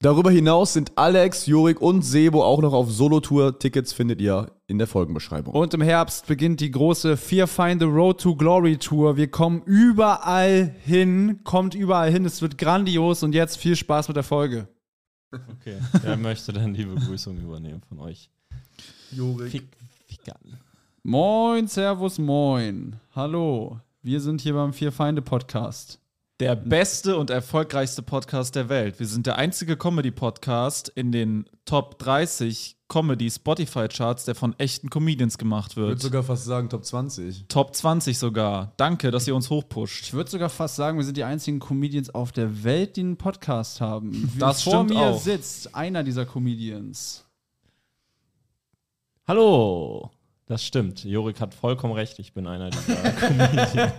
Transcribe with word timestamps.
Darüber 0.00 0.30
hinaus 0.30 0.74
sind 0.74 0.92
Alex, 0.94 1.46
Jurik 1.46 1.80
und 1.80 2.02
Sebo 2.02 2.44
auch 2.44 2.62
noch 2.62 2.72
auf 2.72 2.88
Solo-Tour. 2.88 3.58
Tickets 3.58 3.92
findet 3.92 4.20
ihr 4.20 4.52
in 4.68 4.78
der 4.78 4.86
Folgenbeschreibung. 4.86 5.52
Und 5.52 5.74
im 5.74 5.80
Herbst 5.80 6.28
beginnt 6.28 6.60
die 6.60 6.70
große 6.70 7.16
Fear 7.16 7.48
Find 7.48 7.80
the 7.80 7.88
Road 7.88 8.20
to 8.20 8.36
Glory 8.36 8.76
Tour. 8.76 9.16
Wir 9.16 9.28
kommen 9.28 9.60
überall 9.64 10.72
hin, 10.84 11.40
kommt 11.42 11.74
überall 11.74 12.12
hin. 12.12 12.24
Es 12.24 12.40
wird 12.40 12.58
grandios 12.58 13.24
und 13.24 13.34
jetzt 13.34 13.56
viel 13.56 13.74
Spaß 13.74 14.06
mit 14.06 14.16
der 14.16 14.22
Folge. 14.22 14.68
Okay, 15.32 15.78
wer 16.02 16.16
möchte 16.16 16.52
denn 16.52 16.74
die 16.74 16.84
Begrüßung 16.84 17.36
übernehmen 17.36 17.82
von 17.88 17.98
euch? 17.98 18.30
Jurik. 19.10 19.50
Fick, 19.50 19.76
Fickern. 20.06 20.58
Moin, 21.02 21.66
Servus, 21.66 22.18
moin. 22.18 22.94
Hallo. 23.16 23.80
Wir 24.02 24.20
sind 24.20 24.42
hier 24.42 24.54
beim 24.54 24.72
Vier 24.72 24.92
Feinde 24.92 25.22
Podcast. 25.22 25.98
Der 26.40 26.54
beste 26.54 27.16
und 27.16 27.30
erfolgreichste 27.30 28.00
Podcast 28.00 28.54
der 28.54 28.68
Welt. 28.68 29.00
Wir 29.00 29.06
sind 29.08 29.26
der 29.26 29.36
einzige 29.38 29.76
Comedy-Podcast 29.76 30.88
in 30.88 31.10
den 31.10 31.48
Top 31.64 31.98
30 31.98 32.76
Comedy-Spotify-Charts, 32.88 34.24
der 34.24 34.36
von 34.36 34.56
echten 34.56 34.88
Comedians 34.88 35.36
gemacht 35.36 35.72
Ich 35.72 35.76
würde 35.76 35.88
wird. 35.90 36.00
sogar 36.00 36.22
fast 36.22 36.44
sagen 36.44 36.68
Top 36.68 36.84
20. 36.84 37.46
Top 37.48 37.74
20 37.74 38.16
sogar. 38.16 38.72
Danke, 38.76 39.10
dass 39.10 39.26
ihr 39.26 39.34
uns 39.34 39.50
hochpusht. 39.50 40.04
Ich 40.04 40.12
würde 40.12 40.30
sogar 40.30 40.48
fast 40.48 40.76
sagen, 40.76 40.96
wir 40.96 41.04
sind 41.04 41.16
die 41.16 41.24
einzigen 41.24 41.58
Comedians 41.58 42.14
auf 42.14 42.30
der 42.30 42.62
Welt, 42.62 42.94
die 42.96 43.00
einen 43.00 43.16
Podcast 43.16 43.80
haben. 43.80 44.32
Das 44.38 44.62
Vor 44.62 44.84
stimmt 44.84 44.90
mir 44.90 45.08
auch. 45.08 45.20
sitzt 45.20 45.74
einer 45.74 46.04
dieser 46.04 46.24
Comedians. 46.24 47.24
Hallo! 49.26 50.12
Das 50.48 50.64
stimmt. 50.64 51.04
Jorik 51.04 51.40
hat 51.42 51.52
vollkommen 51.54 51.92
recht. 51.92 52.18
Ich 52.18 52.32
bin 52.32 52.46
einer 52.46 52.70
dieser 52.70 52.94
Comedians. 53.20 53.92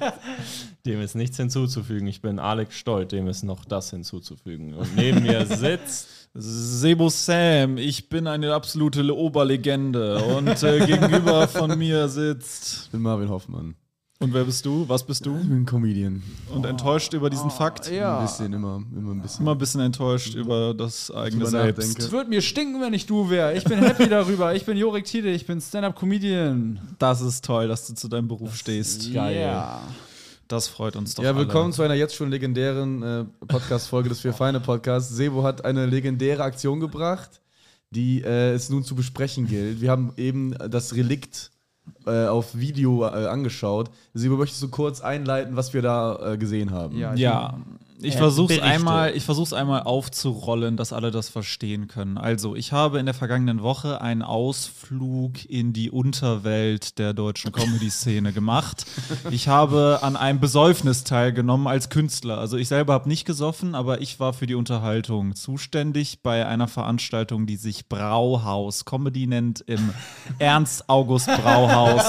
Dem 0.84 1.00
ist 1.00 1.14
nichts 1.16 1.38
hinzuzufügen. 1.38 2.08
Ich 2.08 2.22
bin 2.22 2.40
Alex 2.40 2.76
Stolt, 2.76 3.12
dem 3.12 3.28
ist 3.28 3.44
noch 3.44 3.66
das 3.66 3.92
hinzuzufügen. 3.92 4.74
Und 4.74 4.96
neben 4.96 5.22
mir 5.22 5.46
sitzt. 5.46 6.08
Sebo 6.34 7.10
Sam, 7.10 7.78
ich 7.78 8.10
bin 8.10 8.26
eine 8.26 8.54
absolute 8.56 9.16
Oberlegende 9.16 10.24
und 10.26 10.64
äh, 10.64 10.86
gegenüber 10.88 11.48
von 11.48 11.78
mir 11.78 12.08
sitzt. 12.08 12.86
Ich 12.86 12.92
bin 12.92 13.02
Marvin 13.02 13.30
Hoffmann. 13.30 13.76
Und 14.22 14.34
wer 14.34 14.44
bist 14.44 14.66
du? 14.66 14.84
Was 14.90 15.06
bist 15.06 15.22
Ich 15.26 15.32
du? 15.32 15.38
bin 15.48 15.66
Comedian. 15.66 16.22
Und 16.54 16.66
enttäuscht 16.66 17.14
über 17.14 17.30
diesen 17.30 17.50
Fakt? 17.50 17.90
Ein 17.90 18.22
bisschen, 18.22 18.52
immer, 18.52 18.84
immer 18.94 19.12
ein 19.14 19.22
bisschen. 19.22 19.44
Immer 19.44 19.54
ein 19.54 19.58
bisschen 19.58 19.80
enttäuscht 19.80 20.36
über 20.36 20.74
das 20.74 21.10
eigene 21.10 21.46
Selbst. 21.46 21.98
Es 21.98 22.12
würde 22.12 22.30
mir 22.30 22.42
stinken, 22.42 22.82
wenn 22.82 22.94
ich 22.94 23.06
du 23.06 23.30
wäre. 23.30 23.56
Ich 23.56 23.64
bin 23.64 23.80
happy 23.80 24.10
darüber. 24.10 24.54
Ich 24.54 24.66
bin 24.66 24.76
Jorik 24.76 25.06
Tiede, 25.06 25.32
ich 25.32 25.46
bin 25.46 25.62
Stand-Up-Comedian. 25.62 26.82
Das 27.00 27.22
ist 27.22 27.46
toll, 27.46 27.70
dass 27.70 27.88
du 27.88 27.94
zu 27.94 28.10
deinem 28.10 28.28
Beruf 28.28 28.58
stehst. 28.58 29.08
Yeah. 29.10 29.80
Das 30.50 30.68
freut 30.68 30.98
uns 30.98 31.14
doch 31.16 31.24
Ja, 31.24 31.34
willkommen 31.38 31.66
alle. 31.68 31.74
zu 31.74 31.84
einer 31.84 31.94
jetzt 31.94 32.14
schon 32.16 32.30
legendären 32.30 33.02
äh, 33.02 33.24
Podcast-Folge 33.48 34.10
des 34.10 34.20
Vier 34.20 34.34
Feinde 34.34 34.60
Podcasts. 34.60 35.16
Sebo 35.16 35.44
hat 35.44 35.64
eine 35.64 35.86
legendäre 35.86 36.44
Aktion 36.44 36.82
gebracht, 36.82 37.40
die 37.92 38.22
äh, 38.22 38.52
es 38.52 38.70
nun 38.70 38.84
zu 38.84 38.96
besprechen 38.96 39.48
gilt. 39.48 39.80
Wir 39.80 39.90
haben 39.92 40.12
eben 40.18 40.56
das 40.70 40.94
Relikt 40.96 41.52
äh, 42.06 42.28
auf 42.28 42.58
Video 42.58 43.04
äh, 43.04 43.28
angeschaut. 43.28 43.90
Sebo, 44.14 44.38
möchtest 44.38 44.62
du 44.62 44.70
kurz 44.70 45.02
einleiten, 45.02 45.56
was 45.56 45.74
wir 45.74 45.82
da 45.82 46.34
äh, 46.34 46.38
gesehen 46.38 46.72
haben? 46.72 46.98
Ja, 46.98 47.14
ich 47.14 47.20
Ja, 47.20 47.60
ich 48.02 48.16
Äh, 48.16 48.18
versuche 48.18 48.48
Berichte. 48.48 48.66
einmal, 48.66 49.16
ich 49.16 49.24
versuch's 49.24 49.52
einmal 49.54 49.84
aufzurollen, 49.84 50.78
dass 50.78 50.94
alle 50.94 51.12
das 51.12 51.30
verstehen 51.30 51.88
können. 51.88 52.18
Also, 52.18 52.56
ich 52.56 52.72
habe 52.72 53.00
in 53.00 53.06
der 53.06 53.14
vergangenen 53.16 53.62
Woche 53.62 54.02
einen 54.02 54.22
Ausflug 54.22 55.44
in 55.46 55.74
die 55.74 55.92
Unterwelt 55.92 56.98
der 56.98 57.14
deutschen 57.14 57.52
Comedy-Szene 57.52 58.32
gemacht. 58.34 58.86
Ich 59.32 59.48
habe 59.48 60.00
an 60.02 60.16
einem 60.16 60.40
Besäufnis 60.40 61.04
teilgenommen 61.04 61.68
als 61.68 61.90
Künstler. 61.90 62.38
Also, 62.38 62.58
ich 62.58 62.68
selber 62.68 62.94
habe 62.94 63.10
nicht 63.10 63.26
gesoffen, 63.26 63.76
aber 63.76 64.02
ich 64.02 64.20
war 64.20 64.34
für 64.34 64.48
die 64.48 64.56
Unterhaltung 64.56 65.36
zuständig 65.36 66.22
bei 66.24 66.46
einer 66.48 66.68
Veranstaltung, 66.68 67.46
die 67.48 67.58
sich 67.58 67.90
Brauhaus 67.90 68.86
Comedy 68.86 69.28
nennt, 69.28 69.62
im 69.62 69.90
Ernst-August 70.40 71.28
Brauhaus 71.28 72.04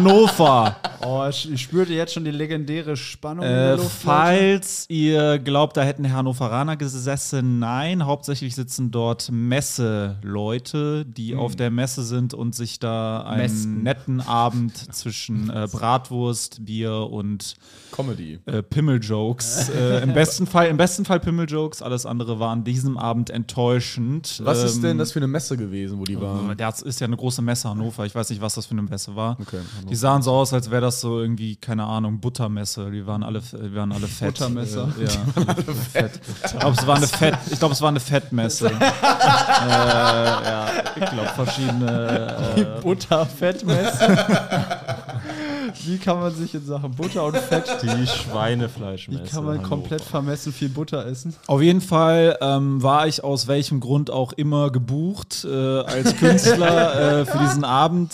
Hannover. 0.00 0.76
Oh, 1.08 1.24
ich, 1.28 1.52
ich 1.52 1.60
spürte 1.62 1.92
jetzt 1.92 2.14
schon 2.14 2.24
die 2.24 2.30
legendäre 2.32 2.96
Spannung 2.96 3.44
in 3.44 3.50
Äh, 3.50 3.54
der 3.54 3.76
Luft. 3.76 3.82
Leute. 3.84 3.96
falls 4.06 4.86
ihr 4.88 5.38
glaubt, 5.38 5.76
da 5.76 5.82
hätten 5.82 6.10
Hannoveraner 6.10 6.76
gesessen, 6.76 7.60
nein, 7.60 8.04
hauptsächlich 8.06 8.56
sitzen 8.56 8.90
dort 8.90 9.30
Messeleute, 9.30 11.04
die 11.04 11.36
auf 11.36 11.54
der 11.54 11.70
Messe 11.70 12.02
sind 12.02 12.34
und 12.34 12.54
sich 12.56 12.80
da 12.80 13.20
einen 13.22 13.42
Messen. 13.42 13.82
netten 13.84 14.20
Abend 14.20 14.76
zwischen 14.94 15.48
äh, 15.50 15.68
Bratwurst, 15.70 16.64
Bier 16.64 16.92
und 17.10 17.54
Comedy. 17.92 18.40
äh, 18.46 18.62
Pimmeljokes. 18.62 19.68
äh, 19.68 20.02
Im 20.02 20.12
besten 20.14 20.46
Fall, 20.46 20.66
im 20.68 20.76
besten 20.78 21.04
Fall 21.04 21.20
Pimmeljokes, 21.20 21.82
alles 21.82 22.04
andere 22.06 22.40
war 22.40 22.50
an 22.50 22.64
diesem 22.64 22.96
Abend 22.98 23.30
enttäuschend. 23.30 24.40
Was 24.42 24.62
ist 24.64 24.82
denn 24.82 24.92
Ähm, 24.92 24.98
das 24.98 25.12
für 25.12 25.20
eine 25.20 25.28
Messe 25.28 25.56
gewesen, 25.56 25.98
wo 26.00 26.04
die 26.04 26.20
waren? 26.20 26.56
Das 26.56 26.82
ist 26.82 27.00
ja 27.00 27.06
eine 27.06 27.16
große 27.16 27.42
Messe 27.42 27.68
Hannover. 27.68 28.06
Ich 28.06 28.14
weiß 28.14 28.30
nicht, 28.30 28.40
was 28.42 28.54
das 28.54 28.66
für 28.66 28.72
eine 28.72 28.82
Messe 28.82 29.14
war. 29.14 29.36
Okay. 29.40 29.60
Die 29.90 29.96
sahen 29.96 30.22
so 30.22 30.32
aus, 30.32 30.52
als 30.52 30.70
wäre 30.70 30.82
das 30.82 31.00
so 31.00 31.20
irgendwie, 31.20 31.56
keine 31.56 31.84
Ahnung, 31.84 32.20
Buttermesse. 32.20 32.90
Die 32.90 33.06
waren 33.06 33.22
alle, 33.22 33.40
die 33.40 33.74
waren 33.74 33.92
alle 33.92 34.06
fett. 34.06 34.34
Buttermesser. 34.34 34.88
Äh, 34.98 35.04
ja, 35.04 35.54
fett. 35.92 36.20
Ich 36.44 36.58
glaube, 36.58 36.76
es 36.78 36.86
war 36.86 36.96
eine 36.96 37.06
Fett, 37.06 37.38
ich 37.50 37.58
glaube, 37.58 37.74
es 37.74 37.80
war 37.82 37.88
eine 37.88 38.00
Fettmesse. 38.00 38.66
äh, 38.70 38.80
ja, 38.80 40.66
ich 40.96 41.10
glaube, 41.10 41.28
verschiedene. 41.34 42.36
Äh, 42.56 42.80
Butterfettmesse. 42.82 44.26
Wie 45.84 45.98
kann 45.98 46.20
man 46.20 46.34
sich 46.34 46.54
in 46.54 46.64
Sachen 46.64 46.92
Butter 46.92 47.24
und 47.24 47.36
Fett, 47.36 47.64
Die 47.82 48.06
Schweinefleischmesse. 48.06 49.24
wie 49.24 49.28
kann 49.28 49.44
man 49.44 49.62
komplett 49.62 50.02
vermessen 50.02 50.52
viel 50.52 50.68
Butter 50.68 51.06
essen? 51.06 51.34
Auf 51.46 51.62
jeden 51.62 51.80
Fall 51.80 52.36
ähm, 52.40 52.82
war 52.82 53.06
ich 53.06 53.24
aus 53.24 53.46
welchem 53.46 53.80
Grund 53.80 54.10
auch 54.10 54.32
immer 54.32 54.70
gebucht 54.70 55.46
äh, 55.48 55.80
als 55.80 56.16
Künstler 56.18 57.20
äh, 57.20 57.24
für 57.26 57.38
diesen 57.38 57.64
Abend 57.64 58.12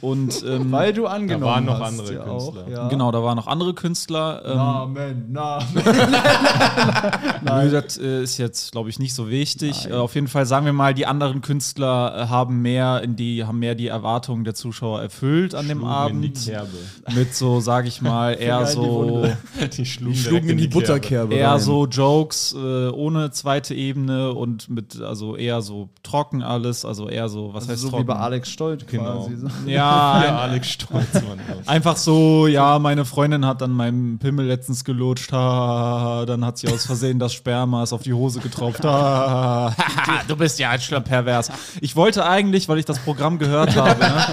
und 0.00 0.16
und 0.26 0.44
ähm, 0.46 0.72
Weil 0.72 0.92
du 0.92 1.06
angenommen 1.06 1.44
waren 1.44 1.64
noch 1.64 1.80
hast, 1.80 2.00
andere 2.00 2.14
Künstler. 2.16 2.32
Auch, 2.32 2.68
ja. 2.68 2.88
genau, 2.88 3.12
da 3.12 3.22
waren 3.22 3.36
noch 3.36 3.46
andere 3.46 3.74
Künstler. 3.74 4.42
Ähm, 4.44 4.56
Namen, 4.56 5.32
Namen. 5.32 5.66
Nö, 7.44 7.70
das 7.70 7.98
äh, 7.98 8.22
ist 8.22 8.38
jetzt, 8.38 8.72
glaube 8.72 8.88
ich, 8.88 8.98
nicht 8.98 9.14
so 9.14 9.28
wichtig. 9.28 9.88
Äh, 9.88 9.92
auf 9.92 10.14
jeden 10.14 10.28
Fall 10.28 10.46
sagen 10.46 10.66
wir 10.66 10.72
mal, 10.72 10.94
die 10.94 11.06
anderen 11.06 11.42
Künstler 11.42 12.16
äh, 12.16 12.28
haben 12.28 12.62
mehr 12.62 13.02
in 13.02 13.16
die, 13.16 13.44
haben 13.44 13.58
mehr 13.58 13.74
die 13.74 13.88
Erwartungen 13.88 14.44
der 14.44 14.54
Zuschauer 14.54 15.02
erfüllt 15.02 15.54
an 15.54 15.68
dem 15.68 15.80
Schlugen 15.80 16.22
in 16.22 16.32
die 16.32 16.54
Abend. 16.54 16.68
Kerbe. 17.04 17.18
Mit 17.18 17.34
so, 17.34 17.60
sage 17.60 17.88
ich 17.88 18.00
mal, 18.02 18.32
eher 18.40 18.64
die 18.64 18.72
so, 18.72 18.82
Wunde. 18.82 19.38
Die 19.76 19.86
schlugen, 19.86 20.12
Die 20.14 20.18
schlugen 20.18 20.48
in 20.50 20.58
die 20.58 20.68
Kerbe. 20.68 20.80
Butterkerbe. 20.86 21.34
eher 21.34 21.52
rein. 21.52 21.60
so 21.60 21.86
Jokes 21.86 22.54
äh, 22.58 22.88
ohne 22.88 23.30
zweite 23.30 23.74
Ebene 23.74 24.32
und 24.32 24.68
mit, 24.68 25.00
also 25.00 25.36
eher 25.36 25.62
so 25.62 25.88
trocken 26.02 26.42
alles, 26.42 26.84
also 26.84 27.08
eher 27.08 27.28
so, 27.28 27.52
was 27.54 27.64
heißt 27.64 27.70
Also 27.70 27.82
so 27.84 27.90
trocken? 27.90 28.02
wie 28.04 28.06
bei 28.08 28.16
Alex 28.16 28.48
Stolt 28.50 28.86
Genau. 28.88 29.24
quasi. 29.24 29.36
So. 29.36 29.46
Ja, 29.66 30.22
Ja, 30.24 30.38
Alex 30.40 30.68
Stolz, 30.70 31.12
Mann. 31.14 31.40
Einfach 31.66 31.96
so, 31.96 32.46
ja, 32.46 32.78
meine 32.78 33.04
Freundin 33.04 33.44
hat 33.46 33.62
an 33.62 33.72
meinem 33.72 34.18
Pimmel 34.18 34.46
letztens 34.46 34.84
gelutscht, 34.84 35.32
ha, 35.32 35.36
ha, 35.38 36.00
ha, 36.20 36.24
dann 36.26 36.44
hat 36.44 36.58
sie 36.58 36.68
aus 36.68 36.86
Versehen 36.86 37.18
das 37.18 37.32
Sperma 37.34 37.82
ist 37.82 37.92
auf 37.92 38.02
die 38.02 38.12
Hose 38.12 38.40
getropft. 38.40 38.84
Ha, 38.84 38.90
ha, 38.90 39.74
ha, 40.06 40.20
du 40.28 40.36
bist 40.36 40.58
ja 40.58 40.70
ein 40.70 40.80
schlimm 40.80 41.04
pervers. 41.04 41.50
Ich 41.80 41.96
wollte 41.96 42.24
eigentlich, 42.24 42.68
weil 42.68 42.78
ich 42.78 42.84
das 42.84 42.98
Programm 42.98 43.38
gehört 43.38 43.76
habe, 43.76 44.00
ne, 44.00 44.24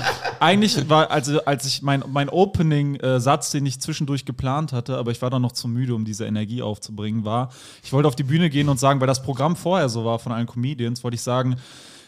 eigentlich 0.43 0.89
war, 0.89 1.09
also 1.09 1.43
als 1.45 1.65
ich 1.65 1.81
mein, 1.81 2.03
mein 2.07 2.29
Opening-Satz, 2.29 3.51
den 3.51 3.65
ich 3.65 3.79
zwischendurch 3.79 4.25
geplant 4.25 4.73
hatte, 4.73 4.97
aber 4.97 5.11
ich 5.11 5.21
war 5.21 5.29
dann 5.29 5.41
noch 5.41 5.53
zu 5.53 5.67
müde, 5.67 5.95
um 5.95 6.05
diese 6.05 6.25
Energie 6.25 6.61
aufzubringen, 6.61 7.23
war, 7.23 7.49
ich 7.83 7.93
wollte 7.93 8.07
auf 8.07 8.15
die 8.15 8.23
Bühne 8.23 8.49
gehen 8.49 8.69
und 8.69 8.79
sagen, 8.79 8.99
weil 8.99 9.07
das 9.07 9.23
Programm 9.23 9.55
vorher 9.55 9.89
so 9.89 10.05
war 10.05 10.19
von 10.19 10.31
allen 10.31 10.47
Comedians, 10.47 11.03
wollte 11.03 11.15
ich 11.15 11.21
sagen, 11.21 11.55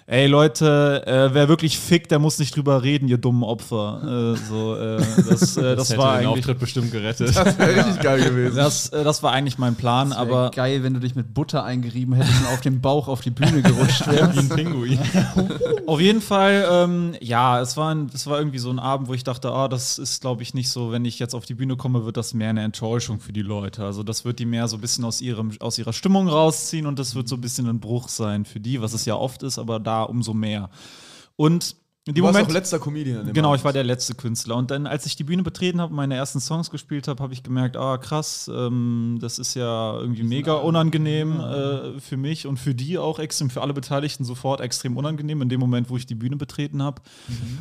Ey 0.07 0.27
Leute, 0.27 1.01
äh, 1.07 1.33
wer 1.33 1.49
wirklich 1.49 1.79
fickt, 1.79 2.11
der 2.11 2.19
muss 2.19 2.37
nicht 2.37 2.55
drüber 2.55 2.83
reden, 2.83 3.07
ihr 3.07 3.17
dummen 3.17 3.41
Opfer. 3.41 4.35
Äh, 4.35 4.37
so, 4.37 4.75
äh, 4.75 4.97
das, 5.27 5.57
äh, 5.57 5.75
das, 5.75 5.89
hätte 5.89 5.97
war 5.97 6.19
den 6.19 6.27
eigentlich, 6.27 6.43
Auftritt 6.43 6.59
bestimmt 6.59 6.91
gerettet. 6.91 7.35
Das 7.35 7.57
wäre 7.57 7.75
richtig 7.87 8.03
geil 8.03 8.23
gewesen. 8.23 8.55
das, 8.55 8.89
äh, 8.89 9.03
das 9.03 9.23
war 9.23 9.31
eigentlich 9.31 9.57
mein 9.57 9.73
Plan, 9.73 10.11
Wär 10.11 10.19
aber 10.19 10.51
geil, 10.51 10.83
wenn 10.83 10.93
du 10.93 10.99
dich 10.99 11.15
mit 11.15 11.33
Butter 11.33 11.63
eingerieben 11.63 12.13
hättest 12.13 12.39
und 12.41 12.53
auf 12.53 12.61
dem 12.61 12.81
Bauch 12.81 13.07
auf 13.07 13.21
die 13.21 13.31
Bühne 13.31 13.63
gerutscht 13.63 14.05
Wie 14.05 14.11
wärst. 14.11 14.37
ein 14.37 14.49
Pinguin. 14.49 14.99
auf 15.87 15.99
jeden 15.99 16.21
Fall, 16.21 16.67
ähm, 16.69 17.15
ja, 17.19 17.59
es 17.59 17.75
war, 17.75 17.95
ein, 17.95 18.11
es 18.13 18.27
war 18.27 18.37
irgendwie 18.37 18.59
so 18.59 18.69
ein 18.69 18.77
Abend, 18.77 19.07
wo 19.07 19.15
ich 19.15 19.23
dachte, 19.23 19.51
ah, 19.53 19.67
das 19.67 19.97
ist, 19.97 20.21
glaube 20.21 20.43
ich, 20.43 20.53
nicht 20.53 20.69
so, 20.69 20.91
wenn 20.91 21.03
ich 21.03 21.17
jetzt 21.17 21.33
auf 21.33 21.45
die 21.45 21.55
Bühne 21.55 21.77
komme, 21.77 22.05
wird 22.05 22.17
das 22.17 22.35
mehr 22.35 22.51
eine 22.51 22.61
Enttäuschung 22.61 23.19
für 23.19 23.33
die 23.33 23.41
Leute. 23.41 23.83
Also 23.83 24.03
das 24.03 24.23
wird 24.23 24.37
die 24.37 24.45
mehr 24.45 24.67
so 24.67 24.77
ein 24.77 24.81
bisschen 24.81 25.03
aus, 25.03 25.19
ihrem, 25.19 25.53
aus 25.61 25.79
ihrer 25.79 25.93
Stimmung 25.93 26.27
rausziehen 26.27 26.85
und 26.85 26.99
das 26.99 27.15
wird 27.15 27.27
so 27.27 27.37
ein 27.37 27.41
bisschen 27.41 27.67
ein 27.67 27.79
Bruch 27.79 28.07
sein 28.07 28.45
für 28.45 28.59
die, 28.59 28.83
was 28.83 28.93
es 28.93 29.05
ja 29.05 29.15
oft 29.15 29.41
ist, 29.41 29.57
aber 29.57 29.79
da 29.79 29.94
umso 30.03 30.33
mehr. 30.33 30.69
Und 31.35 31.75
in 32.07 32.13
Du 32.13 32.21
dem 32.21 32.25
warst 32.25 32.33
Moment. 32.35 32.49
auch 32.51 32.53
letzter 32.53 32.77
Comedian. 32.77 33.17
an 33.21 33.25
dem 33.25 33.33
Genau, 33.33 33.47
Abend. 33.47 33.61
ich 33.61 33.65
war 33.65 33.73
der 33.73 33.83
letzte 33.83 34.13
Künstler. 34.13 34.57
Und 34.57 34.69
dann, 34.69 34.85
als 34.85 35.07
ich 35.07 35.15
die 35.15 35.23
Bühne 35.23 35.41
betreten 35.41 35.81
habe 35.81 35.89
und 35.89 35.95
meine 35.95 36.13
ersten 36.13 36.39
Songs 36.39 36.69
gespielt 36.69 37.07
habe, 37.07 37.23
habe 37.23 37.33
ich 37.33 37.41
gemerkt, 37.41 37.77
ah 37.77 37.97
krass, 37.97 38.47
ähm, 38.53 39.17
das 39.19 39.39
ist 39.39 39.55
ja 39.55 39.97
irgendwie 39.99 40.21
mega 40.21 40.53
unangenehm 40.53 41.39
äh, 41.39 41.99
für 41.99 42.15
mich 42.15 42.45
und 42.45 42.57
für 42.57 42.75
die 42.75 42.99
auch 42.99 43.17
extrem, 43.17 43.49
für 43.49 43.63
alle 43.63 43.73
Beteiligten 43.73 44.23
sofort 44.23 44.61
extrem 44.61 44.97
unangenehm 44.97 45.41
in 45.41 45.49
dem 45.49 45.59
Moment, 45.59 45.89
wo 45.89 45.97
ich 45.97 46.05
die 46.05 46.13
Bühne 46.13 46.35
betreten 46.35 46.83
habe. 46.83 47.01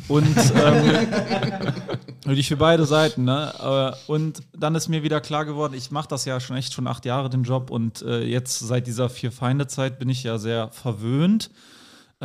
Und 0.09 0.27
ähm, 2.27 2.43
für 2.43 2.57
beide 2.57 2.85
Seiten. 2.85 3.23
Ne? 3.23 3.51
Äh, 3.59 4.11
Und 4.11 4.43
dann 4.55 4.75
ist 4.75 4.89
mir 4.89 5.01
wieder 5.01 5.21
klar 5.21 5.45
geworden, 5.45 5.73
ich 5.73 5.89
mache 5.89 6.07
das 6.07 6.23
ja 6.25 6.39
schon 6.39 6.55
echt 6.55 6.71
schon 6.73 6.85
acht 6.85 7.05
Jahre 7.05 7.31
den 7.31 7.45
Job 7.45 7.71
und 7.71 8.03
äh, 8.03 8.21
jetzt 8.23 8.59
seit 8.59 8.85
dieser 8.85 9.09
Vier-Feinde-Zeit 9.09 9.97
bin 9.97 10.09
ich 10.09 10.21
ja 10.21 10.37
sehr 10.37 10.69
verwöhnt 10.69 11.49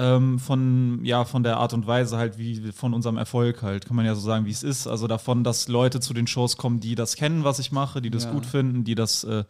ähm, 0.01 0.39
von, 0.39 1.01
ja, 1.05 1.25
von 1.27 1.43
der 1.43 1.59
Art 1.59 1.75
und 1.75 1.87
Weise 1.87 2.17
halt, 2.17 2.39
wie 2.39 2.73
von 2.73 2.95
unserem 2.95 3.19
Erfolg 3.19 3.63
halt, 3.63 3.85
kann 3.87 3.97
man 3.97 4.07
ja 4.07 4.15
so 4.15 4.21
sagen, 4.23 4.47
wie 4.47 4.51
es 4.51 4.63
ist. 4.63 4.87
Also 4.87 5.07
davon, 5.07 5.45
dass 5.45 5.69
Leute 5.69 6.01
zu 6.01 6.15
den 6.15 6.27
Shows 6.27 6.57
kommen, 6.57 6.81
die 6.81 6.95
das 6.95 7.17
kennen, 7.17 7.45
was 7.45 7.59
ich 7.59 7.71
mache, 7.73 8.01
die 8.01 8.11
das 8.11 8.25
Ja. 8.25 8.33
gut 8.33 8.47
finden, 8.47 8.85
die 8.85 8.95
das 8.95 9.25
äh, 9.25 9.45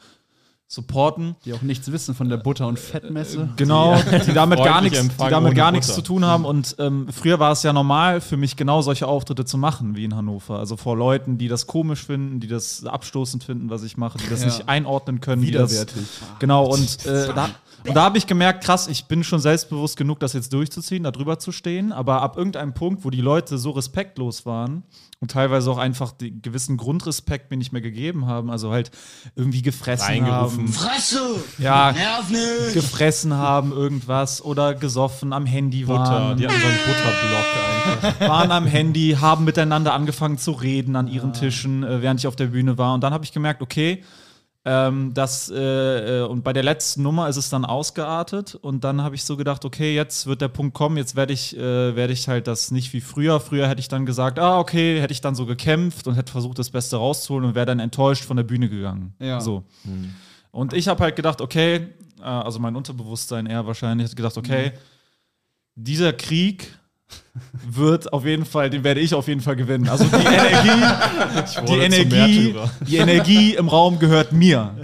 supporten. 0.67 1.35
Die 1.45 1.53
auch 1.53 1.63
nichts 1.63 1.91
wissen 1.91 2.15
von 2.15 2.29
der 2.29 2.37
Butter- 2.37 2.69
und 2.69 2.79
Fettmesse. 2.79 3.49
Genau, 3.57 3.97
die 4.27 4.33
damit 4.35 4.63
gar 4.63 4.81
nichts, 4.81 5.01
die 5.01 5.29
damit 5.29 5.57
gar 5.57 5.73
nichts 5.73 5.93
zu 5.93 6.01
tun 6.01 6.25
haben. 6.25 6.45
Und 6.45 6.77
ähm, 6.79 7.09
früher 7.11 7.41
war 7.41 7.51
es 7.53 7.65
ja 7.65 7.73
normal 7.73 8.21
für 8.21 8.37
mich 8.37 8.57
genau 8.57 8.81
solche 8.81 9.09
Auftritte 9.09 9.45
zu 9.45 9.59
machen 9.59 9.97
wie 9.97 10.05
in 10.05 10.15
Hannover. 10.15 10.59
Also 10.61 10.77
vor 10.77 10.97
Leuten, 10.97 11.39
die 11.39 11.49
das 11.49 11.67
komisch 11.67 12.05
finden, 12.05 12.39
die 12.39 12.47
das 12.47 12.85
abstoßend 12.85 13.43
finden, 13.43 13.69
was 13.69 13.83
ich 13.83 13.97
mache, 13.97 14.19
die 14.19 14.29
das 14.31 14.41
Ja. 14.43 14.47
nicht 14.47 14.69
einordnen 14.69 15.21
können. 15.21 15.43
die 15.43 15.51
das- 15.51 15.73
Widerwärtig. 15.73 16.07
Genau, 16.39 16.67
und, 16.67 17.05
äh, 17.07 17.35
da, 17.35 17.49
und 17.87 17.95
da 17.95 18.03
habe 18.03 18.19
ich 18.19 18.27
gemerkt, 18.27 18.65
krass, 18.65 18.89
ich 18.89 19.07
bin 19.07 19.25
schon 19.25 19.41
selbstbewusst 19.41 19.97
genug, 19.97 20.21
das 20.21 20.33
jetzt 20.33 20.53
durchzuziehen, 20.53 21.05
da 21.05 21.11
drüber 21.11 21.39
zu 21.39 21.53
stehen. 21.53 21.93
Aber 21.93 22.23
ab 22.23 22.37
irgendeinem 22.37 22.75
Punkt, 22.75 23.05
wo 23.05 23.11
die 23.11 23.21
Leute 23.21 23.59
so 23.59 23.71
respektlos 23.71 24.47
waren 24.47 24.83
und 25.21 25.31
teilweise 25.31 25.71
auch 25.71 25.79
einfach 25.79 26.13
den 26.13 26.41
gewissen 26.43 26.77
Grundrespekt 26.77 27.51
mir 27.51 27.57
nicht 27.57 27.73
mehr 27.73 27.83
gegeben 27.83 28.27
haben, 28.27 28.51
also 28.51 28.71
halt 28.71 28.91
irgendwie 29.37 29.63
gefressen 29.63 30.27
haben. 30.27 30.69
Fresse! 30.69 31.21
Ja, 31.59 31.93
Nerv 31.93 32.31
nicht! 32.31 32.75
gefressen 32.75 33.35
haben 33.35 33.73
irgendwas 33.73 34.43
oder 34.43 34.75
gesoffen 34.75 35.33
am 35.33 35.47
Handy 35.47 35.85
Butter, 35.85 35.99
waren. 35.99 36.37
die 36.39 36.47
hatten 36.47 36.61
so 36.61 36.67
einen 36.67 36.79
Butterblock 36.87 38.11
einfach. 38.11 38.21
waren 38.29 38.51
am 38.51 38.67
Handy, 38.67 39.17
haben 39.21 39.45
miteinander 39.45 39.93
angefangen 39.93 40.39
zu 40.39 40.53
reden 40.53 40.97
an 40.97 41.07
ihren 41.07 41.33
Tischen, 41.33 41.83
äh, 41.83 42.03
während 42.03 42.21
ich 42.21 42.27
auf 42.27 42.37
der 42.37 42.47
Bühne 42.47 42.79
war. 42.79 42.95
Und 42.95 43.03
dann 43.03 43.13
habe 43.13 43.25
ich 43.25 43.33
gemerkt, 43.33 43.63
okay, 43.63 44.03
ähm, 44.65 45.15
das, 45.15 45.51
äh, 45.51 46.21
äh, 46.21 46.27
und 46.27 46.45
bei 46.45 46.53
der 46.53 46.63
letzten 46.63 47.03
Nummer 47.03 47.29
ist 47.29 47.37
es 47.37 47.49
dann 47.49 47.65
ausgeartet. 47.65 48.55
Und 48.55 48.85
dann 48.85 49.03
habe 49.03 49.15
ich 49.15 49.25
so 49.25 49.37
gedacht, 49.37 49.65
okay, 49.65 49.95
jetzt 49.95 50.27
wird 50.27 50.43
der 50.43 50.49
Punkt 50.49 50.75
kommen, 50.75 50.99
jetzt 50.99 51.17
werde 51.17 51.33
ich, 51.33 51.57
äh, 51.57 51.97
werde 51.97 52.13
ich 52.13 52.29
halt 52.29 52.47
das 52.47 52.71
nicht 52.71 52.93
wie 52.93 53.01
früher. 53.01 53.41
Früher 53.41 53.69
hätte 53.69 53.81
ich 53.81 53.89
dann 53.89 54.05
gesagt, 54.05 54.39
ah, 54.39 54.59
okay, 54.59 55.01
hätte 55.01 55.13
ich 55.13 55.23
dann 55.23 55.35
so 55.35 55.47
gekämpft 55.47 56.07
und 56.07 56.15
hätte 56.15 56.31
versucht, 56.31 56.59
das 56.59 56.71
Beste 56.71 56.99
rauszuholen 56.99 57.49
und 57.49 57.55
wäre 57.55 57.67
dann 57.67 57.81
enttäuscht 57.81 58.25
von 58.25 58.37
der 58.37 58.45
Bühne 58.45 58.69
gegangen. 58.69 59.15
Ja. 59.19 59.41
So. 59.41 59.65
Und 60.51 60.75
ich 60.75 60.89
habe 60.89 61.03
halt 61.05 61.17
gedacht, 61.17 61.41
okay, 61.41 61.89
äh, 62.21 62.25
also 62.25 62.59
mein 62.59 62.77
Unterbewusstsein 62.77 63.47
eher 63.47 63.67
wahrscheinlich, 63.67 64.11
hat 64.11 64.17
gedacht, 64.17 64.37
okay, 64.37 64.73
dieser 65.75 66.13
Krieg 66.13 66.69
wird 67.53 68.13
auf 68.13 68.25
jeden 68.25 68.45
Fall, 68.45 68.71
den 68.71 68.85
werde 68.85 69.01
ich 69.01 69.15
auf 69.15 69.29
jeden 69.29 69.41
Fall 69.41 69.57
gewinnen. 69.57 69.89
Also 69.89 70.05
die 70.05 70.17
Energie, 70.27 71.65
die 71.67 71.79
Energie, 71.79 72.55
die 72.87 72.97
Energie 72.97 73.55
im 73.55 73.69
Raum 73.69 73.99
gehört 73.99 74.33
mir. 74.33 74.75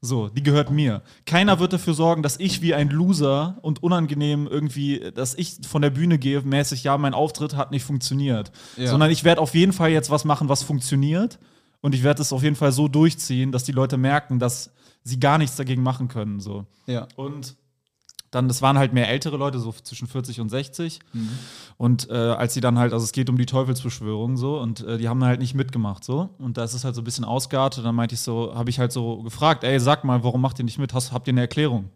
So, 0.00 0.28
die 0.28 0.44
gehört 0.44 0.70
mir. 0.70 1.02
Keiner 1.26 1.58
wird 1.58 1.72
dafür 1.72 1.92
sorgen, 1.92 2.22
dass 2.22 2.38
ich 2.38 2.62
wie 2.62 2.72
ein 2.72 2.88
Loser 2.88 3.58
und 3.62 3.82
unangenehm 3.82 4.46
irgendwie, 4.46 5.10
dass 5.12 5.34
ich 5.34 5.56
von 5.68 5.82
der 5.82 5.90
Bühne 5.90 6.18
gehe, 6.18 6.40
mäßig, 6.40 6.84
ja, 6.84 6.96
mein 6.98 7.14
Auftritt 7.14 7.56
hat 7.56 7.72
nicht 7.72 7.84
funktioniert. 7.84 8.52
Ja. 8.76 8.86
Sondern 8.86 9.10
ich 9.10 9.24
werde 9.24 9.40
auf 9.40 9.54
jeden 9.54 9.72
Fall 9.72 9.90
jetzt 9.90 10.10
was 10.10 10.24
machen, 10.24 10.48
was 10.48 10.62
funktioniert. 10.62 11.40
Und 11.80 11.94
ich 11.94 12.04
werde 12.04 12.22
es 12.22 12.32
auf 12.32 12.42
jeden 12.42 12.56
Fall 12.56 12.70
so 12.70 12.86
durchziehen, 12.86 13.50
dass 13.50 13.64
die 13.64 13.72
Leute 13.72 13.96
merken, 13.96 14.38
dass 14.38 14.72
sie 15.02 15.18
gar 15.18 15.38
nichts 15.38 15.56
dagegen 15.56 15.82
machen 15.82 16.06
können. 16.06 16.38
So. 16.38 16.66
Ja. 16.86 17.08
Und 17.16 17.56
dann, 18.30 18.48
das 18.48 18.62
waren 18.62 18.78
halt 18.78 18.92
mehr 18.92 19.08
ältere 19.08 19.36
Leute, 19.36 19.58
so 19.58 19.72
zwischen 19.72 20.06
40 20.06 20.40
und 20.40 20.48
60. 20.48 21.00
Und 21.76 22.10
äh, 22.10 22.14
als 22.14 22.54
sie 22.54 22.60
dann 22.60 22.78
halt, 22.78 22.92
also 22.92 23.04
es 23.04 23.12
geht 23.12 23.30
um 23.30 23.38
die 23.38 23.46
Teufelsbeschwörung 23.46 24.36
so, 24.36 24.58
und 24.58 24.80
äh, 24.80 24.98
die 24.98 25.08
haben 25.08 25.22
halt 25.24 25.40
nicht 25.40 25.54
mitgemacht 25.54 26.04
so. 26.04 26.30
Und 26.38 26.56
da 26.58 26.64
ist 26.64 26.74
es 26.74 26.84
halt 26.84 26.94
so 26.94 27.00
ein 27.00 27.04
bisschen 27.04 27.24
ausgeartet. 27.24 27.78
Und 27.78 27.84
dann 27.84 27.94
meinte 27.94 28.14
ich 28.14 28.20
so, 28.20 28.54
habe 28.54 28.70
ich 28.70 28.78
halt 28.78 28.92
so 28.92 29.22
gefragt, 29.22 29.64
ey, 29.64 29.80
sag 29.80 30.04
mal, 30.04 30.22
warum 30.24 30.40
macht 30.40 30.58
ihr 30.58 30.64
nicht 30.64 30.78
mit? 30.78 30.92
Hast, 30.92 31.12
habt 31.12 31.26
ihr 31.28 31.32
eine 31.32 31.42
Erklärung? 31.42 31.90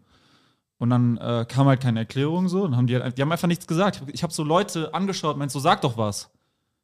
Und 0.78 0.90
dann 0.90 1.16
äh, 1.18 1.44
kam 1.48 1.66
halt 1.66 1.80
keine 1.80 2.00
Erklärung 2.00 2.48
so. 2.48 2.64
Und 2.64 2.76
haben 2.76 2.86
die, 2.86 2.96
halt, 2.96 3.16
die 3.18 3.22
haben 3.22 3.30
einfach 3.30 3.48
nichts 3.48 3.66
gesagt. 3.66 4.02
Ich 4.08 4.22
habe 4.22 4.32
so 4.32 4.42
Leute 4.42 4.94
angeschaut 4.94 5.36
meinte 5.36 5.52
so, 5.52 5.60
sag 5.60 5.80
doch 5.82 5.96
was. 5.96 6.30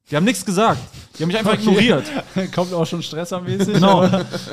Die 0.09 0.15
haben 0.15 0.23
nichts 0.23 0.43
gesagt. 0.43 0.79
Die 1.17 1.23
haben 1.23 1.27
mich 1.27 1.37
einfach 1.37 1.53
ignoriert. 1.53 2.05
Kommt 2.55 2.73
auch 2.73 2.85
schon 2.85 3.03
stressermäßig. 3.03 3.73
Genau. 3.73 4.09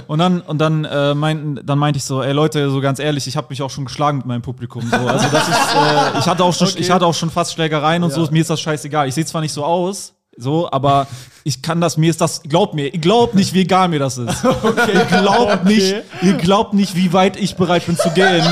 Und 0.07 0.19
dann, 0.19 0.41
und 0.41 0.59
dann, 0.59 0.85
äh, 0.85 1.15
meinten, 1.15 1.65
dann 1.65 1.79
meinte 1.79 1.99
ich 1.99 2.05
so, 2.05 2.23
ey 2.23 2.33
Leute, 2.33 2.71
so 2.71 2.81
ganz 2.81 2.99
ehrlich, 2.99 3.27
ich 3.27 3.37
habe 3.37 3.47
mich 3.51 3.63
auch 3.63 3.71
schon 3.71 3.87
geschlagen 3.87 4.19
mit 4.19 4.27
meinem 4.27 4.43
Publikum. 4.43 4.83
So. 4.83 4.97
Also 4.97 5.29
das 5.31 5.49
ist, 5.49 5.75
äh, 5.75 6.19
ich, 6.19 6.27
hatte 6.27 6.45
auch 6.45 6.53
schon, 6.53 6.69
ich 6.77 6.91
hatte 6.91 7.07
auch 7.07 7.15
schon 7.15 7.31
fast 7.31 7.55
Schlägereien 7.55 8.03
und 8.03 8.13
so, 8.13 8.29
mir 8.31 8.41
ist 8.41 8.51
das 8.51 8.61
scheißegal. 8.61 9.09
Ich 9.09 9.15
sehe 9.15 9.25
zwar 9.25 9.41
nicht 9.41 9.53
so 9.53 9.65
aus, 9.65 10.13
so, 10.37 10.71
aber 10.71 11.07
ich 11.45 11.63
kann 11.63 11.81
das, 11.81 11.97
mir 11.97 12.11
ist 12.11 12.21
das, 12.21 12.43
glaubt 12.43 12.75
mir, 12.75 12.93
ihr 12.93 13.01
glaubt 13.01 13.35
nicht, 13.35 13.55
wie 13.55 13.63
egal 13.63 13.89
mir 13.89 14.01
das 14.01 14.19
ist. 14.19 14.45
Ihr 14.93 15.05
glaubt 15.05 15.65
nicht, 15.65 15.95
ihr 16.21 16.35
glaubt 16.35 16.75
nicht, 16.75 16.95
wie 16.95 17.13
weit 17.13 17.39
ich 17.39 17.57
bereit 17.57 17.87
bin 17.87 17.97
zu 17.97 18.11
gehen, 18.11 18.45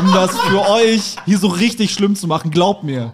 um 0.00 0.12
das 0.12 0.36
für 0.36 0.68
euch 0.68 1.16
hier 1.26 1.38
so 1.38 1.46
richtig 1.46 1.92
schlimm 1.92 2.16
zu 2.16 2.26
machen. 2.26 2.50
Glaubt 2.50 2.82
mir. 2.82 3.12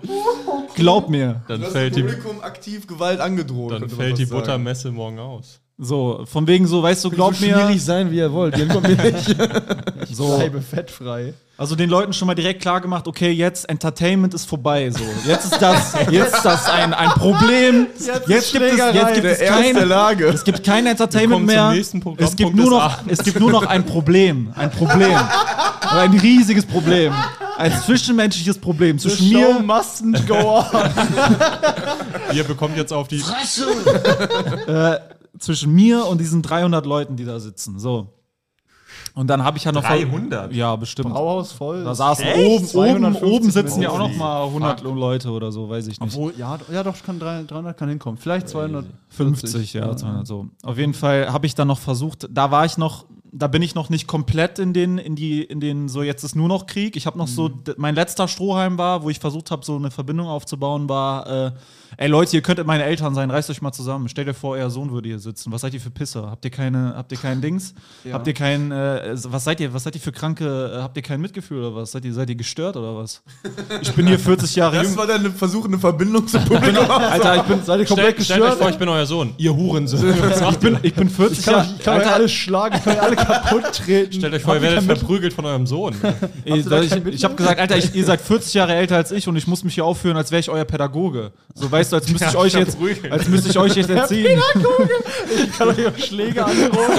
Glaubt 0.75 1.11
mir. 1.11 1.43
Dann 1.49 1.61
Du 1.61 1.67
hast 1.67 1.73
fällt 1.73 1.97
dem 1.97 2.07
die, 2.07 2.13
Publikum 2.15 2.41
aktiv 2.43 2.87
Gewalt 2.87 3.21
angedroht. 3.21 3.73
dann 3.73 3.89
fällt 3.89 4.19
die 4.19 4.25
sagen. 4.25 4.41
Buttermesse 4.41 4.91
morgen 4.93 5.19
aus. 5.19 5.61
So, 5.77 6.25
von 6.27 6.47
wegen 6.47 6.67
so, 6.67 6.83
weißt 6.83 7.05
du, 7.05 7.11
glaubt 7.11 7.37
so 7.37 7.47
mir. 7.47 7.55
schwierig 7.55 7.83
sein, 7.85 8.11
wie 8.11 8.19
ihr 8.19 8.33
wollt. 8.33 8.57
Ihr 8.57 8.69
kommt 8.69 8.87
mir 8.89 8.97
nicht. 9.13 9.37
So. 10.13 10.37
Bleibe 10.37 10.61
fettfrei. 10.63 11.35
Also 11.57 11.77
den 11.77 11.89
Leuten 11.89 12.13
schon 12.13 12.27
mal 12.27 12.35
direkt 12.35 12.63
klar 12.63 12.81
gemacht, 12.81 13.07
okay, 13.07 13.31
jetzt 13.31 13.69
Entertainment 13.69 14.35
ist 14.35 14.45
vorbei. 14.45 14.91
So. 14.91 15.05
Jetzt 15.25 15.53
ist 15.53 15.63
das, 15.63 15.95
jetzt 16.11 16.35
ist 16.35 16.45
das 16.45 16.69
ein, 16.69 16.93
ein 16.93 17.11
Problem. 17.11 17.87
Jetzt, 18.27 18.53
gibt 18.53 18.65
es, 18.65 18.79
jetzt 18.79 19.15
gibt 19.15 19.25
Der 19.25 19.33
es 19.33 19.39
Ernst 19.39 19.65
der 19.65 19.75
kein, 19.75 19.89
Lage. 19.89 20.27
es 20.27 20.43
gibt 20.43 20.65
kein 20.65 20.87
Entertainment 20.87 21.47
mehr. 21.47 21.73
Es 22.19 22.35
gibt, 22.35 22.57
nur 22.57 22.71
noch, 22.71 22.99
es 23.07 23.23
gibt 23.23 23.39
nur 23.39 23.53
noch 23.53 23.67
ein 23.67 23.87
Problem. 23.87 24.53
Ein 24.57 24.73
Problem. 24.73 25.17
Aber 25.17 26.01
ein 26.01 26.19
riesiges 26.19 26.67
Problem. 26.67 27.15
Ein 27.57 27.73
zwischenmenschliches 27.83 28.59
Problem. 28.59 28.99
Zwischen 28.99 29.31
Show 29.31 29.53
mir, 29.53 29.61
mustn't 29.61 30.27
go 30.27 30.59
on. 30.59 32.35
Ihr 32.35 32.43
bekommt 32.43 32.77
jetzt 32.77 32.93
auf 32.93 33.07
die. 33.07 33.19
Fresse! 33.19 33.67
zwischen 35.39 35.73
mir 35.73 36.07
und 36.07 36.19
diesen 36.19 36.43
300 36.43 36.87
Leuten, 36.87 37.17
die 37.17 37.25
da 37.25 37.39
sitzen. 37.39 37.79
So. 37.79 38.09
Und 39.15 39.29
dann 39.29 39.45
habe 39.45 39.57
ich 39.59 39.65
ja 39.65 39.71
noch. 39.71 39.83
300? 39.85 40.53
Ja, 40.53 40.75
bestimmt. 40.75 41.11
Brauhaus 41.11 41.53
voll. 41.53 41.85
Da 41.85 41.95
saßen 41.95 42.25
Echt? 42.25 42.37
oben, 42.39 42.55
oben, 42.57 42.67
250 42.67 43.23
oben 43.33 43.51
sitzen 43.51 43.83
ja 43.83 43.91
auch 43.91 43.99
noch 43.99 44.15
mal 44.17 44.45
100 44.47 44.83
Leute 44.83 45.31
oder 45.31 45.53
so, 45.53 45.69
weiß 45.69 45.87
ich 45.87 46.01
nicht. 46.01 46.13
Obwohl, 46.15 46.35
ja, 46.37 46.59
ja, 46.73 46.83
doch, 46.83 47.01
kann 47.01 47.21
300 47.21 47.49
300 47.51 47.77
kann 47.77 47.89
hinkommen. 47.89 48.19
Vielleicht 48.19 48.49
250. 48.49 48.93
50, 49.11 49.73
ja, 49.75 49.97
200 49.97 50.27
so. 50.27 50.47
Auf 50.65 50.79
jeden 50.79 50.95
Fall 50.95 51.33
habe 51.33 51.47
ich 51.47 51.55
dann 51.55 51.69
noch 51.69 51.79
versucht, 51.79 52.27
da 52.29 52.51
war 52.51 52.65
ich 52.65 52.77
noch, 52.77 53.05
da 53.31 53.47
bin 53.47 53.63
ich 53.63 53.77
noch 53.77 53.89
nicht 53.89 54.09
komplett 54.09 54.59
in 54.59 54.73
den, 54.73 54.99
in 54.99 55.15
die, 55.15 55.43
in 55.45 55.61
den, 55.61 55.89
so 55.89 56.03
jetzt 56.03 56.25
ist 56.25 56.35
nur 56.35 56.49
noch 56.49 56.67
Krieg. 56.67 56.97
Ich 56.97 57.07
habe 57.07 57.17
noch 57.17 57.29
so, 57.29 57.49
d- 57.49 57.75
mein 57.77 57.95
letzter 57.95 58.27
Strohhalm 58.27 58.79
war, 58.79 59.05
wo 59.05 59.11
ich 59.11 59.21
versucht 59.21 59.53
habe, 59.53 59.65
so 59.65 59.77
eine 59.77 59.93
Verbindung 59.93 60.27
aufzubauen, 60.27 60.89
war, 60.89 61.27
äh, 61.47 61.53
ey 61.97 62.09
Leute, 62.09 62.37
ihr 62.37 62.43
könntet 62.43 62.67
meine 62.67 62.85
Eltern 62.85 63.15
sein, 63.15 63.31
reißt 63.31 63.51
euch 63.51 63.63
mal 63.63 63.73
zusammen. 63.73 64.09
Stellt 64.09 64.27
ihr 64.29 64.35
vor, 64.35 64.53
euer 64.53 64.71
Sohn 64.71 64.91
würde 64.93 65.09
hier 65.09 65.19
sitzen. 65.19 65.53
Was 65.53 65.61
seid 65.63 65.75
ihr 65.75 65.81
für 65.81 65.91
Pisser? 65.91 66.31
Habt 66.31 66.45
ihr 66.45 66.51
keine, 66.51 66.95
habt 66.97 67.13
ihr 67.13 67.19
keinen 67.19 67.41
Dings? 67.41 67.75
Habt 68.13 68.27
ihr 68.27 68.35
kein, 68.35 68.71
äh, 68.73 69.15
was 69.25 69.45
seid 69.45 69.61
ihr, 69.61 69.73
was 69.73 69.85
seid 69.85 69.95
ihr 69.95 70.01
für 70.01 70.13
Kranke, 70.13 70.73
äh, 70.79 70.83
habt 70.83 70.97
ihr 70.97 71.03
kein 71.03 71.21
Mitgefühl 71.21 71.59
oder 71.65 71.75
was? 71.77 71.93
Seid 71.93 72.05
ihr, 72.05 72.13
seid 72.13 72.29
ihr 72.31 72.37
gestört 72.37 72.77
oder 72.77 72.97
was? 72.97 73.23
Ich 73.83 73.93
bin 73.93 74.07
hier 74.07 74.19
40 74.25 74.55
Jahre 74.57 74.77
Das 74.77 74.87
jung. 74.89 74.97
war 74.97 75.07
dein 75.07 75.33
Versuch, 75.35 75.65
eine 75.67 75.79
Verbindung 75.79 76.27
zum 76.27 76.45
Publikum 76.45 76.91
Alter, 76.91 77.37
ich 77.37 77.43
bin, 77.43 77.63
Seid 77.65 77.81
ihr 77.81 77.87
Stellt, 77.87 77.89
komplett 77.89 78.25
stellt 78.25 78.41
euch 78.43 78.49
gestört? 78.49 78.59
vor, 78.59 78.71
ich 78.71 78.79
bin 78.79 78.89
euer 78.89 79.07
Sohn. 79.07 79.35
Ihr 79.37 79.55
Hurensohn. 79.55 80.15
ich 80.51 80.59
bin, 80.59 80.79
ich 80.83 80.95
bin 80.95 81.09
40 81.09 81.39
Ich 81.39 81.45
kann, 81.45 81.55
Jahre 81.55 81.65
euch- 81.69 81.77
ich 81.79 81.85
kann 81.85 82.01
euch 82.01 82.13
alle 82.13 82.29
schlagen, 82.29 82.77
ich 82.77 82.85
kann 82.85 82.97
euch 82.97 83.03
alle 83.03 83.17
kaputt 83.17 83.73
treten. 83.73 84.13
Stellt 84.15 84.35
euch 84.35 84.43
vor, 84.43 84.55
ihr 84.55 84.63
werdet 84.63 84.85
verprügelt 84.85 85.33
von 85.33 85.45
eurem 85.45 85.67
Sohn. 85.67 85.95
Ey, 86.45 86.59
ich 86.61 86.69
kein 86.69 87.09
ich 87.09 87.25
habe 87.25 87.35
gesagt, 87.35 87.61
Alter, 87.61 87.77
ich, 87.77 87.95
ihr 87.95 88.05
seid 88.05 88.21
40 88.21 88.55
Jahre 88.55 88.75
älter 88.75 88.97
als 88.97 89.11
ich 89.13 89.27
und 89.29 89.37
ich 89.37 89.47
muss 89.47 89.65
mich 89.65 89.75
hier 89.75 89.85
aufführen, 89.85 90.17
als 90.17 90.31
wäre 90.31 90.41
ich 90.41 90.51
euer 90.51 90.65
Pädagoge. 90.65 91.33
So 91.55 91.71
weißt 91.85 91.93
du, 91.93 91.97
als 91.97 92.09
müsste 92.09 92.27
ich 92.27 92.33
Ja, 92.33 92.39
euch 92.39 92.53
jetzt, 92.55 92.79
als 93.11 93.29
müsste 93.29 93.49
ich 93.51 93.59
euch 93.59 93.75
jetzt 93.77 93.91
erziehen. 93.91 94.41
Ich 95.45 95.53
kann 95.53 95.69
euch 95.69 95.87
auch 95.87 95.99
Schläge 95.99 96.45
androhen. 96.45 96.99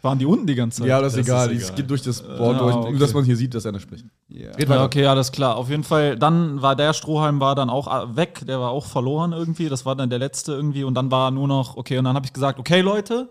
Waren 0.00 0.18
die 0.18 0.26
unten 0.26 0.46
die 0.48 0.56
ganze 0.56 0.80
Zeit? 0.80 0.88
Ja, 0.88 1.00
das 1.00 1.12
ist 1.14 1.28
Das 1.28 1.46
egal. 1.46 1.52
ist 1.52 1.62
Es 1.62 1.74
geht 1.76 1.88
durch 1.88 2.02
das 2.02 2.22
Board 2.22 2.56
Ja, 2.56 2.58
durch, 2.58 2.74
okay. 2.74 2.90
nur 2.90 2.98
dass 2.98 3.14
man 3.14 3.24
hier 3.24 3.36
sieht, 3.36 3.54
dass 3.54 3.64
einer 3.66 3.78
spricht. 3.78 4.04
Ja. 4.28 4.50
Red 4.50 4.68
Ja, 4.68 4.84
okay, 4.84 5.06
alles 5.06 5.30
klar. 5.30 5.56
Auf 5.56 5.70
jeden 5.70 5.84
Fall, 5.84 6.18
dann 6.18 6.60
war 6.60 6.74
der 6.74 6.92
Strohhalm 6.92 7.38
war 7.38 7.54
dann 7.54 7.70
auch 7.70 7.86
äh, 7.86 8.16
weg, 8.16 8.40
der 8.44 8.58
war 8.58 8.70
auch 8.70 8.86
verloren 8.86 9.32
irgendwie. 9.32 9.68
Das 9.68 9.86
war 9.86 9.94
dann 9.94 10.10
der 10.10 10.18
letzte 10.18 10.52
irgendwie 10.54 10.82
und 10.82 10.94
dann 10.94 11.12
war 11.12 11.30
nur 11.30 11.46
noch, 11.46 11.76
okay, 11.76 11.98
und 11.98 12.04
dann 12.04 12.16
habe 12.16 12.26
ich 12.26 12.32
gesagt, 12.32 12.58
okay, 12.58 12.80
Leute, 12.80 13.28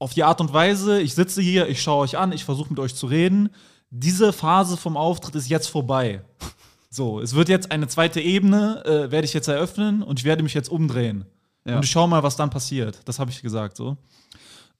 auf 0.00 0.12
die 0.12 0.24
Art 0.24 0.40
und 0.40 0.52
Weise, 0.52 1.00
ich 1.00 1.14
sitze 1.14 1.40
hier, 1.40 1.68
ich 1.68 1.82
schaue 1.82 2.02
euch 2.02 2.18
an, 2.18 2.32
ich 2.32 2.44
versuche 2.44 2.70
mit 2.70 2.80
euch 2.80 2.96
zu 2.96 3.06
reden. 3.06 3.50
Diese 3.90 4.32
Phase 4.32 4.76
vom 4.76 4.96
Auftritt 4.96 5.34
ist 5.34 5.48
jetzt 5.48 5.68
vorbei. 5.68 6.22
So, 6.90 7.20
es 7.20 7.34
wird 7.34 7.48
jetzt 7.48 7.70
eine 7.70 7.86
zweite 7.88 8.20
Ebene, 8.20 8.82
äh, 8.84 9.10
werde 9.10 9.24
ich 9.26 9.34
jetzt 9.34 9.48
eröffnen 9.48 10.02
und 10.02 10.18
ich 10.18 10.24
werde 10.24 10.42
mich 10.42 10.54
jetzt 10.54 10.70
umdrehen. 10.70 11.24
Ja. 11.66 11.76
Und 11.76 11.84
ich 11.84 11.90
schaue 11.90 12.08
mal, 12.08 12.22
was 12.22 12.36
dann 12.36 12.50
passiert. 12.50 13.00
Das 13.04 13.18
habe 13.18 13.30
ich 13.30 13.42
gesagt 13.42 13.76
so. 13.76 13.96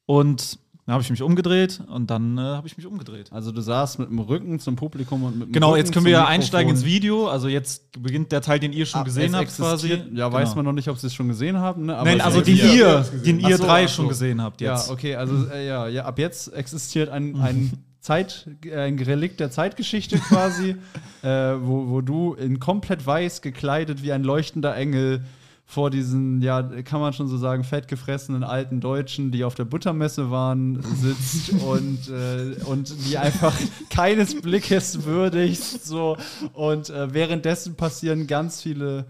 Und 0.06 0.58
dann 0.86 0.94
habe 0.94 1.02
ich 1.02 1.10
mich 1.10 1.20
umgedreht 1.22 1.82
und 1.86 2.10
dann 2.10 2.38
äh, 2.38 2.40
habe 2.40 2.66
ich 2.66 2.78
mich 2.78 2.86
umgedreht. 2.86 3.30
Also 3.30 3.52
du 3.52 3.60
saßt 3.60 3.98
mit 3.98 4.08
dem 4.08 4.20
Rücken 4.20 4.58
zum 4.58 4.74
Publikum 4.76 5.22
und 5.22 5.38
mit 5.38 5.48
dem 5.48 5.52
Genau, 5.52 5.68
Rücken 5.72 5.78
jetzt 5.84 5.92
können 5.92 6.06
wir 6.06 6.12
ja 6.12 6.20
Mikrofon. 6.20 6.34
einsteigen 6.40 6.70
ins 6.70 6.84
Video. 6.86 7.28
Also 7.28 7.48
jetzt 7.48 8.00
beginnt 8.02 8.32
der 8.32 8.40
Teil, 8.40 8.58
den 8.58 8.72
ihr 8.72 8.86
schon 8.86 9.02
Ah, 9.02 9.04
gesehen 9.04 9.34
es 9.34 9.38
habt 9.38 9.54
quasi. 9.56 10.02
Ja, 10.14 10.32
weiß 10.32 10.44
Genau. 10.50 10.56
man 10.56 10.64
noch 10.64 10.72
nicht, 10.72 10.88
ob 10.88 10.96
sie 10.96 11.08
es 11.08 11.14
schon 11.14 11.28
gesehen 11.28 11.58
haben. 11.58 11.84
Ne? 11.86 11.94
Aber 11.96 12.08
Nein, 12.08 12.20
es 12.20 12.24
also 12.24 12.40
den 12.40 12.56
ihr, 12.56 13.00
den 13.22 13.38
ihr 13.38 13.58
drei 13.58 13.86
so. 13.86 13.92
schon 13.96 14.08
gesehen 14.08 14.40
habt 14.40 14.62
jetzt. 14.62 14.86
Ja, 14.86 14.92
okay, 14.94 15.14
also 15.14 15.46
äh, 15.50 15.66
ja, 15.66 15.88
ja, 15.88 16.06
ab 16.06 16.18
jetzt 16.18 16.54
existiert 16.54 17.10
ein, 17.10 17.36
ein 17.38 17.84
Zeit, 18.00 18.48
äh, 18.64 18.80
ein 18.80 18.98
Relikt 18.98 19.40
der 19.40 19.50
Zeitgeschichte 19.50 20.18
quasi, 20.28 20.76
äh, 21.22 21.28
wo, 21.60 21.88
wo 21.88 22.00
du 22.00 22.34
in 22.34 22.60
komplett 22.60 23.06
weiß 23.06 23.42
gekleidet 23.42 24.02
wie 24.02 24.12
ein 24.12 24.24
leuchtender 24.24 24.74
Engel 24.76 25.22
vor 25.70 25.90
diesen, 25.90 26.40
ja, 26.40 26.62
kann 26.62 27.02
man 27.02 27.12
schon 27.12 27.28
so 27.28 27.36
sagen, 27.36 27.62
fettgefressenen 27.62 28.42
alten 28.42 28.80
Deutschen, 28.80 29.32
die 29.32 29.44
auf 29.44 29.54
der 29.54 29.66
Buttermesse 29.66 30.30
waren, 30.30 30.82
sitzt 30.82 31.50
und, 31.62 32.08
äh, 32.08 32.56
und 32.64 32.90
die 33.06 33.18
einfach 33.18 33.54
keines 33.90 34.40
Blickes 34.40 35.04
würdigst. 35.04 35.84
So. 35.84 36.16
Und 36.54 36.88
äh, 36.88 37.12
währenddessen 37.12 37.74
passieren 37.74 38.26
ganz 38.26 38.62
viele, 38.62 39.04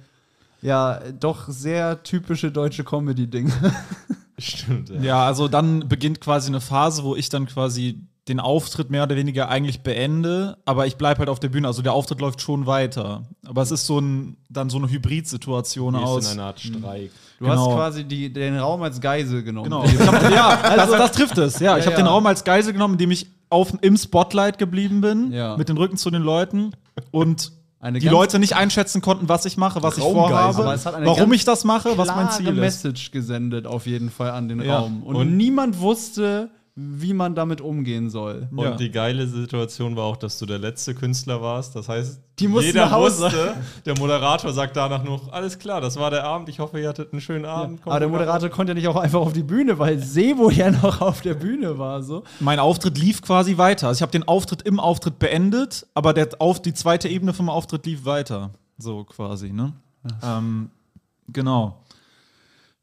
ja, 0.61 1.00
doch 1.21 1.49
sehr 1.49 2.02
typische 2.02 2.50
deutsche 2.50 2.83
Comedy-Dinge. 2.83 3.52
Stimmt, 4.37 4.90
ja. 4.90 5.00
Ja, 5.00 5.26
also 5.26 5.47
dann 5.47 5.88
beginnt 5.88 6.21
quasi 6.21 6.49
eine 6.49 6.61
Phase, 6.61 7.04
wo 7.04 7.14
ich 7.14 7.28
dann 7.28 7.47
quasi 7.47 8.00
den 8.28 8.40
Auftritt 8.40 8.90
mehr 8.90 9.02
oder 9.04 9.16
weniger 9.16 9.49
eigentlich 9.49 9.80
beende, 9.80 10.58
aber 10.64 10.87
ich 10.87 10.97
bleibe 10.97 11.20
halt 11.20 11.28
auf 11.28 11.40
der 11.40 11.49
Bühne. 11.49 11.66
Also 11.66 11.82
der 11.82 11.92
Auftritt 11.92 12.20
läuft 12.20 12.40
schon 12.40 12.66
weiter. 12.66 13.23
Aber 13.47 13.62
es 13.62 13.70
ist 13.70 13.87
so 13.87 13.99
ein, 14.00 14.37
dann 14.50 14.70
so 14.70 14.78
eine 14.78 14.88
Hybrid-Situation 14.90 15.94
Wie 15.94 15.99
ist 15.99 16.04
aus. 16.04 16.26
in 16.32 16.38
einer 16.38 16.49
Art 16.49 16.61
Streik. 16.61 17.11
Du 17.38 17.44
Genau. 17.44 17.66
hast 17.68 17.75
quasi 17.76 18.04
die, 18.04 18.32
den 18.32 18.58
Raum 18.58 18.82
als 18.82 19.00
Geisel 19.00 19.42
genommen. 19.44 19.70
Genau. 19.70 19.85
Ich 19.85 19.99
hab, 19.99 20.30
ja, 20.30 20.56
das, 20.76 20.90
das 20.90 21.12
trifft 21.12 21.38
es. 21.38 21.61
Ja, 21.61 21.78
ich 21.78 21.85
habe 21.87 21.92
ja. 21.97 22.02
den 22.02 22.06
Raum 22.08 22.26
als 22.26 22.42
Geisel 22.44 22.73
genommen, 22.73 22.94
indem 22.94 23.12
ich 23.12 23.28
auf, 23.49 23.73
im 23.80 23.97
Spotlight 23.97 24.58
geblieben 24.58 25.00
bin, 25.00 25.32
Ja. 25.32 25.56
mit 25.56 25.68
den 25.68 25.76
Rücken 25.78 25.97
zu 25.97 26.11
den 26.11 26.23
Leuten 26.23 26.73
und 27.12 27.52
Eine 27.80 28.00
die 28.00 28.08
Leute 28.08 28.40
nicht 28.40 28.56
einschätzen 28.56 29.00
konnten, 29.00 29.28
was 29.28 29.44
ich 29.47 29.56
mache, 29.56 29.82
was 29.85 29.97
ich 29.99 30.02
vorhabe, 30.04 30.58
warum 31.04 31.32
ich 31.32 31.44
das 31.44 31.62
mache, 31.64 31.97
was 31.97 32.08
mein 32.08 32.28
Ziel 32.32 32.49
ist. 32.49 32.56
Message 32.56 33.12
gesendet 33.12 33.66
auf 33.68 33.87
jeden 33.87 34.11
Fall 34.11 34.32
an 34.32 34.49
den 34.49 34.61
Ja. 34.61 34.80
Raum. 34.80 35.02
Und, 35.04 35.14
Und- 35.16 35.37
niemand 35.37 35.78
wusste, 35.80 36.50
wie 36.80 37.12
man 37.12 37.35
damit 37.35 37.61
umgehen 37.61 38.08
soll. 38.08 38.47
Und 38.52 38.64
Ja. 38.64 38.76
die 38.76 38.92
geile 38.92 39.26
Situation 39.26 39.97
war 39.97 40.04
auch, 40.04 40.16
dass 40.16 40.38
du 40.38 40.47
der 40.47 40.61
letzte 40.61 40.94
Künstler 40.94 41.42
warst. 41.42 41.75
Das 41.75 41.88
heißt, 41.88 42.20
jeder 42.38 42.92
wusste, 42.92 43.54
der 43.85 43.99
Moderator 43.99 44.52
sagt 44.52 44.76
danach 44.76 45.02
noch, 45.02 45.32
alles 45.32 45.58
klar, 45.58 45.80
das 45.80 45.97
war 45.97 46.12
der 46.12 46.23
Abend, 46.23 46.49
ich 46.49 46.61
hoffe, 46.61 46.80
ihr 46.80 46.88
hattet 46.88 47.12
einen 47.12 47.20
schönen 47.20 47.44
Abend. 47.47 47.82
Kommt 47.82 47.88
Aber 47.90 47.99
der 47.99 48.08
Moderator 48.08 48.49
konnte 48.49 48.70
ja 48.70 48.75
nicht 48.75 48.87
auch 48.87 48.94
einfach 48.94 49.18
auf 49.18 49.32
die 49.32 49.42
Bühne, 49.42 49.76
weil 49.80 49.99
Sebo 49.99 50.50
ja 50.50 50.70
noch 50.70 51.00
auf 51.00 51.20
der 51.20 51.35
Bühne 51.35 51.78
war. 51.78 52.00
So. 52.04 52.23
Mein 52.38 52.61
Auftritt 52.61 52.97
lief 52.97 53.23
quasi 53.23 53.58
weiter. 53.58 53.88
Also 53.88 53.99
ich 53.99 54.02
habe 54.02 54.12
den 54.12 54.28
Auftritt 54.28 54.62
im 54.62 54.78
Auftritt 54.78 55.18
beendet, 55.18 55.85
aber 55.94 56.12
der 56.14 56.28
auf 56.38 56.62
die 56.62 56.75
zweite 56.75 57.08
Ebene 57.08 57.32
vom 57.35 57.49
Auftritt 57.49 57.87
lief 57.87 58.04
weiter. 58.04 58.50
So 58.78 59.02
quasi, 59.02 59.52
ne? 59.52 59.73
Ähm, 60.23 60.70
genau. 61.26 61.80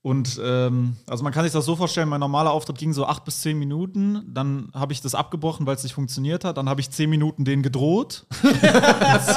Und 0.06 0.40
ähm, 0.46 0.98
also 1.08 1.24
man 1.24 1.34
kann 1.34 1.46
sich 1.46 1.54
das 1.54 1.66
so 1.66 1.76
vorstellen, 1.76 2.08
mein 2.10 2.20
normaler 2.20 2.52
Auftritt 2.52 2.78
ging 2.78 2.94
so 2.94 3.08
acht 3.08 3.26
bis 3.26 3.42
zehn 3.42 3.58
Minuten, 3.58 4.22
dann 4.32 4.70
habe 4.72 4.94
ich 4.94 5.02
das 5.02 5.16
abgebrochen, 5.16 5.66
weil 5.66 5.76
es 5.78 5.82
nicht 5.82 5.96
funktioniert 5.96 6.46
hat, 6.46 6.58
dann 6.58 6.70
habe 6.70 6.80
ich 6.80 6.92
zehn 6.92 7.10
Minuten 7.10 7.44
denen 7.44 7.64
gedroht. 7.64 8.28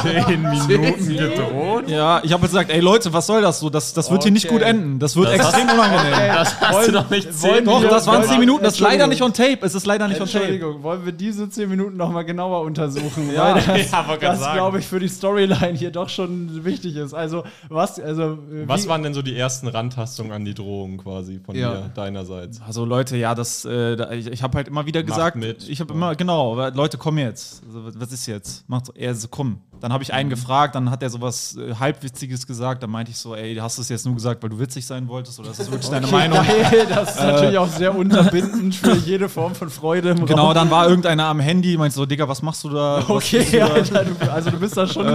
Zehn 0.03 0.43
Minuten 0.43 1.09
gedroht. 1.17 1.89
Ja, 1.89 2.21
ich 2.23 2.33
habe 2.35 2.43
gesagt, 2.43 2.69
ey 2.71 2.81
Leute, 2.81 3.11
was 3.15 3.27
soll 3.27 3.41
das 3.41 3.61
so? 3.61 3.71
Das, 3.71 3.95
das 3.95 4.11
wird 4.11 4.25
hier 4.25 4.33
nicht 4.33 4.45
Okay. 4.45 4.55
gut 4.59 4.63
enden. 4.63 4.99
Das 4.99 5.17
wird 5.17 5.29
Das 5.29 5.37
extrem 5.37 5.69
unangenehm. 5.71 6.35
Das 6.35 6.61
hast 6.61 6.89
du 6.89 6.93
doch 6.93 7.09
nicht 7.09 7.33
zehn 7.33 7.65
Doch, 7.65 7.83
das 7.83 8.07
waren 8.07 8.19
wollen- 8.19 8.29
zehn 8.29 8.41
Minuten, 8.41 8.65
das 8.65 8.75
ist 8.75 8.81
leider 8.81 9.07
nicht 9.07 9.23
on 9.23 9.33
tape. 9.33 9.59
Es 9.63 9.75
ist 9.75 9.87
leider 9.87 10.07
nicht 10.07 10.21
on 10.21 10.27
tape. 10.27 10.45
Entschuldigung, 10.45 10.83
wollen 10.83 11.05
wir 11.07 11.13
diese 11.13 11.49
10 11.49 11.69
Minuten 11.71 11.97
noch 11.97 12.13
mal 12.13 12.25
genauer 12.25 12.61
untersuchen? 12.61 13.31
Ja, 13.35 13.55
weil 13.55 13.63
das, 13.63 13.91
ja, 13.91 14.17
das 14.21 14.53
glaube 14.53 14.81
ich, 14.81 14.87
für 14.87 15.01
die 15.01 15.09
Storyline 15.09 15.79
hier 15.79 15.91
doch 15.91 16.11
schon 16.11 16.63
wichtig 16.67 16.97
ist. 16.97 17.15
Also, 17.15 17.45
was, 17.71 17.99
also, 17.99 18.23
äh, 18.53 18.67
Was 18.67 18.87
waren 18.87 19.03
denn 19.03 19.15
so 19.15 19.23
die 19.23 19.35
ersten 19.37 19.67
Randtastungen 19.69 20.33
an 20.33 20.45
die 20.45 20.58
Drohung 20.59 20.99
quasi 20.99 21.39
von 21.45 21.55
Ja. 21.57 21.73
dir, 21.75 21.91
deinerseits? 21.95 22.61
Also 22.67 22.85
Leute, 22.85 23.17
ja, 23.17 23.35
das, 23.35 23.65
äh, 23.65 23.97
da, 23.97 24.11
ich, 24.13 24.27
ich 24.27 24.43
habe 24.43 24.57
halt 24.57 24.69
immer 24.69 24.87
wieder 24.87 25.03
gesagt, 25.03 25.37
mit. 25.37 25.69
ich 25.69 25.81
habe 25.81 25.95
immer, 25.95 26.15
genau, 26.15 26.55
Leute, 26.71 26.99
komm 26.99 27.19
jetzt. 27.19 27.63
Also, 27.67 27.99
was- 28.01 28.13
ist 28.13 28.27
jetzt? 28.27 28.69
Macht 28.69 28.87
so, 28.87 28.93
er 28.95 29.15
so, 29.15 29.29
komm. 29.29 29.59
Dann 29.81 29.93
habe 29.93 30.03
ich 30.03 30.13
einen 30.13 30.29
gefragt, 30.29 30.75
dann 30.75 30.91
hat 30.91 31.03
er 31.05 31.11
sowas 31.11 31.57
äh, 31.57 31.75
halbwitziges 31.75 32.47
gesagt, 32.49 32.83
dann 32.83 32.91
meinte 32.91 33.13
ich 33.13 33.17
so, 33.19 33.37
ey, 33.37 33.55
hast 33.57 33.79
du 33.79 33.83
es 33.83 33.89
jetzt 33.91 34.07
nur 34.07 34.15
gesagt, 34.17 34.43
weil 34.43 34.51
du 34.51 34.59
witzig 34.59 34.85
sein 34.85 35.07
wolltest 35.07 35.39
oder 35.39 35.51
ist 35.51 35.61
das 35.61 35.71
wirklich 35.71 35.89
deine 35.91 36.07
Okay, 36.07 36.17
Meinung? 36.17 36.39
geil, 36.47 36.87
das 36.89 37.11
ist 37.15 37.21
natürlich 37.23 37.59
auch 37.59 37.69
sehr 37.69 37.95
unterbindend 37.95 38.75
für 38.75 38.97
jede 39.07 39.29
Form 39.29 39.55
von 39.55 39.71
Freude 39.71 40.09
im 40.11 40.27
Genau, 40.27 40.47
Raum. 40.47 40.55
dann 40.55 40.71
war 40.73 40.89
irgendeiner 40.89 41.27
am 41.27 41.39
Handy, 41.39 41.77
meinte 41.77 41.95
so, 41.95 42.07
Digga, 42.07 42.27
was 42.29 42.43
machst 42.43 42.65
du 42.65 42.71
da? 42.71 43.03
Du 43.07 43.15
Okay, 43.15 43.47
da? 43.59 43.67
Alter, 43.69 44.05
du, 44.05 44.33
also 44.33 44.51
du 44.51 44.59
bist 44.59 44.77
da 44.77 44.87
schon 44.89 45.07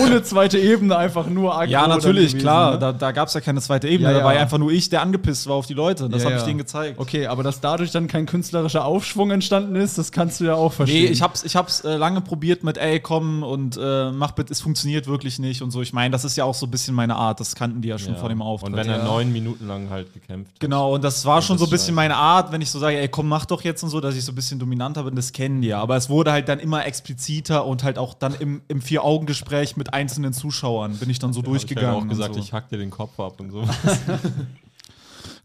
ohne 0.00 0.22
zweite 0.22 0.58
Ebene 0.58 0.96
einfach 0.96 1.26
nur 1.26 1.64
Ja, 1.64 1.88
natürlich, 1.88 2.38
klar. 2.38 2.72
ne? 2.72 2.78
Da, 2.78 2.92
da 2.92 3.10
gab 3.10 3.26
es 3.26 3.34
ja 3.34 3.40
keine 3.40 3.60
zweite 3.60 3.88
Ebene. 3.88 4.12
Ja, 4.12 4.18
Da 4.18 4.24
war 4.24 4.32
ja. 4.32 4.36
ja 4.38 4.42
einfach 4.44 4.58
nur 4.60 4.70
ich, 4.70 4.88
der 4.88 5.02
angepisst 5.02 5.48
war 5.48 5.56
auf 5.56 5.66
die 5.66 5.74
Leute. 5.74 6.08
Das 6.08 6.22
Ja, 6.22 6.26
habe 6.26 6.36
ich 6.36 6.42
ja. 6.42 6.46
denen 6.46 6.58
gezeigt. 6.58 6.98
Okay, 7.00 7.26
aber 7.26 7.42
dass 7.42 7.60
dadurch 7.60 7.90
dann 7.90 8.06
kein 8.06 8.26
künstlerischer 8.26 8.84
Aufschwung 8.84 9.32
entstanden 9.32 9.74
ist, 9.74 9.98
das 9.98 10.12
kannst 10.12 10.38
du 10.38 10.44
ja 10.44 10.54
auch 10.54 10.72
verstehen. 10.72 11.06
Nee, 11.06 11.10
ich 11.10 11.22
hab's, 11.22 11.42
ich 11.42 11.56
hab's 11.56 11.80
äh, 11.80 11.96
lange 11.96 12.20
probiert 12.20 12.62
mit, 12.62 12.78
ey, 12.78 13.00
komm 13.00 13.42
und 13.42 13.76
äh, 13.82 14.12
mach 14.12 14.30
bitte, 14.32 14.52
es 14.52 14.60
funktioniert 14.60 15.06
wirklich 15.08 15.38
nicht 15.40 15.62
und 15.62 15.72
so. 15.72 15.82
Ich 15.82 15.92
meine, 15.92 16.12
das 16.12 16.24
ist 16.24 16.36
ja 16.36 16.44
auch 16.44 16.54
so 16.54 16.66
ein 16.66 16.70
bisschen 16.70 16.94
meine 16.94 17.16
Art, 17.16 17.40
das 17.40 17.54
kannten 17.56 17.82
die 17.82 17.88
ja 17.88 17.98
schon 17.98 18.12
Ja. 18.14 18.20
vor 18.20 18.28
dem 18.28 18.42
Auftritt. 18.42 18.70
Und 18.70 18.76
wenn 18.76 18.88
er 18.88 18.98
ja. 18.98 19.04
neun 19.04 19.32
Minuten 19.32 19.66
lang 19.66 19.90
halt 19.90 20.12
gekämpft 20.12 20.52
hat. 20.52 20.60
Genau, 20.60 20.94
und 20.94 21.02
das 21.02 21.24
war 21.24 21.42
schon 21.42 21.56
das 21.56 21.60
so 21.60 21.66
ein 21.66 21.70
bisschen 21.70 21.94
meine 21.94 22.16
Art, 22.16 22.52
wenn 22.52 22.60
ich 22.60 22.70
so 22.70 22.78
sage, 22.78 22.98
ey, 22.98 23.08
komm, 23.08 23.28
mach 23.28 23.46
doch 23.46 23.62
jetzt 23.64 23.82
und 23.82 23.88
so, 23.90 24.00
dass 24.00 24.14
ich 24.14 24.24
so 24.24 24.32
ein 24.32 24.34
bisschen 24.36 24.58
dominanter 24.58 25.02
bin, 25.04 25.16
das 25.16 25.32
kennen 25.32 25.62
die 25.62 25.68
ja. 25.68 25.80
Aber 25.80 25.96
es 25.96 26.08
wurde 26.10 26.32
halt 26.32 26.48
dann 26.48 26.58
immer 26.58 26.84
expliziter 26.86 27.64
und 27.66 27.82
halt 27.82 27.96
auch 27.98 28.14
dann 28.14 28.34
im, 28.34 28.60
im 28.68 28.82
Vier-Augen-Gespräch 28.82 29.76
mit 29.76 29.94
einzelnen 29.94 30.32
Zuschauern 30.32 30.96
bin 30.96 31.08
ich 31.08 31.18
dann 31.18 31.32
so 31.32 31.40
ich 31.40 31.46
durchgegangen. 31.46 31.94
dann 31.94 32.04
auch 32.04 32.08
gesagt, 32.08 32.30
und 32.30 32.34
so. 32.34 32.40
ich 32.40 32.52
hack 32.52 32.68
dir 32.68 32.76
den 32.78 32.90
Kopf 32.90 33.18
ab 33.18 33.40
und 33.40 33.50
so. 33.50 33.62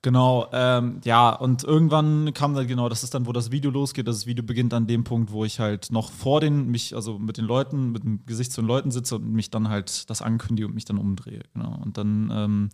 Genau, 0.05 0.47
ähm, 0.53 1.01
ja, 1.03 1.31
und 1.31 1.63
irgendwann 1.63 2.31
kam 2.35 2.53
dann, 2.53 2.67
genau, 2.67 2.89
das 2.89 3.03
ist 3.03 3.15
dann, 3.15 3.25
wo 3.25 3.31
das 3.31 3.49
Video 3.49 3.71
losgeht. 3.71 4.07
Das 4.07 4.27
Video 4.27 4.45
beginnt 4.45 4.71
an 4.75 4.85
dem 4.85 5.03
Punkt, 5.03 5.31
wo 5.31 5.45
ich 5.45 5.59
halt 5.59 5.91
noch 5.91 6.11
vor 6.11 6.41
den, 6.41 6.67
mich, 6.67 6.93
also 6.95 7.17
mit 7.17 7.39
den 7.39 7.45
Leuten, 7.45 7.91
mit 7.91 8.03
dem 8.03 8.23
Gesicht 8.27 8.51
zu 8.51 8.61
den 8.61 8.67
Leuten 8.67 8.91
sitze 8.91 9.15
und 9.15 9.31
mich 9.31 9.49
dann 9.49 9.67
halt 9.67 10.07
das 10.11 10.21
ankündige 10.21 10.67
und 10.67 10.75
mich 10.75 10.85
dann 10.85 10.99
umdrehe. 10.99 11.41
Genau. 11.55 11.79
Und 11.83 11.97
dann 11.97 12.31
ähm, 12.31 12.69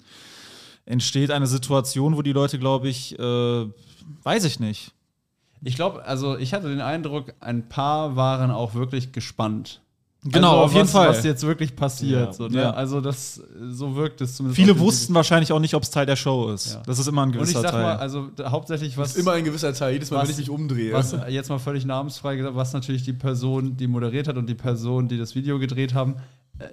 entsteht 0.84 1.32
eine 1.32 1.48
Situation, 1.48 2.18
wo 2.18 2.22
die 2.22 2.34
Leute, 2.34 2.60
glaube 2.60 2.90
ich, 2.90 3.18
äh, 3.18 3.66
weiß 4.24 4.44
ich 4.44 4.60
nicht. 4.60 4.92
Ich 5.64 5.78
glaube, 5.78 6.04
also 6.04 6.38
ich 6.38 6.54
hatte 6.54 6.68
den 6.68 6.82
Eindruck, 6.82 7.34
ein 7.40 7.70
paar 7.70 8.18
waren 8.18 8.52
auch 8.52 8.74
wirklich 8.74 9.14
gespannt. 9.14 9.80
Genau, 10.24 10.52
also, 10.52 10.64
auf 10.66 10.74
jeden 10.74 10.84
was, 10.86 10.92
Fall. 10.92 11.10
Was 11.10 11.24
jetzt 11.24 11.44
wirklich 11.48 11.76
passiert. 11.76 12.28
Ja. 12.28 12.34
So, 12.34 12.48
ne? 12.48 12.62
Ja. 12.62 12.72
Also 12.72 13.02
das, 13.02 13.42
so 13.72 13.96
wirkt 13.96 14.22
es 14.22 14.36
zumindest. 14.36 14.56
Viele 14.62 14.78
wussten 14.78 15.16
wahrscheinlich 15.16 15.52
auch 15.52 15.60
nicht, 15.60 15.74
ob 15.74 15.82
es 15.82 15.90
Teil 15.90 16.06
der 16.06 16.16
Show 16.16 16.52
ist. 16.52 16.74
Ja. 16.76 16.84
Das 16.86 17.00
ist 17.00 17.08
immer 17.08 17.24
ein 17.24 17.30
Videos. 17.30 17.42
Und 17.42 17.50
ich 17.50 17.54
gewisser 17.56 17.62
sag 17.70 17.72
Teil. 17.72 17.96
mal, 17.96 17.98
also 17.98 18.28
da, 18.36 18.52
hauptsächlich 18.52 18.96
was. 18.98 19.10
Das 19.10 19.18
ist 19.18 19.24
immer 19.24 19.32
ein 19.32 19.44
gewisser 19.44 19.74
Teil, 19.74 19.94
jedes 19.94 20.12
Mal, 20.12 20.18
Was- 20.18 20.26
wenn 20.28 20.32
ich 20.34 20.38
mich 20.38 20.50
umdrehe. 20.52 20.94
was 20.94 21.16
jetzt 21.30 21.50
mal 21.50 21.58
völlig 21.58 21.86
namensfrei 21.86 22.36
gesagt, 22.36 22.56
was 22.56 22.72
natürlich 22.74 23.02
die 23.04 23.14
Person, 23.14 23.78
die 23.78 23.88
moderiert 23.88 24.28
hat 24.28 24.38
und 24.38 24.48
die 24.48 24.54
Person, 24.54 25.08
die 25.08 25.18
das 25.18 25.34
Video 25.34 25.58
gedreht 25.58 25.96
haben, 25.96 26.16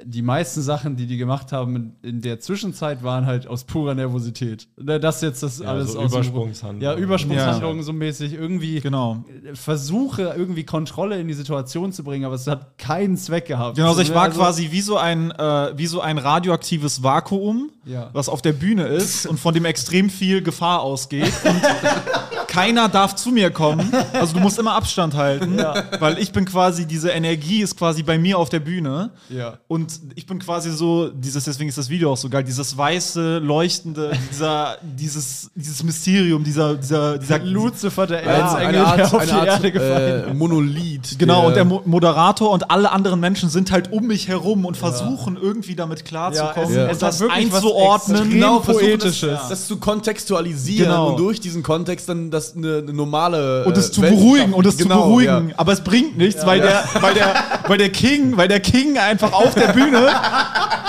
die 0.05 0.23
meisten 0.23 0.63
Sachen, 0.63 0.97
die 0.97 1.07
die 1.07 1.17
gemacht 1.17 1.53
haben 1.53 1.97
in, 2.03 2.21
der 2.21 2.41
Zwischenzeit, 2.41 3.03
waren 3.03 3.27
halt 3.27 3.47
aus 3.47 3.65
purer 3.65 3.95
Nervosität. 3.95 4.69
Ne, 4.77 4.99
Das 5.01 5.21
jetzt 5.21 5.43
das 5.43 5.59
Ja, 5.59 5.67
alles 5.69 5.93
so 5.93 6.01
aus 6.01 6.13
Übersprungshandlungen. 6.13 6.83
Ja, 6.83 6.95
Übersprungshandlungen 6.97 7.83
so 7.83 7.93
mäßig 7.93 8.33
irgendwie 8.35 8.81
genau. 8.81 9.25
versuche 9.55 10.35
irgendwie 10.37 10.65
Kontrolle 10.65 11.19
in 11.21 11.29
die 11.29 11.35
Situation 11.35 11.93
zu 11.93 12.05
bringen, 12.05 12.25
aber 12.25 12.35
es 12.35 12.47
hat 12.47 12.79
keinen 12.79 13.17
Zweck 13.17 13.47
gehabt. 13.47 13.77
Genau, 13.77 13.89
also 13.89 14.01
ich 14.01 14.11
ne, 14.11 14.15
war 14.15 14.31
quasi 14.31 14.71
wie 14.71 14.81
so 14.81 14.97
ein, 14.97 15.31
äh, 15.31 15.73
wie 15.77 15.87
so 15.87 16.01
ein 16.01 16.19
radioaktives 16.19 17.03
Vakuum, 17.03 17.71
Ja. 17.85 18.11
was 18.13 18.29
auf 18.29 18.43
der 18.43 18.53
Bühne 18.53 18.87
ist 18.87 19.27
und 19.27 19.39
von 19.39 19.55
dem 19.55 19.65
extrem 19.65 20.11
viel 20.11 20.43
Gefahr 20.43 20.81
ausgeht. 20.81 21.33
Und 21.45 21.63
keiner 22.59 22.89
darf 22.89 23.15
zu 23.17 23.31
mir 23.31 23.51
kommen. 23.51 23.93
Also 24.13 24.35
du 24.35 24.41
musst 24.41 24.59
immer 24.59 24.73
Abstand 24.75 25.15
halten, 25.15 25.59
weil 26.01 26.19
ich 26.19 26.33
bin 26.33 26.45
quasi, 26.45 26.87
diese 26.87 27.11
Energie 27.11 27.61
ist 27.63 27.77
quasi 27.77 28.03
bei 28.03 28.19
mir 28.19 28.39
auf 28.39 28.49
der 28.49 28.61
Bühne. 28.61 29.11
Ja. 29.29 29.59
Und 29.69 30.01
ich 30.15 30.27
bin 30.27 30.39
quasi 30.39 30.71
so, 30.73 31.09
dieses, 31.09 31.45
deswegen 31.45 31.69
ist 31.69 31.79
das 31.79 31.89
Video 31.89 32.13
auch 32.13 32.17
so 32.17 32.29
geil, 32.29 32.43
dieses 32.45 32.77
weiße, 32.77 33.39
leuchtende, 33.39 34.13
dieser, 34.31 34.77
dieses, 34.83 35.51
dieses 35.55 35.83
Mysterium, 35.83 36.43
dieser, 36.45 36.75
dieser, 36.75 37.19
dieser 37.19 37.39
Lucifer, 37.41 38.07
der 38.07 38.21
Eine, 38.21 38.29
Erzengel, 38.33 38.77
Art, 38.85 38.99
der 38.99 39.15
auf 39.15 39.25
die 39.25 39.31
Art 39.33 39.47
Erde 39.47 39.73
gefallen 39.73 40.29
äh, 40.31 40.35
Monolith. 40.35 41.17
Genau, 41.19 41.47
und 41.47 41.55
der 41.57 41.65
Mo 41.65 41.83
Moderator 41.85 42.51
und 42.51 42.71
alle 42.71 42.91
anderen 42.91 43.21
Menschen 43.21 43.49
sind 43.51 43.71
halt 43.71 43.93
um 43.93 44.07
mich 44.07 44.29
herum 44.29 44.65
und 44.65 44.77
versuchen 44.77 45.37
irgendwie 45.41 45.75
damit 45.77 46.05
klarzukommen 46.05 46.75
Ja, 46.75 46.87
es- 46.87 46.95
und 46.95 47.03
das 47.03 47.23
einzuordnen. 47.23 48.31
genau, 48.31 48.59
Poetisches. 48.61 49.21
Das, 49.21 49.49
das 49.49 49.67
zu 49.69 49.77
kontextualisieren 49.79 50.89
Genau. 50.89 51.11
und 51.11 51.19
durch 51.19 51.41
diesen 51.41 51.63
Kontext 51.63 52.09
dann 52.09 52.31
das 52.31 52.48
eine, 52.57 52.79
eine 52.79 52.93
normale. 52.93 53.65
und 53.65 53.77
es 53.77 53.89
äh, 53.89 53.93
zu 53.93 54.01
beruhigen 54.01 54.53
und 54.53 54.67
es 54.67 54.77
Genau, 54.77 55.03
zu 55.03 55.09
beruhigen. 55.09 55.49
ja. 55.51 55.55
Aber 55.59 55.73
es 55.73 55.81
bringt 55.83 56.17
nichts, 56.17 56.45
weil, 56.47 56.61
der, 56.61 56.85
weil, 57.01 57.15
der, 57.15 57.35
weil 57.67 57.79
der 57.79 57.91
King, 57.91 58.37
weil 58.37 58.49
der 58.49 58.61
King 58.61 58.99
einfach 58.99 59.33
auf 59.33 59.55
der 59.55 59.69
Bühne, 59.73 60.07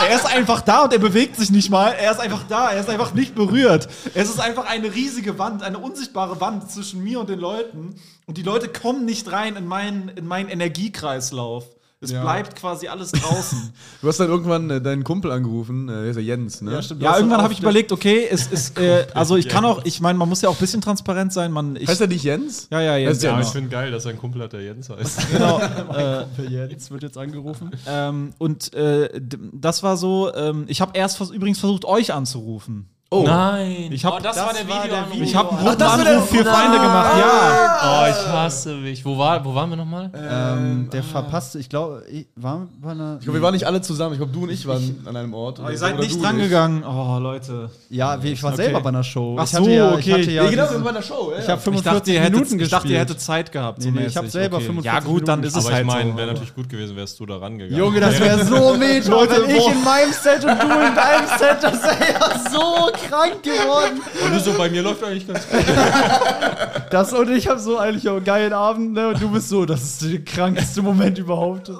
er 0.08 0.16
ist 0.16 0.26
einfach 0.26 0.62
da 0.62 0.84
und 0.84 0.94
er 0.94 1.00
bewegt 1.00 1.36
sich 1.38 1.52
nicht 1.52 1.70
mal. 1.70 1.92
Er 1.94 2.12
ist 2.12 2.20
einfach 2.20 2.44
da, 2.48 2.72
er 2.72 2.80
ist 2.82 2.90
einfach 2.90 3.14
nicht 3.14 3.36
berührt. 3.36 3.88
Es 4.14 4.30
ist 4.30 4.40
einfach 4.40 4.66
eine 4.68 4.94
riesige 4.94 5.38
Wand, 5.40 5.64
eine 5.64 5.78
unsichtbare 5.78 6.40
Wand 6.42 6.72
zwischen 6.72 7.04
mir 7.04 7.20
und 7.20 7.30
den 7.30 7.40
Leuten. 7.40 7.96
Und 8.26 8.38
die 8.38 8.44
Leute 8.44 8.68
kommen 8.68 9.06
nicht 9.06 9.32
rein 9.32 9.56
in 9.56 9.66
meinen, 9.66 10.10
in 10.16 10.28
meinen 10.28 10.50
Energiekreislauf. 10.50 11.64
Es 12.02 12.12
bleibt 12.12 12.56
quasi 12.56 12.88
alles 12.88 13.12
draußen. 13.12 13.74
Du 14.02 14.08
hast 14.08 14.18
dann 14.22 14.30
irgendwann 14.30 14.70
äh, 14.70 14.82
deinen 14.82 15.04
Kumpel 15.04 15.30
angerufen, 15.32 15.90
äh, 15.90 15.92
der 15.92 16.04
ist 16.06 16.16
ja 16.16 16.22
Jens, 16.22 16.62
ne? 16.62 16.82
stimmt. 16.82 17.02
ja, 17.02 17.18
irgendwann 17.18 17.42
habe 17.42 17.52
ich 17.52 17.60
überlegt, 17.60 17.92
okay, 17.92 18.26
es 18.30 18.48
ist, 18.48 18.80
äh, 18.80 19.06
also 19.14 19.36
ich 19.36 19.50
kann 19.50 19.66
auch, 19.66 19.84
ich 19.84 20.00
meine, 20.00 20.18
man 20.18 20.30
muss 20.30 20.42
ja 20.42 20.48
auch 20.48 20.54
ein 20.56 20.60
bisschen 20.60 20.80
transparent 20.80 21.34
sein. 21.34 21.52
Man, 21.52 21.76
ich, 21.76 21.90
Heißt 21.90 22.00
er 22.00 22.08
nicht 22.08 22.24
Jens? 22.24 22.68
ja, 22.72 22.80
ja, 22.80 22.94
der- 22.94 23.12
Ja, 23.14 23.32
Genau. 23.32 23.42
ich 23.42 23.48
finde 23.52 23.70
geil, 23.70 23.92
dass 23.92 24.04
sein 24.04 24.18
Kumpel 24.18 24.42
hat, 24.44 24.54
der 24.54 24.62
Jens 24.62 24.90
heißt. 24.90 25.20
Genau. 25.34 25.60
Jetzt 26.50 26.90
wird 26.92 27.04
jetzt 27.04 27.18
angerufen. 27.18 27.72
Ähm, 27.86 28.32
und 28.38 28.74
äh, 28.74 29.10
das 29.54 29.84
war 29.84 29.98
so, 29.98 30.34
ähm, 30.34 30.66
ich 30.68 30.80
habe 30.82 30.92
erst 30.98 31.18
vers 31.18 31.32
übrigens 31.32 31.60
versucht, 31.60 31.84
euch 31.84 32.14
anzurufen. 32.14 32.88
Oh. 33.12 33.24
Nein. 33.26 33.90
Ich 33.92 34.06
hab- 34.06 34.14
oh, 34.14 34.20
das, 34.22 34.36
das 34.36 34.46
war 34.46 34.54
der 34.54 34.70
war 34.70 34.76
der 34.76 34.84
Videoanruf. 34.84 35.14
Video- 35.14 35.24
Ich 35.26 35.36
habe 35.36 35.50
einen 35.50 35.66
Gruppenanruf 35.66 36.06
der- 36.06 36.22
für 36.44 36.46
Feinde 36.46 36.78
gemacht, 36.78 37.18
ja. 37.18 37.80
Oh, 37.82 38.06
ich 38.08 38.28
hasse 38.32 38.76
mich. 38.76 39.04
Wo, 39.04 39.18
war, 39.18 39.44
wo 39.44 39.56
waren 39.56 39.68
wir 39.72 39.78
nochmal? 39.78 40.12
Ähm, 40.14 40.90
der 40.94 41.02
verpasste, 41.02 41.58
ich 41.58 41.70
glaube, 41.70 42.04
ich- 42.12 42.28
war 42.36 42.68
bei 42.80 42.92
einer. 42.92 43.16
Ich 43.20 43.24
glaube, 43.26 43.40
wir 43.40 43.42
waren 43.44 43.56
nicht 43.56 43.66
alle 43.66 43.82
zusammen. 43.82 44.14
Ich 44.14 44.20
glaube, 44.20 44.32
du 44.32 44.44
und 44.44 44.52
ich 44.52 44.68
waren 44.68 45.04
an 45.08 45.16
einem 45.18 45.34
Ort. 45.34 45.58
Ihr 45.58 45.76
seid 45.76 45.94
Oder 45.96 46.04
nicht 46.04 46.18
du 46.18 46.22
drangegangen. 46.22 46.84
Oh, 46.84 47.18
Leute. 47.18 47.72
Ja, 47.90 48.20
ich 48.22 48.44
war 48.44 48.54
Okay. 48.54 48.64
selber 48.66 48.82
bei 48.82 48.90
einer 48.90 49.04
Show. 49.04 49.36
Ach 49.40 49.44
ich 49.46 49.54
hatte 49.56 49.64
so, 49.66 49.70
ja, 49.72 49.92
okay. 49.92 50.20
Ich 50.20 50.28
ja 50.28 50.44
Ja, 50.44 50.50
genau, 50.52 50.64
wir 50.66 50.70
waren 50.76 50.84
bei 50.84 50.92
der 50.92 51.02
Show. 51.02 51.32
Ja, 51.34 51.40
ich 51.40 51.50
habe 51.50 51.58
Ich 51.58 51.64
45 51.64 51.84
dachte, 52.00 52.12
ihr 52.12 52.22
Minuten 52.22 52.44
hättet, 52.46 52.62
ich 52.62 52.70
dachte, 52.70 52.88
ihr 52.88 52.90
gespielt. 52.92 53.10
hättet 53.10 53.22
Zeit 53.22 53.52
gehabt. 53.52 53.80
Nee, 53.80 53.90
nee, 53.90 54.06
ich 54.06 54.16
hab 54.18 54.24
mäßig. 54.26 54.34
selber 54.40 54.58
okay. 54.58 54.66
45 54.68 54.94
Ja, 54.94 55.00
gut, 55.12 55.28
dann 55.28 55.40
Minuten 55.40 55.58
ist 55.58 55.60
es 55.60 55.66
Aber 55.66 55.74
halt 55.74 55.86
ich 55.88 55.92
meine, 55.92 56.12
so. 56.12 56.18
wäre 56.18 56.28
natürlich 56.28 56.54
gut 56.54 56.70
gewesen, 56.70 56.96
wärst 56.96 57.20
du 57.20 57.26
da 57.26 57.38
rangegangen. 57.38 57.76
Junge, 57.76 58.00
das 58.02 58.20
wäre 58.20 58.46
so 58.46 58.74
meta. 58.78 59.10
Leute, 59.10 59.46
ich 59.48 59.68
in 59.68 59.84
meinem 59.84 60.14
Set 60.14 60.46
und 60.46 60.62
du 60.62 60.68
in 60.68 60.94
deinem 60.96 61.28
Set, 61.40 61.58
das 61.64 61.82
wäre 61.82 62.14
ja 62.14 62.52
so 62.52 62.92
krank 63.08 63.44
geworden. 63.44 64.02
Und 64.24 64.34
du 64.34 64.40
so, 64.40 64.54
bei 64.54 64.70
mir 64.70 64.82
läuft 64.82 65.04
eigentlich 65.04 65.28
ganz 65.28 65.48
gut. 65.48 65.60
Das 66.90 67.14
und 67.14 67.30
ich 67.30 67.48
habe 67.48 67.60
so 67.60 67.78
eigentlich 67.78 68.10
auch 68.10 68.16
einen 68.16 68.26
geilen 68.26 68.52
Abend, 68.52 68.94
ne? 68.94 69.10
Und 69.10 69.22
du 69.22 69.30
bist 69.30 69.50
so, 69.50 69.64
das 69.66 69.84
ist 69.84 70.02
der 70.02 70.24
krankste 70.24 70.82
Moment 70.82 71.20
überhaupt. 71.20 71.72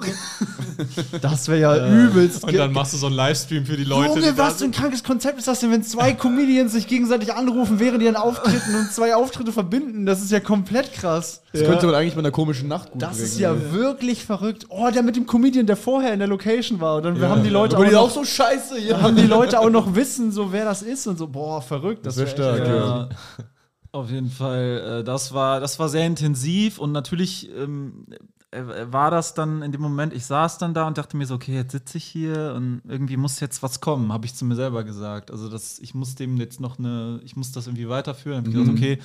Das 1.20 1.48
wäre 1.48 1.60
ja 1.60 1.88
übelst. 1.88 2.44
Und 2.44 2.54
dann 2.56 2.72
machst 2.72 2.92
du 2.92 2.96
so 2.96 3.06
einen 3.06 3.16
Livestream 3.16 3.66
für 3.66 3.76
die 3.76 3.84
Leute. 3.84 4.20
Junge, 4.20 4.32
die 4.32 4.38
was 4.38 4.58
für 4.58 4.64
ein 4.64 4.72
krankes 4.72 5.02
Konzept 5.02 5.38
ist 5.38 5.48
das 5.48 5.60
denn, 5.60 5.72
wenn 5.72 5.82
zwei 5.82 6.12
Comedians 6.12 6.72
sich 6.72 6.86
gegenseitig 6.86 7.34
anrufen 7.34 7.80
während 7.80 8.02
ihren 8.02 8.16
Auftritten 8.16 8.74
und 8.76 8.92
zwei 8.92 9.14
Auftritte 9.14 9.52
verbinden? 9.52 10.06
Das 10.06 10.20
ist 10.22 10.30
ja 10.30 10.38
komplett 10.40 10.92
krass. 10.92 11.39
Das 11.52 11.62
könnte 11.62 11.86
man 11.86 11.94
eigentlich 11.96 12.14
bei 12.14 12.20
einer 12.20 12.30
komischen 12.30 12.68
Nacht 12.68 12.92
gut 12.92 13.02
Das 13.02 13.12
bringen. 13.16 13.24
ist 13.24 13.38
ja 13.40 13.72
wirklich 13.72 14.24
verrückt. 14.24 14.66
Oh, 14.68 14.88
der 14.90 15.02
mit 15.02 15.16
dem 15.16 15.26
Comedian, 15.26 15.66
der 15.66 15.76
vorher 15.76 16.12
in 16.12 16.20
der 16.20 16.28
Location 16.28 16.80
war. 16.80 16.96
Und 16.96 17.02
dann 17.04 17.20
haben 17.22 17.42
die 17.42 17.50
Leute 17.50 17.76
Aber 17.76 17.84
auch, 17.84 17.88
die 17.88 17.94
noch, 17.94 18.02
auch 18.02 18.10
so 18.10 18.24
scheiße 18.24 18.76
hier. 18.78 19.02
haben 19.02 19.16
die 19.16 19.26
Leute 19.26 19.58
auch 19.58 19.70
noch 19.70 19.94
wissen, 19.96 20.30
so 20.30 20.52
wer 20.52 20.64
das 20.64 20.82
ist 20.82 21.06
und 21.08 21.18
so. 21.18 21.26
Boah, 21.26 21.60
verrückt. 21.60 22.06
Das 22.06 22.16
wär 22.16 22.26
wär 22.26 22.32
stark, 22.32 22.58
ja. 22.68 22.74
Ja, 22.76 23.08
auf 23.92 24.10
jeden 24.10 24.30
Fall. 24.30 25.00
Äh, 25.00 25.04
das, 25.04 25.34
war, 25.34 25.58
das 25.58 25.78
war 25.80 25.88
sehr 25.88 26.06
intensiv 26.06 26.78
und 26.78 26.92
natürlich 26.92 27.50
ähm, 27.56 28.06
äh, 28.52 28.62
war 28.90 29.10
das 29.10 29.34
dann 29.34 29.62
in 29.62 29.72
dem 29.72 29.80
Moment, 29.80 30.12
ich 30.12 30.26
saß 30.26 30.58
dann 30.58 30.72
da 30.74 30.86
und 30.86 30.98
dachte 30.98 31.16
mir 31.16 31.26
so, 31.26 31.34
okay, 31.34 31.54
jetzt 31.54 31.72
sitze 31.72 31.98
ich 31.98 32.04
hier 32.04 32.54
und 32.56 32.82
irgendwie 32.88 33.16
muss 33.16 33.40
jetzt 33.40 33.62
was 33.62 33.80
kommen, 33.80 34.12
habe 34.12 34.26
ich 34.26 34.34
zu 34.36 34.44
mir 34.44 34.54
selber 34.54 34.84
gesagt. 34.84 35.30
Also 35.32 35.48
das, 35.48 35.78
ich 35.80 35.94
muss 35.94 36.14
dem 36.14 36.36
jetzt 36.36 36.60
noch 36.60 36.78
eine, 36.78 37.20
ich 37.24 37.34
muss 37.34 37.50
das 37.50 37.66
irgendwie 37.66 37.88
weiterführen. 37.88 38.38
Hab 38.38 38.46
ich 38.46 38.54
gedacht, 38.54 38.70
okay, 38.72 38.98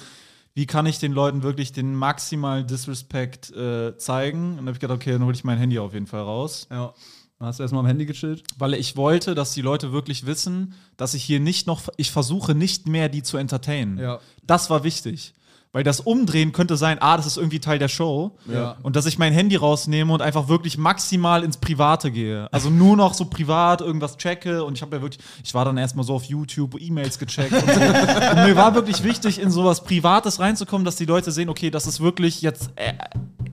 wie 0.55 0.65
kann 0.65 0.85
ich 0.85 0.99
den 0.99 1.11
Leuten 1.11 1.43
wirklich 1.43 1.73
den 1.73 1.93
maximalen 1.93 2.65
Disrespect 2.65 3.51
äh, 3.51 3.97
zeigen? 3.97 4.51
Und 4.51 4.57
dann 4.57 4.67
habe 4.67 4.71
ich 4.71 4.79
gedacht, 4.79 4.95
okay, 4.95 5.11
dann 5.11 5.23
hole 5.25 5.35
ich 5.35 5.43
mein 5.43 5.57
Handy 5.57 5.77
auf 5.77 5.93
jeden 5.93 6.07
Fall 6.07 6.21
raus. 6.21 6.67
Ja. 6.71 6.93
Dann 7.37 7.49
Hast 7.49 7.59
du 7.59 7.63
erstmal 7.63 7.81
am 7.81 7.87
Handy 7.87 8.05
gechillt? 8.05 8.43
Weil 8.57 8.73
ich 8.73 8.95
wollte, 8.95 9.35
dass 9.35 9.53
die 9.53 9.61
Leute 9.61 9.91
wirklich 9.91 10.25
wissen, 10.25 10.73
dass 10.95 11.13
ich 11.13 11.23
hier 11.23 11.41
nicht 11.41 11.67
noch, 11.67 11.83
ich 11.97 12.09
versuche 12.09 12.55
nicht 12.55 12.87
mehr, 12.87 13.09
die 13.09 13.21
zu 13.21 13.35
entertainen. 13.35 13.97
Ja. 13.97 14.21
Das 14.43 14.69
war 14.69 14.85
wichtig. 14.85 15.33
Weil 15.75 15.83
das 15.83 15.99
Umdrehen 15.99 16.53
könnte 16.53 16.77
sein, 16.77 16.99
ah, 17.01 17.17
das 17.17 17.25
ist 17.25 17.35
irgendwie 17.35 17.59
Teil 17.59 17.79
der 17.79 17.89
Show. 17.89 18.31
Ja. 18.49 18.77
Und 18.81 18.95
dass 18.95 19.05
ich 19.07 19.17
mein 19.17 19.33
Handy 19.33 19.57
rausnehme 19.57 20.13
und 20.13 20.21
einfach 20.21 20.47
wirklich 20.47 20.77
maximal 20.77 21.43
ins 21.43 21.57
Private 21.57 22.11
gehe. 22.11 22.47
Also 22.53 22.69
nur 22.69 22.95
noch 22.95 23.13
so 23.13 23.25
privat 23.25 23.81
irgendwas 23.81 24.15
checke. 24.15 24.63
Und 24.63 24.75
ich 24.75 24.81
habe 24.81 24.95
ja 24.95 25.01
wirklich, 25.01 25.21
ich 25.43 25.53
war 25.53 25.65
dann 25.65 25.75
erstmal 25.75 26.05
so 26.05 26.13
auf 26.13 26.23
YouTube, 26.23 26.79
E-Mails 26.79 27.19
gecheckt. 27.19 27.51
Und, 27.51 27.69
so. 27.69 27.81
und 27.81 28.45
mir 28.45 28.55
war 28.55 28.73
wirklich 28.73 29.03
wichtig, 29.03 29.37
in 29.37 29.51
sowas 29.51 29.83
Privates 29.83 30.39
reinzukommen, 30.39 30.85
dass 30.85 30.95
die 30.95 31.03
Leute 31.03 31.33
sehen, 31.33 31.49
okay, 31.49 31.69
das 31.71 31.87
ist 31.87 31.99
wirklich 31.99 32.41
jetzt. 32.41 32.69
Äh, 32.77 32.93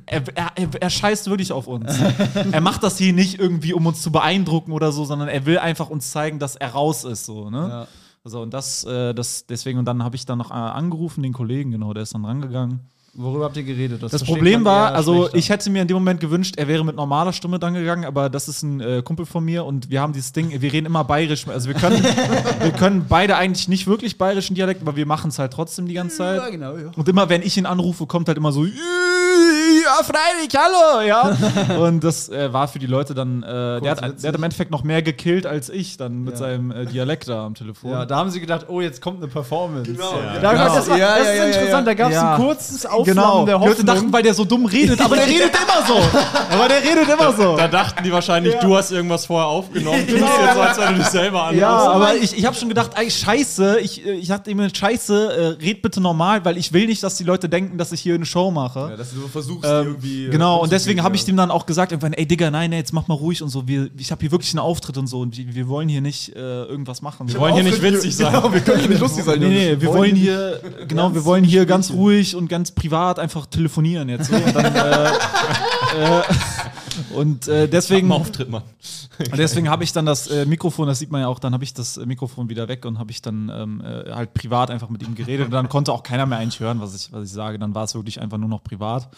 er, 0.07 0.23
er, 0.37 0.53
er, 0.55 0.69
er 0.81 0.91
scheißt 0.91 1.29
wirklich 1.29 1.51
auf 1.51 1.67
uns. 1.67 1.93
er 2.53 2.61
macht 2.61 2.85
das 2.85 2.99
hier 2.99 3.13
nicht 3.13 3.41
irgendwie, 3.41 3.73
um 3.73 3.85
uns 3.85 4.01
zu 4.01 4.13
beeindrucken 4.13 4.71
oder 4.71 4.93
so, 4.93 5.05
sondern 5.05 5.27
er 5.27 5.45
will 5.45 5.59
einfach 5.59 5.91
uns 5.91 6.13
zeigen, 6.13 6.39
dass 6.39 6.55
er 6.55 6.69
raus 6.69 7.03
ist. 7.03 7.25
So, 7.25 7.51
ne? 7.51 7.69
Ja. 7.69 7.87
So, 8.25 8.41
und 8.43 8.55
das, 8.55 8.85
äh, 8.85 9.15
das, 9.15 9.47
deswegen, 9.47 9.79
und 9.79 9.85
dann 9.85 10.03
habe 10.03 10.15
ich 10.15 10.27
dann 10.27 10.39
noch 10.39 10.51
äh, 10.51 10.55
angerufen, 10.55 11.23
den 11.23 11.33
Kollegen, 11.33 11.73
genau, 11.73 11.93
der 11.93 12.05
ist 12.05 12.15
dann 12.15 12.25
rangegangen. 12.25 12.81
Worüber 13.15 13.45
habt 13.45 13.57
ihr 13.59 13.63
geredet? 13.63 14.03
Das 14.03 14.11
versteht 14.11 14.29
Problem 14.29 14.65
war, 14.65 14.95
also 14.95 15.15
schlechter. 15.25 15.37
ich 15.37 15.51
hätte 15.51 15.69
mir 15.69 15.83
in 15.83 15.89
dem 15.89 15.97
Moment 15.99 16.19
gewünscht, 16.21 16.55
er 16.57 16.67
wäre 16.67 16.83
mit 16.83 16.97
normaler 16.97 17.35
Stimme 17.35 17.59
dann 17.59 17.75
gegangen, 17.75 18.07
aber 18.07 18.31
das 18.31 18.49
ist 18.49 18.63
ein 18.63 18.81
äh, 18.81 19.03
Kumpel 19.05 19.27
von 19.27 19.45
mir 19.45 19.67
und 19.67 19.91
wir 19.91 20.01
haben 20.01 20.15
dieses 20.15 20.33
Ding, 20.33 20.51
wir 20.63 20.73
reden 20.73 20.87
immer 20.87 21.05
bayerisch. 21.05 21.47
Also 21.47 21.69
wir 21.69 21.75
können, 21.75 22.03
wir 22.63 22.73
können 22.73 23.05
beide 23.07 23.37
eigentlich 23.37 23.69
nicht 23.69 23.87
wirklich 23.87 24.17
bayerischen 24.17 24.55
Dialekt, 24.55 24.81
aber 24.81 24.97
wir 24.97 25.05
machen 25.05 25.29
es 25.29 25.39
halt 25.39 25.53
trotzdem 25.53 25.87
die 25.89 25.95
ganze 25.95 26.17
Zeit. 26.17 26.41
Ja, 26.41 26.49
genau, 26.49 26.75
ja. 26.79 26.91
Und 26.97 27.07
immer, 27.07 27.29
wenn 27.29 27.43
ich 27.43 27.59
ihn 27.59 27.67
anrufe, 27.67 28.07
kommt 28.07 28.29
halt 28.29 28.39
immer 28.39 28.51
so, 28.51 28.65
ja, 28.65 30.05
freilich, 30.05 30.51
hallo, 30.57 31.07
ja. 31.07 31.77
Und 31.87 32.05
das 32.05 32.29
äh, 32.29 32.53
war 32.53 32.69
für 32.69 32.79
die 32.79 32.87
Leute 32.87 33.15
dann, 33.15 33.43
äh, 33.43 33.81
der, 33.81 33.91
hat, 33.91 34.23
der 34.23 34.29
hat 34.29 34.37
im 34.37 34.43
Endeffekt 34.43 34.71
noch 34.71 34.85
mehr 34.85 35.03
gekillt 35.03 35.45
als 35.47 35.69
ich 35.71 35.97
dann 35.97 36.23
mit 36.23 36.35
Ja. 36.35 36.39
seinem 36.39 36.71
äh, 36.71 36.87
Dialekt 36.87 37.29
da 37.29 37.45
am 37.47 37.55
Telefon. 37.55 37.91
Ja, 37.91 38.07
da 38.07 38.17
haben 38.17 38.31
sie 38.31 38.41
gedacht, 38.41 38.67
oh, 38.69 38.81
jetzt 38.81 39.01
kommt 39.03 39.19
eine 39.23 39.29
Performance. 39.31 39.91
Genau. 39.93 40.13
Da, 40.41 40.53
Genau. 40.53 40.65
Das, 40.75 40.89
war, 40.89 40.99
Ja, 40.99 41.19
das 41.19 41.27
ja, 41.27 41.33
ist 41.33 41.39
ja, 41.39 41.45
interessant, 41.47 41.73
ja. 41.73 41.83
da 41.83 41.95
gab 41.95 42.09
es 42.11 42.15
Ja. 42.15 42.35
ein 42.35 42.41
kurzes 42.41 42.87
Genau, 43.05 43.45
der 43.47 43.57
die 43.59 43.65
Leute 43.65 43.71
Hoffnung. 43.79 43.87
dachten, 43.97 44.13
weil 44.13 44.23
der 44.23 44.35
so 44.35 44.45
dumm 44.45 44.67
redet, 44.67 45.01
aber 45.01 45.17
der 45.17 45.27
redet 45.27 45.51
immer 45.51 45.87
so. 45.87 46.19
Aber 46.51 46.69
der 46.69 46.83
redet 46.83 47.09
immer 47.09 47.33
so. 47.33 47.57
Da 47.57 47.69
dachten 47.69 48.03
die 48.05 48.13
wahrscheinlich, 48.13 48.55
du 48.57 48.77
hast 48.77 48.91
irgendwas 48.93 49.27
vorher 49.27 49.49
aufgenommen. 49.49 50.07
Du 50.07 50.19
tust 50.19 50.33
jetzt 50.43 50.55
so, 50.55 50.61
als 50.61 50.79
wenn 50.79 50.89
du 50.95 50.99
dich 51.01 51.07
selber 51.09 51.43
anrufst. 51.45 51.61
Ja, 51.61 51.71
aber 51.71 52.15
ich, 52.17 52.37
ich 52.37 52.45
habe 52.47 52.57
schon 52.57 52.69
gedacht, 52.69 52.93
ey, 52.97 53.11
scheiße, 53.11 53.81
ich, 53.81 54.05
äh, 54.07 54.13
ich 54.13 54.29
dachte 54.29 54.51
immer, 54.51 54.69
scheiße, 54.75 55.57
äh, 55.61 55.65
red 55.65 55.83
bitte 55.83 56.01
normal, 56.01 56.45
weil 56.45 56.57
ich 56.57 56.73
will 56.73 56.87
nicht, 56.87 57.03
dass 57.03 57.17
die 57.17 57.25
Leute 57.25 57.49
denken, 57.49 57.79
dass 57.79 57.93
ich 57.93 58.01
hier 58.01 58.15
eine 58.15 58.27
Show 58.27 58.51
mache. 58.51 58.89
Ja, 58.91 58.97
dass 58.97 59.13
du 59.13 59.29
versuchst, 59.29 59.65
die 59.65 59.69
Ähm, 59.69 59.87
irgendwie. 59.87 60.27
äh, 60.27 60.31
genau, 60.31 60.61
und 60.63 60.73
deswegen 60.73 61.03
habe 61.03 61.17
ich 61.17 61.23
ja. 61.23 61.27
dem 61.27 61.37
dann 61.37 61.51
auch 61.51 61.67
gesagt, 61.67 61.93
irgendwann, 61.93 62.13
ey 62.13 62.27
Digga, 62.27 62.51
nein, 62.51 62.71
nee, 62.71 62.77
jetzt 62.79 62.93
mach 62.93 63.09
mal 63.09 63.15
ruhig 63.15 63.43
und 63.43 63.49
so. 63.49 63.67
Wir, 63.69 63.89
ich 63.99 64.11
habe 64.11 64.21
hier 64.21 64.31
wirklich 64.31 64.51
einen 64.53 64.61
Auftritt 64.61 64.97
und 64.99 65.07
so 65.07 65.21
und 65.21 65.37
wir, 65.37 65.55
wir 65.55 65.69
wollen 65.69 65.89
hier 65.89 66.01
nicht 66.01 66.35
äh, 66.35 66.39
irgendwas 66.65 67.03
machen. 67.03 67.29
Wir 67.29 67.39
wollen 67.41 67.55
hier 67.55 67.65
nicht 67.65 67.83
witzig 67.83 68.17
sein. 68.17 68.33
Genau, 68.33 68.53
wir 68.53 68.61
können 68.61 68.81
hier 68.81 68.89
nicht 68.89 69.01
lustig 69.01 69.25
sein. 69.25 69.41
Nee, 69.41 69.47
Jungs. 69.47 69.57
nee, 69.59 69.81
wir 69.81 69.89
wollen 69.93 70.17
hier, 70.17 70.61
genau, 70.89 71.13
wir 71.15 71.25
wollen 71.25 71.45
hier 71.45 71.67
ganz 71.67 71.91
ruhig 71.91 72.35
und 72.37 72.49
ganz 72.49 72.71
privat 72.71 72.92
einfach 72.93 73.47
telefonieren 73.47 74.09
jetzt. 74.09 74.31
So. 74.31 74.37
Und, 74.37 74.55
dann, 74.55 74.75
äh, 74.75 75.09
äh, 75.09 76.23
und 77.15 77.49
äh, 77.49 77.69
deswegen. 77.69 78.13
Einen 78.13 78.21
Auftritt, 78.21 78.51
Mann. 78.51 78.63
Und 79.19 79.39
deswegen 79.39 79.69
habe 79.69 79.85
ich 79.85 79.93
dann 79.93 80.07
das 80.07 80.27
äh, 80.29 80.47
Mikrofon, 80.47 80.89
das 80.89 80.99
sieht 80.99 81.11
man 81.11 81.21
ja 81.21 81.29
auch, 81.29 81.39
dann 81.39 81.53
habe 81.53 81.65
ich 81.65 81.75
das 81.75 81.97
äh, 81.97 82.07
Mikrofon 82.07 82.49
wieder 82.49 82.69
weg 82.69 82.85
und 82.85 82.99
habe 82.99 83.11
ich 83.11 83.23
dann 83.23 83.51
ähm, 83.55 83.81
äh, 83.81 84.11
halt 84.11 84.35
privat 84.35 84.71
einfach 84.71 84.89
mit 84.89 85.03
ihm 85.03 85.15
geredet. 85.15 85.47
Und 85.47 85.53
dann 85.53 85.69
konnte 85.69 85.93
auch 85.93 86.03
keiner 86.03 86.27
mehr 86.27 86.39
eigentlich 86.39 86.61
hören, 86.61 86.81
was 86.81 86.95
ich, 86.95 87.13
was 87.13 87.25
ich 87.25 87.33
sage. 87.33 87.59
Dann 87.59 87.75
war 87.75 87.85
es 87.85 87.95
wirklich 87.95 88.21
einfach 88.21 88.39
nur 88.39 88.49
noch 88.49 88.65
privat. 88.65 89.09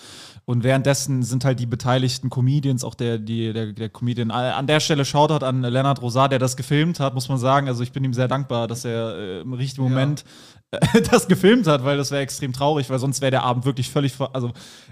Und 0.44 0.62
währenddessen 0.62 1.22
sind 1.22 1.44
halt 1.44 1.60
die 1.60 1.66
beteiligten 1.66 2.28
Comedians, 2.28 2.84
auch 2.84 2.94
der, 2.94 3.18
die, 3.18 3.52
der, 3.52 3.72
der 3.72 3.88
Comedian, 3.88 4.30
an 4.30 4.66
der 4.66 4.80
Stelle 4.80 5.04
Shoutout 5.04 5.44
an 5.44 5.62
Lennart 5.62 6.02
Rosar, 6.02 6.28
der 6.28 6.38
das 6.38 6.56
gefilmt 6.56 7.00
hat, 7.00 7.14
muss 7.14 7.28
man 7.28 7.38
sagen. 7.38 7.68
Also 7.68 7.82
ich 7.82 7.92
bin 7.92 8.04
ihm 8.04 8.14
sehr 8.14 8.28
dankbar, 8.28 8.66
dass 8.66 8.84
er 8.84 9.16
äh, 9.16 9.40
im 9.40 9.54
richtigen 9.54 9.84
Moment 9.84 10.22
äh, 10.22 10.24
das 11.10 11.28
gefilmt 11.28 11.66
hat, 11.68 11.84
weil 11.84 11.96
das 11.96 12.10
wäre 12.10 12.22
extrem 12.22 12.52
traurig, 12.52 12.90
weil 12.90 12.98
sonst 12.98 13.20
wäre 13.20 13.30
der 13.30 13.44
Abend 13.44 13.64
wirklich 13.64 13.90
völlig. 13.90 14.14
Also, 14.32 14.50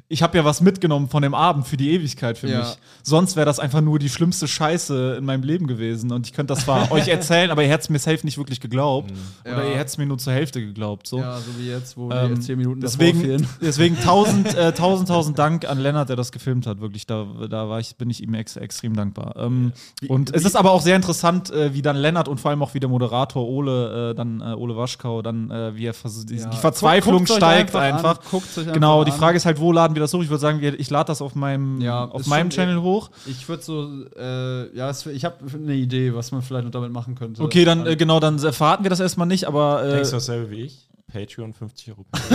ich 0.09 0.23
habe 0.23 0.37
ja 0.39 0.45
was 0.45 0.61
mitgenommen 0.61 1.09
von 1.09 1.23
dem 1.23 1.35
Abend 1.35 1.67
für 1.67 1.77
die 1.77 1.91
Ewigkeit 1.91 2.39
für 2.39 2.49
Ja. 2.49 2.61
mich. 2.61 2.77
Sonst 3.03 3.35
wäre 3.35 3.47
das 3.47 3.59
einfach 3.59 3.81
nur 3.81 3.99
die 3.99 4.09
schlimmste 4.09 4.47
Scheiße 4.47 5.17
in 5.19 5.25
meinem 5.25 5.43
Leben 5.43 5.67
gewesen. 5.67 6.13
Und 6.13 6.27
ich 6.27 6.33
könnte 6.33 6.55
das 6.55 6.65
zwar 6.65 6.91
euch 6.93 7.09
erzählen, 7.09 7.51
aber 7.51 7.63
ihr 7.63 7.69
hättet 7.69 7.83
es 7.85 7.91
mir 7.91 7.99
safe 7.99 8.21
nicht 8.25 8.39
wirklich 8.39 8.61
geglaubt. 8.61 9.13
Oder 9.45 9.65
Ja. 9.65 9.71
ihr 9.71 9.75
hättet 9.75 9.89
es 9.89 9.99
mir 9.99 10.07
nur 10.07 10.19
zur 10.19 10.33
Hälfte 10.33 10.61
geglaubt. 10.61 11.07
So. 11.09 11.19
Ja, 11.19 11.39
so 11.39 11.47
wie 11.59 11.69
jetzt, 11.69 11.97
wo 11.97 12.11
Ähm, 12.13 12.37
die 12.37 12.41
zehn 12.43 12.59
Minuten 12.59 12.81
deswegen, 12.81 13.21
fehlen. 13.21 13.47
deswegen 13.61 13.99
tausend, 14.01 14.55
äh, 14.55 14.73
tausend, 14.73 15.09
tausend 15.09 15.39
Dank 15.39 15.69
an 15.69 15.79
Lennart, 15.79 16.09
der 16.09 16.17
das 16.17 16.31
gefilmt 16.31 16.67
hat. 16.67 16.81
Wirklich, 16.81 17.07
da, 17.07 17.27
da 17.51 17.69
war 17.69 17.81
ich, 17.81 17.97
bin 17.97 18.09
ich 18.09 18.23
ihm 18.23 18.35
ex 18.35 18.57
extrem 18.57 18.95
dankbar. 18.95 19.35
Ähm, 19.37 19.73
und 20.09 20.33
es 20.35 20.45
ist 20.45 20.55
aber 20.55 20.71
auch 20.71 20.81
sehr 20.83 20.95
interessant, 20.97 21.51
äh, 21.51 21.75
wie 21.75 21.83
dann 21.83 21.97
Lennart 21.97 22.29
und 22.29 22.39
vor 22.41 22.51
allem 22.53 22.63
auch 22.63 22.75
wie 22.75 22.81
der 22.81 22.89
Moderator 22.89 23.45
Ole, 23.49 24.11
äh, 24.11 24.15
dann 24.15 24.41
äh, 24.41 24.55
Ole 24.55 24.77
Waschkau, 24.77 25.23
dann 25.23 25.51
äh, 25.69 25.77
wie 25.77 25.87
er 25.87 25.95
vers 25.95 26.25
die, 26.27 26.37
die 26.37 26.57
Verzweiflung 26.57 27.17
Guckt's 27.19 27.31
euch 27.33 27.37
steigt 27.39 27.75
einfach 27.77 28.19
einfach. 28.21 28.33
an, 28.33 28.73
Genau, 28.73 29.01
einfach 29.01 29.05
die 29.07 29.13
an. 29.13 29.19
Frage 29.19 29.37
ist 29.37 29.47
halt, 29.47 29.59
wo 29.61 29.73
laden 29.73 29.95
wir 29.95 30.01
das 30.01 30.13
hoch? 30.15 30.23
Ich 30.23 30.29
würde 30.31 30.41
sagen, 30.41 30.61
ich 30.79 30.91
lade 30.91 31.07
das 31.09 31.23
auf 31.23 31.35
meinem, 31.35 31.81
Ja, 31.81 32.05
auf 32.05 32.27
meinem 32.27 32.51
schon- 32.51 32.65
Channel 32.65 32.83
hoch. 32.83 33.11
Ich 33.27 33.49
würde 33.49 33.63
so, 33.63 33.89
äh, 34.19 34.77
ja, 34.77 34.91
ich 34.91 35.25
habe 35.25 35.37
eine 35.55 35.75
Idee, 35.75 36.15
was 36.15 36.33
man 36.33 36.43
vielleicht 36.43 36.65
noch 36.65 36.73
damit 36.73 36.93
machen 36.93 37.15
könnte. 37.15 37.43
Okay, 37.43 37.65
dann 37.65 37.87
äh, 37.87 37.97
genau, 37.97 38.21
dann 38.21 38.39
verraten 38.39 38.85
wir 38.85 38.91
das 38.91 39.01
erstmal 39.01 39.27
nicht, 39.27 39.47
aber 39.47 39.85
äh, 39.85 39.91
Denkst 39.95 40.11
du 40.11 40.17
dasselbe 40.17 40.51
wie 40.51 40.63
ich? 40.63 40.89
Patreon 41.13 41.53
50 41.53 41.91
Euro. 41.91 42.07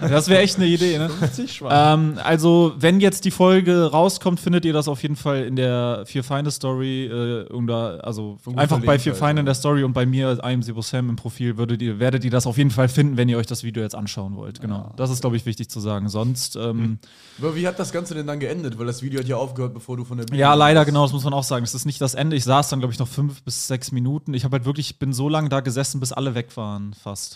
Das 0.00 0.28
wäre 0.28 0.40
echt 0.40 0.56
eine 0.56 0.66
Idee, 0.66 0.98
ne? 0.98 1.10
ähm, 1.70 2.18
also, 2.22 2.74
wenn 2.78 3.00
jetzt 3.00 3.24
die 3.24 3.30
Folge 3.30 3.90
rauskommt, 3.90 4.40
findet 4.40 4.64
ihr 4.64 4.72
das 4.72 4.88
auf 4.88 5.02
jeden 5.02 5.16
Fall 5.16 5.44
in 5.44 5.56
der 5.56 6.04
Vier 6.06 6.24
Feinde 6.24 6.50
Story. 6.50 7.06
Äh, 7.06 7.52
oder, 7.52 8.04
also 8.04 8.38
einfach 8.56 8.80
bei 8.80 8.98
Vier 8.98 9.14
Feinde 9.14 9.40
in 9.40 9.46
ja. 9.46 9.50
der 9.50 9.54
Story 9.54 9.84
und 9.84 9.92
bei 9.92 10.06
mir, 10.06 10.38
I 10.42 10.54
am 10.54 10.62
Sebo 10.62 10.82
Sam 10.82 11.10
im 11.10 11.16
Profil, 11.16 11.56
würdet 11.56 11.82
ihr, 11.82 11.98
werdet 11.98 12.24
ihr 12.24 12.30
das 12.30 12.46
auf 12.46 12.58
jeden 12.58 12.70
Fall 12.70 12.88
finden, 12.88 13.16
wenn 13.16 13.28
ihr 13.28 13.38
euch 13.38 13.46
das 13.46 13.62
Video 13.64 13.82
jetzt 13.82 13.94
anschauen 13.94 14.36
wollt. 14.36 14.60
Genau. 14.60 14.92
Das 14.96 15.10
ist, 15.10 15.20
glaube 15.20 15.36
ich, 15.36 15.46
wichtig 15.46 15.68
zu 15.68 15.80
sagen. 15.80 16.08
Sonst, 16.08 16.56
ähm, 16.56 16.98
Aber 17.38 17.54
wie 17.54 17.66
hat 17.66 17.78
das 17.78 17.92
Ganze 17.92 18.14
denn 18.14 18.26
dann 18.26 18.40
geendet? 18.40 18.78
Weil 18.78 18.86
das 18.86 19.02
Video 19.02 19.20
hat 19.20 19.28
ja 19.28 19.36
aufgehört, 19.36 19.74
bevor 19.74 19.96
du 19.96 20.04
von 20.04 20.18
der 20.18 20.24
Bühne 20.24 20.38
Ja, 20.38 20.54
leider, 20.54 20.80
warst. 20.80 20.88
genau, 20.88 21.02
das 21.04 21.12
muss 21.12 21.24
man 21.24 21.34
auch 21.34 21.44
sagen. 21.44 21.64
Es 21.64 21.74
ist 21.74 21.84
nicht 21.84 22.00
das 22.00 22.14
Ende. 22.14 22.36
Ich 22.36 22.44
saß 22.44 22.68
dann, 22.68 22.80
glaube 22.80 22.92
ich, 22.92 22.98
noch 22.98 23.08
fünf 23.08 23.42
bis 23.42 23.66
sechs 23.66 23.92
Minuten. 23.92 24.34
Ich 24.34 24.44
habe 24.44 24.56
halt 24.56 24.64
wirklich, 24.64 24.98
bin 24.98 25.12
so 25.12 25.28
lange 25.28 25.48
da 25.48 25.60
gesessen, 25.60 26.00
bis 26.00 26.12
alle 26.12 26.34
weg 26.34 26.56
waren, 26.56 26.94
fast. 26.94 27.35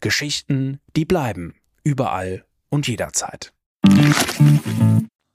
Geschichten, 0.00 0.80
die 0.96 1.04
bleiben. 1.04 1.54
Überall 1.84 2.44
und 2.68 2.88
jederzeit. 2.88 3.52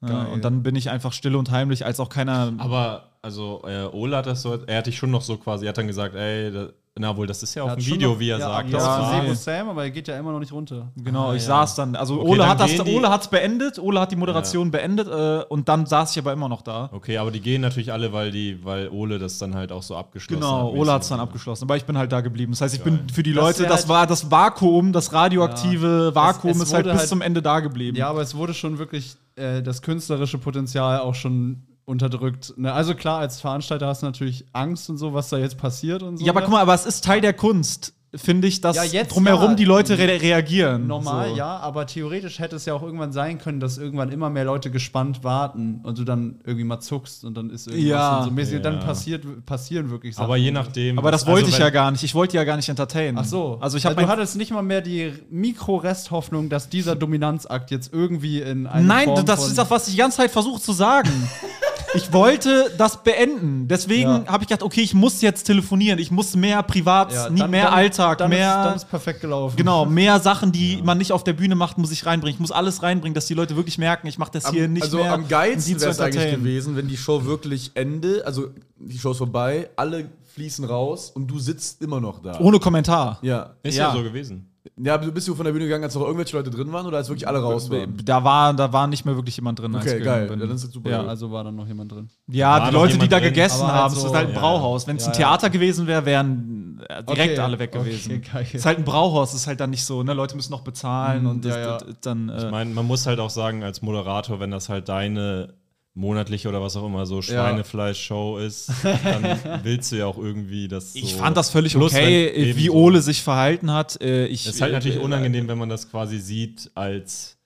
Ja, 0.05 0.23
und 0.23 0.43
dann 0.43 0.63
bin 0.63 0.75
ich 0.75 0.89
einfach 0.89 1.13
still 1.13 1.35
und 1.35 1.51
heimlich, 1.51 1.85
als 1.85 1.99
auch 1.99 2.09
keiner. 2.09 2.53
Aber, 2.57 3.11
also, 3.21 3.61
äh, 3.65 3.83
Ola 3.85 4.17
hat 4.17 4.25
das 4.25 4.41
so, 4.41 4.55
er 4.65 4.77
hat 4.79 4.87
dich 4.87 4.97
schon 4.97 5.11
noch 5.11 5.21
so 5.21 5.37
quasi, 5.37 5.65
er 5.65 5.69
hat 5.69 5.77
dann 5.77 5.87
gesagt, 5.87 6.15
ey, 6.15 6.51
da, 6.51 6.69
na 6.99 7.15
wohl, 7.15 7.25
das 7.25 7.41
ist 7.41 7.55
ja 7.55 7.63
auf 7.63 7.69
dem 7.75 7.79
hat 7.79 7.85
Video, 7.85 8.11
noch- 8.11 8.19
wie 8.19 8.29
er 8.31 8.37
ja, 8.37 8.45
sagt. 8.47 8.69
Ja, 8.69 8.77
das 8.77 8.85
ja, 8.85 8.99
war- 9.01 9.21
Sebo. 9.23 9.33
Sam, 9.33 9.69
aber 9.69 9.83
er 9.83 9.91
geht 9.91 10.09
ja 10.09 10.19
immer 10.19 10.33
noch 10.33 10.39
nicht 10.41 10.51
runter. 10.51 10.91
Genau, 10.97 11.29
Ah, 11.29 11.35
ich 11.35 11.41
ja. 11.43 11.47
saß 11.47 11.75
dann. 11.75 11.95
Also 11.95 12.19
Okay, 12.19 12.29
Ole 12.29 12.37
dann 12.39 12.49
hat 12.49 12.59
das, 12.59 12.79
Ole 12.81 13.09
hat's 13.09 13.29
beendet, 13.29 13.79
Ole 13.79 13.99
hat 14.01 14.11
die 14.11 14.17
Moderation 14.17 14.71
beendet 14.71 15.07
äh, 15.07 15.45
und 15.47 15.69
dann 15.69 15.85
saß 15.85 16.11
ich 16.11 16.17
aber 16.19 16.33
immer 16.33 16.49
noch 16.49 16.61
da. 16.61 16.89
Okay, 16.91 17.17
aber 17.17 17.31
die 17.31 17.39
gehen 17.39 17.61
natürlich 17.61 17.93
alle, 17.93 18.11
weil 18.11 18.31
die, 18.31 18.63
weil 18.65 18.89
Ole 18.89 19.19
das 19.19 19.37
dann 19.37 19.55
halt 19.55 19.71
auch 19.71 19.83
so 19.83 19.95
abgeschlossen 19.95 20.43
hat. 20.43 20.51
Genau. 20.51 20.71
Ole 20.71 20.91
hat's 20.91 21.07
dann 21.07 21.21
abgeschlossen, 21.21 21.63
aber 21.63 21.77
ich 21.77 21.85
bin 21.85 21.97
halt 21.97 22.11
da 22.11 22.19
geblieben. 22.19 22.51
Das 22.51 22.59
heißt, 22.59 22.75
ich 22.75 22.83
Geil. 22.83 22.91
bin 22.97 23.09
für 23.09 23.23
die 23.23 23.33
Das 23.33 23.41
Leute, 23.41 23.63
das 23.63 23.71
halt- 23.81 23.87
war 23.89 24.05
das 24.05 24.29
Vakuum, 24.29 24.91
das 24.91 25.13
radioaktive 25.13 26.13
Vakuum 26.13 26.51
Es- 26.51 26.57
es 26.57 26.63
ist 26.63 26.73
halt 26.73 26.85
bis 26.87 26.97
halt- 26.97 27.07
zum 27.07 27.21
Ende 27.21 27.41
da 27.41 27.61
geblieben. 27.61 27.95
Ja, 27.95 28.09
aber 28.09 28.21
es 28.21 28.35
wurde 28.35 28.53
schon 28.53 28.77
wirklich 28.79 29.15
äh, 29.37 29.61
das 29.63 29.81
künstlerische 29.81 30.37
Potenzial 30.37 30.99
auch 30.99 31.15
schon 31.15 31.63
unterdrückt. 31.91 32.53
Ne? 32.57 32.73
Also 32.73 32.95
klar, 32.95 33.19
als 33.19 33.39
Veranstalter 33.39 33.85
hast 33.87 34.01
du 34.01 34.07
natürlich 34.07 34.45
Angst 34.53 34.89
und 34.89 34.97
so, 34.97 35.13
was 35.13 35.29
da 35.29 35.37
jetzt 35.37 35.57
passiert 35.57 36.01
und 36.01 36.17
so. 36.17 36.25
Ja, 36.25 36.31
aber 36.31 36.39
ne? 36.39 36.45
guck 36.47 36.53
mal, 36.55 36.61
aber 36.61 36.73
es 36.73 36.85
ist 36.87 37.03
Teil 37.03 37.21
der 37.21 37.33
Kunst, 37.33 37.93
finde 38.13 38.45
ich, 38.49 38.59
dass 38.59 38.75
Ja, 38.75 38.83
jetzt 38.83 39.15
drumherum 39.15 39.51
ja. 39.51 39.55
die 39.55 39.63
Leute 39.63 39.97
re 39.97 40.19
reagieren. 40.21 40.85
Normal, 40.85 41.29
so. 41.29 41.35
ja, 41.37 41.55
aber 41.59 41.87
theoretisch 41.87 42.39
hätte 42.39 42.57
es 42.57 42.65
ja 42.65 42.73
auch 42.73 42.81
irgendwann 42.83 43.13
sein 43.13 43.37
können, 43.37 43.61
dass 43.61 43.77
irgendwann 43.77 44.11
immer 44.11 44.29
mehr 44.29 44.43
Leute 44.43 44.69
gespannt 44.69 45.23
warten 45.23 45.79
und 45.83 45.97
du 45.97 46.03
dann 46.03 46.41
irgendwie 46.43 46.65
mal 46.65 46.81
zuckst 46.81 47.23
und 47.23 47.35
dann 47.37 47.49
ist 47.51 47.67
irgendwas 47.67 47.89
Ja. 47.89 48.17
und 48.17 48.23
so 48.25 48.31
mäßig. 48.31 48.57
Und 48.57 48.63
dann 48.63 48.79
Ja. 48.79 48.85
passiert, 48.85 49.45
passieren 49.45 49.89
wirklich 49.91 50.15
Sachen. 50.15 50.25
Aber 50.25 50.35
je 50.35 50.51
nachdem. 50.51 50.99
Aber 50.99 51.09
das 51.09 51.21
also 51.21 51.31
wollte 51.31 51.47
ich 51.47 51.55
wenn- 51.55 51.61
ja 51.61 51.69
gar 51.69 51.89
nicht. 51.91 52.03
Ich 52.03 52.13
wollte 52.13 52.35
ja 52.35 52.43
gar 52.43 52.57
nicht 52.57 52.67
entertainen. 52.67 53.17
Ach 53.17 53.23
so. 53.23 53.57
Also 53.61 53.77
ich 53.77 53.85
habe 53.85 53.95
du 53.95 54.05
hattest 54.09 54.35
nicht 54.35 54.51
mal 54.51 54.61
mehr 54.61 54.81
die 54.81 55.13
Mikro-Resthoffnung, 55.29 56.49
dass 56.49 56.67
dieser 56.67 56.95
Dominanzakt 56.97 57.71
jetzt 57.71 57.93
irgendwie 57.93 58.41
in 58.41 58.67
eine 58.67 58.85
Nein, 58.85 59.05
Form 59.05 59.25
das 59.25 59.41
von 59.43 59.51
ist 59.53 59.59
auch, 59.59 59.69
was 59.69 59.87
ich 59.87 59.93
die 59.93 59.99
ganze 59.99 60.17
Zeit 60.17 60.31
versuche 60.31 60.59
zu 60.61 60.73
sagen. 60.73 61.09
ich 61.93 62.13
wollte 62.13 62.71
das 62.77 63.03
beenden. 63.03 63.67
Deswegen 63.67 64.09
Ja. 64.09 64.25
habe 64.27 64.43
ich 64.43 64.49
gedacht, 64.49 64.63
okay, 64.63 64.81
ich 64.81 64.93
muss 64.93 65.21
jetzt 65.21 65.43
telefonieren. 65.43 65.99
Ich 65.99 66.11
muss 66.11 66.35
mehr 66.35 66.63
privat, 66.63 67.11
Ja, 67.13 67.29
nie 67.29 67.45
mehr 67.47 67.65
dann- 67.65 67.73
Alltag, 67.73 68.17
dann 68.19 68.29
mehr. 68.29 68.49
Ist, 68.59 68.65
dann 68.65 68.75
ist 68.75 68.89
perfekt 68.89 69.21
gelaufen. 69.21 69.55
Genau, 69.57 69.85
mehr 69.85 70.19
Sachen, 70.19 70.51
die 70.51 70.81
man 70.83 70.97
nicht 70.97 71.11
auf 71.11 71.23
der 71.23 71.33
Bühne 71.33 71.55
macht, 71.55 71.77
muss 71.77 71.91
ich 71.91 72.05
reinbringen. 72.05 72.35
Ich 72.35 72.39
muss 72.39 72.51
alles 72.51 72.81
reinbringen, 72.83 73.13
dass 73.13 73.25
die 73.25 73.33
Leute 73.33 73.55
wirklich 73.55 73.77
merken, 73.77 74.07
ich 74.07 74.17
mache 74.17 74.31
das 74.31 74.49
hier 74.49 74.65
Am, 74.65 74.73
nicht 74.73 74.83
also 74.83 74.97
mehr. 74.97 75.13
am 75.13 75.23
um 75.23 75.27
geilsten 75.27 75.79
wäre 75.81 75.91
es 75.91 75.99
eigentlich 75.99 76.31
gewesen, 76.35 76.75
wenn 76.75 76.87
die 76.87 76.97
Show 76.97 77.25
wirklich 77.25 77.71
Ende, 77.73 78.23
also 78.25 78.47
die 78.77 78.97
Show 78.97 79.11
ist 79.11 79.17
vorbei, 79.17 79.69
alle 79.75 80.09
fließen 80.33 80.63
raus 80.65 81.11
und 81.13 81.27
du 81.27 81.39
sitzt 81.39 81.81
immer 81.81 81.99
noch 81.99 82.21
da. 82.21 82.39
Ohne 82.39 82.59
Kommentar. 82.59 83.19
ja. 83.21 83.51
Ist 83.63 83.77
ja. 83.77 83.89
Ja. 83.89 83.93
so 83.95 84.03
gewesen. 84.03 84.47
Ja, 84.77 84.93
aber 84.93 85.07
bist 85.11 85.27
du 85.27 85.33
von 85.33 85.43
der 85.45 85.53
Bühne 85.53 85.65
gegangen, 85.65 85.83
als 85.83 85.95
noch 85.95 86.01
irgendwelche 86.03 86.37
Leute 86.37 86.51
drin 86.51 86.71
waren 86.71 86.85
oder 86.85 86.97
als 86.97 87.09
wirklich 87.09 87.27
alle 87.27 87.39
raus 87.39 87.69
waren? 87.71 87.97
Da 88.05 88.23
war, 88.23 88.53
da 88.53 88.71
war 88.71 88.85
nicht 88.85 89.05
mehr 89.05 89.15
wirklich 89.15 89.35
jemand 89.35 89.59
drin. 89.59 89.73
als 89.75 89.85
Okay, 89.85 89.97
ich 89.97 90.03
geil. 90.03 90.21
gegangen 90.21 90.27
bin. 90.29 90.39
Ja, 90.41 90.45
dann 90.45 90.55
ist 90.55 90.65
das 90.65 90.71
super. 90.71 90.89
Ja. 90.91 91.03
Also 91.05 91.31
war 91.31 91.43
dann 91.43 91.55
noch 91.55 91.67
jemand 91.67 91.91
drin. 91.91 92.09
Ja, 92.27 92.59
War 92.59 92.67
die 92.69 92.73
Leute, 92.75 92.97
die 92.99 93.07
da 93.07 93.19
drin? 93.19 93.29
gegessen 93.29 93.63
Aber 93.63 93.73
halt 93.73 93.81
haben, 93.83 93.93
es 93.93 94.01
so- 94.01 94.07
ist 94.07 94.13
halt 94.13 94.27
ein 94.29 94.33
Ja, 94.35 94.39
Brauhaus. 94.39 94.85
Wenn 94.87 94.97
es 94.97 95.03
ja, 95.05 95.09
ein 95.11 95.13
ja. 95.13 95.17
Theater 95.17 95.49
gewesen 95.49 95.87
wäre, 95.87 96.05
wären 96.05 96.77
direkt 97.07 97.09
Okay, 97.09 97.37
alle 97.39 97.57
weg 97.57 97.71
okay, 97.75 97.83
gewesen. 97.89 98.21
geil. 98.21 98.43
Es 98.47 98.53
ist 98.53 98.65
halt 98.65 98.77
ein 98.77 98.85
Brauhaus, 98.85 99.29
es 99.33 99.41
ist 99.41 99.47
halt 99.47 99.59
dann 99.59 99.71
nicht 99.71 99.83
so, 99.83 100.03
ne? 100.03 100.13
Leute 100.13 100.35
müssen 100.35 100.51
noch 100.51 100.61
bezahlen 100.61 101.25
und 101.25 101.43
ja, 101.45 101.77
das, 101.77 101.83
das, 101.85 101.95
dann. 102.01 102.29
Äh, 102.29 102.37
Ich 102.45 102.51
meine, 102.51 102.71
man 102.71 102.85
muss 102.85 103.05
halt 103.07 103.19
auch 103.19 103.29
sagen, 103.31 103.63
als 103.63 103.81
Moderator, 103.81 104.39
wenn 104.39 104.51
das 104.51 104.69
halt 104.69 104.89
deine 104.89 105.53
monatliche 105.93 106.47
oder 106.47 106.61
was 106.61 106.75
auch 106.77 106.85
immer 106.85 107.05
so 107.05 107.21
Schweinefleisch-Show 107.21 108.37
ist, 108.37 108.71
dann 108.83 109.39
willst 109.63 109.91
du 109.91 109.97
ja 109.97 110.05
auch 110.05 110.17
irgendwie 110.17 110.67
das. 110.67 110.93
So 110.93 110.99
ich 110.99 111.15
fand 111.15 111.35
das 111.35 111.49
völlig 111.49 111.73
Plus, 111.73 111.93
okay, 111.93 112.27
äh, 112.27 112.55
wie. 112.55 112.69
Ole 112.69 113.01
sich 113.01 113.21
verhalten 113.21 113.71
hat. 113.71 114.01
Äh, 114.01 114.27
ich, 114.27 114.45
Es 114.45 114.55
ist 114.55 114.61
halt 114.61 114.73
natürlich 114.73 114.97
äh, 114.97 115.03
unangenehm, 115.03 115.47
wenn 115.47 115.57
man 115.57 115.69
das 115.69 115.89
quasi 115.89 116.19
sieht 116.19 116.71
als. 116.75 117.37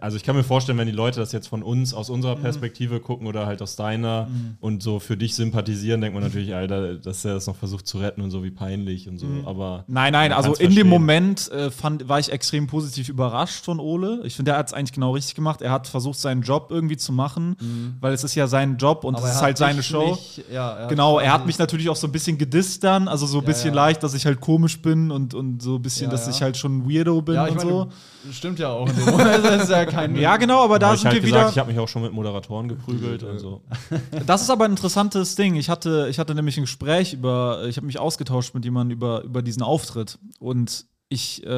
Also 0.00 0.16
ich 0.16 0.22
kann 0.22 0.36
mir 0.36 0.44
vorstellen, 0.44 0.78
wenn 0.78 0.86
die 0.86 0.92
Leute 0.92 1.20
das 1.20 1.32
jetzt 1.32 1.48
von 1.48 1.62
uns, 1.62 1.92
aus 1.94 2.08
Mhm. 2.08 2.14
unserer 2.16 2.36
Perspektive 2.36 3.00
gucken 3.00 3.26
oder 3.26 3.46
halt 3.46 3.60
aus 3.62 3.76
deiner 3.76 4.28
und 4.60 4.82
so 4.82 4.98
für 5.00 5.16
dich 5.16 5.34
sympathisieren, 5.34 6.00
denkt 6.00 6.14
man 6.14 6.22
natürlich, 6.22 6.54
Alter, 6.54 6.94
dass 6.96 7.24
er 7.24 7.34
das 7.34 7.46
noch 7.46 7.56
versucht 7.56 7.86
zu 7.86 7.98
retten 7.98 8.20
und 8.20 8.30
so, 8.30 8.42
wie 8.44 8.50
peinlich 8.50 9.08
und 9.08 9.18
so. 9.18 9.26
Aber 9.46 9.84
Nein, 9.88 10.12
nein, 10.12 10.32
also 10.32 10.50
in 10.54 10.58
dem 10.58 10.66
verstehen. 10.66 10.88
Moment 10.88 11.50
äh, 11.52 11.70
fand, 11.70 12.08
war 12.08 12.18
ich 12.18 12.30
extrem 12.32 12.66
positiv 12.66 13.08
überrascht 13.08 13.64
von 13.64 13.78
Ole. 13.80 14.20
Ich 14.24 14.36
finde, 14.36 14.52
er 14.52 14.58
hat 14.58 14.66
es 14.68 14.72
eigentlich 14.72 14.92
genau 14.92 15.12
richtig 15.12 15.34
gemacht. 15.34 15.62
Er 15.62 15.70
hat 15.72 15.86
versucht, 15.88 16.18
seinen 16.18 16.42
Job 16.42 16.68
irgendwie 16.70 16.96
zu 16.96 17.12
machen, 17.12 17.56
weil 18.00 18.12
es 18.12 18.24
ist 18.24 18.34
ja 18.34 18.46
sein 18.46 18.76
Job 18.76 19.04
und 19.04 19.18
es 19.18 19.24
ist 19.24 19.42
halt 19.42 19.58
seine 19.58 19.82
Show. 19.82 20.10
Nicht, 20.12 20.44
ja, 20.52 20.72
er 20.72 20.86
Genau, 20.88 21.18
er 21.18 21.32
hat 21.32 21.46
mich 21.46 21.58
natürlich 21.58 21.88
auch 21.88 21.96
so 21.96 22.06
ein 22.06 22.12
bisschen 22.12 22.38
gedisst 22.38 22.84
dann, 22.84 23.08
also 23.08 23.26
so 23.26 23.38
ein 23.38 23.44
bisschen 23.44 23.70
ja. 23.74 23.74
leicht, 23.86 24.02
dass 24.02 24.14
ich 24.14 24.26
halt 24.26 24.40
komisch 24.40 24.80
bin 24.80 25.10
und, 25.10 25.34
und 25.34 25.62
so 25.62 25.76
ein 25.76 25.82
bisschen, 25.82 26.06
Ja, 26.06 26.10
dass 26.10 26.26
ja. 26.26 26.32
ich 26.32 26.42
halt 26.42 26.56
schon 26.56 26.78
ein 26.78 26.88
Weirdo 26.90 27.20
bin 27.22 27.34
Ja, 27.36 27.46
ich 27.46 27.52
und 27.52 27.56
meine, 27.58 27.70
so. 27.70 27.88
stimmt 28.32 28.58
ja 28.58 28.68
auch. 28.70 28.88
In 28.88 28.94
dem 28.96 29.04
Moment. 29.06 29.24
Das 29.44 29.64
ist 29.64 29.70
ja 29.70 29.83
kein. 29.86 30.16
Ja, 30.24 30.36
genau, 30.36 30.64
aber 30.64 30.78
da 30.78 30.94
ich 30.94 31.00
sind 31.00 31.10
halt 31.10 31.16
wir 31.16 31.22
gesagt, 31.22 31.42
wieder. 31.42 31.50
ich 31.50 31.58
habe 31.58 31.70
mich 31.70 31.80
auch 31.80 31.88
schon 31.88 32.02
mit 32.02 32.12
Moderatoren 32.12 32.68
geprügelt 32.68 33.22
und 33.22 33.38
so. 33.38 33.62
Das 34.26 34.42
ist 34.42 34.50
aber 34.50 34.64
ein 34.64 34.72
interessantes 34.72 35.34
Ding. 35.34 35.56
Ich 35.56 35.68
hatte, 35.68 36.08
ich 36.10 36.18
hatte 36.18 36.34
nämlich 36.34 36.56
ein 36.56 36.64
Gespräch 36.64 37.12
über, 37.12 37.64
ich 37.66 37.76
habe 37.76 37.86
mich 37.86 37.98
ausgetauscht 37.98 38.54
mit 38.54 38.64
jemandem 38.64 38.96
über, 38.96 39.22
über 39.22 39.42
diesen 39.42 39.62
Auftritt. 39.62 40.18
Und 40.38 40.86
ich 41.08 41.44
äh, 41.44 41.48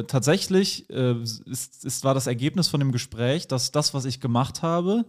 äh, 0.00 0.04
tatsächlich 0.04 0.88
äh, 0.90 1.14
ist, 1.46 1.84
ist, 1.84 2.04
war 2.04 2.14
das 2.14 2.26
Ergebnis 2.26 2.68
von 2.68 2.80
dem 2.80 2.92
Gespräch, 2.92 3.46
dass 3.48 3.70
das, 3.70 3.94
was 3.94 4.04
ich 4.04 4.20
gemacht 4.20 4.62
habe, 4.62 5.04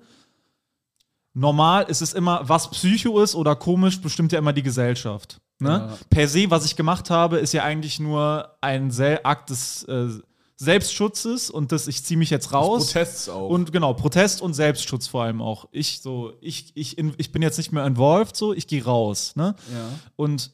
normal 1.33 1.85
ist 1.87 2.01
es 2.01 2.13
immer, 2.13 2.47
was 2.47 2.71
Psycho 2.71 3.21
ist 3.21 3.35
oder 3.35 3.55
komisch, 3.55 4.01
bestimmt 4.01 4.31
ja 4.31 4.39
immer 4.39 4.53
die 4.53 4.63
Gesellschaft. 4.63 5.41
Ne? 5.59 5.69
Ja. 5.69 5.97
Per 6.09 6.27
se, 6.27 6.49
was 6.49 6.65
ich 6.65 6.75
gemacht 6.75 7.09
habe, 7.09 7.37
ist 7.37 7.53
ja 7.53 7.63
eigentlich 7.63 7.99
nur 7.99 8.57
ein 8.61 8.91
Sel 8.91 9.19
Akt 9.23 9.49
des 9.49 9.83
äh, 9.83 10.09
Selbstschutzes 10.57 11.49
und 11.49 11.71
das, 11.71 11.87
ich 11.87 12.03
ziehe 12.03 12.17
mich 12.17 12.29
jetzt 12.29 12.53
raus. 12.53 12.87
Protests 12.87 13.29
auch. 13.29 13.49
Und 13.49 13.71
genau, 13.73 13.93
Protest 13.93 14.41
und 14.41 14.53
Selbstschutz 14.53 15.07
vor 15.07 15.23
allem 15.23 15.41
auch. 15.41 15.67
Ich 15.71 15.99
so, 16.01 16.33
ich, 16.41 16.71
ich, 16.75 16.97
ich 16.97 17.31
bin 17.31 17.41
jetzt 17.41 17.57
nicht 17.57 17.71
mehr 17.71 17.85
involved, 17.85 18.35
so, 18.35 18.53
ich 18.53 18.67
gehe 18.67 18.83
raus. 18.83 19.33
Ne? 19.35 19.55
Ja. 19.73 19.89
Und 20.15 20.51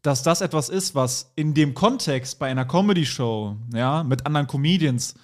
dass 0.00 0.22
das 0.22 0.40
etwas 0.40 0.68
ist, 0.68 0.94
was 0.94 1.32
in 1.36 1.54
dem 1.54 1.74
Kontext 1.74 2.38
bei 2.38 2.50
einer 2.50 2.64
Comedy-Show, 2.64 3.56
ja, 3.74 4.02
mit 4.02 4.26
anderen 4.26 4.46
Comedians 4.48 5.14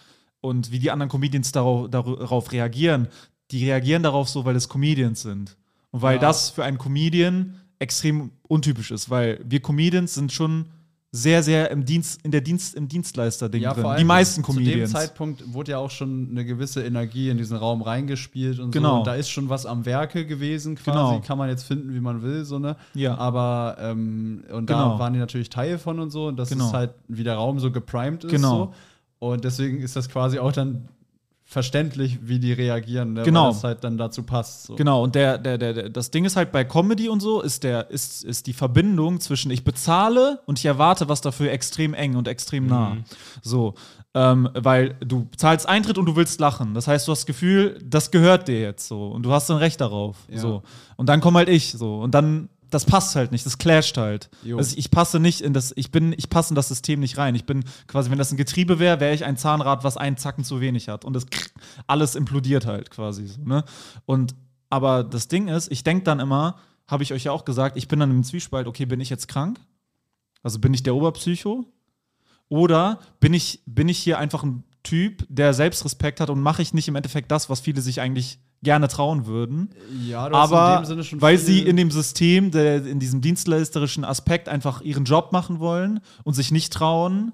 und 0.40 0.70
wie 0.70 0.78
die 0.78 0.90
anderen 0.90 1.10
Comedians 1.10 1.50
darauf, 1.50 1.90
darauf 1.90 2.52
reagieren, 2.52 3.08
die 3.50 3.64
reagieren 3.64 4.02
darauf 4.02 4.28
so, 4.28 4.44
weil 4.44 4.54
es 4.56 4.68
Comedians 4.68 5.22
sind. 5.22 5.56
Und 5.90 6.02
weil 6.02 6.16
Ja. 6.16 6.20
das 6.20 6.50
für 6.50 6.64
einen 6.64 6.78
Comedian 6.78 7.60
extrem 7.80 8.30
untypisch 8.46 8.90
ist, 8.90 9.08
weil 9.10 9.40
wir 9.44 9.60
Comedians 9.60 10.14
sind 10.14 10.32
schon 10.32 10.66
sehr, 11.10 11.42
sehr 11.42 11.70
im 11.70 11.86
Dienst, 11.86 12.20
in 12.22 12.30
der 12.30 12.42
Dienst, 12.42 12.74
im 12.74 12.86
Dienstleister-Ding 12.86 13.62
Ja, 13.62 13.72
drin. 13.72 13.96
Die 13.98 14.04
meisten 14.04 14.44
Zu 14.44 14.52
dem 14.52 14.56
Comedians. 14.58 14.92
Zeitpunkt 14.92 15.54
wurde 15.54 15.70
ja 15.72 15.78
auch 15.78 15.90
schon 15.90 16.28
eine 16.30 16.44
gewisse 16.44 16.84
Energie 16.84 17.30
in 17.30 17.38
diesen 17.38 17.56
Raum 17.56 17.80
reingespielt 17.80 18.58
und 18.58 18.72
Genau. 18.72 18.90
so. 18.90 18.98
Und 18.98 19.06
da 19.06 19.14
ist 19.14 19.30
schon 19.30 19.48
was 19.48 19.64
am 19.64 19.86
Werke 19.86 20.26
gewesen, 20.26 20.74
quasi. 20.74 20.90
Genau. 21.14 21.20
Kann 21.26 21.38
man 21.38 21.48
jetzt 21.48 21.62
finden, 21.64 21.94
wie 21.94 22.00
man 22.00 22.22
will, 22.22 22.44
so 22.44 22.58
ne. 22.58 22.76
Ja. 22.94 23.16
Aber 23.16 23.76
ähm, 23.80 24.44
und 24.52 24.68
da 24.68 24.74
Genau. 24.84 24.98
waren 24.98 25.14
die 25.14 25.18
natürlich 25.18 25.48
Teil 25.48 25.78
von 25.78 25.98
und 25.98 26.10
so. 26.10 26.26
Und 26.26 26.36
das 26.36 26.50
Genau. 26.50 26.66
ist 26.66 26.72
halt, 26.74 26.90
wie 27.08 27.24
der 27.24 27.36
Raum 27.36 27.58
so 27.58 27.70
geprimed 27.72 28.24
ist. 28.24 28.30
Genau. 28.30 28.56
So. 29.20 29.26
Und 29.30 29.44
deswegen 29.44 29.80
ist 29.80 29.96
das 29.96 30.10
quasi 30.10 30.38
auch 30.38 30.52
dann 30.52 30.88
verständlich, 31.50 32.18
wie 32.20 32.38
die 32.38 32.52
reagieren, 32.52 33.14
ne? 33.14 33.22
Genau. 33.22 33.44
weil 33.44 33.52
das 33.52 33.64
halt 33.64 33.82
dann 33.82 33.96
dazu 33.96 34.22
passt. 34.22 34.64
So. 34.64 34.74
Genau, 34.74 35.02
und 35.02 35.14
der, 35.14 35.38
der, 35.38 35.56
der, 35.56 35.88
das 35.88 36.10
Ding 36.10 36.26
ist 36.26 36.36
halt 36.36 36.52
bei 36.52 36.62
Comedy 36.62 37.08
und 37.08 37.20
so, 37.20 37.40
ist, 37.40 37.64
der, 37.64 37.90
ist, 37.90 38.22
ist 38.22 38.46
die 38.46 38.52
Verbindung 38.52 39.18
zwischen 39.18 39.50
ich 39.50 39.64
bezahle 39.64 40.40
und 40.44 40.58
ich 40.58 40.66
erwarte 40.66 41.08
was 41.08 41.22
dafür 41.22 41.50
extrem 41.50 41.94
eng 41.94 42.16
und 42.16 42.28
extrem 42.28 42.66
nah. 42.66 42.98
So, 43.40 43.72
ähm, 44.12 44.50
weil 44.52 44.96
du 45.00 45.26
zahlst 45.38 45.66
Eintritt 45.66 45.96
und 45.96 46.04
du 46.04 46.16
willst 46.16 46.38
lachen. 46.38 46.74
Das 46.74 46.86
heißt, 46.86 47.08
du 47.08 47.12
hast 47.12 47.20
das 47.20 47.26
Gefühl, 47.26 47.78
das 47.82 48.10
gehört 48.10 48.46
dir 48.46 48.60
jetzt 48.60 48.86
so 48.86 49.08
und 49.08 49.22
du 49.22 49.32
hast 49.32 49.50
ein 49.50 49.56
Recht 49.56 49.80
darauf. 49.80 50.18
So. 50.30 50.62
Und 50.96 51.08
dann 51.08 51.22
komm 51.22 51.34
halt 51.38 51.48
ich 51.48 51.72
so. 51.72 51.98
Und 52.00 52.14
dann, 52.14 52.50
das 52.70 52.84
passt 52.84 53.16
halt 53.16 53.32
nicht, 53.32 53.46
das 53.46 53.58
clasht 53.58 53.96
halt. 53.96 54.30
Jo. 54.42 54.58
Also 54.58 54.76
ich 54.76 54.90
passe 54.90 55.20
nicht 55.20 55.40
in 55.40 55.52
das, 55.52 55.72
ich 55.76 55.90
bin, 55.90 56.14
ich 56.16 56.28
passe 56.30 56.52
in 56.52 56.54
das 56.54 56.68
System 56.68 57.00
nicht 57.00 57.18
rein. 57.18 57.34
Ich 57.34 57.44
bin 57.44 57.64
quasi, 57.86 58.10
wenn 58.10 58.18
das 58.18 58.32
ein 58.32 58.36
Getriebe 58.36 58.78
wäre, 58.78 59.00
wäre 59.00 59.14
ich 59.14 59.24
ein 59.24 59.36
Zahnrad, 59.36 59.84
was 59.84 59.96
einen 59.96 60.16
Zacken 60.16 60.44
zu 60.44 60.60
wenig 60.60 60.88
hat. 60.88 61.04
Und 61.04 61.14
das 61.14 61.26
alles 61.86 62.14
implodiert 62.14 62.66
halt 62.66 62.90
quasi 62.90 63.26
so, 63.26 63.40
ne? 63.42 63.64
Und 64.06 64.34
aber 64.70 65.02
das 65.02 65.28
Ding 65.28 65.48
ist, 65.48 65.72
ich 65.72 65.82
denke 65.82 66.04
dann 66.04 66.20
immer, 66.20 66.56
habe 66.86 67.02
ich 67.02 67.12
euch 67.12 67.24
ja 67.24 67.32
auch 67.32 67.44
gesagt, 67.44 67.76
ich 67.76 67.88
bin 67.88 68.00
dann 68.00 68.10
im 68.10 68.24
Zwiespalt, 68.24 68.66
okay, 68.66 68.86
bin 68.86 69.00
ich 69.00 69.10
jetzt 69.10 69.28
krank? 69.28 69.60
Also 70.42 70.58
bin 70.58 70.74
ich 70.74 70.82
der 70.82 70.94
Oberpsycho? 70.94 71.64
Oder 72.48 72.98
bin 73.20 73.34
ich, 73.34 73.62
bin 73.66 73.88
ich 73.88 73.98
hier 73.98 74.18
einfach 74.18 74.42
ein 74.42 74.64
Typ, 74.82 75.26
der 75.28 75.52
Selbstrespekt 75.54 76.20
hat 76.20 76.30
und 76.30 76.40
mache 76.40 76.62
ich 76.62 76.72
nicht 76.72 76.88
im 76.88 76.96
Endeffekt 76.96 77.30
das, 77.30 77.50
was 77.50 77.60
viele 77.60 77.82
sich 77.82 78.00
eigentlich 78.00 78.40
gerne 78.62 78.88
trauen 78.88 79.26
würden? 79.26 79.70
Ja, 80.06 80.30
aber 80.32 80.78
dem 80.80 80.86
Sinne 80.86 81.04
schon 81.04 81.20
weil 81.20 81.38
sie 81.38 81.60
in 81.62 81.76
dem 81.76 81.90
System, 81.90 82.50
der, 82.50 82.84
in 82.84 82.98
diesem 82.98 83.20
dienstleisterischen 83.20 84.04
Aspekt 84.04 84.48
einfach 84.48 84.80
ihren 84.80 85.04
Job 85.04 85.32
machen 85.32 85.60
wollen 85.60 86.00
und 86.24 86.34
sich 86.34 86.50
nicht 86.50 86.72
trauen, 86.72 87.32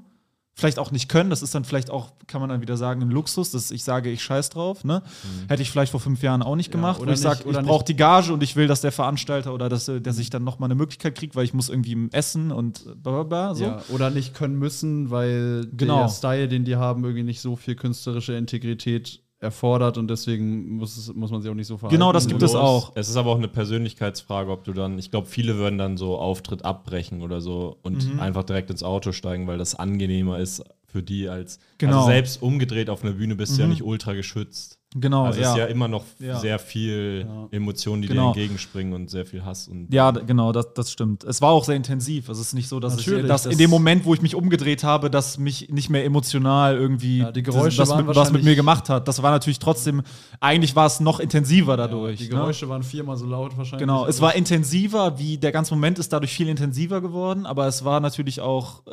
vielleicht 0.57 0.79
auch 0.79 0.93
nicht 0.93 1.09
können, 1.09 1.31
das 1.31 1.43
ist 1.43 1.53
dann 1.57 1.65
vielleicht 1.65 1.91
auch, 1.91 2.13
kann 2.29 2.41
man 2.41 2.49
dann 2.49 2.61
wieder 2.61 2.77
sagen, 2.77 3.03
ein 3.03 3.11
Luxus, 3.11 3.51
dass 3.51 3.73
ich 3.73 3.83
sage, 3.83 4.09
ich 4.11 4.23
scheiß 4.23 4.51
drauf, 4.51 4.85
ne? 4.85 5.03
Hätte 5.49 5.63
ich 5.63 5.71
vielleicht 5.71 5.91
vor 5.91 5.99
fünf 5.99 6.23
Jahren 6.23 6.43
auch 6.43 6.55
nicht 6.55 6.69
Mhm. 6.69 6.75
Ja, 6.75 6.81
gemacht, 6.81 6.99
wo 7.01 7.03
oder 7.03 7.13
ich 7.15 7.19
sage, 7.19 7.43
ich 7.51 7.59
brauche 7.59 7.85
die 7.85 7.97
Gage 7.97 8.33
und 8.33 8.41
ich 8.41 8.55
will, 8.55 8.69
dass 8.69 8.81
der 8.81 8.93
Veranstalter 8.93 9.53
oder 9.53 9.69
dass 9.69 9.89
äh, 9.89 10.01
der 10.01 10.13
sich 10.13 10.31
dann 10.31 10.45
noch 10.45 10.61
mal 10.61 10.67
eine 10.67 10.77
Möglichkeit 10.77 11.17
kriegt, 11.17 11.35
weil 11.35 11.45
ich 11.45 11.55
muss 11.55 11.71
irgendwie 11.71 12.09
essen 12.13 12.53
und 12.53 12.85
bla 13.03 13.13
bla 13.13 13.23
bla, 13.25 13.55
so. 13.57 13.65
Ja, 13.65 13.83
oder 13.89 14.11
nicht 14.11 14.35
können 14.35 14.57
müssen, 14.57 15.11
weil 15.11 15.67
Genau. 15.73 16.03
der 16.03 16.09
Style, 16.09 16.47
den 16.47 16.65
die 16.65 16.77
haben, 16.77 17.03
irgendwie 17.03 17.25
nicht 17.25 17.41
so 17.41 17.57
viel 17.57 17.75
künstlerische 17.75 18.35
Integrität 18.35 19.24
erfordert 19.45 19.97
und 19.99 20.09
deswegen 20.09 20.77
muss, 20.77 20.97
es, 20.97 21.15
muss 21.15 21.31
man 21.31 21.41
sich 21.43 21.51
auch 21.51 21.55
nicht 21.55 21.69
so 21.69 21.77
verhalten. 21.77 21.95
Genau, 21.95 22.13
das 22.13 22.27
gibt 22.27 22.43
es 22.43 22.55
auch. 22.57 22.91
Es 22.97 23.09
ist 23.09 23.17
aber 23.17 23.31
auch 23.31 23.37
eine 23.39 23.47
Persönlichkeitsfrage, 23.49 24.51
ob 24.51 24.65
du 24.65 24.73
dann, 24.73 24.99
ich 24.99 25.11
glaube, 25.13 25.29
viele 25.29 25.57
würden 25.57 25.79
dann 25.79 25.97
so 25.97 26.19
Auftritt 26.19 26.65
abbrechen 26.65 27.23
oder 27.23 27.41
so 27.41 27.77
und 27.83 28.13
Mhm. 28.15 28.19
einfach 28.21 28.43
direkt 28.43 28.71
ins 28.71 28.83
Auto 28.83 29.13
steigen, 29.13 29.47
weil 29.47 29.59
das 29.59 29.75
angenehmer 29.77 30.39
ist 30.41 30.65
für 30.87 31.03
die 31.03 31.29
als. 31.29 31.59
Genau. 31.79 31.93
Mhm. 31.93 31.99
Also 31.99 32.09
selbst 32.11 32.43
umgedreht 32.43 32.91
auf 32.91 33.05
einer 33.05 33.13
Bühne 33.13 33.37
bist 33.37 33.57
du 33.57 33.63
ja 33.63 33.69
nicht 33.69 33.83
ultra 33.83 34.15
geschützt. 34.15 34.79
Genau, 34.97 35.25
also 35.25 35.41
es 35.41 35.45
ja. 35.45 35.53
ist 35.53 35.59
ja 35.59 35.65
immer 35.67 35.89
noch 35.89 36.05
Ja. 36.21 36.39
sehr 36.39 36.59
viel 36.61 37.27
Emotionen, 37.51 38.03
die 38.03 38.09
Genau. 38.09 38.33
dir 38.33 38.43
entgegenspringen 38.43 38.93
und 38.93 39.11
sehr 39.11 39.27
viel 39.27 39.45
Hass 39.45 39.67
und 39.67 39.93
Ja, 39.93 40.13
genau, 40.13 40.53
das, 40.53 40.73
das 40.75 40.93
stimmt. 40.93 41.25
Es 41.25 41.43
war 41.43 41.51
auch 41.51 41.65
sehr 41.65 41.75
intensiv. 41.75 42.29
Es 42.29 42.39
ist 42.39 42.53
nicht 42.55 42.69
so, 42.69 42.79
dass, 42.79 42.99
ich, 42.99 43.07
dass 43.27 43.43
das- 43.43 43.47
in 43.53 43.59
dem 43.59 43.71
Moment, 43.71 44.05
wo 44.05 44.15
ich 44.15 44.23
mich 44.23 44.37
umgedreht 44.37 44.85
habe, 44.85 45.11
dass 45.11 45.37
mich 45.37 45.69
nicht 45.71 45.91
mehr 45.91 46.05
emotional 46.05 46.77
irgendwie 46.77 47.19
Ja, 47.19 47.33
die 47.33 47.43
Geräusche 47.43 47.79
das, 47.79 47.89
waren 47.89 48.07
mit, 48.07 48.15
was 48.15 48.31
mit 48.31 48.45
mir 48.45 48.55
gemacht 48.55 48.89
hat. 48.89 49.09
Das 49.09 49.21
war 49.21 49.33
natürlich 49.33 49.59
trotzdem, 49.59 50.03
eigentlich 50.39 50.77
war 50.77 50.87
es 50.87 51.01
noch 51.01 51.19
intensiver 51.19 51.77
dadurch. 51.77 52.19
Die 52.19 52.25
ne? 52.25 52.31
Geräusche 52.31 52.69
waren 52.69 52.85
viermal 52.85 53.17
so 53.17 53.27
laut 53.27 53.57
wahrscheinlich. 53.57 53.81
Genau, 53.81 54.07
es 54.07 54.21
war 54.21 54.37
intensiver, 54.37 55.19
wie 55.19 55.39
der 55.39 55.51
ganze 55.51 55.75
Moment 55.75 55.99
ist 55.99 56.13
dadurch 56.13 56.33
viel 56.33 56.49
intensiver 56.49 57.01
geworden, 57.01 57.47
aber 57.47 57.67
es 57.67 57.85
war 57.85 57.99
natürlich 57.99 58.41
auch, 58.41 58.87
äh, 58.87 58.91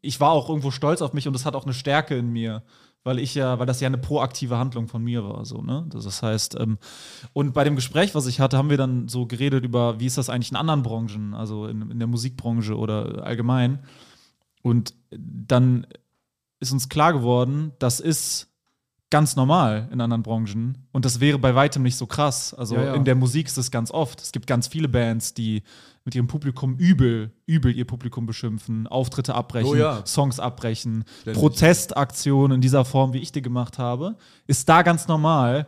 ich 0.00 0.18
war 0.18 0.30
auch 0.32 0.48
irgendwo 0.48 0.72
stolz 0.72 1.00
auf 1.00 1.12
mich 1.12 1.28
und 1.28 1.36
es 1.36 1.44
hat 1.46 1.54
auch 1.54 1.64
eine 1.64 1.74
Stärke 1.74 2.16
in 2.16 2.30
mir, 2.32 2.62
weil 3.04 3.18
ich 3.18 3.34
ja, 3.34 3.58
weil 3.58 3.66
das 3.66 3.80
ja 3.80 3.86
eine 3.86 3.98
proaktive 3.98 4.58
Handlung 4.58 4.88
von 4.88 5.02
mir 5.02 5.24
war, 5.24 5.44
so, 5.44 5.62
ne? 5.62 5.86
Das, 5.88 6.22
heißt, 6.22 6.58
ähm, 6.60 6.78
und 7.32 7.54
bei 7.54 7.64
dem 7.64 7.76
Gespräch, 7.76 8.14
was 8.14 8.26
ich 8.26 8.40
hatte, 8.40 8.58
haben 8.58 8.70
wir 8.70 8.76
dann 8.76 9.08
so 9.08 9.26
geredet 9.26 9.64
über, 9.64 10.00
wie 10.00 10.06
ist 10.06 10.18
das 10.18 10.28
eigentlich 10.28 10.50
in 10.50 10.56
anderen 10.56 10.82
Branchen, 10.82 11.34
also 11.34 11.66
in, 11.66 11.90
in 11.90 11.98
der 11.98 12.08
Musikbranche 12.08 12.76
oder 12.76 13.24
allgemein. 13.24 13.80
Und 14.62 14.94
dann 15.10 15.86
ist 16.60 16.72
uns 16.72 16.88
klar 16.88 17.12
geworden, 17.12 17.72
das 17.78 18.00
ist 18.00 18.48
ganz 19.10 19.36
normal 19.36 19.88
in 19.90 20.00
anderen 20.00 20.22
Branchen 20.22 20.86
und 20.92 21.04
das 21.04 21.20
wäre 21.20 21.38
bei 21.38 21.54
weitem 21.54 21.82
nicht 21.82 21.96
so 21.96 22.06
krass. 22.06 22.52
Also 22.52 22.74
Ja, 22.74 22.84
ja. 22.84 22.94
in 22.94 23.04
der 23.04 23.14
Musik 23.14 23.46
ist 23.46 23.56
es 23.56 23.70
ganz 23.70 23.90
oft. 23.90 24.20
Es 24.20 24.32
gibt 24.32 24.46
ganz 24.46 24.68
viele 24.68 24.88
Bands, 24.88 25.32
die 25.32 25.62
mit 26.04 26.14
ihrem 26.14 26.26
Publikum 26.26 26.76
übel, 26.76 27.32
übel 27.46 27.74
ihr 27.76 27.86
Publikum 27.86 28.24
beschimpfen, 28.26 28.86
Auftritte 28.86 29.34
abbrechen, 29.34 29.68
Oh 29.70 29.74
ja. 29.74 30.02
Songs 30.06 30.40
abbrechen, 30.40 31.04
Ständig. 31.22 31.40
Protestaktionen 31.40 32.56
in 32.56 32.60
dieser 32.60 32.84
Form, 32.84 33.12
wie 33.12 33.18
ich 33.18 33.32
die 33.32 33.42
gemacht 33.42 33.78
habe, 33.78 34.16
ist 34.46 34.68
da 34.68 34.82
ganz 34.82 35.08
normal. 35.08 35.66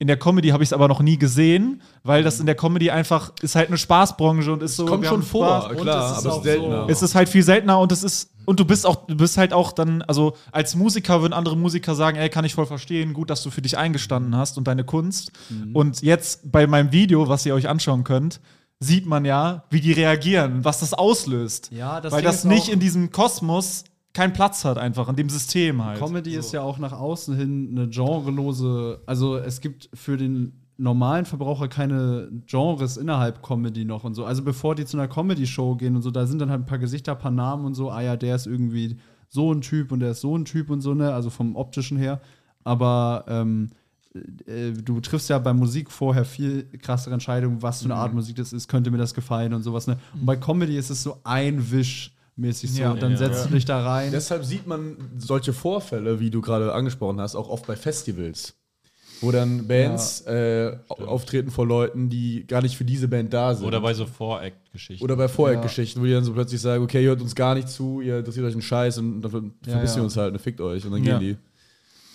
In 0.00 0.08
der 0.08 0.18
Comedy 0.18 0.48
habe 0.48 0.62
ich 0.62 0.68
es 0.68 0.72
aber 0.72 0.88
noch 0.88 1.00
nie 1.00 1.16
gesehen, 1.18 1.80
weil 2.02 2.24
das 2.24 2.40
in 2.40 2.46
der 2.46 2.56
Comedy 2.56 2.90
einfach 2.90 3.32
ist 3.42 3.54
halt 3.54 3.68
eine 3.68 3.78
Spaßbranche 3.78 4.52
und 4.52 4.62
ist 4.62 4.76
so. 4.76 4.86
Kommt 4.86 5.06
schon 5.06 5.22
vor, 5.22 5.62
Spaß. 5.70 5.80
klar, 5.80 6.12
es 6.12 6.18
ist 6.18 6.26
aber 6.26 6.36
ist 6.36 6.42
seltener. 6.42 6.82
so- 6.82 6.88
Es 6.88 7.02
ist 7.02 7.14
halt 7.14 7.28
viel 7.28 7.42
seltener 7.44 7.78
und 7.78 7.92
es 7.92 8.02
ist 8.02 8.30
und 8.44 8.58
du 8.58 8.64
bist 8.64 8.86
auch 8.86 9.06
du 9.06 9.16
bist 9.16 9.38
halt 9.38 9.52
auch 9.52 9.70
dann 9.72 10.02
also 10.02 10.34
als 10.50 10.74
Musiker 10.74 11.22
würden 11.22 11.32
andere 11.32 11.56
Musiker 11.56 11.94
sagen, 11.94 12.16
ey, 12.18 12.28
kann 12.28 12.44
ich 12.44 12.54
voll 12.54 12.66
verstehen, 12.66 13.12
gut, 13.14 13.30
dass 13.30 13.42
du 13.44 13.50
für 13.50 13.62
dich 13.62 13.78
eingestanden 13.78 14.36
hast 14.36 14.58
und 14.58 14.66
deine 14.66 14.84
Kunst. 14.84 15.30
Mhm. 15.48 15.76
Und 15.76 16.02
jetzt 16.02 16.50
bei 16.50 16.66
meinem 16.66 16.90
Video, 16.90 17.28
was 17.28 17.46
ihr 17.46 17.54
euch 17.54 17.68
anschauen 17.68 18.02
könnt, 18.02 18.40
sieht 18.80 19.06
man 19.06 19.24
ja, 19.24 19.64
wie 19.70 19.80
die 19.80 19.92
reagieren, 19.92 20.64
was 20.64 20.80
das 20.80 20.94
auslöst. 20.94 21.70
Ja, 21.72 22.00
das 22.00 22.12
weil 22.12 22.22
Ding 22.22 22.30
das 22.30 22.44
nicht 22.44 22.68
in 22.68 22.80
diesem 22.80 23.10
Kosmos 23.10 23.84
keinen 24.12 24.32
Platz 24.32 24.64
hat 24.64 24.78
einfach 24.78 25.08
in 25.08 25.16
dem 25.16 25.28
System 25.28 25.84
halt. 25.84 25.98
Comedy 25.98 26.36
ist 26.36 26.52
ja 26.52 26.62
auch 26.62 26.78
nach 26.78 26.92
außen 26.92 27.36
hin 27.36 27.70
eine 27.72 27.88
genrelose, 27.88 29.02
also 29.06 29.36
es 29.36 29.60
gibt 29.60 29.90
für 29.92 30.16
den 30.16 30.64
normalen 30.76 31.24
Verbraucher 31.24 31.68
keine 31.68 32.28
Genres 32.46 32.96
innerhalb 32.96 33.42
Comedy 33.42 33.84
noch 33.84 34.04
und 34.04 34.14
so. 34.14 34.24
Also 34.24 34.42
bevor 34.42 34.74
die 34.74 34.84
zu 34.84 34.96
einer 34.96 35.08
Comedy-Show 35.08 35.76
gehen 35.76 35.96
und 35.96 36.02
so, 36.02 36.10
da 36.10 36.26
sind 36.26 36.40
dann 36.40 36.50
halt 36.50 36.62
ein 36.62 36.66
paar 36.66 36.78
Gesichter, 36.78 37.12
ein 37.12 37.18
paar 37.18 37.30
Namen 37.30 37.64
und 37.64 37.74
so, 37.74 37.90
ah 37.90 38.02
ja, 38.02 38.16
der 38.16 38.36
ist 38.36 38.46
irgendwie 38.46 38.96
so 39.28 39.52
ein 39.52 39.60
Typ 39.60 39.92
und 39.92 40.00
der 40.00 40.12
ist 40.12 40.20
so 40.20 40.36
ein 40.36 40.44
Typ 40.44 40.70
und 40.70 40.80
so, 40.80 40.94
ne, 40.94 41.12
also 41.12 41.30
vom 41.30 41.56
optischen 41.56 41.96
her. 41.96 42.20
Aber 42.62 43.24
ähm, 43.28 43.70
äh, 44.46 44.72
du 44.72 45.00
triffst 45.00 45.28
ja 45.30 45.38
bei 45.38 45.52
Musik 45.52 45.90
vorher 45.90 46.24
viel 46.24 46.64
krassere 46.80 47.14
Entscheidungen, 47.14 47.60
was 47.62 47.80
für 47.80 47.86
eine 47.86 47.96
Art 47.96 48.14
Musik 48.14 48.36
das 48.36 48.52
ist, 48.52 48.68
könnte 48.68 48.90
mir 48.90 48.98
das 48.98 49.14
gefallen 49.14 49.52
und 49.54 49.62
sowas. 49.62 49.86
Ne? 49.86 49.98
Und 50.14 50.26
bei 50.26 50.36
Comedy 50.36 50.76
ist 50.76 50.90
es 50.90 51.02
so 51.02 51.18
ein 51.24 51.70
Wisch 51.70 52.12
mäßig 52.36 52.72
so, 52.72 52.82
Ja. 52.82 52.92
und 52.92 53.02
dann 53.02 53.12
Ja. 53.12 53.18
setzt 53.18 53.46
du 53.46 53.50
dich 53.54 53.64
da 53.64 53.84
rein. 53.84 54.10
Deshalb 54.12 54.44
sieht 54.44 54.66
man 54.66 54.96
solche 55.18 55.52
Vorfälle, 55.52 56.18
wie 56.20 56.30
du 56.30 56.40
gerade 56.40 56.72
angesprochen 56.72 57.20
hast, 57.20 57.34
auch 57.36 57.48
oft 57.48 57.66
bei 57.66 57.76
Festivals. 57.76 58.54
Wo 59.20 59.30
dann 59.30 59.68
Bands 59.68 60.22
äh, 60.26 60.76
au- 60.88 61.04
auftreten 61.04 61.50
vor 61.52 61.66
Leuten, 61.66 62.10
die 62.10 62.44
gar 62.46 62.60
nicht 62.60 62.76
für 62.76 62.84
diese 62.84 63.06
Band 63.06 63.32
da 63.32 63.54
sind. 63.54 63.64
Oder 63.64 63.80
bei 63.80 63.94
so 63.94 64.04
Voract-Geschichten. 64.06 65.02
Oder 65.04 65.14
bei 65.16 65.28
Vorher-Geschichten, 65.28 66.00
wo 66.00 66.04
die 66.04 66.10
dann 66.12 66.24
so 66.24 66.32
plötzlich 66.32 66.60
sagen, 66.60 66.82
okay, 66.82 67.00
ihr 67.02 67.10
hört 67.10 67.22
uns 67.22 67.34
gar 67.36 67.54
nicht 67.54 67.68
zu, 67.68 68.00
ihr 68.00 68.18
interessiert 68.18 68.44
euch 68.44 68.52
einen 68.54 68.62
Scheiß 68.62 68.98
und 68.98 69.22
dann 69.22 69.30
ver 69.30 69.42
vermissen 69.62 69.94
ja. 69.94 69.96
wir 69.96 70.02
uns 70.04 70.16
halt, 70.16 70.32
ne, 70.32 70.38
fickt 70.40 70.60
euch. 70.60 70.84
Und 70.84 70.90
dann 70.92 71.04
Ja. 71.04 71.18
gehen 71.18 71.38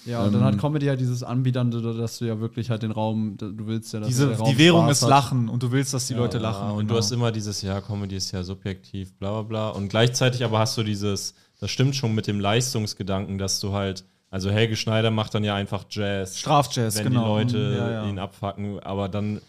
Ja, 0.10 0.24
und 0.24 0.34
dann 0.34 0.44
hat 0.44 0.58
Comedy 0.58 0.88
ja 0.88 0.96
dieses 0.96 1.24
Anbiedernde, 1.24 1.82
dass 1.82 2.18
du 2.18 2.26
ja 2.26 2.40
wirklich 2.40 2.70
halt 2.70 2.82
den 2.82 2.92
Raum, 2.92 3.38
du 3.38 3.68
willst 3.68 3.94
ja, 3.94 4.00
dass 4.00 4.10
Diese, 4.10 4.28
der 4.28 4.38
Raum 4.38 4.50
die 4.50 4.58
Währung 4.58 4.86
Spaß 4.86 4.98
ist 4.98 5.04
hat. 5.04 5.10
Lachen 5.10 5.50
und 5.50 5.62
du 5.62 5.72
willst, 5.72 5.94
dass 5.94 6.08
die 6.08 6.16
Leute 6.16 6.40
lachen. 6.40 6.68
Ja, 6.68 6.72
und 6.72 6.80
genau. 6.80 6.94
du 6.94 6.98
hast 6.98 7.12
immer 7.12 7.32
dieses, 7.32 7.62
ja, 7.62 7.80
Comedy 7.80 8.16
ist 8.16 8.32
ja 8.32 8.44
subjektiv, 8.44 9.14
bla 9.14 9.32
bla 9.32 9.42
bla. 9.44 9.70
Und 9.70 9.90
gleichzeitig 9.90 10.44
aber 10.44 10.60
hast 10.60 10.78
du 10.78 10.84
dieses, 10.84 11.36
das 11.60 11.70
stimmt 11.70 11.96
schon 11.96 12.16
mit 12.16 12.28
dem 12.28 12.40
Leistungsgedanken, 12.40 13.38
dass 13.38 13.60
du 13.60 13.74
halt, 13.74 14.04
also 14.32 14.50
Helge 14.50 14.76
Schneider 14.76 15.12
macht 15.12 15.36
dann 15.36 15.44
ja 15.44 15.56
einfach 15.56 15.86
Jazz. 15.90 16.38
Strafjazz, 16.38 16.98
wenn 16.98 17.06
genau. 17.06 17.38
die 17.38 17.44
Leute 17.44 17.76
Ja, 17.78 17.92
ja. 17.92 18.10
ihn 18.10 18.20
abfacken. 18.20 18.80
Aber 18.80 19.10
dann 19.10 19.42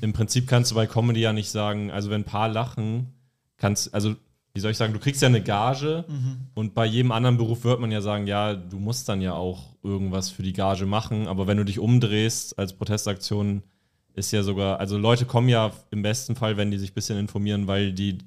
im 0.00 0.12
Prinzip 0.12 0.46
kannst 0.46 0.70
du 0.70 0.74
bei 0.74 0.86
Comedy 0.86 1.20
ja 1.20 1.32
nicht 1.32 1.50
sagen, 1.50 1.90
also 1.90 2.10
wenn 2.10 2.22
ein 2.22 2.24
paar 2.24 2.48
lachen, 2.48 3.12
kannst, 3.56 3.94
also 3.94 4.14
wie 4.54 4.60
soll 4.60 4.70
ich 4.70 4.76
sagen, 4.76 4.92
du 4.92 5.00
kriegst 5.00 5.20
ja 5.20 5.26
eine 5.28 5.42
Gage 5.42 6.04
Mhm. 6.08 6.36
und 6.54 6.74
bei 6.74 6.86
jedem 6.86 7.10
anderen 7.10 7.36
Beruf 7.36 7.64
wird 7.64 7.80
man 7.80 7.90
ja 7.90 8.00
sagen, 8.00 8.28
ja, 8.28 8.54
du 8.54 8.78
musst 8.78 9.08
dann 9.08 9.20
ja 9.20 9.34
auch 9.34 9.74
irgendwas 9.82 10.30
für 10.30 10.44
die 10.44 10.52
Gage 10.52 10.86
machen, 10.86 11.26
aber 11.26 11.48
wenn 11.48 11.56
du 11.56 11.64
dich 11.64 11.80
umdrehst 11.80 12.56
als 12.58 12.72
Protestaktion, 12.72 13.62
ist 14.14 14.30
ja 14.30 14.44
sogar, 14.44 14.78
also 14.78 14.96
Leute 14.96 15.26
kommen 15.26 15.48
ja 15.48 15.72
im 15.90 16.02
besten 16.02 16.36
Fall, 16.36 16.56
wenn 16.56 16.70
die 16.70 16.78
sich 16.78 16.92
ein 16.92 16.94
bisschen 16.94 17.18
informieren, 17.18 17.66
weil 17.66 17.92
die 17.92 18.18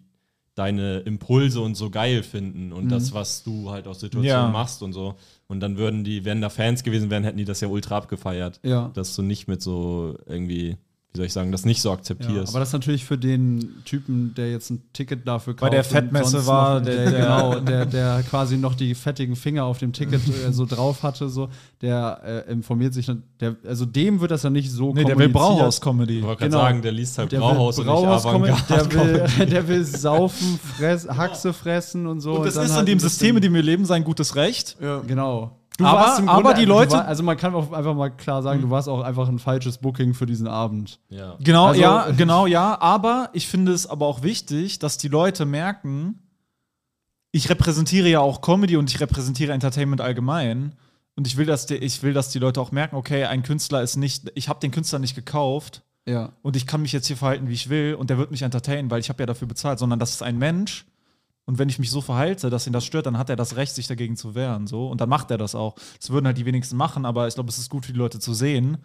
deine 0.54 0.98
Impulse 1.00 1.62
und 1.62 1.76
so 1.76 1.90
geil 1.92 2.24
finden 2.24 2.74
und 2.74 2.90
das, 2.90 3.14
was 3.14 3.44
du 3.44 3.70
halt 3.70 3.88
aus 3.88 4.00
Situationen 4.02 4.46
Ja. 4.48 4.50
machst 4.50 4.82
und 4.84 4.92
so. 4.92 5.16
Und 5.48 5.60
dann 5.62 5.78
würden 5.78 6.04
die, 6.04 6.26
wenn 6.26 6.42
da 6.42 6.50
Fans 6.50 6.84
gewesen 6.84 7.10
wären, 7.12 7.24
hätten 7.24 7.38
die 7.38 7.46
das 7.46 7.62
ja 7.62 7.68
ultra 7.70 7.96
abgefeiert. 7.96 8.60
Ja. 8.64 8.90
Dass 8.96 9.16
du 9.16 9.22
nicht 9.22 9.48
mit 9.48 9.62
so 9.62 10.18
irgendwie, 10.26 10.76
wie 11.18 11.22
soll 11.22 11.26
ich 11.26 11.34
sagen, 11.34 11.52
das 11.52 11.66
nicht 11.66 11.82
so 11.82 11.90
Ja, 11.90 11.96
akzeptierst. 11.96 12.50
aber 12.50 12.60
das 12.60 12.70
ist 12.70 12.74
natürlich 12.74 13.04
für 13.06 13.18
den 13.18 13.74
Typen, 13.86 14.34
der 14.36 14.52
jetzt 14.52 14.70
ein 14.70 14.84
Ticket 14.94 15.28
dafür 15.28 15.54
kauft. 15.56 15.62
Bei 15.62 15.70
der 15.70 15.80
und 15.80 15.88
Fettmesse 15.92 16.46
war, 16.46 16.80
noch, 16.80 16.86
der- 16.86 17.10
der, 17.12 17.22
genau, 17.22 17.60
der, 17.60 17.86
der 17.88 18.24
quasi 18.30 18.58
noch 18.58 18.76
die 18.76 18.94
fettigen 18.94 19.36
Finger 19.36 19.66
auf 19.66 19.80
dem 19.80 19.94
Ticket 19.94 20.22
äh, 20.28 20.54
so 20.54 20.66
drauf 20.68 21.02
hatte, 21.04 21.28
so, 21.30 21.50
der 21.82 22.46
äh, 22.48 22.52
informiert 22.52 22.94
sich, 22.94 23.08
dann- 23.08 23.24
der, 23.40 23.56
also 23.66 23.86
dem 23.86 24.22
wird 24.22 24.30
das 24.32 24.44
ja 24.44 24.50
nicht 24.52 24.72
so 24.72 24.94
Nee, 24.94 25.04
der 25.04 25.18
will. 25.18 25.30
Brauhaus-Comedy. 25.30 26.20
ich 26.20 26.24
wollte 26.24 26.40
gerade 26.40 26.52
genau. 26.52 26.62
sagen, 26.64 26.82
der 26.84 26.92
liest 26.92 27.18
halt 27.18 27.32
Der 27.32 27.40
Brauhaus 27.40 27.78
will 27.80 27.88
und 27.90 27.96
nicht 28.04 28.08
Avantgarde. 28.08 28.60
der 28.70 29.38
will, 29.40 29.46
der 29.48 29.68
will 29.68 29.84
saufen, 29.86 30.60
fress, 30.78 31.08
Haxe 31.08 31.54
fressen 31.54 32.06
und 32.08 32.22
so. 32.22 32.34
Und 32.36 32.46
das 32.46 32.54
dann 32.56 32.66
ist 32.66 32.72
halt 32.74 32.82
in 32.82 32.86
dem 32.86 32.92
ein 32.94 32.96
bisschen- 32.98 33.10
System, 33.10 33.36
in 33.38 33.42
dem 33.42 33.54
wir 33.54 33.64
leben, 33.64 33.86
sein 33.86 34.04
gutes 34.04 34.36
Recht. 34.36 34.78
Ja. 34.82 35.00
Genau. 35.08 35.58
Du 35.78 35.86
Aber- 35.86 36.00
warst 36.00 36.20
im 36.20 36.28
aber 36.28 36.54
die 36.56 36.66
Leute- 36.66 36.94
war, 36.94 37.06
also 37.06 37.22
man 37.24 37.38
kann 37.38 37.54
auch 37.54 37.72
einfach 37.72 37.94
mal 37.94 38.10
klar 38.10 38.42
sagen, 38.42 38.62
du 38.62 38.70
warst 38.72 38.90
auch 38.90 39.02
einfach 39.02 39.28
ein 39.30 39.38
falsches 39.40 39.78
Booking 39.78 40.14
für 40.16 40.26
diesen 40.26 40.48
Abend. 40.48 41.00
Ja. 41.10 41.36
Genau, 41.40 41.68
Also- 41.68 41.82
ja, 41.82 42.10
genau, 42.18 42.48
ja. 42.48 42.82
Aber 42.82 43.30
ich 43.34 43.48
finde 43.48 43.72
es 43.74 43.86
aber 43.88 44.08
auch 44.08 44.24
wichtig, 44.24 44.80
dass 44.80 44.98
die 44.98 45.08
Leute 45.08 45.46
merken, 45.46 46.20
ich 47.32 47.50
repräsentiere 47.50 48.08
ja 48.10 48.20
auch 48.22 48.42
Comedy 48.42 48.76
und 48.78 48.90
ich 48.90 49.00
repräsentiere 49.00 49.54
Entertainment 49.54 50.02
allgemein. 50.02 50.74
Und 51.16 51.28
ich 51.28 51.38
will, 51.38 51.46
dass 51.46 51.66
die, 51.68 51.76
ich 51.76 52.02
will, 52.02 52.14
dass 52.14 52.30
die 52.30 52.40
Leute 52.40 52.60
auch 52.60 52.72
merken, 52.72 52.96
okay, 52.96 53.26
ein 53.26 53.44
Künstler 53.44 53.82
ist 53.84 53.98
nicht, 53.98 54.32
ich 54.36 54.50
habe 54.50 54.60
den 54.60 54.72
Künstler 54.72 54.98
nicht 55.00 55.14
gekauft 55.16 55.84
Ja. 56.08 56.32
und 56.42 56.56
ich 56.56 56.66
kann 56.66 56.82
mich 56.82 56.92
jetzt 56.92 57.06
hier 57.08 57.18
verhalten, 57.18 57.50
wie 57.50 57.54
ich 57.54 57.70
will 57.70 57.94
und 57.96 58.10
der 58.10 58.18
wird 58.18 58.32
mich 58.32 58.42
entertainen, 58.42 58.90
weil 58.90 59.00
ich 59.00 59.10
habe 59.10 59.22
ja 59.22 59.26
dafür 59.28 59.48
bezahlt, 59.48 59.78
sondern 59.78 60.00
das 60.00 60.12
ist 60.12 60.24
ein 60.24 60.40
Mensch. 60.40 60.87
Und 61.48 61.58
wenn 61.58 61.70
ich 61.70 61.80
mich 61.80 61.90
so 61.90 62.02
verhalte, 62.02 62.50
dass 62.52 62.68
ihn 62.68 62.74
das 62.74 62.86
stört, 62.86 63.06
dann 63.08 63.18
hat 63.18 63.30
er 63.30 63.36
das 63.38 63.56
Recht, 63.56 63.74
sich 63.74 63.88
dagegen 63.88 64.16
zu 64.18 64.36
wehren. 64.36 64.68
So. 64.68 64.90
Und 64.90 65.02
dann 65.02 65.10
macht 65.10 65.32
er 65.32 65.38
das 65.40 65.56
auch. 65.56 65.76
Das 66.00 66.10
würden 66.12 66.26
halt 66.28 66.38
die 66.38 66.46
wenigsten 66.46 66.76
machen, 66.78 67.06
aber 67.06 67.28
ich 67.28 67.34
glaube, 67.34 67.50
es 67.50 67.58
ist 67.58 67.70
gut 67.70 67.86
für 67.86 67.94
die 67.94 67.98
Leute 67.98 68.20
zu 68.20 68.34
sehen. 68.34 68.78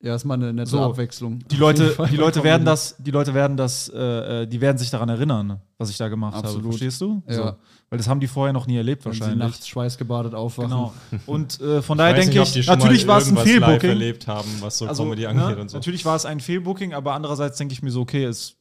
Ja, 0.00 0.16
ist 0.16 0.24
mal 0.24 0.34
eine 0.34 0.52
nette 0.52 0.70
So. 0.70 0.80
Abwechslung. 0.80 1.40
Die 1.48 1.56
Leute, 1.56 1.94
die 2.10 2.16
Leute 2.16 2.42
werden 2.42 2.64
das, 2.64 2.96
die 2.98 3.10
Leute 3.12 3.34
werden 3.34 3.56
das, 3.56 3.88
äh, 3.88 4.42
äh, 4.42 4.46
die 4.46 4.60
werden 4.60 4.76
sich 4.78 4.90
daran 4.90 5.08
erinnern, 5.08 5.60
was 5.78 5.90
ich 5.90 5.96
da 5.96 6.08
gemacht 6.08 6.34
habe. 6.34 6.46
Absolut. 6.46 6.70
Verstehst 6.72 7.00
du? 7.00 7.22
Ja. 7.28 7.34
So. 7.34 7.42
Weil 7.88 7.98
das 7.98 8.08
haben 8.08 8.18
die 8.18 8.26
vorher 8.26 8.52
noch 8.52 8.66
nie 8.66 8.76
erlebt 8.76 9.04
Wenn 9.04 9.12
sie 9.12 9.20
wahrscheinlich. 9.20 9.48
nachts 9.48 9.68
schweißgebadet 9.68 10.34
aufwachen. 10.34 10.70
Genau. 10.70 10.92
Und 11.26 11.60
äh, 11.60 11.82
von 11.82 11.98
Ich 11.98 11.98
daher 11.98 12.14
denke 12.14 12.30
nicht, 12.30 12.40
ob 12.40 12.46
ich, 12.46 12.52
die 12.52 12.62
schon 12.64 12.78
natürlich 12.78 13.06
war 13.06 13.18
es 13.18 13.24
ein 13.28 13.36
irgendwas 13.36 13.46
live 13.46 13.64
Fehlbooking. 13.64 13.90
erlebt 13.90 14.26
haben, 14.26 14.48
was 14.60 14.78
so 14.78 14.86
Also, 14.88 15.02
Comedy 15.04 15.22
ne, 15.22 15.28
angeht 15.28 15.58
und 15.58 15.68
so. 15.68 15.76
Natürlich 15.76 16.04
war 16.04 16.16
es 16.16 16.24
ein 16.26 16.40
Fehlbooking, 16.40 16.94
aber 16.94 17.12
andererseits 17.14 17.58
denke 17.58 17.72
ich 17.74 17.82
mir 17.82 17.90
so, 17.92 18.00
okay, 18.00 18.24
es, 18.24 18.56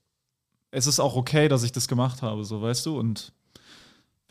es 0.72 0.88
ist 0.88 1.00
auch 1.00 1.16
okay, 1.16 1.48
dass 1.48 1.64
ich 1.64 1.72
das 1.72 1.88
gemacht 1.88 2.22
habe, 2.22 2.44
so 2.44 2.62
weißt 2.62 2.86
du. 2.86 2.98
Und 2.98 3.34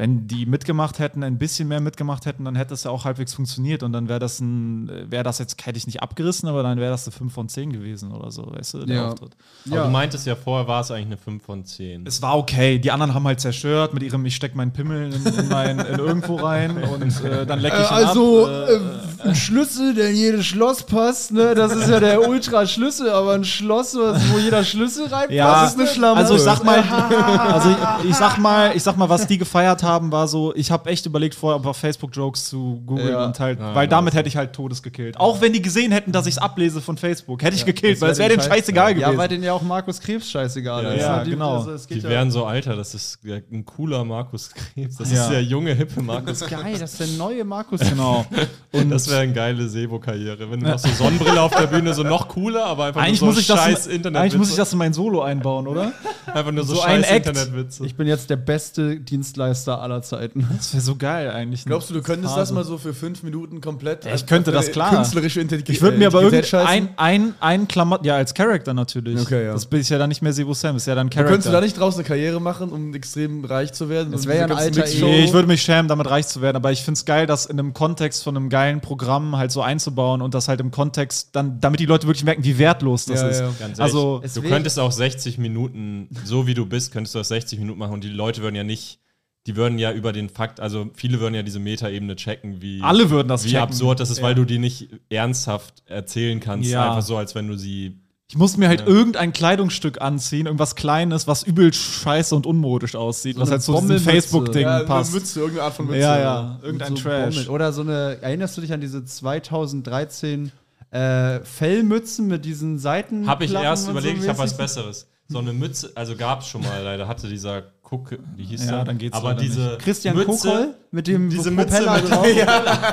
wenn 0.00 0.26
die 0.26 0.46
mitgemacht 0.46 0.98
hätten, 0.98 1.22
ein 1.22 1.36
bisschen 1.36 1.68
mehr 1.68 1.82
mitgemacht 1.82 2.24
hätten, 2.24 2.46
dann 2.46 2.56
hätte 2.56 2.72
es 2.72 2.84
ja 2.84 2.90
auch 2.90 3.04
halbwegs 3.04 3.34
funktioniert 3.34 3.82
und 3.82 3.92
dann 3.92 4.08
wäre 4.08 4.18
das 4.18 4.40
ein, 4.40 4.90
wäre 5.10 5.22
das 5.22 5.38
jetzt, 5.38 5.66
hätte 5.66 5.76
ich 5.76 5.84
nicht 5.84 6.02
abgerissen, 6.02 6.48
aber 6.48 6.62
dann 6.62 6.78
wäre 6.78 6.90
das 6.90 7.06
eine 7.06 7.12
5 7.12 7.30
von 7.30 7.50
10 7.50 7.70
gewesen 7.70 8.10
oder 8.10 8.30
so, 8.30 8.50
weißt 8.50 8.74
du, 8.74 8.86
der 8.86 8.96
Ja. 8.96 9.08
Auftritt. 9.10 9.36
Aber 9.70 9.82
du 9.82 9.90
meintest 9.90 10.26
ja 10.26 10.36
vorher, 10.36 10.66
war 10.66 10.80
es 10.80 10.90
eigentlich 10.90 11.04
eine 11.04 11.16
5 11.18 11.44
von 11.44 11.66
10. 11.66 12.06
Es 12.06 12.22
war 12.22 12.38
okay. 12.38 12.78
Die 12.78 12.90
anderen 12.90 13.12
haben 13.12 13.26
halt 13.26 13.40
zerstört 13.40 13.92
mit 13.92 14.02
ihrem, 14.02 14.24
ich 14.24 14.34
steck 14.34 14.54
meinen 14.54 14.72
Pimmel 14.72 15.12
in, 15.12 15.26
in, 15.34 15.48
mein, 15.50 15.78
in 15.78 15.98
irgendwo 15.98 16.36
rein 16.36 16.82
und 16.82 17.22
äh, 17.22 17.44
dann 17.44 17.58
lecke 17.60 17.76
ich 17.82 17.90
ihn 17.90 18.06
also, 18.06 18.46
ab. 18.46 18.68
Äh, 18.70 19.28
ein 19.28 19.34
Schlüssel, 19.34 19.94
der 19.94 20.08
in 20.08 20.16
jedes 20.16 20.46
Schloss 20.46 20.82
passt, 20.82 21.32
ne? 21.32 21.54
Das 21.54 21.76
ist 21.76 21.90
ja 21.90 22.00
der 22.00 22.26
Ultraschlüssel, 22.26 23.10
aber 23.10 23.34
ein 23.34 23.44
Schloss, 23.44 23.94
wo 23.94 24.38
jeder 24.38 24.64
Schlüssel 24.64 25.08
reinpasst, 25.08 25.30
Ja, 25.30 25.66
ist 25.66 25.78
eine 25.78 25.86
Schlampe. 25.86 26.20
Also 26.20 26.36
ich 26.36 26.40
sag 26.40 26.64
mal, 26.64 26.78
also 27.52 27.68
ich, 27.68 28.08
ich 28.10 28.16
sag 28.16 28.38
mal, 28.38 28.74
ich 28.74 28.82
sag 28.82 28.96
mal, 28.96 29.10
was 29.10 29.26
die 29.26 29.36
gefeiert 29.36 29.82
haben, 29.82 29.89
war 29.90 30.28
so, 30.28 30.54
ich 30.54 30.70
habe 30.70 30.88
echt 30.90 31.06
überlegt 31.06 31.34
vorher 31.34 31.58
ein 31.58 31.62
paar 31.62 31.74
Facebook-Jokes 31.74 32.44
zu 32.48 32.82
googeln 32.86 33.08
Ja. 33.08 33.24
und 33.24 33.38
halt, 33.40 33.58
Ja, 33.58 33.74
weil 33.74 33.88
damit 33.88 34.14
hätte 34.14 34.28
ich 34.28 34.36
halt 34.36 34.52
Todes 34.52 34.82
gekillt. 34.82 35.18
Auch 35.18 35.40
wenn 35.40 35.52
die 35.52 35.60
gesehen 35.62 35.92
hätten, 35.92 36.12
dass 36.12 36.26
ich 36.26 36.34
es 36.34 36.38
ablese 36.38 36.80
von 36.80 36.96
Facebook, 36.96 37.42
hätte 37.42 37.56
ich 37.56 37.64
gekillt, 37.66 37.94
das 37.96 38.00
weil 38.02 38.10
es 38.12 38.18
wäre 38.18 38.28
denen 38.30 38.40
scheiß- 38.42 38.48
scheißegal 38.48 38.92
Ja, 38.92 39.06
gewesen. 39.08 39.18
weil 39.18 39.28
denen 39.28 39.42
ja 39.44 39.52
auch 39.52 39.62
Markus 39.62 40.00
Krebs 40.00 40.30
scheißegal 40.30 40.84
Ja, 40.84 40.90
ist. 40.92 41.00
ja? 41.02 41.24
Die- 41.24 41.30
genau. 41.30 41.56
Also, 41.58 41.72
es 41.72 41.86
geht 41.86 41.98
Die 41.98 42.02
ja- 42.02 42.08
wären 42.10 42.30
so 42.30 42.44
alter, 42.44 42.76
das 42.76 42.94
ist 42.94 43.18
ja 43.24 43.36
ein 43.50 43.64
cooler 43.64 44.04
Markus 44.04 44.50
Krebs. 44.50 44.96
Das 44.96 45.10
Ja. 45.12 45.22
ist 45.24 45.30
der 45.30 45.42
junge, 45.42 45.74
hippe 45.74 46.00
Markus 46.02 46.40
Krebs. 46.40 46.62
Geil, 46.62 46.76
das 46.78 46.92
ist 46.92 47.00
der 47.00 47.06
neue 47.18 47.44
Markus. 47.44 47.80
genau. 47.80 48.24
Und 48.72 48.90
Das 48.90 49.08
wäre 49.10 49.20
eine 49.20 49.32
geile 49.32 49.68
Sebo-Karriere. 49.68 50.50
Wenn 50.50 50.60
du 50.60 50.66
noch 50.68 50.78
so 50.78 50.88
Sonnenbrille 50.88 51.40
auf 51.40 51.50
der 51.54 51.66
Bühne, 51.66 51.92
so 51.94 52.02
noch 52.02 52.28
cooler, 52.28 52.66
aber 52.66 52.84
einfach 52.86 53.02
eigentlich, 53.02 53.20
nur 53.20 53.28
muss 53.28 53.36
so 53.36 53.40
ich 53.40 53.46
das, 53.46 53.58
scheiß 53.58 53.86
in- 53.86 53.96
Internet 53.96 54.20
eigentlich 54.22 54.38
muss 54.38 54.50
ich 54.50 54.56
das 54.56 54.72
in 54.72 54.78
mein 54.78 54.92
Solo 54.92 55.22
einbauen, 55.22 55.66
oder? 55.66 55.92
Einfach 56.26 56.52
nur 56.52 56.64
so, 56.64 56.74
so 56.76 56.82
ein 56.82 57.02
scheiß. 57.02 57.16
Internetwitze. 57.16 57.84
Ich 57.86 57.96
bin 57.96 58.06
jetzt 58.06 58.30
der 58.30 58.36
beste 58.36 59.00
Dienstleister 59.00 59.79
aller 59.80 60.02
Zeiten. 60.02 60.46
Das 60.56 60.72
wäre 60.72 60.82
so 60.82 60.96
geil 60.96 61.30
eigentlich. 61.30 61.64
Glaubst 61.64 61.90
du, 61.90 61.94
du 61.94 62.02
könntest 62.02 62.34
Phase. 62.34 62.40
das 62.40 62.52
mal 62.52 62.64
so 62.64 62.78
für 62.78 62.94
fünf 62.94 63.22
Minuten 63.22 63.60
komplett? 63.60 64.04
Ja, 64.04 64.14
ich 64.14 64.26
könnte 64.26 64.52
das, 64.52 64.70
klar. 64.70 64.90
Künstlerische 64.94 65.40
Intelligenz. 65.40 65.76
Ich 65.76 65.82
würde 65.82 65.96
mir 65.98 66.06
aber 66.08 66.22
irgendein 66.22 66.44
scheißen. 66.48 66.88
ein, 66.96 67.34
ein 67.40 67.68
Klamotten, 67.68 68.04
ja, 68.06 68.16
als 68.16 68.34
Charakter 68.34 68.74
natürlich. 68.74 69.20
Okay, 69.20 69.46
ja. 69.46 69.52
Das 69.52 69.66
bin 69.66 69.80
ich 69.80 69.88
ja 69.88 69.98
dann 69.98 70.08
nicht 70.08 70.22
mehr 70.22 70.32
Sebo 70.32 70.54
Sam, 70.54 70.76
ist 70.76 70.86
ja 70.86 70.94
dann 70.94 71.08
Du 71.08 71.14
Charakter. 71.14 71.32
könntest 71.32 71.48
du 71.48 71.52
da 71.52 71.60
nicht 71.60 71.78
draus 71.78 71.94
eine 71.96 72.04
Karriere 72.04 72.40
machen, 72.40 72.70
um 72.70 72.94
extrem 72.94 73.44
reich 73.44 73.72
zu 73.72 73.88
werden? 73.88 74.12
Das 74.12 74.22
Und 74.22 74.28
wär 74.28 74.36
ja 74.36 74.44
ein 74.44 74.52
alter 74.52 74.84
Nee, 75.00 75.24
ich 75.24 75.32
würde 75.32 75.48
mich 75.48 75.62
schämen, 75.62 75.88
damit 75.88 76.08
reich 76.08 76.26
zu 76.28 76.40
werden, 76.42 76.56
aber 76.56 76.72
ich 76.72 76.82
finde 76.82 76.98
es 76.98 77.04
geil, 77.04 77.26
das 77.26 77.46
in 77.46 77.58
einem 77.58 77.72
Kontext 77.74 78.22
von 78.24 78.36
einem 78.36 78.48
geilen 78.48 78.80
Programm 78.80 79.36
halt 79.36 79.50
so 79.52 79.62
einzubauen 79.62 80.22
und 80.22 80.34
das 80.34 80.48
halt 80.48 80.60
im 80.60 80.70
Kontext, 80.70 81.30
dann, 81.32 81.60
damit 81.60 81.80
die 81.80 81.86
Leute 81.86 82.06
wirklich 82.06 82.24
merken, 82.24 82.44
wie 82.44 82.58
wertlos 82.58 83.06
das 83.06 83.20
Ja, 83.22 83.28
ist. 83.28 83.40
ja. 83.40 83.50
Ganz 83.58 83.80
Also, 83.80 84.22
du 84.34 84.42
könntest 84.42 84.78
auch 84.78 84.92
60 84.92 85.38
Minuten, 85.38 86.08
so 86.24 86.46
wie 86.46 86.54
du 86.54 86.66
bist, 86.66 86.92
könntest 86.92 87.14
du 87.14 87.20
auch 87.20 87.24
60 87.24 87.58
Minuten 87.58 87.78
machen 87.78 87.94
und 87.94 88.04
die 88.04 88.08
Leute 88.08 88.42
würden 88.42 88.54
ja 88.56 88.64
nicht, 88.64 88.98
die 89.46 89.56
würden 89.56 89.78
ja 89.78 89.92
über 89.92 90.12
den 90.12 90.28
Fakt, 90.28 90.60
also 90.60 90.90
viele 90.94 91.18
würden 91.20 91.34
ja 91.34 91.42
diese 91.42 91.58
Metaebene 91.60 92.14
checken, 92.16 92.60
wie, 92.60 92.82
alle 92.82 93.10
würden 93.10 93.28
das 93.28 93.44
wie 93.44 93.48
checken. 93.50 93.62
absurd 93.62 93.98
das 94.00 94.10
ist, 94.10 94.22
weil 94.22 94.34
du 94.34 94.44
die 94.44 94.58
nicht 94.58 94.88
ernsthaft 95.08 95.82
erzählen 95.86 96.40
kannst. 96.40 96.70
Ja. 96.70 96.90
Einfach 96.90 97.02
so, 97.02 97.16
als 97.16 97.34
wenn 97.34 97.48
du 97.48 97.56
sie. 97.56 97.98
Ich 98.28 98.36
muss 98.36 98.56
mir 98.56 98.68
halt 98.68 98.86
irgendein 98.86 99.32
Kleidungsstück 99.32 100.00
anziehen, 100.00 100.46
irgendwas 100.46 100.76
Kleines, 100.76 101.26
was 101.26 101.42
übel 101.42 101.72
scheiße 101.72 102.36
und 102.36 102.46
unmodisch 102.46 102.94
aussieht, 102.94 103.36
was 103.36 103.48
eine 103.48 103.52
halt 103.52 103.62
so 103.62 103.80
zu 103.80 103.88
diesem. 103.88 103.98
Facebook-Ding 103.98 104.62
Ja, 104.62 104.76
eine 104.76 104.84
passt. 104.84 105.12
Mütze, 105.14 105.40
irgendeine 105.40 105.64
Art 105.66 105.74
von 105.74 105.86
Mütze. 105.86 105.98
ja, 105.98 106.18
ja, 106.20 106.60
irgendein 106.62 106.96
so 106.96 107.02
Trash. 107.02 107.34
Bommel. 107.34 107.48
Oder 107.48 107.72
so 107.72 107.80
eine, 107.80 108.18
erinnerst 108.20 108.56
du 108.56 108.60
dich 108.60 108.72
an 108.72 108.80
diese 108.80 109.04
2013 109.04 110.52
äh, 110.90 111.40
Fellmützen 111.40 112.28
mit 112.28 112.44
diesen 112.44 112.78
Seiten? 112.78 113.26
Habe 113.26 113.44
ich 113.46 113.52
erst 113.54 113.88
überlegt, 113.88 114.18
so 114.18 114.22
ich 114.24 114.28
habe 114.28 114.38
was? 114.38 114.56
Besseres. 114.56 115.08
So 115.26 115.38
eine 115.38 115.52
Mütze, 115.52 115.92
also 115.94 116.16
gab 116.16 116.40
es 116.40 116.48
schon 116.48 116.62
mal 116.62 116.82
leider, 116.82 117.06
hatte 117.06 117.28
dieser 117.28 117.62
Cook, 117.90 118.16
wie 118.36 118.44
hieß 118.44 118.66
Ja, 118.66 118.70
der? 118.76 118.84
dann 118.84 118.98
geht's 118.98 119.16
Aber 119.16 119.34
diese 119.34 119.76
Christian 119.78 120.14
Mütze, 120.14 120.48
Kokoll 120.48 120.74
mit 120.92 121.08
dem 121.08 121.28
diese 121.28 121.50
Mütze 121.50 121.82
Propeller 121.82 122.02
mit- 122.02 122.10
drauf. 122.10 122.26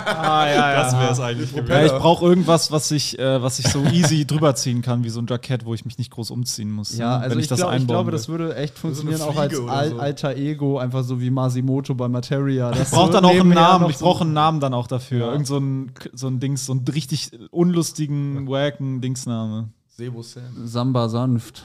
Ah, 0.08 0.48
ja, 0.48 0.54
ja. 0.56 0.74
Das 0.84 0.94
wäre 0.94 1.12
es 1.12 1.20
eigentlich 1.20 1.52
Ja, 1.52 1.62
gewesen. 1.62 1.86
ich 1.86 2.02
brauche 2.02 2.26
irgendwas, 2.26 2.72
was 2.72 2.90
ich, 2.90 3.20
äh, 3.20 3.42
was 3.42 3.60
ich 3.60 3.68
so 3.68 3.84
easy 3.84 4.26
drüber 4.28 4.56
ziehen 4.56 4.82
kann, 4.82 5.04
wie 5.04 5.10
so 5.10 5.20
ein 5.22 5.28
Jackett, 5.30 5.66
wo 5.66 5.74
ich 5.76 5.86
mich 5.86 5.98
nicht 6.00 6.10
groß 6.12 6.32
umziehen 6.32 6.72
muss. 6.72 6.98
Ja, 6.98 7.18
ne, 7.20 7.24
also 7.26 7.38
ich, 7.40 7.48
glaub, 7.48 7.74
ich 7.76 7.86
glaube, 7.88 8.08
will. 8.08 8.12
das 8.14 8.28
würde 8.28 8.56
echt 8.56 8.78
funktionieren, 8.80 9.22
eine 9.22 9.30
auch 9.30 9.38
als 9.38 9.60
Al 9.60 9.90
so. 9.92 10.00
alter 10.00 10.36
Ego, 10.36 10.80
einfach 10.80 11.04
so 11.04 11.22
wie 11.22 11.30
Masimoto 11.30 11.94
bei 11.94 12.08
Materia. 12.08 12.72
Ich 12.72 12.90
brauche 12.90 13.12
dann 13.12 13.26
auch 13.26 13.30
einen 13.32 13.50
Namen. 13.50 13.90
Ich 13.92 13.98
brauche 14.00 14.24
einen 14.24 14.34
Namen 14.34 14.60
dann 14.60 14.74
auch 14.74 14.88
dafür. 14.88 15.32
Irgend 15.32 15.46
so 15.48 15.58
ein, 15.58 15.92
so 16.14 16.28
ein 16.28 16.40
Dings, 16.40 16.66
so 16.66 16.72
einen 16.74 16.86
richtig 16.88 17.30
unlustigen, 17.52 18.48
wacken 18.50 19.02
Dingsname. 19.02 19.70
Sebo 19.96 20.22
Sam. 20.24 20.44
Samba 20.66 21.10
sanft. 21.10 21.64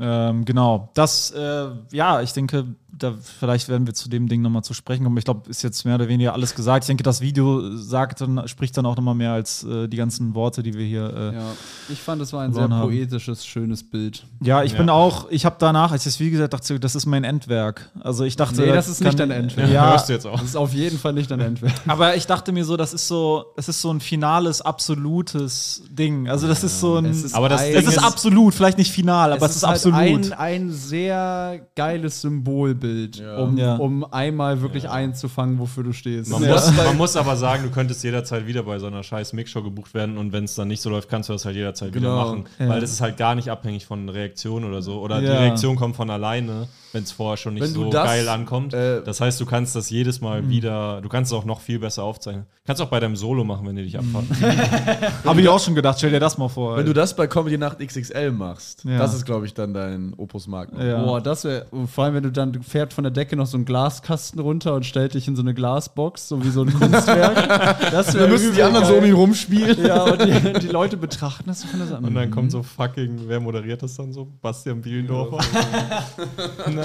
Ähm, 0.00 0.44
genau. 0.44 0.90
Das, 0.94 1.30
äh, 1.30 1.68
ja, 1.92 2.20
ich 2.20 2.32
denke, 2.32 2.66
da, 2.98 3.14
vielleicht 3.20 3.68
werden 3.68 3.86
wir 3.86 3.94
zu 3.94 4.08
dem 4.08 4.28
Ding 4.28 4.42
nochmal 4.42 4.64
zu 4.64 4.74
sprechen 4.74 5.04
kommen. 5.04 5.16
Ich 5.18 5.24
glaube, 5.24 5.48
ist 5.50 5.62
jetzt 5.62 5.84
mehr 5.84 5.96
oder 5.96 6.08
weniger 6.08 6.32
alles 6.32 6.54
gesagt. 6.54 6.84
Ich 6.84 6.86
denke, 6.86 7.02
das 7.02 7.20
Video 7.20 7.76
sagt 7.76 8.20
dann, 8.20 8.46
spricht 8.48 8.76
dann 8.76 8.86
auch 8.86 8.96
nochmal 8.96 9.14
mehr 9.14 9.32
als 9.32 9.64
äh, 9.64 9.86
die 9.88 9.96
ganzen 9.96 10.34
Worte, 10.34 10.62
die 10.62 10.74
wir 10.74 10.84
hier. 10.86 11.10
Äh, 11.12 11.26
ja. 11.26 11.32
Ja, 11.32 11.52
ich 11.88 12.00
fand, 12.00 12.22
es 12.22 12.32
war 12.32 12.42
ein 12.42 12.52
sehr 12.52 12.62
haben. 12.68 12.80
poetisches, 12.80 13.44
schönes 13.46 13.82
Bild. 13.82 14.24
ich 14.40 14.46
Ja. 14.46 14.62
bin 14.62 14.88
auch, 14.90 15.30
ich 15.30 15.44
habe 15.44 15.56
danach, 15.58 15.92
als 15.92 16.06
ich 16.06 16.12
das 16.14 16.20
Video 16.20 16.32
gesagt 16.32 16.52
habe, 16.54 16.60
dachte, 16.62 16.80
das 16.80 16.94
ist 16.94 17.06
mein 17.06 17.24
Endwerk. 17.24 17.90
Also 18.00 18.24
ich 18.24 18.36
dachte, 18.36 18.60
Nee, 18.62 18.68
das 18.72 18.88
ist 18.88 19.00
nicht 19.00 19.18
kann- 19.18 19.28
dein 19.28 19.42
Endwerk. 19.42 19.70
Ja, 19.70 19.90
Hörst 19.92 20.08
du 20.08 20.12
jetzt 20.14 20.26
auch. 20.26 20.40
Das 20.40 20.48
ist 20.50 20.56
auf 20.56 20.72
jeden 20.72 20.98
Fall 20.98 21.12
nicht 21.12 21.30
ein 21.32 21.40
Endwerk. 21.40 21.74
aber 21.86 22.16
ich 22.16 22.26
dachte 22.26 22.52
mir 22.52 22.64
so, 22.64 22.76
das 22.76 22.94
ist 22.94 23.06
so, 23.08 23.44
es 23.56 23.68
ist 23.68 23.80
so 23.82 23.90
ein 23.92 24.00
finales, 24.00 24.62
absolutes 24.62 25.82
Ding. 25.90 26.28
Also 26.28 26.48
das 26.48 26.64
ist 26.64 26.80
so 26.80 26.96
ein. 26.96 27.06
Es 27.06 27.22
ist 27.24 27.34
Aber 27.34 27.48
das 27.48 27.60
ein- 27.62 27.74
es 27.74 27.84
ist 27.86 27.96
ist- 27.96 28.02
absolut, 28.04 28.54
vielleicht 28.54 28.78
nicht 28.78 28.90
final, 28.92 29.32
aber 29.32 29.46
es, 29.46 29.56
ist, 29.56 29.62
halt 29.62 29.74
absolut. 29.76 29.96
Ein, 29.98 30.32
ein 30.32 30.70
sehr 30.72 31.60
geiles 31.74 32.20
Symbolbild, 32.20 32.85
Ja. 33.16 33.36
um, 33.38 33.56
Ja. 33.58 33.76
um 33.76 34.04
einmal 34.12 34.60
wirklich 34.62 34.88
einzufangen, 34.88 35.58
wofür 35.58 35.84
du 35.84 35.92
stehst. 35.92 36.30
Man, 36.30 36.42
Ja. 36.42 36.52
muss, 36.52 36.72
man 36.76 36.96
muss 36.96 37.16
aber 37.16 37.36
sagen, 37.36 37.64
du 37.64 37.70
könntest 37.70 38.02
jederzeit 38.04 38.46
wieder 38.46 38.62
bei 38.62 38.78
so 38.78 38.86
einer 38.86 39.02
scheiß 39.02 39.32
Mixshow 39.32 39.62
gebucht 39.62 39.94
werden 39.94 40.18
und 40.18 40.32
wenn 40.32 40.44
es 40.44 40.54
dann 40.54 40.68
nicht 40.68 40.80
so 40.82 40.90
läuft, 40.90 41.08
kannst 41.08 41.28
du 41.28 41.32
das 41.32 41.44
halt 41.44 41.56
jederzeit 41.56 41.94
wieder 41.94 42.10
Genau. 42.10 42.24
machen. 42.24 42.44
Ja. 42.58 42.68
Weil 42.68 42.80
das 42.80 42.90
ist 42.92 43.00
halt 43.00 43.16
gar 43.16 43.34
nicht 43.34 43.50
abhängig 43.50 43.86
von 43.86 44.08
Reaktion 44.08 44.64
oder 44.64 44.82
so. 44.82 45.00
Oder 45.00 45.20
die 45.20 45.26
Ja. 45.26 45.38
Reaktion 45.38 45.76
kommt 45.76 45.96
von 45.96 46.10
alleine, 46.10 46.68
wenn 46.96 47.02
es 47.02 47.12
vorher 47.12 47.36
schon 47.36 47.54
nicht 47.54 47.62
Wenn 47.62 47.74
du 47.74 47.84
so 47.84 47.90
das, 47.90 48.06
geil 48.06 48.28
ankommt. 48.28 48.72
äh, 48.72 49.02
das 49.04 49.20
heißt, 49.20 49.38
du 49.40 49.44
kannst 49.46 49.76
das 49.76 49.90
jedes 49.90 50.20
Mal 50.22 50.40
Mhm. 50.42 50.48
wieder, 50.48 51.00
du 51.02 51.08
kannst 51.10 51.30
es 51.30 51.38
auch 51.38 51.44
noch 51.44 51.60
viel 51.60 51.78
besser 51.78 52.02
aufzeichnen. 52.04 52.46
Kannst 52.66 52.80
auch 52.82 52.88
bei 52.88 52.98
deinem 53.00 53.14
Solo 53.16 53.44
machen, 53.44 53.66
wenn 53.68 53.76
du 53.76 53.82
dich 53.82 53.96
abfahrt. 53.98 54.24
Habe 55.24 55.40
ich 55.40 55.48
auch 55.48 55.60
schon 55.60 55.74
gedacht, 55.74 55.98
stell 55.98 56.10
dir 56.10 56.18
das 56.20 56.36
mal 56.38 56.48
vor. 56.48 56.76
Wenn 56.78 56.86
du 56.86 56.92
das 56.94 57.14
bei 57.14 57.26
Comedy 57.26 57.58
Nacht 57.58 57.78
XXL 57.78 58.32
machst, 58.32 58.84
Ja. 58.84 58.98
das 58.98 59.14
ist, 59.14 59.24
glaube 59.26 59.44
ich, 59.46 59.54
dann 59.54 59.72
dein 59.74 60.14
Opus 60.16 60.46
Magnum. 60.48 60.80
Ja. 60.84 61.02
Boah, 61.04 61.20
das 61.20 61.44
wäre, 61.44 61.66
vor 61.86 62.04
allem 62.04 62.14
wenn 62.14 62.22
du 62.24 62.32
dann 62.32 62.62
fährt 62.62 62.92
von 62.94 63.04
der 63.04 63.10
Decke 63.12 63.36
noch 63.36 63.46
so 63.46 63.56
ein 63.58 63.64
Glaskasten 63.66 64.40
runter 64.40 64.74
und 64.74 64.84
stellt 64.86 65.14
dich 65.14 65.28
in 65.28 65.36
so 65.36 65.42
eine 65.42 65.54
Glasbox, 65.54 66.28
so 66.28 66.42
wie 66.42 66.48
so 66.50 66.62
ein 66.62 66.72
Kunstwerk. 66.78 67.90
Das 67.92 68.12
Da 68.14 68.26
müssen 68.26 68.54
die 68.54 68.62
anderen 68.62 68.86
so 68.86 68.94
um 68.94 69.04
ihn 69.04 69.12
rumspielen. 69.14 69.86
Ja, 69.86 70.02
und 70.04 70.22
die, 70.24 70.52
die 70.60 70.68
Leute 70.68 70.96
betrachten 70.96 71.44
das 71.46 71.62
von 71.62 71.78
der 71.78 71.88
Seite. 71.88 72.02
und 72.04 72.14
dann 72.14 72.30
kommt 72.30 72.50
so 72.50 72.62
fucking, 72.62 73.20
wer 73.26 73.38
moderiert 73.38 73.82
das 73.82 73.94
dann 73.94 74.12
so? 74.12 74.26
Bastian 74.40 74.80
Bielendorfer. 74.80 75.38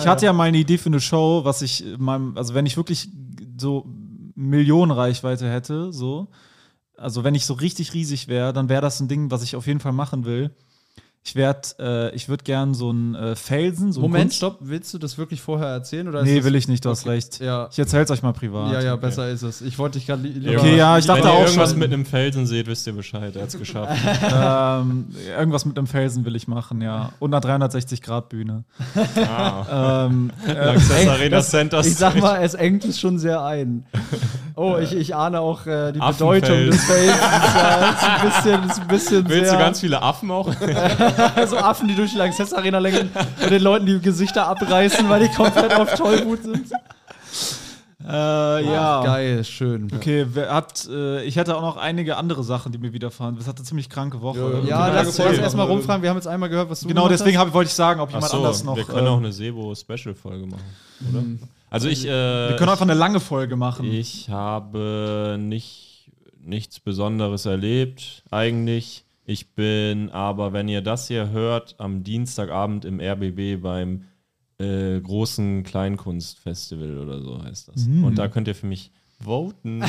Ich 0.02 0.08
hatte 0.08 0.26
ja 0.26 0.34
mal 0.34 0.46
eine 0.46 0.58
Idee 0.58 0.78
für 0.78 0.88
eine 0.88 1.00
Show, 1.00 1.42
was 1.44 1.62
ich 1.62 1.84
meinem, 1.98 2.38
also 2.38 2.54
wenn 2.54 2.66
ich 2.66 2.78
wirklich 2.78 3.10
so 3.60 3.86
Millionenreichweite 4.36 5.50
hätte, 5.50 5.94
so, 5.94 6.30
also 6.98 7.24
wenn 7.24 7.36
ich 7.36 7.46
so 7.46 7.54
richtig 7.54 7.94
riesig 7.94 8.28
wäre, 8.28 8.54
dann 8.54 8.70
wäre 8.70 8.82
das 8.82 9.00
ein 9.00 9.08
Ding, 9.08 9.32
was 9.32 9.44
ich 9.44 9.56
auf 9.56 9.68
jeden 9.68 9.80
Fall 9.80 9.92
machen 9.92 10.26
will. 10.26 10.56
Ich 11.24 11.36
werde, 11.36 11.62
äh, 11.80 12.16
ich 12.16 12.30
würde 12.30 12.44
gern 12.44 12.74
so 12.74 12.90
einen 12.90 13.14
äh, 13.14 13.36
Felsen, 13.36 13.94
so 13.94 14.02
Moment, 14.02 14.24
Kunst- 14.32 14.38
stopp. 14.38 14.58
Willst 14.62 14.92
du 14.92 14.98
das 14.98 15.20
wirklich 15.20 15.40
vorher 15.40 15.68
erzählen? 15.68 16.08
Oder 16.08 16.22
ist 16.22 16.26
Nee, 16.26 16.38
das- 16.38 16.46
will 16.46 16.56
ich 16.56 16.68
nicht, 16.68 16.84
du 16.84 16.90
hast 16.90 17.02
Okay. 17.02 17.12
recht. 17.12 17.40
Ja. 17.40 17.70
Ich 17.72 17.78
erzähl's 17.78 18.10
euch 18.10 18.24
mal 18.24 18.34
privat. 18.34 18.74
Ja, 18.74 18.82
ja, 18.82 18.96
besser 18.96 19.30
ist 19.30 19.44
es. 19.44 19.62
Ich 19.62 19.78
wollte 19.78 20.00
dich 20.00 20.08
gerade. 20.08 20.24
li- 20.24 20.58
Okay, 20.58 20.76
ja, 20.76 20.98
ich 20.98 21.06
dachte 21.06 21.22
Wenn 21.24 21.30
ihr 21.30 21.34
auch 21.36 21.42
irgendwas 21.46 21.70
schon. 21.70 21.80
mit 21.80 21.94
einem 21.94 22.06
Felsen 22.08 22.48
seht, 22.48 22.66
wisst 22.66 22.88
ihr 22.88 22.94
Bescheid. 22.94 23.36
Er 23.36 23.44
hat's 23.44 23.56
geschafft. 23.56 24.02
ähm, 24.34 25.10
irgendwas 25.38 25.64
mit 25.66 25.78
einem 25.78 25.86
Felsen 25.86 26.26
will 26.26 26.36
ich 26.36 26.48
machen, 26.48 26.82
ja. 26.82 27.12
Und 27.20 27.36
einer 27.36 27.42
360-Grad-Bühne. 27.70 28.64
ah. 29.28 30.08
ähm, 30.08 30.32
äh, 30.48 30.52
Arena 31.08 31.38
das- 31.38 31.52
Center 31.52 31.82
Ich 31.82 31.96
sag 31.98 32.20
mal, 32.20 32.42
es 32.42 32.56
engt 32.56 32.84
es 32.84 33.00
schon 33.00 33.20
sehr 33.20 33.44
ein. 33.44 33.86
Oh, 34.56 34.78
ich, 34.82 34.92
ich 34.94 35.16
ahne 35.16 35.40
auch 35.40 35.66
äh, 35.68 35.92
die. 35.92 36.00
Bedeutung 36.00 36.66
des 36.66 36.84
Felsens. 36.84 37.22
Ja, 37.22 37.90
ist 37.92 38.04
ein 38.04 38.22
bisschen, 38.28 38.64
ist 38.70 38.80
ein 38.82 38.88
bisschen 38.88 39.30
Willst 39.30 39.50
sehr, 39.50 39.58
du 39.60 39.64
ganz 39.64 39.80
viele 39.80 40.02
Affen 40.02 40.30
auch? 40.32 40.50
so 41.48 41.58
Affen, 41.58 41.88
die 41.88 41.96
durch 41.96 42.12
die 42.12 42.18
Lanxess 42.18 42.54
Arena 42.54 42.80
lenken 42.80 43.10
und 43.42 43.52
den 43.52 43.62
Leuten 43.62 43.86
die 43.86 44.00
Gesichter 44.00 44.48
abreißen, 44.48 45.08
weil 45.10 45.28
die 45.28 45.34
komplett 45.34 45.74
auf 45.74 45.94
Tollwut 45.96 46.44
sind. 46.44 46.72
äh, 48.08 48.66
ja. 48.66 49.04
Geil, 49.04 49.44
schön. 49.44 49.88
Okay, 49.96 50.26
wer 50.34 50.54
hat, 50.54 50.88
äh, 50.92 51.24
ich 51.24 51.36
hätte 51.36 51.56
auch 51.56 51.62
noch 51.62 51.78
einige 51.78 52.18
andere 52.18 52.44
Sachen, 52.44 52.72
die 52.72 52.78
mir 52.78 52.94
widerfahren. 52.94 53.36
Das 53.36 53.48
hatte 53.48 53.60
eine 53.60 53.66
ziemlich 53.66 53.90
kranke 53.90 54.22
Woche. 54.22 54.62
Ja. 54.64 54.68
Ja, 54.70 54.84
Eine 54.86 54.96
lass 54.96 55.20
uns 55.20 55.38
erstmal 55.38 55.68
rumfragen. 55.68 56.02
Wir 56.02 56.10
haben 56.10 56.18
jetzt 56.18 56.28
einmal 56.28 56.50
gehört, 56.50 56.70
was 56.70 56.82
du 56.82 56.88
genau 56.88 57.04
gemacht 57.04 57.20
deswegen 57.20 57.38
hast. 57.38 57.48
hab, 57.48 57.54
wollte 57.54 57.68
ich 57.70 57.76
sagen, 57.76 58.00
ob 58.00 58.10
Ach 58.10 58.14
jemand 58.16 58.32
so, 58.32 58.38
anders 58.38 58.64
noch. 58.64 58.76
wir 58.76 58.84
können 58.86 59.08
äh, 59.08 59.10
auch 59.10 59.18
eine 59.18 59.32
Sebo-Special-Folge 59.32 60.48
machen, 60.48 60.64
oder? 61.10 61.24
Also 61.70 61.88
ich, 61.88 62.06
äh, 62.06 62.10
wir 62.10 62.56
können 62.58 62.70
einfach 62.70 62.82
eine 62.86 62.96
lange 62.96 63.20
Folge 63.20 63.56
machen. 63.56 63.86
ich 63.86 64.30
habe 64.30 65.38
nicht, 65.40 66.10
nichts 66.44 66.80
Besonderes 66.80 67.46
erlebt, 67.46 68.24
eigentlich. 68.32 69.06
Ich 69.32 69.54
bin 69.54 70.10
aber, 70.10 70.52
wenn 70.52 70.68
ihr 70.68 70.82
das 70.82 71.08
hier 71.08 71.30
hört, 71.30 71.76
am 71.80 72.04
Dienstagabend 72.04 72.84
im 72.84 73.00
RBB 73.00 73.62
beim 73.62 74.04
äh, 74.58 75.00
großen 75.00 75.64
Kleinkunstfestival 75.64 76.98
oder 76.98 77.22
so 77.22 77.42
heißt 77.42 77.70
das. 77.70 77.88
Mhm. 77.88 78.04
Und 78.04 78.18
da 78.18 78.28
könnt 78.28 78.50
ihr 78.50 78.56
für 78.56 78.68
mich 78.68 78.92
voten. 79.24 79.82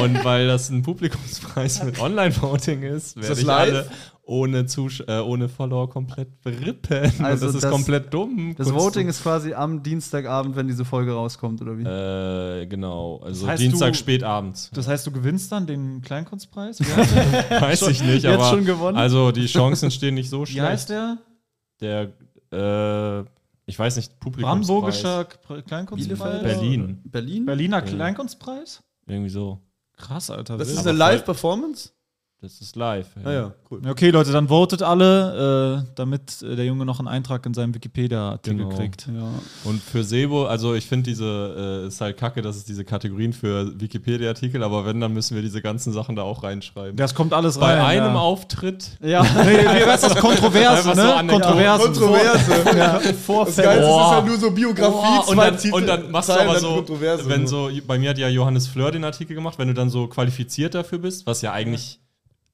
Und 0.00 0.24
weil 0.24 0.46
das 0.46 0.70
ein 0.70 0.82
Publikumspreis 0.82 1.82
mit 1.84 2.00
Online-Voting 2.00 2.82
ist, 2.82 3.16
werde 3.16 3.28
das 3.28 3.38
ich 3.38 3.44
live? 3.46 3.68
alle 3.74 3.90
ohne, 4.26 4.64
Zusch 4.64 5.02
äh, 5.06 5.18
ohne 5.18 5.50
Follower 5.50 5.90
komplett 5.90 6.40
berippen. 6.40 7.02
Also 7.22 7.46
Und 7.46 7.48
das 7.48 7.54
ist 7.56 7.64
das- 7.64 7.70
komplett 7.70 8.12
dumm. 8.14 8.54
Das 8.56 8.68
Kunst- 8.68 8.80
Voting 8.82 9.08
ist 9.08 9.22
quasi 9.22 9.52
am 9.52 9.82
Dienstagabend, 9.82 10.56
wenn 10.56 10.66
diese 10.66 10.86
Folge 10.86 11.12
rauskommt, 11.12 11.60
oder 11.60 11.76
wie? 11.76 11.82
Äh, 11.82 12.66
genau. 12.66 13.18
Also 13.22 13.42
Das 13.42 13.50
heißt, 13.50 13.62
Dienstag 13.62 13.92
du- 13.92 13.98
spätabends. 13.98 14.70
Das 14.72 14.88
heißt, 14.88 15.06
du 15.06 15.10
gewinnst 15.10 15.52
dann 15.52 15.66
den 15.66 16.00
Kleinkunstpreis? 16.00 16.80
Wie? 16.80 16.84
Weiß 16.86 17.82
ich 17.88 18.02
nicht, 18.02 18.22
jetzt 18.24 18.26
aber. 18.34 18.48
schon 18.48 18.64
gewonnen? 18.64 18.96
Also 18.96 19.30
die 19.30 19.44
Chancen 19.46 19.90
stehen 19.90 20.14
nicht 20.14 20.30
so 20.30 20.42
Wie 20.42 20.52
schlecht. 20.52 20.66
heißt 20.68 20.88
der? 20.90 21.18
Der, 21.82 22.02
äh, 23.20 23.24
ich 23.66 23.78
weiß 23.78 23.96
nicht, 23.96 24.20
Publikumspreis. 24.20 24.66
Brandenburgischer 24.66 25.24
K- 25.24 25.62
Kleinkunstpreis? 25.62 26.42
Berlin. 26.42 27.00
Berlin? 27.04 27.46
Berliner 27.46 27.82
Kleinkunstpreis? 27.82 28.82
Irgendwie 29.06 29.30
so. 29.30 29.60
Krass, 29.96 30.28
Alter. 30.30 30.58
Das 30.58 30.68
ist 30.68 30.78
eine 30.86 30.92
Live-Performance? 30.96 31.90
Das 32.44 32.60
ist 32.60 32.76
live. 32.76 33.06
Ah 33.24 33.32
ja, 33.32 33.52
cool. 33.70 33.80
Okay, 33.88 34.10
Leute, 34.10 34.30
dann 34.30 34.48
votet 34.48 34.82
alle, 34.82 35.82
äh, 35.82 35.92
damit 35.94 36.42
äh, 36.42 36.56
der 36.56 36.66
Junge 36.66 36.84
noch 36.84 36.98
einen 36.98 37.08
Eintrag 37.08 37.46
in 37.46 37.54
seinem 37.54 37.74
Wikipedia-Artikel 37.74 38.58
Genau. 38.58 38.68
kriegt. 38.76 39.06
Ja. 39.06 39.28
Und 39.64 39.82
für 39.82 40.04
Sebo, 40.04 40.44
also 40.44 40.74
ich 40.74 40.84
finde 40.86 41.08
diese, 41.10 41.82
äh, 41.84 41.86
ist 41.88 42.02
halt 42.02 42.18
kacke, 42.18 42.42
dass 42.42 42.56
es 42.56 42.64
diese 42.64 42.84
Kategorien 42.84 43.32
für 43.32 43.72
Wikipedia-Artikel, 43.80 44.62
aber 44.62 44.84
wenn, 44.84 45.00
dann 45.00 45.14
müssen 45.14 45.34
wir 45.34 45.42
diese 45.42 45.62
ganzen 45.62 45.94
Sachen 45.94 46.16
da 46.16 46.22
auch 46.22 46.42
reinschreiben. 46.42 46.96
Das 46.96 47.14
kommt 47.14 47.32
alles 47.32 47.56
Bei 47.58 47.72
rein. 47.80 48.02
einem 48.02 48.14
ja. 48.14 48.20
Auftritt. 48.20 48.90
Ja. 49.02 49.22
Nee, 49.22 49.62
das? 49.86 50.14
Kontroverse, 50.16 50.90
Einfach 50.90 50.94
so 50.96 51.02
ne? 51.02 51.14
an- 51.14 51.26
Kontroverse. 51.28 51.84
Kontroverse. 51.84 52.78
Ja. 52.78 53.00
Das 53.44 53.56
Geilste 53.56 53.84
ist 53.84 53.88
Oh. 53.90 54.12
ja 54.12 54.22
nur 54.22 54.36
so 54.36 54.50
Biografie, 54.50 55.20
Oh, 55.26 55.30
und, 55.30 55.36
dann, 55.38 55.56
Titel, 55.56 55.74
und 55.74 55.86
dann 55.86 56.10
machst 56.10 56.28
du 56.28 56.34
aber 56.34 56.52
dann 56.52 56.60
so, 56.60 56.74
Kontroverse. 56.74 57.28
wenn 57.28 57.46
so, 57.46 57.70
bei 57.86 57.98
mir 57.98 58.10
hat 58.10 58.18
ja 58.18 58.28
Johannes 58.28 58.66
Fleur 58.66 58.90
den 58.90 59.04
Artikel 59.04 59.34
gemacht, 59.34 59.58
wenn 59.58 59.68
du 59.68 59.74
dann 59.74 59.88
so 59.88 60.06
qualifiziert 60.08 60.74
dafür 60.74 60.98
bist, 60.98 61.26
was 61.26 61.40
ja 61.42 61.52
eigentlich, 61.52 62.00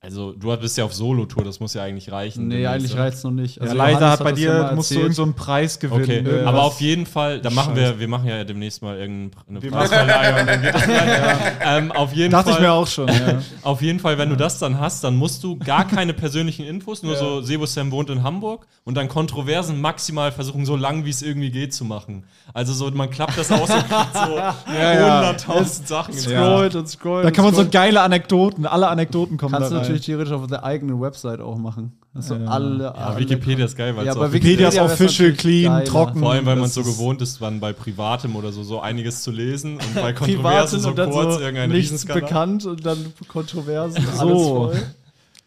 also 0.02 0.32
du 0.32 0.56
bist 0.56 0.78
ja 0.78 0.84
auf 0.86 0.94
Solo-Tour, 0.94 1.44
das 1.44 1.60
muss 1.60 1.74
ja 1.74 1.82
eigentlich 1.82 2.10
reichen. 2.10 2.48
Nee, 2.48 2.66
eigentlich 2.66 2.96
reicht 2.96 3.18
es 3.18 3.22
noch 3.24 3.32
nicht. 3.32 3.56
Ja, 3.56 3.62
Also 3.62 3.74
leider 3.74 4.00
Johannes 4.00 4.10
hat 4.20 4.24
bei 4.24 4.30
ja 4.40 4.68
dir, 4.70 4.74
musst 4.74 4.90
du 4.92 4.94
irgendeinen 4.94 5.14
so 5.14 5.22
einen 5.24 5.34
Preis 5.34 5.78
gewinnen. 5.78 6.02
Okay, 6.02 6.16
Irgendwas. 6.20 6.46
aber 6.46 6.62
auf 6.62 6.80
jeden 6.80 7.04
Fall, 7.04 7.42
da 7.42 7.50
machen 7.50 7.76
wir, 7.76 8.00
wir 8.00 8.08
machen 8.08 8.26
ja 8.26 8.42
demnächst 8.44 8.80
mal 8.80 8.96
irgendeine 8.96 9.60
Preisverleihung. 9.60 10.48
ähm, 11.62 11.92
auf 11.92 12.14
jeden 12.14 12.30
Dachte 12.30 12.48
Fall, 12.48 12.60
ich 12.60 12.66
mir 12.66 12.72
auch 12.72 12.86
schon, 12.86 13.08
ja. 13.08 13.42
Auf 13.62 13.82
jeden 13.82 14.00
Fall, 14.00 14.16
wenn 14.16 14.30
du 14.30 14.36
das 14.36 14.58
dann 14.58 14.80
hast, 14.80 15.04
dann 15.04 15.16
musst 15.16 15.44
du 15.44 15.58
gar 15.58 15.86
keine 15.86 16.14
persönlichen 16.14 16.64
Infos, 16.64 17.02
nur 17.02 17.16
so 17.16 17.42
Sebo 17.42 17.66
Sam 17.66 17.90
wohnt 17.90 18.08
in 18.08 18.22
Hamburg 18.22 18.66
und 18.84 18.96
dann 18.96 19.08
Kontroversen 19.08 19.82
maximal 19.82 20.32
versuchen, 20.32 20.64
so 20.64 20.76
lang 20.76 21.04
wie 21.04 21.10
es 21.10 21.20
irgendwie 21.20 21.50
geht 21.50 21.74
zu 21.74 21.84
machen. 21.84 22.24
Also 22.54 22.72
so, 22.72 22.90
man 22.90 23.10
klappt 23.10 23.36
das 23.36 23.52
aus 23.52 23.68
und 23.68 23.86
kriegt 23.88 24.14
so 24.14 24.36
ja. 24.72 25.32
100.000 25.32 25.86
Sachen. 25.86 26.14
Ja. 26.14 26.20
Scrollt 26.20 26.74
und 26.74 26.88
scrollt. 26.88 27.26
Da 27.26 27.30
kann 27.30 27.44
man 27.44 27.54
so 27.54 27.68
geile 27.68 28.00
Anekdoten, 28.00 28.64
alle 28.64 28.88
Anekdoten 28.88 29.36
kommen 29.36 29.52
Kannst 29.52 29.72
da 29.72 29.78
rein. 29.78 29.89
Natürlich 29.90 30.06
theoretisch 30.06 30.32
auf 30.32 30.46
der 30.46 30.64
eigenen 30.64 31.00
Website 31.00 31.40
auch 31.40 31.56
machen. 31.56 31.92
Also 32.12 32.34
alle, 32.34 32.84
Ja, 32.84 32.90
alle 32.90 33.20
Wikipedia 33.20 33.64
ist 33.64 33.76
geil, 33.76 33.94
weil 33.96 34.04
Ja, 34.06 34.16
auch 34.16 34.32
Wikipedia 34.32 34.68
ist 34.68 34.78
official, 34.80 35.32
clean, 35.32 35.72
geiler. 35.72 35.84
trocken. 35.84 36.20
vor 36.20 36.32
allem, 36.32 36.44
weil 36.46 36.56
man 36.56 36.68
so 36.68 36.82
gewohnt 36.82 37.22
ist, 37.22 37.40
dann 37.40 37.60
bei 37.60 37.72
Privatem 37.72 38.34
oder 38.34 38.50
so, 38.50 38.64
so 38.64 38.80
einiges 38.80 39.22
zu 39.22 39.30
lesen 39.30 39.74
und 39.74 39.94
bei 39.94 40.12
Kontroversen 40.14 40.80
so 40.80 40.88
und 40.88 40.98
dann 40.98 41.10
kurz 41.10 41.34
so 41.34 41.40
irgendein 41.40 41.70
nichts 41.70 42.04
bekannt 42.04 42.66
und 42.66 42.84
dann 42.84 43.12
Kontroversen. 43.28 44.04
So. 44.18 44.72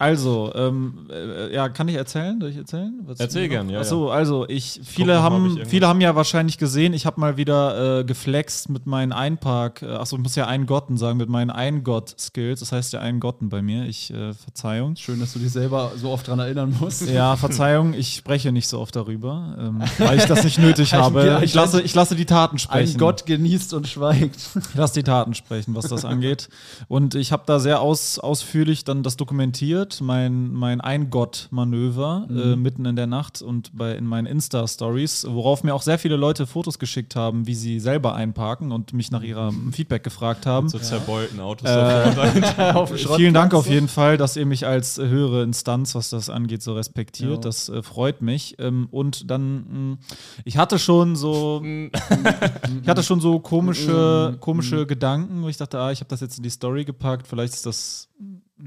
Also, 0.04 0.52
ähm, 0.54 1.08
äh, 1.10 1.54
ja, 1.54 1.70
kann 1.70 1.88
ich 1.88 1.94
erzählen? 1.96 2.38
Soll 2.38 2.50
ich 2.50 2.58
erzählen? 2.58 3.00
Was 3.06 3.20
Erzähl 3.20 3.48
gern, 3.48 3.70
ja, 3.70 3.80
Achso, 3.80 4.10
also 4.10 4.46
ich, 4.48 4.80
viele 4.84 5.14
ich 5.14 5.18
haben, 5.18 5.46
irgendwas- 5.46 5.68
viele 5.68 5.88
haben 5.88 6.02
ja 6.02 6.14
wahrscheinlich 6.14 6.58
gesehen, 6.58 6.92
ich 6.92 7.06
habe 7.06 7.18
mal 7.18 7.38
wieder 7.38 8.00
äh, 8.00 8.04
geflext 8.04 8.68
mit 8.68 8.86
meinen 8.86 9.12
Einpark, 9.12 9.80
äh, 9.80 9.86
achso, 9.86 10.16
ich 10.16 10.22
muss 10.22 10.36
ja 10.36 10.46
Eingotten 10.46 10.98
sagen, 10.98 11.16
mit 11.16 11.30
meinen 11.30 11.48
Eingott-Skills. 11.50 12.60
Das 12.60 12.72
heißt 12.72 12.92
ja 12.92 13.00
Eingotten 13.00 13.48
bei 13.48 13.62
mir. 13.62 13.86
Ich, 13.86 14.12
äh, 14.12 14.34
Verzeihung. 14.34 14.94
Schön, 14.96 15.20
dass 15.20 15.32
du 15.32 15.38
dich 15.38 15.50
selber 15.52 15.92
so 15.96 16.10
oft 16.10 16.28
dran 16.28 16.38
erinnern 16.38 16.76
musst. 16.78 17.08
Ja, 17.08 17.36
Verzeihung, 17.36 17.94
ich 17.94 18.14
spreche 18.16 18.52
nicht 18.52 18.68
so 18.68 18.80
oft 18.80 18.94
darüber, 18.94 19.56
ähm, 19.58 19.82
weil 19.98 20.18
ich 20.18 20.26
das 20.26 20.44
nicht 20.44 20.58
nötig 20.58 20.92
habe. 20.92 21.40
Ich 21.42 21.54
lasse, 21.54 21.80
ich 21.80 21.94
lasse 21.94 22.14
die 22.14 22.26
Taten 22.26 22.58
sprechen. 22.58 22.96
Ein 22.96 22.98
Gott 22.98 23.24
genießt 23.24 23.72
und 23.72 23.88
schweigt. 23.88 24.36
Ich 24.68 24.74
lasse 24.74 24.94
die 24.94 25.02
Taten 25.02 25.32
sprechen, 25.32 25.74
was 25.74 25.88
das 25.88 26.04
angeht. 26.04 26.50
Und 26.88 27.14
ich 27.14 27.32
habe 27.32 27.44
da 27.46 27.58
sehr 27.58 27.80
aus, 27.80 28.18
ausführlich 28.18 28.84
dann 28.84 29.02
das 29.02 29.16
dokumentiert, 29.16 29.93
mein, 30.00 30.52
mein 30.52 30.80
Ein-Gott-Manöver 30.80 32.26
äh, 32.30 32.56
mitten 32.56 32.84
in 32.84 32.96
der 32.96 33.06
Nacht 33.06 33.42
und 33.42 33.76
bei, 33.76 33.94
in 33.94 34.06
meinen 34.06 34.26
Insta-Stories, 34.26 35.26
worauf 35.28 35.62
mir 35.62 35.74
auch 35.74 35.82
sehr 35.82 35.98
viele 35.98 36.16
Leute 36.16 36.46
Fotos 36.46 36.78
geschickt 36.78 37.16
haben, 37.16 37.46
wie 37.46 37.54
sie 37.54 37.80
selber 37.80 38.14
einparken 38.14 38.72
und 38.72 38.92
mich 38.92 39.10
nach 39.10 39.22
ihrem 39.22 39.72
Feedback 39.72 40.04
gefragt 40.04 40.46
haben. 40.46 40.68
So 40.68 40.78
zerbeulten 40.78 41.40
Autos 41.40 41.68
Äh, 41.68 42.72
auf 42.74 42.92
Vielen 43.16 43.34
Dank 43.34 43.54
auf 43.54 43.68
jeden 43.68 43.88
Fall, 43.88 44.16
dass 44.16 44.36
ihr 44.36 44.46
mich 44.46 44.66
als 44.66 44.98
äh, 44.98 45.06
höhere 45.06 45.42
Instanz, 45.42 45.94
was 45.94 46.10
das 46.10 46.30
angeht, 46.30 46.62
so 46.62 46.74
respektiert. 46.74 47.30
Ja. 47.30 47.36
Das 47.36 47.68
äh, 47.68 47.82
freut 47.82 48.22
mich. 48.22 48.56
Ähm, 48.58 48.88
und 48.90 49.30
dann, 49.30 49.90
mh, 49.90 49.98
ich 50.44 50.56
hatte 50.56 50.78
schon 50.78 51.16
so, 51.16 51.62
ich 52.82 52.88
hatte 52.88 53.02
schon 53.02 53.20
so 53.20 53.40
komische, 53.40 54.36
komische 54.40 54.86
Gedanken, 54.86 55.42
wo 55.42 55.48
ich 55.48 55.56
dachte, 55.56 55.78
ah, 55.78 55.92
ich 55.92 56.00
habe 56.00 56.08
das 56.08 56.20
jetzt 56.20 56.36
in 56.38 56.42
die 56.42 56.50
Story 56.50 56.84
gepackt. 56.84 57.26
Vielleicht 57.26 57.54
ist 57.54 57.66
das, 57.66 58.08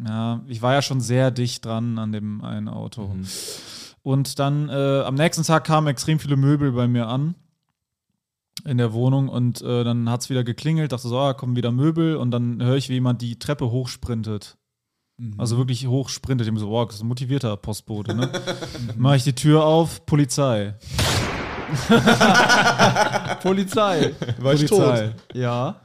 ja, 0.05 0.41
ich 0.47 0.61
war 0.61 0.73
ja 0.73 0.81
schon 0.81 1.01
sehr 1.01 1.31
dicht 1.31 1.65
dran 1.65 1.97
an 1.97 2.11
dem 2.11 2.43
einen 2.43 2.67
Auto. 2.67 3.15
Und 4.01 4.39
dann 4.39 4.69
äh, 4.69 5.01
am 5.01 5.15
nächsten 5.15 5.43
Tag 5.43 5.65
kamen 5.65 5.87
extrem 5.87 6.19
viele 6.19 6.37
Möbel 6.37 6.71
bei 6.71 6.87
mir 6.87 7.07
an 7.07 7.35
in 8.65 8.77
der 8.77 8.93
Wohnung 8.93 9.29
und 9.29 9.61
äh, 9.61 9.83
dann 9.83 10.09
hat 10.09 10.21
es 10.21 10.29
wieder 10.29 10.43
geklingelt, 10.43 10.91
dachte 10.91 11.07
so, 11.07 11.19
ah, 11.19 11.33
kommen 11.33 11.55
wieder 11.55 11.71
Möbel 11.71 12.15
und 12.15 12.31
dann 12.31 12.61
höre 12.61 12.75
ich, 12.75 12.89
wie 12.89 12.93
jemand 12.93 13.21
die 13.21 13.37
Treppe 13.39 13.69
hochsprintet. 13.71 14.57
Also 15.39 15.57
wirklich 15.57 15.87
hochsprintet. 15.87 16.45
Ich 16.47 16.53
bin 16.53 16.59
so, 16.59 16.69
wow, 16.69 16.85
das 16.85 16.97
ist 16.97 17.01
ein 17.01 17.07
motivierter 17.07 17.57
Postbote, 17.57 18.13
ne? 18.13 18.29
Mache 18.97 19.15
ich 19.15 19.23
die 19.23 19.33
Tür 19.33 19.65
auf, 19.65 20.05
Polizei. 20.05 20.75
Polizei. 23.41 24.13
War 24.39 24.53
ich 24.53 24.67
Polizei. 24.67 25.07
tot? 25.07 25.15
Ja. 25.33 25.81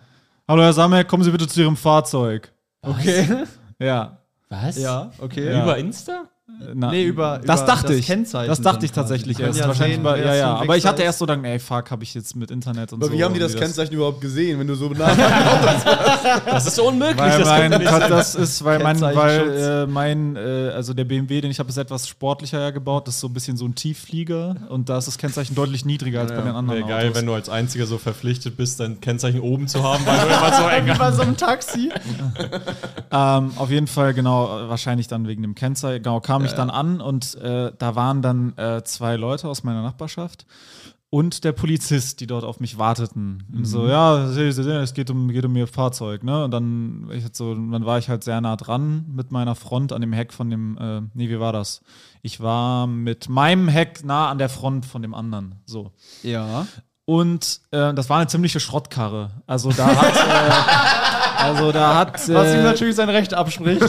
Hallo 0.47 0.63
Herr 0.63 0.75
Sammer, 0.75 1.05
kommen 1.05 1.25
Sie 1.25 1.31
bitte 1.31 1.49
zu 1.49 1.63
Ihrem 1.63 1.77
Fahrzeug. 1.77 2.53
Okay. 2.83 3.47
Ja. 3.83 4.19
Was? 4.49 4.77
Ja, 4.77 5.11
okay. 5.19 5.47
Ja. 5.51 5.63
Über 5.63 5.79
Insta? 5.79 6.29
Na, 6.75 6.91
Nee, 6.91 7.05
über- 7.05 7.41
das 7.45 7.61
über 7.61 7.67
dachte 7.73 7.89
das 7.89 7.97
ich. 7.97 8.07
Kennzeichen 8.07 8.49
das 8.49 8.61
dachte 8.61 8.85
ich 8.87 8.93
tatsächlich 8.93 9.39
erst. 9.41 9.59
ja 9.59 9.67
Wahrscheinlich 9.69 9.97
sehen, 9.97 10.05
wer 10.05 10.17
ja, 10.25 10.35
ja. 10.35 10.55
Aber 10.57 10.77
ich 10.77 10.87
hatte 10.87 11.03
erst 11.03 11.19
so 11.19 11.27
gedacht, 11.27 11.41
ey, 11.45 11.59
fuck, 11.59 11.91
habe 11.91 12.03
ich 12.03 12.15
jetzt 12.15 12.37
mit 12.37 12.51
Internet 12.51 12.93
und 12.93 13.03
Aber 13.03 13.11
so. 13.13 13.17
wie 13.19 13.23
haben 13.25 13.35
die 13.35 13.41
das 13.41 13.53
irgendwie 13.53 13.65
Kennzeichen 13.67 13.95
überhaupt 13.95 14.21
gesehen, 14.21 14.59
wenn 14.59 14.67
du 14.67 14.75
so 14.75 14.89
nah 14.91 15.15
Das 16.47 16.67
ist 16.67 16.79
unmöglich. 16.79 17.19
Weil 17.19 17.39
das 17.39 17.49
mein, 17.49 17.71
das 18.11 18.35
ist, 18.35 18.65
weil 18.65 18.79
mein, 18.83 19.01
weil 19.01 19.51
äh, 19.85 19.87
mein, 19.87 20.37
äh, 20.37 20.71
also 20.75 20.95
der 20.95 21.05
BMW, 21.05 21.41
den 21.41 21.51
ich 21.51 21.59
habe, 21.59 21.69
ist 21.69 21.77
etwas 21.77 22.09
sportlicher 22.09 22.61
ja 22.61 22.71
gebaut. 22.71 23.07
Das 23.09 23.15
ist 23.15 23.21
so 23.21 23.29
ein 23.29 23.33
bisschen 23.35 23.57
so 23.57 23.65
ein 23.65 23.75
Tiefflieger 23.75 24.57
und 24.69 24.89
da 24.89 24.99
ist 24.99 25.07
das 25.09 25.19
Kennzeichen 25.19 25.55
deutlich 25.55 25.85
niedriger 25.85 26.21
als 26.21 26.31
bei 26.33 26.41
den 26.43 26.55
anderen 26.55 26.81
Wäre 26.81 26.89
geil, 26.89 27.05
Autos. 27.07 27.19
wenn 27.19 27.27
du 27.27 27.35
als 27.35 27.49
Einziger 27.49 27.87
so 27.87 27.99
verpflichtet 27.99 28.57
bist, 28.57 28.81
dein 28.81 29.01
Kennzeichen 29.01 29.41
oben 29.41 29.69
zu 29.69 29.83
haben, 29.83 30.05
weil 30.07 30.19
du 30.21 30.27
immer 30.27 30.53
so 30.55 30.69
eng 30.91 30.99
Bei 30.99 31.13
so 31.13 31.23
einem 31.23 31.37
Taxi. 31.37 31.91
Ähm, 33.15 33.53
auf 33.57 33.71
jeden 33.71 33.89
Fall, 33.89 34.15
genau, 34.15 34.49
wahrscheinlich 34.71 35.07
dann 35.07 35.29
wegen 35.29 35.43
dem 35.43 35.55
Kennzeichen. 35.55 36.03
Genau, 36.03 36.21
kam 36.21 36.33
kam 36.33 36.45
ich 36.53 36.57
dann 36.57 36.71
an 36.71 37.01
und 37.01 37.35
äh, 37.37 37.73
da 37.77 37.95
waren 37.95 38.23
dann 38.23 38.57
äh, 38.57 38.83
zwei 38.85 39.17
Leute 39.17 39.49
aus 39.49 39.65
meiner 39.65 39.83
Nachbarschaft 39.83 40.47
und 41.13 41.45
der 41.45 41.53
Polizist, 41.53 42.21
die 42.21 42.27
dort 42.27 42.43
auf 42.43 42.59
mich 42.59 42.79
warteten. 42.79 43.45
Und 43.53 43.67
so, 43.67 43.87
ja, 43.87 44.25
es 44.31 44.95
geht 44.95 45.11
um, 45.11 45.29
geht 45.29 45.45
um 45.45 45.55
ihr 45.55 45.67
Fahrzeug, 45.67 46.25
ne? 46.25 46.43
Und 46.43 46.53
dann, 46.53 47.11
ich 47.13 47.23
halt 47.23 47.37
so, 47.37 47.55
dann 47.55 47.85
war 47.85 47.99
ich 47.99 48.09
halt 48.09 48.25
sehr 48.25 48.41
nah 48.41 48.57
dran 48.57 49.05
mit 49.15 49.31
meiner 49.31 49.55
Front 49.55 49.93
an 49.93 50.01
dem 50.01 50.15
Heck 50.15 50.33
von 50.33 50.49
dem, 50.49 50.79
äh, 50.79 51.03
nee, 51.13 51.29
wie 51.29 51.39
war 51.39 51.53
das? 51.53 51.83
Ich 52.23 52.41
war 52.41 52.87
mit 52.87 53.29
meinem 53.29 53.69
Heck 53.69 54.03
nah 54.07 54.31
an 54.31 54.39
der 54.39 54.49
Front 54.49 54.87
von 54.87 55.03
dem 55.03 55.13
anderen. 55.13 55.57
So. 55.67 55.93
Ja. 56.23 56.67
Und 57.05 57.61
äh, 57.73 57.93
das 57.93 58.09
war 58.09 58.17
eine 58.17 58.29
ziemliche 58.29 58.59
Schrottkarre. 58.59 59.33
Also 59.47 59.71
da 59.71 59.87
hat, 59.95 60.17
äh, 60.17 60.92
also 61.43 61.73
da 61.73 61.95
hat 61.97 62.15
Was 62.29 62.29
ihm 62.53 62.61
äh, 62.61 62.63
natürlich 62.63 62.97
sein 62.97 63.09
Recht 63.09 63.35
abspricht. 63.35 63.83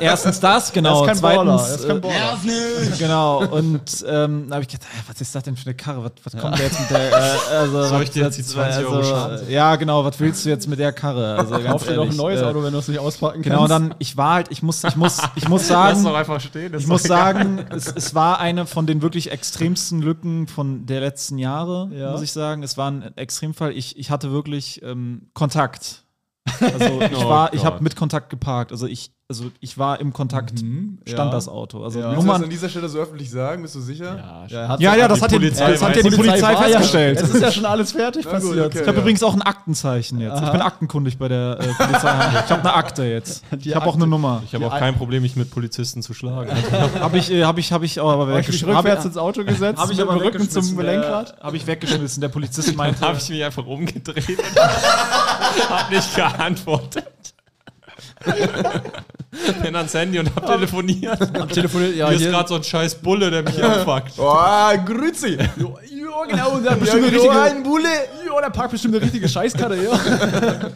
erstens 0.00 0.40
das, 0.40 0.72
genau. 0.72 1.04
er 1.04 1.12
ist 1.12 1.22
kein 1.22 1.36
Baller. 1.36 1.58
zweitens, 1.58 1.68
Er 1.70 1.74
ist 1.76 1.88
kein 1.88 1.96
äh, 1.96 2.00
Baller. 2.00 2.96
Genau, 2.98 3.44
und 3.44 4.04
ähm, 4.08 4.46
da 4.48 4.54
habe 4.56 4.62
ich 4.62 4.68
gedacht, 4.68 4.88
äh, 4.92 5.02
was 5.10 5.20
ist 5.20 5.34
das 5.34 5.42
denn 5.42 5.56
für 5.56 5.66
eine 5.66 5.74
Karre? 5.74 6.04
Was, 6.04 6.12
was 6.34 6.40
kommt 6.40 6.58
der 6.58 6.66
jetzt 6.66 6.80
mit 6.80 6.90
der? 6.90 7.12
Äh, 7.12 7.56
also, 7.58 7.84
Soll 7.84 8.02
ich 8.02 8.10
dir 8.10 8.24
jetzt 8.24 8.38
die 8.38 8.42
20 8.44 8.86
Euro 8.86 9.02
Schaden? 9.02 9.50
Ja, 9.50 9.76
genau, 9.76 10.04
was 10.04 10.18
willst 10.20 10.44
du 10.44 10.48
jetzt 10.50 10.66
mit 10.68 10.78
der 10.78 10.92
Karre? 10.92 11.36
Also, 11.38 11.58
Kauf 11.58 11.86
dir 11.86 11.94
doch 11.94 12.08
ein 12.10 12.16
neues 12.16 12.40
äh, 12.40 12.44
Auto, 12.44 12.62
wenn 12.62 12.72
du 12.72 12.78
es 12.78 12.88
nicht 12.88 12.98
auspacken 13.00 13.42
kannst. 13.42 13.48
Genau, 13.50 13.66
dann, 13.68 13.94
ich 13.98 14.16
war 14.16 14.34
halt, 14.34 14.50
ich 14.50 14.62
muss, 14.62 14.84
ich 14.84 14.96
muss, 14.96 15.18
ich 15.36 15.48
muss 15.48 15.62
Lass 15.68 15.68
sagen, 15.68 16.04
doch 16.04 16.14
einfach 16.14 16.40
stehen. 16.40 16.74
ich 16.76 16.86
muss 16.86 17.04
egal. 17.04 17.34
sagen, 17.34 17.66
es, 17.70 17.86
es 17.94 18.14
war 18.14 18.38
eine 18.40 18.66
von 18.66 18.86
den 18.86 19.02
wirklich 19.02 19.30
extremsten 19.30 20.02
Lücken 20.02 20.46
von 20.46 20.86
der 20.86 21.00
letzten 21.00 21.38
Jahre, 21.38 21.90
Ja. 21.92 22.12
muss 22.12 22.22
ich 22.22 22.32
sagen. 22.32 22.62
Es 22.62 22.76
war 22.76 22.90
ein 22.90 23.16
Extremfall. 23.16 23.72
Ich, 23.72 23.98
ich 23.98 24.10
hatte 24.10 24.30
wirklich 24.32 24.82
ähm, 24.82 25.28
Kontakt. 25.34 26.03
Also 26.60 27.00
ich 27.00 27.16
Oh 27.16 27.28
war, 27.28 27.52
ich 27.54 27.64
habe 27.64 27.82
mit 27.82 27.96
Kontakt 27.96 28.30
geparkt. 28.30 28.72
Also 28.72 28.86
ich, 28.86 29.12
also 29.26 29.44
ich 29.60 29.78
war 29.78 30.00
im 30.00 30.12
Kontakt, 30.12 30.60
Mhm, 30.62 30.98
stand 31.08 31.30
ja. 31.30 31.34
das 31.34 31.48
Auto. 31.48 31.82
Also 31.82 31.98
Ja. 31.98 32.10
Willst 32.10 32.16
du 32.16 32.16
das 32.18 32.24
Nummern. 32.26 32.44
an 32.44 32.50
dieser 32.50 32.68
Stelle 32.68 32.88
so 32.90 32.98
öffentlich 32.98 33.30
sagen? 33.30 33.62
Bist 33.62 33.74
du 33.74 33.80
sicher? 33.80 34.16
Ja, 34.16 34.46
Ja, 34.62 34.68
hat- 34.68 34.80
Ja, 34.80 34.94
ja, 34.94 35.08
das 35.08 35.22
hat, 35.22 35.30
die, 35.30 35.36
Polizei 35.36 35.72
das 35.72 35.80
hat 35.82 35.88
weiß 35.90 35.96
ja 35.96 36.02
die 36.02 36.08
es. 36.08 36.16
Polizei 36.16 36.56
festgestellt. 36.56 37.20
Es 37.22 37.30
ist 37.30 37.40
ja 37.40 37.50
schon 37.50 37.64
alles 37.64 37.92
fertig 37.92 38.26
Na 38.26 38.32
gut, 38.38 38.40
passiert. 38.48 38.66
okay. 38.66 38.80
Ich 38.82 38.86
habe 38.86 38.96
Ja. 38.98 39.02
übrigens 39.02 39.22
auch 39.22 39.32
ein 39.32 39.40
Aktenzeichen 39.40 40.20
jetzt. 40.20 40.42
Ich 40.42 40.50
bin 40.50 40.60
aktenkundig 40.60 41.16
bei 41.16 41.28
der 41.28 41.58
äh, 41.58 41.66
Polizei. 41.72 42.12
Ich 42.44 42.50
habe 42.50 42.60
eine 42.60 42.74
Akte 42.74 43.04
jetzt. 43.04 43.42
Die 43.52 43.70
Ich 43.70 43.74
habe 43.74 43.86
auch 43.86 43.94
eine. 43.94 44.06
Nummer. 44.06 44.42
Ich 44.44 44.54
habe 44.54 44.66
auch 44.66 44.78
kein 44.78 44.94
Problem, 44.94 45.22
mich 45.22 45.36
mit 45.36 45.50
Polizisten 45.50 46.02
zu 46.02 46.12
schlagen. 46.12 46.50
Habe 47.00 47.16
ich, 47.16 47.30
äh, 47.30 47.44
habe 47.44 47.60
ich, 47.60 47.72
habe 47.72 47.86
ich 47.86 48.00
auch 48.00 48.10
aber 48.12 48.28
weggeschmissen. 48.28 48.68
Habe 48.68 48.88
rückwärts 48.88 49.04
ins 49.06 49.16
Auto 49.16 49.42
gesetzt, 49.44 49.80
hab 49.80 49.90
ich 49.90 50.00
aber 50.02 50.20
Rücken 50.22 50.50
zum. 50.50 50.78
Lenkrad. 50.78 51.34
Habe 51.42 51.56
ich 51.56 51.66
weggeschmissen. 51.66 52.20
Der 52.20 52.28
Polizist 52.28 52.76
meinte, 52.76 53.00
habe 53.00 53.16
ich 53.16 53.28
mich 53.30 53.42
einfach 53.42 53.64
umgedreht 53.66 54.28
und 54.28 55.70
hab 55.70 55.90
nicht 55.90 56.14
geantwortet. 56.14 57.06
Bin 59.62 59.74
ans 59.74 59.94
Handy 59.94 60.18
und 60.18 60.34
hab 60.34 60.46
telefoniert. 60.46 61.20
Am 61.38 61.48
Telefon, 61.48 61.82
ja, 61.96 62.08
hier 62.08 62.16
ist 62.16 62.22
hier, 62.22 62.30
gerade 62.30 62.48
so 62.48 62.54
ein 62.54 62.62
scheiß 62.64 62.96
Bulle, 62.96 63.30
der 63.30 63.42
mich 63.42 63.62
abfuckt. 63.62 64.12
Oh, 64.18 64.84
grüezi! 64.84 65.36
ja, 65.36 65.46
genau, 65.56 65.78
der 66.28 66.42
hat 66.42 66.64
Ja, 66.64 66.74
bestimmt 66.74 67.04
eine 67.04 67.12
richtige, 67.12 67.40
ein 67.40 67.62
Bulle! 67.62 67.88
ja, 68.26 68.40
der 68.40 68.50
parkt 68.50 68.72
bestimmt 68.72 68.94
eine 68.94 69.04
richtige 69.04 69.28
Scheißkarte, 69.28 69.76
ja. 69.76 70.70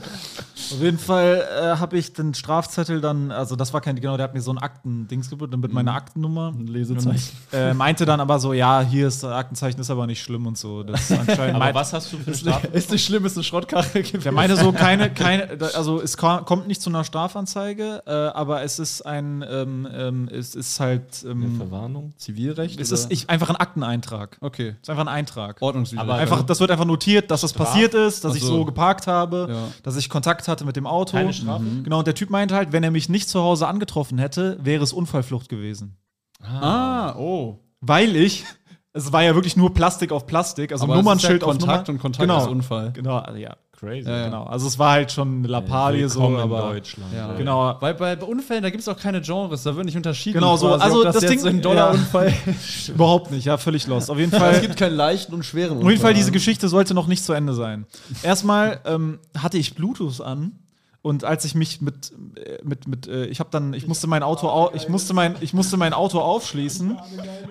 Auf 0.73 0.81
jeden 0.81 0.99
Fall 0.99 1.47
äh, 1.61 1.77
habe 1.79 1.97
ich 1.99 2.13
den 2.13 2.35
Strafzettel 2.35 3.01
dann, 3.01 3.31
also 3.31 3.57
das 3.57 3.73
war 3.73 3.81
kein, 3.81 3.97
genau, 3.97 4.17
der 4.17 4.25
hat 4.25 4.35
mir 4.35 4.41
so 4.43 4.51
ein 4.51 4.59
Aktendings 4.59 5.31
geboten 5.31 5.59
mit 5.61 5.73
meiner 5.73 5.95
Aktennummer. 5.95 6.53
Ein 6.57 6.67
Lesezeichen. 6.67 7.37
Äh, 7.53 7.75
meinte 7.75 8.05
dann 8.07 8.21
aber 8.21 8.39
so, 8.39 8.53
ja, 8.53 8.81
hier 8.83 9.09
ist 9.09 9.23
das 9.23 9.33
Aktenzeichen, 9.33 9.81
ist 9.81 9.91
aber 9.91 10.07
nicht 10.07 10.23
schlimm 10.23 10.47
und 10.47 10.59
so. 10.59 10.83
Das 10.83 11.11
ist 11.11 11.19
anscheinend 11.19 11.39
Aber 11.57 11.65
meint- 11.67 11.75
was 11.75 11.93
hast 11.93 12.13
du 12.13 12.17
für 12.19 12.27
eine 12.27 12.37
Strafe? 12.37 12.67
Ist 12.69 12.91
nicht 12.91 13.05
schlimm, 13.05 13.25
ist 13.25 13.37
eine 13.37 13.45
Schrottkarre 13.45 13.87
gewesen. 13.89 14.21
Der 14.23 14.33
meinte 14.33 14.57
so, 14.57 14.73
keine, 14.73 15.11
keine, 15.15 15.49
also 15.75 16.01
es 16.01 16.17
ko- 16.17 16.43
kommt 16.45 16.67
nicht 16.69 16.83
zu 16.83 16.91
einer 16.91 17.05
Strafanzeige, 17.05 18.03
äh, 18.07 18.11
aber 18.11 18.63
es 18.63 18.79
ist 18.79 19.03
ein, 19.03 19.45
ähm, 19.49 19.89
ähm, 19.93 20.29
es 20.33 20.55
ist 20.55 20.81
halt, 20.81 21.25
ähm, 21.29 21.57
Verwarnung? 21.57 22.13
Zivilrecht? 22.17 22.81
es 22.81 22.91
ist 22.91 23.11
ich, 23.11 23.31
einfach 23.31 23.49
ein 23.51 23.57
Akteneintrag. 23.57 24.37
okay. 24.41 24.71
Es 24.81 24.89
ist 24.89 24.91
einfach 24.91 25.05
ein 25.05 25.09
Eintrag. 25.09 25.57
Ordnungswidrig. 25.61 26.01
Aber- 26.09 26.15
Einfach, 26.19 26.43
das 26.43 26.59
wird 26.61 26.71
einfach 26.71 26.85
notiert, 26.85 27.31
dass 27.31 27.43
das 27.43 27.53
passiert 27.53 27.95
ist, 27.95 28.25
dass 28.25 28.35
ich 28.35 28.43
Ach 28.43 28.47
so. 28.49 28.57
so 28.59 28.65
geparkt 28.65 29.07
habe, 29.07 29.47
Ja. 29.51 29.57
dass 29.83 29.97
ich 29.97 30.09
Kontakt 30.09 30.49
hatte 30.49 30.58
mit 30.65 30.77
dem 30.77 30.87
Auto. 30.87 31.17
Keine 31.17 31.33
Strafe? 31.33 31.65
Genau, 31.83 31.99
und 31.99 32.07
der 32.07 32.15
Typ 32.15 32.31
meinte 32.31 32.55
halt, 32.55 32.73
wenn 32.73 32.83
er 32.83 32.91
mich 32.91 33.09
nicht 33.09 33.29
zu 33.29 33.41
Hause 33.41 33.67
angetroffen 33.67 34.19
hätte, 34.19 34.59
wäre 34.63 34.83
es 34.83 34.93
Unfallflucht 34.93 35.49
gewesen. 35.49 35.97
ah, 36.43 37.15
oh. 37.17 37.59
Weil 37.81 38.17
ich, 38.17 38.45
es 38.93 39.13
war 39.13 39.23
ja 39.23 39.35
wirklich 39.35 39.57
nur 39.57 39.73
Plastik 39.75 40.13
auf 40.13 40.27
Plastik, 40.27 40.73
also 40.73 40.85
Aber 40.85 40.95
es 40.95 40.99
Nummernschild 40.99 41.35
ist 41.35 41.41
ja 41.43 41.47
auf 41.47 41.59
Kontakt 41.59 41.89
Nummer. 41.89 41.97
und 41.97 42.03
Kontakt 42.03 42.23
genau. 42.23 42.41
ist 42.41 42.49
Unfall. 42.49 42.93
Genau, 42.93 43.19
also 43.19 43.39
ja, 43.39 43.57
Crazy. 43.79 44.09
Ja, 44.09 44.17
ja. 44.19 44.25
genau. 44.25 44.43
Also 44.45 44.67
es 44.67 44.77
war 44.79 44.91
halt 44.93 45.13
schon 45.13 45.39
eine 45.39 45.47
Lappalie 45.47 46.09
so, 46.09 46.21
Willkommen 46.21 46.41
aber 46.41 46.63
in 46.71 46.75
Deutschland. 46.75 47.13
Ja. 47.15 47.33
genau. 47.35 47.77
Weil 47.79 47.95
bei, 47.95 48.17
Unfällen, 48.17 48.63
da 48.65 48.71
gibt 48.71 48.81
es 48.81 48.89
auch 48.89 48.99
keine 48.99 49.21
Genres, 49.21 49.63
da 49.63 49.77
wird 49.77 49.87
nicht 49.87 49.97
unterschieden. 49.97 50.35
Genau 50.41 50.57
so. 50.57 50.67
quasi, 50.69 50.83
Also 50.83 50.99
ob 50.99 51.05
das, 51.05 51.15
das 51.21 51.31
Ding- 51.31 51.47
ein 51.47 51.63
Dollarunfall. 51.63 52.35
Überhaupt 52.89 53.31
nicht, 53.31 53.45
ja, 53.45 53.57
völlig 53.57 53.87
lost. 53.87 54.11
Auf 54.11 54.19
jeden 54.19 54.33
Es 54.33 54.39
Fall. 54.39 54.61
gibt 54.61 54.77
keinen 54.77 54.97
leichten 54.97 55.33
und 55.33 55.45
schweren 55.45 55.79
Auf 55.79 55.85
jeden 55.89 56.01
Fall, 56.01 56.13
diese 56.13 56.27
Unfall. 56.27 56.33
Geschichte 56.33 56.69
sollte 56.69 56.93
noch 56.95 57.07
nicht 57.07 57.25
zu 57.25 57.33
Ende 57.33 57.55
sein. 57.55 57.87
Erstmal 58.25 58.81
ähm, 58.85 59.21
hatte 59.37 59.59
ich 59.59 59.77
Bluetooth 59.77 60.21
an 60.23 60.59
und 61.01 61.23
als 61.23 61.45
ich 61.45 61.55
mich 61.55 61.81
mit 61.81 62.11
äh, 62.37 62.59
mit 62.65 62.89
mit 62.89 63.07
äh, 63.07 63.27
ich 63.27 63.39
habe 63.39 63.51
dann 63.53 63.73
ich 63.75 63.87
musste 63.87 64.09
mein 64.09 64.25
Auto 64.25 64.49
au 64.49 64.73
ich 64.75 64.89
musste 64.89 65.15
mein 65.15 65.37
ich 65.41 65.55
musste 65.55 65.77
mein 65.77 65.93
Auto 65.93 66.19
aufschließen 66.19 66.99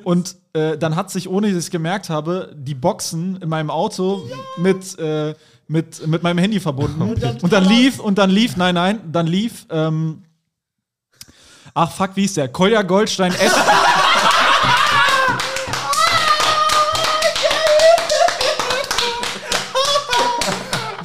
und 0.03 0.36
äh, 0.51 0.78
dann 0.78 0.97
hat 0.97 1.09
sich 1.09 1.30
ohne 1.30 1.47
dass 1.47 1.53
ich 1.53 1.63
es 1.65 1.69
gemerkt 1.71 2.09
habe 2.09 2.53
die 2.57 2.75
Boxen 2.75 3.38
in 3.38 3.47
meinem 3.47 3.69
Auto 3.69 4.23
mit 4.57 4.99
äh, 4.99 5.34
mit 5.68 6.07
mit 6.07 6.24
meinem 6.24 6.38
Handy 6.38 6.59
verbunden 6.59 7.01
und 7.41 7.53
dann 7.53 7.65
lief 7.65 7.99
und 7.99 8.18
dann 8.18 8.30
lief 8.30 8.55
nein 8.57 8.76
nein 8.76 9.01
dann 9.11 9.28
lief 9.28 9.65
ähm, 9.70 10.24
ach 11.74 11.91
fuck 11.91 12.11
wie 12.15 12.26
ist 12.26 12.38
der 12.38 12.47
Kolja 12.47 12.82
Goldstein 12.82 13.34
S 13.34 13.53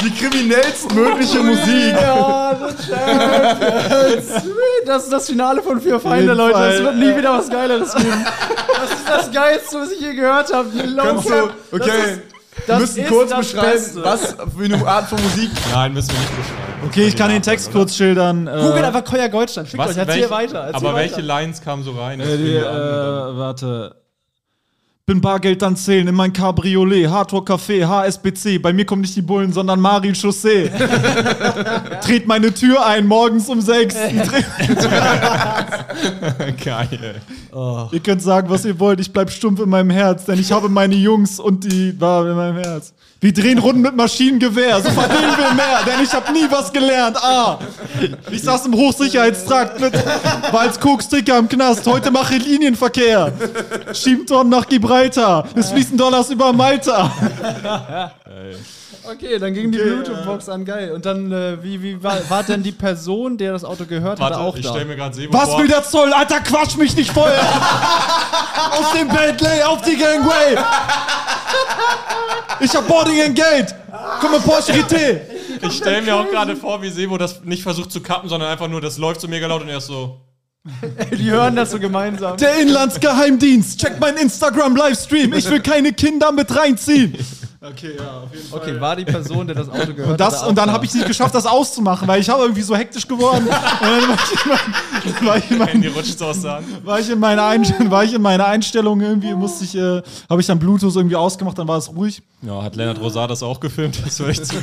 Die 0.02 0.10
kriminellst 0.10 0.92
mögliche 0.92 1.38
Musik. 1.38 1.94
ja, 1.94 2.58
das 4.84 5.04
ist 5.04 5.12
das 5.12 5.26
Finale 5.26 5.62
von 5.62 5.80
Vier 5.80 6.00
Feinde, 6.00 6.34
Leute. 6.34 6.58
Es 6.58 6.82
wird 6.82 6.96
nie 6.96 7.16
wieder 7.16 7.38
was 7.38 7.48
Geileres 7.48 7.94
geben. 7.94 8.26
Das 8.80 8.90
ist 8.90 9.08
das 9.08 9.30
Geilste, 9.30 9.80
was 9.80 9.92
ich 9.92 10.00
je 10.00 10.14
gehört 10.14 10.52
habe. 10.52 10.68
Kannst 10.96 11.30
du, 11.30 11.50
okay, 11.70 12.18
das 12.66 12.80
müssen 12.80 13.02
ist 13.02 13.08
kurz 13.08 13.30
das 13.30 13.38
beschreiben, 13.38 13.72
Beste. 13.72 14.04
was 14.04 14.36
für 14.56 14.64
eine 14.64 14.86
Art 14.86 15.08
von 15.08 15.22
Musik. 15.22 15.50
Nein, 15.72 15.92
müssen 15.94 16.10
wir 16.12 16.18
nicht 16.20 16.36
beschreiben. 16.36 16.86
Okay, 16.86 17.04
ich 17.06 17.16
kann 17.16 17.30
den 17.30 17.42
Text 17.42 17.72
kurz 17.72 17.96
schildern. 17.96 18.46
Äh, 18.46 18.50
Googelt 18.50 18.84
einfach 18.84 19.04
Koya 19.04 19.28
Goldstein. 19.28 19.66
Fickt 19.66 19.78
Was, 19.78 19.90
euch, 19.92 19.96
erzähl 19.98 20.16
welche, 20.22 20.30
weiter. 20.30 20.58
Erzähl 20.58 20.74
aber 20.76 20.86
weiter. 20.94 20.96
welche 21.16 21.20
Lines 21.20 21.60
kamen 21.62 21.82
so 21.84 21.92
rein? 21.92 22.18
Das 22.18 22.28
Äh, 22.28 22.36
die, 22.38 22.56
äh, 22.56 22.62
wir 22.62 23.32
warte. 23.36 23.94
Bin 25.04 25.20
Bargeld 25.20 25.60
dann 25.60 25.74
zählen 25.74 26.06
in 26.06 26.14
mein 26.14 26.32
Cabriolet, 26.32 27.10
Hardrock 27.10 27.50
Café, 27.50 27.84
HSBC. 27.84 28.60
Bei 28.62 28.72
mir 28.72 28.84
kommen 28.84 29.02
nicht 29.02 29.16
die 29.16 29.22
Bullen, 29.22 29.52
sondern 29.52 29.80
Marien 29.80 30.14
Chaussee. 30.14 30.70
Dreht 32.04 32.28
meine 32.28 32.54
Tür 32.54 32.86
ein, 32.86 33.08
morgens 33.08 33.48
um 33.48 33.60
sechs. 33.60 33.96
Geil. 36.64 37.20
ihr 37.90 38.00
könnt 38.00 38.22
sagen, 38.22 38.48
was 38.48 38.64
ihr 38.64 38.78
wollt, 38.78 39.00
ich 39.00 39.12
bleib 39.12 39.32
stumpf 39.32 39.58
in 39.58 39.70
meinem 39.70 39.90
Herz, 39.90 40.24
denn 40.24 40.38
ich 40.38 40.52
habe 40.52 40.68
meine 40.68 40.94
Jungs 40.94 41.40
und 41.40 41.64
die 41.64 42.00
war 42.00 42.24
in 42.24 42.36
meinem 42.36 42.62
Herz. 42.62 42.94
Wir 43.20 43.32
drehen 43.32 43.58
Runden 43.58 43.82
mit 43.82 43.96
Maschinengewehr, 43.96 44.80
so 44.82 44.90
verdienen 44.90 45.36
wir 45.36 45.52
mehr, 45.54 45.80
denn 45.84 46.00
ich 46.02 46.12
habe 46.12 46.32
nie 46.32 46.46
was 46.48 46.72
gelernt. 46.72 47.16
Ah, 47.20 47.58
ich 48.30 48.42
saß 48.42 48.66
im 48.66 48.74
Hochsicherheitstrakt 48.74 49.80
mit, 49.80 49.94
war 49.94 50.60
als 50.60 50.78
Koksticker 50.78 51.38
im 51.38 51.48
Knast. 51.48 51.84
Heute 51.86 52.12
mache 52.12 52.36
ich 52.36 52.46
Linienverkehr. 52.46 53.32
Schieben 53.92 54.26
Tonnen 54.26 54.50
nach 54.50 54.68
Gibraltar. 54.68 54.91
Es 55.54 55.70
fließen 55.70 55.96
Dollars 55.96 56.30
über 56.30 56.52
Malta. 56.52 57.10
Okay, 59.04 59.38
dann 59.38 59.52
ging 59.52 59.72
die 59.72 59.78
Bluetooth-Box 59.78 60.48
an, 60.48 60.64
geil. 60.64 60.92
Und 60.92 61.04
dann, 61.04 61.32
äh, 61.32 61.62
wie, 61.62 61.82
wie 61.82 62.02
war, 62.02 62.18
war 62.30 62.44
denn 62.44 62.62
die 62.62 62.70
Person, 62.70 63.36
der 63.36 63.52
das 63.52 63.64
Auto 63.64 63.84
gehört 63.84 64.20
Warte, 64.20 64.38
auch 64.38 64.56
ich 64.56 64.62
da? 64.62 64.70
stelle 64.70 64.84
mir 64.84 64.94
gerade 64.94 65.14
Sebo 65.14 65.32
Was 65.36 65.50
vor. 65.50 65.58
will 65.58 65.66
der 65.66 65.82
Zoll? 65.82 66.12
Alter, 66.12 66.40
quatsch 66.40 66.76
mich 66.76 66.94
nicht 66.94 67.10
voll. 67.10 67.32
Aus 68.70 68.92
dem 68.92 69.08
Bentley 69.08 69.62
auf 69.64 69.82
die 69.82 69.96
Gangway. 69.96 70.56
Ich 72.60 72.74
hab 72.74 72.86
Boarding 72.86 73.20
and 73.22 73.34
Gate. 73.34 73.74
Komm 74.20 74.30
mal, 74.32 74.40
Porsche 74.40 74.72
GT. 74.72 75.20
Ich 75.62 75.76
stelle 75.76 76.02
mir 76.02 76.14
auch 76.14 76.28
gerade 76.28 76.54
vor, 76.54 76.80
wie 76.80 76.88
Sebo 76.90 77.18
das 77.18 77.42
nicht 77.42 77.62
versucht 77.62 77.90
zu 77.90 78.00
kappen, 78.02 78.28
sondern 78.28 78.50
einfach 78.50 78.68
nur, 78.68 78.80
das 78.80 78.98
läuft 78.98 79.20
so 79.20 79.26
mega 79.28 79.46
laut 79.48 79.62
und 79.62 79.68
er 79.68 79.78
ist 79.78 79.86
so. 79.86 80.20
Die 81.18 81.30
hören 81.30 81.56
das 81.56 81.72
so 81.72 81.78
gemeinsam. 81.78 82.36
Der 82.36 82.60
Inlandsgeheimdienst. 82.60 83.80
Check 83.80 83.98
meinen 83.98 84.18
Instagram-Livestream. 84.18 85.32
Ich 85.32 85.50
will 85.50 85.60
keine 85.60 85.92
Kinder 85.92 86.30
mit 86.30 86.54
reinziehen. 86.54 87.16
Okay, 87.64 87.94
ja, 87.96 88.22
auf 88.22 88.34
jeden 88.34 88.48
Fall. 88.48 88.58
Okay, 88.58 88.80
war 88.80 88.96
die 88.96 89.04
Person, 89.04 89.46
der 89.46 89.54
das 89.54 89.68
Auto 89.68 89.94
gehört 89.94 90.10
Und, 90.10 90.20
das, 90.20 90.42
hat, 90.42 90.48
und 90.48 90.58
dann 90.58 90.72
habe 90.72 90.84
ich 90.84 90.90
es 90.90 90.96
nicht 90.96 91.06
geschafft, 91.06 91.32
das 91.32 91.46
auszumachen, 91.46 92.08
weil 92.08 92.20
ich 92.20 92.28
habe 92.28 92.42
irgendwie 92.42 92.62
so 92.62 92.74
hektisch 92.74 93.06
geworden. 93.06 93.44
und 93.46 93.50
dann 93.50 94.08
war 94.08 94.16
ich 94.16 94.40
in, 94.42 94.48
mein, 94.48 95.26
war 95.26 95.36
ich 95.36 95.50
in, 95.50 95.58
mein, 95.58 95.68
Handy 95.68 95.88
rutscht 95.88 96.20
aus 96.22 96.42
war 96.42 96.98
ich 96.98 97.08
in 97.08 97.20
meiner 97.20 97.46
Einstellung, 97.46 97.90
war 97.90 98.02
ich 98.02 98.14
in 98.14 98.22
meiner 98.22 98.46
Einstellung 98.46 99.00
irgendwie, 99.00 99.32
musste 99.34 99.64
ich, 99.64 99.76
äh, 99.76 100.02
habe 100.28 100.40
ich 100.40 100.46
dann 100.48 100.58
Bluetooth 100.58 100.96
irgendwie 100.96 101.14
ausgemacht, 101.14 101.56
dann 101.56 101.68
war 101.68 101.78
es 101.78 101.88
ruhig. 101.94 102.20
Ja, 102.42 102.60
hat 102.64 102.74
Lennart 102.74 103.00
Rosar 103.00 103.28
das 103.28 103.44
auch 103.44 103.60
gefilmt? 103.60 103.96
Das 104.04 104.18
war 104.18 104.28
echt 104.28 104.44
so. 104.44 104.56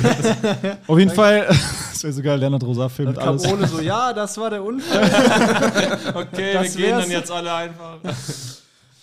Auf 0.86 0.98
jeden 0.98 1.10
Fall, 1.10 1.46
das 1.92 2.02
wäre 2.02 2.12
so 2.12 2.20
geil, 2.20 2.38
Leonard 2.38 2.62
Rosa 2.62 2.90
filmt 2.90 3.16
da? 3.16 3.22
Kam 3.22 3.28
alles. 3.30 3.46
ohne 3.46 3.66
so, 3.66 3.80
ja, 3.80 4.12
das 4.12 4.36
war 4.36 4.50
der 4.50 4.62
Unfall. 4.62 5.00
Okay, 6.14 6.52
Das 6.52 6.76
wir 6.76 6.86
gehen 6.86 6.98
dann 6.98 7.10
jetzt 7.10 7.30
alle 7.30 7.52
einfach. 7.52 7.96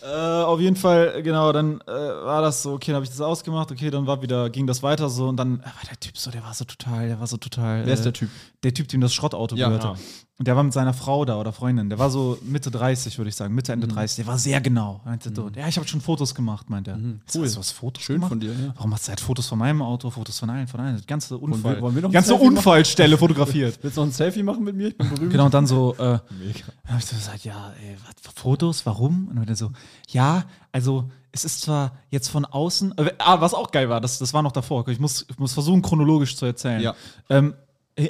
Äh, 0.02 0.06
auf 0.44 0.60
jeden 0.60 0.76
Fall, 0.76 1.24
genau, 1.24 1.52
dann 1.52 1.82
äh, 1.82 1.92
war 1.92 2.42
das 2.42 2.62
so, 2.62 2.74
okay, 2.74 2.88
dann 2.92 2.96
habe 2.98 3.06
ich 3.06 3.10
das 3.10 3.20
ausgemacht, 3.22 3.72
okay, 3.72 3.90
dann 3.90 4.06
war 4.06 4.22
wieder, 4.22 4.50
ging 4.50 4.68
das 4.68 4.84
weiter 4.84 5.10
so 5.10 5.28
und 5.28 5.38
dann 5.38 5.60
äh, 5.60 5.64
war 5.66 5.74
der 5.90 6.00
Typ 6.00 6.18
so, 6.18 6.30
der 6.30 6.44
war 6.44 6.54
so 6.54 6.66
total, 6.66 7.08
der 7.08 7.20
war 7.20 7.28
so 7.28 7.38
total. 7.38 7.86
Wer 7.86 7.94
ist 7.94 8.02
äh, 8.02 8.04
der 8.04 8.14
Typ? 8.14 8.30
Der 8.64 8.74
Typ, 8.74 8.88
dem 8.90 9.02
das 9.02 9.14
Schrottauto 9.14 9.56
Ja. 9.56 9.68
gehörte. 9.68 9.88
Ah. 9.90 9.98
Und 10.40 10.48
der 10.48 10.56
war 10.56 10.62
mit 10.64 10.72
seiner 10.72 10.94
Frau 10.94 11.26
da 11.26 11.40
oder 11.40 11.52
Freundin. 11.52 11.90
Der 11.90 11.98
war 11.98 12.12
so 12.12 12.38
Mitte 12.44 12.70
30, 12.70 13.18
würde 13.18 13.30
ich 13.30 13.36
sagen, 13.36 13.56
Mitte, 13.56 13.72
Mhm. 13.76 13.82
Ende 13.82 13.96
30. 13.96 14.18
Der 14.18 14.28
war 14.28 14.38
sehr 14.38 14.62
genau. 14.62 15.02
Meinte 15.04 15.34
so, 15.34 15.50
ja, 15.56 15.68
ich 15.68 15.78
habe 15.78 15.88
schon 15.88 16.00
Fotos 16.00 16.36
gemacht, 16.36 16.70
meint 16.70 16.88
er. 16.88 16.98
Mhm. 16.98 17.22
Cool. 17.34 17.44
Hast 17.46 17.56
du 17.56 17.60
was 17.60 17.72
Fotos 17.72 18.04
Schön 18.04 18.18
gemacht? 18.18 18.30
von 18.30 18.40
dir, 18.40 18.52
ja. 18.52 18.72
Warum 18.76 18.94
hast 18.94 19.08
du 19.08 19.10
halt 19.10 19.20
Fotos 19.20 19.48
von 19.48 19.58
meinem 19.58 19.82
Auto, 19.82 20.12
Fotos 20.12 20.38
von 20.38 20.50
allen, 20.52 20.68
von 20.68 20.80
allen? 20.80 20.98
Die 20.98 21.08
ganze 21.08 21.38
Unfall. 21.40 21.82
wollen 21.82 21.96
wir 21.96 22.04
noch 22.04 22.12
ganze 22.12 22.34
machen? 22.34 22.50
Unfallstelle 22.50 23.18
fotografiert. 23.18 23.80
Willst 23.82 23.98
du 23.98 24.02
noch 24.02 24.08
ein 24.10 24.12
Selfie 24.12 24.44
machen 24.44 24.64
mit 24.64 24.76
mir? 24.76 24.90
Ich 24.90 24.98
bin 24.98 25.10
berühmt. 25.10 25.32
Genau, 25.32 25.46
und 25.46 25.54
dann 25.56 25.66
so, 25.66 25.96
äh, 25.96 26.20
Mega. 26.40 26.60
dann 26.84 26.92
habe 26.92 27.00
ich 27.00 27.06
so 27.06 27.16
gesagt, 27.16 27.44
ja, 27.44 27.74
ey, 27.84 27.98
was, 28.06 28.34
Fotos, 28.36 28.86
warum? 28.86 29.30
Und 29.30 29.44
dann 29.48 29.56
so, 29.56 29.72
ja, 30.10 30.44
also 30.72 31.10
es 31.32 31.46
ist 31.46 31.62
zwar 31.62 31.94
jetzt 32.12 32.28
von 32.30 32.46
außen, 32.46 32.96
äh, 33.00 33.12
ah, 33.18 33.42
was 33.42 33.56
auch 33.56 33.72
geil 33.72 33.90
war, 33.90 34.02
das, 34.02 34.20
das 34.20 34.34
war 34.36 34.44
noch 34.44 34.52
davor, 34.52 34.88
ich 34.88 35.00
muss, 35.00 35.26
ich 35.30 35.40
muss 35.40 35.54
versuchen, 35.54 35.82
chronologisch 35.82 36.36
zu 36.38 36.46
erzählen. 36.46 36.82
Ja. 36.82 36.96
Ähm, 37.30 37.56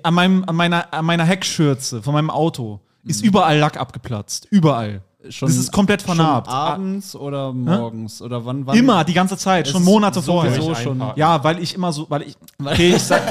an, 0.03 0.13
meinem, 0.13 0.43
an, 0.45 0.55
meiner, 0.55 0.93
an 0.93 1.05
meiner 1.05 1.25
Heckschürze 1.25 2.01
von 2.01 2.13
meinem 2.13 2.29
Auto 2.29 2.79
ist 3.05 3.23
überall 3.23 3.57
Lack 3.57 3.77
abgeplatzt. 3.77 4.47
Überall. 4.51 5.01
Schon- 5.31 5.47
das 5.49 5.57
ist 5.57 5.71
komplett 5.71 6.01
vernarbt. 6.01 6.47
Schon 6.47 6.55
abends 6.55 7.15
oder 7.15 7.53
morgens? 7.53 8.21
Oder 8.21 8.45
wann? 8.45 8.65
wann 8.65 8.77
Immer, 8.77 9.03
die 9.03 9.13
ganze 9.13 9.37
Zeit, 9.37 9.67
schon 9.67 9.83
Monate 9.83 10.21
vorher. 10.21 10.61
so 10.61 10.73
schon. 10.75 11.01
Ja, 11.15 11.43
weil 11.43 11.61
ich 11.61 11.73
immer 11.75 11.91
so, 11.93 12.05
weil 12.09 12.23
ich, 12.23 12.35
okay, 12.63 12.95
ich 12.95 13.03
sag, 13.03 13.21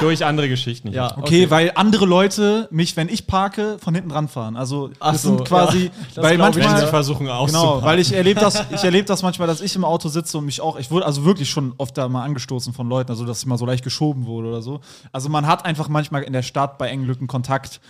Durch 0.00 0.24
andere 0.24 0.48
Geschichten. 0.48 0.92
Ja, 0.92 1.14
hier. 1.14 1.18
okay, 1.22 1.50
weil 1.50 1.72
andere 1.74 2.04
Leute 2.06 2.68
mich, 2.70 2.96
wenn 2.96 3.08
ich 3.08 3.26
parke, 3.26 3.78
von 3.78 3.94
hinten 3.94 4.10
ranfahren. 4.10 4.56
Also, 4.56 4.90
Ach 5.00 5.12
das 5.12 5.22
so, 5.22 5.36
sind 5.36 5.44
quasi, 5.48 5.84
ja. 5.84 5.90
Das 6.14 6.24
weil 6.24 6.32
ich, 6.34 6.38
manchmal, 6.38 6.80
sie 6.80 6.86
versuchen 6.86 7.26
Genau, 7.26 7.38
auszupacken. 7.38 7.82
weil 7.84 7.98
ich 7.98 8.12
erlebe 8.12 8.40
das, 8.40 8.62
ich 8.70 8.84
erlebe 8.84 9.06
das 9.06 9.22
manchmal, 9.22 9.48
dass 9.48 9.60
ich 9.60 9.74
im 9.76 9.84
Auto 9.84 10.08
sitze 10.08 10.38
und 10.38 10.44
mich 10.44 10.60
auch, 10.60 10.78
ich 10.78 10.90
wurde 10.90 11.06
also 11.06 11.24
wirklich 11.24 11.48
schon 11.50 11.72
oft 11.78 11.96
da 11.96 12.08
mal 12.08 12.22
angestoßen 12.24 12.72
von 12.74 12.88
Leuten, 12.88 13.10
also 13.10 13.24
dass 13.24 13.40
ich 13.40 13.46
mal 13.46 13.56
so 13.58 13.66
leicht 13.66 13.84
geschoben 13.84 14.26
wurde 14.26 14.48
oder 14.48 14.62
so. 14.62 14.80
Also 15.12 15.28
man 15.28 15.46
hat 15.46 15.64
einfach 15.64 15.88
manchmal 15.88 16.22
in 16.22 16.32
der 16.32 16.42
Stadt 16.42 16.78
bei 16.78 16.88
engen 16.88 17.06
Lücken 17.06 17.26
Kontakt. 17.26 17.80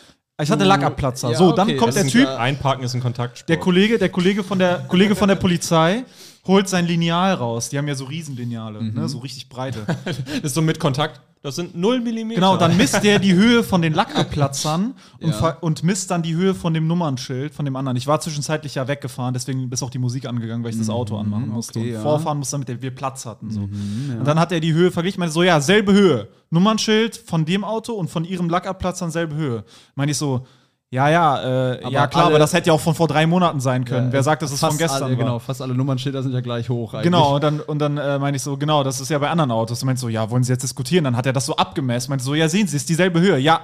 Ich 0.42 0.50
hatte 0.50 0.64
Lackabplatzer. 0.64 1.30
ja, 1.30 1.36
so, 1.38 1.52
dann 1.52 1.68
okay, 1.68 1.76
kommt 1.78 1.94
der 1.96 2.06
Typ, 2.06 2.28
Einparken 2.28 2.84
ist 2.84 2.94
ein 2.94 3.00
Kontaktsport. 3.00 3.48
der 3.48 3.56
Kollege, 3.58 3.98
der 3.98 4.10
Kollege 4.10 4.44
von 4.44 4.58
der 4.58 4.80
Kollege 4.88 5.14
von 5.16 5.28
der 5.28 5.36
Polizei 5.36 6.04
holt 6.46 6.68
sein 6.68 6.86
Lineal 6.86 7.34
raus. 7.34 7.70
Die 7.70 7.78
haben 7.78 7.88
ja 7.88 7.94
so 7.94 8.04
Riesenlineale, 8.04 8.80
Mhm. 8.80 8.94
ne, 8.94 9.08
so 9.08 9.18
richtig 9.18 9.48
breite. 9.48 9.86
Das 10.04 10.18
ist 10.42 10.54
so 10.54 10.60
mit 10.62 10.78
Kontakt. 10.78 11.20
Das 11.46 11.54
sind 11.54 11.76
0 11.76 12.00
Millimeter. 12.00 12.40
Genau, 12.40 12.56
dann 12.56 12.76
misst 12.76 13.04
der 13.04 13.20
die 13.20 13.32
Höhe 13.32 13.62
von 13.62 13.80
den 13.80 13.92
Lackabplatzern 13.92 14.94
und, 15.20 15.30
Ja. 15.30 15.56
und 15.60 15.84
misst 15.84 16.10
dann 16.10 16.20
die 16.24 16.34
Höhe 16.34 16.56
von 16.56 16.74
dem 16.74 16.88
Nummernschild 16.88 17.54
von 17.54 17.64
dem 17.64 17.76
anderen. 17.76 17.96
Ich 17.96 18.08
war 18.08 18.18
zwischenzeitlich 18.18 18.74
ja 18.74 18.88
weggefahren, 18.88 19.32
deswegen 19.32 19.70
ist 19.70 19.80
auch 19.80 19.90
die 19.90 20.00
Musik 20.00 20.26
angegangen, 20.26 20.64
weil 20.64 20.72
ich 20.72 20.78
das 20.78 20.90
Auto 20.90 21.16
anmachen 21.16 21.50
musste. 21.50 21.78
Mhm, 21.78 21.84
okay, 21.84 21.90
und 21.90 21.94
ja. 21.94 22.00
Mhm, 22.00 22.02
vorfahren 22.02 22.38
musste, 22.38 22.58
damit 22.58 22.82
wir 22.82 22.92
Platz 22.92 23.26
hatten. 23.26 23.52
So. 23.52 23.60
Und 23.60 24.24
dann 24.24 24.40
hat 24.40 24.50
er 24.50 24.58
die 24.58 24.72
Höhe 24.72 24.90
verglichen, 24.90 25.20
meinte 25.20 25.34
so, 25.34 25.44
ja, 25.44 25.60
selbe 25.60 25.92
Höhe. 25.92 26.26
Nummernschild 26.50 27.16
von 27.16 27.44
dem 27.44 27.62
Auto 27.62 27.92
und 27.92 28.10
von 28.10 28.24
ihrem 28.24 28.50
Lackabplatzern 28.50 29.12
selbe 29.12 29.36
Höhe. 29.36 29.64
Meine 29.94 30.10
ich 30.10 30.18
so, 30.18 30.48
ja, 30.90 31.08
ja, 31.10 31.42
äh, 31.74 31.80
Aber 31.82 31.90
ja 31.92 32.06
klar, 32.06 32.24
alle- 32.24 32.34
aber 32.34 32.38
das 32.38 32.52
hätte 32.52 32.68
ja 32.68 32.72
auch 32.72 32.80
von 32.80 32.94
vor 32.94 33.08
drei 33.08 33.26
Monaten 33.26 33.60
sein 33.60 33.84
können. 33.84 34.12
Wer 34.12 34.22
sagt, 34.22 34.42
dass 34.42 34.52
es 34.52 34.60
Fast 34.60 34.72
von 34.72 34.78
gestern 34.78 35.02
alle? 35.04 35.16
Genau, 35.16 35.38
fast 35.38 35.60
alle 35.60 35.74
Nummernschilder 35.74 36.22
sind 36.22 36.32
ja 36.32 36.40
gleich 36.40 36.68
hoch 36.68 36.94
eigentlich. 36.94 37.04
Genau, 37.04 37.34
und 37.34 37.44
dann, 37.44 37.60
und 37.60 37.78
dann 37.80 37.98
äh, 37.98 38.18
meine 38.18 38.36
ich 38.36 38.42
so, 38.42 38.56
genau, 38.56 38.84
das 38.84 39.00
ist 39.00 39.08
ja 39.10 39.18
bei 39.18 39.28
anderen 39.28 39.50
Autos. 39.50 39.82
Und 39.82 39.86
meinte 39.86 40.00
so, 40.00 40.08
ja, 40.08 40.30
wollen 40.30 40.44
Sie 40.44 40.52
jetzt 40.52 40.62
diskutieren? 40.62 41.04
Dann 41.04 41.16
hat 41.16 41.26
er 41.26 41.32
das 41.32 41.44
so 41.46 41.56
abgemessen. 41.56 42.10
Meinte 42.10 42.24
so, 42.24 42.34
ja, 42.34 42.48
sehen 42.48 42.66
Sie, 42.68 42.76
ist 42.76 42.88
dieselbe 42.88 43.20
Höhe. 43.20 43.38
Ja. 43.38 43.60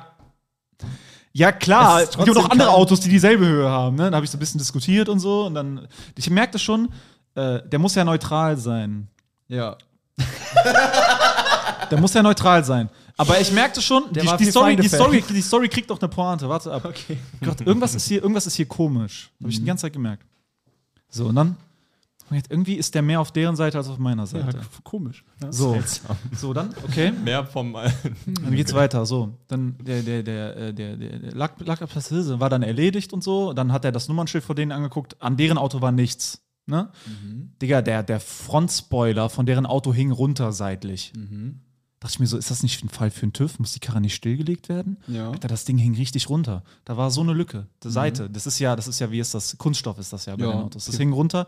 Ja, 1.34 1.50
klar, 1.52 1.98
Es 2.02 2.10
es 2.10 2.16
ist 2.16 2.24
gibt 2.24 2.36
auch 2.36 2.42
trotzdem 2.42 2.50
andere 2.60 2.70
Autos, 2.76 3.00
die 3.00 3.08
dieselbe 3.08 3.46
Höhe 3.46 3.68
haben. 3.70 3.96
Ne? 3.96 4.04
Dann 4.04 4.14
habe 4.16 4.24
ich 4.24 4.30
so 4.30 4.36
ein 4.36 4.40
bisschen 4.40 4.58
diskutiert 4.58 5.08
und 5.08 5.18
so. 5.18 5.46
Und 5.46 5.54
dann, 5.54 5.88
ich 6.18 6.28
merkte 6.28 6.58
schon, 6.58 6.88
äh, 7.36 7.60
der 7.66 7.78
muss 7.78 7.94
ja 7.94 8.04
neutral 8.04 8.56
sein. 8.58 9.08
Ja. 9.48 9.76
Der 11.90 12.00
muss 12.00 12.14
ja 12.14 12.22
neutral 12.22 12.64
sein. 12.64 12.90
Aber 13.16 13.40
ich 13.40 13.52
merkte 13.52 13.80
schon, 13.82 14.04
die, 14.12 14.20
die, 14.20 14.50
Story, 14.50 14.76
die. 14.76 14.88
Story, 14.88 15.22
die 15.28 15.42
Story 15.42 15.68
kriegt 15.68 15.90
doch 15.90 16.00
eine 16.00 16.08
Pointe. 16.08 16.48
Warte 16.48 16.72
ab. 16.72 16.84
Okay. 16.84 17.18
Gott, 17.44 17.60
irgendwas 17.60 17.94
ist 17.94 18.06
hier, 18.08 18.22
irgendwas 18.22 18.46
ist 18.46 18.54
hier 18.54 18.66
komisch. 18.66 19.30
Habe 19.40 19.50
ich 19.50 19.58
die 19.58 19.64
ganze 19.64 19.82
Zeit 19.82 19.92
gemerkt. 19.92 20.24
So, 21.08 21.26
und 21.26 21.34
dann, 21.34 21.56
irgendwie 22.48 22.74
ist 22.74 22.94
der 22.94 23.02
mehr 23.02 23.20
auf 23.20 23.30
deren 23.32 23.56
Seite 23.56 23.78
als 23.78 23.88
auf 23.88 23.98
meiner 23.98 24.22
Ja, 24.22 24.26
Seite. 24.26 24.60
komisch. 24.84 25.24
Ja. 25.42 25.52
So, 25.52 25.78
so 26.34 26.52
dann, 26.52 26.74
okay. 26.84 27.12
Mehr 27.12 27.44
vom. 27.44 27.74
Dann 27.74 28.54
geht's 28.54 28.72
weiter. 28.72 29.04
So, 29.04 29.36
dann 29.48 29.76
der, 29.84 30.02
der, 30.02 30.22
der, 30.22 30.56
äh, 30.56 30.74
der, 30.74 30.96
der, 30.96 31.18
der 31.18 31.32
Lack, 31.32 31.60
Lackabpassage 31.60 32.40
war 32.40 32.48
dann 32.48 32.62
erledigt 32.62 33.12
und 33.12 33.22
so. 33.22 33.52
Dann 33.52 33.72
hat 33.72 33.84
er 33.84 33.92
das 33.92 34.08
Nummernschild 34.08 34.44
vor 34.44 34.54
denen 34.54 34.72
angeguckt. 34.72 35.20
An 35.20 35.36
deren 35.36 35.58
Auto 35.58 35.80
war 35.82 35.92
nichts. 35.92 36.42
Ne? 36.64 36.90
Digga, 37.60 37.82
der, 37.82 38.02
der 38.04 38.20
Frontspoiler 38.20 39.28
von 39.28 39.46
deren 39.46 39.66
Auto 39.66 39.92
hing 39.92 40.12
runter 40.12 40.52
seitlich. 40.52 41.12
Dachte 42.02 42.14
ich 42.14 42.18
mir 42.18 42.26
so, 42.26 42.36
ist 42.36 42.50
das 42.50 42.64
nicht 42.64 42.82
ein 42.82 42.88
Fall 42.88 43.12
für 43.12 43.22
einen 43.22 43.32
TÜV? 43.32 43.60
Muss 43.60 43.74
die 43.74 43.78
Karre 43.78 44.00
nicht 44.00 44.16
stillgelegt 44.16 44.68
werden? 44.68 44.96
Ja. 45.06 45.30
Alter, 45.30 45.46
das 45.46 45.64
Ding 45.64 45.78
hing 45.78 45.94
richtig 45.94 46.28
runter. 46.28 46.64
Da 46.84 46.96
war 46.96 47.12
so 47.12 47.20
eine 47.20 47.32
Lücke. 47.32 47.68
Die 47.84 47.90
Seite. 47.90 48.28
Das 48.28 48.44
ist 48.44 48.58
ja, 48.58 48.74
das 48.74 48.88
ist 48.88 48.98
ja, 48.98 49.08
wie 49.12 49.20
ist 49.20 49.34
das? 49.34 49.56
Kunststoff 49.56 49.98
ist 49.98 50.12
das 50.12 50.26
ja 50.26 50.34
bei 50.34 50.44
Ja. 50.46 50.50
den 50.50 50.62
Autos. 50.62 50.86
Das 50.86 50.96
hing 50.96 51.12
runter. 51.12 51.46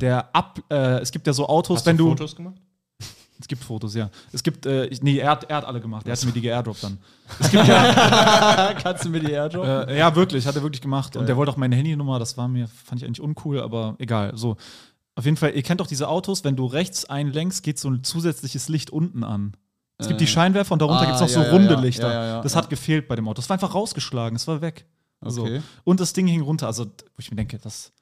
Der 0.00 0.34
ab, 0.34 0.58
äh, 0.70 1.00
es 1.00 1.10
gibt 1.10 1.26
ja 1.26 1.34
so 1.34 1.46
Autos, 1.46 1.80
Hast 1.80 1.86
wenn 1.86 1.98
du 1.98 2.04
du. 2.04 2.10
Fotos 2.12 2.34
gemacht? 2.34 2.56
Es 3.38 3.46
gibt 3.48 3.62
Fotos, 3.62 3.94
ja. 3.94 4.08
Es 4.32 4.42
gibt, 4.42 4.64
äh, 4.66 4.86
ich, 4.86 5.02
nee, 5.02 5.18
er 5.18 5.30
hat, 5.30 5.44
er 5.44 5.56
hat 5.58 5.64
alle 5.66 5.80
gemacht. 5.82 6.06
Er 6.06 6.12
hat 6.12 6.24
mir 6.24 6.32
die 6.32 6.40
geairdroppt 6.40 6.82
dann. 6.82 6.98
Es 7.38 7.50
gibt 7.50 7.66
ja, 7.66 8.74
Kannst 8.82 9.04
du 9.04 9.10
mir 9.10 9.20
die 9.20 9.32
Airdrop? 9.32 9.66
äh, 9.66 9.98
ja, 9.98 10.14
wirklich, 10.16 10.46
hat 10.46 10.56
er 10.56 10.62
wirklich 10.62 10.80
gemacht. 10.80 11.14
Und 11.16 11.26
der 11.26 11.36
wollte 11.36 11.52
auch 11.52 11.56
meine 11.58 11.76
Handynummer, 11.76 12.18
das 12.18 12.36
war 12.38 12.48
mir, 12.48 12.68
fand 12.68 13.02
ich 13.02 13.06
eigentlich 13.06 13.20
uncool, 13.20 13.60
aber 13.60 13.96
egal. 13.98 14.36
So. 14.36 14.56
Auf 15.14 15.24
jeden 15.26 15.36
Fall, 15.36 15.54
ihr 15.54 15.62
kennt 15.62 15.80
doch 15.80 15.86
diese 15.86 16.08
Autos, 16.08 16.44
wenn 16.44 16.56
du 16.56 16.64
rechts 16.66 17.04
einlenkst, 17.06 17.62
geht 17.62 17.78
so 17.78 17.88
ein 17.90 18.02
zusätzliches 18.04 18.68
Licht 18.70 18.90
unten 18.90 19.24
an. 19.24 19.54
Es 20.00 20.08
gibt 20.08 20.20
die 20.20 20.26
Scheinwerfer 20.26 20.72
und 20.72 20.80
darunter 20.80 21.02
ah, 21.02 21.04
gibt 21.04 21.14
es 21.16 21.20
noch 21.20 21.28
ja, 21.28 21.44
so 21.44 21.50
runde 21.50 21.74
ja. 21.74 21.80
Lichter. 21.80 22.12
Ja, 22.12 22.40
das 22.40 22.56
hat 22.56 22.70
gefehlt 22.70 23.06
bei 23.06 23.16
dem 23.16 23.28
Auto. 23.28 23.40
Es 23.40 23.48
war 23.48 23.54
einfach 23.54 23.74
rausgeschlagen, 23.74 24.36
es 24.36 24.46
war 24.48 24.60
weg. 24.60 24.86
So. 25.22 25.42
Okay. 25.42 25.62
Und 25.84 26.00
das 26.00 26.12
Ding 26.12 26.26
hing 26.26 26.40
runter. 26.40 26.66
Also, 26.66 26.86
wo 26.86 27.18
ich 27.18 27.30
mir 27.30 27.36
denke, 27.36 27.58
das. 27.58 27.92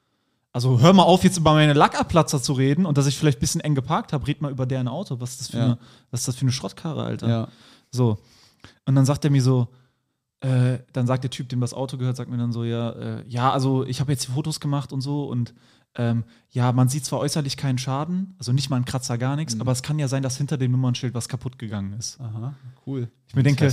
Also 0.51 0.79
hör 0.79 0.93
mal 0.93 1.03
auf, 1.03 1.23
jetzt 1.23 1.37
über 1.37 1.53
meine 1.53 1.73
Lackabplatzer 1.73 2.41
zu 2.41 2.53
reden 2.53 2.87
und 2.87 2.97
dass 2.97 3.05
ich 3.05 3.17
vielleicht 3.17 3.37
ein 3.37 3.41
bisschen 3.41 3.61
eng 3.61 3.75
geparkt 3.75 4.13
habe. 4.13 4.25
Red 4.25 4.41
mal 4.41 4.51
über 4.51 4.65
deren 4.65 4.87
Auto. 4.87 5.19
Was 5.19 5.31
ist 5.31 5.41
das 5.41 5.47
für, 5.49 5.61
eine, 5.61 5.77
was 6.09 6.21
ist 6.21 6.27
das 6.27 6.35
für 6.37 6.41
eine 6.41 6.51
Schrottkarre, 6.51 7.03
Alter? 7.03 7.49
So. 7.91 8.17
Und 8.85 8.95
dann 8.95 9.05
sagt 9.05 9.25
er 9.25 9.31
mir 9.31 9.43
so, 9.43 9.67
äh, 10.41 10.79
dann 10.93 11.05
sagt 11.05 11.23
der 11.23 11.29
Typ, 11.29 11.49
dem 11.49 11.59
das 11.59 11.73
Auto 11.73 11.97
gehört, 11.97 12.15
sagt 12.15 12.31
mir 12.31 12.37
dann 12.37 12.51
so, 12.51 12.63
ja, 12.63 12.91
äh, 12.91 13.23
ja, 13.27 13.51
also 13.51 13.85
ich 13.85 13.99
habe 13.99 14.11
jetzt 14.11 14.27
die 14.27 14.31
Fotos 14.31 14.59
gemacht 14.59 14.93
und 14.93 15.01
so 15.01 15.25
und 15.25 15.53
ähm, 15.95 16.23
ja, 16.51 16.71
man 16.71 16.87
sieht 16.89 17.05
zwar 17.05 17.19
äußerlich 17.19 17.57
keinen 17.57 17.77
Schaden, 17.77 18.33
also 18.39 18.51
nicht 18.53 18.69
mal 18.69 18.77
einen 18.77 18.85
Kratzer, 18.85 19.17
gar 19.17 19.35
nichts, 19.35 19.55
Mhm. 19.55 19.61
aber 19.61 19.71
es 19.71 19.83
kann 19.83 19.99
ja 19.99 20.07
sein, 20.07 20.23
dass 20.23 20.37
hinter 20.37 20.57
dem 20.57 20.71
Nummernschild 20.71 21.13
was 21.13 21.27
kaputt 21.29 21.59
gegangen 21.59 21.93
ist. 21.93 22.19
Aha, 22.19 22.55
cool. 22.87 23.09
Ich 23.27 23.35
mir 23.35 23.43
denke, 23.43 23.65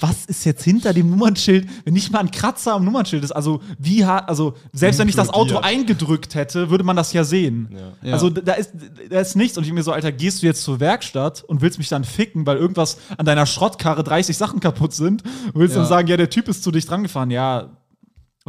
was 0.00 0.26
ist 0.26 0.44
jetzt 0.44 0.62
hinter 0.62 0.92
dem 0.94 1.10
Nummernschild, 1.10 1.68
wenn 1.84 1.94
nicht 1.94 2.12
mal 2.12 2.20
ein 2.20 2.30
Kratzer 2.30 2.74
am 2.74 2.84
Nummernschild 2.84 3.24
ist? 3.24 3.32
Also, 3.32 3.60
wie 3.78 4.04
hart, 4.06 4.28
also, 4.28 4.54
selbst 4.72 4.98
wenn 5.00 5.08
ich 5.08 5.16
das 5.16 5.30
Auto 5.30 5.56
eingedrückt 5.58 6.36
hätte, 6.36 6.70
würde 6.70 6.84
man 6.84 6.94
das 6.94 7.12
ja 7.12 7.24
sehen. 7.24 7.68
Ja. 7.72 7.92
Ja. 8.08 8.12
Also, 8.12 8.30
da 8.30 8.52
ist, 8.52 8.70
da 9.10 9.18
ist 9.20 9.34
nichts. 9.34 9.58
Und 9.58 9.64
ich 9.66 9.72
mir 9.72 9.82
so, 9.82 9.90
Alter, 9.90 10.12
gehst 10.12 10.42
du 10.42 10.46
jetzt 10.46 10.62
zur 10.62 10.78
Werkstatt 10.78 11.42
und 11.42 11.60
willst 11.60 11.78
mich 11.78 11.88
dann 11.88 12.04
ficken, 12.04 12.46
weil 12.46 12.56
irgendwas 12.58 12.98
an 13.16 13.26
deiner 13.26 13.46
Schrottkarre 13.46 14.04
30 14.04 14.36
Sachen 14.36 14.60
kaputt 14.60 14.92
sind 14.94 15.24
und 15.52 15.56
willst 15.56 15.74
Ja. 15.74 15.80
dann 15.82 15.88
sagen, 15.88 16.06
ja, 16.06 16.16
der 16.16 16.30
Typ 16.30 16.46
ist 16.46 16.62
zu 16.62 16.70
dicht 16.70 16.88
dran 16.88 17.02
gefahren. 17.02 17.32
Ja, 17.32 17.77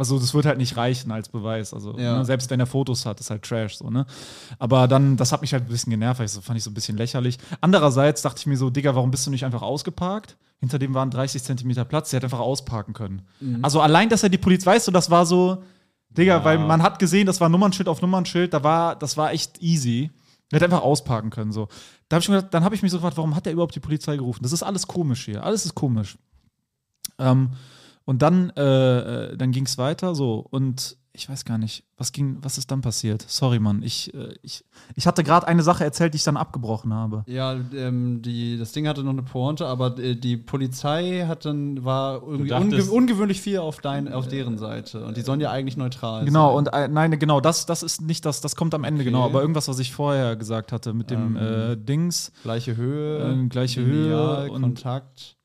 also 0.00 0.18
das 0.18 0.34
wird 0.34 0.46
halt 0.46 0.58
nicht 0.58 0.76
reichen 0.76 1.12
als 1.12 1.28
Beweis. 1.28 1.72
Also 1.72 1.96
Ja. 1.96 2.18
ne, 2.18 2.24
selbst 2.24 2.50
wenn 2.50 2.58
er 2.58 2.66
Fotos 2.66 3.06
hat, 3.06 3.20
ist 3.20 3.30
halt 3.30 3.42
Trash 3.42 3.76
so, 3.76 3.88
ne? 3.90 4.04
Aber 4.58 4.88
dann, 4.88 5.16
das 5.16 5.30
hat 5.30 5.40
mich 5.42 5.52
halt 5.52 5.64
ein 5.64 5.68
bisschen 5.68 5.90
genervt, 5.90 6.18
weil 6.18 6.26
ich 6.26 6.32
so, 6.32 6.40
fand 6.40 6.56
ich 6.58 6.64
so 6.64 6.70
ein 6.70 6.74
bisschen 6.74 6.96
lächerlich. 6.96 7.38
Andererseits 7.60 8.22
dachte 8.22 8.38
ich 8.40 8.46
mir 8.46 8.56
so, 8.56 8.68
Digga, 8.70 8.94
warum 8.96 9.12
bist 9.12 9.26
du 9.26 9.30
nicht 9.30 9.44
einfach 9.44 9.62
ausgeparkt? 9.62 10.36
Hinter 10.58 10.78
dem 10.80 10.92
waren 10.94 11.10
30 11.10 11.42
Zentimeter 11.42 11.84
Platz, 11.84 12.10
der 12.10 12.16
hätte 12.18 12.26
einfach 12.26 12.40
ausparken 12.40 12.92
können. 12.92 13.22
Also 13.62 13.80
allein, 13.80 14.08
dass 14.08 14.22
er 14.22 14.28
die 14.28 14.38
Polizei, 14.38 14.72
weißt 14.72 14.88
du, 14.88 14.92
das 14.92 15.10
war 15.10 15.24
so, 15.24 15.62
Digga, 16.10 16.44
weil 16.44 16.58
man 16.58 16.82
hat 16.82 16.98
gesehen, 16.98 17.26
das 17.26 17.40
war 17.40 17.48
Nummernschild 17.48 17.88
auf 17.88 18.02
Nummernschild, 18.02 18.52
da 18.52 18.64
war, 18.64 18.96
das 18.96 19.16
war 19.16 19.32
echt 19.32 19.62
easy. 19.62 20.10
Er 20.50 20.56
hätte 20.56 20.64
einfach 20.64 20.82
ausparken 20.82 21.30
können. 21.30 21.52
So. 21.52 21.68
Da 22.08 22.16
hab 22.16 22.22
ich 22.22 22.26
gedacht, 22.26 22.48
dann 22.50 22.64
habe 22.64 22.74
ich 22.74 22.82
mich 22.82 22.90
so 22.90 22.96
gefragt, 22.98 23.16
warum 23.16 23.36
hat 23.36 23.46
er 23.46 23.52
überhaupt 23.52 23.74
die 23.76 23.80
Polizei 23.80 24.16
gerufen? 24.16 24.42
Das 24.42 24.52
ist 24.52 24.64
alles 24.64 24.86
komisch 24.88 25.24
hier. 25.26 25.44
Alles 25.44 25.64
ist 25.64 25.76
komisch. 25.76 26.18
Ähm, 27.18 27.50
Und 28.04 28.22
dann, 28.22 28.50
äh, 28.56 29.32
äh, 29.32 29.36
dann 29.36 29.52
ging 29.52 29.66
es 29.66 29.78
weiter 29.78 30.14
so. 30.14 30.44
Und 30.50 30.96
ich 31.12 31.28
weiß 31.28 31.44
gar 31.44 31.58
nicht, 31.58 31.84
was 31.96 32.12
ging, 32.12 32.38
was 32.40 32.56
ist 32.56 32.70
dann 32.70 32.80
passiert? 32.82 33.24
Sorry, 33.26 33.58
Mann. 33.58 33.82
Ich, 33.82 34.14
äh, 34.14 34.32
ich, 34.42 34.64
ich 34.94 35.06
hatte 35.08 35.24
gerade 35.24 35.46
eine 35.48 35.62
Sache 35.64 35.82
erzählt, 35.84 36.14
die 36.14 36.16
ich 36.16 36.24
dann 36.24 36.36
abgebrochen 36.36 36.94
habe. 36.94 37.24
Ja, 37.26 37.56
ähm, 37.74 38.22
die, 38.22 38.56
das 38.56 38.70
Ding 38.72 38.86
hatte 38.86 39.02
noch 39.02 39.10
eine 39.10 39.24
Pointe, 39.24 39.66
aber 39.66 39.98
äh, 39.98 40.14
die 40.14 40.36
Polizei 40.36 41.24
hat 41.26 41.44
dann, 41.44 41.84
war 41.84 42.22
irgendwie 42.22 42.48
dachtest- 42.50 42.88
unge 42.90 43.00
ungewöhnlich 43.02 43.40
viel 43.40 43.58
auf, 43.58 43.78
dein, 43.80 44.10
auf 44.12 44.28
deren 44.28 44.56
Seite. 44.56 45.04
Und 45.04 45.16
die 45.16 45.22
sollen 45.22 45.40
ja 45.40 45.50
eigentlich 45.50 45.76
neutral 45.76 46.24
Genau, 46.24 46.50
sein. 46.50 46.56
und 46.58 46.66
äh, 46.68 46.88
nein, 46.88 47.18
genau, 47.18 47.40
das, 47.40 47.66
das 47.66 47.82
ist 47.82 48.00
nicht 48.02 48.24
das, 48.24 48.40
das 48.40 48.54
kommt 48.54 48.72
am 48.74 48.84
Ende, 48.84 49.02
genau, 49.04 49.24
aber 49.24 49.40
irgendwas, 49.40 49.66
was 49.66 49.78
ich 49.80 49.92
vorher 49.92 50.36
gesagt 50.36 50.70
hatte 50.72 50.94
mit 50.94 51.10
dem 51.10 51.36
äh, 51.36 51.76
Dings. 51.76 52.30
Gleiche 52.44 52.76
Höhe, 52.76 53.18
Ähm, 53.30 53.48
gleiche 53.48 53.82
lineal, 53.82 54.44
Höhe 54.44 54.52
und- 54.52 54.62
Kontakt. 54.62 55.36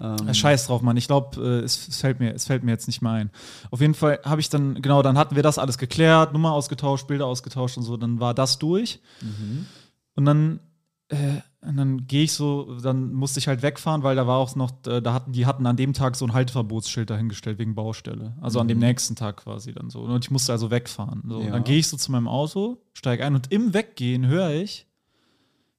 Ähm, 0.00 0.28
Äh, 0.28 0.34
Scheiß 0.34 0.66
drauf, 0.66 0.82
Mann. 0.82 0.96
Ich 0.96 1.06
glaube, 1.06 1.40
äh, 1.40 1.64
es, 1.64 1.88
es, 1.88 2.00
fällt 2.00 2.18
mir, 2.20 2.34
es 2.34 2.46
fällt 2.46 2.64
mir 2.64 2.70
jetzt 2.72 2.86
nicht 2.86 3.02
mehr 3.02 3.12
ein. 3.12 3.30
Auf 3.70 3.80
jeden 3.80 3.94
Fall 3.94 4.18
habe 4.24 4.40
ich 4.40 4.48
dann, 4.48 4.80
genau, 4.82 5.02
dann 5.02 5.16
hatten 5.18 5.36
wir 5.36 5.42
das 5.42 5.58
alles 5.58 5.78
geklärt, 5.78 6.32
Nummer 6.32 6.52
ausgetauscht, 6.52 7.06
Bilder 7.06 7.26
ausgetauscht 7.26 7.76
und 7.76 7.84
so. 7.84 7.96
Dann 7.96 8.18
war 8.20 8.34
das 8.34 8.58
durch. 8.58 9.00
Und 10.14 10.24
dann, 10.24 10.60
äh, 11.08 11.16
und 11.60 11.76
dann 11.76 12.06
gehe 12.08 12.24
ich 12.24 12.32
so, 12.32 12.80
dann 12.80 13.12
musste 13.12 13.38
ich 13.38 13.46
halt 13.46 13.62
wegfahren, 13.62 14.02
weil 14.02 14.16
da 14.16 14.26
war 14.26 14.38
auch 14.38 14.56
noch, 14.56 14.72
äh, 14.88 15.00
da 15.00 15.12
hatten, 15.14 15.30
die 15.32 15.46
hatten 15.46 15.64
an 15.66 15.76
dem 15.76 15.92
Tag 15.92 16.16
so 16.16 16.24
ein 16.26 16.32
Halteverbotsschild 16.32 17.08
dahingestellt 17.08 17.58
wegen 17.58 17.74
Baustelle. 17.76 18.36
Also 18.40 18.58
an 18.58 18.66
dem 18.66 18.78
nächsten 18.80 19.14
Tag 19.14 19.36
quasi 19.44 19.72
dann 19.72 19.88
so. 19.90 20.00
Und 20.00 20.24
ich 20.24 20.30
musste 20.32 20.50
also 20.52 20.70
wegfahren. 20.72 21.22
So. 21.28 21.36
Und 21.38 21.44
Ja. 21.46 21.52
dann 21.52 21.62
gehe 21.64 21.78
ich 21.78 21.86
so 21.86 21.96
zu 21.96 22.10
meinem 22.10 22.26
Auto, 22.26 22.78
steige 22.94 23.24
ein 23.24 23.34
und 23.36 23.52
im 23.52 23.72
Weggehen 23.74 24.26
höre 24.26 24.50
ich, 24.50 24.88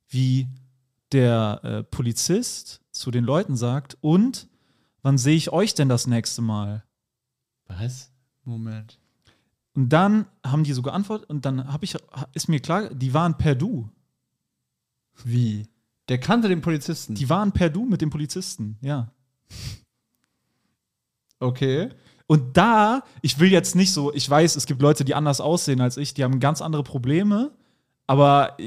wie 0.08 0.48
der 1.12 1.60
äh, 1.64 1.84
Polizist 1.84 2.80
zu 2.94 3.12
den 3.12 3.26
Leuten 3.26 3.58
sagt, 3.58 3.98
und 4.02 4.48
wann 5.02 5.18
sehe 5.18 5.36
ich 5.36 5.52
euch 5.52 5.74
denn 5.74 5.90
das 5.90 6.08
nächste 6.08 6.42
Mal? 6.42 6.84
Was? 7.68 8.12
Moment. 8.46 9.00
Und 9.76 9.90
dann 9.90 10.28
haben 10.46 10.64
die 10.64 10.74
so 10.74 10.82
geantwortet 10.82 11.30
und 11.30 11.46
dann 11.46 11.72
habe 11.72 11.84
ich, 11.84 11.98
ist 12.34 12.48
mir 12.48 12.60
klar, 12.60 12.94
die 12.94 13.14
waren 13.14 13.38
per 13.38 13.56
Du. 13.56 13.90
Wie? 15.24 15.68
Der 16.10 16.20
kannte 16.20 16.48
den 16.48 16.62
Polizisten. 16.62 17.16
Die 17.16 17.30
waren 17.30 17.52
per 17.52 17.70
Du 17.70 17.86
mit 17.86 18.02
dem 18.02 18.10
Polizisten, 18.10 18.78
ja. 18.82 19.12
okay. 21.40 21.90
Und 22.28 22.56
da, 22.56 23.04
ich 23.22 23.40
will 23.40 23.52
jetzt 23.52 23.76
nicht 23.76 23.92
so, 23.92 24.14
ich 24.14 24.30
weiß, 24.30 24.56
es 24.56 24.66
gibt 24.66 24.82
Leute, 24.82 25.04
die 25.06 25.16
anders 25.16 25.42
aussehen 25.42 25.82
als 25.82 25.98
ich, 25.98 26.14
die 26.14 26.24
haben 26.24 26.40
ganz 26.40 26.62
andere 26.62 26.84
Probleme, 26.84 27.52
aber 28.06 28.58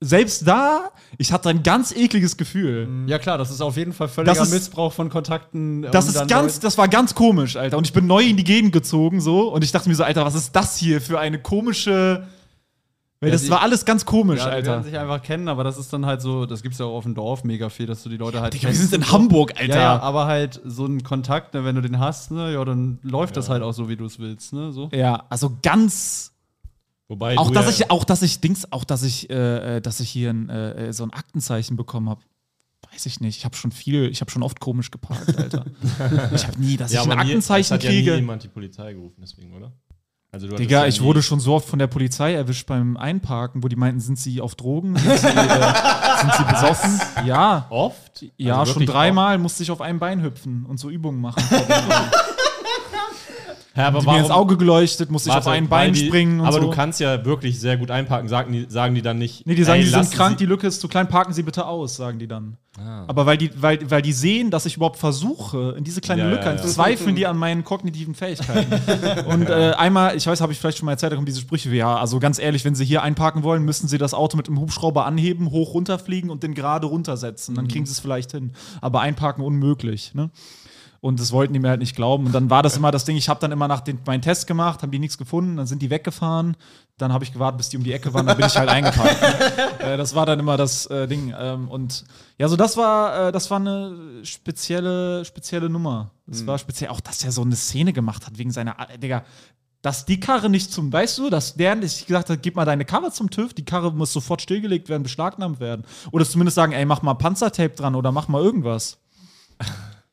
selbst 0.00 0.46
da, 0.48 0.90
ich 1.18 1.30
hatte 1.32 1.50
ein 1.50 1.62
ganz 1.62 1.92
ekliges 1.92 2.36
Gefühl. 2.38 2.88
Ja, 3.06 3.18
klar, 3.18 3.36
das 3.36 3.50
ist 3.50 3.60
auf 3.60 3.76
jeden 3.76 3.92
Fall 3.92 4.08
völliger 4.08 4.32
Das 4.34 4.48
ist- 4.48 4.54
Missbrauch 4.54 4.92
von 4.92 5.10
Kontakten. 5.10 5.82
Das 5.82 6.08
um 6.08 6.14
ist 6.22 6.28
ganz, 6.28 6.58
das 6.60 6.78
war 6.78 6.88
ganz 6.88 7.14
komisch, 7.14 7.56
Alter. 7.56 7.76
Und 7.76 7.86
ich 7.86 7.92
bin 7.92 8.06
neu 8.06 8.22
in 8.22 8.36
die 8.38 8.44
Gegend 8.44 8.72
gezogen 8.72 9.20
so 9.20 9.52
und 9.52 9.62
ich 9.62 9.72
dachte 9.72 9.88
mir 9.88 9.94
so, 9.94 10.04
Alter, 10.04 10.24
was 10.24 10.34
ist 10.34 10.56
das 10.56 10.76
hier 10.78 11.00
für 11.00 11.18
eine 11.20 11.38
komische. 11.40 12.26
Weil 13.22 13.28
Ja, 13.28 13.32
das 13.34 13.42
die- 13.42 13.50
war 13.50 13.60
alles 13.60 13.84
ganz 13.84 14.06
komisch, 14.06 14.38
Ja, 14.38 14.46
die 14.46 14.50
Alter. 14.52 14.70
werden 14.70 14.84
sich 14.84 14.96
einfach 14.98 15.22
kennen, 15.22 15.48
aber 15.48 15.62
das 15.62 15.76
ist 15.76 15.92
dann 15.92 16.06
halt 16.06 16.22
so, 16.22 16.46
das 16.46 16.62
gibt's 16.62 16.78
ja 16.78 16.86
auch 16.86 16.94
auf 16.96 17.04
dem 17.04 17.14
Dorf 17.14 17.44
mega 17.44 17.68
viel, 17.68 17.84
dass 17.84 18.02
du 18.02 18.08
die 18.08 18.16
Leute 18.16 18.40
halt. 18.40 18.54
Digga, 18.54 18.68
wir 18.68 18.74
sind 18.74 18.94
in 18.94 19.02
so. 19.02 19.12
Hamburg, 19.12 19.52
Alter. 19.60 19.74
Ja, 19.74 19.80
ja, 19.96 20.00
aber 20.00 20.24
halt 20.24 20.58
so 20.64 20.86
ein 20.86 21.02
Kontakt, 21.02 21.52
ne, 21.52 21.62
wenn 21.62 21.74
du 21.74 21.82
den 21.82 21.98
hast, 21.98 22.30
ne, 22.30 22.54
ja, 22.54 22.64
dann 22.64 22.98
läuft 23.02 23.36
das 23.36 23.50
halt 23.50 23.62
auch 23.62 23.72
so, 23.72 23.90
wie 23.90 23.96
du 23.96 24.06
es 24.06 24.18
willst, 24.18 24.54
ne, 24.54 24.72
so. 24.72 24.88
Ja, 24.94 25.24
also 25.28 25.54
ganz. 25.62 26.29
Wobei 27.10 27.36
Auch 27.36 27.50
dass 27.50 27.64
ja, 27.76 27.86
ich, 27.86 27.90
auch 27.90 28.04
dass 28.04 28.22
ich 28.22 28.40
Dings, 28.40 28.70
auch 28.70 28.84
dass 28.84 29.02
ich, 29.02 29.28
äh, 29.30 29.78
äh, 29.78 29.80
dass 29.80 29.98
ich 29.98 30.08
hier 30.08 30.30
ein, 30.30 30.48
äh, 30.48 30.92
so 30.92 31.02
ein 31.02 31.12
Aktenzeichen 31.12 31.76
bekommen 31.76 32.08
habe. 32.08 32.20
Weiß 32.92 33.04
ich 33.06 33.18
nicht. 33.18 33.36
Ich 33.36 33.44
habe 33.44 33.56
schon 33.56 33.72
viel, 33.72 34.08
ich 34.08 34.20
habe 34.20 34.30
schon 34.30 34.44
oft 34.44 34.60
komisch 34.60 34.92
geparkt, 34.92 35.36
Alter. 35.36 35.64
ich 36.32 36.46
habe 36.46 36.60
nie, 36.60 36.76
dass 36.76 36.92
ja, 36.92 37.00
ich 37.00 37.06
ein 37.08 37.12
aber 37.12 37.24
nie, 37.24 37.30
Aktenzeichen 37.30 37.74
hat 37.74 37.82
ja 37.82 37.90
nie 37.90 37.96
kriege. 37.96 38.14
jemand 38.14 38.44
die 38.44 38.48
Polizei 38.48 38.92
gerufen, 38.92 39.16
deswegen, 39.20 39.52
oder? 39.54 39.72
Also 40.30 40.46
Digga, 40.46 40.82
ja 40.82 40.86
ich 40.86 41.02
wurde 41.02 41.20
schon 41.20 41.40
so 41.40 41.54
oft 41.54 41.68
von 41.68 41.80
der 41.80 41.88
Polizei 41.88 42.32
erwischt 42.34 42.68
beim 42.68 42.96
Einparken, 42.96 43.64
wo 43.64 43.68
die 43.68 43.74
meinten, 43.74 43.98
sind 43.98 44.16
sie 44.16 44.40
auf 44.40 44.54
Drogen? 44.54 44.94
Sind 44.96 45.18
sie, 45.18 45.26
äh, 45.26 46.20
sind 46.20 46.32
sie 46.38 46.44
besoffen? 46.44 47.00
Ja. 47.26 47.66
oft? 47.70 48.24
Ja, 48.36 48.60
Also 48.60 48.74
schon 48.74 48.86
dreimal 48.86 49.38
musste 49.38 49.64
ich 49.64 49.72
auf 49.72 49.80
einem 49.80 49.98
Bein 49.98 50.22
hüpfen 50.22 50.64
und 50.64 50.78
so 50.78 50.90
Übungen 50.90 51.20
machen. 51.20 51.42
Ja, 53.76 53.86
aber 53.86 54.00
Die 54.00 54.06
mir 54.06 54.18
ins 54.18 54.28
warum? 54.30 54.42
Auge 54.42 54.56
geleuchtet, 54.56 55.10
musste 55.12 55.30
ich 55.30 55.34
auf 55.36 55.46
ein 55.46 55.68
Bein 55.68 55.92
die, 55.92 56.06
springen 56.06 56.40
und 56.40 56.46
Aber 56.46 56.56
so. 56.56 56.62
du 56.62 56.70
kannst 56.70 56.98
ja 56.98 57.24
wirklich 57.24 57.60
sehr 57.60 57.76
gut 57.76 57.90
einparken. 57.92 58.28
Sagen 58.28 58.52
die, 58.52 58.66
sagen 58.68 58.96
die 58.96 59.02
dann 59.02 59.18
nicht. 59.18 59.46
Nee, 59.46 59.54
die 59.54 59.62
sagen, 59.62 59.78
ey, 59.78 59.84
die 59.84 59.90
sind 59.90 60.10
krank, 60.10 60.32
Sie- 60.38 60.44
die 60.44 60.46
Lücke 60.46 60.66
ist 60.66 60.80
zu 60.80 60.88
klein, 60.88 61.08
parken 61.08 61.32
Sie 61.32 61.44
bitte 61.44 61.64
aus, 61.66 61.94
sagen 61.94 62.18
die 62.18 62.26
dann. 62.26 62.56
Ah. 62.78 63.04
Aber 63.08 63.26
weil 63.26 63.36
die, 63.36 63.50
weil, 63.60 63.88
weil 63.90 64.02
die 64.02 64.12
sehen, 64.12 64.50
dass 64.50 64.64
ich 64.66 64.76
überhaupt 64.76 64.96
versuche, 64.96 65.74
in 65.76 65.84
diese 65.84 66.00
kleine 66.00 66.22
Ja, 66.22 66.30
Lücke, 66.30 66.44
ja, 66.46 66.52
ja, 66.54 66.62
zweifeln 66.62 67.14
die 67.16 67.26
an 67.26 67.36
meinen 67.36 67.62
kognitiven 67.64 68.14
Fähigkeiten. 68.14 68.72
und 69.28 69.48
äh, 69.48 69.72
einmal, 69.76 70.16
ich 70.16 70.26
weiß, 70.26 70.40
habe 70.40 70.52
ich 70.52 70.58
vielleicht 70.58 70.78
schon 70.78 70.86
mal 70.86 70.92
erzählt, 70.92 71.12
da 71.12 71.16
kommen 71.16 71.26
diese 71.26 71.40
Sprüche 71.40 71.70
wie, 71.70 71.76
ja, 71.78 71.96
also 71.96 72.18
ganz 72.20 72.38
ehrlich, 72.40 72.64
wenn 72.64 72.74
Sie 72.74 72.84
hier 72.84 73.02
einparken 73.02 73.42
wollen, 73.44 73.64
müssen 73.64 73.86
Sie 73.88 73.98
das 73.98 74.14
Auto 74.14 74.36
mit 74.36 74.46
dem 74.48 74.58
Hubschrauber 74.60 75.04
anheben, 75.06 75.50
hoch 75.50 75.74
runterfliegen 75.74 76.30
und 76.30 76.42
den 76.42 76.54
gerade 76.54 76.86
runtersetzen. 76.88 77.54
Dann 77.54 77.68
kriegen 77.68 77.86
Sie 77.86 77.92
es 77.92 78.00
vielleicht 78.00 78.32
hin. 78.32 78.52
Aber 78.80 79.00
einparken 79.00 79.44
unmöglich, 79.44 80.14
ne? 80.14 80.30
Und 81.00 81.18
das 81.18 81.32
wollten 81.32 81.54
die 81.54 81.60
mir 81.60 81.70
halt 81.70 81.80
nicht 81.80 81.96
glauben. 81.96 82.26
Und 82.26 82.32
dann 82.32 82.50
war 82.50 82.62
das 82.62 82.76
immer 82.76 82.90
das 82.90 83.06
Ding, 83.06 83.16
ich 83.16 83.30
habe 83.30 83.40
dann 83.40 83.52
immer 83.52 83.68
nach 83.68 83.80
den, 83.80 83.98
meinen 84.04 84.20
Test 84.20 84.46
gemacht, 84.46 84.82
haben 84.82 84.90
die 84.90 84.98
nichts 84.98 85.16
gefunden, 85.16 85.56
dann 85.56 85.66
sind 85.66 85.80
die 85.80 85.88
weggefahren. 85.88 86.56
Dann 86.98 87.12
habe 87.12 87.24
ich 87.24 87.32
gewartet, 87.32 87.56
bis 87.56 87.70
die 87.70 87.78
um 87.78 87.84
die 87.84 87.94
Ecke 87.94 88.12
waren, 88.12 88.26
dann 88.26 88.36
bin 88.36 88.46
ich 88.46 88.56
halt 88.56 88.68
eingeparkt. 88.68 89.22
äh, 89.78 89.96
das 89.96 90.14
war 90.14 90.26
dann 90.26 90.38
immer 90.38 90.58
das 90.58 90.84
äh, 90.86 91.08
Ding. 91.08 91.34
Ähm, 91.38 91.68
und 91.68 92.04
ja, 92.36 92.48
so 92.48 92.56
das 92.56 92.76
war, 92.76 93.28
äh, 93.28 93.32
das 93.32 93.50
war 93.50 93.58
eine 93.58 94.20
spezielle, 94.24 95.24
spezielle 95.24 95.70
Nummer. 95.70 96.10
Das 96.26 96.46
war 96.46 96.58
speziell 96.58 96.90
auch, 96.90 97.00
dass 97.00 97.24
er 97.24 97.32
so 97.32 97.42
eine 97.42 97.56
Szene 97.56 97.94
gemacht 97.94 98.26
hat 98.26 98.36
wegen 98.36 98.50
seiner, 98.50 98.76
äh, 98.78 98.98
Digga, 98.98 99.24
dass 99.82 100.04
die 100.04 100.20
Karre 100.20 100.50
nicht 100.50 100.70
zum, 100.70 100.92
weißt 100.92 101.16
du, 101.18 101.30
dass 101.30 101.54
der 101.54 101.74
nicht 101.74 102.06
gesagt 102.06 102.28
hat, 102.28 102.42
gib 102.42 102.56
mal 102.56 102.66
deine 102.66 102.84
Karre 102.84 103.10
zum 103.10 103.30
TÜV, 103.30 103.54
die 103.54 103.64
Karre 103.64 103.92
muss 103.92 104.12
sofort 104.12 104.42
stillgelegt 104.42 104.90
werden, 104.90 105.02
beschlagnahmt 105.02 105.60
werden. 105.60 105.86
Oder 106.12 106.26
zumindest 106.26 106.56
sagen, 106.56 106.72
ey, 106.72 106.84
mach 106.84 107.00
mal 107.00 107.14
Panzertape 107.14 107.74
dran 107.74 107.94
oder 107.94 108.12
mach 108.12 108.28
mal 108.28 108.42
irgendwas. 108.42 108.98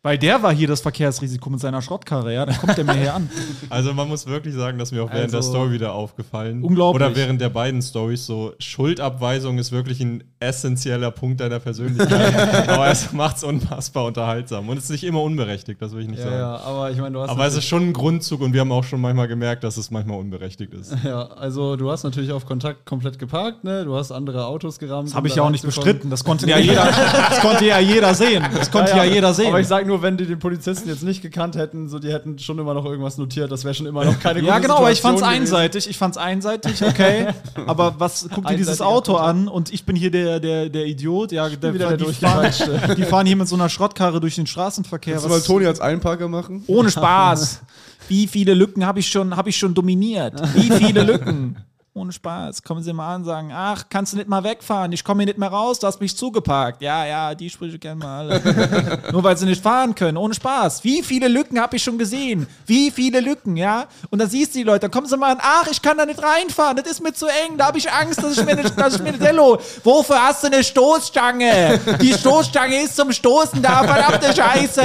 Weil 0.08 0.18
der 0.18 0.42
war 0.42 0.54
hier 0.54 0.70
das 0.70 0.80
Verkehrsrisiko 0.80 1.50
mit 1.50 1.60
seiner 1.60 1.82
Schrottkarre, 1.82 2.34
ja, 2.34 2.46
dann 2.46 2.58
kommt 2.58 2.78
der 2.78 2.86
mir 2.86 2.94
hier 2.94 3.14
an. 3.14 3.30
Also 3.70 3.94
man 3.94 4.08
muss 4.08 4.26
wirklich 4.26 4.56
sagen, 4.56 4.78
dass 4.78 4.94
mir 4.94 5.04
auch 5.04 5.12
während 5.12 5.34
der 5.34 5.40
Also, 5.40 5.50
Story 5.50 5.72
wieder 5.74 5.92
aufgefallen. 5.92 6.64
unglaublich. 6.64 7.06
Oder 7.06 7.16
während 7.18 7.42
der 7.42 7.50
beiden 7.50 7.82
Stories 7.82 8.26
so 8.26 8.54
Schuldabweisung 8.60 9.58
ist 9.58 9.74
wirklich 9.74 10.00
ein 10.00 10.24
essentieller 10.40 11.12
Punkt 11.12 11.42
deiner 11.42 11.60
Persönlichkeit. 11.60 12.70
aber 12.70 12.88
es 12.88 13.12
macht's 13.12 13.44
unfassbar 13.44 14.06
unterhaltsam 14.06 14.70
und 14.70 14.78
es 14.78 14.86
ist 14.86 14.92
nicht 14.92 15.04
immer 15.04 15.22
unberechtigt, 15.22 15.82
das 15.82 15.92
will 15.92 16.04
ich 16.04 16.08
nicht 16.08 16.20
Ja, 16.20 16.26
sagen. 16.26 16.38
ja, 16.38 16.56
aber 16.58 16.92
ich 16.92 16.98
meine, 17.00 17.12
du 17.12 17.22
hast. 17.22 17.30
Aber 17.30 17.46
es 17.46 17.56
ist 17.58 17.66
schon 17.66 17.90
ein 17.90 17.94
Grundzug 17.94 18.40
und 18.40 18.54
wir 18.54 18.62
haben 18.62 18.72
auch 18.72 18.86
schon 18.86 19.02
manchmal 19.02 19.28
gemerkt, 19.28 19.66
dass 19.66 19.76
es 19.76 19.92
manchmal 19.92 20.20
unberechtigt 20.20 20.74
ist. 20.74 20.96
ja, 21.04 21.24
also 21.24 21.76
du 21.76 21.92
hast 21.92 22.06
natürlich 22.06 22.32
auf 22.32 22.46
Kontakt 22.46 22.86
komplett 22.86 23.20
geparkt, 23.20 23.66
ne? 23.66 23.84
Du 23.84 23.98
hast 23.98 24.14
andere 24.14 24.46
Autos 24.46 24.80
gerammt. 24.80 25.10
Das 25.10 25.16
habe 25.16 25.28
ich 25.28 25.36
ja 25.36 25.44
auch 25.44 25.50
nicht 25.50 25.66
bestritten. 25.66 26.10
Das 26.10 26.24
konnte 26.24 26.50
ja 26.50 26.58
jeder, 26.58 26.86
das 26.86 27.42
konnte 27.42 27.66
ja 27.66 27.80
jeder 27.80 28.14
sehen. 28.14 28.46
Das 28.56 28.72
konnte 28.72 28.92
ja, 28.92 29.04
jeder 29.04 29.34
sehen. 29.34 29.48
Aber 29.48 29.60
ich 29.60 29.68
sag 29.68 29.86
nur, 29.86 29.97
wenn 30.02 30.18
die 30.18 30.26
den 30.26 30.40
Polizisten 30.40 30.88
jetzt 30.90 31.04
nicht 31.04 31.22
gekannt 31.22 31.56
hätten, 31.56 31.90
so 31.90 32.00
die 32.00 32.12
hätten 32.12 32.40
schon 32.40 32.60
immer 32.60 32.74
noch 32.74 32.86
irgendwas 32.86 33.18
notiert, 33.18 33.52
das 33.52 33.64
wäre 33.64 33.74
schon 33.74 33.86
immer 33.86 34.06
noch 34.06 34.20
keine 34.20 34.42
ja, 34.42 34.56
gute 34.56 34.62
genau, 34.68 34.78
aber 34.78 34.92
ich 34.92 35.02
fand's 35.02 35.22
gewesen. 35.22 35.42
einseitig. 35.42 35.90
Ich 35.90 35.98
fand's 35.98 36.18
einseitig, 36.18 36.84
okay. 36.84 37.28
aber 37.68 37.96
was, 38.00 38.28
guck 38.34 38.46
dir 38.48 38.58
dieses 38.58 38.82
Auto 38.82 39.16
an 39.16 39.48
und 39.48 39.74
ich 39.74 39.86
bin 39.86 39.96
hier 39.96 40.12
der, 40.12 40.40
der, 40.40 40.70
der 40.70 40.86
Idiot. 40.86 41.32
Ja, 41.32 41.50
der, 41.50 41.74
wieder 41.74 41.96
der 41.96 41.98
die, 41.98 42.14
fahren, 42.14 42.52
die 42.98 43.04
fahren 43.04 43.26
hier 43.26 43.36
mit 43.36 43.48
so 43.48 43.56
einer 43.56 43.70
Schrottkarre 43.70 44.20
durch 44.20 44.36
den 44.36 44.48
Straßenverkehr. 44.48 45.14
Kannst 45.14 45.26
du 45.26 45.30
mal 45.30 45.42
Toni 45.42 45.66
als 45.66 45.80
Einparker 45.80 46.28
machen? 46.28 46.64
Ohne 46.68 46.90
Spaß. 46.92 47.62
Wie 48.08 48.28
viele 48.28 48.54
Lücken 48.54 48.86
habe 48.86 49.00
ich, 49.00 49.08
schon- 49.08 49.36
hab 49.36 49.48
ich 49.48 49.58
schon 49.58 49.74
dominiert? 49.74 50.42
Wie 50.56 50.72
viele 50.72 51.04
Lücken? 51.04 51.58
Ohne 51.98 52.12
Spaß. 52.12 52.62
Kommen 52.64 52.84
Sie 52.84 52.94
mal 52.94 53.16
an 53.16 53.22
und 53.22 53.26
sagen, 53.26 53.52
ach, 53.54 53.86
kannst 53.90 54.14
du 54.14 54.18
nicht 54.18 54.30
mal 54.30 54.44
wegfahren? 54.44 54.92
Ich 54.92 55.04
komme 55.04 55.22
hier 55.22 55.28
nicht 55.28 55.40
mehr 55.40 55.50
raus, 55.50 55.80
du 55.80 55.88
hast 55.88 56.00
mich 56.00 56.16
zugeparkt. 56.16 56.82
Ja, 56.82 57.06
ja, 57.06 57.34
die 57.34 57.50
Sprüche 57.50 57.80
kennen 57.80 58.02
wir 58.02 58.08
alle. 58.08 59.02
Nur 59.12 59.24
weil 59.24 59.36
sie 59.38 59.46
nicht 59.46 59.64
fahren 59.64 59.96
können. 59.96 60.16
Ohne 60.18 60.34
Spaß. 60.36 60.84
Wie 60.84 61.02
viele 61.02 61.28
Lücken 61.28 61.60
habe 61.60 61.76
ich 61.76 61.84
schon 61.84 61.98
gesehen? 61.98 62.46
Wie 62.68 62.92
viele 62.92 63.20
Lücken, 63.20 63.58
ja? 63.58 63.86
Und 64.12 64.20
dann 64.20 64.30
siehst 64.30 64.54
du 64.54 64.60
die 64.60 64.64
Leute, 64.64 64.82
dann 64.82 64.92
kommen 64.92 65.08
sie 65.08 65.18
mal 65.18 65.32
an, 65.32 65.40
ach, 65.42 65.68
ich 65.72 65.82
kann 65.82 65.98
da 65.98 66.06
nicht 66.06 66.22
reinfahren, 66.22 66.78
das 66.78 66.86
ist 66.88 67.02
mir 67.02 67.14
zu 67.14 67.26
eng, 67.26 67.58
da 67.58 67.66
habe 67.68 67.80
ich 67.80 67.92
Angst, 67.92 68.22
dass 68.22 68.38
ich 68.38 68.46
mir 68.46 68.56
nicht, 68.56 68.80
dass 68.80 68.96
ich 68.96 69.02
mir 69.02 69.12
nicht 69.12 69.24
Hello. 69.24 69.58
Wofür 69.84 70.22
hast 70.22 70.44
du 70.44 70.48
eine 70.48 70.64
Stoßstange? 70.64 71.80
Die 72.02 72.14
Stoßstange 72.14 72.84
ist 72.84 72.96
zum 72.96 73.12
Stoßen 73.12 73.62
da, 73.62 73.84
verdammte 73.84 74.36
Scheiße. 74.36 74.82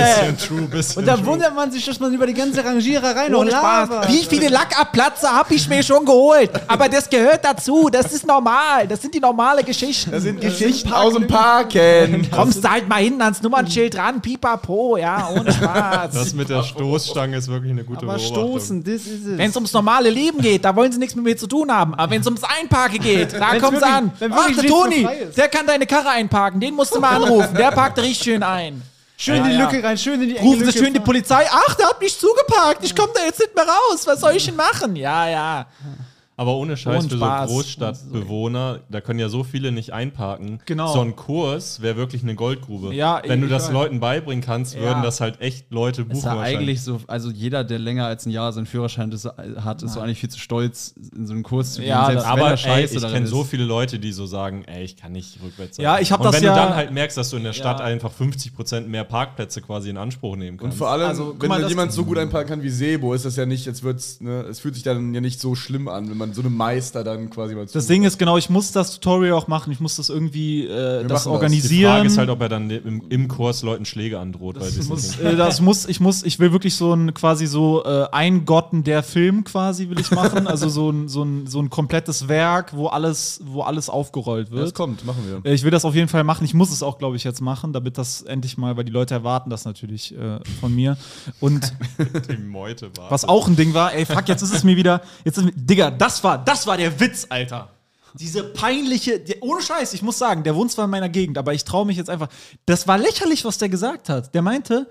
True, 0.46 0.62
bisschen 0.62 0.98
Und 1.00 1.06
da 1.06 1.16
true. 1.16 1.26
wundert 1.26 1.54
man 1.54 1.70
sich, 1.70 1.84
dass 1.84 2.00
man 2.00 2.12
über 2.12 2.26
die 2.26 2.34
ganze 2.34 2.64
Rangiererei 2.64 3.28
noch 3.28 3.40
Ohne 3.40 3.50
Spaß. 3.50 3.88
labert. 3.90 4.08
Wie 4.08 4.24
viele 4.24 4.48
Lackabplatzer 4.48 5.32
habe 5.32 5.54
ich 5.54 5.68
mir 5.68 5.82
schon 5.82 6.04
geholt? 6.04 6.50
Aber 6.68 6.88
das 6.88 7.01
gehört 7.10 7.44
dazu. 7.44 7.88
Das 7.90 8.12
ist 8.12 8.26
normal. 8.26 8.86
Das 8.88 9.00
sind 9.02 9.14
die 9.14 9.20
normale 9.20 9.62
Geschichten. 9.64 10.10
Das 10.10 10.22
sind 10.22 10.40
Geschichten 10.40 10.92
aus 10.92 11.14
dem 11.14 11.26
Parken. 11.26 12.28
Kommst 12.30 12.62
du 12.64 12.70
halt 12.70 12.88
mal 12.88 13.02
hinten 13.02 13.22
ans 13.22 13.40
Nummernschild 13.42 13.96
ran, 13.96 14.20
pipapo, 14.20 14.96
ja, 14.96 15.28
ohne 15.30 15.52
Spaß. 15.52 16.12
Das 16.14 16.34
mit 16.34 16.48
der 16.48 16.62
Stoßstange 16.62 17.36
ist 17.36 17.48
wirklich 17.48 17.72
eine 17.72 17.84
gute 17.84 18.04
Aber 18.06 18.14
Beobachtung. 18.16 18.50
stoßen, 18.50 18.84
das 18.84 18.94
ist 18.94 19.26
es. 19.26 19.38
Wenn 19.38 19.50
es 19.50 19.56
ums 19.56 19.72
normale 19.72 20.10
Leben 20.10 20.40
geht, 20.40 20.64
da 20.64 20.74
wollen 20.76 20.92
sie 20.92 20.98
nichts 20.98 21.14
mit 21.14 21.24
mir 21.24 21.36
zu 21.36 21.46
tun 21.46 21.70
haben. 21.72 21.94
Aber 21.94 22.10
wenn 22.10 22.20
es 22.20 22.26
ums 22.26 22.42
Einparken 22.44 22.98
geht, 23.00 23.32
da 23.32 23.52
sie 23.54 23.60
wirklich- 23.62 23.82
an. 23.82 24.12
wenn 24.18 24.32
Ach, 24.32 24.46
der 24.54 24.64
Toni, 24.66 25.08
der 25.36 25.48
kann 25.48 25.66
deine 25.66 25.86
Karre 25.86 26.10
einparken. 26.10 26.60
Den 26.60 26.74
musst 26.74 26.94
du 26.94 27.00
mal 27.00 27.16
anrufen. 27.16 27.54
Der 27.56 27.70
parkt 27.70 27.98
richtig 27.98 28.18
schön 28.24 28.42
ein. 28.42 28.82
Schön 29.16 29.36
in 29.36 29.50
die 29.50 29.56
Lücke 29.56 29.84
rein, 29.84 29.96
schön 29.96 30.20
in 30.20 30.30
die 30.30 30.36
Rufen 30.38 30.64
Sie 30.64 30.72
schön 30.72 30.86
die 30.92 30.94
fahren. 30.98 31.04
Polizei. 31.04 31.46
Ach, 31.48 31.74
der 31.76 31.86
hat 31.90 32.00
mich 32.00 32.18
zugeparkt. 32.18 32.82
Ich 32.84 32.96
komme 32.96 33.12
da 33.14 33.24
jetzt 33.24 33.38
nicht 33.38 33.54
mehr 33.54 33.64
raus. 33.64 34.04
Was 34.04 34.18
soll 34.20 34.32
ich 34.34 34.44
denn 34.46 34.56
machen? 34.56 34.96
Ja, 34.96 35.28
ja. 35.28 35.66
Aber 36.42 36.56
ohne 36.56 36.76
Scheiß 36.76 37.04
Und 37.04 37.12
für 37.12 37.18
so. 37.18 37.24
Großstadtbewohner, 37.24 38.80
da 38.88 39.00
können 39.00 39.18
ja 39.20 39.28
so 39.28 39.44
viele 39.44 39.72
nicht 39.72 39.92
einparken. 39.92 40.58
Genau. 40.66 40.92
So 40.92 41.00
ein 41.00 41.14
Kurs 41.16 41.80
wäre 41.82 41.96
wirklich 41.96 42.22
eine 42.22 42.34
Goldgrube. 42.34 42.94
Ja, 42.94 43.22
Wenn 43.24 43.40
du 43.40 43.48
das. 43.48 43.70
Leuten 43.70 44.00
beibringen 44.00 44.42
kannst, 44.44 44.76
würden 44.78 45.02
das 45.02 45.20
halt 45.20 45.40
echt 45.40 45.70
Leute 45.70 46.04
buchen. 46.04 46.16
Ist 46.18 46.24
ja 46.24 46.36
wahrscheinlich. 46.36 46.58
eigentlich 46.58 46.82
so, 46.82 47.00
also 47.06 47.30
jeder, 47.30 47.62
der 47.64 47.78
länger 47.78 48.06
als 48.06 48.26
ein 48.26 48.30
Jahr 48.30 48.52
seinen 48.52 48.66
Führerschein 48.66 49.10
ist, 49.12 49.24
hat, 49.24 49.82
ist 49.82 49.94
so 49.94 50.00
eigentlich 50.00 50.18
viel 50.18 50.28
zu 50.30 50.38
stolz, 50.40 50.94
in 51.16 51.26
so 51.26 51.32
einen 51.32 51.42
Kurs 51.44 51.74
zu 51.74 51.80
gehen, 51.80 51.90
Ja, 51.90 52.06
selbst 52.06 52.24
wenn 52.24 52.30
Aber 52.32 52.42
er 52.46 52.50
ey, 52.52 52.56
scheiße 52.58 52.96
ich 52.96 53.12
kenne 53.12 53.26
so 53.28 53.44
viele 53.44 53.64
Leute, 53.64 53.98
die 54.00 54.10
so 54.12 54.26
sagen, 54.26 54.64
ey, 54.66 54.82
ich 54.82 54.96
kann 54.96 55.12
nicht 55.12 55.38
rückwärts 55.42 55.76
sein. 55.76 55.84
Ja, 55.84 55.98
ich 56.00 56.10
hab 56.12 56.20
Und 56.20 56.26
das 56.26 56.34
wenn 56.36 56.42
ja- 56.44 56.54
du 56.54 56.60
dann 56.60 56.74
halt 56.74 56.90
merkst, 56.92 57.16
dass 57.16 57.30
du 57.30 57.36
in 57.36 57.44
der 57.44 57.52
Stadt 57.52 57.80
einfach 57.80 58.10
50% 58.12 58.88
mehr 58.88 59.04
Parkplätze 59.04 59.62
quasi 59.62 59.90
in 59.90 59.96
Anspruch 59.96 60.34
nehmen 60.36 60.58
Und 60.58 60.62
kannst. 60.64 60.78
vor 60.78 60.88
allem, 60.90 61.06
Also, 61.06 61.36
wenn 61.38 61.48
mal, 61.48 61.66
jemand 61.68 61.92
so 61.92 62.04
gut 62.04 62.18
einparken 62.18 62.48
kann 62.50 62.62
wie 62.62 62.70
Sebo, 62.70 63.14
ist 63.14 63.24
das 63.24 63.36
ja 63.36 63.46
nicht, 63.46 63.64
jetzt 63.66 63.82
wird's, 63.84 64.20
ne, 64.20 64.42
es 64.50 64.58
fühlt 64.60 64.74
sich 64.74 64.82
dann 64.82 65.14
ja 65.14 65.20
nicht 65.20 65.40
so 65.40 65.54
schlimm 65.54 65.86
an, 65.88 66.10
wenn 66.10 66.16
man 66.16 66.31
so 66.34 66.40
einem 66.42 66.56
Meister 66.56 67.04
dann 67.04 67.30
quasi 67.30 67.54
mal 67.54 67.66
Das 67.66 67.86
Ding 67.86 68.04
ist 68.04 68.18
genau, 68.18 68.36
ich 68.36 68.50
muss 68.50 68.72
das 68.72 68.92
Tutorial 68.98 69.34
auch 69.34 69.48
machen. 69.48 69.72
Ich 69.72 69.80
muss 69.80 69.96
das 69.96 70.08
irgendwie 70.08 70.66
äh, 70.66 70.68
das 70.68 71.02
machen 71.02 71.08
das. 71.08 71.22
die 71.24 71.28
organisieren. 71.30 71.92
Frage 71.92 72.06
ist 72.06 72.18
halt, 72.18 72.30
ob 72.30 72.40
er 72.40 72.48
dann 72.48 72.70
im, 72.70 73.02
im 73.08 73.28
Kurs 73.28 73.62
Leuten 73.62 73.84
Schläge 73.84 74.18
androht. 74.18 74.56
Das 74.56 74.88
muss, 74.88 75.18
äh, 75.18 75.36
das 75.36 75.60
muss, 75.60 75.86
ich 75.86 76.00
muss, 76.00 76.22
ich 76.22 76.38
will 76.38 76.52
wirklich 76.52 76.74
so 76.76 76.92
ein 76.94 77.14
quasi 77.14 77.46
so 77.46 77.84
äh, 77.84 78.06
ein 78.12 78.44
Gotten 78.44 78.84
der 78.84 79.02
Film 79.02 79.44
quasi 79.44 79.88
will 79.88 80.00
ich 80.00 80.10
machen. 80.10 80.46
also 80.46 80.68
so 80.68 80.90
ein, 80.90 81.08
so 81.08 81.22
ein, 81.22 81.46
so 81.46 81.60
ein 81.60 81.70
komplettes 81.70 82.28
Werk, 82.28 82.74
wo 82.76 82.86
alles, 82.88 83.40
wo 83.44 83.62
alles 83.62 83.88
aufgerollt 83.88 84.48
Das 84.48 84.54
wird. 84.58 84.74
kommt, 84.74 85.04
machen 85.04 85.22
wir. 85.26 85.50
Äh, 85.50 85.54
Ich 85.54 85.62
will 85.62 85.70
das 85.70 85.84
auf 85.84 85.94
jeden 85.94 86.08
Fall 86.08 86.24
machen. 86.24 86.44
Ich 86.44 86.54
muss 86.54 86.70
es 86.72 86.82
auch, 86.82 86.98
glaube 86.98 87.16
ich, 87.16 87.24
jetzt 87.24 87.40
machen, 87.40 87.72
damit 87.72 87.98
das 87.98 88.22
endlich 88.22 88.56
mal, 88.58 88.76
weil 88.76 88.84
die 88.84 88.92
Leute 88.92 89.14
erwarten 89.14 89.50
das 89.50 89.64
natürlich 89.64 90.14
äh, 90.16 90.38
von 90.60 90.74
mir. 90.74 90.96
Und 91.40 91.72
die 92.30 92.36
Meute 92.36 92.90
war. 92.96 93.10
was 93.10 93.24
auch 93.24 93.46
ein 93.48 93.56
Ding 93.56 93.74
war, 93.74 93.94
ey, 93.94 94.04
fuck, 94.06 94.28
jetzt 94.28 94.42
ist 94.42 94.54
es 94.54 94.64
mir 94.64 94.76
wieder, 94.76 95.02
jetzt 95.24 95.38
ist, 95.38 95.44
mir- 95.44 95.52
Digga, 95.54 95.90
das 95.90 96.11
war, 96.24 96.38
das 96.38 96.66
war 96.66 96.76
der 96.76 96.98
Witz, 96.98 97.26
Alter. 97.28 97.70
Diese 98.14 98.44
peinliche, 98.44 99.20
der, 99.20 99.42
ohne 99.42 99.62
Scheiß, 99.62 99.94
ich 99.94 100.02
muss 100.02 100.18
sagen, 100.18 100.42
der 100.42 100.54
wohnt 100.54 100.70
zwar 100.70 100.84
in 100.84 100.90
meiner 100.90 101.08
Gegend, 101.08 101.38
aber 101.38 101.54
ich 101.54 101.64
traue 101.64 101.86
mich 101.86 101.96
jetzt 101.96 102.10
einfach. 102.10 102.28
Das 102.66 102.86
war 102.86 102.98
lächerlich, 102.98 103.44
was 103.44 103.58
der 103.58 103.68
gesagt 103.68 104.08
hat. 104.08 104.34
Der 104.34 104.42
meinte, 104.42 104.90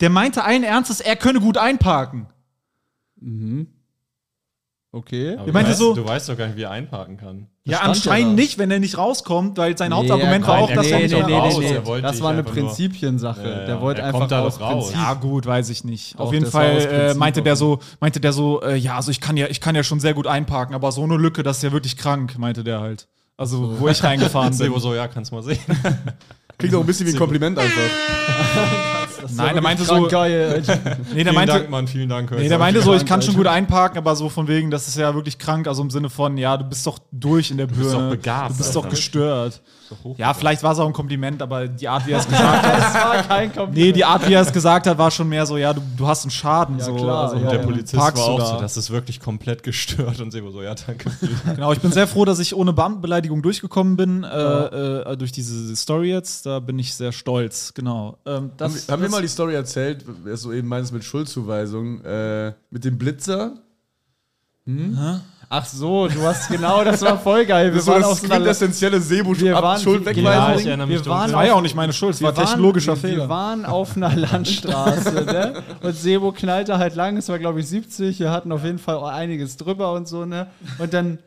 der 0.00 0.10
meinte 0.10 0.44
allen 0.44 0.64
Ernstes, 0.64 1.00
er 1.00 1.16
könne 1.16 1.40
gut 1.40 1.56
einparken. 1.56 2.26
Okay. 4.94 5.36
Aber 5.38 5.46
Ich 5.48 5.52
meinte 5.54 5.70
du, 5.70 5.72
weißt, 5.72 5.78
so- 5.78 5.94
du 5.94 6.04
weißt 6.06 6.28
doch 6.28 6.36
gar 6.36 6.46
nicht, 6.48 6.56
wie 6.58 6.62
er 6.64 6.70
einparken 6.70 7.16
kann. 7.16 7.46
ja, 7.64 7.78
anscheinend 7.80 8.20
ja 8.32 8.36
da. 8.36 8.42
nicht, 8.42 8.58
wenn 8.58 8.70
er 8.70 8.78
nicht 8.78 8.98
rauskommt, 8.98 9.56
weil 9.56 9.76
sein 9.78 9.88
Nee, 9.88 9.96
Hauptargument 9.96 10.46
war 10.46 10.58
auch, 10.58 10.70
dass 10.70 10.84
nee, 10.84 10.92
er 10.92 10.98
nicht 10.98 11.12
nee, 11.16 11.22
nee, 11.24 11.32
raus. 11.34 11.58
nee, 11.58 12.00
Das 12.02 12.20
war 12.20 12.30
eine 12.32 12.42
Prinzipiensache. 12.44 13.42
Ja, 13.42 13.48
ja. 13.60 13.64
Der 13.66 13.80
wollte 13.80 14.02
Er 14.02 14.08
einfach 14.08 14.18
kommt 14.20 14.32
da 14.32 14.42
aus 14.42 14.60
raus. 14.60 14.88
Prinzip. 14.88 14.96
Ja, 15.02 15.14
gut, 15.14 15.46
weiß 15.46 15.70
ich 15.70 15.84
nicht. 15.84 16.14
Doch, 16.16 16.26
Auf 16.26 16.32
jeden 16.34 16.44
das 16.44 16.52
Fall 16.52 16.76
äh, 16.78 17.14
meinte 17.14 17.40
der 17.40 17.56
so, 17.56 17.78
meinte 18.00 18.20
der 18.20 18.34
so, 18.34 18.60
äh, 18.62 18.76
ja, 18.76 18.96
also 18.96 19.10
ich 19.10 19.22
kann 19.22 19.38
ja, 19.38 19.46
ich 19.46 19.62
kann 19.62 19.74
ja 19.74 19.82
schon 19.82 19.98
sehr 19.98 20.12
gut 20.12 20.26
einparken, 20.26 20.74
aber 20.74 20.92
so 20.92 21.02
eine 21.04 21.16
Lücke, 21.16 21.42
das 21.42 21.56
ist 21.56 21.62
ja 21.62 21.72
wirklich 21.72 21.96
krank, 21.96 22.36
meinte 22.38 22.62
der 22.62 22.80
halt. 22.80 23.08
Also, 23.38 23.80
wo 23.80 23.88
ich 23.88 24.04
reingefahren 24.04 24.52
Sebo 24.52 24.74
bin. 24.74 24.82
so, 24.82 24.94
ja, 24.94 25.08
kannst 25.08 25.32
mal 25.32 25.42
sehen. 25.42 25.58
Klingt 26.58 26.74
auch 26.74 26.80
ein 26.80 26.86
bisschen 26.86 27.06
wie 27.06 27.12
ein 27.12 27.18
Kompliment 27.18 27.58
einfach. 27.58 27.72
Nein, 29.34 29.54
der 29.54 29.62
meinte 29.62 29.84
so, 29.84 30.08
geil. 30.08 30.62
nee, 30.66 30.72
der 30.72 30.94
vielen 31.14 31.34
meinte, 31.34 31.52
Dank, 31.54 31.70
Mann, 31.70 31.86
vielen 31.86 32.08
Dank. 32.08 32.30
Nee, 32.30 32.48
der 32.48 32.58
meinte 32.58 32.82
so, 32.82 32.94
ich 32.94 33.06
kann 33.06 33.22
schon 33.22 33.34
gut 33.34 33.46
einparken, 33.46 33.98
aber 33.98 34.16
so 34.16 34.28
von 34.28 34.48
wegen, 34.48 34.70
das 34.70 34.88
ist 34.88 34.96
ja 34.96 35.14
wirklich 35.14 35.38
krank, 35.38 35.66
also 35.66 35.82
im 35.82 35.90
Sinne 35.90 36.10
von, 36.10 36.36
ja, 36.38 36.56
du 36.56 36.64
bist 36.64 36.86
doch 36.86 36.98
durch 37.10 37.50
in 37.50 37.58
der 37.58 37.66
Birne. 37.66 37.82
bist 37.82 37.94
doch 37.94 38.10
begabt, 38.10 38.50
Du 38.50 38.56
bist 38.58 38.76
Alter. 38.76 38.80
Doch 39.92 40.02
gestört. 40.02 40.18
Ja, 40.18 40.34
vielleicht 40.34 40.62
war 40.62 40.72
es 40.72 40.78
auch 40.78 40.86
ein 40.86 40.92
Kompliment, 40.92 41.40
aber 41.42 41.68
die 41.68 41.88
Art, 41.88 42.06
wie 42.06 42.12
er 42.12 42.18
es 42.20 42.28
gesagt 42.28 42.62
hat, 42.66 42.78
Das 42.80 42.94
war 42.94 43.22
kein 43.22 43.52
Kompliment. 43.52 43.74
nee, 43.76 43.92
die 43.92 44.04
Art, 44.04 44.28
wie 44.28 44.32
er 44.34 44.40
es 44.42 44.52
gesagt 44.52 44.86
hat, 44.86 44.98
war 44.98 45.10
schon 45.10 45.28
mehr 45.28 45.46
so, 45.46 45.56
ja, 45.56 45.72
du, 45.72 45.80
du 45.96 46.06
hast 46.06 46.24
einen 46.24 46.30
Schaden. 46.30 46.78
Ja, 46.78 46.84
so. 46.84 46.94
klar, 46.96 47.24
also, 47.24 47.36
ja, 47.36 47.50
der 47.50 47.60
ja. 47.60 47.64
Polizist 47.66 47.94
Parkst 47.96 48.22
war 48.22 48.30
auch 48.30 48.38
da? 48.38 48.46
so, 48.46 48.60
das 48.60 48.76
ist 48.76 48.90
wirklich 48.90 49.20
komplett 49.20 49.62
gestört. 49.62 50.20
Und 50.20 50.30
Sebo 50.30 50.50
so, 50.50 50.62
ja, 50.62 50.74
danke. 50.74 51.10
Genau, 51.54 51.72
ich 51.72 51.80
bin 51.80 51.92
sehr 51.92 52.06
froh, 52.06 52.24
dass 52.24 52.38
ich 52.38 52.54
ohne 52.54 52.72
Beamtenbeleidigung 52.72 53.42
durchgekommen 53.42 53.96
bin, 53.96 54.24
äh, 54.24 54.28
äh, 55.12 55.16
durch 55.16 55.32
diese 55.32 55.74
Story 55.76 56.10
jetzt. 56.10 56.46
Da 56.46 56.60
bin 56.60 56.78
ich 56.78 56.94
sehr 56.94 57.12
stolz, 57.12 57.74
genau. 57.74 58.18
Ähm, 58.26 58.32
Haben, 58.34 58.50
das, 58.56 58.88
wir- 58.88 58.92
haben 58.92 59.02
wir 59.02 59.08
mal 59.10 59.22
die 59.22 59.28
Story 59.28 59.54
erzählt, 59.54 60.04
du 60.44 60.52
eben 60.52 60.68
meinst 60.68 60.92
mit 60.92 61.04
Schuldzuweisung, 61.04 62.02
äh, 62.04 62.52
mit 62.70 62.84
dem 62.84 62.98
Blitzer? 62.98 63.52
Ach 65.54 65.66
so, 65.66 66.08
du 66.08 66.22
hast 66.22 66.48
genau, 66.48 66.82
das 66.82 67.02
war 67.02 67.18
voll 67.18 67.44
geil. 67.44 67.66
Wir 67.66 67.74
Das 67.76 67.84
so 67.84 67.92
waren 67.92 68.00
das 68.00 68.10
auf 68.12 68.20
so 68.20 68.24
einer 68.24 68.36
quintessentielle 68.36 68.98
Sebo 69.02 69.38
Wir 69.38 69.52
waren-. 69.52 69.82
Ja, 70.16 70.54
ich 70.54 70.64
erinnere 70.66 70.86
mich 70.86 71.04
wir 71.04 71.10
waren 71.10 71.24
Das 71.24 71.32
war 71.36 71.46
ja 71.46 71.52
auch 71.52 71.60
nicht 71.60 71.76
meine 71.76 71.92
Schuld, 71.92 72.14
es 72.14 72.22
war 72.22 72.34
technologischer 72.34 72.96
wir, 72.96 73.02
Wir 73.02 73.10
Fehler. 73.10 73.28
waren 73.28 73.66
auf 73.66 73.94
einer 73.94 74.16
Landstraße, 74.16 75.12
ne? 75.26 75.62
Und 75.82 75.94
Sebo 75.94 76.32
knallte 76.32 76.78
halt 76.78 76.94
lang, 76.94 77.18
es 77.18 77.28
war 77.28 77.38
glaube 77.38 77.60
ich 77.60 77.68
70, 77.68 78.18
wir 78.20 78.30
hatten 78.30 78.50
auf 78.50 78.64
jeden 78.64 78.78
Fall 78.78 79.04
einiges 79.04 79.58
drüber 79.58 79.92
und 79.92 80.08
so, 80.08 80.24
ne? 80.24 80.46
Und 80.78 80.94
dann 80.94 81.18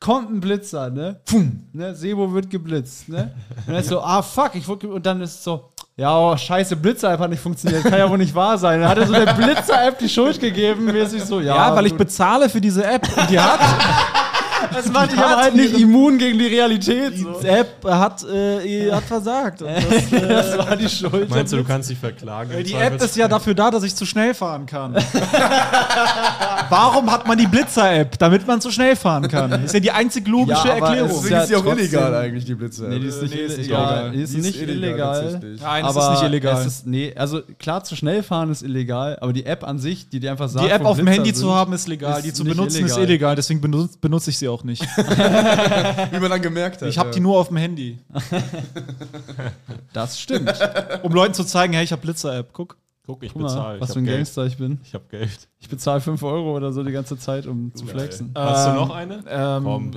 kommt 0.00 0.30
ein 0.30 0.40
Blitzer, 0.40 0.90
ne? 0.90 1.20
Pum, 1.24 1.62
ne? 1.72 1.94
Sebo 1.94 2.34
wird 2.34 2.50
geblitzt, 2.50 3.08
ne? 3.08 3.32
Und 3.66 3.72
dann 3.72 3.76
ist 3.80 3.88
so, 3.88 4.02
ah 4.02 4.20
fuck, 4.20 4.50
ich 4.54 4.68
wurde 4.68 4.88
und 4.88 5.06
dann 5.06 5.22
ist 5.22 5.42
so, 5.44 5.71
ja, 5.96 6.18
oh, 6.18 6.36
scheiße, 6.36 6.76
Blitzer-App 6.76 7.20
hat 7.20 7.30
nicht 7.30 7.42
funktioniert, 7.42 7.82
kann 7.82 7.98
ja 7.98 8.08
wohl 8.08 8.16
nicht 8.16 8.34
wahr 8.34 8.56
sein. 8.56 8.80
Dann 8.80 8.88
hat 8.88 8.98
er 8.98 9.06
so 9.06 9.12
der 9.12 9.34
Blitzer-App 9.34 9.98
die 9.98 10.08
Schuld 10.08 10.40
gegeben, 10.40 10.86
mäßig 10.86 11.22
so, 11.22 11.38
ja. 11.38 11.54
ja, 11.54 11.76
weil 11.76 11.86
ich 11.86 11.94
bezahle 11.94 12.48
für 12.48 12.62
diese 12.62 12.84
App. 12.84 13.06
Und 13.14 13.28
die 13.28 13.38
hat, 13.38 13.60
das 14.74 14.90
macht 14.92 15.12
dich 15.12 15.18
aber 15.18 15.36
halt 15.42 15.54
nicht 15.54 15.78
immun 15.78 16.18
gegen 16.18 16.38
die 16.38 16.46
Realität. 16.46 17.18
So. 17.18 17.40
die 17.42 17.46
App 17.48 17.84
hat, 17.84 18.24
äh, 18.24 18.90
hat 18.92 19.04
versagt. 19.04 19.62
Und 19.62 19.68
das, 19.70 20.12
äh, 20.12 20.28
Das 20.28 20.58
war 20.58 20.76
die 20.76 20.88
Schuld. 20.88 21.30
Meinst 21.30 21.52
du, 21.52 21.56
du 21.58 21.64
kannst 21.64 21.90
dich 21.90 21.98
verklagen? 21.98 22.50
im 22.52 22.64
die 22.64 22.74
App 22.74 23.00
ist 23.02 23.16
ja 23.16 23.28
dafür 23.28 23.54
da, 23.54 23.70
dass 23.70 23.82
ich 23.84 23.94
zu 23.94 24.04
schnell 24.06 24.34
fahren 24.34 24.66
kann. 24.66 24.94
Warum 26.68 27.10
hat 27.10 27.26
man 27.26 27.36
die 27.38 27.46
Blitzer-App? 27.46 28.18
Damit 28.18 28.46
man 28.46 28.60
zu 28.60 28.70
schnell 28.70 28.96
fahren 28.96 29.28
kann. 29.28 29.64
Ist 29.64 29.74
ja 29.74 29.80
die 29.80 29.90
einzig 29.90 30.26
logische 30.28 30.68
Ja, 30.68 30.74
Erklärung. 30.74 31.10
ist 31.10 31.22
Deswegen 31.22 31.40
ist 31.40 31.50
die 31.50 31.56
auch 31.56 31.62
trotzdem- 31.62 31.78
illegal 31.78 32.14
eigentlich, 32.14 32.44
die 32.44 32.54
Blitzer. 32.54 32.88
Nee, 32.88 32.98
die 32.98 33.06
ist 33.08 33.22
nicht 33.22 33.34
Nee, 33.34 33.40
ist 33.42 33.58
nicht 33.58 33.68
illegal. 33.68 33.92
illegal. 33.92 34.10
Die 34.12 34.22
ist 34.22 34.32
Die 34.34 34.38
ist 34.38 34.46
nicht 34.46 34.62
illegal, 34.62 35.22
illegal. 35.24 35.56
Nein, 35.60 35.84
es 35.84 35.90
aber 35.96 36.00
ist 36.04 36.10
nicht 36.20 36.22
illegal. 36.28 36.60
Es 36.60 36.66
ist, 36.66 36.86
nee, 36.86 37.12
also 37.16 37.40
klar, 37.58 37.84
zu 37.84 37.96
schnell 37.96 38.22
fahren 38.22 38.50
ist 38.50 38.62
illegal, 38.62 39.18
aber 39.20 39.32
die 39.32 39.44
App 39.46 39.64
an 39.64 39.78
sich, 39.78 40.08
die 40.08 40.20
dir 40.20 40.30
einfach 40.30 40.48
sagt, 40.48 40.66
die 40.66 40.70
App 40.70 40.84
auf 40.84 40.96
dem 40.96 41.06
Handy 41.06 41.30
sind, 41.30 41.38
zu 41.40 41.54
haben 41.54 41.72
ist 41.72 41.88
legal, 41.88 42.18
ist 42.18 42.24
die 42.26 42.32
zu 42.32 42.44
benutzen 42.44 42.84
ist 42.86 42.96
illegal. 42.96 43.36
deswegen 43.36 43.60
benutze, 43.60 43.98
benutze 44.00 44.30
ich 44.30 44.38
sie 44.38 44.48
auch 44.48 44.51
nicht. 44.64 44.82
Wie 44.96 46.18
man 46.20 46.30
dann 46.30 46.42
gemerkt 46.42 46.82
hat. 46.82 46.88
Ich 46.88 46.98
habe 46.98 47.10
die 47.10 47.20
nur 47.20 47.38
auf 47.38 47.48
dem 47.48 47.56
Handy, 47.56 47.98
Das 49.92 50.20
stimmt. 50.20 50.52
um 51.02 51.12
Leuten 51.12 51.34
zu 51.34 51.44
zeigen, 51.44 51.72
hey, 51.72 51.84
ich 51.84 51.92
habe 51.92 52.02
Blitzer-App, 52.02 52.50
guck. 52.52 52.76
Guck, 53.04 53.24
ich 53.24 53.34
bezahle. 53.34 53.80
was 53.80 53.92
für 53.94 53.98
ein 53.98 54.04
Geld. 54.04 54.18
Gangster 54.18 54.46
ich 54.46 54.56
bin. 54.58 54.78
Ich 54.84 54.94
hab 54.94 55.08
Geld. 55.10 55.48
Ich 55.58 55.68
bezahle 55.68 56.00
5 56.00 56.22
Euro 56.22 56.56
oder 56.56 56.72
so 56.72 56.84
die 56.84 56.92
ganze 56.92 57.18
Zeit, 57.18 57.46
um 57.48 57.74
zu 57.74 57.84
flexen. 57.84 58.30
Hast 58.36 58.66
du 58.66 58.70
Ähm, 58.70 58.76
noch 58.76 58.90
eine? 58.94 59.24
Ähm, 59.28 59.64
Komm. 59.64 59.90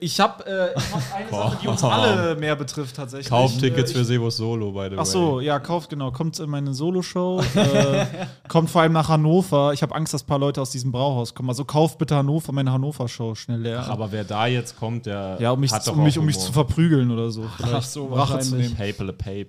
ich 0.00 0.18
habe 0.18 0.44
äh, 0.44 0.76
ich 0.76 0.92
hab 0.92 1.14
eine 1.14 1.30
Sache, 1.30 1.58
die 1.62 1.68
uns 1.68 1.84
alle 1.84 2.34
mehr 2.34 2.56
betrifft 2.56 2.96
tatsächlich. 2.96 3.28
Kauftickets 3.28 3.92
Äh, 3.92 3.94
für 3.94 4.04
Sebos 4.04 4.36
Solo, 4.38 4.72
by 4.72 4.86
the 4.86 4.90
way. 4.92 4.98
Ach 4.98 5.06
so, 5.06 5.38
ja, 5.38 5.60
kauft, 5.60 5.88
genau. 5.88 6.10
Kommt 6.10 6.36
in 6.40 6.50
meine 6.50 6.74
Solo-Show. 6.74 7.42
äh, 7.54 8.06
kommt 8.48 8.70
vor 8.70 8.82
allem 8.82 8.92
nach 8.92 9.08
Hannover. 9.08 9.72
Ich 9.72 9.82
habe 9.82 9.94
Angst, 9.94 10.12
dass 10.12 10.24
ein 10.24 10.26
paar 10.26 10.40
Leute 10.40 10.60
aus 10.60 10.70
diesem 10.70 10.90
Brauhaus 10.90 11.34
kommen. 11.34 11.48
Also 11.50 11.64
kauft 11.64 11.98
bitte 11.98 12.16
Hannover, 12.16 12.50
meine 12.52 12.72
Hannover-Show 12.72 13.36
schnell 13.36 13.60
leer. 13.60 13.82
Ach, 13.84 13.90
aber 13.90 14.10
wer 14.10 14.24
da 14.24 14.48
jetzt 14.48 14.76
kommt, 14.80 15.06
der 15.06 15.36
ja, 15.40 15.52
um 15.52 15.60
mich, 15.60 15.70
hat 15.72 15.86
doch 15.86 15.96
um 15.96 16.02
mich, 16.02 16.18
um 16.18 16.26
mich 16.26 16.38
zu 16.40 16.52
verprügeln 16.52 17.12
oder 17.12 17.30
so. 17.30 17.44
Ach 17.62 17.82
so, 17.84 18.06
Rache 18.06 18.40
zu 18.40 18.56
nehmen. 18.56 18.74
Pape 18.74 19.12
Pape. 19.12 19.46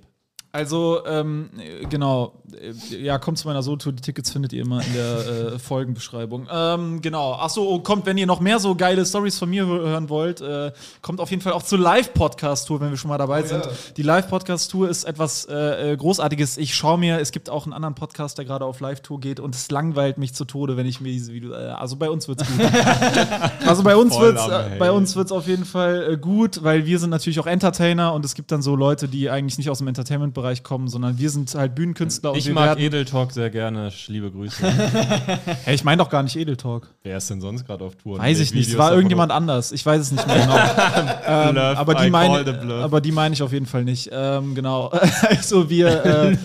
Also, 0.51 1.05
ähm, 1.05 1.49
äh, 1.59 1.85
genau. 1.85 2.33
Äh, 2.59 2.97
Ja, 3.03 3.19
kommt 3.19 3.37
zu 3.37 3.47
meiner 3.47 3.61
Solo-Tour. 3.61 3.93
Die 3.93 4.01
Tickets 4.01 4.31
findet 4.31 4.51
ihr 4.51 4.63
immer 4.63 4.81
in 4.81 4.93
der 4.93 5.53
äh, 5.53 5.59
Folgenbeschreibung. 5.59 6.47
Ähm, 6.51 7.01
genau. 7.03 7.33
Achso, 7.33 7.79
kommt, 7.81 8.07
wenn 8.07 8.17
ihr 8.17 8.25
noch 8.25 8.39
mehr 8.39 8.57
so 8.59 8.73
geile 8.73 9.05
Stories 9.05 9.37
von 9.37 9.47
mir 9.49 9.65
hö- 9.65 9.85
hören 9.87 10.09
wollt, 10.09 10.41
äh, 10.41 10.71
kommt 11.03 11.19
auf 11.19 11.29
jeden 11.29 11.43
Fall 11.43 11.53
auch 11.53 11.61
zur 11.61 11.77
Live-Podcast-Tour, 11.77 12.81
wenn 12.81 12.89
wir 12.89 12.97
schon 12.97 13.09
mal 13.09 13.19
dabei 13.19 13.43
sind. 13.43 13.69
Die 13.97 14.01
Live-Podcast-Tour 14.01 14.89
ist 14.89 15.03
etwas 15.03 15.45
äh, 15.45 15.91
äh, 15.91 15.97
Großartiges. 15.97 16.57
Ich 16.57 16.73
schaue 16.73 16.97
mir, 16.97 17.19
es 17.19 17.31
gibt 17.31 17.49
auch 17.51 17.65
einen 17.65 17.73
anderen 17.73 17.93
Podcast, 17.93 18.39
der 18.39 18.45
gerade 18.45 18.65
auf 18.65 18.79
Live-Tour 18.79 19.19
geht 19.19 19.39
und 19.39 19.53
es 19.53 19.69
langweilt 19.69 20.17
mich 20.17 20.33
zu 20.33 20.45
Tode, 20.45 20.77
wenn 20.77 20.87
ich 20.87 20.99
mir 20.99 21.11
diese 21.11 21.31
Videos. 21.31 21.53
Äh, 21.55 21.67
also 21.67 21.95
bei 21.95 22.09
uns 22.09 22.27
wird's 22.27 22.43
gut. 22.47 22.59
also 23.67 23.83
bei 23.83 23.95
uns 23.95 24.15
Voll 24.15 24.29
wird's, 24.33 24.41
Hate. 24.47 24.77
bei 24.79 24.91
uns 24.91 25.15
wird's 25.15 25.31
auf 25.31 25.45
jeden 25.47 25.65
Fall 25.65 26.17
gut, 26.17 26.63
weil 26.63 26.87
wir 26.87 26.97
sind 26.97 27.11
natürlich 27.11 27.39
auch 27.39 27.45
Entertainer 27.47 28.13
und 28.15 28.25
es 28.25 28.33
gibt 28.33 28.51
dann 28.51 28.63
so 28.63 28.75
Leute, 28.75 29.07
die 29.07 29.29
eigentlich 29.29 29.59
nicht 29.59 29.69
aus 29.69 29.77
dem 29.77 29.87
Entertainment-Bereich 30.39 30.63
kommen, 30.63 30.87
sondern 30.87 31.17
wir 31.17 31.29
sind 31.29 31.53
halt 31.53 31.75
Bühnenkünstler 31.75 32.31
und 32.31 32.37
Ich 32.37 32.47
wir 32.47 32.53
mag 32.53 32.69
werden, 32.69 32.79
Edeltalk 32.79 33.31
sehr 33.31 33.49
gerne. 33.49 33.91
Liebe 34.07 34.31
Grüße. 34.31 34.63
Hey, 35.63 35.75
ich 35.75 35.83
meine 35.83 36.01
doch 36.01 36.09
gar 36.09 36.23
nicht 36.23 36.35
Edeltalk. 36.35 36.87
Wer 37.03 37.17
ist 37.17 37.29
denn 37.29 37.41
sonst 37.41 37.65
gerade 37.65 37.83
auf 37.83 37.95
Tour? 37.95 38.15
und 38.15 38.21
Weiß 38.21 38.39
ich 38.39 38.53
nicht. 38.53 38.69
Es 38.69 38.77
war 38.77 38.93
irgendjemand 38.93 39.31
anders. 39.31 39.71
Ich 39.71 39.85
weiß 39.85 40.01
es 40.01 40.11
nicht 40.11 40.25
mehr 40.25 40.35
genau. 41.25 41.49
ähm, 41.49 41.53
Bluff, 41.53 41.77
aber, 41.77 41.95
die 41.95 42.09
bluff. 42.65 42.83
aber 42.83 43.01
die 43.01 43.11
meine 43.11 43.33
ich 43.33 43.43
auf 43.43 43.51
jeden 43.51 43.65
Fall 43.65 43.83
nicht. 43.83 44.09
Ähm, 44.11 44.55
genau. 44.55 44.87
also 45.29 45.69
wir. 45.69 46.05
Äh, 46.05 46.37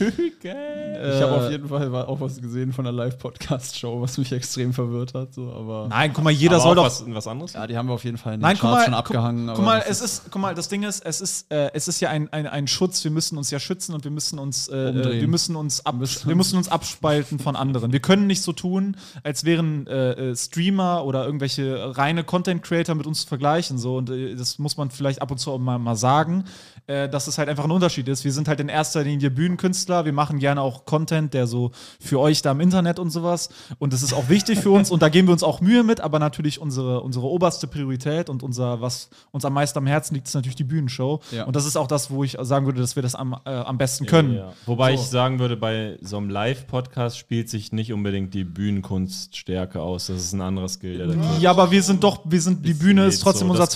Ich 1.04 1.22
habe 1.22 1.32
auf 1.32 1.50
jeden 1.50 1.68
Fall 1.68 1.94
auch 1.94 2.20
was 2.20 2.40
gesehen 2.40 2.72
von 2.72 2.84
der 2.84 2.92
Live-Podcast-Show, 2.92 4.00
was 4.00 4.18
mich 4.18 4.32
extrem 4.32 4.72
verwirrt 4.72 5.14
hat. 5.14 5.34
So, 5.34 5.52
aber 5.52 5.88
Nein, 5.88 6.12
guck 6.12 6.24
mal, 6.24 6.30
jeder 6.30 6.60
soll 6.60 6.72
auch 6.72 6.74
doch. 6.76 6.84
was, 6.86 7.04
was 7.06 7.26
anderes? 7.26 7.52
ja, 7.52 7.66
die 7.66 7.76
haben 7.76 7.88
wir 7.88 7.94
auf 7.94 8.04
jeden 8.04 8.18
Fall 8.18 8.34
in 8.34 8.40
den 8.40 8.42
Nein, 8.42 8.56
guck 8.56 8.70
Charts 8.70 8.78
mal, 8.78 8.84
schon 8.84 8.92
guck, 8.92 8.98
abgehangen. 8.98 9.46
guck 9.46 9.56
aber 9.56 9.64
mal, 9.64 9.78
das 9.80 10.00
es 10.00 10.00
ist, 10.00 10.22
guck 10.30 10.40
mal, 10.42 10.54
das 10.54 10.68
Ding 10.68 10.82
ist, 10.82 11.04
es 11.04 11.20
ist, 11.20 11.50
äh, 11.52 11.70
es 11.74 11.88
ist 11.88 12.00
ja 12.00 12.10
ein, 12.10 12.32
ein, 12.32 12.46
ein 12.46 12.66
Schutz. 12.66 13.02
Wir 13.04 13.10
müssen 13.10 13.38
uns 13.38 13.50
ja 13.50 13.58
schützen 13.58 13.94
und 13.94 14.04
wir 14.04 14.10
müssen 14.10 14.38
uns, 14.38 14.68
äh, 14.68 14.90
Umdrehen. 14.94 15.20
wir 15.20 15.28
müssen 15.28 15.56
uns, 15.56 15.84
ab, 15.84 15.96
müssen 15.96 16.28
wir 16.28 16.36
müssen 16.36 16.56
uns 16.56 16.68
abspalten 16.68 17.38
von 17.38 17.56
anderen. 17.56 17.92
Wir 17.92 18.00
können 18.00 18.26
nicht 18.26 18.42
so 18.42 18.52
tun, 18.52 18.96
als 19.22 19.44
wären 19.44 19.86
äh, 19.86 20.30
äh, 20.30 20.36
Streamer 20.36 21.04
oder 21.04 21.24
irgendwelche 21.24 21.96
reine 21.96 22.24
Content 22.24 22.62
Creator 22.62 22.94
mit 22.94 23.06
uns 23.06 23.22
zu 23.22 23.28
vergleichen. 23.28 23.78
So 23.78 23.96
und 23.96 24.10
äh, 24.10 24.34
das 24.34 24.58
muss 24.58 24.76
man 24.76 24.90
vielleicht 24.90 25.22
ab 25.22 25.30
und 25.30 25.38
zu 25.38 25.52
auch 25.52 25.58
mal, 25.58 25.78
mal 25.78 25.96
sagen, 25.96 26.44
äh, 26.86 27.08
dass 27.08 27.26
es 27.26 27.38
halt 27.38 27.48
einfach 27.48 27.64
ein 27.64 27.70
Unterschied 27.70 28.08
ist. 28.08 28.24
Wir 28.24 28.32
sind 28.32 28.48
halt 28.48 28.60
in 28.60 28.68
erster 28.68 29.02
Linie 29.04 29.30
Bühnenkünstler. 29.30 30.04
Wir 30.04 30.12
machen 30.12 30.38
gerne 30.38 30.60
auch 30.60 30.84
Content, 30.94 31.34
der 31.34 31.46
so 31.48 31.72
für 32.00 32.20
euch 32.20 32.40
da 32.42 32.52
im 32.52 32.60
Internet 32.60 32.98
und 33.00 33.10
sowas. 33.10 33.48
Und 33.80 33.92
das 33.92 34.02
ist 34.02 34.12
auch 34.12 34.28
wichtig 34.28 34.60
für 34.60 34.70
uns 34.70 34.90
und 34.92 35.02
da 35.02 35.08
geben 35.08 35.26
wir 35.28 35.32
uns 35.32 35.42
auch 35.42 35.60
Mühe 35.60 35.82
mit. 35.82 36.00
Aber 36.00 36.18
natürlich 36.20 36.60
unsere 36.60 37.00
unsere 37.00 37.26
oberste 37.26 37.66
Priorität 37.66 38.30
und 38.30 38.42
unser 38.42 38.80
was 38.80 39.08
uns 39.32 39.44
am 39.44 39.54
meisten 39.54 39.78
am 39.78 39.86
Herzen 39.86 40.14
liegt, 40.14 40.28
ist 40.28 40.34
natürlich 40.34 40.54
die 40.56 40.64
Bühnenshow. 40.64 41.20
Ja. 41.32 41.44
Und 41.44 41.56
das 41.56 41.66
ist 41.66 41.76
auch 41.76 41.88
das, 41.88 42.10
wo 42.10 42.22
ich 42.22 42.36
sagen 42.40 42.66
würde, 42.66 42.80
dass 42.80 42.94
wir 42.94 43.02
das 43.02 43.14
am, 43.16 43.34
äh, 43.44 43.50
am 43.50 43.76
besten 43.76 44.06
können. 44.06 44.34
Ja. 44.34 44.52
Wobei 44.66 44.96
So. 44.96 45.02
ich 45.02 45.08
sagen 45.08 45.38
würde, 45.40 45.56
bei 45.56 45.98
so 46.00 46.16
einem 46.16 46.30
Live-Podcast 46.30 47.18
spielt 47.18 47.48
sich 47.50 47.72
nicht 47.72 47.92
unbedingt 47.92 48.34
die 48.34 48.44
Bühnenkunststärke 48.44 49.80
aus. 49.80 50.06
Das 50.06 50.18
ist 50.18 50.32
ein 50.32 50.42
anderes 50.42 50.74
Skill, 50.74 51.18
Ja, 51.40 51.50
aber 51.50 51.70
wir 51.70 51.82
sind 51.82 52.04
doch, 52.04 52.20
wir 52.24 52.40
sind, 52.40 52.64
die 52.64 52.74
Bühne 52.74 53.06
ist 53.06 53.20
trotzdem 53.20 53.48
so, 53.48 53.52
unser 53.52 53.66
das 53.66 53.74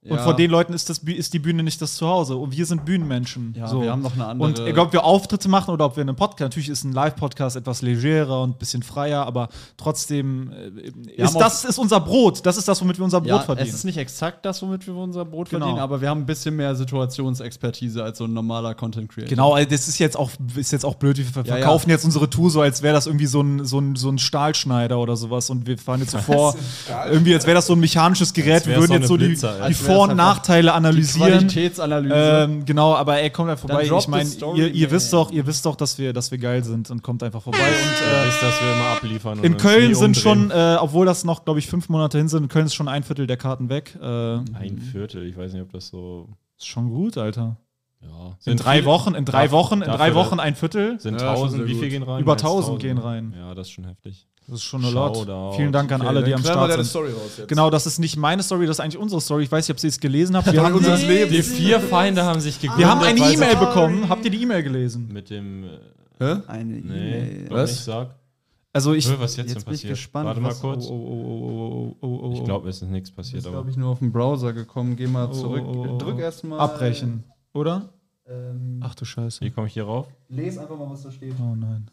Zuhause. 0.00 0.12
Und 0.12 0.16
Ja. 0.16 0.22
vor 0.24 0.34
den 0.36 0.50
Leuten 0.50 0.72
ist, 0.74 0.88
das, 0.88 0.98
ist 0.98 1.34
die 1.34 1.38
Bühne 1.40 1.62
nicht 1.64 1.82
das 1.82 1.96
Zuhause. 1.96 2.36
Und 2.36 2.56
wir 2.56 2.64
sind 2.66 2.84
Bühnenmenschen. 2.84 3.52
Ja, 3.58 3.66
so. 3.66 3.82
wir 3.82 3.90
haben 3.90 4.00
noch 4.02 4.14
eine 4.14 4.26
andere- 4.26 4.48
Und 4.48 4.58
egal, 4.60 4.86
ob 4.86 4.92
wir 4.92 5.02
Auftritte 5.04 5.48
machen 5.48 5.74
oder 5.74 5.86
ob 5.86 5.96
wir 5.96 6.02
einen 6.02 6.14
Podcast, 6.14 6.40
natürlich 6.40 6.68
ist 6.68 6.84
ein 6.84 6.92
Live-Podcast 6.92 7.56
etwas 7.56 7.82
legerer 7.82 8.42
und 8.42 8.50
ein 8.50 8.58
bisschen 8.58 8.84
freier, 8.84 9.26
aber 9.26 9.48
trotzdem 9.76 10.52
äh, 10.52 11.22
ist 11.22 11.34
das 11.34 11.64
ist 11.64 11.78
unser 11.78 11.98
Brot. 12.00 12.46
Das 12.46 12.56
ist 12.56 12.68
das, 12.68 12.80
womit 12.80 12.96
wir 12.98 13.04
unser 13.04 13.20
Brot 13.20 13.28
ja, 13.28 13.38
verdienen. 13.40 13.68
es 13.68 13.74
ist 13.74 13.84
nicht 13.84 13.98
exakt 13.98 14.46
das, 14.46 14.62
womit 14.62 14.86
wir 14.86 14.94
unser 14.94 15.24
Brot 15.24 15.50
Genau. 15.50 15.66
verdienen, 15.66 15.82
aber 15.82 16.00
wir 16.00 16.08
haben 16.08 16.20
ein 16.20 16.26
bisschen 16.26 16.54
mehr 16.54 16.76
Situationsexpertise 16.76 18.02
als 18.02 18.18
so 18.18 18.24
ein 18.24 18.32
normaler 18.32 18.74
Content 18.74 19.08
Creator. 19.10 19.28
Genau, 19.28 19.54
also 19.54 19.68
das 19.68 19.88
ist 19.88 19.98
jetzt 19.98 20.16
auch, 20.16 20.30
ist 20.56 20.70
jetzt 20.72 20.84
auch 20.84 20.94
blöd. 20.94 21.16
Wir 21.18 21.24
ver 21.24 21.44
Ja, 21.44 21.54
ja. 21.56 21.56
verkaufen 21.62 21.90
jetzt 21.90 22.04
unsere 22.04 22.30
Tour 22.30 22.50
so, 22.50 22.60
als 22.60 22.82
wäre 22.82 22.94
das 22.94 23.06
irgendwie 23.06 23.26
so 23.26 23.40
ein, 23.40 23.64
so, 23.64 23.80
ein, 23.80 23.96
so 23.96 24.08
ein 24.10 24.18
Stahlschneider 24.18 24.98
oder 24.98 25.16
sowas. 25.16 25.50
Und 25.50 25.66
wir 25.66 25.76
fahren 25.76 26.00
jetzt 26.00 26.12
so 26.12 26.18
vor, 26.18 26.54
irgendwie, 27.10 27.34
als 27.34 27.46
wäre 27.46 27.56
das 27.56 27.66
so 27.66 27.72
ein 27.72 27.80
mechanisches 27.80 28.32
Gerät. 28.32 28.66
Wir 28.66 28.76
würden 28.76 28.86
so 29.06 29.16
jetzt 29.16 29.40
so 29.40 29.48
die, 29.48 29.68
die 29.68 29.74
Vor- 29.88 30.04
und 30.04 30.10
einfach 30.12 30.24
Nachteile 30.36 30.72
analysieren. 30.72 31.30
Qualitätsanalyse. 31.30 32.14
Ähm, 32.48 32.64
genau, 32.64 32.94
aber 32.94 33.20
ey, 33.20 33.30
kommt 33.30 33.50
da 33.50 33.56
vorbei. 33.56 33.82
Ich 33.84 34.08
meine, 34.08 34.28
ihr, 34.54 34.72
ihr 34.72 34.90
wisst 34.90 35.12
doch, 35.12 35.30
ihr 35.30 35.46
wisst 35.46 35.66
doch, 35.66 35.76
dass 35.76 35.98
wir, 35.98 36.12
dass 36.12 36.30
wir 36.30 36.38
geil 36.38 36.62
sind 36.64 36.90
und 36.90 37.02
kommt 37.02 37.22
einfach 37.22 37.42
vorbei. 37.42 37.58
Und 37.58 37.64
äh, 37.64 38.26
wisst, 38.28 38.42
dass 38.42 38.60
wir 38.62 38.72
immer 38.72 38.88
abliefern. 38.90 39.42
in 39.44 39.56
Köln 39.56 39.94
sind 39.94 40.16
schon, 40.16 40.42
umdrehen. 40.44 40.74
äh, 40.76 40.78
obwohl 40.80 41.06
das 41.06 41.24
noch, 41.24 41.44
glaube 41.44 41.58
ich, 41.58 41.66
fünf 41.66 41.88
Monate 41.88 42.18
hin 42.18 42.28
sind, 42.28 42.44
in 42.44 42.48
Köln 42.48 42.66
ist 42.66 42.74
schon 42.74 42.88
ein 42.88 43.02
Viertel 43.02 43.26
der 43.26 43.36
Karten 43.36 43.68
weg. 43.68 43.96
Äh, 44.00 44.04
Ein 44.06 44.78
Viertel, 44.92 45.26
ich 45.26 45.36
weiß 45.36 45.52
nicht, 45.52 45.62
ob 45.62 45.72
das 45.72 45.88
so. 45.88 46.28
ist 46.58 46.66
schon 46.66 46.88
gut, 46.90 47.16
Alter. 47.18 47.56
Ja. 48.00 48.36
In 48.52 48.56
drei 48.56 48.84
Wochen, 48.84 49.14
in 49.14 49.24
drei 49.24 49.50
Wochen, 49.50 49.82
in 49.82 49.90
drei 49.90 50.14
Wochen 50.14 50.38
ein 50.38 50.54
Viertel. 50.54 51.00
Sind 51.00 51.14
Ja, 51.14 51.18
schon 51.20 51.28
1000, 51.30 51.52
sehr 51.58 51.66
wie 51.68 51.72
gut. 51.72 51.80
viel 51.80 51.90
gehen 51.90 52.02
rein? 52.04 52.20
Über 52.20 52.32
1000 52.34 52.74
1000 52.76 52.80
gehen 52.82 52.98
rein. 52.98 53.34
Ja, 53.36 53.54
das 53.54 53.66
ist 53.66 53.72
schon 53.72 53.84
heftig. 53.86 54.28
Das 54.48 54.60
ist 54.60 54.64
schon 54.64 54.82
eine 54.82 54.92
Lot. 54.94 55.54
Vielen 55.56 55.72
Dank 55.72 55.92
an 55.92 56.00
Okay, 56.00 56.08
alle, 56.08 56.24
die 56.24 56.34
am 56.34 56.40
Start 56.40 56.70
deine 56.70 56.82
sind. 56.82 56.86
Story 56.86 57.12
raus 57.12 57.36
jetzt. 57.36 57.48
Genau, 57.48 57.68
das 57.68 57.86
ist 57.86 57.98
nicht 57.98 58.16
meine 58.16 58.42
Story, 58.42 58.66
das 58.66 58.76
ist 58.76 58.80
eigentlich 58.80 58.96
unsere 58.98 59.20
Story. 59.20 59.44
Ich 59.44 59.52
weiß 59.52 59.68
nicht, 59.68 59.76
ob 59.78 59.84
ihr 59.84 59.88
es 59.88 60.00
gelesen 60.00 60.36
habt. 60.36 60.50
Wir 60.52 60.62
haben, 60.62 60.74
unseres 60.74 61.02
Lebens. 61.06 61.36
Die 61.36 61.42
vier 61.42 61.80
Feinde 61.80 62.24
haben 62.24 62.40
sich 62.40 62.58
gegründet. 62.58 62.78
wir 62.78 62.88
haben 62.90 63.02
eine 63.02 63.18
sie- 63.22 63.34
E-Mail 63.34 63.56
bekommen. 63.56 64.08
Habt 64.08 64.24
ihr 64.24 64.30
die 64.30 64.42
E-Mail 64.42 64.62
gelesen? 64.62 65.08
Mit 65.12 65.28
dem. 65.30 65.64
äh, 65.64 65.68
Hä? 66.18 66.36
Eine 66.46 66.64
Nee, 66.64 66.80
E-Mail. 66.80 67.46
Was? 67.50 67.70
nicht 67.72 67.84
sag. 67.84 68.14
Also 68.72 68.94
ich. 68.94 69.06
Was 69.20 69.36
jetzt, 69.36 69.48
Jetzt 69.50 69.56
denn 69.56 69.64
bin 69.64 69.74
ich 69.74 69.80
passiert? 69.80 69.92
gespannt, 69.92 70.26
Warte 70.26 70.40
mal 70.40 70.48
was- 70.50 70.60
kurz. 70.60 70.86
Oh, 70.86 70.92
oh, 70.92 70.96
oh, 70.96 71.42
oh, 71.50 71.96
oh, 72.00 72.06
oh, 72.06 72.20
oh. 72.28 72.32
Ich 72.34 72.44
glaube, 72.44 72.68
es 72.70 72.80
ist 72.80 72.88
nichts 72.88 73.10
passiert, 73.10 73.40
ist, 73.40 73.46
aber. 73.46 73.56
glaube 73.56 73.70
ich, 73.70 73.76
nur 73.76 73.90
auf 73.90 73.98
den 73.98 74.12
Browser 74.12 74.52
gekommen. 74.54 74.96
Geh 74.96 75.06
mal 75.06 75.28
Oh, 75.30 75.32
zurück. 75.34 75.62
oh, 75.66 75.84
oh, 75.86 75.92
oh. 75.94 75.98
Drück 75.98 76.18
erstmal. 76.18 76.58
Abbrechen, 76.60 77.24
oder? 77.52 77.90
Ähm, 78.26 78.80
Ach 78.82 78.94
du 78.94 79.04
Scheiße. 79.04 79.40
Wie 79.42 79.50
komme 79.50 79.66
ich 79.68 79.74
hier 79.74 79.84
rauf? 79.84 80.06
les 80.28 80.56
einfach 80.58 80.76
mal, 80.78 80.88
was 80.90 81.02
da 81.02 81.10
steht. 81.10 81.34
Oh 81.40 81.54
nein. 81.54 81.86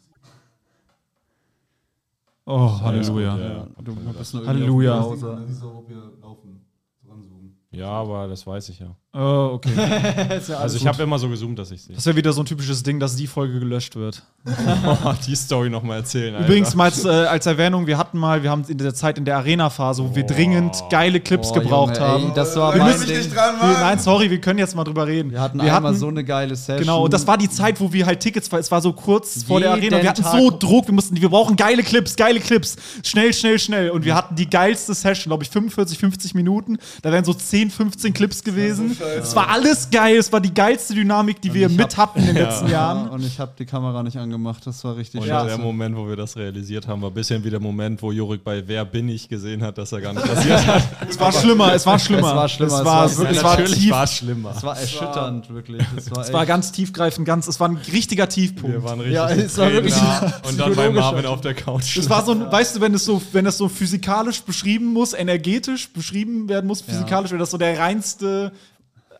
Oh, 2.46 2.80
Halleluja. 2.80 3.36
Ja, 3.38 3.48
Ja, 3.48 3.68
du 3.82 3.94
bist 3.94 4.34
nur 4.34 4.44
irgendwie 4.44 4.62
Halleluja. 4.62 5.00
Ranzoomen. 7.08 7.56
Ja, 7.70 7.88
aber 7.88 8.28
das 8.28 8.46
weiß 8.46 8.68
ich 8.68 8.78
ja. 8.78 8.96
Oh, 9.18 9.52
okay. 9.54 9.70
Also 10.60 10.76
ich 10.76 10.86
habe 10.86 11.02
immer 11.02 11.18
so 11.18 11.28
gezoomt, 11.28 11.58
dass 11.58 11.70
ich 11.70 11.82
sehe. 11.82 11.94
Das 11.94 12.04
wäre 12.06 12.16
wieder 12.16 12.32
so 12.32 12.42
ein 12.42 12.46
typisches 12.46 12.82
Ding, 12.82 13.00
dass 13.00 13.16
die 13.16 13.26
Folge 13.26 13.58
gelöscht 13.58 13.96
wird. 13.96 14.22
die 15.26 15.34
Story 15.34 15.70
nochmal 15.70 15.98
erzählen. 15.98 16.34
Alter. 16.34 16.46
Übrigens 16.46 16.74
mal 16.74 16.84
als, 16.84 17.04
äh, 17.04 17.08
als 17.08 17.46
Erwähnung, 17.46 17.86
wir 17.86 17.96
hatten 17.98 18.18
mal, 18.18 18.42
wir 18.42 18.50
haben 18.50 18.64
in 18.68 18.78
der 18.78 18.94
Zeit 18.94 19.18
in 19.18 19.24
der 19.24 19.36
Arena-Phase, 19.38 20.04
wo 20.04 20.14
wir 20.14 20.24
Oh. 20.24 20.26
dringend 20.26 20.76
geile 20.90 21.20
Clips 21.20 21.48
Boah, 21.52 21.60
gebraucht 21.60 21.96
Junge, 21.96 22.06
ey, 22.06 22.20
haben. 22.22 22.32
das 22.34 22.56
war 22.56 22.74
Wir 22.74 22.82
mein 22.82 22.92
müssen 22.92 23.06
Ding. 23.08 23.16
nicht 23.18 23.34
dran, 23.34 23.56
Wir, 23.58 23.66
Mann. 23.68 23.80
nein, 23.80 23.98
sorry, 23.98 24.30
wir 24.30 24.40
können 24.40 24.58
jetzt 24.58 24.74
mal 24.76 24.84
drüber 24.84 25.06
reden. 25.06 25.30
Wir 25.30 25.40
hatten 25.40 25.60
einmal 25.60 25.94
so 25.94 26.08
eine 26.08 26.22
geile 26.24 26.54
Session. 26.54 26.78
Genau, 26.80 27.04
und 27.04 27.12
das 27.12 27.26
war 27.26 27.38
die 27.38 27.48
Zeit, 27.48 27.80
wo 27.80 27.92
wir 27.92 28.04
halt 28.06 28.20
Tickets, 28.20 28.48
es 28.52 28.70
war 28.70 28.80
so 28.82 28.92
kurz 28.92 29.44
vor 29.44 29.60
der 29.60 29.74
Jeden 29.76 29.94
Arena, 29.94 30.02
wir 30.02 30.10
hatten 30.10 30.22
Tag- 30.22 30.32
so 30.38 30.50
Druck, 30.50 30.86
wir 30.88 30.94
mussten, 30.94 31.20
wir 31.20 31.28
brauchen 31.28 31.56
geile 31.56 31.82
Clips, 31.82 32.16
geile 32.16 32.40
Clips, 32.40 32.76
schnell, 33.02 33.32
schnell, 33.32 33.58
schnell. 33.58 33.90
Und 33.90 34.04
wir 34.04 34.14
hatten 34.14 34.34
die 34.36 34.48
geilste 34.48 34.94
Session, 34.94 35.30
glaube 35.30 35.42
ich, 35.44 35.50
45, 35.50 35.98
50 35.98 36.34
Minuten. 36.34 36.76
Da 37.02 37.10
wären 37.12 37.24
so 37.24 37.32
10, 37.34 37.70
15 37.70 38.12
Clips 38.12 38.44
gewesen. 38.44 38.96
Es 39.18 39.34
war 39.36 39.48
alles 39.50 39.88
geil, 39.90 40.16
es 40.16 40.32
war 40.32 40.40
die 40.40 40.52
geilste 40.52 40.94
Dynamik, 40.94 41.40
die 41.40 41.52
wir 41.54 41.68
ich 41.68 41.76
mit 41.76 41.96
hab- 41.96 42.10
hatten 42.14 42.20
in 42.20 42.26
den 42.26 42.36
Ja. 42.36 42.42
letzten 42.48 42.66
Ja, 42.66 42.72
Jahren. 42.72 43.08
und 43.10 43.24
ich 43.24 43.38
habe 43.40 43.52
die 43.58 43.64
Kamera 43.66 44.02
nicht 44.02 44.16
angemacht. 44.16 44.66
Das 44.66 44.82
war 44.84 44.96
richtig 44.96 45.20
Und 45.20 45.26
Ja. 45.26 45.44
der 45.44 45.58
Moment, 45.58 45.96
wo 45.96 46.06
wir 46.08 46.16
das 46.16 46.36
realisiert 46.36 46.86
haben, 46.86 47.02
war 47.02 47.10
ein 47.10 47.14
bisschen 47.14 47.42
wie 47.44 47.50
der 47.50 47.60
Moment, 47.60 48.02
wo 48.02 48.12
Jorik 48.12 48.42
bei 48.44 48.62
Wer 48.66 48.84
bin 48.84 49.08
ich 49.08 49.28
gesehen 49.28 49.62
hat, 49.62 49.78
dass 49.78 49.92
er 49.92 50.00
gar 50.00 50.12
nicht 50.12 50.26
passiert 50.26 50.66
hat. 50.66 50.82
Es 51.08 51.18
war 51.20 51.32
schlimmer, 51.32 51.72
es 51.74 51.86
war 51.86 51.98
schlimmer. 51.98 52.28
Es 52.28 52.34
war 52.36 52.48
schlimmer, 52.48 52.72
Es 52.74 52.78
es 52.80 52.84
war 52.84 52.94
war 53.02 53.16
wirklich, 53.18 53.36
es 53.36 53.42
Ja, 53.42 53.48
war 53.48 53.64
tief, 53.64 53.90
war 53.90 54.04
es 54.04 54.12
schlimmer. 54.14 54.52
Es 54.56 54.62
war 54.62 54.78
erschütternd, 54.78 55.50
wirklich. 55.54 55.82
Es 55.96 56.10
war, 56.14 56.22
es 56.22 56.32
war 56.32 56.46
ganz 56.46 56.72
tiefgreifend, 56.72 57.26
ganz, 57.26 57.46
es 57.48 57.58
war 57.60 57.68
ein 57.68 57.78
richtiger 57.92 58.28
Tiefpunkt. 58.28 58.74
Wir 58.76 58.82
waren 58.84 58.98
richtig 59.00 59.14
Ja, 59.14 59.28
es 59.30 59.56
war 59.58 59.72
wirklich 59.72 59.94
Und 60.48 60.58
dann 60.58 60.74
bei 60.74 60.90
Marvin 60.90 61.26
auf 61.26 61.40
der 61.40 61.54
Couch. 61.54 61.96
Es 61.96 62.08
war 62.10 62.24
so 62.24 62.32
ein, 62.32 62.50
weißt 62.50 62.76
du, 62.76 62.80
wenn 62.80 62.94
es 62.94 63.04
so, 63.04 63.20
wenn 63.32 63.44
das 63.44 63.56
so 63.58 63.68
physikalisch 63.68 64.42
beschrieben 64.42 64.92
muss, 64.92 65.12
energetisch 65.14 65.88
beschrieben 65.92 66.48
werden 66.48 66.66
muss, 66.66 66.80
physikalisch, 66.80 67.30
wäre 67.30 67.40
das 67.40 67.50
so 67.50 67.58
der 67.58 67.78
reinste, 67.78 68.52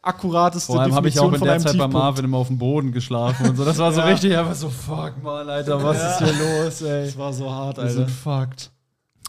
akkurateste 0.07 0.72
Vor 0.72 0.80
allem 0.80 0.94
habe 0.94 1.09
ich 1.09 1.18
auch 1.20 1.32
in 1.32 1.40
der 1.40 1.59
Zeit 1.59 1.64
bei 1.64 1.70
Tiefpunkt. 1.72 1.94
Marvin 1.94 2.24
immer 2.24 2.38
auf 2.38 2.48
dem 2.48 2.59
Boden 2.59 2.92
geschlafen 2.92 3.50
und 3.50 3.57
so. 3.57 3.64
Das 3.64 3.78
war 3.78 3.92
so 3.92 4.00
Ja. 4.07 4.07
richtig 4.07 4.36
einfach 4.36 4.54
so, 4.54 4.68
fuck 4.68 5.22
mal, 5.22 5.48
Alter, 5.50 5.82
was 5.82 5.96
ist 5.96 6.18
hier 6.18 6.64
los, 6.64 6.82
ey? 6.82 7.07
Das 7.07 7.18
war 7.18 7.32
so 7.32 7.50
hart, 7.50 7.76
Wir 7.78 7.82
Alter. 7.84 7.94
sind 7.94 8.11
fucked. 8.11 8.70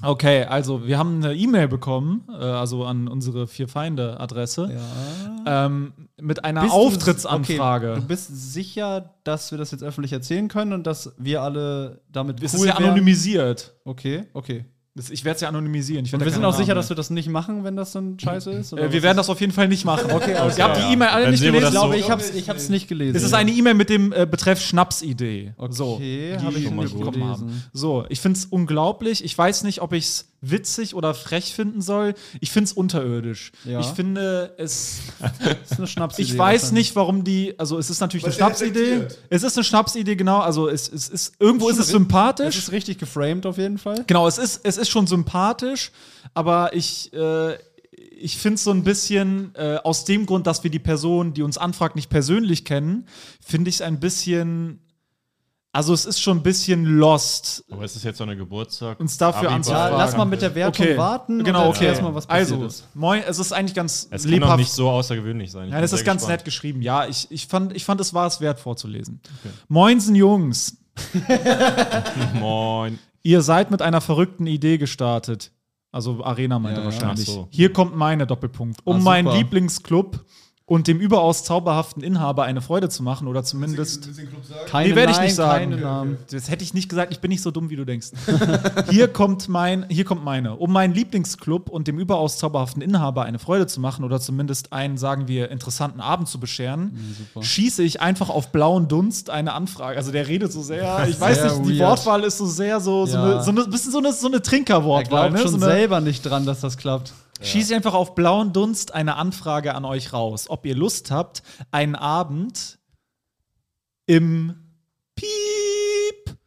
Okay, 0.03 0.43
also 0.43 0.85
wir 0.85 0.99
haben 0.99 1.23
eine 1.23 1.33
E-Mail 1.33 1.67
bekommen, 1.67 2.21
äh, 2.29 2.43
also 2.43 2.85
an 2.85 3.07
unsere 3.07 3.47
vier 3.47 3.67
Feinde 3.67 4.19
Adresse, 4.19 4.69
ähm, 5.47 5.93
mit 6.21 6.45
einer 6.45 6.61
Bist 6.61 6.73
du- 6.73 6.77
Auftrittsanfrage. 6.77 7.91
Okay, 7.93 8.01
du 8.01 8.07
bist 8.07 8.53
sicher, 8.53 9.15
dass 9.23 9.49
wir 9.51 9.57
das 9.57 9.71
jetzt 9.71 9.83
öffentlich 9.83 10.13
erzählen 10.13 10.49
können 10.49 10.73
und 10.73 10.85
dass 10.85 11.13
wir 11.17 11.41
alle 11.41 12.01
damit 12.11 12.43
es 12.43 12.53
cool 12.53 12.59
ist 12.59 12.65
ja 12.67 12.73
wären? 12.73 12.83
anonymisiert. 12.85 13.73
Okay, 13.85 14.25
okay. 14.33 14.65
Das, 14.97 15.11
ich 15.11 15.23
werde 15.23 15.35
es 15.35 15.41
ja 15.41 15.47
anonymisieren. 15.49 16.03
Wir 16.11 16.31
sind 16.31 16.43
auch 16.43 16.53
sicher, 16.53 16.69
Namen 16.69 16.77
dass 16.79 16.89
wir 16.89 16.95
das 16.95 17.11
nicht 17.11 17.29
machen, 17.29 17.63
wenn 17.63 17.75
das 17.75 17.91
so 17.91 17.99
ein 17.99 18.19
Scheiße 18.19 18.49
ist? 18.51 18.73
oder 18.73 18.83
Äh, 18.85 18.91
wir 18.91 19.03
werden 19.03 19.15
das 19.17 19.29
auf 19.29 19.39
jeden 19.39 19.53
Fall 19.53 19.67
nicht 19.67 19.85
machen. 19.85 20.09
Okay, 20.11 20.33
alles 20.33 20.57
Ihr 20.57 20.63
habt 20.63 20.77
die 20.77 20.91
E-Mail 20.93 21.09
alle 21.09 21.29
nicht 21.29 21.43
gelesen. 21.43 21.65
Ich 21.65 21.71
glaube, 21.71 21.93
so- 21.93 21.99
ich 21.99 22.09
hab's, 22.09 22.29
ich 22.31 22.49
hab's 22.49 22.69
nicht 22.69 22.87
gelesen. 22.87 23.15
Es 23.15 23.21
ist 23.23 23.33
eine 23.33 23.51
E-Mail 23.51 23.75
mit 23.75 23.89
dem 23.91 24.11
äh, 24.11 24.25
Betreff 24.25 24.59
Schnapsidee. 24.59 25.53
So, 25.69 25.93
Okay, 25.95 26.35
die 26.39 26.43
habe 26.45 26.57
ich 26.57 26.63
wir 26.65 26.71
nicht 26.71 26.97
bekommen 26.97 27.11
gelesen. 27.11 27.29
haben. 27.29 27.63
So, 27.73 28.05
ich 28.09 28.19
finde 28.19 28.39
es 28.39 28.45
unglaublich. 28.45 29.23
Ich 29.23 29.37
weiß 29.37 29.63
nicht, 29.63 29.81
ob 29.81 29.93
ich 29.93 30.05
es 30.05 30.25
witzig 30.41 30.93
oder 30.93 31.13
frech 31.13 31.53
finden 31.53 31.81
soll. 31.81 32.13
Ich 32.41 32.51
finde 32.51 32.65
es 32.65 32.73
unterirdisch. 32.73 33.51
Ja. 33.65 33.79
Ich 33.79 33.87
finde 33.87 34.53
es. 34.57 34.99
Das 35.39 35.71
ist 35.71 35.77
eine 35.77 35.87
Schnapsidee. 35.87 36.31
Ich 36.31 36.37
weiß 36.37 36.71
nicht, 36.71 36.95
warum 36.95 37.23
die. 37.23 37.57
Also, 37.59 37.77
es 37.77 37.89
ist 37.89 37.99
natürlich 37.99 38.23
Weil 38.23 38.31
eine 38.31 38.37
Schnapsidee. 38.37 39.07
Es 39.29 39.43
ist 39.43 39.57
eine 39.57 39.63
Schnapsidee, 39.63 40.15
genau. 40.15 40.39
Also, 40.39 40.67
es, 40.67 40.91
es 40.91 41.09
ist 41.09 41.33
irgendwo 41.39 41.69
ist 41.69 41.77
es 41.77 41.87
sympathisch. 41.87 42.57
ist 42.57 42.71
richtig 42.71 42.97
geframed 42.97 43.45
auf 43.45 43.57
jeden 43.57 43.77
Fall. 43.77 44.03
Genau, 44.07 44.27
es 44.27 44.37
ist, 44.37 44.61
es 44.63 44.77
ist 44.77 44.89
schon 44.89 45.07
sympathisch, 45.07 45.91
aber 46.33 46.73
ich, 46.73 47.11
äh, 47.13 47.55
ich 47.91 48.37
finde 48.37 48.55
es 48.55 48.63
so 48.63 48.71
ein 48.71 48.83
bisschen, 48.83 49.53
äh, 49.55 49.77
aus 49.83 50.05
dem 50.05 50.25
Grund, 50.25 50.47
dass 50.47 50.63
wir 50.63 50.71
die 50.71 50.79
Person, 50.79 51.33
die 51.33 51.41
uns 51.41 51.57
anfragt, 51.57 51.95
nicht 51.95 52.09
persönlich 52.09 52.65
kennen, 52.65 53.07
finde 53.45 53.69
ich 53.69 53.75
es 53.75 53.81
ein 53.81 53.99
bisschen. 53.99 54.79
Also, 55.73 55.93
es 55.93 56.05
ist 56.05 56.19
schon 56.19 56.37
ein 56.37 56.43
bisschen 56.43 56.85
lost, 56.85 57.63
Aber 57.69 57.83
es 57.83 57.95
ist 57.95 58.03
jetzt 58.03 58.17
so 58.17 58.23
eine 58.23 58.35
Geburtstag. 58.35 58.99
uns 58.99 59.17
dafür 59.17 59.51
anzufragen. 59.51 59.91
Ja, 59.97 60.03
lass 60.03 60.17
mal 60.17 60.25
mit 60.25 60.41
der 60.41 60.55
Wertung 60.55 60.85
okay. 60.85 60.97
warten. 60.97 61.43
Genau, 61.43 61.63
und 61.63 61.67
okay. 61.69 61.85
erzähl 61.85 61.87
erst 61.89 62.01
mal, 62.01 62.15
was 62.15 62.25
passiert 62.25 62.51
also, 62.53 62.65
ist. 62.65 62.87
moin, 62.95 63.21
es 63.27 63.37
ist 63.37 63.51
eigentlich 63.51 63.75
ganz 63.75 64.07
Es 64.09 64.23
kann 64.23 64.31
auch 64.31 64.39
lebhaft. 64.39 64.57
nicht 64.59 64.71
so 64.71 64.89
außergewöhnlich 64.89 65.51
sein. 65.51 65.65
Ich 65.65 65.71
Nein, 65.71 65.79
bin 65.81 65.85
es 65.85 65.93
ist 65.93 66.03
ganz 66.05 66.21
gespannt. 66.21 66.39
nett 66.39 66.45
geschrieben. 66.45 66.81
Ja, 66.81 67.05
ich, 67.05 67.27
ich, 67.29 67.45
fand, 67.47 67.75
ich 67.75 67.85
fand, 67.85 68.01
es 68.01 68.13
war 68.13 68.25
es 68.25 68.41
wert 68.41 68.59
vorzulesen. 68.59 69.21
Moinsen, 69.67 70.15
Jungs. 70.15 70.77
Moin. 72.39 72.99
Ihr 73.23 73.41
seid 73.41 73.71
mit 73.71 73.81
einer 73.81 74.01
verrückten 74.01 74.47
Idee 74.47 74.77
gestartet. 74.77 75.51
Also 75.91 76.23
Arena 76.23 76.59
meinte 76.59 76.81
Ja, 76.81 76.87
ja. 76.87 76.93
wahrscheinlich. 76.93 77.27
Ach 77.29 77.33
so. 77.33 77.47
Hier 77.51 77.71
kommt 77.73 77.95
meine 77.95 78.25
Doppelpunkt. 78.27 78.81
Um 78.83 78.97
Ah, 78.97 78.99
meinen. 78.99 79.31
Lieblingsclub 79.35 80.23
und 80.69 80.87
dem 80.87 80.99
überaus 80.99 81.45
zauberhaften 81.45 82.03
Inhaber 82.03 82.43
eine 82.43 82.59
Freude 82.59 82.89
zu 82.89 83.01
machen 83.01 83.29
oder 83.29 83.41
zumindest. 83.41 84.09
Keine 84.67 84.89
Nee, 84.89 84.95
werde 84.97 85.13
ich 85.13 85.21
nicht 85.21 85.33
sagen. 85.35 85.69
Keine 85.71 85.81
Namen. 85.81 86.17
Das 86.29 86.49
hätte 86.49 86.61
ich 86.65 86.73
nicht 86.73 86.89
gesagt, 86.89 87.13
ich 87.13 87.21
bin 87.21 87.29
nicht 87.29 87.41
so 87.41 87.51
dumm, 87.51 87.69
wie 87.69 87.77
du 87.77 87.85
denkst. 87.85 88.07
hier 88.89 89.07
kommt 89.07 89.47
mein, 89.47 89.85
hier 89.87 90.03
kommt 90.03 90.25
meine. 90.25 90.57
Um 90.57 90.73
meinen 90.73 90.93
Lieblingsclub 90.93 91.69
und 91.69 91.87
dem 91.87 91.97
überaus 91.97 92.37
zauberhaften 92.37 92.81
Inhaber 92.81 93.23
eine 93.23 93.39
Freude 93.39 93.65
zu 93.67 93.79
machen 93.79 94.03
oder 94.03 94.19
zumindest 94.19 94.73
einen, 94.73 94.97
sagen 94.97 95.29
wir, 95.29 95.49
interessanten 95.51 96.01
Abend 96.01 96.27
zu 96.27 96.37
bescheren, 96.37 96.91
schieße 97.39 97.81
ich 97.83 98.01
einfach 98.01 98.29
auf 98.29 98.51
blauen 98.51 98.89
Dunst 98.89 99.29
eine 99.29 99.53
Anfrage. 99.53 99.97
Also 99.97 100.11
der 100.11 100.27
redet 100.27 100.51
so 100.51 100.61
sehr, 100.61 101.07
ich 101.07 101.17
weiß 101.17 101.37
Sehr 101.43 101.45
nicht, 101.59 101.65
die 101.65 101.79
weird. 101.79 101.91
Wortwahl 101.91 102.23
ist 102.25 102.39
so 102.39 102.45
sehr 102.45 102.81
so, 102.81 103.05
so, 103.05 103.15
Ja. 103.15 103.23
eine, 103.35 103.43
so 103.43 103.51
eine 103.51 103.63
bisschen 103.67 103.93
so 103.93 103.99
eine, 103.99 104.11
so 104.11 104.27
eine 104.27 104.35
Er 104.37 104.43
Trinkerwortwahl. 104.43 105.29
glaubt 105.29 105.33
Ne? 105.33 105.39
schon 105.49 105.61
so 105.61 105.65
eine, 105.65 105.75
selber 105.75 106.01
nicht 106.01 106.23
dran, 106.23 106.45
dass 106.45 106.59
das 106.59 106.75
klappt. 106.77 107.13
Schieße 107.41 107.71
ich 107.71 107.75
einfach 107.75 107.93
auf 107.93 108.15
blauen 108.15 108.53
Dunst 108.53 108.93
eine 108.93 109.15
Anfrage 109.15 109.75
an 109.75 109.85
euch 109.85 110.13
raus, 110.13 110.49
ob 110.49 110.65
ihr 110.65 110.75
Lust 110.75 111.11
habt, 111.11 111.43
einen 111.71 111.95
Abend 111.95 112.79
im 114.05 114.55
Piep 115.15 116.37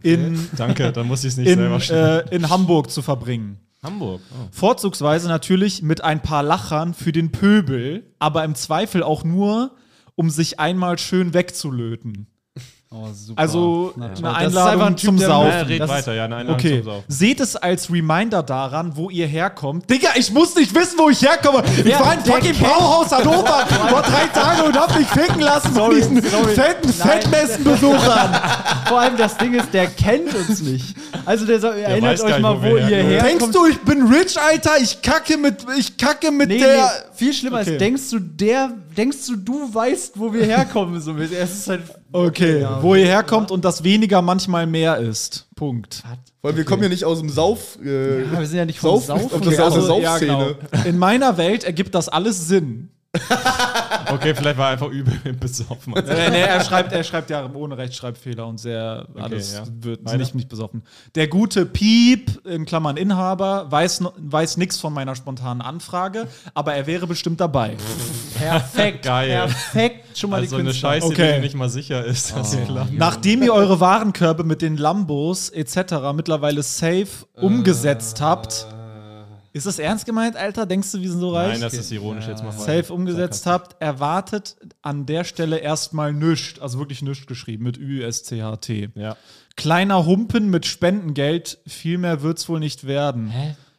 in, 0.00 0.48
Danke, 0.56 0.92
dann 0.92 1.06
muss 1.06 1.24
ich 1.24 1.32
es 1.32 1.36
nicht 1.36 1.48
in, 1.48 1.58
selber 1.58 1.80
schneiden. 1.80 2.28
äh, 2.28 2.34
in 2.34 2.48
Hamburg 2.48 2.90
zu 2.90 3.02
verbringen. 3.02 3.60
Hamburg. 3.82 4.20
Oh. 4.30 4.48
Vorzugsweise 4.52 5.28
natürlich 5.28 5.82
mit 5.82 6.02
ein 6.02 6.22
paar 6.22 6.42
Lachern 6.42 6.94
für 6.94 7.12
den 7.12 7.32
Pöbel, 7.32 8.14
aber 8.18 8.44
im 8.44 8.54
Zweifel 8.54 9.02
auch 9.02 9.24
nur, 9.24 9.74
um 10.14 10.30
sich 10.30 10.60
einmal 10.60 10.98
schön 10.98 11.34
wegzulöten. 11.34 12.28
Oh, 12.94 13.08
super. 13.14 13.40
Also 13.40 13.92
toll. 13.96 14.04
eine 14.04 14.34
Einladung 14.36 14.82
ein 14.82 14.96
Typ, 14.96 15.06
zum 15.06 15.16
der- 15.18 15.28
Saufen. 15.28 15.50
Ja, 15.50 15.60
red 15.62 15.80
Das 15.80 15.90
weiter, 15.90 16.14
ja, 16.14 16.28
nein, 16.28 16.46
nein, 16.46 16.54
Okay, 16.54 16.76
zum 16.82 16.84
Saufen. 16.92 17.04
seht 17.08 17.40
es 17.40 17.56
als 17.56 17.90
Reminder 17.90 18.42
daran, 18.42 18.92
wo 18.96 19.08
ihr 19.08 19.26
herkommt. 19.26 19.88
Digga, 19.88 20.10
ich 20.16 20.30
muss 20.30 20.54
nicht 20.54 20.74
wissen, 20.74 20.98
wo 20.98 21.08
ich 21.08 21.22
herkomme. 21.22 21.62
Ich 21.84 21.98
war 21.98 22.14
in 22.14 22.20
fucking 22.20 22.54
Brauhaus 22.58 23.10
Hannover 23.10 23.66
vor 23.88 24.02
drei 24.02 24.26
Tagen 24.26 24.62
und 24.66 24.78
hab 24.78 24.94
mich 24.98 25.08
ficken 25.08 25.40
lassen 25.40 25.72
von 25.72 25.94
diesen 25.94 26.20
sorry. 26.22 26.54
fetten 26.54 26.92
Nein. 26.98 27.08
Fettmessenbesuchern. 27.56 28.40
Vor 28.88 29.00
allem 29.00 29.16
das 29.16 29.36
Ding 29.38 29.54
ist, 29.54 29.72
der 29.72 29.86
kennt 29.86 30.34
uns 30.34 30.60
nicht. 30.60 30.94
Also 31.24 31.46
der 31.46 31.60
soll, 31.60 31.76
erinnert 31.78 32.20
euch 32.20 32.38
mal, 32.40 32.60
wo 32.60 32.62
wo 32.72 32.76
ihr 32.76 32.82
herkommen. 32.84 33.08
Denkst 33.10 33.30
herkommt. 33.30 33.54
du, 33.54 33.66
ich 33.66 33.80
bin 33.80 34.02
rich, 34.12 34.38
Alter? 34.38 34.72
Ich 34.82 35.00
kacke 35.00 35.38
mit, 35.38 35.64
ich 35.78 35.96
kacke 35.96 36.30
mit 36.30 36.48
Nee, 36.48 36.58
der. 36.58 36.76
nee, 36.76 36.82
viel 37.14 37.32
schlimmer 37.32 37.60
Okay. 37.60 37.72
ist, 37.72 37.80
denkst 37.80 38.02
du, 38.10 38.18
der, 38.18 38.70
denkst 38.96 39.26
du, 39.26 39.36
du 39.36 39.74
weißt, 39.74 40.18
wo 40.18 40.32
wir 40.32 40.44
herkommen? 40.44 41.00
So, 41.00 41.16
es 41.16 41.30
ist 41.32 41.68
halt, 41.68 41.82
Okay, 42.12 42.60
ja. 42.60 42.82
wo 42.82 42.94
ihr 42.94 43.06
herkommt 43.06 43.50
und 43.50 43.64
das 43.64 43.82
weniger 43.84 44.22
manchmal 44.22 44.66
mehr 44.66 44.98
ist. 44.98 45.48
Punkt. 45.56 46.02
Weil 46.42 46.56
wir 46.56 46.64
kommen 46.64 46.82
ja 46.82 46.88
nicht 46.88 47.04
aus 47.04 47.20
dem 47.20 47.30
Sauf. 47.30 47.78
Äh, 47.84 48.24
Ja, 48.24 48.38
wir 48.38 48.46
sind 48.46 48.58
ja 48.58 48.64
nicht 48.64 48.78
vom 48.80 48.96
Sauf, 49.00 49.06
Saufen. 49.20 49.30
Ob 49.36 49.42
das 49.42 49.58
aus 49.58 49.74
der 49.74 49.82
Also, 49.82 50.00
ja, 50.00 50.10
Saufszene. 50.10 50.56
genau. 50.70 50.84
In 50.88 50.98
meiner 50.98 51.36
Welt 51.36 51.64
ergibt 51.64 51.94
das 51.94 52.08
alles 52.08 52.48
Sinn. 52.48 52.90
Okay, 54.10 54.34
vielleicht 54.34 54.56
war 54.58 54.68
er 54.68 54.72
einfach 54.72 54.88
übel 54.88 55.14
besoffen. 55.40 55.94
Äh, 55.96 56.30
nee, 56.30 56.40
er 56.40 56.62
schreibt, 56.64 56.92
er 56.92 57.04
schreibt 57.04 57.30
ja 57.30 57.48
ohne 57.52 57.76
Rechtschreibfehler 57.76 58.46
und 58.46 58.58
sehr 58.58 59.06
alles 59.14 59.54
ja. 59.54 59.64
wird 59.80 60.04
Weiter. 60.04 60.18
nicht, 60.18 60.34
nicht 60.34 60.48
besoffen. 60.48 60.82
Der 61.14 61.28
gute 61.28 61.66
Piep, 61.66 62.44
in 62.46 62.64
Klammern 62.64 62.96
Inhaber, 62.96 63.70
weiß, 63.70 64.02
weiß 64.16 64.56
nichts 64.56 64.78
von 64.78 64.92
meiner 64.92 65.14
spontanen 65.14 65.60
Anfrage, 65.60 66.26
aber 66.54 66.74
er 66.74 66.86
wäre 66.86 67.06
bestimmt 67.06 67.40
dabei. 67.40 67.76
Perfekt. 68.38 69.04
Geil. 69.04 69.28
Perfekt. 69.30 70.18
Schon 70.18 70.30
mal 70.30 70.40
Also 70.40 70.56
die 70.56 70.60
eine 70.60 70.70
Künstler. 70.70 70.90
Scheiße, 70.90 71.06
Okay. 71.06 71.34
die 71.36 71.40
nicht 71.40 71.54
mal 71.54 71.68
sicher 71.68 72.04
ist, 72.04 72.34
klappt. 72.66 72.92
Nachdem 72.92 73.42
ihr 73.42 73.52
eure 73.54 73.80
Warenkörbe 73.80 74.44
mit 74.44 74.62
den 74.62 74.76
Lambos 74.76 75.48
etc. 75.50 75.94
mittlerweile 76.14 76.62
safe 76.62 77.08
umgesetzt 77.34 78.20
habt, 78.20 78.66
ist 79.52 79.66
das 79.66 79.78
ernst 79.78 80.06
gemeint, 80.06 80.36
Alter? 80.36 80.64
Denkst 80.64 80.92
du, 80.92 81.00
wir 81.00 81.10
sind 81.10 81.20
so 81.20 81.30
reich? 81.30 81.52
Nein, 81.52 81.60
das 81.60 81.74
ist 81.74 81.90
ironisch 81.90 82.26
jetzt 82.26 82.42
mal. 82.42 82.52
safe 82.52 82.92
umgesetzt 82.92 83.46
habt, 83.46 83.80
erwartet 83.80 84.56
an 84.80 85.04
der 85.04 85.24
Stelle 85.24 85.58
erstmal 85.58 86.12
nüscht, 86.12 86.60
also 86.60 86.78
wirklich 86.78 87.02
nüscht 87.02 87.26
geschrieben, 87.26 87.64
mit 87.64 87.76
Ü-S-C-H-T. 87.76 88.90
Ja. 88.94 89.16
Kleiner 89.56 90.06
Humpen 90.06 90.48
mit 90.48 90.64
Spendengeld, 90.64 91.58
viel 91.66 91.98
mehr 91.98 92.22
wird's 92.22 92.48
wohl 92.48 92.60
nicht 92.60 92.86
werden. 92.86 93.32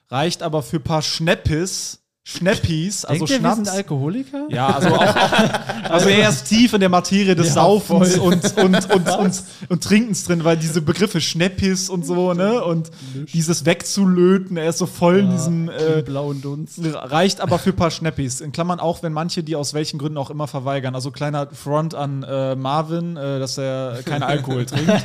Reicht 0.10 0.44
aber 0.44 0.62
für 0.62 0.80
paar 0.80 1.02
Schneppis, 1.02 2.03
Schneppis, 2.26 3.04
also 3.04 3.26
Denkt 3.26 3.30
ihr, 3.32 3.36
wir 3.36 3.40
Schnaps. 3.42 3.56
sind 3.58 3.70
Alkoholiker? 3.70 4.48
Ja, 4.50 4.68
also 4.68 4.88
auch, 4.96 5.02
auch 5.02 5.90
also 5.92 6.08
er 6.08 6.30
ist 6.30 6.46
tief 6.46 6.72
in 6.74 6.80
der 6.80 6.88
Materie 6.88 7.36
des 7.36 7.48
Ja, 7.48 7.54
Saufens 7.56 8.16
voll. 8.16 8.34
und, 8.34 8.58
und, 8.58 8.90
und, 8.94 9.10
und, 9.18 9.44
und 9.68 9.84
Trinkens 9.84 10.24
drin, 10.24 10.46
weil 10.46 10.56
diese 10.56 10.82
Begriffe 10.82 11.20
Schneppis 11.20 11.90
und 11.90 12.06
so, 12.06 12.34
ne? 12.34 12.64
Und 12.64 12.92
dieses 13.34 13.66
wegzulöten, 13.66 14.56
er 14.56 14.70
ist 14.70 14.78
so 14.78 14.86
voll 14.86 15.20
in 15.20 15.32
diesem 15.32 15.70
Äh, 15.70 16.02
blauen 16.02 16.42
Dunst. 16.42 16.80
Reicht 16.82 17.42
aber 17.42 17.60
für 17.60 17.72
ein 17.72 17.76
paar 17.76 17.92
Schneppis. 17.92 18.40
In 18.40 18.54
Klammern 18.54 18.80
auch, 18.80 19.04
wenn 19.04 19.12
manche 19.12 19.44
die 19.44 19.58
aus 19.58 19.74
welchen 19.74 20.00
Gründen 20.00 20.18
auch 20.18 20.30
immer 20.30 20.48
verweigern. 20.48 20.96
Also 20.96 21.12
kleiner 21.12 21.48
Front 21.52 21.94
an 21.94 22.24
äh, 22.24 22.56
Marvin, 22.56 23.18
äh, 23.18 23.40
dass 23.40 23.58
er 23.58 24.00
keinen 24.06 24.24
Alkohol 24.24 24.66
trinkt. 24.66 24.90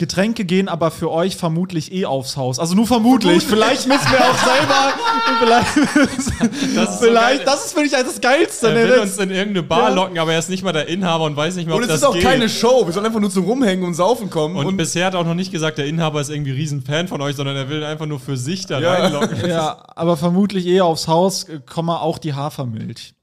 Getränke 0.00 0.44
gehen 0.44 0.68
aber 0.68 0.90
für 0.90 1.10
euch 1.12 1.36
vermutlich 1.36 1.92
eh 1.92 2.06
aufs 2.06 2.36
Haus. 2.36 2.58
Also 2.58 2.74
nur 2.74 2.86
vermutlich. 2.88 3.44
Vielleicht 3.44 3.86
müssen 3.86 4.10
wir 4.10 4.18
auch 4.18 4.38
selber. 4.38 4.92
vielleicht, 5.38 6.76
Das 6.76 6.90
ist 6.90 6.98
so 7.00 7.04
vielleicht 7.06 7.44
geil. 7.44 7.46
das 7.46 7.66
ist 7.66 7.72
für 7.74 7.80
mich 7.82 7.92
das 7.92 8.20
Geilste. 8.20 8.68
Er 8.68 8.74
ne? 8.74 8.80
will 8.80 8.88
Das- 8.96 9.00
uns 9.10 9.18
in 9.18 9.30
irgendeine 9.30 9.62
Bar 9.62 9.90
Ja. 9.90 9.94
locken, 9.94 10.18
aber 10.18 10.32
er 10.32 10.38
ist 10.38 10.50
nicht 10.50 10.64
mal 10.64 10.72
der 10.72 10.88
Inhaber 10.88 11.24
und 11.24 11.36
weiß 11.36 11.54
nicht 11.56 11.68
mal, 11.68 11.74
ob 11.74 11.78
Und 11.78 11.84
es 11.84 11.88
das 11.90 11.98
ist 12.00 12.04
auch 12.04 12.14
geht. 12.14 12.22
keine 12.24 12.48
Show. 12.48 12.86
Wir 12.86 12.92
sollen 12.92 13.06
einfach 13.06 13.20
nur 13.20 13.30
zum 13.30 13.44
Rumhängen 13.44 13.84
und 13.84 13.94
Saufen 13.94 14.30
kommen. 14.30 14.56
und, 14.56 14.66
Und, 14.66 14.76
bisher 14.76 15.06
hat 15.06 15.14
er 15.14 15.20
auch 15.20 15.24
noch 15.26 15.34
nicht 15.34 15.52
gesagt, 15.52 15.78
der 15.78 15.86
Inhaber 15.86 16.20
ist 16.20 16.30
irgendwie 16.30 16.52
riesen 16.52 16.82
Fan 16.82 17.06
von 17.06 17.20
euch, 17.20 17.36
sondern 17.36 17.54
er 17.56 17.68
will 17.68 17.84
einfach 17.84 18.06
nur 18.06 18.18
für 18.20 18.36
sich 18.36 18.66
da 18.66 18.80
Ja. 18.80 18.94
reinlocken. 18.94 19.38
ja, 19.48 19.84
aber 19.94 20.16
vermutlich 20.16 20.66
eher 20.66 20.86
aufs 20.86 21.06
Haus, 21.06 21.44
äh, 21.44 21.60
Komma 21.64 21.98
auch 21.98 22.18
die 22.18 22.34
Hafermilch. 22.34 23.14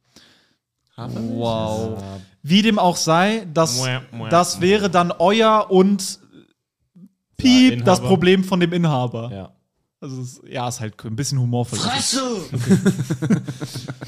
Wow. 0.95 1.97
Wie 2.43 2.61
dem 2.61 2.79
auch 2.79 2.95
sei, 2.95 3.45
das, 3.53 3.83
das 4.29 4.61
wäre 4.61 4.89
dann 4.89 5.11
euer 5.11 5.67
und 5.69 6.19
Piep 7.37 7.79
Ja, 7.79 7.85
das. 7.85 8.01
Problem 8.01 8.43
von 8.43 8.59
dem 8.59 8.73
Inhaber. 8.73 9.31
Ja. 9.31 9.51
Also 9.99 10.21
es, 10.21 10.41
ja, 10.47 10.67
ist 10.67 10.79
halt 10.79 10.93
ein 11.05 11.15
bisschen 11.15 11.39
humorvoll. 11.39 11.79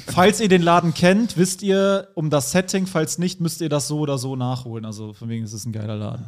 falls 0.06 0.40
ihr 0.40 0.48
den 0.48 0.62
Laden 0.62 0.94
kennt, 0.94 1.36
wisst 1.36 1.62
ihr 1.62 2.08
um 2.14 2.30
das 2.30 2.52
Setting. 2.52 2.86
Falls 2.86 3.18
nicht, 3.18 3.40
müsst 3.40 3.60
ihr 3.60 3.68
das 3.68 3.88
so 3.88 3.98
oder 3.98 4.16
so 4.16 4.36
nachholen. 4.36 4.84
Also 4.84 5.12
von 5.12 5.28
wegen 5.28 5.44
ist 5.44 5.52
es 5.52 5.66
ein 5.66 5.72
geiler 5.72 5.96
Laden. 5.96 6.26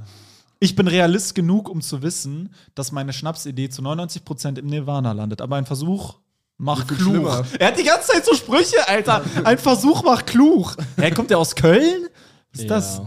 Ich 0.58 0.74
bin 0.74 0.88
Realist 0.88 1.34
genug, 1.34 1.68
um 1.68 1.80
zu 1.80 2.02
wissen, 2.02 2.54
dass 2.74 2.90
meine 2.92 3.12
Schnapsidee 3.12 3.68
zu 3.68 3.82
99% 3.82 4.58
im 4.58 4.66
Nirvana 4.66 5.12
landet. 5.12 5.40
Aber 5.40 5.56
ein 5.56 5.66
Versuch 5.66 6.16
macht 6.56 6.88
klug. 6.88 6.98
schlimmer. 6.98 7.44
Er 7.58 7.68
hat 7.68 7.78
die 7.78 7.84
ganze 7.84 8.08
Zeit 8.12 8.24
so 8.24 8.34
Sprüche, 8.34 8.88
Alter. 8.88 9.22
Ein 9.44 9.58
Versuch 9.58 10.02
macht 10.02 10.26
klug. 10.26 10.76
Hä, 10.96 11.10
kommt 11.10 11.30
der 11.30 11.38
aus 11.38 11.54
Köln? 11.54 12.06
Was 12.52 12.60
ist 12.60 12.70
das? 12.70 13.02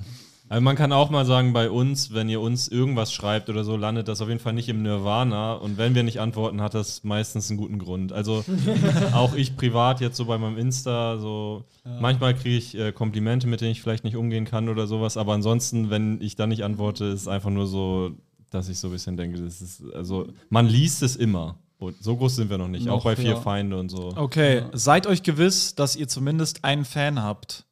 Ja. 0.46 0.52
Also 0.52 0.62
man 0.64 0.76
kann 0.76 0.92
auch 0.92 1.10
mal 1.10 1.26
sagen, 1.26 1.54
bei 1.54 1.70
uns, 1.70 2.14
wenn 2.14 2.30
ihr 2.30 2.40
uns 2.40 2.68
irgendwas 2.68 3.12
schreibt 3.12 3.50
oder 3.50 3.64
so, 3.64 3.76
landet 3.78 4.08
das 4.08 4.22
auf 4.22 4.28
jeden 4.28 4.40
Fall 4.40 4.54
nicht 4.54 4.70
im 4.70 4.84
Nirvana. 4.84 5.54
Und 5.54 5.78
wenn 5.78 5.96
wir 5.96 6.04
nicht 6.04 6.20
antworten, 6.20 6.62
hat 6.62 6.76
das 6.76 7.04
meistens 7.04 7.50
einen 7.50 7.58
guten 7.58 7.80
Grund. 7.80 8.14
Also 8.14 8.46
auch 9.14 9.36
ich 9.36 9.58
privat 9.58 10.02
jetzt 10.02 10.18
so 10.18 10.26
bei 10.26 10.38
meinem 10.38 10.58
Insta, 10.58 11.18
so 11.18 11.66
manchmal 11.84 12.36
kriege 12.36 12.58
ich 12.58 12.78
äh, 12.78 12.92
Komplimente, 12.92 13.48
mit 13.48 13.62
denen 13.62 13.72
ich 13.72 13.82
vielleicht 13.82 14.04
nicht 14.04 14.16
umgehen 14.16 14.46
kann 14.46 14.70
oder 14.70 14.86
sowas. 14.86 15.18
Aber 15.18 15.34
ansonsten, 15.34 15.90
wenn 15.90 16.22
ich 16.22 16.36
da 16.36 16.46
nicht 16.46 16.64
antworte, 16.64 17.06
ist 17.06 17.22
es 17.22 17.28
einfach 17.28 17.50
nur 17.50 17.66
so, 17.66 18.12
dass 18.52 18.70
ich 18.70 18.78
so 18.78 18.90
ein 18.90 18.94
bisschen 18.94 19.18
denke, 19.18 19.42
das 19.42 19.62
ist, 19.62 19.84
also 19.94 20.28
man 20.50 20.68
liest 20.68 21.02
es 21.02 21.16
immer. 21.16 21.58
Und 21.78 22.02
so 22.02 22.16
groß 22.16 22.38
sind 22.38 22.50
wir 22.50 22.58
noch 22.58 22.70
nicht, 22.70 22.88
auch 22.88 22.98
Noch, 22.98 23.04
bei 23.04 23.16
vier 23.16 23.32
ja. 23.32 23.36
Feinde 23.36 23.78
und 23.78 23.90
so. 23.90 24.14
Okay, 24.16 24.64
seid 24.72 25.08
euch 25.08 25.24
gewiss, 25.24 25.76
dass 25.76 25.96
ihr 25.96 26.08
zumindest 26.08 26.64
einen 26.64 26.86
Fan 26.86 27.22
habt. 27.22 27.66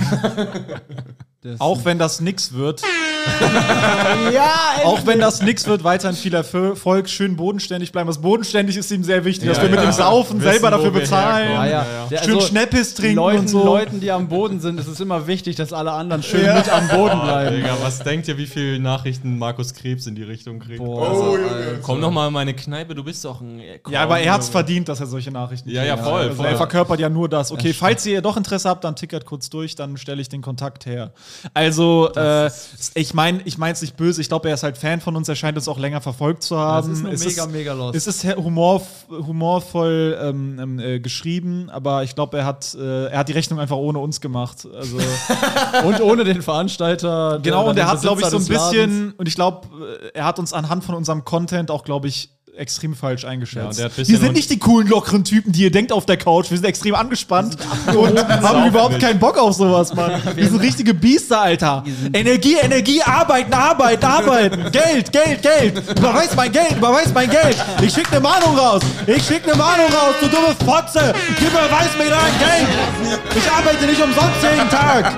Das 1.43 1.61
Auch 1.61 1.85
wenn 1.85 1.99
das 1.99 2.19
nix 2.19 2.51
wird. 2.53 2.81
ja, 4.33 4.53
Auch 4.85 5.05
wenn 5.05 5.19
das 5.19 5.41
nix 5.41 5.67
wird, 5.67 5.83
weiterhin 5.83 6.15
viel 6.15 6.33
Erfolg, 6.33 7.09
schön 7.09 7.35
bodenständig 7.35 7.91
bleiben. 7.91 8.07
Was 8.09 8.19
bodenständig 8.21 8.77
ist 8.77 8.89
ihm 8.91 9.03
sehr 9.03 9.23
wichtig, 9.25 9.47
dass 9.47 9.57
Ja, 9.57 9.63
wir 9.63 9.69
mit 9.69 9.79
ja. 9.79 9.85
dem 9.85 9.91
Saufen 9.91 10.39
Wissen, 10.41 10.51
selber 10.51 10.71
dafür 10.71 10.93
wir 10.93 11.01
bezahlen. 11.01 11.51
Ja, 11.51 11.65
ja. 11.65 11.71
Ja, 11.71 12.07
ja. 12.09 12.23
Schön 12.23 12.41
Schneppes 12.41 12.93
trinken 12.95 13.17
Leuten, 13.17 13.39
und 13.41 13.47
so. 13.49 13.63
Leuten, 13.65 13.99
die 13.99 14.11
am 14.11 14.27
Boden 14.29 14.59
sind, 14.59 14.79
ist 14.79 14.87
es 14.87 14.99
immer 14.99 15.27
wichtig, 15.27 15.55
dass 15.57 15.73
alle 15.73 15.91
anderen 15.91 16.23
schön 16.23 16.45
Ja. 16.45 16.55
mit 16.55 16.69
am 16.69 16.87
Boden 16.87 17.19
Oh, 17.21 17.23
bleiben. 17.25 17.55
Digga, 17.57 17.77
was 17.81 17.99
denkt 17.99 18.27
ihr, 18.29 18.37
wie 18.37 18.47
viele 18.47 18.79
Nachrichten 18.79 19.37
Markus 19.37 19.73
Krebs 19.73 20.07
in 20.07 20.15
die 20.15 20.23
Richtung 20.23 20.59
kriegt? 20.59 20.79
Boah, 20.79 21.01
Oh, 21.01 21.03
also, 21.05 21.37
Junge. 21.37 21.51
Alter. 21.51 21.77
Komm 21.83 21.99
noch 21.99 22.11
mal 22.11 22.27
in 22.27 22.33
meine 22.33 22.53
Kneipe, 22.53 22.95
du 22.95 23.03
bist 23.03 23.23
doch 23.25 23.41
ein. 23.41 23.61
komm, 23.83 23.93
Ja, 23.93 24.03
aber 24.03 24.19
er 24.19 24.33
hat's 24.33 24.47
Junge. 24.47 24.51
verdient, 24.53 24.89
dass 24.89 24.99
er 25.01 25.07
solche 25.07 25.31
Nachrichten 25.31 25.69
Ja, 25.69 25.83
ja, 25.83 25.95
kriegt. 25.95 26.07
voll, 26.07 26.21
Also 26.21 26.35
voll. 26.35 26.45
Er 26.45 26.57
verkörpert 26.57 26.99
ja 26.99 27.09
nur 27.09 27.29
das. 27.29 27.51
Okay, 27.51 27.73
falls 27.73 28.05
ihr 28.05 28.21
doch 28.21 28.37
Interesse 28.37 28.69
habt, 28.69 28.83
dann 28.83 28.95
tickert 28.95 29.25
kurz 29.25 29.49
durch, 29.49 29.75
dann 29.75 29.97
stelle 29.97 30.21
ich 30.21 30.29
den 30.29 30.41
Kontakt 30.41 30.85
her. 30.85 31.11
Also, 31.53 32.11
äh, 32.15 32.49
ich 32.93 33.13
meine, 33.13 33.41
ich 33.45 33.57
meine 33.57 33.73
es 33.73 33.81
nicht 33.81 33.97
böse. 33.97 34.21
Ich 34.21 34.27
glaube, 34.27 34.47
er 34.49 34.55
ist 34.55 34.63
halt 34.63 34.77
Fan 34.77 35.01
von 35.01 35.15
uns. 35.15 35.29
Er 35.29 35.35
scheint 35.35 35.57
uns 35.57 35.67
auch 35.67 35.77
länger 35.77 36.01
verfolgt 36.01 36.43
zu 36.43 36.57
haben. 36.57 36.89
Das 36.89 36.97
ist 36.97 37.03
nur 37.03 37.13
Es 37.13 37.25
mega, 37.25 37.45
mega 37.47 37.73
lost. 37.73 37.95
Es 37.95 38.07
ist 38.07 38.23
humor, 38.35 38.81
humorvoll 39.09 40.17
ähm, 40.21 40.59
ähm, 40.59 40.79
äh, 40.79 40.99
geschrieben, 40.99 41.69
aber 41.69 42.03
ich 42.03 42.15
glaube, 42.15 42.37
er 42.37 42.45
hat, 42.45 42.75
äh, 42.75 43.07
er 43.07 43.19
hat 43.19 43.27
die 43.27 43.33
Rechnung 43.33 43.59
einfach 43.59 43.77
ohne 43.77 43.99
uns 43.99 44.21
gemacht. 44.21 44.67
Also, 44.73 44.97
Und 45.85 46.01
ohne 46.01 46.23
den 46.23 46.41
Veranstalter. 46.41 47.39
genau, 47.41 47.69
und 47.69 47.77
er 47.77 47.87
hat, 47.87 48.01
glaube 48.01 48.21
ich, 48.21 48.27
so 48.27 48.37
ein 48.37 48.45
bisschen, 48.45 49.13
und 49.17 49.27
ich 49.27 49.35
glaube, 49.35 49.67
er 50.13 50.25
hat 50.25 50.39
uns 50.39 50.53
anhand 50.53 50.83
von 50.83 50.95
unserem 50.95 51.23
Content 51.25 51.71
auch, 51.71 51.83
glaube 51.83 52.07
ich, 52.07 52.36
extrem 52.57 52.95
falsch 52.95 53.23
Ja, 53.23 53.29
eingeschätzt. 53.29 53.83
hat 53.83 53.97
wir 53.97 54.05
sind 54.17 54.33
nicht 54.33 54.49
die 54.49 54.59
coolen, 54.59 54.87
lockeren 54.87 55.23
Typen, 55.23 55.51
die 55.51 55.63
ihr 55.63 55.71
denkt 55.71 55.91
auf 55.91 56.05
der 56.05 56.17
Couch. 56.17 56.49
Wir 56.49 56.57
sind 56.57 56.65
extrem 56.65 56.95
angespannt 56.95 57.57
und 57.87 58.17
haben 58.43 58.67
überhaupt 58.67 58.93
nicht. 58.93 59.01
keinen 59.05 59.19
Bock 59.19 59.37
auf 59.37 59.53
sowas, 59.55 59.93
Mann. 59.93 60.21
Wir 60.35 60.47
sind 60.47 60.59
richtige 60.61 60.93
Biester, 60.93 61.41
Alter. 61.41 61.83
Energie, 62.13 62.55
Energie, 62.55 63.01
arbeiten, 63.03 63.53
arbeiten, 63.53 64.05
arbeiten. 64.05 64.71
Geld, 64.71 65.11
Geld, 65.11 65.41
Geld. 65.41 65.97
Überweis 65.97 66.35
mein 66.35 66.51
Geld, 66.51 66.71
überweis 66.77 67.13
mein 67.13 67.29
Geld. 67.29 67.55
Ich 67.81 67.93
schick 67.93 68.11
eine 68.11 68.19
Mahnung 68.19 68.57
raus. 68.57 68.81
Ich 69.05 69.23
schick 69.25 69.43
eine 69.43 69.55
Mahnung 69.55 69.87
raus, 69.87 70.15
du 70.21 70.27
dumme 70.27 70.55
Fotze. 70.65 71.13
Gib 71.39 71.49
überweis 71.49 71.89
mir 71.97 72.09
dein 72.09 72.39
Geld. 72.39 73.19
Ich 73.35 73.51
arbeite 73.51 73.85
nicht 73.85 74.01
umsonst 74.01 74.41
jeden 74.41 74.69
Tag. 74.69 75.13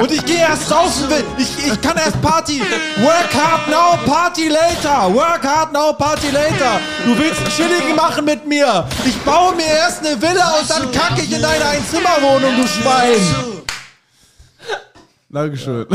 Und 0.00 0.10
ich 0.10 0.24
gehe 0.24 0.38
erst 0.38 0.68
saufen. 0.68 1.04
Ich, 1.38 1.66
ich 1.66 1.80
kann 1.80 1.96
erst 1.96 2.20
Party. 2.20 2.60
Work 3.02 3.34
hard 3.34 3.68
now, 3.68 3.96
party 4.10 4.48
later. 4.48 5.12
Work 5.14 5.44
hard 5.44 5.72
now, 5.72 5.92
party 5.92 6.28
later. 6.30 6.73
Du 7.04 7.18
willst 7.18 7.40
einen 7.40 7.50
Chilligen 7.50 7.96
machen 7.96 8.24
mit 8.24 8.46
mir. 8.46 8.86
Ich 9.04 9.16
baue 9.22 9.54
mir 9.54 9.66
erst 9.66 10.04
eine 10.04 10.20
Villa 10.20 10.54
und 10.60 10.70
dann 10.70 10.90
kacke 10.92 11.22
ich 11.22 11.32
in 11.32 11.42
deine 11.42 11.64
Einzimmerwohnung, 11.64 12.56
du 12.56 12.66
Schwein. 12.66 13.64
Dankeschön. 15.28 15.86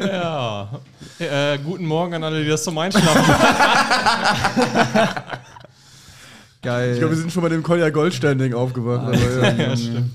Ja. 0.00 0.68
Äh, 1.18 1.58
guten 1.58 1.86
Morgen 1.86 2.14
an 2.14 2.24
alle, 2.24 2.42
die 2.42 2.48
das 2.48 2.64
zum 2.64 2.76
Einschlafen 2.78 3.22
Geil. 6.62 6.92
Ich 6.94 6.98
glaube, 6.98 7.14
wir 7.14 7.18
sind 7.20 7.30
schon 7.30 7.42
bei 7.42 7.50
dem 7.50 7.62
Kolja 7.62 7.90
Goldstein-Ding 7.90 8.54
aufgewacht. 8.54 9.02
Aber, 9.06 9.14
ja. 9.42 9.52
Ja, 9.52 9.76
stimmt. 9.76 10.10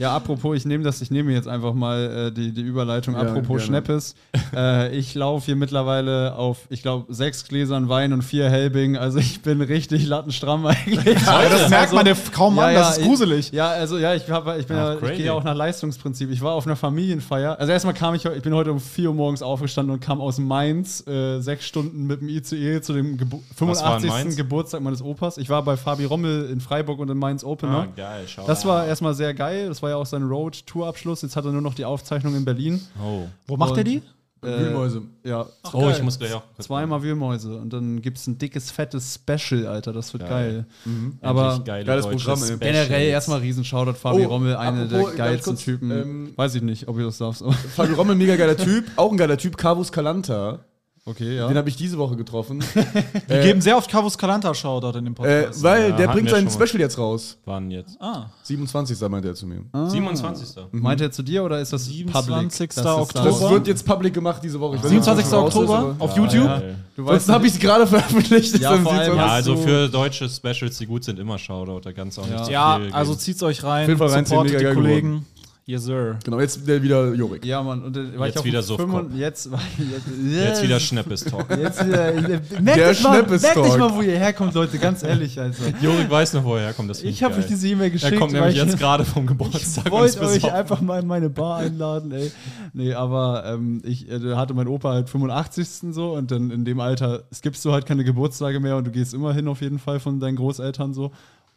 Ja, 0.00 0.16
apropos, 0.16 0.56
ich 0.56 0.64
nehme 0.64 0.82
das, 0.82 1.02
ich 1.02 1.10
nehme 1.10 1.30
jetzt 1.30 1.46
einfach 1.46 1.74
mal 1.74 2.28
äh, 2.28 2.32
die, 2.32 2.52
die 2.52 2.62
Überleitung. 2.62 3.16
Ja, 3.16 3.20
apropos 3.20 3.58
gerne. 3.58 3.60
Schneppes. 3.60 4.14
äh, 4.56 4.96
ich 4.96 5.14
laufe 5.14 5.44
hier 5.44 5.56
mittlerweile 5.56 6.36
auf, 6.36 6.60
ich 6.70 6.80
glaube, 6.80 7.12
sechs 7.12 7.44
Gläsern 7.44 7.90
Wein 7.90 8.14
und 8.14 8.22
vier 8.22 8.48
Helbing. 8.48 8.96
Also 8.96 9.18
ich 9.18 9.42
bin 9.42 9.60
richtig 9.60 10.06
lattenstramm 10.06 10.64
eigentlich. 10.64 11.18
Das 11.26 11.68
merkt 11.68 11.92
man 11.92 12.06
ja 12.06 12.14
kaum 12.32 12.58
an, 12.58 12.72
das 12.72 12.96
ist 12.96 13.04
gruselig. 13.04 13.48
Ich, 13.48 13.52
ja, 13.52 13.68
also 13.68 13.98
ja, 13.98 14.14
ich, 14.14 14.30
hab, 14.30 14.46
ich, 14.58 14.66
bin 14.66 14.78
Ach, 14.78 15.02
ja, 15.02 15.08
ich 15.10 15.16
gehe 15.18 15.26
ja 15.26 15.34
auch 15.34 15.44
nach 15.44 15.54
Leistungsprinzip. 15.54 16.30
Ich 16.30 16.40
war 16.40 16.54
auf 16.54 16.66
einer 16.66 16.76
Familienfeier. 16.76 17.58
Also 17.60 17.70
erstmal 17.70 17.92
kam 17.92 18.14
ich, 18.14 18.24
ich 18.24 18.42
bin 18.42 18.54
heute 18.54 18.72
um 18.72 18.80
4 18.80 19.10
Uhr 19.10 19.14
morgens 19.14 19.42
aufgestanden 19.42 19.92
und 19.92 20.00
kam 20.00 20.22
aus 20.22 20.38
Mainz 20.38 21.06
äh, 21.06 21.40
sechs 21.40 21.66
Stunden 21.66 22.06
mit 22.06 22.22
dem 22.22 22.30
ICE 22.30 22.80
zu 22.80 22.94
dem 22.94 23.18
Gebu 23.18 23.40
Was 23.58 23.82
war 23.82 23.96
in 23.96 24.00
85. 24.00 24.08
Mainz? 24.08 24.36
Geburtstag 24.36 24.80
meines 24.80 25.02
Opas. 25.02 25.36
Ich 25.36 25.50
war 25.50 25.62
bei 25.62 25.76
Fabi 25.76 26.06
Rommel 26.06 26.48
in 26.50 26.62
Freiburg 26.62 27.00
und 27.00 27.10
in 27.10 27.18
Mainz 27.18 27.44
Opener. 27.44 27.86
Ah, 27.86 27.88
geil, 27.94 28.24
schau. 28.26 28.46
Das 28.46 28.64
war 28.64 28.86
erstmal 28.86 29.12
sehr 29.12 29.34
geil. 29.34 29.68
Das 29.68 29.82
war 29.82 29.89
ja 29.90 29.96
auch 29.96 30.06
sein 30.06 30.22
Road-Tour-Abschluss. 30.22 31.22
Jetzt 31.22 31.36
hat 31.36 31.44
er 31.44 31.52
nur 31.52 31.62
noch 31.62 31.74
die 31.74 31.84
Aufzeichnung 31.84 32.34
in 32.34 32.44
Berlin. 32.44 32.80
Oh. 33.02 33.24
Wo 33.46 33.56
macht 33.56 33.76
er 33.76 33.84
die? 33.84 34.02
Wühlmäuse. 34.42 35.02
Ja, 35.22 35.44
oh, 35.74 35.90
ich 35.90 36.02
muss 36.02 36.18
gleich 36.18 36.32
auch. 36.32 36.42
zweimal 36.58 37.02
Wühlmäuse. 37.02 37.58
Und 37.58 37.74
dann 37.74 38.00
gibt 38.00 38.16
es 38.16 38.26
ein 38.26 38.38
dickes, 38.38 38.70
fettes 38.70 39.16
Special, 39.22 39.66
Alter. 39.66 39.92
Das 39.92 40.14
wird 40.14 40.26
geil. 40.26 40.64
Geil. 40.86 40.94
Aber 41.20 41.48
Endlich 41.50 41.64
geile 41.66 41.84
geiles 41.84 42.06
Programm, 42.06 42.38
ey. 42.38 42.46
Specials. 42.46 42.60
generell 42.60 43.08
erstmal 43.08 43.38
riesen 43.40 43.64
Shoutout 43.64 43.98
Fabi 43.98 44.24
Oh, 44.24 44.28
Rommel, 44.28 44.56
eine 44.56 44.84
apropos, 44.84 45.08
der 45.10 45.16
geilsten 45.18 45.52
kurz, 45.52 45.64
Typen. 45.64 45.90
ähm, 45.90 46.32
Weiß 46.36 46.54
ich 46.54 46.62
nicht, 46.62 46.88
ob 46.88 46.96
ihr 46.96 47.04
das 47.04 47.18
darfst. 47.18 47.42
aber- 47.42 47.52
Fabi 47.52 47.92
Rommel, 47.92 48.16
mega 48.16 48.36
geiler 48.36 48.56
Typ. 48.56 48.86
Auch 48.96 49.10
ein 49.10 49.18
geiler 49.18 49.36
Typ. 49.36 49.58
Carvus 49.58 49.92
Calanta. 49.92 50.60
Okay, 51.06 51.36
ja. 51.36 51.48
Den 51.48 51.56
habe 51.56 51.68
ich 51.68 51.76
diese 51.76 51.96
Woche 51.96 52.14
getroffen. 52.14 52.62
Wir 53.26 53.40
geben 53.42 53.60
sehr 53.62 53.76
oft 53.76 53.90
Cavus 53.90 54.18
Calanta 54.18 54.52
Shoutout 54.54 54.98
in 54.98 55.06
dem 55.06 55.14
äh, 55.14 55.16
Podcast. 55.16 55.62
weil 55.62 55.90
Ja, 55.90 55.96
der 55.96 56.08
bringt 56.08 56.28
sein. 56.28 56.48
Special 56.50 56.78
jetzt 56.78 56.98
raus. 56.98 57.38
Wann 57.46 57.70
jetzt? 57.70 57.96
ah, 58.00 58.26
27. 58.42 59.00
meinte 59.08 59.28
er 59.28 59.34
zu 59.34 59.46
mir. 59.46 59.62
27. 59.72 60.56
Meint 60.72 61.00
er 61.00 61.10
zu 61.10 61.22
dir 61.22 61.42
oder 61.42 61.58
ist 61.60 61.72
das 61.72 61.86
27. 61.86 62.30
Public? 62.32 62.50
Das 62.50 62.76
ist 62.76 62.86
Oktober. 62.86 63.24
Das 63.30 63.50
wird 63.50 63.66
jetzt 63.66 63.86
public 63.86 64.12
gemacht 64.14 64.42
diese 64.44 64.60
Woche. 64.60 64.76
Ich 64.76 64.82
weiß 64.82 64.90
nicht, 64.90 65.08
ob 65.08 65.16
27. 65.16 65.24
das 65.24 65.30
schon 65.30 65.38
raus 65.40 65.54
ist, 65.54 65.56
Oktober 65.56 65.78
aber- 65.78 66.04
auf 66.04 66.16
YouTube. 66.16 66.46
Geil. 66.46 66.76
Du 66.96 67.02
Ansonsten 67.02 67.32
habe 67.32 67.46
ich 67.46 67.54
es 67.54 67.58
gerade 67.58 67.86
veröffentlicht. 67.86 68.58
Ja. 68.58 68.76
Ja, 68.76 69.26
also 69.26 69.56
für 69.56 69.88
deutsche 69.88 70.28
Specials, 70.28 70.76
die 70.78 70.86
gut 70.86 71.04
sind, 71.04 71.18
immer 71.18 71.38
Shoutout. 71.38 71.80
Da 71.80 71.92
kannst 71.92 72.18
auch 72.18 72.26
nicht 72.26 72.50
Ja, 72.50 72.78
also 72.92 73.14
zieht's 73.14 73.42
euch 73.42 73.64
rein. 73.64 73.84
Auf 73.84 73.88
jeden 73.88 73.98
Fall 73.98 74.24
supportet 74.24 74.52
mega 74.54 74.68
die 74.68 74.74
Kollegen. 74.74 75.26
Yes, 75.70 75.84
sir. 75.84 76.18
Genau, 76.24 76.40
jetzt 76.40 76.66
der 76.66 76.82
wieder 76.82 77.14
Jorik. 77.14 77.44
Ja, 77.44 77.62
Mann. 77.62 77.84
Und 77.84 77.94
dann 77.94 78.18
war 78.18 78.26
Jetzt 78.26 78.40
ich 78.40 78.44
wieder 78.44 78.60
Softcore. 78.60 79.04
5 79.04 79.14
Jetzt, 79.16 79.52
war- 79.52 79.60
jetzt, 79.78 80.06
Jetzt 80.48 80.62
wieder 80.64 80.80
Schneppes-Talk. 80.80 81.48
Jetzt 81.56 81.86
wieder. 81.86 82.12
Merkt 82.60 82.78
Der 82.80 82.88
euch 82.88 83.02
mal, 83.04 83.14
Schneppes 83.20 83.42
merkt 83.42 83.56
euch 83.58 83.68
Talk. 83.68 83.78
mal, 83.78 83.94
wo 83.94 84.02
ihr 84.02 84.18
herkommt, 84.18 84.52
Leute. 84.54 84.78
Ganz 84.78 85.04
ehrlich, 85.04 85.38
also. 85.38 85.62
Jorik 85.80 86.10
weiß 86.10 86.32
noch, 86.34 86.42
wo 86.44 86.56
er 86.56 86.62
herkommt. 86.62 86.90
Das 86.90 87.02
Ich 87.04 87.22
habe 87.22 87.36
euch 87.36 87.46
diese 87.46 87.68
E-Mail 87.68 87.90
geschickt. 87.92 88.12
Er 88.12 88.18
kommt 88.18 88.32
nämlich 88.32 88.56
ich- 88.56 88.62
jetzt 88.64 88.78
gerade 88.78 89.04
vom 89.04 89.26
Geburtstag. 89.28 89.86
Ich 89.86 89.92
wollte 89.92 90.20
euch 90.26 90.52
einfach 90.52 90.80
mal 90.80 91.00
in 91.00 91.06
meine 91.06 91.30
Bar 91.30 91.58
einladen, 91.58 92.10
ey. 92.10 92.32
Nee, 92.72 92.92
aber 92.94 93.44
ähm, 93.46 93.80
ich 93.84 94.10
äh, 94.10 94.34
hatte 94.34 94.54
mein 94.54 94.66
Opa 94.66 94.90
halt 94.92 95.08
85. 95.08 95.92
so 95.92 96.14
und 96.14 96.32
dann 96.32 96.50
in 96.50 96.64
dem 96.64 96.80
Alter 96.80 97.22
skippst 97.32 97.64
du 97.64 97.72
halt 97.72 97.86
keine 97.86 98.02
Geburtstage 98.02 98.58
mehr 98.58 98.76
und 98.76 98.86
du 98.86 98.90
gehst 98.90 99.14
immer 99.14 99.32
hin 99.34 99.46
auf 99.46 99.60
jeden 99.60 99.78
Fall 99.78 100.00
von 100.00 100.18
deinen 100.18 100.34
Großeltern 100.36 100.94
so. 100.94 101.12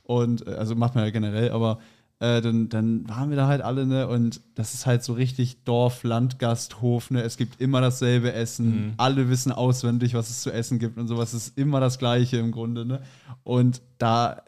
Und 0.06 0.46
äh, 0.46 0.52
also 0.52 0.76
macht 0.76 0.96
man 0.96 1.04
ja 1.06 1.10
generell, 1.12 1.52
aber 1.52 1.80
äh, 2.24 2.42
dann, 2.42 2.70
dann 2.70 3.08
waren 3.10 3.30
wir 3.30 3.36
da 3.38 3.48
halt 3.48 3.62
alle, 3.62 3.86
ne? 3.86 4.08
Und 4.08 4.40
das 4.56 4.74
ist 4.74 4.86
halt 4.86 5.04
so 5.04 5.14
richtig 5.14 5.64
Dorf, 5.66 6.04
Landgasthof, 6.04 7.12
ne? 7.12 7.22
Es 7.22 7.36
gibt 7.38 7.60
immer 7.60 7.82
dasselbe 7.82 8.32
Essen. 8.32 8.94
Alle 8.98 9.30
wissen 9.30 9.52
auswendig, 9.52 10.14
was 10.14 10.30
es 10.30 10.42
zu 10.42 10.52
essen 10.52 10.80
gibt 10.80 10.98
und 10.98 11.08
sowas. 11.08 11.34
Es 11.34 11.48
ist 11.48 11.58
immer 11.58 11.80
das 11.80 12.00
Gleiche 12.00 12.38
im 12.38 12.52
Grunde, 12.52 12.86
ne? 12.86 13.02
Und 13.44 13.82
da 13.98 14.42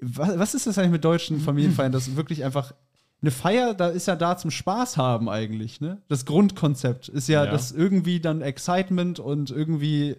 was, 0.00 0.38
was 0.38 0.54
ist 0.54 0.66
das 0.66 0.78
eigentlich 0.78 0.92
mit 0.92 1.04
deutschen 1.04 1.40
Familienfeiern? 1.40 1.92
Das 1.92 2.08
ist 2.08 2.16
wirklich 2.16 2.44
einfach 2.44 2.72
eine 3.20 3.30
Feier, 3.30 3.72
da 3.74 3.88
ist 3.88 4.06
ja 4.06 4.16
da 4.16 4.36
zum 4.36 4.50
Spaß 4.50 4.96
haben 4.96 5.28
eigentlich, 5.28 5.80
ne? 5.80 5.98
Das 6.08 6.24
Grundkonzept 6.26 7.08
ist 7.08 7.28
ja, 7.28 7.44
Ja. 7.44 7.50
das 7.52 7.70
irgendwie 7.70 8.18
dann 8.20 8.40
Excitement 8.42 9.20
und 9.20 9.50
irgendwie 9.50 10.16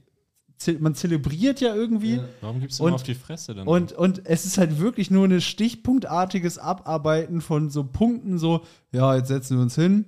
man 0.80 0.96
zelebriert 0.96 1.62
ja 1.62 1.74
irgendwie 1.76 2.20
Warum 2.42 2.60
gibst 2.60 2.80
du 2.80 2.84
Und- 2.84 2.90
immer 2.90 2.96
auf 2.96 3.04
die 3.04 3.16
Fresse 3.16 3.54
dann? 3.54 3.68
und, 3.68 3.92
und 3.94 4.26
es 4.26 4.46
ist 4.46 4.58
halt 4.58 4.80
wirklich 4.80 5.12
nur 5.12 5.26
ein 5.26 5.42
stichpunktartiges 5.42 6.58
Abarbeiten 6.58 7.42
von 7.42 7.70
so 7.70 7.84
Punkten, 7.84 8.38
so, 8.38 8.62
ja, 8.92 9.16
jetzt 9.16 9.28
setzen 9.28 9.58
wir 9.58 9.64
uns 9.64 9.76
hin, 9.76 10.06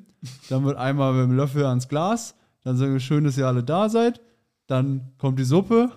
dann 0.50 0.64
wird 0.66 0.78
einmal 0.78 1.14
mit 1.14 1.24
dem 1.24 1.36
Löffel 1.36 1.66
ans 1.66 1.88
Glas, 1.88 2.36
dann 2.64 2.78
sagen 2.78 2.94
wir 2.94 3.00
schön, 3.00 3.24
dass 3.24 3.38
ihr 3.38 3.48
alle 3.48 3.64
da 3.64 3.90
seid, 3.90 4.22
dann 4.68 5.12
kommt 5.18 5.38
die 5.40 5.44
Suppe, 5.44 5.92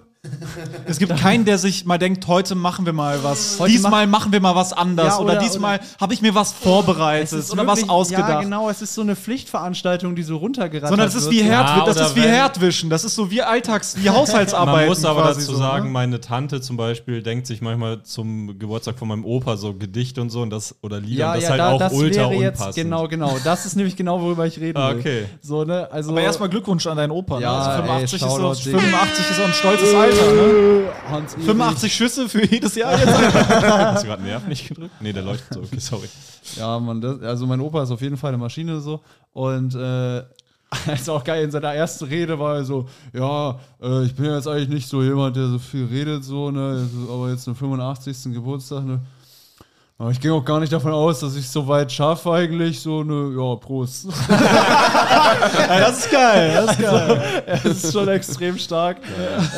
Es 0.86 0.99
gibt 0.99 1.16
keinen, 1.16 1.45
der 1.45 1.59
sich 1.59 1.85
mal 1.85 1.97
denkt, 1.97 2.27
heute 2.27 2.57
machen 2.57 2.85
wir 2.86 2.93
mal 2.93 3.23
was. 3.23 3.61
Heute 3.61 3.70
diesmal 3.70 4.07
machen 4.09 4.32
wir 4.32 4.40
mal 4.40 4.57
was 4.57 4.73
anders. 4.73 5.15
Ja, 5.15 5.19
oder, 5.20 5.35
oder- 5.35 5.40
diesmal 5.40 5.78
habe 6.01 6.12
ich 6.12 6.20
mir 6.23 6.35
was 6.35 6.53
vorbereitet 6.53 7.39
ist 7.39 7.53
oder 7.53 7.65
wirklich- 7.66 7.85
was 7.85 7.89
ausgedacht. 7.89 8.28
Ja, 8.28 8.40
genau, 8.40 8.69
es 8.69 8.82
ist 8.82 8.95
so 8.95 9.03
eine 9.03 9.15
Pflichtveranstaltung, 9.15 10.16
die 10.16 10.24
so 10.24 10.36
runtergerattert 10.39 10.89
Sondern 10.89 11.07
das 11.07 11.15
ist 11.15 11.24
wird. 11.27 11.35
wie 11.35 11.43
Herd, 11.45 11.69
Ja, 11.69 11.85
das 11.85 11.97
ist 12.01 12.16
wie 12.16 12.23
Herdwischen. 12.23 12.90
Das 12.90 13.05
ist 13.05 13.15
so 13.15 13.31
wie 13.31 13.43
Alltags, 13.43 13.97
wie 14.03 14.11
Haushaltsarbeit. 14.11 14.74
Man 14.81 14.89
muss 14.89 15.05
aber 15.05 15.23
quasi 15.23 15.40
dazu 15.40 15.53
so, 15.53 15.59
sagen, 15.59 15.85
ne? 15.86 15.90
meine 15.93 16.20
Tante 16.20 16.61
zum 16.61 16.77
Beispiel 16.77 17.23
denkt 17.23 17.47
sich 17.47 17.61
manchmal 17.62 18.03
zum 18.03 18.59
Geburtstag 18.59 18.99
von 18.99 19.07
meinem 19.09 19.24
Opa 19.24 19.57
so 19.57 19.73
Gedichte 19.74 20.20
und 20.20 20.31
so 20.31 20.43
und 20.43 20.51
das 20.51 20.74
oder 20.82 20.99
Lieder 21.01 21.19
Ja, 21.20 21.28
und 21.31 21.36
das 21.36 21.45
ja, 21.45 21.51
halt 21.51 21.61
da, 21.61 21.70
auch 21.73 21.78
das 21.78 21.93
ultra 21.93 22.31
wäre 22.31 22.35
jetzt 22.43 22.59
unpassend. 22.61 22.74
genau, 22.85 23.07
genau. 23.09 23.36
Das 23.45 23.66
ist 23.66 23.77
nämlich 23.77 23.95
genau, 23.97 24.20
worüber 24.20 24.47
ich 24.47 24.59
Ah, 24.59 24.61
will. 24.61 24.74
okay. 24.99 25.24
So, 25.43 25.62
ne? 25.65 25.89
Also, 25.93 26.11
Aber 26.11 26.20
erstmal 26.23 26.49
Glückwunsch 26.49 26.86
an 26.89 26.97
deinen 26.97 27.12
Opa. 27.12 27.39
Ja, 27.39 27.53
ne? 27.53 27.59
also 27.59 27.70
ey, 27.70 27.77
85, 27.86 28.15
ist 28.15 28.20
Shoutout, 28.28 28.55
so, 28.55 28.65
Digga. 28.65 28.78
85 28.81 29.31
ist 29.31 29.36
so 29.36 29.43
ein 29.45 29.53
stolzes 29.53 29.95
Alter. 29.95 30.07
Ne? 30.14 30.85
Hans 31.10 31.35
Erich. 31.35 31.47
85 31.47 31.94
Schüsse 31.94 32.28
für 32.28 32.44
jedes 32.44 32.74
Jahr 32.74 32.98
jetzt. 32.98 33.06
Hast 33.18 34.02
du 34.02 34.09
gerade 34.09 34.22
einen 34.22 34.30
Nerv 34.30 34.47
nicht 34.47 34.68
gedrückt? 34.68 34.94
Nee, 35.01 35.12
der 35.12 35.22
leuchtet 35.22 35.55
so. 35.55 35.60
Okay, 35.60 35.78
sorry. 35.78 36.09
Ja, 36.56 36.78
man, 36.78 37.01
das, 37.01 37.20
also 37.22 37.47
mein 37.47 37.60
Opa 37.60 37.82
ist 37.82 37.90
auf 37.90 38.01
jeden 38.01 38.16
Fall 38.16 38.28
eine 38.28 38.39
Maschine 38.39 38.80
so. 38.80 39.01
Und 39.32 39.74
äh, 39.74 40.18
ist 40.93 41.09
auch 41.09 41.24
geil, 41.24 41.44
in 41.44 41.51
seiner 41.51 41.74
ersten 41.74 42.05
Rede 42.05 42.39
war 42.39 42.56
er 42.56 42.64
so, 42.64 42.86
ja, 43.12 43.59
äh, 43.82 44.05
ich 44.05 44.14
bin 44.14 44.26
ja 44.26 44.36
jetzt 44.36 44.48
eigentlich 44.48 44.68
nicht 44.68 44.89
so 44.89 45.02
jemand, 45.02 45.36
der 45.36 45.48
so 45.48 45.59
viel 45.59 45.86
redet, 45.86 46.24
so, 46.24 46.51
ne? 46.51 46.89
Aber 47.10 47.30
jetzt 47.30 47.44
zum 47.44 47.56
85. 47.56 48.35
Geburtstag, 48.35 48.85
ne? 48.85 49.01
Aber 50.01 50.12
ich 50.12 50.20
ging 50.20 50.31
auch 50.31 50.45
gar 50.45 50.61
nicht 50.61 50.73
davon 50.73 50.93
aus, 50.93 51.19
dass 51.19 51.35
ich 51.35 51.49
so 51.49 51.66
weit 51.66 51.91
schaffe 51.91 52.31
eigentlich, 52.33 52.79
so, 52.81 53.03
ne, 53.03 53.33
ja, 53.37 53.57
Prost. 53.57 54.07
ja, 54.29 55.81
das 55.81 55.99
ist 55.99 56.11
geil. 56.12 56.53
Das 56.55 56.70
ist 56.70 56.79
geil. 56.81 57.23
Das 57.47 57.65
ist 57.65 57.93
schon 57.93 58.07
extrem 58.09 58.59
stark. 58.59 58.99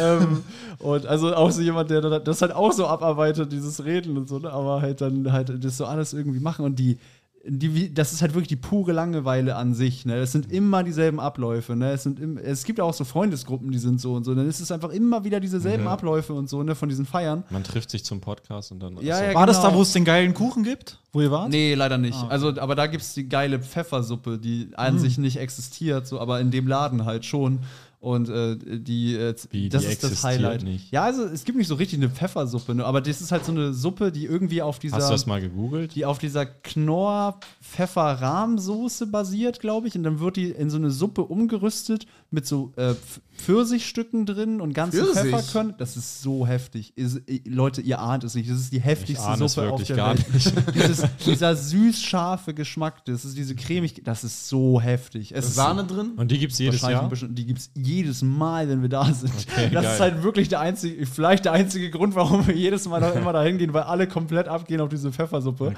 Ähm, 0.00 0.42
und 0.78 1.04
also 1.06 1.34
auch 1.34 1.50
so 1.50 1.60
jemand, 1.60 1.90
der 1.90 2.00
da- 2.00 2.18
das 2.18 2.40
halt 2.40 2.52
auch 2.54 2.72
so 2.72 2.86
abarbeitet, 2.86 3.52
dieses 3.52 3.84
Reden 3.84 4.16
und 4.16 4.30
so, 4.30 4.38
ne? 4.38 4.50
aber 4.50 4.80
halt 4.80 5.02
dann 5.02 5.30
halt 5.30 5.62
das 5.62 5.76
so 5.76 5.84
alles 5.84 6.14
irgendwie 6.14 6.40
machen 6.40 6.64
und 6.64 6.78
die, 6.78 6.98
die, 7.46 7.92
das 7.94 8.12
ist 8.12 8.20
halt 8.20 8.34
wirklich 8.34 8.48
die 8.48 8.56
pure 8.56 8.92
Langeweile 8.92 9.56
an 9.56 9.72
sich. 9.72 10.04
Ne? 10.04 10.16
Es 10.16 10.32
sind 10.32 10.52
immer 10.52 10.82
dieselben 10.82 11.18
Abläufe. 11.18 11.74
Ne? 11.74 11.92
Es, 11.92 12.02
sind 12.02 12.20
im, 12.20 12.36
es 12.36 12.64
gibt 12.64 12.80
auch 12.80 12.92
so 12.92 13.04
Freundesgruppen, 13.04 13.70
die 13.70 13.78
sind 13.78 14.00
so 14.00 14.14
und 14.14 14.24
so. 14.24 14.34
Dann 14.34 14.46
ist 14.46 14.60
es 14.60 14.70
einfach 14.70 14.90
immer 14.90 15.24
wieder 15.24 15.40
dieselben 15.40 15.86
Abläufe 15.86 16.34
und 16.34 16.50
so 16.50 16.62
ne? 16.62 16.74
von 16.74 16.88
diesen 16.90 17.06
Feiern. 17.06 17.44
Man 17.50 17.64
trifft 17.64 17.90
sich 17.90 18.04
zum 18.04 18.20
Podcast 18.20 18.72
und 18.72 18.80
dann. 18.80 18.98
Ja, 19.00 19.14
Achso. 19.14 19.24
ja, 19.24 19.34
War 19.34 19.46
das 19.46 19.58
genau. 19.58 19.70
da, 19.70 19.76
wo 19.76 19.82
es 19.82 19.92
den 19.92 20.04
geilen 20.04 20.34
Kuchen 20.34 20.64
gibt? 20.64 20.98
Wo 21.12 21.22
ihr 21.22 21.30
wart? 21.30 21.48
Nee, 21.48 21.74
leider 21.74 21.98
nicht. 21.98 22.18
Also, 22.28 22.48
aber 22.60 22.74
da 22.74 22.86
gibt 22.86 23.02
es 23.02 23.14
die 23.14 23.28
geile 23.28 23.58
Pfeffersuppe, 23.58 24.38
die 24.38 24.68
an 24.76 24.98
sich 24.98 25.18
nicht 25.18 25.38
existiert, 25.38 26.06
so, 26.06 26.20
aber 26.20 26.40
in 26.40 26.50
dem 26.50 26.68
Laden 26.68 27.04
halt 27.04 27.24
schon. 27.24 27.60
Und 28.02 28.30
äh, 28.30 28.56
die, 28.56 29.14
äh, 29.14 29.34
Wie, 29.50 29.68
das 29.68 29.82
die 29.82 29.88
ist 29.92 30.02
das 30.02 30.24
Highlight. 30.24 30.62
nicht? 30.62 30.90
Ja, 30.90 31.02
also 31.04 31.24
es 31.24 31.44
gibt 31.44 31.58
nicht 31.58 31.68
so 31.68 31.74
richtig 31.74 31.98
eine 31.98 32.08
Pfeffersuppe, 32.08 32.74
ne, 32.74 32.82
aber 32.86 33.02
das 33.02 33.20
ist 33.20 33.30
halt 33.30 33.44
so 33.44 33.52
eine 33.52 33.74
Suppe, 33.74 34.10
die 34.10 34.24
irgendwie 34.24 34.62
auf 34.62 34.78
dieser, 34.78 34.96
Hast 34.96 35.08
du 35.08 35.12
das 35.12 35.26
mal 35.26 35.42
gegoogelt? 35.42 35.94
die 35.94 36.06
auf 36.06 36.16
dieser 36.18 36.46
Knorr-Pfeffer-Rahmsoße 36.46 39.06
basiert, 39.06 39.60
glaube 39.60 39.88
ich. 39.88 39.94
Und 39.96 40.02
dann 40.04 40.20
wird 40.20 40.36
die 40.36 40.50
in 40.50 40.70
so 40.70 40.76
eine 40.78 40.90
Suppe 40.90 41.22
umgerüstet 41.22 42.06
mit 42.32 42.46
so 42.46 42.72
äh, 42.76 42.90
Pf- 42.90 42.96
Pfirsichstücken 43.36 44.24
drin 44.26 44.60
und 44.60 44.72
ganzen 44.72 45.04
Pfirsich? 45.04 45.32
Pfefferkörner. 45.32 45.72
Das 45.78 45.96
ist 45.96 46.22
so 46.22 46.46
heftig. 46.46 46.96
Ist, 46.96 47.20
Leute, 47.46 47.80
ihr 47.80 47.98
ahnt 48.00 48.22
es 48.22 48.34
nicht. 48.34 48.48
Das 48.48 48.58
ist 48.58 48.72
die 48.72 48.80
heftigste 48.80 49.24
ahne 49.26 49.44
es 49.46 49.54
Suppe 49.54 49.72
auf 49.72 49.82
der 49.82 49.96
gar 49.96 50.14
Welt. 50.16 50.26
Dieses, 50.74 51.04
dieser 51.26 51.56
süß-scharfe 51.56 52.54
Geschmack, 52.54 53.04
das 53.06 53.24
ist 53.24 53.36
diese 53.36 53.54
cremig, 53.54 54.02
das 54.04 54.22
ist 54.24 54.48
so 54.48 54.80
heftig. 54.80 55.32
Es 55.34 55.46
ist 55.46 55.54
Sahne 55.56 55.84
drin? 55.84 56.12
Und 56.16 56.30
die 56.30 56.38
gibt 56.38 56.52
es 56.52 56.58
jedes 56.58 56.82
Jahr? 56.82 57.08
bisschen, 57.08 57.34
die 57.34 57.46
gibt 57.46 57.58
es 57.58 57.70
jedes 57.74 58.22
Mal, 58.22 58.68
wenn 58.68 58.82
wir 58.82 58.88
da 58.88 59.04
sind. 59.12 59.32
das 59.34 59.46
geil. 59.72 59.84
ist 59.84 60.00
halt 60.00 60.22
wirklich 60.22 60.48
der 60.48 60.60
einzige, 60.60 61.06
vielleicht 61.06 61.46
der 61.46 61.52
einzige 61.52 61.90
Grund, 61.90 62.14
warum 62.14 62.46
wir 62.46 62.54
jedes 62.54 62.86
Mal 62.86 63.00
noch 63.00 63.14
immer 63.16 63.32
dahin 63.32 63.58
gehen, 63.58 63.72
weil 63.74 63.82
alle 63.82 64.06
komplett 64.06 64.46
abgehen 64.48 64.80
auf 64.80 64.88
diese 64.88 65.10
Pfeffersuppe. 65.12 65.74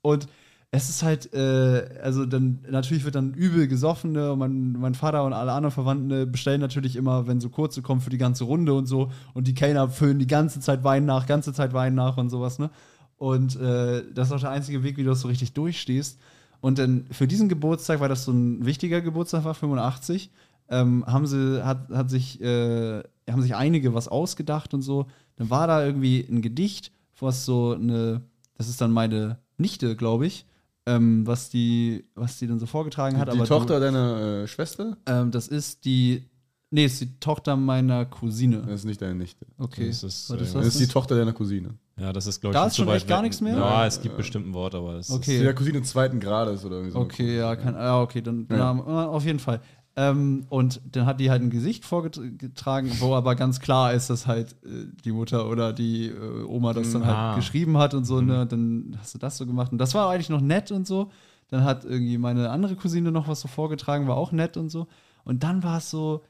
Und 0.00 0.26
es 0.74 0.88
ist 0.88 1.02
halt, 1.02 1.34
äh, 1.34 2.00
also 2.02 2.24
dann, 2.24 2.60
natürlich 2.70 3.04
wird 3.04 3.14
dann 3.14 3.34
übel 3.34 3.68
gesoffen, 3.68 4.12
ne? 4.12 4.32
und 4.32 4.38
mein, 4.38 4.72
mein 4.72 4.94
Vater 4.94 5.22
und 5.24 5.34
alle 5.34 5.52
anderen 5.52 5.70
Verwandten 5.70 6.06
ne, 6.06 6.26
bestellen 6.26 6.62
natürlich 6.62 6.96
immer, 6.96 7.26
wenn 7.26 7.40
so 7.40 7.50
kurze 7.50 7.82
kommen, 7.82 8.00
für 8.00 8.08
die 8.08 8.16
ganze 8.18 8.44
Runde 8.44 8.72
und 8.72 8.86
so. 8.86 9.12
Und 9.34 9.46
die 9.46 9.54
Kellner 9.54 9.90
füllen 9.90 10.18
die 10.18 10.26
ganze 10.26 10.60
Zeit 10.60 10.82
Wein 10.82 11.04
nach, 11.04 11.26
ganze 11.26 11.52
Zeit 11.52 11.74
Wein 11.74 11.94
nach 11.94 12.16
und 12.16 12.30
sowas, 12.30 12.58
ne? 12.58 12.70
Und 13.18 13.54
äh, 13.60 14.02
das 14.14 14.28
ist 14.28 14.32
auch 14.32 14.40
der 14.40 14.50
einzige 14.50 14.82
Weg, 14.82 14.96
wie 14.96 15.04
du 15.04 15.10
das 15.10 15.20
so 15.20 15.28
richtig 15.28 15.52
durchstehst. 15.52 16.18
Und 16.62 16.78
dann 16.78 17.04
für 17.10 17.28
diesen 17.28 17.50
Geburtstag, 17.50 18.00
weil 18.00 18.08
das 18.08 18.24
so 18.24 18.32
ein 18.32 18.64
wichtiger 18.64 19.02
Geburtstag 19.02 19.44
war, 19.44 19.54
85, 19.54 20.30
ähm, 20.70 21.04
haben 21.06 21.26
sie, 21.26 21.64
hat, 21.64 21.90
hat 21.90 22.08
sich, 22.08 22.40
äh, 22.40 23.02
haben 23.30 23.42
sich 23.42 23.54
einige 23.54 23.92
was 23.92 24.08
ausgedacht 24.08 24.72
und 24.72 24.80
so. 24.80 25.06
Dann 25.36 25.50
war 25.50 25.66
da 25.66 25.84
irgendwie 25.84 26.26
ein 26.28 26.40
Gedicht, 26.40 26.92
was 27.20 27.44
so 27.44 27.72
eine, 27.74 28.22
das 28.56 28.70
ist 28.70 28.80
dann 28.80 28.90
meine 28.90 29.38
Nichte, 29.58 29.94
glaube 29.96 30.26
ich, 30.26 30.46
ähm, 30.86 31.26
was 31.26 31.50
die, 31.50 32.04
was 32.14 32.38
die 32.38 32.46
dann 32.46 32.58
so 32.58 32.66
vorgetragen 32.66 33.18
hat. 33.18 33.28
die 33.28 33.32
aber 33.32 33.46
Tochter 33.46 33.80
deiner 33.80 34.42
äh, 34.42 34.46
Schwester? 34.48 34.96
Du, 35.04 35.12
ähm, 35.12 35.30
das 35.30 35.48
ist 35.48 35.84
die, 35.84 36.24
nee, 36.70 36.84
ist 36.86 37.00
die 37.00 37.18
Tochter 37.20 37.56
meiner 37.56 38.04
Cousine. 38.06 38.62
Das 38.62 38.80
ist 38.80 38.84
nicht 38.84 39.00
deine 39.00 39.14
Nichte. 39.14 39.46
Okay. 39.58 39.88
Das 39.88 40.02
ist, 40.02 40.30
äh, 40.30 40.36
Das 40.36 40.54
ist 40.54 40.80
die 40.80 40.88
Tochter 40.88 41.16
deiner 41.16 41.32
Cousine. 41.32 41.74
Ja, 41.98 42.12
das 42.12 42.26
ist, 42.26 42.40
glaube 42.40 42.54
ich, 42.54 42.60
Da 42.60 42.66
ist 42.66 42.76
schon 42.76 42.88
echt 42.88 43.06
gar 43.06 43.22
nichts 43.22 43.40
mehr? 43.40 43.56
Ja, 43.56 43.86
es 43.86 44.00
gibt 44.00 44.16
bestimmt 44.16 44.46
ein 44.48 44.54
Wort, 44.54 44.74
aber 44.74 44.94
es 44.94 45.10
Okay. 45.10 45.18
Das 45.20 45.28
ist 45.36 45.42
der 45.42 45.54
Cousine 45.54 45.82
zweiten 45.82 46.20
Grades 46.20 46.64
oder 46.64 46.76
irgendwie 46.76 46.92
so. 46.92 46.98
Okay, 47.00 47.36
ja, 47.36 47.54
kann, 47.54 47.74
ja, 47.74 48.00
okay, 48.00 48.22
dann, 48.22 48.46
Ja. 48.50 48.72
äh, 48.72 49.06
auf 49.06 49.24
jeden 49.24 49.38
Fall. 49.38 49.60
Ähm, 49.94 50.46
und 50.48 50.80
dann 50.90 51.04
hat 51.04 51.20
die 51.20 51.30
halt 51.30 51.42
ein 51.42 51.50
Gesicht 51.50 51.84
vorgetragen, 51.84 52.90
wo 53.00 53.14
aber 53.14 53.34
ganz 53.34 53.60
klar 53.60 53.92
ist, 53.92 54.08
dass 54.08 54.26
halt 54.26 54.52
äh, 54.64 54.86
die 55.04 55.12
Mutter 55.12 55.48
oder 55.50 55.72
die 55.74 56.06
äh, 56.06 56.44
Oma 56.44 56.72
das 56.72 56.92
dann 56.92 57.04
halt 57.04 57.16
Ah. 57.16 57.34
geschrieben 57.36 57.76
hat 57.76 57.92
und 57.92 58.04
so, 58.04 58.20
ne? 58.22 58.46
Dann 58.46 58.96
hast 58.98 59.14
du 59.14 59.18
das 59.18 59.36
so 59.36 59.44
gemacht. 59.46 59.70
Und 59.70 59.78
das 59.78 59.94
war 59.94 60.08
eigentlich 60.08 60.30
noch 60.30 60.40
nett 60.40 60.70
und 60.72 60.86
so. 60.86 61.10
Dann 61.50 61.64
hat 61.64 61.84
irgendwie 61.84 62.16
meine 62.16 62.48
andere 62.48 62.74
Cousine 62.76 63.12
noch 63.12 63.28
was 63.28 63.40
so 63.42 63.48
vorgetragen, 63.48 64.08
war 64.08 64.16
auch 64.16 64.32
nett 64.32 64.56
und 64.56 64.70
so. 64.70 64.86
Und 65.24 65.42
dann 65.42 65.62
war 65.62 65.78
es 65.78 65.90
so. 65.90 66.22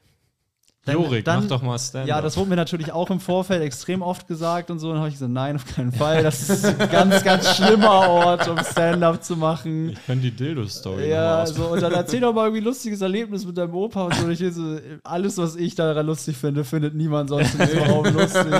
Dann- 0.85 0.95
Jorik, 0.95 1.23
dann- 1.25 1.41
mach 1.41 1.47
doch 1.49 1.61
mal 1.61 1.79
Stand-up. 1.79 2.07
Ja, 2.09 2.21
das 2.21 2.35
wurde 2.35 2.49
mir 2.49 2.55
natürlich 2.57 2.91
auch 2.91 3.09
im 3.09 3.19
Vorfeld 3.21 3.61
extrem 3.61 4.01
oft 4.01 4.27
gesagt 4.27 4.69
und 4.69 4.79
so. 4.79 4.87
Und 4.87 4.93
dann 4.95 4.99
habe 5.01 5.09
ich 5.09 5.15
gesagt, 5.15 5.31
nein, 5.31 5.55
auf 5.55 5.65
keinen 5.65 5.91
Fall. 5.93 6.23
Das 6.23 6.49
ist 6.49 6.65
ein 6.65 6.89
ganz, 6.91 7.23
ganz 7.23 7.55
schlimmer 7.55 8.07
Ort, 8.09 8.47
um 8.49 8.57
Stand-up 8.63 9.23
zu 9.23 9.37
machen. 9.37 9.89
Ich 9.91 10.05
könnte 10.05 10.23
die 10.23 10.31
Dildo-Story 10.31 11.09
Ja, 11.09 11.45
so, 11.45 11.67
und 11.67 11.81
dann 11.81 11.93
erzähl 11.93 12.19
doch 12.19 12.33
mal 12.33 12.43
irgendwie 12.45 12.61
ein 12.61 12.65
lustiges 12.65 12.99
Erlebnis 13.01 13.45
mit 13.45 13.57
deinem 13.57 13.73
Opa 13.75 14.03
und 14.03 14.15
so. 14.15 14.25
Und 14.25 14.31
Ich 14.31 14.53
so 14.53 14.77
alles, 15.03 15.37
was 15.37 15.55
ich 15.55 15.75
daran 15.75 16.05
lustig 16.05 16.35
finde, 16.35 16.63
findet 16.65 16.95
niemand 16.95 17.29
sonst 17.29 17.53
in 17.55 17.65
diesem 17.65 17.83
Raum 17.83 18.05
lustig. 18.13 18.53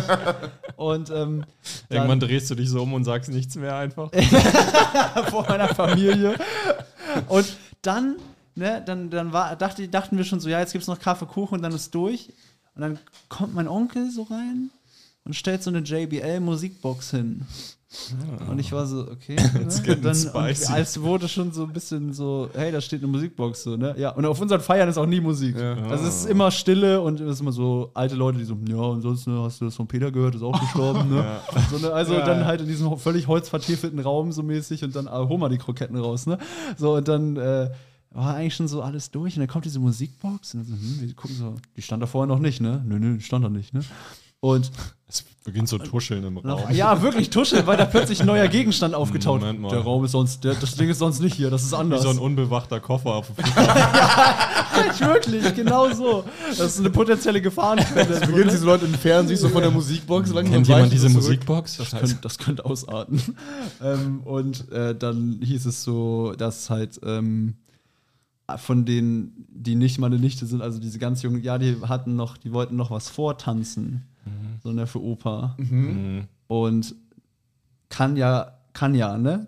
Und 0.78 1.10
ähm, 1.10 1.44
Irgendwann 1.90 2.20
drehst 2.22 2.50
du 2.50 2.56
dich 2.56 2.70
so 2.70 2.82
um 2.84 2.94
und 2.94 3.04
sagst 3.04 3.30
nichts 3.32 3.56
mehr 3.56 3.76
einfach. 3.76 4.10
vor 5.30 5.45
meiner 5.48 5.68
Familie. 5.70 6.36
Und 7.28 7.45
dann, 7.82 8.16
ne, 8.56 8.82
dann, 8.86 9.10
dann 9.10 9.34
war, 9.34 9.56
dachte, 9.56 9.88
dachten 9.88 10.18
wir 10.18 10.24
schon 10.24 10.40
so, 10.40 10.50
ja, 10.50 10.60
jetzt 10.60 10.74
gibt's 10.74 10.88
noch 10.88 11.00
Kaffee, 11.00 11.26
Kuchen 11.26 11.56
und 11.56 11.62
dann 11.62 11.74
ist 11.74 11.94
durch. 11.94 12.30
Und 12.76 12.82
dann 12.82 13.00
kommt 13.30 13.54
mein 13.54 13.68
Onkel 13.68 14.10
so 14.10 14.24
rein 14.24 14.72
und 15.26 15.36
stellt 15.36 15.64
so 15.64 15.70
eine 15.70 15.80
JBL-Musikbox 15.80 17.12
hin. 17.12 17.46
Und 18.50 18.58
ich 18.60 18.72
war 18.72 18.88
so, 18.88 19.08
okay. 19.12 19.36
Ne? 19.54 19.96
Und 19.96 20.06
dann. 20.06 20.18
Und 20.34 20.70
als 20.72 21.02
wurde 21.02 21.28
schon 21.28 21.52
so 21.52 21.64
ein 21.64 21.74
bisschen 21.74 22.12
so, 22.14 22.50
hey, 22.54 22.72
da 22.72 22.82
steht 22.82 23.02
eine 23.02 23.12
Musikbox 23.12 23.64
so, 23.64 23.78
ne? 23.78 23.94
Ja, 23.98 24.10
und 24.10 24.26
auf 24.26 24.40
unseren 24.42 24.62
Feiern 24.62 24.90
ist 24.90 24.98
auch 24.98 25.06
nie 25.06 25.22
Musik. 25.22 25.56
Also 25.56 26.08
es 26.08 26.16
ist 26.22 26.26
immer 26.26 26.50
Stille 26.50 27.02
und 27.02 27.20
es 27.20 27.36
ist 27.36 27.42
immer 27.42 27.52
so 27.52 27.92
alte 27.94 28.16
Leute, 28.16 28.40
die 28.40 28.46
so, 28.46 28.58
ja, 28.68 28.76
und 28.78 29.02
sonst 29.02 29.28
ne, 29.28 29.40
hast 29.44 29.62
du 29.62 29.66
das 29.66 29.76
von 29.76 29.88
Peter 29.88 30.12
gehört, 30.12 30.36
ist 30.36 30.42
auch 30.42 30.60
gestorben, 30.60 31.10
ne? 31.10 31.40
So, 31.70 31.78
ne? 31.78 31.94
Also 31.94 32.16
dann 32.16 32.46
halt 32.46 32.62
in 32.62 32.68
diesem 32.68 32.98
völlig 32.98 33.28
holzvertäfelten 33.28 34.00
Raum 34.00 34.32
so 34.32 34.44
mäßig 34.44 34.84
und 34.84 34.96
dann 34.96 35.08
ah, 35.08 35.28
hol 35.28 35.38
mal 35.38 35.50
die 35.50 35.58
Kroketten 35.58 35.98
raus, 35.98 36.26
ne? 36.26 36.38
So, 36.78 36.96
und 36.96 37.08
dann 37.08 37.38
äh, 37.38 37.70
war 38.14 38.35
eigentlich 38.35 38.56
schon 38.56 38.68
so 38.68 38.81
alles 38.81 39.11
durch 39.11 39.35
und 39.35 39.41
dann 39.41 39.48
kommt 39.49 39.65
diese 39.65 39.80
Musikbox 39.80 40.53
und 40.53 40.61
dann 40.61 40.68
so, 40.68 40.73
hm, 40.76 41.02
wir 41.02 41.14
gucken 41.15 41.35
so, 41.35 41.56
die 41.76 41.81
stand 41.81 42.02
da 42.03 42.07
vorher 42.07 42.27
noch 42.27 42.40
nicht, 42.40 42.61
ne? 42.61 42.84
Nö, 42.85 42.99
nö, 42.99 43.18
die 43.18 43.23
stand 43.23 43.44
da 43.44 43.49
nicht, 43.49 43.73
ne? 43.73 43.81
Und 44.40 44.72
Es 45.07 45.23
beginnt 45.45 45.69
so 45.69 45.77
tuscheln 45.77 46.22
im 46.26 46.38
Raum. 46.38 46.69
ja, 46.72 47.02
wirklich 47.02 47.30
tuscheln, 47.30 47.65
weil 47.65 47.77
da 47.77 47.85
plötzlich 47.85 48.19
ein 48.19 48.26
neuer 48.27 48.49
Gegenstand 48.49 48.94
aufgetaucht 48.94 49.41
mal. 49.41 49.69
Der 49.69 49.80
Raum 49.80 50.03
ist 50.03 50.11
sonst, 50.11 50.44
der, 50.44 50.56
das 50.56 50.76
Ding 50.76 50.90
ist 50.90 50.99
sonst 50.99 51.22
nicht 51.22 51.34
hier, 51.35 51.49
das 51.49 51.64
ist 51.64 51.72
Wie 51.72 51.77
anders. 51.77 52.02
so 52.02 52.10
ein 52.10 52.18
unbewachter 52.19 52.81
Koffer 52.81 53.11
auf 53.15 53.27
dem 53.27 53.45
Nicht 54.85 54.99
wirklich, 54.99 55.56
genau 55.56 55.94
so. 55.94 56.26
Das 56.49 56.60
ist 56.60 56.80
eine 56.80 56.90
potenzielle 56.90 57.41
Gefahrenquelle. 57.41 58.19
Beginnen 58.19 58.48
ne? 58.48 58.52
diese 58.52 58.65
Leute 58.65 58.85
entfernen 58.85 59.30
sich 59.30 59.40
so 59.40 59.48
von 59.48 59.61
der 59.61 59.72
Musikbox 59.72 60.31
langsam 60.34 60.53
Kennt 60.56 60.68
jemand 60.68 60.91
diese 60.91 61.07
zurück. 61.07 61.23
Musikbox? 61.23 61.77
Das 61.77 61.91
könnte, 61.91 62.18
das 62.22 62.38
könnte 62.38 62.65
ausarten. 62.65 63.22
ähm, 63.81 64.22
und 64.26 64.69
äh, 64.72 64.94
dann 64.94 65.40
hieß 65.41 65.65
es 65.68 65.84
so, 65.84 66.34
dass 66.38 66.69
halt 66.69 66.99
ähm, 67.06 67.56
von 68.58 68.86
denen, 68.86 69.46
die 69.50 69.76
nicht 69.76 69.98
meine 70.00 70.18
Nichte 70.20 70.46
sind, 70.46 70.62
also 70.62 70.80
diese 70.80 71.00
ganz 71.00 71.22
jungen, 71.22 71.42
ja, 71.44 71.58
die 71.58 71.78
hatten 71.82 72.16
noch, 72.16 72.38
die 72.38 72.52
wollten 72.54 72.76
noch 72.76 72.92
was 72.92 73.10
vortanzen. 73.10 74.08
So 74.64 74.72
ne, 74.72 74.88
für 74.88 75.02
Opa. 75.04 75.56
Mhm. 75.58 76.28
Und 76.48 76.96
kann 77.90 78.16
ja, 78.16 78.58
kann 78.72 78.96
ja, 78.96 79.18
ne? 79.18 79.48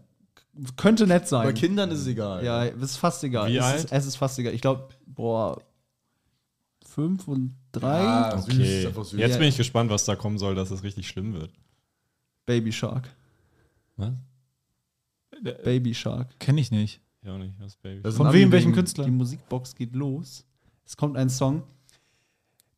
Könnte 0.75 1.07
nett 1.07 1.27
sein. 1.27 1.45
Bei 1.45 1.53
Kindern 1.53 1.91
ist 1.91 1.99
es 2.01 2.07
egal. 2.07 2.43
Ja, 2.43 2.65
es 2.65 2.81
ist 2.81 2.97
fast 2.97 3.23
egal. 3.23 3.49
Wie 3.49 3.57
es, 3.57 3.63
alt? 3.63 3.83
Ist, 3.85 3.91
es 3.91 4.05
ist 4.05 4.15
fast 4.17 4.37
egal. 4.39 4.53
Ich 4.53 4.61
glaube, 4.61 4.89
boah, 5.05 5.61
fünf 6.85 7.27
und 7.27 7.55
drei. 7.71 8.01
Ah, 8.01 8.37
süß, 8.37 8.53
Okay. 8.53 8.87
einfach 8.87 9.05
süß. 9.05 9.19
Jetzt 9.19 9.31
Ja. 9.33 9.37
bin 9.39 9.47
ich 9.47 9.57
gespannt, 9.57 9.89
was 9.89 10.05
da 10.05 10.15
kommen 10.15 10.37
soll, 10.37 10.55
dass 10.55 10.71
es 10.71 10.83
richtig 10.83 11.07
schlimm 11.07 11.33
wird. 11.33 11.51
Baby 12.45 12.71
Shark. 12.71 13.09
Was? 13.97 14.11
Baby 15.63 15.93
Shark. 15.93 16.39
Kenne 16.39 16.61
ich 16.61 16.71
nicht. 16.71 17.01
Ja, 17.25 17.33
auch 17.33 17.37
nicht. 17.39 17.55
Was, 17.59 17.75
Baby? 17.77 18.01
Das 18.03 18.15
Von 18.15 18.31
wem, 18.31 18.51
welchem 18.51 18.71
Künstler? 18.71 19.05
Die 19.05 19.11
Musikbox 19.11 19.73
geht 19.75 19.95
los. 19.95 20.45
Es 20.85 20.95
kommt 20.95 21.17
ein 21.17 21.29
Song. 21.29 21.63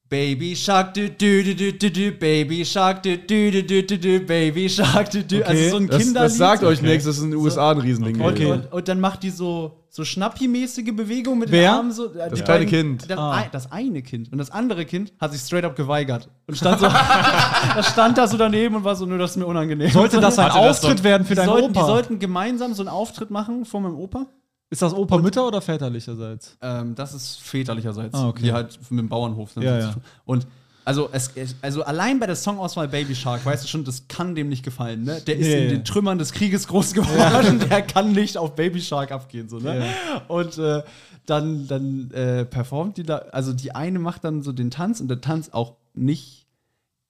Baby 0.10 0.56
Shark, 0.56 0.94
du, 0.94 1.10
du, 1.10 1.44
du, 1.44 1.54
du, 1.54 1.74
du, 1.74 1.92
du, 1.92 2.12
Baby 2.14 2.64
Shark, 2.64 3.04
du, 3.04 3.18
du, 3.18 3.52
du, 3.52 3.62
du, 3.64 3.84
du, 3.84 3.98
du, 3.98 4.20
Baby 4.22 4.70
Shark, 4.70 5.10
du, 5.12 5.22
du. 5.22 5.46
Also 5.46 5.70
so 5.72 5.76
ein 5.78 5.88
Das, 5.88 5.98
Kinderlied. 6.02 6.16
das 6.32 6.38
sagt 6.38 6.64
euch 6.64 6.82
nichts, 6.82 7.04
das 7.06 7.18
ist 7.18 7.24
in 7.24 7.32
den 7.32 7.40
USA 7.42 7.72
ein 7.72 7.78
Riesending. 7.80 8.22
Und, 8.22 8.32
Okay. 8.34 8.46
und, 8.46 8.72
und 8.72 8.88
dann 8.88 9.02
macht 9.02 9.24
die 9.24 9.32
so, 9.32 9.84
so 9.90 10.04
Schnappi-mäßige 10.04 10.96
Bewegungen 10.96 11.40
mit 11.40 11.52
Wer? 11.52 11.72
den 11.72 11.78
Armen. 11.78 11.92
So, 11.92 12.14
äh, 12.14 12.30
Das 12.30 12.40
die 12.40 12.46
kleine 12.46 12.66
Kind. 12.66 13.10
Das, 13.10 13.18
Ah. 13.20 13.44
das 13.52 13.70
eine 13.72 14.02
Kind. 14.02 14.32
Und 14.32 14.38
das 14.38 14.50
andere 14.50 14.86
Kind 14.86 15.12
hat 15.20 15.34
sich 15.34 15.42
straight 15.42 15.66
up 15.66 15.76
geweigert. 15.76 16.30
Und 16.48 16.56
stand 16.56 16.80
so, 16.80 16.86
das 16.88 17.90
stand 17.92 18.18
da 18.18 18.28
so 18.28 18.38
daneben 18.38 18.76
und 18.76 18.84
war 18.86 18.96
so, 18.96 19.06
nö, 19.06 19.18
das 19.18 19.32
ist 19.32 19.38
mir 19.38 19.46
unangenehm. 19.46 19.90
Sollte 19.92 20.22
das 20.22 20.40
ein 20.40 20.46
Hatte 20.46 20.60
das 20.66 20.78
Auftritt 20.84 21.00
so- 21.00 21.04
werden 21.04 21.24
für 21.26 21.34
die 21.34 21.36
deinen 21.36 21.48
sollten, 21.48 21.74
die 21.74 21.80
Opa? 21.80 21.88
sollten 21.88 22.20
gemeinsam 22.20 22.74
so 22.74 22.82
einen 22.82 22.90
Auftritt 22.90 23.30
machen 23.30 23.66
vor 23.66 23.82
meinem 23.82 23.98
Opa. 23.98 24.26
Ist 24.70 24.82
das 24.82 24.94
Opa 24.94 25.18
Mütter 25.20 25.48
oder 25.48 25.62
väterlicherseits? 25.62 26.58
Ähm, 26.62 26.96
das 26.96 27.14
ist 27.14 27.38
väterlicherseits. 27.40 28.14
Ah, 28.14 28.28
okay. 28.28 28.44
Die 28.44 28.54
halt 28.54 28.80
mit 28.90 29.00
dem 29.00 29.10
Bauernhof 29.10 29.54
dann 29.54 29.64
Ja, 29.64 29.80
ja. 29.80 29.96
Und 30.26 30.46
also, 30.84 31.10
es, 31.12 31.32
es, 31.36 31.54
also 31.62 31.84
allein 31.84 32.18
bei 32.18 32.28
der 32.28 32.38
Songauswahl 32.38 32.88
Baby 32.88 33.14
Shark, 33.14 33.46
weißt 33.46 33.62
du 33.62 33.68
schon, 33.68 33.84
das 33.84 34.08
kann 34.08 34.36
dem 34.36 34.48
nicht 34.48 34.64
gefallen. 34.64 35.04
Ne? 35.04 35.20
Der 35.28 35.36
ist 35.36 35.48
Nee. 35.48 35.64
in 35.64 35.70
den 35.70 35.84
Trümmern 35.84 36.18
des 36.18 36.32
Krieges 36.32 36.66
groß 36.68 36.94
geworden, 36.94 37.60
der 37.70 37.82
kann 37.82 38.14
nicht 38.14 38.38
auf 38.38 38.56
Baby 38.56 38.80
Shark 38.80 39.12
abgehen. 39.12 39.50
So, 39.50 39.60
ne? 39.60 39.84
Und 40.30 40.58
äh, 40.58 40.84
dann, 41.26 41.68
dann 41.68 42.10
äh, 42.12 42.46
performt 42.46 42.96
die 42.96 43.04
da, 43.04 43.18
also 43.34 43.52
die 43.52 43.76
eine 43.76 44.00
macht 44.00 44.24
dann 44.24 44.44
so 44.44 44.54
den 44.54 44.72
Tanz 44.72 45.02
und 45.02 45.10
der 45.10 45.20
Tanz 45.20 45.50
auch 45.52 45.76
nicht, 45.94 46.46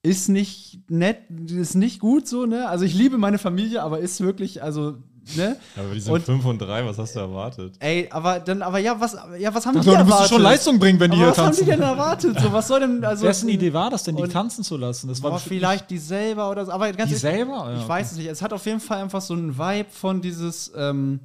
ist 0.02 0.28
nicht 0.28 0.90
nett, 0.90 1.30
ist 1.48 1.76
nicht 1.76 2.00
gut 2.00 2.28
so, 2.28 2.48
ne? 2.48 2.68
Also 2.68 2.84
ich 2.84 2.96
liebe 2.96 3.20
meine 3.20 3.38
Familie, 3.38 3.84
aber 3.84 4.00
ist 4.00 4.22
wirklich, 4.22 4.64
also, 4.64 4.98
ne? 5.36 5.58
Aber 5.76 5.94
die 5.94 6.00
sind 6.00 6.14
Und- 6.14 6.24
5 6.24 6.46
und 6.46 6.60
3, 6.60 6.86
was 6.86 6.98
hast 6.98 7.16
du 7.16 7.20
erwartet? 7.20 7.76
Ey, 7.80 8.08
aber 8.12 8.40
dann, 8.40 8.62
aber 8.62 8.80
ja, 8.80 9.00
was, 9.00 9.18
ja, 9.38 9.54
was 9.54 9.66
haben 9.66 9.76
Ach 9.78 9.82
die 9.82 9.86
so, 9.86 9.92
du 9.92 9.98
erwartet? 9.98 10.20
musst 10.20 10.30
schon 10.30 10.42
Leistung 10.42 10.80
bringen, 10.80 11.00
wenn 11.00 11.12
die 11.12 11.18
aber 11.18 11.26
hier 11.26 11.32
was 11.32 11.38
haben 11.38 11.52
die 11.52 11.58
tanzen. 11.58 11.70
denn 11.70 11.82
erwartet? 11.82 12.40
So, 12.40 12.54
was 12.54 12.68
soll 12.68 12.80
denn, 12.82 13.04
also. 13.06 13.26
Wessen 13.26 13.50
Idee 13.50 13.74
war 13.74 13.90
das 13.90 14.04
denn, 14.04 14.16
die 14.16 14.28
tanzen 14.28 14.64
zu 14.64 14.78
lassen? 14.78 15.08
Das 15.08 15.22
war 15.24 15.32
bestimmt 15.32 15.56
vielleicht 15.56 15.90
die 15.90 15.98
selber 15.98 16.50
oder 16.52 16.66
so. 16.66 16.72
Aber 16.72 16.86
ganz 16.94 17.10
Die 17.10 17.16
ehrlich, 17.16 17.20
selber? 17.20 17.54
Ja, 17.54 17.74
Ich 17.74 17.80
okay. 17.82 17.90
weiß 17.90 18.12
es 18.12 18.18
nicht. 18.18 18.28
Es 18.28 18.42
hat 18.42 18.54
auf 18.54 18.66
jeden 18.66 18.80
Fall 18.80 19.02
einfach 19.02 19.22
so 19.22 19.34
einen 19.34 19.58
Vibe 19.58 19.90
von 19.92 20.22
dieses, 20.22 20.72
ähm, 20.76 21.20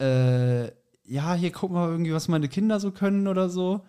äh, 0.00 0.64
ja, 1.06 1.34
hier 1.34 1.52
gucken 1.52 1.76
wir 1.76 1.88
irgendwie, 1.88 2.12
was 2.14 2.28
meine 2.28 2.48
Kinder 2.48 2.80
so 2.80 2.90
können 2.90 3.28
oder 3.28 3.48
so. 3.48 3.82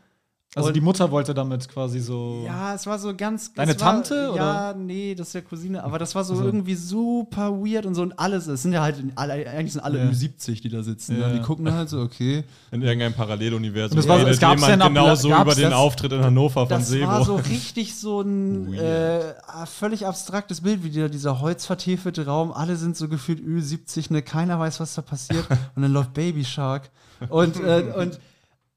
Also 0.58 0.70
Und- 0.70 0.74
die 0.74 0.80
Mutter 0.82 1.12
wollte 1.12 1.34
damit 1.34 1.68
quasi 1.68 2.00
so. 2.00 2.44
Ja, 2.46 2.74
es 2.74 2.88
war 2.88 2.98
so 2.98 3.14
ganz. 3.14 3.54
Deine 3.54 3.74
es 3.74 3.82
war, 3.82 3.92
Tante, 3.92 4.32
Ja, 4.38 4.74
nee, 4.74 5.14
das 5.14 5.28
ist 5.28 5.34
ja 5.34 5.42
Cousine. 5.42 5.84
Aber 5.84 6.00
das 6.00 6.16
war 6.16 6.24
so 6.24 6.32
Also. 6.34 6.46
irgendwie 6.46 6.76
super 6.76 7.52
weird 7.52 7.86
und 7.86 7.94
so. 7.94 8.02
Und 8.04 8.18
alles, 8.18 8.48
es 8.48 8.62
sind 8.62 8.72
ja 8.72 8.82
halt 8.82 9.04
alle, 9.16 9.34
eigentlich 9.34 9.74
sind 9.74 9.82
alle 9.82 10.00
Ja. 10.00 10.06
Ü70, 10.10 10.62
die 10.62 10.70
da 10.70 10.82
sitzen. 10.82 11.20
Ja. 11.20 11.28
Ne? 11.28 11.34
Die 11.34 11.42
gucken 11.42 11.74
halt 11.74 11.90
so, 11.90 12.00
okay. 12.00 12.46
In 12.72 12.82
irgendeinem 12.82 13.12
Paralleluniversum 13.14 13.98
Und 13.98 14.04
es 14.04 14.08
war- 14.08 14.18
redet 14.18 14.34
es 14.36 14.40
gab's 14.40 14.62
jemand 14.66 14.84
genauso 14.94 15.28
gab's 15.28 15.42
über 15.42 15.56
den 15.56 15.72
das- 15.72 15.74
Auftritt 15.80 16.14
in 16.14 16.24
Hannover 16.24 16.68
von 16.68 16.70
Das 16.70 16.88
Sebo. 16.88 17.08
war 17.08 17.26
so 17.26 17.36
richtig 17.36 17.94
so 17.98 18.22
ein 18.22 18.74
äh, 18.76 19.34
völlig 19.66 20.06
abstraktes 20.08 20.62
Bild, 20.62 20.86
wie 20.86 20.90
dieser, 20.90 21.10
dieser 21.10 21.42
holzvertäfelte 21.42 22.28
Raum. 22.28 22.54
Alle 22.54 22.78
sind 22.78 22.96
so 22.96 23.10
gefühlt 23.10 23.42
Ü70, 23.42 24.14
ne? 24.14 24.22
keiner 24.22 24.58
weiß, 24.58 24.80
was 24.80 24.94
da 24.96 25.02
passiert. 25.02 25.46
und 25.76 25.82
dann 25.82 25.92
läuft 25.92 26.14
Baby 26.14 26.46
Shark. 26.46 26.90
Und, 27.28 27.60
äh, 27.60 27.84
und 27.98 28.22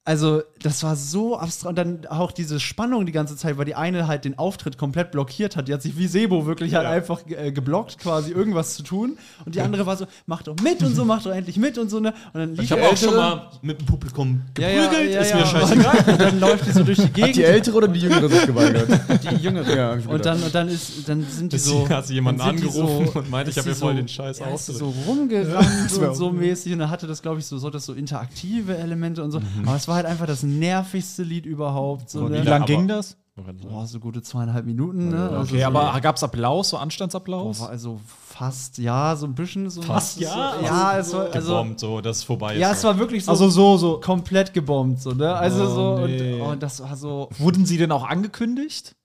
also, 0.04 0.40
das 0.62 0.82
war 0.82 0.96
so 0.96 1.38
abstrakt. 1.38 1.68
Und 1.70 1.76
dann 1.78 2.06
auch 2.06 2.32
diese 2.32 2.60
Spannung 2.60 3.06
die 3.06 3.12
ganze 3.12 3.36
Zeit, 3.36 3.58
weil 3.58 3.64
die 3.64 3.74
eine 3.74 4.06
halt 4.06 4.24
den 4.24 4.38
Auftritt 4.38 4.78
komplett 4.78 5.10
blockiert 5.12 5.56
hat. 5.56 5.68
Die 5.68 5.74
hat 5.74 5.82
sich 5.82 5.96
wie 5.96 6.06
Sebo 6.06 6.46
wirklich 6.46 6.74
halt 6.74 6.86
einfach 6.86 7.20
äh, 7.26 7.52
geblockt, 7.52 7.98
quasi 7.98 8.32
irgendwas 8.32 8.74
zu 8.74 8.82
tun. 8.82 9.18
Und 9.44 9.54
die 9.54 9.60
andere 9.60 9.86
war 9.86 9.96
so, 9.96 10.06
mach 10.26 10.42
doch 10.42 10.56
mit 10.62 10.82
und 10.82 10.94
so, 10.94 11.04
mach 11.04 11.22
doch 11.22 11.32
endlich 11.32 11.56
mit 11.56 11.78
und 11.78 11.90
so, 11.90 12.00
ne? 12.00 12.12
Und 12.32 12.40
dann 12.40 12.58
ich 12.64 12.72
habe 12.72 12.82
auch 12.82 12.96
schon 12.96 13.14
mal 13.14 13.50
mit 13.62 13.80
dem 13.80 13.86
Publikum 13.86 14.42
ja, 14.58 14.68
ja, 14.68 14.82
geprügelt, 14.84 15.12
ja, 15.14 15.20
ist 15.20 15.34
mir 15.34 15.46
scheißegal. 15.46 16.04
Und 16.08 16.20
dann 16.20 16.40
läuft 16.40 16.66
die 16.66 16.72
so 16.72 16.82
durch 16.82 16.98
die 16.98 17.08
Gegend. 17.08 17.36
Die 17.36 17.44
ältere 17.44 17.76
oder 17.76 17.88
die 17.88 18.00
jüngere 18.00 18.28
sich 18.28 18.46
geweigert? 18.46 18.88
Die 19.30 19.36
Jüngere. 19.36 19.76
Ja, 19.76 19.92
und 19.92 20.24
dann, 20.24 20.42
und 20.42 20.54
dann, 20.54 20.68
ist, 20.68 21.08
dann 21.08 21.24
sind 21.28 21.52
die 21.52 21.58
so. 21.58 21.88
hat 21.88 22.06
sie 22.06 22.14
jemanden 22.14 22.40
angerufen 22.40 23.10
so- 23.12 23.18
und 23.18 23.30
meinte, 23.30 23.50
ich 23.50 23.58
habe 23.58 23.68
die 23.68 23.74
voll 23.74 23.92
so- 23.92 23.96
den 23.96 24.08
Scheiß 24.08 24.38
ja, 24.38 24.46
Auftritt. 24.46 24.76
so 24.76 24.94
rumgerannt 25.06 25.98
und 25.98 26.16
so 26.16 26.30
mäßig. 26.30 26.72
Und 26.72 26.80
dann 26.80 26.90
hatte 26.90 27.06
das, 27.06 27.22
glaube 27.22 27.40
ich, 27.40 27.46
so, 27.46 27.58
so, 27.58 27.70
das 27.70 27.84
so 27.84 27.92
interaktive 27.92 28.76
Elemente 28.76 29.22
und 29.22 29.30
so. 29.30 29.40
Aber 29.66 29.76
es 29.76 29.88
war 29.88 29.96
halt 29.96 30.06
einfach 30.06 30.26
das 30.26 30.42
nervigste 30.48 31.22
Lied 31.22 31.46
überhaupt. 31.46 32.10
So, 32.10 32.28
ne? 32.28 32.42
Wie 32.42 32.48
lang 32.48 32.64
ging 32.64 32.88
das? 32.88 33.16
Boah, 33.62 33.86
so 33.86 34.00
gute 34.00 34.20
zweieinhalb 34.20 34.66
Minuten, 34.66 35.10
ne? 35.10 35.28
Also 35.30 35.54
Okay, 35.54 35.60
so, 35.60 35.66
aber 35.68 36.00
gab 36.00 36.16
es 36.16 36.24
Applaus, 36.24 36.70
so 36.70 36.76
Boah, 36.76 36.82
Anstandsapplaus? 36.82 37.60
war 37.60 37.68
also 37.68 38.00
fast, 38.26 38.78
ja, 38.78 39.14
so 39.14 39.26
ein 39.26 39.34
bisschen. 39.36 39.70
So 39.70 39.80
Fast, 39.80 40.18
ja? 40.20 40.54
So, 40.58 40.64
ja, 40.66 40.98
es 40.98 41.12
war, 41.14 41.20
also. 41.32 41.50
Gebombt, 41.52 41.78
so, 41.78 42.00
das 42.00 42.16
ist 42.18 42.24
vorbei. 42.24 42.56
Ja, 42.56 42.72
es 42.72 42.82
war 42.82 42.98
wirklich 42.98 43.24
so, 43.24 43.30
Also 43.30 43.48
so, 43.48 43.76
so. 43.76 44.00
komplett 44.00 44.52
gebombt, 44.52 45.00
so, 45.00 45.12
ne? 45.12 45.32
Also 45.36 45.64
Oh, 45.66 45.68
so, 45.98 46.06
nee. 46.08 46.32
und, 46.40 46.40
oh, 46.50 46.54
das 46.56 46.82
war 46.82 46.96
so. 46.96 47.28
Wurden 47.38 47.64
sie 47.64 47.76
denn 47.78 47.92
auch 47.92 48.08
angekündigt? 48.08 48.96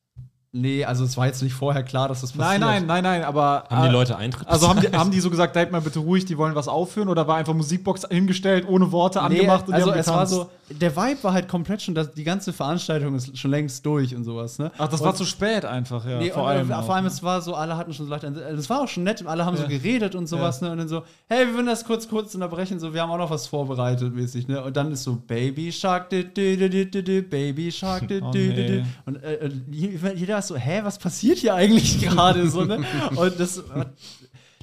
Nee, 0.55 0.85
also 0.85 1.03
es 1.03 1.17
war 1.17 1.25
jetzt 1.25 1.41
nicht 1.41 1.53
vorher 1.53 1.81
klar, 1.81 2.07
dass 2.07 2.21
das 2.21 2.35
Nein, 2.35 2.61
passiert. 2.61 2.85
nein, 2.87 3.03
nein, 3.03 3.03
nein, 3.21 3.23
aber. 3.23 3.63
Haben 3.71 3.81
die 3.83 3.89
äh, 3.89 3.91
Leute 3.91 4.17
Eintritt 4.17 4.47
Also 4.47 4.67
haben 4.67 4.81
die, 4.81 4.87
haben 4.95 5.09
die 5.09 5.19
so 5.19 5.31
gesagt, 5.31 5.55
seid 5.55 5.71
mal 5.71 5.81
bitte 5.81 5.97
ruhig, 5.97 6.25
die 6.25 6.37
wollen 6.37 6.53
was 6.53 6.67
aufführen 6.67 7.09
oder 7.09 7.27
war 7.27 7.37
einfach 7.37 7.55
Musikbox 7.55 8.07
hingestellt, 8.09 8.67
ohne 8.69 8.91
Worte 8.91 9.17
Nee, 9.19 9.25
angemacht 9.39 9.61
und 9.67 9.69
die 9.69 9.73
also 9.73 9.91
haben 9.91 9.99
es 9.99 10.07
war 10.07 10.13
getanzt? 10.25 10.33
so, 10.33 10.49
der 10.69 10.95
Vibe 10.95 11.23
war 11.23 11.33
halt 11.33 11.47
komplett 11.47 11.81
schon, 11.81 11.93
dass 11.93 12.11
die 12.11 12.23
ganze 12.23 12.53
Veranstaltung 12.53 13.15
ist 13.15 13.37
schon 13.37 13.51
längst 13.51 13.85
durch 13.85 14.15
und 14.15 14.23
sowas, 14.23 14.59
ne? 14.59 14.71
Ach, 14.77 14.87
das 14.87 15.01
und, 15.01 15.07
war 15.07 15.15
zu 15.15 15.25
spät 15.25 15.65
einfach, 15.65 16.05
ja. 16.07 16.19
Nee, 16.19 16.31
vor 16.31 16.43
und, 16.43 16.49
allem. 16.49 16.67
und, 16.67 16.73
auch. 16.73 16.85
vor 16.85 16.95
allem, 16.95 17.05
es 17.05 17.21
war 17.21 17.41
so, 17.41 17.53
alle 17.53 17.75
hatten 17.75 17.93
schon 17.93 18.05
so 18.05 18.11
leicht, 18.11 18.23
es 18.23 18.69
war 18.69 18.81
auch 18.81 18.87
schon 18.87 19.03
nett, 19.03 19.25
alle 19.25 19.45
haben 19.45 19.57
so 19.57 19.63
Ja. 19.63 19.69
geredet 19.69 20.15
und 20.15 20.27
sowas, 20.27 20.61
ne? 20.61 20.71
Und 20.71 20.77
dann 20.77 20.87
so, 20.87 21.03
hey, 21.27 21.47
wir 21.47 21.53
würden 21.53 21.67
das 21.67 21.83
kurz, 21.85 22.07
kurz 22.07 22.33
unterbrechen, 22.33 22.79
so, 22.79 22.93
wir 22.93 23.01
haben 23.01 23.11
auch 23.11 23.17
noch 23.17 23.29
was 23.29 23.47
vorbereitet, 23.47 24.13
mäßig, 24.13 24.47
ne? 24.47 24.63
Und 24.63 24.75
dann 24.77 24.91
ist 24.91 25.03
so 25.03 25.15
Baby 25.15 25.71
Shark, 25.71 26.09
Baby 26.09 27.71
Shark, 27.71 28.03
Oh, 28.21 28.31
nee. 28.33 28.83
Und 29.05 29.23
äh, 29.23 29.35
äh, 29.35 30.13
jeder 30.15 30.39
ist 30.39 30.47
so, 30.47 30.55
hä, 30.55 30.81
was 30.83 30.97
passiert 30.97 31.39
hier 31.39 31.55
eigentlich 31.55 32.01
gerade, 32.01 32.49
so, 32.49 32.63
ne? 32.63 32.79
Und 33.15 33.39
das, 33.39 33.61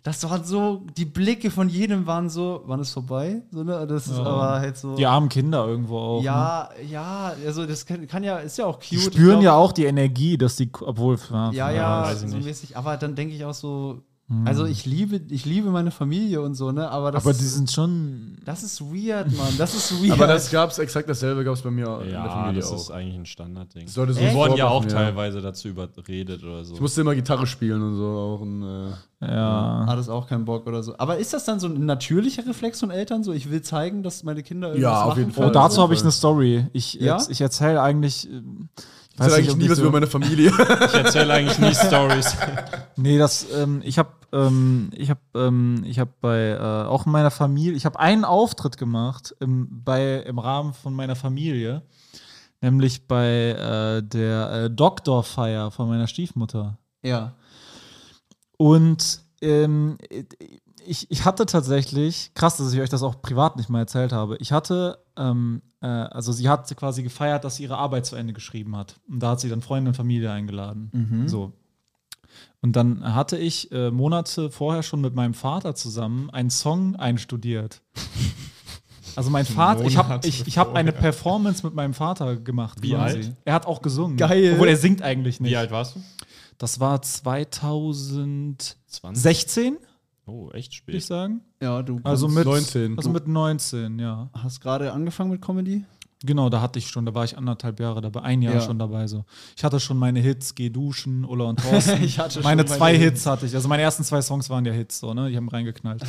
das 0.03 0.29
waren 0.29 0.45
so, 0.45 0.83
die 0.97 1.05
Blicke 1.05 1.51
von 1.51 1.69
jedem 1.69 2.07
waren 2.07 2.31
so, 2.31 2.63
wann 2.67 2.81
ist 2.81 2.93
vorbei? 2.93 3.43
So, 3.51 3.63
ne? 3.63 3.87
Das 3.87 4.07
ist 4.07 4.17
Ja. 4.17 4.25
aber 4.25 4.61
halt 4.61 4.77
so. 4.77 4.97
die 4.97 5.07
armen 5.07 5.29
Kinder 5.29 5.67
irgendwo 5.67 5.99
auch. 5.99 6.19
ne? 6.21 6.25
Ja, 6.27 6.69
ja, 6.89 7.33
also 7.47 7.67
das 7.67 7.85
kann, 7.85 8.07
kann 8.07 8.23
ja, 8.25 8.39
ist 8.39 8.57
ja 8.59 8.67
auch 8.67 8.79
cute. 8.79 8.91
Die 8.93 8.99
spüren 8.99 9.41
glaub- 9.41 9.43
ja 9.43 9.55
auch 9.55 9.73
die 9.73 9.85
Energie, 9.85 10.39
dass 10.39 10.57
die, 10.57 10.71
obwohl. 10.81 11.19
Ja, 11.53 11.71
ja, 11.71 12.03
weiß 12.05 12.23
ich 12.23 12.31
so 12.31 12.37
mäßig. 12.39 12.77
Aber 12.77 12.97
dann 12.97 13.15
denke 13.15 13.35
ich 13.35 13.45
auch 13.45 13.55
so, 13.55 14.03
also 14.45 14.65
ich 14.65 14.87
liebe, 14.87 15.21
ich 15.31 15.45
liebe 15.45 15.71
meine 15.71 15.91
Familie 15.91 16.41
und 16.41 16.55
so, 16.55 16.71
ne? 16.71 16.89
Aber 16.89 17.11
das, 17.11 17.25
Aber 17.25 17.33
die 17.35 17.41
ist, 17.45 17.55
sind 17.57 17.71
schon. 17.71 18.39
das 18.45 18.63
ist 18.63 18.81
weird, 18.81 19.27
Mann. 19.37 19.53
Das 19.59 19.75
ist 19.75 20.01
weird. 20.01 20.13
Aber 20.13 20.29
das 20.29 20.51
gab's 20.53 20.79
exakt 20.79 21.09
dasselbe 21.09 21.43
gab's 21.43 21.63
bei 21.63 21.71
mir 21.73 21.87
in 22.01 22.11
der 22.11 22.13
Ja, 22.13 22.29
Familie 22.31 22.61
das 22.61 22.71
ist 22.71 22.91
auch. 22.91 22.95
eigentlich 22.95 23.17
ein 23.17 23.27
Standardding. 23.27 23.89
So 23.89 24.07
Wir 24.07 24.33
wurden 24.35 24.57
ja 24.57 24.69
auch 24.69 24.85
teilweise 24.85 25.41
dazu 25.41 25.67
überredet 25.69 26.45
oder 26.45 26.65
so. 26.65 26.75
Ich 26.75 26.81
musste 26.81 27.01
immer 27.01 27.15
Gitarre 27.17 27.47
spielen 27.47 27.83
und 27.83 27.97
so 27.97 28.05
auch. 28.07 28.41
Und, 28.41 28.63
äh, 28.63 28.91
Ja. 29.27 29.85
hat 29.89 29.99
es 29.99 30.09
auch 30.09 30.29
keinen 30.29 30.45
Bock 30.45 30.67
oder 30.67 30.83
so. 30.85 30.95
Aber 30.97 31.19
ist 31.19 31.33
das 31.33 31.45
dann 31.45 31.59
so 31.59 31.67
ein 31.67 31.85
natürlicher 31.85 32.47
Reflex 32.47 32.79
von 32.81 32.91
Eltern? 32.91 33.25
So, 33.25 33.33
ich 33.33 33.51
will 33.51 33.63
zeigen, 33.63 34.03
dass 34.05 34.23
meine 34.23 34.43
Kinder 34.45 34.69
irgendwas 34.69 34.93
Ja, 34.93 35.03
auf 35.05 35.17
jeden 35.19 35.31
Oh, 35.31 35.35
Fall. 35.35 35.43
können? 35.47 35.55
dazu 35.55 35.83
habe 35.83 35.93
ich 35.95 36.03
eine 36.03 36.13
Story. 36.13 36.67
Ich, 36.73 36.95
Ja? 36.95 37.19
ich 37.29 37.41
erzähle 37.41 37.83
eigentlich. 37.83 38.29
Ich 39.15 39.27
sag 39.27 39.33
eigentlich 39.39 39.57
nie 39.57 39.69
was 39.69 39.77
so- 39.79 39.83
über 39.85 39.93
meine 39.93 40.07
Familie. 40.07 40.51
Ich 40.59 40.95
erzähle 40.95 41.35
eigentlich 41.35 41.59
nie 41.59 41.75
Stories. 41.75 42.37
Nee, 42.97 43.17
das, 43.19 43.47
ähm, 43.55 43.81
ich 43.85 43.99
habe, 43.99 44.11
ähm, 44.33 44.91
ich 44.95 45.09
habe, 45.09 45.21
ähm, 45.35 45.83
ich 45.87 45.99
habe 45.99 46.11
bei 46.21 46.51
äh, 46.51 46.59
auch 46.87 47.07
in 47.07 47.13
meiner 47.13 47.31
Familie, 47.31 47.73
ich 47.77 47.87
habe 47.87 47.99
einen 47.99 48.25
Auftritt 48.27 48.77
gemacht 48.77 49.35
im, 49.41 49.69
bei, 49.85 50.17
im 50.23 50.39
Rahmen 50.39 50.75
von 50.75 50.93
meiner 50.93 51.17
Familie, 51.17 51.83
nämlich 52.61 53.07
bei 53.09 53.53
äh, 53.53 54.03
der 54.03 54.51
äh, 54.53 54.71
Doktorfeier 54.71 55.71
von 55.71 55.89
meiner 55.89 56.07
Stiefmutter. 56.09 56.77
Ja. 57.03 57.33
Und 58.59 59.23
ähm, 59.41 59.97
ich, 60.87 61.11
ich 61.11 61.25
hatte 61.25 61.47
tatsächlich, 61.47 62.33
krass, 62.35 62.57
dass 62.57 62.73
ich 62.73 62.81
euch 62.81 62.91
das 62.91 63.03
auch 63.03 63.21
privat 63.23 63.57
nicht 63.57 63.69
mal 63.69 63.81
erzählt 63.81 64.13
habe, 64.13 64.37
ich 64.39 64.53
hatte, 64.53 64.99
ähm, 65.17 65.63
äh, 65.81 65.87
also 65.87 66.33
sie 66.33 66.49
hat 66.49 66.75
quasi 66.77 67.03
gefeiert, 67.03 67.45
dass 67.45 67.57
sie 67.57 67.65
ihre 67.65 67.79
Arbeit 67.79 68.07
zu 68.07 68.17
Ende 68.17 68.33
geschrieben 68.33 68.77
hat. 68.77 69.01
Und 69.09 69.21
da 69.21 69.31
hat 69.31 69.41
sie 69.41 69.49
dann 69.49 69.63
Freunde 69.63 69.91
und 69.91 69.95
Familie 69.95 70.31
eingeladen. 70.31 70.91
So. 71.27 71.53
Und 72.63 72.77
dann 72.77 73.15
hatte 73.15 73.39
ich 73.39 73.73
äh, 73.73 73.91
Monate 73.91 74.51
vorher 74.51 74.83
schon 74.83 75.01
mit 75.01 75.15
meinem 75.15 75.35
Vater 75.35 75.75
zusammen 75.75 76.31
einen 76.31 76.51
Song 76.51 76.97
einstudiert. 76.97 77.81
Also 79.17 79.31
mein 79.31 79.47
Vater, 79.47 79.85
ich 79.85 79.97
habe 79.97 80.27
ich, 80.27 80.47
ich 80.47 80.59
hab 80.59 80.75
eine. 80.75 80.93
Performance 80.93 81.65
mit 81.65 81.75
meinem 81.75 81.95
Vater 81.95 82.37
gemacht. 82.37 82.79
Wie 82.83 82.91
quasi. 82.91 83.17
alt? 83.17 83.37
Er 83.45 83.55
hat 83.55 83.67
auch 83.67 83.81
gesungen. 83.81 84.17
Geil. 84.17 84.53
Obwohl 84.55 84.69
er 84.69 84.77
singt 84.77 85.03
eigentlich 85.03 85.41
nicht. 85.41 85.51
Wie 85.51 85.57
alt 85.57 85.71
warst 85.71 85.97
du? 85.97 86.01
Das 86.59 86.79
war 86.79 87.01
2016, 87.01 88.77
20? 88.87 89.79
Oh, 90.31 90.51
echt 90.53 90.87
würde 90.87 90.97
ich 90.99 91.05
spät. 91.05 91.09
sagen. 91.09 91.41
Ja, 91.63 91.83
du 91.83 92.01
Also 92.05 92.27
kannst- 92.27 92.39
mit 92.39 92.45
19. 92.47 92.97
Also 92.97 93.11
mit 93.11 93.27
19, 93.29 93.99
ja. 93.99 94.31
hast 94.33 94.61
gerade 94.61 94.93
angefangen 94.93 95.31
mit 95.31 95.43
Comedy? 95.43 95.85
Genau, 96.23 96.51
da 96.51 96.61
hatte 96.61 96.79
ich 96.79 96.89
schon, 96.89 97.07
da 97.07 97.15
war 97.15 97.25
ich 97.25 97.39
anderthalb 97.39 97.81
Jahre 97.81 98.03
dabei, 98.03 98.21
ein 98.21 98.43
Jahr 98.43 98.55
Ja. 98.57 98.61
schon 98.61 98.79
dabei 98.79 99.07
so. 99.07 99.25
Ich 99.57 99.65
hatte 99.65 99.81
schon 99.81 99.97
meine 99.97 100.21
Hits, 100.21 100.55
Geh 100.55 100.69
duschen, 100.69 101.25
Ulla 101.25 101.45
und 101.47 101.59
Thorsten. 101.63 102.03
Ich 102.05 102.19
hatte 102.19 102.35
schon 102.35 102.43
meine 102.43 102.63
meine 102.63 102.69
zwei 102.77 102.93
Hits. 102.93 103.05
Hits 103.05 103.27
hatte 103.27 103.47
ich. 103.47 103.55
Also 103.55 103.69
meine 103.69 103.83
ersten 103.83 104.05
zwei 104.05 104.21
Songs 104.21 104.51
waren 104.51 104.67
ja 104.67 104.73
Hits, 104.73 105.01
so, 105.01 105.15
ne? 105.15 105.31
Die 105.31 105.37
haben 105.39 105.49
reingeknallt. 105.49 106.03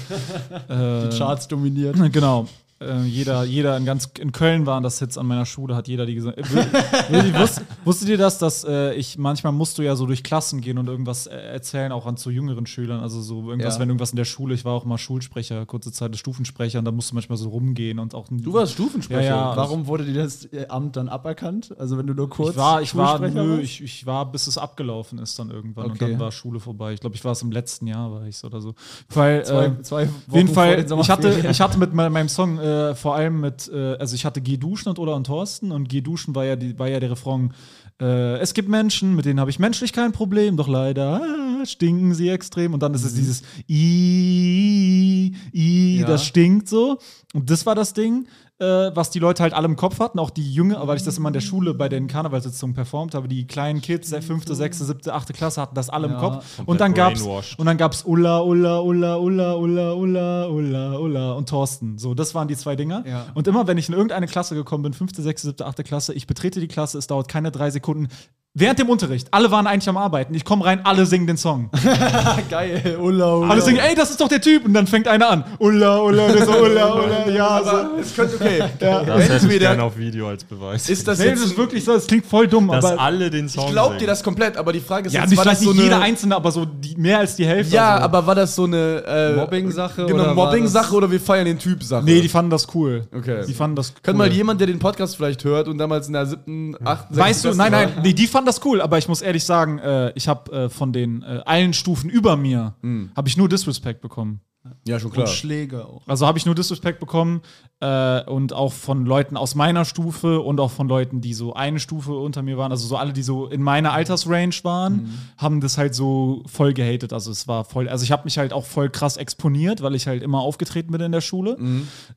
äh, 0.68 1.07
Die 1.10 1.18
Charts 1.18 1.48
dominiert. 1.48 1.95
Genau. 2.11 2.45
Äh, 2.81 3.03
jeder, 3.03 3.43
jeder 3.43 3.77
in 3.77 3.85
ganz 3.85 4.09
in 4.19 4.31
Köln 4.31 4.65
waren 4.65 4.81
das 4.83 4.99
Hits 4.99 5.17
an 5.17 5.27
meiner 5.27 5.45
Schule, 5.45 5.75
hat 5.75 5.87
jeder 5.87 6.05
die 6.05 6.15
gesagt. 6.15 6.37
Äh, 6.39 6.43
wusst, 7.39 7.61
wusstet 7.85 8.09
ihr 8.09 8.17
das, 8.17 8.37
dass 8.39 8.63
äh, 8.63 8.93
ich 8.95 9.17
manchmal 9.17 9.53
musst 9.53 9.77
du 9.77 9.81
ja 9.83 9.95
so 9.95 10.05
durch 10.05 10.23
Klassen 10.23 10.61
gehen 10.61 10.77
und 10.77 10.87
irgendwas 10.87 11.27
äh, 11.27 11.35
erzählen, 11.35 11.91
auch 11.91 12.05
an 12.05 12.17
zu 12.17 12.31
jüngeren 12.31 12.65
Schülern. 12.65 13.01
Also 13.01 13.21
so 13.21 13.49
irgendwas, 13.49 13.75
Ja. 13.75 13.81
wenn 13.81 13.89
irgendwas 13.89 14.11
in 14.11 14.15
der 14.17 14.25
Schule, 14.25 14.53
ich 14.55 14.65
war 14.65 14.73
auch 14.73 14.85
mal 14.85 14.97
Schulsprecher, 14.97 15.65
kurze 15.65 15.91
Zeit 15.91 16.15
Stufensprecher 16.17 16.79
und 16.79 16.85
da 16.85 16.91
musst 16.91 17.11
du 17.11 17.15
manchmal 17.15 17.37
so 17.37 17.49
rumgehen 17.49 17.99
und 17.99 18.15
auch 18.15 18.25
Du 18.31 18.53
warst 18.53 18.73
Stufensprecher. 18.73 19.21
Ja, 19.23 19.51
ja. 19.51 19.55
Warum 19.57 19.87
wurde 19.87 20.05
dir 20.05 20.13
das 20.23 20.45
äh, 20.45 20.65
Amt 20.67 20.95
dann 20.95 21.07
aberkannt? 21.09 21.75
Also 21.77 21.97
wenn 21.97 22.07
du 22.07 22.13
nur 22.13 22.29
kurz 22.29 22.51
Ich 22.51 22.57
war, 22.57 22.81
ich 22.81 22.95
war, 22.95 23.19
nö, 23.19 23.59
ich, 23.59 23.81
ich 23.83 24.05
war, 24.05 24.31
bis 24.31 24.47
es 24.47 24.57
abgelaufen 24.57 25.19
ist 25.19 25.37
dann 25.37 25.51
irgendwann 25.51 25.85
und 25.85 25.91
Okay. 26.01 26.11
dann 26.11 26.19
war 26.19 26.31
Schule 26.31 26.59
vorbei. 26.59 26.93
Ich 26.93 26.99
glaube, 27.01 27.15
ich 27.15 27.23
war 27.23 27.33
es 27.33 27.41
im 27.41 27.51
letzten 27.51 27.87
Jahr, 27.87 28.11
war 28.11 28.25
ich 28.25 28.43
oder 28.43 28.61
so. 28.61 28.73
Weil, 29.13 29.45
zwei, 29.45 29.65
äh, 29.65 29.81
zwei 29.81 30.07
Wochen 30.27 30.35
jeden 30.37 30.47
Fall, 30.53 30.85
ich 31.01 31.09
hatte, 31.09 31.47
ich 31.49 31.61
hatte 31.61 31.77
mit 31.77 31.93
me- 31.93 32.09
meinem 32.09 32.29
Song 32.29 32.57
äh, 32.72 32.95
vor 32.95 33.15
allem 33.15 33.41
mit, 33.41 33.69
äh, 33.73 33.95
also 33.95 34.15
ich 34.15 34.26
hatte 34.26 34.41
Geh 34.41 34.57
duschen 34.57 34.89
und 34.89 34.99
Ola 34.99 35.14
und 35.14 35.26
Thorsten 35.27 35.72
und 35.72 35.89
Geh 35.89 36.02
duschen 36.02 36.34
war 36.35 36.45
ja, 36.45 36.56
die, 36.56 36.77
war 36.80 36.88
ja 36.88 36.99
der 36.99 37.11
Refrain, 37.11 37.53
äh, 37.99 38.38
es 38.39 38.53
gibt 38.53 38.68
Menschen, 38.69 39.15
mit 39.15 39.26
denen 39.26 39.39
habe 39.39 39.52
ich 39.52 39.60
menschlich 39.60 39.93
kein 39.93 40.11
Problem, 40.11 40.57
doch 40.57 40.68
leider 40.68 41.22
ah, 41.22 41.65
stinken 41.65 42.15
sie 42.15 42.30
extrem. 42.30 42.73
Und 42.73 42.81
dann 42.81 42.93
ist 42.93 43.03
es 43.03 43.14
dieses 43.14 43.43
I, 43.69 45.35
I, 45.53 45.99
Ja. 45.99 46.07
das 46.07 46.26
stinkt 46.26 46.68
so. 46.68 46.98
Und 47.34 47.49
das 47.49 47.65
war 47.65 47.76
das 47.76 47.93
Ding, 47.93 48.27
äh, 48.61 48.95
was 48.95 49.09
die 49.09 49.19
Leute 49.19 49.41
halt 49.41 49.53
alle 49.53 49.65
im 49.65 49.75
Kopf 49.75 49.99
hatten, 49.99 50.19
auch 50.19 50.29
die 50.29 50.53
Jünger, 50.53 50.88
weil 50.88 50.95
ich 50.95 51.03
das 51.03 51.17
immer 51.17 51.29
in 51.29 51.33
der 51.33 51.41
Schule 51.41 51.73
bei 51.73 51.89
den 51.89 52.07
Karnevalssitzungen 52.07 52.75
performt 52.75 53.15
habe, 53.15 53.27
die 53.27 53.47
kleinen 53.47 53.81
Kids, 53.81 54.13
fünfte, 54.25 54.53
sechste, 54.55 54.85
siebte, 54.85 55.13
achte 55.13 55.33
Klasse 55.33 55.59
hatten 55.61 55.73
das 55.75 55.89
alle 55.89 56.07
im 56.07 56.13
Ja. 56.13 56.19
Kopf. 56.19 56.45
Komplett 56.57 56.67
Und 56.67 56.79
dann 56.79 56.93
gab's 56.93 57.21
und 57.57 57.65
dann 57.65 57.77
gab's 57.77 58.03
Ulla, 58.03 58.39
Ulla, 58.41 58.79
Ulla, 58.79 59.15
Ulla, 59.17 59.55
Ulla, 59.55 59.93
Ulla, 59.93 60.45
Ulla, 60.47 60.97
Ulla 60.97 61.31
und 61.33 61.49
Thorsten. 61.49 61.97
So, 61.97 62.13
das 62.13 62.35
waren 62.35 62.47
die 62.47 62.55
zwei 62.55 62.75
Dinger. 62.75 63.03
Ja. 63.07 63.25
Und 63.33 63.47
immer, 63.47 63.65
wenn 63.67 63.77
ich 63.77 63.89
in 63.89 63.95
irgendeine 63.95 64.27
Klasse 64.27 64.53
gekommen 64.53 64.83
bin, 64.83 64.93
fünfte, 64.93 65.21
sechste, 65.23 65.47
siebte, 65.47 65.65
achte 65.65 65.83
Klasse, 65.83 66.13
ich 66.13 66.27
betrete 66.27 66.59
die 66.59 66.67
Klasse, 66.67 66.97
es 66.99 67.07
dauert 67.07 67.27
keine 67.27 67.51
drei 67.51 67.71
Sekunden. 67.71 68.07
Während 68.53 68.79
dem 68.79 68.89
Unterricht. 68.89 69.29
Alle 69.31 69.49
waren 69.49 69.65
eigentlich 69.65 69.87
am 69.87 69.95
Arbeiten. 69.95 70.33
Ich 70.35 70.43
komme 70.43 70.65
rein, 70.65 70.81
alle 70.83 71.05
singen 71.05 71.25
den 71.25 71.37
Song. 71.37 71.69
Geil, 72.49 72.97
Ulla, 72.99 73.35
Ulla. 73.35 73.49
Alle 73.49 73.61
singen, 73.61 73.79
ey, 73.79 73.95
das 73.95 74.09
ist 74.09 74.19
doch 74.19 74.27
der 74.27 74.41
Typ. 74.41 74.65
Und 74.65 74.73
dann 74.73 74.87
fängt 74.87 75.07
einer 75.07 75.29
an. 75.29 75.45
Ulla, 75.59 75.99
Ulla, 76.01 76.27
der 76.27 76.45
so, 76.45 76.51
Ulla, 76.57 76.93
Ulla. 76.95 77.29
Ja, 77.31 77.61
so. 77.63 77.69
Aber 77.69 77.89
es 78.01 78.13
könnte, 78.13 78.35
okay. 78.35 78.63
Das 78.79 79.29
hätte 79.29 79.53
ich 79.53 79.59
gerne 79.59 79.83
auf 79.83 79.97
Video 79.97 80.27
als 80.27 80.43
Beweis. 80.43 80.89
ist 80.89 81.07
das 81.07 81.19
Nee, 81.19 81.27
jetzt. 81.27 81.43
das 81.43 81.51
ist 81.51 81.57
wirklich 81.57 81.85
so, 81.85 81.93
das 81.93 82.05
klingt 82.07 82.25
voll 82.25 82.45
dumm, 82.45 82.67
dass 82.67 82.83
aber. 82.83 82.99
alle 83.01 83.29
den 83.29 83.47
Song 83.47 83.67
ich 83.67 83.71
glaub 83.71 83.97
dir 83.97 84.07
das 84.07 84.21
komplett, 84.21 84.57
aber 84.57 84.73
die 84.73 84.81
Frage 84.81 85.07
ist, 85.07 85.13
Ja, 85.13 85.21
jetzt, 85.23 85.37
war 85.37 85.45
das 85.45 85.61
so 85.61 85.69
nicht 85.71 85.79
eine. 85.79 85.83
jeder 85.85 86.01
Einzelne, 86.01 86.35
aber 86.35 86.51
so 86.51 86.65
die, 86.65 86.97
mehr 86.97 87.19
als 87.19 87.37
die 87.37 87.45
Hälfte. 87.45 87.73
ja, 87.73 87.91
also. 87.93 88.03
aber 88.03 88.27
war 88.27 88.35
das 88.35 88.53
so 88.53 88.65
eine 88.65 89.03
äh, 89.07 89.35
Mobbing-Sache 89.37 90.07
Genau, 90.07 90.33
Mobbing-Sache 90.33 90.87
das- 90.87 90.93
oder 90.93 91.09
wir 91.09 91.21
feiern 91.21 91.45
den 91.45 91.57
Typ-Sache? 91.57 92.03
Nee, 92.03 92.19
die 92.19 92.27
fanden 92.27 92.51
das 92.51 92.67
cool. 92.75 93.07
Okay. 93.15 93.45
Die 93.47 93.53
fanden 93.53 93.77
das 93.77 93.91
cool. 93.91 94.01
Kann 94.03 94.17
mal 94.17 94.29
jemand, 94.31 94.59
der 94.59 94.67
den 94.67 94.79
Podcast 94.79 95.15
vielleicht 95.15 95.45
hört 95.45 95.69
und 95.69 95.77
damals 95.77 96.07
in 96.07 96.13
der 96.13 96.25
siebten, 96.25 96.75
achten, 96.83 97.15
Weißt 97.15 97.45
du, 97.45 97.53
sechsten 97.53 97.57
nein, 97.57 97.71
nein, 97.71 97.93
nee, 98.03 98.11
die 98.13 98.27
fanden 98.27 98.40
das 98.45 98.63
cool, 98.65 98.81
aber 98.81 98.97
ich 98.97 99.07
muss 99.07 99.22
ehrlich 99.22 99.43
sagen, 99.43 99.80
äh, 99.80 100.11
ich 100.15 100.27
habe 100.27 100.51
äh, 100.51 100.69
von 100.69 100.93
den 100.93 101.23
äh, 101.23 101.41
allen 101.45 101.73
Stufen 101.73 102.09
über 102.09 102.38
mir, 102.38 102.76
habe 103.15 103.27
ich 103.27 103.38
nur 103.38 103.49
Disrespect 103.49 104.01
bekommen. 104.01 104.41
Ja, 104.88 104.99
schon 104.99 105.11
klar. 105.11 105.27
Und 105.27 105.34
Schläge 105.34 105.85
auch. 105.85 106.07
Also 106.07 106.27
habe 106.27 106.38
ich 106.38 106.45
nur 106.45 106.53
Disrespect 106.53 106.99
bekommen 106.99 107.41
äh, 107.81 108.23
und 108.29 108.53
auch 108.53 108.71
von 108.73 109.05
Leuten 109.05 109.35
aus 109.37 109.55
meiner 109.55 109.85
Stufe 109.85 110.39
und 110.39 110.59
auch 110.59 110.71
von 110.71 110.87
Leuten, 110.87 111.19
die 111.19 111.33
so 111.33 111.53
eine 111.55 111.79
Stufe 111.79 112.13
unter 112.13 112.41
mir 112.43 112.57
waren, 112.57 112.71
also 112.71 112.87
so 112.87 112.95
alle, 112.95 113.11
die 113.11 113.23
so 113.23 113.47
in 113.47 113.61
meiner 113.61 113.91
Altersrange 113.93 114.53
waren, 114.63 115.09
haben 115.37 115.59
das 115.61 115.77
halt 115.77 115.95
so 115.95 116.43
voll 116.45 116.73
gehatet. 116.73 117.11
Also 117.11 117.31
es 117.31 117.47
war 117.47 117.65
voll, 117.65 117.89
also 117.89 118.03
ich 118.03 118.11
habe 118.11 118.23
mich 118.25 118.37
halt 118.37 118.53
auch 118.53 118.65
voll 118.65 118.89
krass 118.89 119.17
exponiert, 119.17 119.81
weil 119.81 119.95
ich 119.95 120.07
halt 120.07 120.21
immer 120.23 120.39
aufgetreten 120.41 120.91
bin 120.91 121.01
in 121.01 121.11
der 121.11 121.21
Schule. 121.21 121.57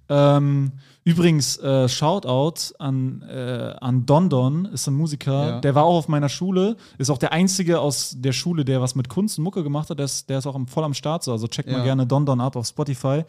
Ähm, 0.08 0.72
übrigens, 1.04 1.56
äh, 1.58 1.88
Shoutout 1.88 2.74
an, 2.78 3.22
äh, 3.28 3.74
an 3.80 4.06
Don 4.06 4.28
Don, 4.28 4.66
ist 4.66 4.86
ein 4.86 4.94
Musiker, 4.94 5.46
Ja. 5.48 5.60
der 5.60 5.74
war 5.74 5.84
auch 5.84 5.96
auf 5.96 6.08
meiner 6.08 6.28
Schule, 6.28 6.76
ist 6.98 7.10
auch 7.10 7.18
der 7.18 7.32
einzige 7.32 7.80
aus 7.80 8.14
der 8.18 8.32
Schule, 8.32 8.64
der 8.64 8.80
was 8.82 8.94
mit 8.94 9.08
Kunst 9.08 9.38
und 9.38 9.44
Mucke 9.44 9.62
gemacht 9.62 9.90
hat. 9.90 9.98
Der 9.98 10.04
ist, 10.04 10.28
der 10.28 10.38
ist 10.38 10.46
auch 10.46 10.58
voll 10.66 10.84
am 10.84 10.94
Start, 10.94 11.22
so. 11.24 11.32
also 11.32 11.46
checkt 11.48 11.70
mal 11.70 11.78
Ja. 11.78 11.84
gerne 11.84 12.06
Don 12.06 12.26
Don 12.26 12.40
ab 12.40 12.56
auf 12.56 12.66
Spotify. 12.66 13.24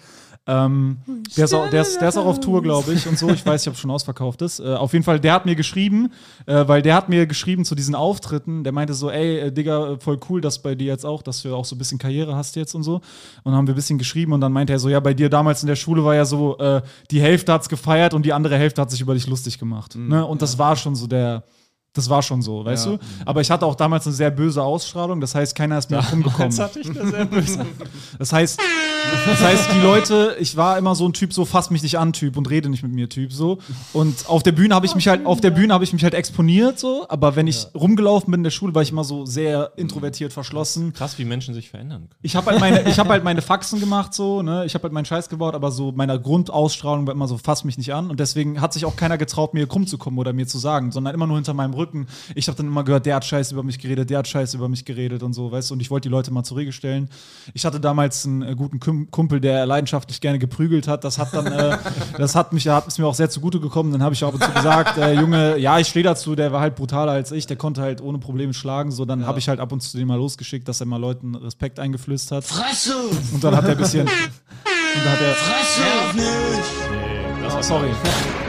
Ähm, 0.47 0.97
der, 1.35 1.45
ist 1.45 1.53
auch, 1.55 1.69
der, 1.71 1.81
ist, 1.81 1.99
der 1.99 2.09
ist 2.09 2.17
auch 2.17 2.24
auf 2.25 2.39
Tour, 2.39 2.61
glaube 2.61 2.93
ich, 2.93 3.07
und 3.07 3.17
so. 3.17 3.29
Ich 3.29 3.45
weiß 3.45 3.61
nicht, 3.61 3.67
ob 3.67 3.75
es 3.75 3.79
schon 3.79 3.91
ausverkauft 3.91 4.41
ist. 4.41 4.59
Äh, 4.59 4.73
auf 4.73 4.93
jeden 4.93 5.03
Fall, 5.03 5.19
der 5.19 5.33
hat 5.33 5.45
mir 5.45 5.55
geschrieben, 5.55 6.11
äh, 6.45 6.67
weil 6.67 6.81
der 6.81 6.95
hat 6.95 7.09
mir 7.09 7.25
geschrieben 7.27 7.65
zu 7.65 7.75
diesen 7.75 7.95
Auftritten. 7.95 8.63
Der 8.63 8.73
meinte 8.73 8.93
so, 8.93 9.09
ey, 9.09 9.39
äh, 9.39 9.51
Digga, 9.51 9.93
äh, 9.93 9.99
voll 9.99 10.19
cool, 10.29 10.41
dass 10.41 10.59
bei 10.59 10.75
dir 10.75 10.87
jetzt 10.87 11.05
auch, 11.05 11.21
dass 11.21 11.41
du 11.41 11.55
auch 11.55 11.65
so 11.65 11.75
ein 11.75 11.77
bisschen 11.77 11.97
Karriere 11.97 12.35
hast 12.35 12.55
jetzt 12.55 12.75
und 12.75 12.83
so. 12.83 12.95
Und 12.95 13.03
dann 13.45 13.55
haben 13.55 13.67
wir 13.67 13.73
ein 13.73 13.75
bisschen 13.75 13.97
geschrieben 13.97 14.33
und 14.33 14.41
dann 14.41 14.51
meinte 14.51 14.73
er 14.73 14.79
so, 14.79 14.89
ja, 14.89 14.99
bei 14.99 15.13
dir 15.13 15.29
damals 15.29 15.63
in 15.63 15.67
der 15.67 15.75
Schule 15.75 16.03
war 16.03 16.15
ja 16.15 16.25
so, 16.25 16.57
äh, 16.57 16.81
die 17.11 17.21
Hälfte 17.21 17.53
hat's 17.53 17.69
gefeiert 17.69 18.13
und 18.13 18.25
die 18.25 18.33
andere 18.33 18.57
Hälfte 18.57 18.81
hat 18.81 18.91
sich 18.91 19.01
über 19.01 19.13
dich 19.13 19.27
lustig 19.27 19.59
gemacht. 19.59 19.95
ne? 19.95 20.25
Und 20.25 20.41
das 20.41 20.57
war 20.57 20.75
schon 20.75 20.95
so 20.95 21.07
der. 21.07 21.43
Das 21.95 22.09
war 22.09 22.21
schon 22.21 22.41
so, 22.43 22.63
weißt 22.63 22.85
Ja. 22.85 22.91
du? 22.93 22.99
Aber 23.25 23.41
ich 23.41 23.49
hatte 23.49 23.65
auch 23.65 23.73
damals 23.75 24.05
eine 24.05 24.13
sehr 24.15 24.29
böse 24.29 24.61
Ausstrahlung, 24.61 25.19
das 25.21 25.33
heißt, 25.33 25.55
keiner 25.55 25.77
ist 25.79 25.89
mir 25.89 25.97
rumgekommen. 25.97 26.49
Das 26.49 26.59
hatte 26.59 26.79
ich 26.81 26.91
da 26.93 27.05
sehr 27.07 27.25
böse. 27.25 27.65
Das 28.19 28.31
heißt, 28.31 28.59
das 29.27 29.41
heißt, 29.41 29.69
die 29.75 29.79
Leute, 29.81 30.35
ich 30.39 30.55
war 30.57 30.77
immer 30.77 30.95
so 30.95 31.07
ein 31.07 31.13
Typ, 31.13 31.33
so 31.33 31.45
fass 31.45 31.69
mich 31.69 31.83
nicht 31.83 31.97
an, 31.97 32.13
Typ 32.13 32.37
und 32.37 32.49
rede 32.49 32.69
nicht 32.69 32.81
mit 32.83 32.91
mir, 32.93 33.09
Typ, 33.09 33.31
so. 33.33 33.57
Und 33.93 34.27
auf 34.29 34.41
der 34.43 34.51
Bühne 34.51 34.73
habe 34.75 34.85
ich 34.85 34.95
mich 34.95 35.07
halt, 35.07 35.25
auf 35.25 35.41
der 35.41 35.51
Bühne 35.51 35.73
habe 35.73 35.83
ich 35.83 35.93
mich 35.93 36.03
halt 36.03 36.13
exponiert, 36.13 36.79
so. 36.79 37.05
Aber 37.09 37.35
wenn 37.35 37.47
ich 37.47 37.67
rumgelaufen 37.75 38.31
bin 38.31 38.39
in 38.39 38.43
der 38.43 38.51
Schule, 38.51 38.73
war 38.75 38.81
ich 38.81 38.91
immer 38.91 39.03
so 39.03 39.25
sehr 39.25 39.71
introvertiert, 39.77 40.33
verschlossen. 40.33 40.93
Krass, 40.93 41.17
wie 41.17 41.25
Menschen 41.25 41.53
sich 41.53 41.69
verändern 41.69 42.01
können. 42.09 42.19
Ich 42.21 42.35
habe 42.35 42.51
halt 42.51 42.59
meine, 42.59 42.87
ich 42.89 42.99
habe 42.99 43.09
halt 43.09 43.23
meine 43.23 43.41
Faxen 43.41 43.79
gemacht, 43.79 44.13
so, 44.13 44.41
ne. 44.41 44.65
Ich 44.65 44.73
habe 44.75 44.83
halt 44.83 44.93
meinen 44.93 45.05
Scheiß 45.05 45.29
gebaut, 45.29 45.55
aber 45.55 45.71
so 45.71 45.91
meiner 45.91 46.17
Grundausstrahlung 46.19 47.05
war 47.07 47.13
immer 47.13 47.27
so, 47.27 47.37
fass 47.37 47.63
mich 47.63 47.77
nicht 47.77 47.93
an. 47.93 48.09
Und 48.09 48.19
deswegen 48.19 48.59
hat 48.61 48.73
sich 48.73 48.85
auch 48.85 48.95
keiner 48.95 49.17
getraut, 49.17 49.53
mir 49.53 49.67
krumm 49.67 49.87
zu 49.87 49.97
kommen 49.97 50.17
oder 50.17 50.33
mir 50.33 50.47
zu 50.47 50.57
sagen, 50.57 50.91
sondern 50.91 51.13
immer 51.13 51.27
nur 51.27 51.37
hinter 51.37 51.53
meinem 51.53 51.73
Rücken. 51.73 51.84
Ich 52.35 52.47
habe 52.47 52.57
dann 52.57 52.67
immer 52.67 52.83
gehört, 52.83 53.05
der 53.05 53.15
hat 53.15 53.25
Scheiß 53.25 53.51
über 53.51 53.63
mich 53.63 53.79
geredet, 53.79 54.09
der 54.09 54.19
hat 54.19 54.27
Scheiß 54.27 54.53
über 54.53 54.69
mich 54.69 54.85
geredet 54.85 55.23
und 55.23 55.33
so, 55.33 55.51
weißt 55.51 55.69
du. 55.69 55.73
Und 55.75 55.79
ich 55.79 55.89
wollte 55.91 56.09
die 56.09 56.11
Leute 56.11 56.31
mal 56.31 56.43
zur 56.43 56.57
Regel 56.57 56.73
stellen. 56.73 57.09
Ich 57.53 57.65
hatte 57.65 57.79
damals 57.79 58.25
einen 58.25 58.41
äh, 58.41 58.55
guten 58.55 58.79
Kumpel, 59.11 59.39
der 59.39 59.65
leidenschaftlich 59.65 60.21
gerne 60.21 60.39
geprügelt 60.39 60.87
hat. 60.87 61.03
Das 61.03 61.17
hat 61.17 61.33
dann, 61.33 61.47
äh, 61.47 61.77
das 62.17 62.35
hat 62.35 62.53
mich, 62.53 62.67
hat 62.67 62.87
es 62.87 62.97
mir 62.97 63.05
auch 63.05 63.13
sehr 63.13 63.29
zugute 63.29 63.59
gekommen. 63.59 63.91
Dann 63.91 64.03
habe 64.03 64.13
ich 64.13 64.23
auch 64.23 64.29
ab 64.29 64.35
und 64.35 64.43
zu 64.43 64.51
gesagt, 64.51 64.97
äh, 64.97 65.13
Junge, 65.13 65.57
ja, 65.57 65.79
ich 65.79 65.87
stehe 65.87 66.03
dazu, 66.03 66.35
der 66.35 66.51
war 66.51 66.61
halt 66.61 66.75
brutaler 66.75 67.11
als 67.11 67.31
ich, 67.31 67.45
der 67.47 67.57
konnte 67.57 67.81
halt 67.81 68.01
ohne 68.01 68.17
Probleme 68.17 68.53
schlagen. 68.53 68.91
So, 68.91 69.05
dann 69.05 69.25
habe 69.25 69.39
ich 69.39 69.49
halt 69.49 69.59
ab 69.59 69.71
und 69.71 69.81
zu 69.81 69.97
den 69.97 70.07
mal 70.07 70.15
losgeschickt, 70.17 70.67
dass 70.67 70.79
er 70.79 70.87
mal 70.87 70.97
Leuten 70.99 71.35
Respekt 71.35 71.79
eingeflößt 71.79 72.31
hat. 72.31 72.43
Fresse! 72.45 72.95
Und 73.33 73.43
dann 73.43 73.55
hat 73.55 73.65
er 73.65 73.71
ein 73.71 73.77
bisschen. 73.77 74.07
Und 74.95 75.03
dann 75.03 75.11
hat 75.11 75.21
er. 75.21 75.33
Fresse! 75.33 75.81
Nee, 76.15 77.43
das 77.43 77.55
Oh, 77.55 77.61
sorry. 77.61 78.44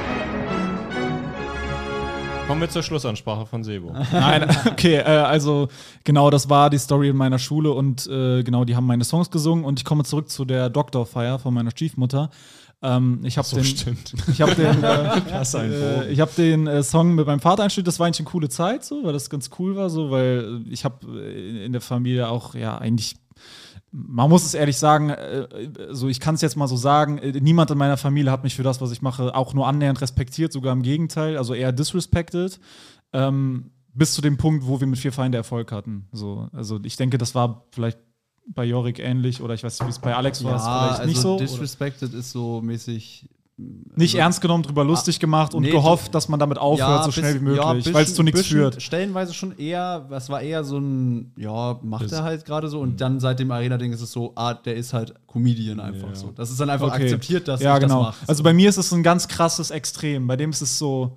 Kommen 2.46 2.60
wir 2.60 2.70
zur 2.70 2.84
Schlussansprache 2.84 3.44
von 3.44 3.64
Sebo. 3.64 3.92
Nein, 4.12 4.48
okay, 4.66 4.98
äh, 4.98 5.02
also 5.02 5.66
genau, 6.04 6.30
das 6.30 6.48
war 6.48 6.70
die 6.70 6.78
Story 6.78 7.08
in 7.08 7.16
meiner 7.16 7.40
Schule 7.40 7.72
und 7.72 8.06
äh, 8.06 8.44
genau, 8.44 8.64
die 8.64 8.76
haben 8.76 8.86
meine 8.86 9.02
Songs 9.02 9.32
gesungen 9.32 9.64
und 9.64 9.80
ich 9.80 9.84
komme 9.84 10.04
zurück 10.04 10.30
zu 10.30 10.44
der 10.44 10.70
Doktorfeier 10.70 11.40
von 11.40 11.52
meiner 11.52 11.72
Stiefmutter. 11.72 12.30
Ähm, 12.82 13.20
ich 13.24 13.36
habe 13.36 13.48
den, 13.48 13.64
stimmt. 13.64 14.14
ich 14.30 14.40
habe 14.40 14.54
den, 14.54 14.80
äh, 14.84 16.04
äh, 16.04 16.12
ich 16.12 16.20
habe 16.20 16.30
den 16.36 16.68
äh, 16.68 16.84
Song 16.84 17.16
mit 17.16 17.26
meinem 17.26 17.40
Vater 17.40 17.64
einstudiert. 17.64 17.88
Das 17.88 17.98
war 17.98 18.06
eigentlich 18.06 18.20
eine 18.20 18.30
coole 18.30 18.48
Zeit, 18.48 18.84
so, 18.84 19.02
weil 19.02 19.12
das 19.12 19.28
ganz 19.28 19.50
cool 19.58 19.74
war, 19.74 19.90
so, 19.90 20.12
weil 20.12 20.62
ich 20.70 20.84
habe 20.84 21.04
äh, 21.20 21.64
in 21.64 21.72
der 21.72 21.80
Familie 21.80 22.28
auch 22.28 22.54
ja 22.54 22.78
eigentlich 22.78 23.16
man 23.92 24.28
muss 24.28 24.44
es 24.44 24.54
ehrlich 24.54 24.76
sagen, 24.76 25.10
äh, 25.10 25.68
so 25.90 26.08
ich 26.08 26.20
kann 26.20 26.34
es 26.34 26.40
jetzt 26.40 26.56
mal 26.56 26.68
so 26.68 26.76
sagen, 26.76 27.18
äh, 27.18 27.32
niemand 27.40 27.70
in 27.70 27.78
meiner 27.78 27.96
Familie 27.96 28.30
hat 28.30 28.42
mich 28.42 28.54
für 28.54 28.62
das, 28.62 28.80
was 28.80 28.90
ich 28.90 29.02
mache, 29.02 29.34
auch 29.34 29.54
nur 29.54 29.66
annähernd 29.66 30.00
respektiert, 30.00 30.52
sogar 30.52 30.72
im 30.72 30.82
Gegenteil, 30.82 31.36
also 31.36 31.54
eher 31.54 31.72
disrespected. 31.72 32.60
Ähm, 33.12 33.70
bis 33.94 34.12
zu 34.12 34.20
dem 34.20 34.36
Punkt, 34.36 34.66
wo 34.66 34.78
wir 34.78 34.86
mit 34.86 34.98
vier 34.98 35.12
Feinde 35.12 35.38
Erfolg 35.38 35.72
hatten. 35.72 36.06
So, 36.12 36.48
also 36.52 36.78
ich 36.82 36.96
denke, 36.96 37.16
das 37.16 37.34
war 37.34 37.66
vielleicht 37.72 37.98
bei 38.46 38.64
Jorik 38.64 38.98
ähnlich 38.98 39.40
oder 39.40 39.54
ich 39.54 39.64
weiß 39.64 39.80
nicht, 39.80 39.86
wie 39.86 39.90
es 39.90 39.98
bei 39.98 40.14
Alex 40.14 40.44
war, 40.44 40.56
es 40.56 40.62
vielleicht 40.96 41.06
nicht 41.06 41.20
so. 41.20 41.34
oder 41.34 41.44
Disrespected 41.44 42.12
ist 42.14 42.30
so 42.30 42.60
mäßig. 42.60 43.28
Nicht 43.58 44.14
ernst 44.16 44.42
genommen, 44.42 44.62
drüber 44.64 44.84
lustig 44.84 45.18
gemacht 45.18 45.54
und 45.54 45.62
nee, 45.62 45.70
gehofft, 45.70 46.14
dass 46.14 46.28
man 46.28 46.38
damit 46.38 46.58
aufhört, 46.58 47.04
so 47.04 47.10
schnell 47.10 47.36
wie 47.40 47.44
bis- 47.46 47.56
ja, 47.56 47.72
möglich, 47.72 47.94
weil 47.94 48.04
es 48.04 48.14
zu 48.14 48.22
nichts 48.22 48.42
führt. 48.44 48.82
Stellenweise 48.82 49.32
schon 49.32 49.56
eher, 49.56 50.00
das 50.10 50.28
war 50.28 50.42
eher 50.42 50.62
so 50.62 50.76
ein, 50.76 51.32
ja, 51.38 51.78
macht 51.82 52.04
Ist- 52.04 52.12
er 52.12 52.22
halt 52.22 52.44
gerade 52.44 52.68
so. 52.68 52.80
Und 52.80 53.00
dann 53.00 53.18
seit 53.18 53.38
dem 53.40 53.50
Arena-Ding 53.50 53.94
ist 53.94 54.02
es 54.02 54.12
so, 54.12 54.32
ah, 54.34 54.52
der 54.52 54.76
ist 54.76 54.92
halt 54.92 55.14
Comedian 55.26 55.80
einfach 55.80 56.08
Ja. 56.10 56.14
so. 56.14 56.32
Das 56.32 56.50
ist 56.50 56.60
dann 56.60 56.68
einfach 56.68 56.88
Okay. 56.92 57.04
akzeptiert, 57.04 57.48
dass 57.48 57.62
ja, 57.62 57.78
genau. 57.78 58.04
das 58.04 58.14
mache. 58.16 58.28
Also 58.28 58.42
bei 58.42 58.52
mir 58.52 58.68
ist 58.68 58.76
es 58.76 58.92
ein 58.92 59.02
ganz 59.02 59.26
krasses 59.26 59.70
Extrem. 59.70 60.26
Bei 60.26 60.36
dem 60.36 60.50
ist 60.50 60.60
es 60.60 60.76
so, 60.78 61.16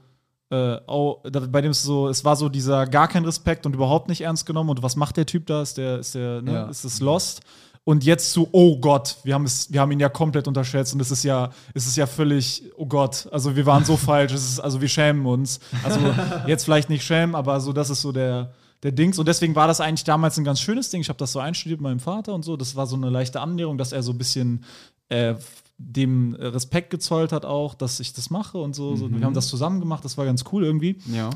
äh, 0.49 0.77
oh, 0.87 1.17
da, 1.29 1.41
bei 1.41 1.59
dem 1.59 1.71
ist 1.71 1.79
es 1.79 1.83
so, 1.83 2.07
es 2.07 2.23
war 2.23 2.37
so 2.37 2.47
dieser 2.47 2.85
gar 2.87 3.09
kein 3.09 3.25
Respekt 3.25 3.65
und 3.65 3.73
überhaupt 3.75 4.07
nicht 4.07 4.21
ernst 4.21 4.45
genommen. 4.45 4.69
Und 4.69 4.81
was 4.81 4.95
macht 4.95 5.17
der 5.17 5.25
Typ 5.25 5.45
da? 5.47 5.61
Ist 5.61 5.77
der, 5.77 5.99
ist 5.99 6.15
der, 6.15 6.41
ne? 6.41 6.53
Ja. 6.53 6.63
ist 6.69 6.85
es 6.85 7.01
Lost? 7.01 7.41
Und 7.89 8.03
jetzt 8.03 8.33
zu, 8.33 8.47
oh 8.51 8.77
Gott, 8.77 9.17
wir 9.23 9.33
haben, 9.33 9.45
es, 9.45 9.73
wir 9.73 9.81
haben 9.81 9.91
ihn 9.91 9.99
ja 9.99 10.09
komplett 10.09 10.47
unterschätzt 10.47 10.93
und 10.93 10.99
es 10.99 11.09
ist 11.09 11.23
ja, 11.23 11.49
es 11.73 11.87
ist 11.87 11.97
ja 11.97 12.05
völlig, 12.05 12.61
oh 12.77 12.85
Gott, 12.85 13.27
also 13.31 13.55
wir 13.55 13.65
waren 13.65 13.83
so 13.83 13.97
falsch, 14.09 14.31
ist, 14.31 14.59
also 14.59 14.79
wir 14.79 14.87
schämen 14.87 15.25
uns. 15.25 15.59
Also 15.83 15.99
jetzt 16.45 16.65
vielleicht 16.65 16.91
nicht 16.91 17.03
schämen, 17.03 17.33
aber 17.33 17.59
so, 17.59 17.73
das 17.73 17.89
ist 17.89 18.03
so 18.03 18.11
der, 18.11 18.53
der 18.83 18.91
Dings. 18.91 19.17
Und 19.17 19.27
deswegen 19.27 19.55
war 19.55 19.67
das 19.67 19.81
eigentlich 19.81 20.03
damals 20.03 20.37
ein 20.37 20.43
ganz 20.43 20.59
schönes 20.61 20.91
Ding. 20.91 21.01
Ich 21.01 21.09
habe 21.09 21.17
das 21.17 21.31
so 21.31 21.39
einstudiert 21.39 21.81
mit 21.81 21.85
meinem 21.89 21.99
Vater 21.99 22.35
und 22.35 22.45
so. 22.45 22.57
Das 22.57 22.75
war 22.75 22.85
so 22.85 22.95
eine 22.95 23.09
leichte 23.09 23.41
Annäherung, 23.41 23.79
dass 23.79 23.91
er 23.91 24.03
so 24.03 24.11
ein 24.11 24.19
bisschen 24.19 24.65
äh, 25.07 25.33
dem 25.79 26.35
Respekt 26.35 26.91
gezollt 26.91 27.31
hat 27.31 27.43
auch, 27.43 27.73
dass 27.73 27.99
ich 27.99 28.13
das 28.13 28.29
mache 28.29 28.59
und 28.59 28.75
so. 28.75 28.95
so. 28.97 29.09
Wir 29.11 29.25
haben 29.25 29.33
das 29.33 29.47
zusammen 29.47 29.79
gemacht, 29.79 30.05
das 30.05 30.15
war 30.15 30.25
ganz 30.25 30.43
cool 30.51 30.63
irgendwie. 30.63 30.99
ja. 31.11 31.31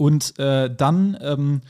Und 0.00 0.36
äh, 0.38 0.68
dann 0.72 1.16
ähm, 1.20 1.60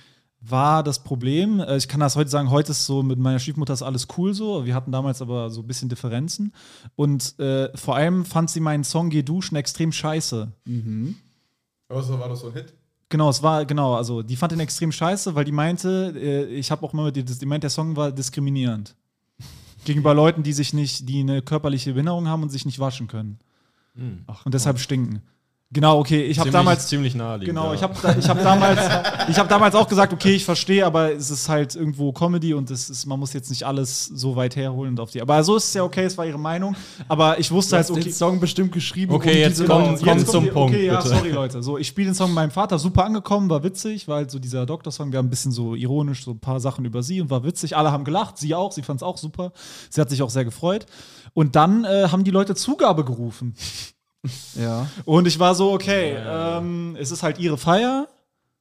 war 0.50 0.82
das 0.82 1.02
Problem, 1.02 1.60
äh, 1.60 1.76
ich 1.76 1.88
kann 1.88 2.00
das 2.00 2.16
heute 2.16 2.30
sagen, 2.30 2.50
heute 2.50 2.72
ist 2.72 2.86
so 2.86 3.02
mit 3.02 3.18
meiner 3.18 3.38
Stiefmutter 3.38 3.72
ist 3.72 3.82
alles 3.82 4.08
cool 4.16 4.34
so. 4.34 4.64
Wir 4.64 4.74
hatten 4.74 4.92
damals 4.92 5.22
aber 5.22 5.50
so 5.50 5.60
ein 5.60 5.66
bisschen 5.66 5.88
Differenzen. 5.88 6.52
Und 6.96 7.38
äh, 7.38 7.76
vor 7.76 7.96
allem 7.96 8.24
fand 8.24 8.50
sie 8.50 8.60
meinen 8.60 8.84
Song 8.84 9.10
Geh 9.10 9.22
duschen 9.22 9.56
extrem 9.56 9.92
scheiße. 9.92 10.52
Also 11.88 12.18
war 12.18 12.28
das 12.28 12.40
so 12.40 12.48
ein 12.48 12.54
Hit? 12.54 12.74
Genau, 13.10 13.30
es 13.30 13.42
war, 13.42 13.64
genau, 13.64 13.94
also 13.94 14.22
die 14.22 14.36
fand 14.36 14.52
ihn 14.52 14.60
extrem 14.60 14.92
scheiße, 14.92 15.34
weil 15.34 15.44
die 15.44 15.52
meinte, 15.52 16.12
äh, 16.14 16.44
ich 16.46 16.70
habe 16.70 16.84
auch 16.84 16.92
mal 16.92 17.06
mit 17.06 17.16
ihr, 17.16 17.24
die 17.24 17.46
meint, 17.46 17.62
der 17.62 17.70
Song 17.70 17.96
war 17.96 18.12
diskriminierend. 18.12 18.94
Gegenüber 19.84 20.14
Leuten, 20.14 20.42
die 20.42 20.52
sich 20.52 20.74
nicht, 20.74 21.08
die 21.08 21.20
eine 21.20 21.40
körperliche 21.40 21.92
Behinderung 21.92 22.28
haben 22.28 22.42
und 22.42 22.50
sich 22.50 22.66
nicht 22.66 22.78
waschen 22.78 23.08
können. 23.08 23.38
und 24.44 24.54
deshalb 24.54 24.78
stinken. 24.78 25.22
Genau, 25.70 25.98
okay, 25.98 26.22
ich 26.22 26.38
habe 26.38 26.50
damals. 26.50 26.88
ziemlich 26.88 27.14
naheliegend. 27.14 27.54
Genau, 27.54 27.68
ja. 27.68 27.74
ich 27.74 27.82
habe 27.82 27.94
da, 28.00 28.16
ich 28.16 28.26
hab 28.26 28.42
damals, 28.42 28.80
ich 29.28 29.38
hab 29.38 29.50
damals 29.50 29.74
auch 29.74 29.86
gesagt, 29.86 30.14
okay, 30.14 30.32
ich 30.34 30.44
verstehe, 30.46 30.86
aber 30.86 31.12
es 31.12 31.28
ist 31.30 31.46
halt 31.50 31.74
irgendwo 31.76 32.10
Comedy 32.10 32.54
und 32.54 32.70
es 32.70 32.88
ist, 32.88 33.04
man 33.04 33.20
muss 33.20 33.34
jetzt 33.34 33.50
nicht 33.50 33.64
alles 33.66 34.06
so 34.06 34.34
weit 34.34 34.56
herholen 34.56 34.92
und 34.92 35.00
auf 35.00 35.10
die. 35.10 35.20
Aber 35.20 35.44
so 35.44 35.56
ist 35.56 35.64
es 35.64 35.74
ja 35.74 35.82
okay, 35.84 36.04
es 36.04 36.16
war 36.16 36.24
ihre 36.24 36.38
Meinung. 36.38 36.74
Aber 37.06 37.38
ich 37.38 37.50
wusste 37.50 37.76
halt, 37.76 37.90
okay. 37.90 38.00
den 38.00 38.12
Song 38.14 38.40
bestimmt 38.40 38.72
geschrieben, 38.72 39.12
Okay, 39.12 39.40
jetzt 39.40 39.58
diese 39.58 39.66
kommt- 39.66 39.88
Leute- 39.88 40.04
kommt 40.06 40.20
Jetzt 40.20 40.30
zum 40.32 40.44
die- 40.44 40.50
Punkt, 40.50 40.74
Okay, 40.74 40.86
ja, 40.86 40.96
bitte. 41.02 41.08
sorry, 41.14 41.30
Leute. 41.32 41.62
So, 41.62 41.76
ich 41.76 41.86
spiele 41.86 42.08
den 42.08 42.14
Song 42.14 42.28
mit 42.30 42.36
meinem 42.36 42.50
Vater, 42.50 42.78
super 42.78 43.04
angekommen, 43.04 43.50
war 43.50 43.62
witzig, 43.62 44.08
war 44.08 44.16
halt 44.16 44.30
so 44.30 44.38
dieser 44.38 44.64
Doktor-Song, 44.64 45.12
wir 45.12 45.18
haben 45.18 45.26
ein 45.26 45.30
bisschen 45.30 45.52
so 45.52 45.74
ironisch 45.74 46.24
so 46.24 46.30
ein 46.30 46.40
paar 46.40 46.60
Sachen 46.60 46.86
über 46.86 47.02
sie 47.02 47.20
und 47.20 47.28
war 47.28 47.44
witzig. 47.44 47.76
Alle 47.76 47.92
haben 47.92 48.04
gelacht, 48.04 48.38
sie 48.38 48.54
auch, 48.54 48.72
sie 48.72 48.82
fand 48.82 49.00
es 49.00 49.02
auch 49.02 49.18
super. 49.18 49.52
Sie 49.90 50.00
hat 50.00 50.08
sich 50.08 50.22
auch 50.22 50.30
sehr 50.30 50.46
gefreut. 50.46 50.86
Und 51.34 51.56
dann 51.56 51.84
äh, 51.84 52.08
haben 52.10 52.24
die 52.24 52.30
Leute 52.30 52.54
Zugabe 52.54 53.04
gerufen. 53.04 53.54
Ja. 54.54 54.88
Und 55.04 55.26
ich 55.26 55.38
war 55.38 55.54
so, 55.54 55.72
okay, 55.72 56.16
ähm, 56.16 56.96
es 56.98 57.10
ist 57.10 57.22
halt 57.22 57.38
ihre 57.38 57.58
Feier. 57.58 58.08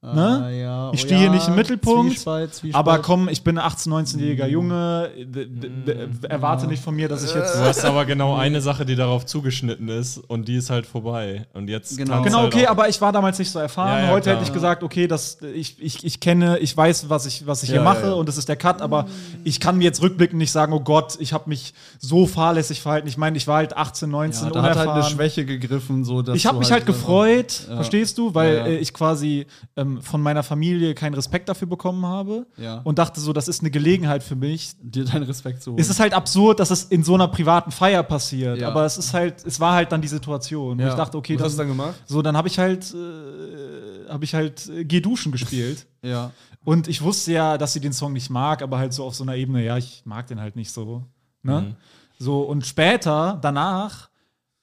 Ne? 0.00 0.42
Ah, 0.44 0.48
ja. 0.50 0.90
Ich 0.92 1.02
Oh 1.02 1.06
stehe 1.06 1.24
ja, 1.24 1.28
nicht 1.30 1.48
im 1.48 1.56
Mittelpunkt, 1.56 2.12
Zwiespalt, 2.12 2.54
Zwiespalt. 2.54 2.76
Aber 2.86 3.02
komm, 3.02 3.28
ich 3.28 3.42
bin 3.42 3.58
ein 3.58 3.68
18-, 3.68 3.88
19-jähriger 3.88 4.46
Junge. 4.46 5.10
d- 5.16 5.46
d- 5.46 5.68
d- 5.68 6.26
Erwarte 6.28 6.68
nicht 6.68 6.80
von 6.84 6.94
mir, 6.94 7.08
dass 7.08 7.24
ich 7.24 7.34
jetzt. 7.34 7.56
Du 7.56 7.60
hast 7.64 7.84
aber 7.84 8.04
genau 8.04 8.36
eine 8.36 8.60
Sache, 8.60 8.86
die 8.86 8.94
darauf 8.94 9.26
zugeschnitten 9.26 9.88
ist 9.88 10.18
und 10.18 10.46
die 10.46 10.54
ist 10.54 10.70
halt 10.70 10.86
vorbei. 10.86 11.48
Und 11.52 11.68
jetzt 11.68 11.96
Genau. 11.98 12.22
Genau, 12.22 12.42
halt 12.42 12.54
okay, 12.54 12.66
aber 12.68 12.88
ich 12.88 13.00
war 13.00 13.10
damals 13.10 13.40
nicht 13.40 13.50
so 13.50 13.58
erfahren. 13.58 13.98
Ja, 13.98 14.04
ja, 14.06 14.10
Heute 14.12 14.22
klar. 14.30 14.36
hätte 14.36 14.44
ich 14.46 14.52
gesagt, 14.52 14.84
okay, 14.84 15.08
das, 15.08 15.38
ich, 15.52 15.82
ich, 15.82 16.04
ich 16.04 16.20
kenne, 16.20 16.58
ich 16.60 16.76
weiß, 16.76 17.10
was 17.10 17.26
ich, 17.26 17.44
was 17.48 17.64
ich 17.64 17.70
hier 17.70 17.78
Ja, 17.78 17.82
mache 17.84 18.02
ja, 18.02 18.06
ja. 18.10 18.12
und 18.14 18.28
das 18.28 18.38
ist 18.38 18.48
der 18.48 18.54
Cut, 18.56 18.80
aber 18.80 19.06
ich 19.42 19.58
kann 19.58 19.78
mir 19.78 19.84
jetzt 19.84 20.00
rückblickend 20.00 20.38
nicht 20.38 20.52
sagen, 20.52 20.72
oh 20.74 20.80
Gott, 20.80 21.16
ich 21.18 21.32
habe 21.32 21.48
mich 21.48 21.74
so 21.98 22.24
fahrlässig 22.26 22.82
verhalten. 22.82 23.08
Ich 23.08 23.16
meine, 23.18 23.36
ich 23.36 23.48
war 23.48 23.56
halt 23.56 23.76
18, 23.76 24.08
19, 24.08 24.44
ja, 24.44 24.50
da 24.52 24.62
hat 24.62 24.68
halt 24.68 24.76
unerfahren. 24.86 25.02
eine 25.02 25.10
Schwäche 25.10 25.44
gegriffen. 25.44 26.04
So, 26.04 26.22
dass 26.22 26.36
ich 26.36 26.46
habe 26.46 26.60
mich 26.60 26.70
halt 26.70 26.86
gefreut, 26.86 27.62
Ja. 27.68 27.74
verstehst 27.74 28.16
du, 28.16 28.32
weil 28.32 28.54
Ja, 28.54 28.58
ja. 28.60 28.66
äh, 28.66 28.76
ich 28.76 28.94
quasi 28.94 29.46
ähm, 29.76 29.87
von 30.02 30.20
meiner 30.20 30.42
Familie 30.42 30.94
keinen 30.94 31.14
Respekt 31.14 31.48
dafür 31.48 31.66
bekommen 31.68 32.04
habe 32.06 32.46
Ja. 32.56 32.82
und 32.84 32.98
dachte 32.98 33.20
so, 33.20 33.32
das 33.32 33.48
ist 33.48 33.60
eine 33.60 33.70
Gelegenheit 33.70 34.22
für 34.22 34.36
mich, 34.36 34.72
dir 34.82 35.04
deinen 35.04 35.22
Respekt 35.24 35.62
zu 35.62 35.70
holen. 35.72 35.80
es 35.80 35.88
ist 35.88 35.98
halt 36.00 36.12
absurd, 36.12 36.60
dass 36.60 36.70
es 36.70 36.84
in 36.84 37.02
so 37.02 37.14
einer 37.14 37.28
privaten 37.28 37.70
Feier 37.70 38.02
passiert. 38.02 38.58
Ja. 38.58 38.68
Aber 38.68 38.84
es 38.84 38.98
ist 38.98 39.14
halt, 39.14 39.44
es 39.46 39.58
war 39.58 39.72
halt 39.74 39.90
dann 39.90 40.00
die 40.02 40.08
Situation. 40.08 40.78
Ja. 40.78 40.88
Ich 40.88 40.94
dachte, 40.94 41.16
okay, 41.16 41.36
Was 41.36 41.44
hast 41.46 41.52
du 41.54 41.58
dann, 41.58 41.68
dann 41.68 41.76
gemacht? 41.76 41.94
so 42.06 42.22
dann 42.22 42.36
habe 42.36 42.48
ich 42.48 42.58
halt, 42.58 42.94
äh, 42.94 44.08
habe 44.10 44.24
ich 44.24 44.34
halt 44.34 44.68
äh, 44.68 44.84
Geh 44.84 45.00
duschen 45.00 45.32
gespielt. 45.32 45.86
ja. 46.02 46.30
Und 46.64 46.86
ich 46.88 47.00
wusste 47.02 47.32
ja, 47.32 47.56
dass 47.58 47.72
sie 47.72 47.80
den 47.80 47.92
Song 47.92 48.12
nicht 48.12 48.30
mag, 48.30 48.62
aber 48.62 48.78
halt 48.78 48.92
so 48.92 49.04
auf 49.04 49.14
so 49.14 49.22
einer 49.24 49.36
Ebene, 49.36 49.64
ja, 49.64 49.76
ich 49.78 50.02
mag 50.04 50.26
den 50.26 50.40
halt 50.40 50.54
nicht 50.56 50.70
so. 50.70 51.04
Ne? 51.42 51.76
So, 52.18 52.40
und 52.42 52.66
später, 52.66 53.38
danach, 53.40 54.07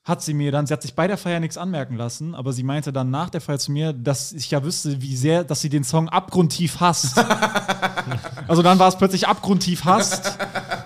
hat 0.06 0.22
sie 0.22 0.36
mir 0.36 0.52
dann, 0.52 0.68
sie 0.68 0.74
hat 0.74 0.84
sich 0.84 0.94
bei 0.94 1.08
der 1.08 1.18
Feier 1.18 1.40
nichts 1.40 1.58
anmerken 1.58 1.98
lassen, 1.98 2.36
aber 2.36 2.54
sie 2.54 2.62
meinte 2.62 2.94
dann 2.94 3.10
nach 3.10 3.32
der 3.32 3.42
Feier 3.42 3.58
zu 3.58 3.72
mir, 3.72 3.92
dass 3.92 4.32
ich 4.32 4.52
ja 4.52 4.64
wüsste, 4.64 5.02
wie 5.02 5.16
sehr, 5.16 5.44
dass 5.44 5.62
sie 5.62 5.70
den 5.70 5.84
Song 5.84 6.10
abgrundtief 6.10 6.80
hasst. 6.80 7.18
also 8.48 8.62
dann 8.62 8.78
war 8.78 8.88
es 8.88 8.98
plötzlich 8.98 9.28
abgrundtief 9.28 9.84
hasst 9.84 10.38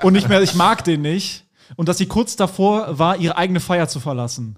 und 0.04 0.14
nicht 0.14 0.30
mehr, 0.30 0.41
ich 0.41 0.56
mag 0.56 0.86
den 0.86 1.02
nicht. 1.02 1.46
Und 1.76 1.90
dass 1.90 1.98
sie 1.98 2.08
kurz 2.08 2.38
davor 2.38 2.98
war, 2.98 3.18
ihre 3.18 3.38
eigene 3.38 3.60
Feier 3.60 3.90
zu 3.90 4.00
verlassen. 4.00 4.58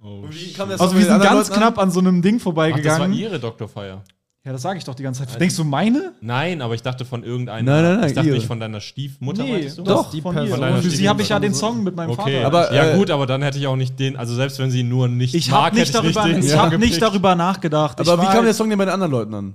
Oh, 0.00 0.24
Wie 0.28 0.52
kam 0.52 0.68
das 0.68 0.80
Also 0.80 0.96
wir 0.96 1.06
sind 1.06 1.22
ganz 1.22 1.48
Leuten 1.48 1.60
knapp 1.60 1.78
an 1.78 1.90
so 1.90 2.00
einem 2.00 2.20
Ding 2.20 2.34
Ach, 2.34 2.38
das 2.38 2.44
war 2.46 2.52
vorbeigegangen. 2.52 3.12
ihre 3.14 3.40
Doktorfeier. 3.40 4.04
Ja, 4.44 4.52
das 4.52 4.60
sage 4.62 4.78
ich 4.78 4.84
doch 4.84 4.94
die 4.94 5.02
ganze 5.02 5.26
Zeit. 5.26 5.40
Denkst 5.40 5.56
du 5.56 5.64
meine? 5.64 6.12
Nein, 6.20 6.60
aber 6.60 6.74
ich 6.74 6.82
dachte 6.82 7.04
von 7.04 7.24
irgendeiner. 7.24 7.72
Nein, 7.72 7.82
nein, 7.84 8.00
nein, 8.00 8.08
Ich 8.08 8.14
dachte 8.14 8.28
ihre. 8.28 8.36
nicht 8.36 8.46
von 8.46 8.60
deiner 8.60 8.80
Stiefmutter, 8.80 9.42
Nee, 9.42 9.52
meintest 9.52 9.78
du? 9.78 9.82
doch, 9.84 10.10
die 10.10 10.20
von. 10.20 10.34
Von 10.34 10.60
deiner 10.60 10.82
Für 10.82 10.90
sie 10.90 11.08
habe 11.08 11.22
ich 11.22 11.30
ja 11.30 11.38
den. 11.40 11.54
Song 11.54 11.82
mit 11.82 11.96
meinem 11.96 12.10
Okay, 12.10 12.42
Vater. 12.42 12.46
Aber, 12.46 12.74
ja 12.74 12.90
äh, 12.92 12.96
gut, 12.98 13.10
aber 13.10 13.26
dann 13.26 13.40
hätte 13.42 13.58
ich 13.58 13.66
auch 13.66 13.76
nicht 13.76 13.98
den, 13.98 14.16
also 14.16 14.34
selbst 14.34 14.58
wenn 14.58 14.70
sie 14.70 14.82
nur 14.82 15.08
nicht 15.08 15.34
Ich 15.34 15.50
mag, 15.50 15.66
habe 15.66 15.76
nicht, 15.76 15.94
hätte 15.94 16.06
ich 16.06 16.14
darüber, 16.14 16.26
nicht 16.28 16.36
den 16.36 16.44
ich 16.44 16.50
Song 16.50 16.60
hab 16.72 16.78
nicht 16.78 17.00
darüber 17.02 17.34
nachgedacht. 17.34 18.00
Aber 18.00 18.14
ich 18.14 18.20
wie 18.20 18.24
kam 18.26 18.34
der 18.34 18.44
halt- 18.44 18.56
Song 18.56 18.68
denn 18.68 18.78
bei 18.78 18.84
den 18.84 18.92
anderen 18.94 19.12
Leuten 19.12 19.34
an? 19.34 19.54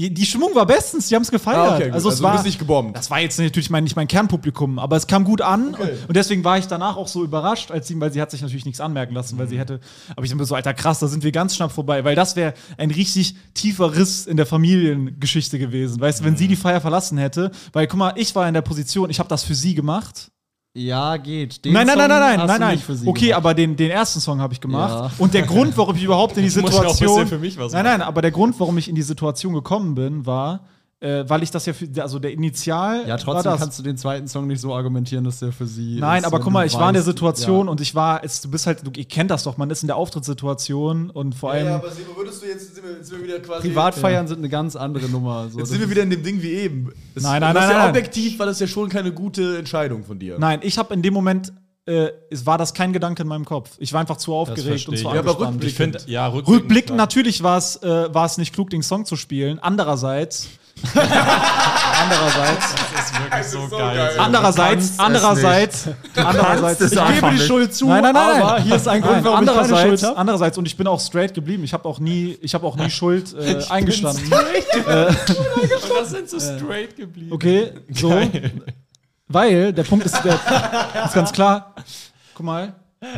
Die 0.00 0.24
Stimmung 0.26 0.54
war 0.54 0.64
bestens, 0.64 1.08
die 1.08 1.16
haben 1.16 1.22
es 1.24 1.30
gefeiert. 1.32 1.58
Ah, 1.58 1.74
okay, 1.74 1.90
also, 1.90 2.08
es 2.08 2.14
Also 2.14 2.22
war, 2.24 2.30
du 2.30 2.36
bist 2.36 2.46
nicht 2.46 2.60
gebombt. 2.60 2.96
Das 2.96 3.10
war 3.10 3.18
jetzt 3.18 3.36
natürlich 3.36 3.68
mein, 3.68 3.82
nicht 3.82 3.96
mein 3.96 4.06
Kernpublikum, 4.06 4.78
aber 4.78 4.96
es 4.96 5.08
kam 5.08 5.24
gut 5.24 5.42
an. 5.42 5.74
Okay. 5.74 5.90
Und 6.06 6.16
deswegen 6.16 6.44
war 6.44 6.56
ich 6.56 6.66
danach 6.68 6.96
auch 6.96 7.08
so 7.08 7.24
überrascht, 7.24 7.72
als 7.72 7.88
sie, 7.88 7.98
weil 8.00 8.12
sie 8.12 8.22
hat 8.22 8.30
sich 8.30 8.40
natürlich 8.40 8.64
nichts 8.64 8.80
anmerken 8.80 9.12
lassen, 9.14 9.38
weil 9.38 9.46
Mhm. 9.46 9.50
sie 9.50 9.58
hätte. 9.58 9.80
Aber 10.14 10.22
ich 10.24 10.30
bin 10.30 10.38
mir 10.38 10.44
so, 10.44 10.54
alter, 10.54 10.72
krass, 10.72 11.00
da 11.00 11.08
sind 11.08 11.24
wir 11.24 11.32
ganz 11.32 11.56
schnapp 11.56 11.72
vorbei, 11.72 12.04
weil 12.04 12.14
das 12.14 12.36
wäre 12.36 12.54
ein 12.76 12.92
richtig 12.92 13.34
tiefer 13.54 13.96
Riss 13.96 14.26
in 14.28 14.36
der 14.36 14.46
Familiengeschichte 14.46 15.58
gewesen. 15.58 16.00
Weißt 16.00 16.20
du, 16.20 16.24
wenn 16.24 16.36
sie 16.36 16.44
Mhm. 16.44 16.48
die 16.50 16.56
Feier 16.56 16.80
verlassen 16.80 17.18
hätte, 17.18 17.50
weil 17.72 17.88
guck 17.88 17.98
mal, 17.98 18.12
ich 18.14 18.34
war 18.36 18.46
in 18.46 18.54
der 18.54 18.62
Position, 18.62 19.10
ich 19.10 19.18
habe 19.18 19.28
das 19.28 19.42
für 19.42 19.56
sie 19.56 19.74
gemacht. 19.74 20.30
Ja, 20.78 21.16
geht. 21.16 21.64
Den 21.64 21.72
nein, 21.72 21.86
nein, 21.86 21.98
nein, 21.98 22.08
Song 22.08 22.18
nein, 22.20 22.38
nein, 22.38 22.46
nein, 22.46 22.60
nein. 22.60 22.74
nicht 22.76 22.84
für 22.84 22.94
sie 22.94 23.06
Okay, 23.06 23.26
gemacht. 23.26 23.36
aber 23.36 23.54
den, 23.54 23.76
den 23.76 23.90
ersten 23.90 24.20
Song 24.20 24.40
habe 24.40 24.52
ich 24.54 24.60
gemacht. 24.60 24.92
Ja. 24.92 25.10
Und 25.18 25.34
der 25.34 25.42
Grund, 25.42 25.76
warum 25.76 25.96
ich 25.96 26.04
überhaupt 26.04 26.36
in 26.36 26.44
die 26.44 26.48
muss 26.60 26.72
ja 26.72 26.86
auch 26.86 26.94
Situation. 26.94 27.26
für 27.26 27.38
mich 27.38 27.58
was 27.58 27.72
nein, 27.72 27.84
nein, 27.84 28.00
aber 28.02 28.22
der 28.22 28.30
Grund, 28.30 28.58
warum 28.60 28.78
ich 28.78 28.88
in 28.88 28.94
die 28.94 29.02
Situation 29.02 29.54
gekommen 29.54 29.94
bin, 29.94 30.24
war, 30.24 30.60
äh, 31.00 31.24
weil 31.28 31.44
ich 31.44 31.50
das 31.50 31.64
ja 31.66 31.72
für, 31.72 31.86
also 32.02 32.18
der 32.18 32.32
Initial. 32.32 33.02
Ja, 33.02 33.10
war 33.10 33.18
trotzdem 33.18 33.52
das. 33.52 33.60
kannst 33.60 33.78
du 33.78 33.82
den 33.84 33.96
zweiten 33.96 34.26
Song 34.26 34.48
nicht 34.48 34.60
so 34.60 34.74
argumentieren, 34.74 35.24
dass 35.24 35.38
der 35.38 35.52
für 35.52 35.66
sie. 35.66 35.98
Nein, 36.00 36.22
ist, 36.22 36.26
aber 36.26 36.40
guck 36.40 36.52
mal, 36.52 36.66
ich 36.66 36.74
war 36.74 36.88
in 36.88 36.94
der 36.94 37.02
weißt, 37.02 37.10
Situation 37.10 37.66
ja. 37.66 37.70
und 37.70 37.80
ich 37.80 37.94
war, 37.94 38.24
es, 38.24 38.40
du 38.40 38.50
bist 38.50 38.66
halt, 38.66 38.84
du, 38.84 38.90
ihr 38.96 39.04
kennt 39.04 39.30
das 39.30 39.44
doch, 39.44 39.56
man 39.56 39.70
ist 39.70 39.82
in 39.82 39.86
der 39.86 39.96
Auftrittssituation 39.96 41.10
und 41.10 41.34
vor 41.34 41.52
allem. 41.52 41.68
aber 41.68 41.90
Sebo, 41.90 42.16
würdest 42.16 42.42
du 42.42 42.46
jetzt, 42.46 42.74
sind 42.74 42.84
wir, 42.84 43.04
sind 43.04 43.18
wir 43.18 43.24
wieder 43.28 43.38
quasi. 43.40 43.68
Privatfeiern 43.68 44.26
sind 44.26 44.38
eine 44.38 44.48
ganz 44.48 44.74
andere 44.74 45.08
Nummer. 45.08 45.48
So, 45.50 45.60
Jetzt 45.60 45.68
sind 45.68 45.80
wir 45.80 45.88
wieder 45.88 46.02
in 46.02 46.10
dem 46.10 46.22
Ding 46.22 46.42
wie 46.42 46.52
eben. 46.52 46.92
Das, 47.14 47.22
Nein, 47.22 47.40
nein, 47.40 47.54
das 47.54 47.64
ist 47.64 47.68
nein, 47.68 47.76
ja 47.76 47.82
nein. 47.84 47.90
objektiv 47.90 48.38
war 48.38 48.46
das 48.46 48.58
ja 48.58 48.66
schon 48.66 48.88
keine 48.88 49.12
gute 49.12 49.58
Entscheidung 49.58 50.04
von 50.04 50.18
dir. 50.18 50.36
Nein, 50.38 50.60
ich 50.62 50.78
habe 50.78 50.94
in 50.94 51.02
dem 51.02 51.14
Moment, 51.14 51.52
äh, 51.86 52.10
es 52.30 52.44
war 52.44 52.58
das 52.58 52.74
kein 52.74 52.92
Gedanke 52.92 53.22
in 53.22 53.28
meinem 53.28 53.44
Kopf. 53.44 53.70
Ich 53.78 53.92
war 53.92 54.00
einfach 54.00 54.16
zu 54.16 54.34
aufgeregt 54.34 54.88
und 54.88 54.98
zu. 54.98 55.04
Ja, 55.04 55.10
aber 55.10 55.30
angespannt. 55.30 55.64
Ich 55.64 55.74
finde, 55.74 56.00
ja, 56.06 56.26
rückblickend. 56.26 56.62
Rückblickend 56.62 56.96
natürlich 56.96 57.42
war 57.42 57.58
es 57.58 57.76
äh, 57.82 58.12
war 58.12 58.26
es 58.26 58.36
nicht 58.36 58.52
klug, 58.52 58.70
den 58.70 58.82
Song 58.82 59.04
zu 59.06 59.16
spielen. 59.16 59.58
Andererseits, 59.58 60.48
andererseits, 60.94 62.74
Das 62.74 63.10
ist 63.10 63.20
wirklich 63.20 63.44
so, 63.46 63.68
so 63.68 63.76
geil. 63.78 63.96
geil. 63.96 64.16
andererseits, 64.18 64.98
andererseits, 64.98 65.88
andererseits, 66.14 66.80
ich 66.80 66.90
gebe 66.90 67.28
die 67.30 67.34
nicht. 67.34 67.46
Schuld 67.46 67.74
zu. 67.74 67.86
Nein, 67.88 68.02
nein, 68.02 68.14
nein, 68.14 68.42
aber 68.42 68.60
hier 68.60 68.76
ist 68.76 68.88
ein 68.88 69.02
Grund, 69.02 69.24
Nein, 69.24 69.24
warum 69.24 69.44
ich 69.44 69.70
keine 69.70 69.82
Schuld 69.88 70.02
hab. 70.02 70.18
andererseits 70.18 70.58
und 70.58 70.66
ich 70.66 70.76
bin 70.76 70.86
auch 70.86 71.00
straight 71.00 71.34
geblieben. 71.34 71.64
Ich 71.64 71.72
habe 71.72 71.88
auch 71.88 71.98
nie, 71.98 72.38
ich 72.40 72.54
habe 72.54 72.66
auch 72.66 72.76
nie 72.76 72.90
Schuld 72.90 73.34
äh, 73.34 73.62
eingestanden. 73.68 74.30
Das 74.30 76.10
sind 76.10 76.30
so 76.30 76.38
straight 76.38 76.96
geblieben. 76.96 77.32
Okay, 77.32 77.72
so, 77.90 78.20
weil 79.28 79.72
der 79.72 79.82
Punkt 79.84 80.06
ist, 80.06 80.22
der, 80.24 80.38
ist 81.04 81.14
ganz 81.14 81.32
klar. 81.32 81.74
Guck 82.34 82.46
mal, 82.46 82.72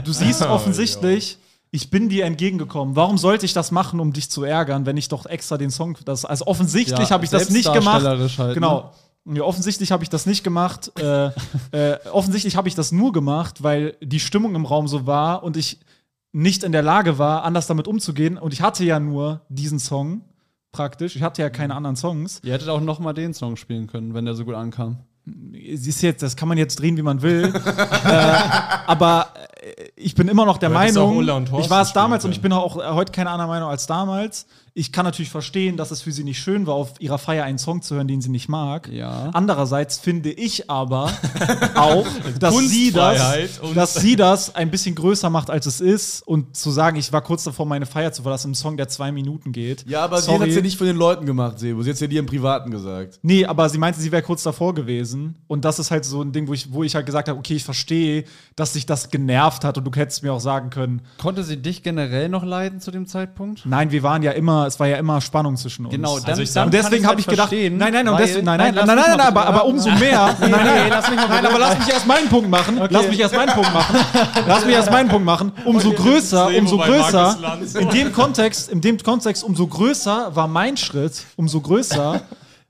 du 0.04 0.12
siehst 0.12 0.42
offensichtlich, 0.42 1.38
ich 1.70 1.90
bin 1.90 2.08
dir 2.08 2.24
entgegengekommen. 2.24 2.96
Warum 2.96 3.16
sollte 3.16 3.46
ich 3.46 3.52
das 3.52 3.70
machen, 3.70 4.00
um 4.00 4.12
dich 4.12 4.30
zu 4.30 4.42
ärgern, 4.42 4.86
wenn 4.86 4.96
ich 4.96 5.08
doch 5.08 5.26
extra 5.26 5.56
den 5.56 5.70
Song, 5.70 5.96
das, 6.04 6.24
also 6.24 6.46
offensichtlich 6.46 7.08
Ja, 7.08 7.10
habe 7.10 7.24
ich 7.24 7.30
das 7.30 7.50
nicht 7.50 7.72
gemacht. 7.72 8.04
Halt, 8.04 8.54
Genau. 8.54 8.92
Ja, 9.26 9.42
offensichtlich 9.42 9.92
habe 9.92 10.02
ich 10.02 10.08
das 10.08 10.26
nicht 10.26 10.42
gemacht. 10.42 10.90
Äh, 10.98 11.30
äh, 11.72 11.98
offensichtlich 12.10 12.56
habe 12.56 12.68
ich 12.68 12.74
das 12.74 12.90
nur 12.90 13.12
gemacht, 13.12 13.62
weil 13.62 13.96
die 14.02 14.18
Stimmung 14.18 14.54
im 14.54 14.64
Raum 14.64 14.88
so 14.88 15.06
war 15.06 15.42
und 15.44 15.56
ich 15.56 15.78
nicht 16.32 16.64
in 16.64 16.72
der 16.72 16.82
Lage 16.82 17.18
war, 17.18 17.44
anders 17.44 17.66
damit 17.66 17.86
umzugehen. 17.86 18.38
Und 18.38 18.52
ich 18.52 18.62
hatte 18.62 18.84
ja 18.84 18.98
nur 18.98 19.42
diesen 19.48 19.78
Song 19.78 20.22
praktisch. 20.72 21.16
Ich 21.16 21.22
hatte 21.22 21.42
ja 21.42 21.50
keine 21.50 21.74
anderen 21.74 21.96
Songs. 21.96 22.40
Ihr 22.42 22.52
hättet 22.52 22.68
auch 22.68 22.80
noch 22.80 22.98
mal 22.98 23.12
den 23.12 23.34
Song 23.34 23.56
spielen 23.56 23.86
können, 23.86 24.14
wenn 24.14 24.24
der 24.24 24.34
so 24.34 24.44
gut 24.44 24.54
ankam. 24.54 24.98
Es 25.72 25.86
ist 25.86 26.02
jetzt, 26.02 26.22
das 26.22 26.36
kann 26.36 26.48
man 26.48 26.58
jetzt 26.58 26.80
drehen, 26.80 26.96
wie 26.96 27.02
man 27.02 27.22
will. 27.22 27.52
äh, 28.04 28.08
aber 28.86 29.28
äh, 29.60 29.88
ich 29.96 30.14
bin 30.14 30.28
immer 30.28 30.44
noch 30.44 30.58
der 30.58 30.70
Meinung, 30.70 31.20
ich 31.60 31.70
war 31.70 31.82
es 31.82 31.92
damals 31.92 32.24
spielen 32.24 32.30
und 32.30 32.32
ich 32.32 32.40
bin 32.40 32.52
auch 32.52 32.76
äh, 32.76 32.94
heute 32.94 33.12
keine 33.12 33.30
andere 33.30 33.48
Meinung 33.48 33.68
als 33.68 33.86
damals. 33.86 34.46
Ich 34.80 34.92
kann 34.92 35.04
natürlich 35.04 35.28
verstehen, 35.28 35.76
dass 35.76 35.90
es 35.90 36.00
für 36.00 36.10
sie 36.10 36.24
nicht 36.24 36.38
schön 36.38 36.66
war, 36.66 36.72
auf 36.74 36.94
ihrer 37.00 37.18
Feier 37.18 37.44
einen 37.44 37.58
Song 37.58 37.82
zu 37.82 37.96
hören, 37.96 38.08
den 38.08 38.22
sie 38.22 38.30
nicht 38.30 38.48
mag. 38.48 38.88
Ja. 38.88 39.28
Andererseits 39.34 39.98
finde 39.98 40.30
ich 40.30 40.70
aber 40.70 41.12
auch, 41.74 42.06
dass 42.38 42.56
sie, 42.56 42.90
das, 42.90 43.60
dass 43.74 43.94
sie 43.96 44.16
das 44.16 44.54
ein 44.54 44.70
bisschen 44.70 44.94
größer 44.94 45.28
macht, 45.28 45.50
als 45.50 45.66
es 45.66 45.82
ist. 45.82 46.26
Und 46.26 46.56
zu 46.56 46.70
sagen, 46.70 46.96
ich 46.96 47.12
war 47.12 47.20
kurz 47.20 47.44
davor, 47.44 47.66
meine 47.66 47.84
Feier 47.84 48.10
zu 48.10 48.22
verlassen, 48.22 48.48
im 48.48 48.54
Song, 48.54 48.78
der 48.78 48.88
zwei 48.88 49.12
Minuten 49.12 49.52
geht. 49.52 49.84
Ja, 49.86 50.02
aber 50.02 50.16
sie 50.22 50.30
Sorry. 50.30 50.38
hat 50.38 50.48
es 50.48 50.54
ja 50.54 50.62
nicht 50.62 50.78
von 50.78 50.86
den 50.86 50.96
Leuten 50.96 51.26
gemacht, 51.26 51.58
Sebo. 51.58 51.82
Sie 51.82 51.90
hat 51.90 51.96
es 51.96 52.00
ja 52.00 52.06
dir 52.06 52.20
im 52.20 52.26
Privaten 52.26 52.70
gesagt. 52.70 53.18
Nee, 53.20 53.44
aber 53.44 53.68
sie 53.68 53.76
meinte, 53.76 54.00
sie 54.00 54.10
wäre 54.10 54.22
kurz 54.22 54.44
davor 54.44 54.72
gewesen. 54.74 55.34
Und 55.46 55.66
das 55.66 55.78
ist 55.78 55.90
halt 55.90 56.06
so 56.06 56.22
ein 56.22 56.32
Ding, 56.32 56.48
wo 56.48 56.54
ich, 56.54 56.72
wo 56.72 56.84
ich 56.84 56.94
halt 56.94 57.04
gesagt 57.04 57.28
habe, 57.28 57.38
okay, 57.38 57.56
ich 57.56 57.64
verstehe, 57.64 58.24
dass 58.56 58.72
sich 58.72 58.86
das 58.86 59.10
genervt 59.10 59.62
hat 59.62 59.76
und 59.76 59.84
du 59.84 59.90
hättest 59.94 60.22
mir 60.22 60.32
auch 60.32 60.40
sagen 60.40 60.70
können, 60.70 61.02
Konnte 61.18 61.44
sie 61.44 61.58
dich 61.58 61.82
generell 61.82 62.30
noch 62.30 62.44
leiden 62.44 62.80
zu 62.80 62.90
dem 62.90 63.06
Zeitpunkt? 63.06 63.66
nein, 63.66 63.90
wir 63.90 64.02
waren 64.02 64.22
ja 64.22 64.30
immer, 64.30 64.69
es 64.70 64.80
war 64.80 64.86
ja 64.88 64.96
immer 64.96 65.20
Spannung 65.20 65.56
zwischen 65.56 65.84
uns. 65.84 65.94
Genau, 65.94 66.18
dann, 66.18 66.30
Also 66.30 66.42
ich 66.42 66.52
dann 66.52 66.66
und 66.66 66.74
deswegen 66.74 67.06
habe 67.06 67.20
ich 67.20 67.26
gedacht, 67.26 67.52
nein, 67.52 67.76
nein, 67.76 68.08
und 68.08 68.14
weil- 68.14 68.26
deswegen, 68.26 68.46
nein, 68.46 68.58
nein, 68.58 68.74
nein, 68.74 68.86
nein, 68.86 68.96
nein, 68.96 69.16
mal 69.16 69.26
aber, 69.26 69.46
aber 69.46 69.64
umso 69.66 69.90
mehr. 69.90 70.34
Nein, 70.40 70.50
nein, 70.50 70.64
nee, 70.64 70.88
lass 70.90 71.10
mich 71.10 71.16
mal 71.18 71.28
nein, 71.28 71.46
aber 71.46 71.58
lass 71.58 71.78
mich 71.78 71.88
erst 71.92 72.06
meinen 72.06 72.28
Punkt 72.28 72.48
machen. 72.50 72.80
Lass 72.90 73.08
mich 73.08 73.20
erst 73.20 73.34
meinen 73.34 73.52
Punkt 73.52 73.72
machen. 73.74 73.96
Lass 74.46 74.64
mich 74.64 74.74
erst 74.74 74.90
meinen 74.90 75.08
Punkt 75.08 75.24
machen. 75.26 75.52
Umso 75.64 75.92
größer, 75.92 76.48
umso 76.58 76.78
größer. 76.78 77.36
In 77.78 77.88
dem 77.90 78.12
Kontext, 78.12 78.70
in 78.70 78.80
dem 78.80 78.98
Kontext, 78.98 79.44
umso 79.44 79.66
größer 79.66 80.34
war 80.34 80.48
mein 80.48 80.76
Schritt, 80.76 81.24
umso 81.36 81.60
größer 81.60 82.20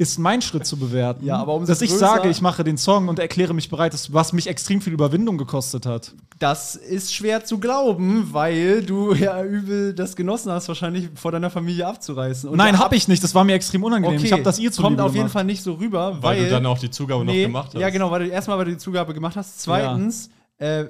ist 0.01 0.19
mein 0.19 0.41
Schritt 0.41 0.65
zu 0.65 0.79
bewerten. 0.79 1.27
Ja, 1.27 1.37
aber 1.37 1.61
dass 1.67 1.83
ich 1.83 1.93
sage, 1.93 2.31
ich 2.31 2.41
mache 2.41 2.65
den 2.65 2.79
Song 2.79 3.09
und 3.09 3.19
erkläre 3.19 3.53
mich 3.53 3.69
bereit, 3.69 3.95
was 4.13 4.33
mich 4.33 4.47
extrem 4.47 4.81
viel 4.81 4.95
Überwindung 4.95 5.37
gekostet 5.37 5.85
hat. 5.85 6.15
Das 6.39 6.75
ist 6.75 7.15
schwer 7.15 7.45
zu 7.45 7.59
glauben, 7.59 8.33
weil 8.33 8.83
du 8.83 9.13
ja 9.15 9.45
übel 9.45 9.93
das 9.93 10.17
genossen 10.17 10.53
hast, 10.53 10.69
wahrscheinlich 10.69 11.11
vor 11.17 11.33
deiner 11.33 11.51
Familie 11.51 11.87
abzureißen. 11.87 12.49
Und 12.49 12.57
Nein, 12.57 12.79
habe 12.79 12.97
ich 12.97 13.09
nicht. 13.09 13.23
Das 13.23 13.35
war 13.35 13.45
mir 13.45 13.53
extrem 13.53 13.85
unangenehm. 13.85 14.17
Okay, 14.17 14.27
ich 14.27 14.33
habe 14.33 14.43
das 14.43 14.59
ihr 14.59 14.73
zu 14.73 14.81
kommt 14.81 14.99
auf 15.03 15.15
jeden 15.15 15.29
Fall 15.29 15.45
nicht 15.45 15.63
so 15.63 15.75
rüber, 15.75 16.17
weil, 16.23 16.39
Weil 16.39 16.45
du 16.45 16.51
dann 16.51 16.65
auch 16.65 16.79
die 16.79 16.91
Zugabe 16.91 17.23
noch 17.27 17.35
gemacht 17.35 17.75
hast. 17.75 17.81
Ja, 17.81 17.91
genau, 17.91 18.11
weil 18.11 18.25
du 18.25 18.31
erstmal, 18.31 18.57
weil 18.57 18.65
du 18.65 18.71
die 18.71 18.79
Zugabe 18.79 19.13
gemacht 19.13 19.37
hast. 19.37 19.61
Zweitens, 19.61 20.31
äh, 20.57 20.87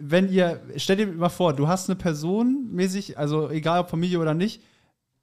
wenn 0.00 0.32
ihr, 0.32 0.62
stell 0.76 0.96
dir 0.96 1.06
mal 1.06 1.28
vor, 1.28 1.52
du 1.52 1.68
hast 1.68 1.90
eine 1.90 1.96
Person 1.96 2.70
mäßig, 2.72 3.18
also 3.18 3.50
egal 3.50 3.80
ob 3.80 3.90
Familie 3.90 4.18
oder 4.18 4.32
nicht, 4.32 4.62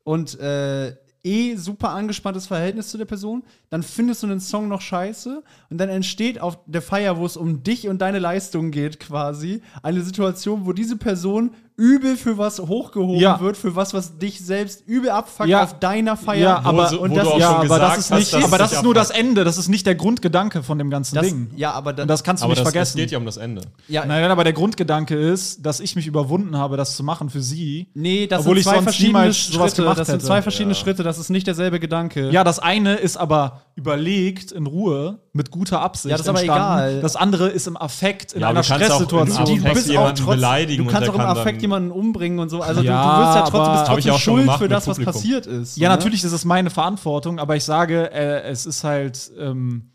und 0.03 0.39
äh, 0.39 0.95
eh 1.26 1.56
super 1.56 1.89
angespanntes 1.89 2.47
Verhältnis 2.47 2.89
zu 2.89 2.97
der 2.97 3.06
Person, 3.06 3.43
dann 3.76 3.84
findest 3.84 4.23
du 4.23 4.27
einen 4.27 4.39
Song 4.39 4.69
noch 4.69 4.80
scheiße 4.80 5.43
und 5.69 5.77
dann 5.77 5.89
entsteht 5.89 6.39
auf 6.39 6.57
der 6.65 6.81
Feier, 6.81 7.18
wo 7.18 7.26
es 7.26 7.35
um 7.35 7.61
dich 7.61 7.89
und 7.89 7.99
deine 8.02 8.19
Leistung 8.19 8.72
geht, 8.72 9.02
quasi, 9.02 9.61
eine 9.84 10.02
Situation, 10.02 10.65
wo 10.65 10.72
diese 10.72 10.95
Person 10.95 11.52
übel 11.77 12.15
für 12.15 12.38
was 12.38 12.57
hochgehoben 12.61 13.19
Ja. 13.19 13.41
wird, 13.41 13.57
für 13.57 13.76
was, 13.76 13.93
was 13.93 14.18
dich 14.18 14.39
selbst 14.39 14.88
übel 14.88 15.10
abfuckt 15.10 15.49
Ja. 15.49 15.61
auf 15.64 15.77
deiner 15.77 16.15
Feier. 16.15 16.39
Ja, 16.39 16.61
aber, 16.64 16.97
und 17.02 17.14
das, 17.14 17.27
ja, 17.38 17.49
aber 17.57 17.80
das 17.80 17.97
ist 17.97 18.11
hast, 18.11 18.18
nicht, 18.19 18.34
dass 18.34 18.43
aber 18.45 18.53
es 18.56 18.60
das 18.60 18.72
ist 18.73 18.84
nur 18.84 18.93
das. 18.93 19.10
Ende. 19.10 19.43
Das 19.43 19.57
ist 19.57 19.68
nicht 19.68 19.85
der 19.85 19.95
Grundgedanke 19.95 20.64
von 20.64 20.77
dem 20.77 20.89
ganzen 20.89 21.15
das, 21.15 21.27
Ding. 21.27 21.49
ja, 21.57 21.72
aber, 21.73 21.91
dann, 21.91 22.03
Und 22.03 22.07
das 22.07 22.23
kannst 22.23 22.43
du 22.43 22.45
Aber 22.45 22.52
nicht 22.53 22.61
das, 22.61 22.68
es 22.69 22.72
vergessen. 22.72 22.97
geht 22.97 23.11
ja 23.11 23.18
um 23.18 23.26
das 23.26 23.35
Ende. 23.35 23.61
ja, 23.89 24.06
Nein, 24.06 24.22
nein, 24.22 24.31
aber 24.31 24.45
der 24.45 24.53
Grundgedanke 24.53 25.15
ist, 25.15 25.65
dass 25.65 25.81
ich 25.81 25.97
mich 25.97 26.07
überwunden 26.07 26.56
habe, 26.57 26.77
das 26.77 26.95
zu 26.95 27.03
machen 27.03 27.30
für 27.30 27.41
sie. 27.41 27.88
nee, 27.93 28.26
das 28.26 28.39
Obwohl 28.39 28.53
sind 28.56 28.60
ich 28.60 28.64
zwei 28.68 28.73
sonst 28.76 28.84
verschiedene 28.85 29.19
niemals 29.19 29.47
sowas 29.47 29.72
Schritte. 29.72 29.81
gemacht 29.81 29.99
Das 29.99 30.07
sind 30.07 30.22
zwei 30.22 30.41
verschiedene 30.41 30.76
Schritte. 30.76 31.03
Das 31.03 31.18
ist 31.18 31.30
nicht 31.30 31.45
derselbe 31.45 31.81
Gedanke. 31.81 32.30
Ja, 32.31 32.45
das 32.45 32.60
eine 32.60 32.95
ist 32.95 33.18
aber 33.18 33.64
überlegt, 33.75 34.51
in 34.51 34.67
Ruhe, 34.67 35.19
mit 35.33 35.51
guter 35.51 35.81
Absicht. 35.81 36.11
Ja, 36.11 36.17
das 36.17 36.25
ist 36.25 36.29
aber 36.29 36.43
egal. 36.43 37.01
Das 37.01 37.15
andere 37.15 37.49
ist 37.49 37.67
im 37.67 37.75
Affekt, 37.75 38.33
in 38.33 38.41
Ja, 38.41 38.49
einer 38.49 38.61
du 38.61 38.67
kannst 38.67 38.91
auch 38.91 38.99
im 39.01 39.05
Stresssituation. 39.07 39.59
Affekt 39.59 39.73
bist 39.75 39.97
auch 39.97 40.11
trotz- 40.13 40.25
beleidigen 40.35 40.85
Du 40.85 40.89
kannst 40.91 41.09
auch 41.09 41.13
im 41.13 41.19
kann 41.19 41.37
Affekt 41.37 41.61
jemanden 41.61 41.91
umbringen 41.91 42.39
und 42.39 42.49
so. 42.49 42.61
Also 42.61 42.81
Ja, 42.81 43.03
du, 43.03 43.19
du 43.19 43.25
wirst 43.25 43.35
ja 43.35 43.41
trotzdem, 43.49 43.73
bist 43.73 43.87
trotzdem 43.87 44.19
schuld 44.21 44.41
gemacht 44.43 44.59
für 44.59 44.67
das, 44.69 44.87
was 44.87 44.99
passiert 44.99 45.45
ist. 45.45 45.77
Ja, 45.77 45.89
ne? 45.89 45.95
natürlich 45.95 46.23
ist 46.23 46.31
es 46.31 46.45
meine 46.45 46.69
Verantwortung, 46.69 47.39
aber 47.39 47.55
ich 47.57 47.63
sage, 47.65 48.11
äh, 48.13 48.43
es 48.43 48.65
ist 48.65 48.83
halt, 48.85 49.31
ähm, 49.37 49.89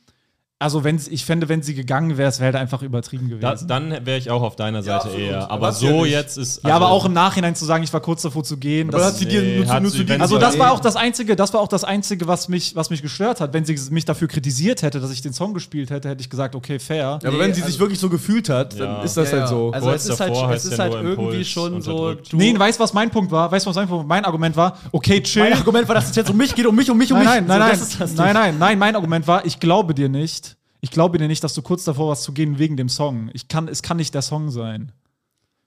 also 0.63 0.85
wenn 0.85 0.99
sie- 0.99 1.11
ich 1.11 1.25
fände, 1.25 1.49
wenn 1.49 1.63
sie 1.63 1.75
gegangen 1.75 2.19
wäre, 2.19 2.29
es 2.29 2.39
wäre 2.39 2.53
halt 2.53 2.57
einfach 2.63 2.83
übertrieben 2.83 3.29
gewesen. 3.31 3.41
Da, 3.41 3.55
dann 3.55 4.05
wäre 4.05 4.19
ich 4.19 4.31
auch 4.31 4.43
auf 4.43 4.57
deiner 4.57 4.83
Seite 4.83 5.07
absolut. 5.07 5.19
eher. 5.19 5.51
Aber 5.51 5.69
ja 5.69 5.73
so 5.73 6.05
jetzt 6.05 6.37
ist. 6.37 6.63
ja, 6.63 6.77
aber 6.77 6.87
also- 6.87 6.97
auch 6.99 7.05
im 7.07 7.15
Nachhinein 7.15 7.55
zu 7.55 7.65
sagen, 7.65 7.83
ich 7.83 7.91
war 7.95 8.01
kurz 8.01 8.21
davor 8.21 8.45
zu 8.45 8.59
gehen. 8.59 8.89
Aber 8.91 8.99
das- 8.99 9.07
hat 9.09 9.17
sie 9.17 9.25
dir 9.27 9.41
Nee, 9.41 9.57
nur, 9.57 9.67
zu, 9.67 9.73
hat 9.73 9.83
nur 9.83 9.91
sie- 9.91 9.97
zu 9.99 10.05
dir 10.05 10.21
also 10.21 10.37
das 10.37 10.59
war 10.59 10.67
ey, 10.67 10.73
auch 10.75 10.81
das 10.81 10.97
einzige, 10.97 11.35
das 11.35 11.55
war 11.55 11.63
auch 11.63 11.69
das 11.69 11.83
einzige, 11.83 12.27
was 12.29 12.49
mich, 12.49 12.77
was 12.77 12.91
mich 12.91 13.01
gestört 13.01 13.41
hat. 13.41 13.55
Wenn 13.55 13.65
sie 13.65 13.75
mich 13.91 14.05
dafür 14.05 14.29
kritisiert 14.29 14.83
hätte, 14.83 15.01
dass 15.01 15.11
ich 15.11 15.23
den 15.23 15.33
Song 15.33 15.55
gespielt 15.55 15.89
hätte, 15.91 16.11
hätte 16.11 16.21
ich 16.21 16.29
gesagt, 16.29 16.55
okay, 16.55 16.79
fair. 16.79 16.99
Ja, 16.99 17.15
aber 17.15 17.31
Nee, 17.31 17.39
wenn 17.39 17.55
sie 17.55 17.63
also- 17.63 17.73
sich 17.73 17.81
wirklich 17.81 17.99
so 17.99 18.11
gefühlt 18.11 18.51
hat, 18.51 18.79
dann 18.79 18.87
Ja. 18.97 19.03
ist 19.03 19.17
das 19.17 19.33
Ja, 19.33 19.39
halt 19.39 19.49
so. 19.49 19.69
ja. 19.69 19.73
Also 19.75 19.89
Kurz 19.89 20.05
es 20.05 20.09
ist 20.11 20.21
halt, 20.21 20.33
es 20.55 20.65
ist 20.67 20.73
ja 20.77 20.85
halt 20.85 20.93
irgendwie 20.93 21.45
schon 21.47 21.81
so. 21.81 22.13
Du, 22.13 22.37
nee, 22.37 22.55
weißt 22.59 22.79
du, 22.79 22.83
was 22.85 22.93
mein 22.93 23.09
Punkt 23.11 23.33
war? 23.33 23.51
Weißt 23.51 23.65
du, 23.65 23.71
was 23.71 23.77
mein 23.77 23.89
Punkt 23.89 24.07
Mein 24.07 24.27
Argument 24.27 24.55
war, 24.57 24.77
okay, 24.93 25.23
chill. 25.23 25.43
mein 25.43 25.55
Argument 25.55 25.89
war, 25.89 25.95
dass 25.95 26.11
es 26.11 26.17
jetzt 26.17 26.29
um 26.29 26.37
mich 26.37 26.55
geht, 26.55 26.67
um 26.67 26.77
mich, 26.77 26.91
um 26.91 26.99
mich, 26.99 27.11
um 27.13 27.19
mich. 27.19 27.27
nein, 27.27 27.47
nein, 27.47 27.59
nein, 27.61 27.71
das 27.71 27.97
das 27.97 28.15
nein, 28.15 28.57
nein, 28.59 28.79
mein 28.79 28.95
Argument 28.95 29.27
war, 29.27 29.47
ich 29.47 29.59
glaube 29.59 29.95
dir 29.95 30.09
nicht. 30.11 30.50
Ich 30.81 30.91
glaube 30.91 31.19
dir 31.19 31.29
nicht, 31.29 31.45
dass 31.45 31.55
du 31.55 31.63
kurz 31.63 31.85
davor 31.85 32.09
warst 32.09 32.23
zu 32.23 32.33
gehen 32.33 32.59
wegen 32.59 32.77
dem 32.77 32.89
Song. 32.89 33.31
Ich 33.35 33.49
kann, 33.49 33.69
es 33.69 33.83
kann 33.83 33.97
nicht 33.99 34.15
der 34.15 34.23
Song 34.23 34.51
sein. 34.51 34.93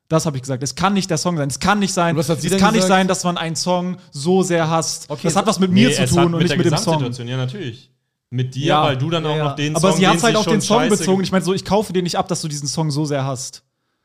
Das 0.10 0.26
habe 0.26 0.38
ich 0.38 0.42
gesagt. 0.44 0.62
Es 0.64 0.76
kann 0.76 0.94
nicht 0.94 1.10
der 1.10 1.18
Song 1.18 1.38
sein. 1.38 1.50
Es 1.50 1.60
kann 1.60 1.80
nicht 1.80 1.94
sein. 1.94 2.16
Und 2.16 2.20
was 2.20 2.30
hat 2.30 2.42
sie 2.42 2.48
es 2.48 2.58
kann 2.58 2.74
nicht 2.74 2.82
gesagt? 2.84 2.88
sein, 3.00 3.08
dass 3.08 3.24
man 3.24 3.38
einen 3.38 3.56
Song 3.56 3.98
so 4.12 4.44
sehr 4.44 4.70
hasst. 4.70 5.10
Okay, 5.10 5.22
das 5.24 5.36
hat 5.36 5.46
was 5.48 5.60
mit 5.60 5.72
mir 5.72 5.90
Nee, 5.90 5.96
zu 5.96 6.06
tun 6.08 6.26
und 6.26 6.32
mit 6.34 6.42
nicht 6.44 6.58
mit 6.58 6.66
dem 6.66 6.78
Song. 6.78 6.98
Gesamtsituation, 6.98 7.28
ja, 7.28 7.38
natürlich. 7.38 7.90
Mit 8.30 8.56
dir, 8.56 8.66
Ja. 8.66 8.84
weil 8.84 8.98
du 8.98 9.10
dann 9.12 9.24
Ja, 9.24 9.30
auch 9.32 9.38
noch 9.50 9.56
den 9.56 9.76
Aber 9.76 9.90
Song 9.92 9.98
sie 10.00 10.08
hat 10.08 10.22
halt 10.24 10.36
auf 10.36 10.46
den 10.46 10.62
Song 10.62 10.90
bezogen. 10.90 11.24
Ich 11.24 11.32
meine, 11.32 11.46
so, 11.46 11.54
ich 11.54 11.64
kaufe 11.66 11.94
dir 11.94 12.02
nicht 12.04 12.18
ab, 12.18 12.28
dass 12.28 12.42
du 12.42 12.48
diesen 12.48 12.68
Song 12.68 12.90
so 12.92 13.06
sehr 13.06 13.24
hasst. 13.26 13.64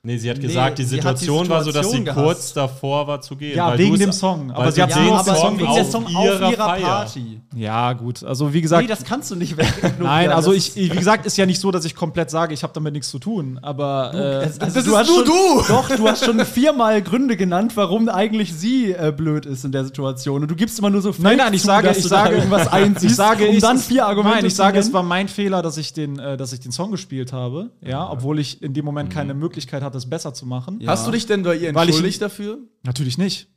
Nee, 0.09 0.17
sie 0.17 0.31
hat 0.31 0.41
gesagt, 0.41 0.79
die 0.79 0.85
sie 0.85 1.03
hat 1.03 1.17
die 1.17 1.21
Situation 1.21 1.49
war 1.51 1.63
so, 1.63 1.71
dass 1.71 1.91
sie 1.91 1.99
Situation 1.99 2.25
kurz 2.25 2.39
gehasst. 2.39 2.57
davor 2.57 3.07
war 3.07 3.21
zu 3.21 3.37
gehen. 3.37 3.55
Ja, 3.55 3.69
weil 3.69 3.79
wegen 3.79 3.93
du 3.93 3.99
dem 3.99 4.13
Song. 4.13 4.51
Aber 4.53 4.73
sie 4.73 4.77
du 4.81 4.83
hat 4.85 4.91
Ja, 4.91 5.03
den 5.05 5.13
aber 5.13 5.35
Song 5.35 5.59
wegen 5.59 5.69
auf 5.69 5.75
der 5.77 5.85
Song 5.85 6.07
auf 6.17 6.25
ihrer 6.25 6.51
ihrer. 6.51 6.67
Party. 6.79 7.41
Ja, 7.55 7.93
gut. 7.93 8.25
Also, 8.25 8.55
wie 8.55 8.63
gesagt. 8.63 8.81
Nee, 8.81 8.89
das 8.89 9.05
kannst 9.05 9.31
du 9.31 9.37
nicht 9.37 9.59
weg. 9.59 9.67
Nein, 10.01 10.31
also 10.31 10.55
ich, 10.55 10.75
wie 10.77 10.89
gesagt, 10.89 11.27
ist 11.27 11.37
ja 11.37 11.45
nicht 11.45 11.61
so, 11.61 11.71
dass 11.71 11.85
ich 11.85 11.95
komplett 11.95 12.31
sage, 12.31 12.55
ich 12.55 12.63
habe 12.63 12.73
damit 12.73 12.95
nichts 12.95 13.11
zu 13.11 13.19
tun. 13.19 13.59
Aber 13.61 14.13
äh, 14.15 14.19
Also 14.47 14.59
Das 14.61 14.73
du 14.73 14.79
ist 14.79 14.97
hast 14.97 15.09
nur 15.09 15.17
schon, 15.19 15.25
du! 15.27 15.63
Doch, 15.69 15.91
du 15.95 16.09
hast 16.09 16.25
schon 16.25 16.43
viermal 16.47 17.03
Gründe 17.03 17.37
genannt, 17.37 17.73
warum 17.75 18.09
eigentlich 18.09 18.55
sie 18.55 18.93
äh, 18.93 19.13
blöd 19.15 19.45
ist 19.45 19.67
in 19.67 19.73
der 19.73 19.85
Situation. 19.85 20.41
Und 20.41 20.51
du 20.51 20.57
gibst 20.57 20.79
immer 20.79 20.89
nur 20.89 21.03
so 21.03 21.11
Nein, 21.19 21.33
fake 21.33 21.39
nein, 21.39 21.53
ich 21.53 21.61
zu, 21.61 21.67
sage, 21.67 21.89
dass 21.89 21.99
ich 21.99 22.03
du 22.05 22.09
sage, 22.09 22.37
irgendwas 22.37 22.67
einziehst, 22.73 23.11
ich 23.13 23.15
sage, 23.17 23.47
um 23.47 23.55
ich, 23.57 23.61
dann 23.61 23.77
vier 23.79 24.07
Argumente 24.07 24.39
Nein, 24.39 24.47
ich 24.47 24.55
sage, 24.55 24.79
es 24.79 24.91
war 24.95 25.03
mein 25.03 25.29
Fehler, 25.29 25.61
dass 25.61 25.77
ich 25.77 25.93
den, 25.93 26.19
äh, 26.19 26.39
dass 26.39 26.55
ich 26.55 26.61
den 26.61 26.73
Song 26.73 26.91
gespielt 26.93 27.35
habe, 27.35 27.69
ja, 27.85 28.09
obwohl 28.11 28.39
ich 28.39 28.63
in 28.63 28.73
dem 28.73 28.87
Moment 28.87 29.11
keine 29.11 29.35
Möglichkeit 29.35 29.83
hatte, 29.83 29.98
es 29.99 30.09
besser 30.09 30.33
zu 30.35 30.47
machen. 30.47 30.81
Ja. 30.81 30.91
Hast 30.93 31.07
du 31.07 31.11
dich 31.11 31.27
denn 31.27 31.43
bei 31.43 31.57
ihr 31.57 31.75
Weil 31.75 31.89
ich- 31.89 31.95
entschuldigt 31.95 32.23
dafür? 32.23 32.59
Natürlich 32.85 33.19
nicht, 33.19 33.49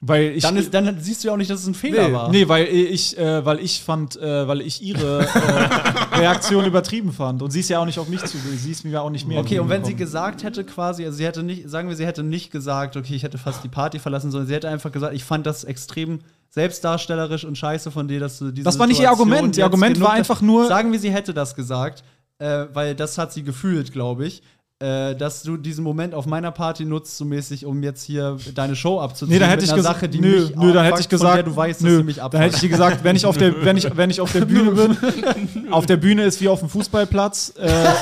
weil 0.00 0.32
ich 0.36 0.42
Dann, 0.42 0.56
ist, 0.56 0.72
dann 0.72 1.00
siehst 1.00 1.24
du 1.24 1.28
ja 1.28 1.34
auch 1.34 1.38
nicht, 1.38 1.50
dass 1.50 1.60
es 1.60 1.66
ein 1.66 1.74
Fehler 1.74 2.08
Nee, 2.08 2.14
war. 2.14 2.30
Nee, 2.30 2.48
weil 2.48 2.66
ich, 2.68 3.18
äh, 3.18 3.44
weil 3.44 3.58
ich 3.58 3.82
fand, 3.82 4.16
äh, 4.16 4.46
weil 4.46 4.60
ich 4.60 4.80
ihre 4.82 5.22
äh, 5.24 5.26
Reaktion 6.20 6.64
übertrieben 6.66 7.12
fand. 7.12 7.42
Und 7.42 7.50
sie 7.50 7.60
ist 7.60 7.68
ja 7.68 7.80
auch 7.80 7.84
nicht 7.86 7.98
auf 7.98 8.08
mich 8.08 8.24
zu, 8.24 8.36
sie 8.38 8.70
ist 8.70 8.84
mir 8.84 9.02
auch 9.02 9.10
nicht 9.10 9.26
mehr. 9.26 9.40
Okay, 9.40 9.58
und 9.58 9.68
wenn 9.68 9.84
sie 9.84 9.94
gesagt 9.94 10.44
hätte 10.44 10.62
quasi, 10.64 11.04
also 11.04 11.16
sie 11.16 11.24
hätte 11.26 11.42
nicht, 11.42 11.68
sagen 11.68 11.88
wir, 11.88 11.96
sie 11.96 12.06
hätte 12.06 12.22
nicht 12.22 12.50
gesagt, 12.52 12.96
okay, 12.96 13.14
ich 13.14 13.22
hätte 13.24 13.38
fast 13.38 13.64
die 13.64 13.68
Party 13.68 13.98
verlassen, 13.98 14.30
sondern 14.30 14.46
sie 14.46 14.54
hätte 14.54 14.68
einfach 14.68 14.92
gesagt, 14.92 15.14
ich 15.14 15.24
fand 15.24 15.46
das 15.46 15.64
extrem 15.64 16.20
selbstdarstellerisch 16.50 17.44
und 17.44 17.56
scheiße 17.58 17.90
von 17.90 18.08
dir, 18.08 18.20
dass 18.20 18.38
du 18.38 18.50
diese 18.50 18.64
Das 18.64 18.78
war 18.78 18.86
nicht 18.86 19.00
ihr 19.00 19.10
Argument. 19.10 19.56
Ihr 19.56 19.64
Argument 19.64 20.00
war 20.00 20.12
einfach 20.12 20.40
nur- 20.40 20.66
Sagen 20.68 20.92
wir, 20.92 20.98
sie 21.00 21.10
hätte 21.10 21.34
das 21.34 21.54
gesagt, 21.54 22.04
äh, 22.38 22.66
weil 22.72 22.94
das 22.94 23.18
hat 23.18 23.32
sie 23.32 23.42
gefühlt, 23.42 23.92
glaube 23.92 24.26
ich. 24.26 24.42
Äh, 24.80 25.16
dass 25.16 25.42
du 25.42 25.56
diesen 25.56 25.82
Moment 25.82 26.14
auf 26.14 26.26
meiner 26.26 26.52
Party 26.52 26.84
nutzt, 26.84 27.16
so 27.16 27.24
mäßig, 27.24 27.66
um 27.66 27.82
jetzt 27.82 28.04
hier 28.04 28.36
deine 28.54 28.76
Show 28.76 29.00
abzuziehen. 29.00 29.30
Nee, 29.36 29.40
da 29.40 29.46
hätte 29.46 29.64
ich 29.64 29.74
gesagt, 29.74 29.96
Sache, 29.96 30.08
die 30.08 30.20
nö, 30.20 30.42
mich 30.42 30.54
nö, 30.54 30.72
dann 30.72 30.84
hätte 30.84 31.00
ich 31.00 31.08
gesagt, 31.08 31.48
du 31.48 31.56
weißt, 31.56 31.80
dass 31.80 31.84
nö, 31.84 31.96
sie 31.96 32.04
mich 32.04 32.22
abfuckt. 32.22 32.44
hätte 32.44 32.54
ich 32.54 32.60
dir 32.60 32.68
gesagt, 32.68 33.02
wenn 33.02 33.16
ich 33.16 33.26
auf 33.26 33.36
der, 33.36 33.64
wenn 33.64 33.76
ich, 33.76 33.96
wenn 33.96 34.08
ich 34.08 34.20
auf 34.20 34.30
der 34.30 34.44
Bühne 34.44 34.70
bin, 34.70 34.96
auf 35.72 35.86
der 35.86 35.96
Bühne 35.96 36.22
ist 36.22 36.40
wie 36.40 36.48
auf 36.48 36.60
dem 36.60 36.68
Fußballplatz. 36.68 37.54
Äh, 37.58 37.66
äh, 37.66 37.92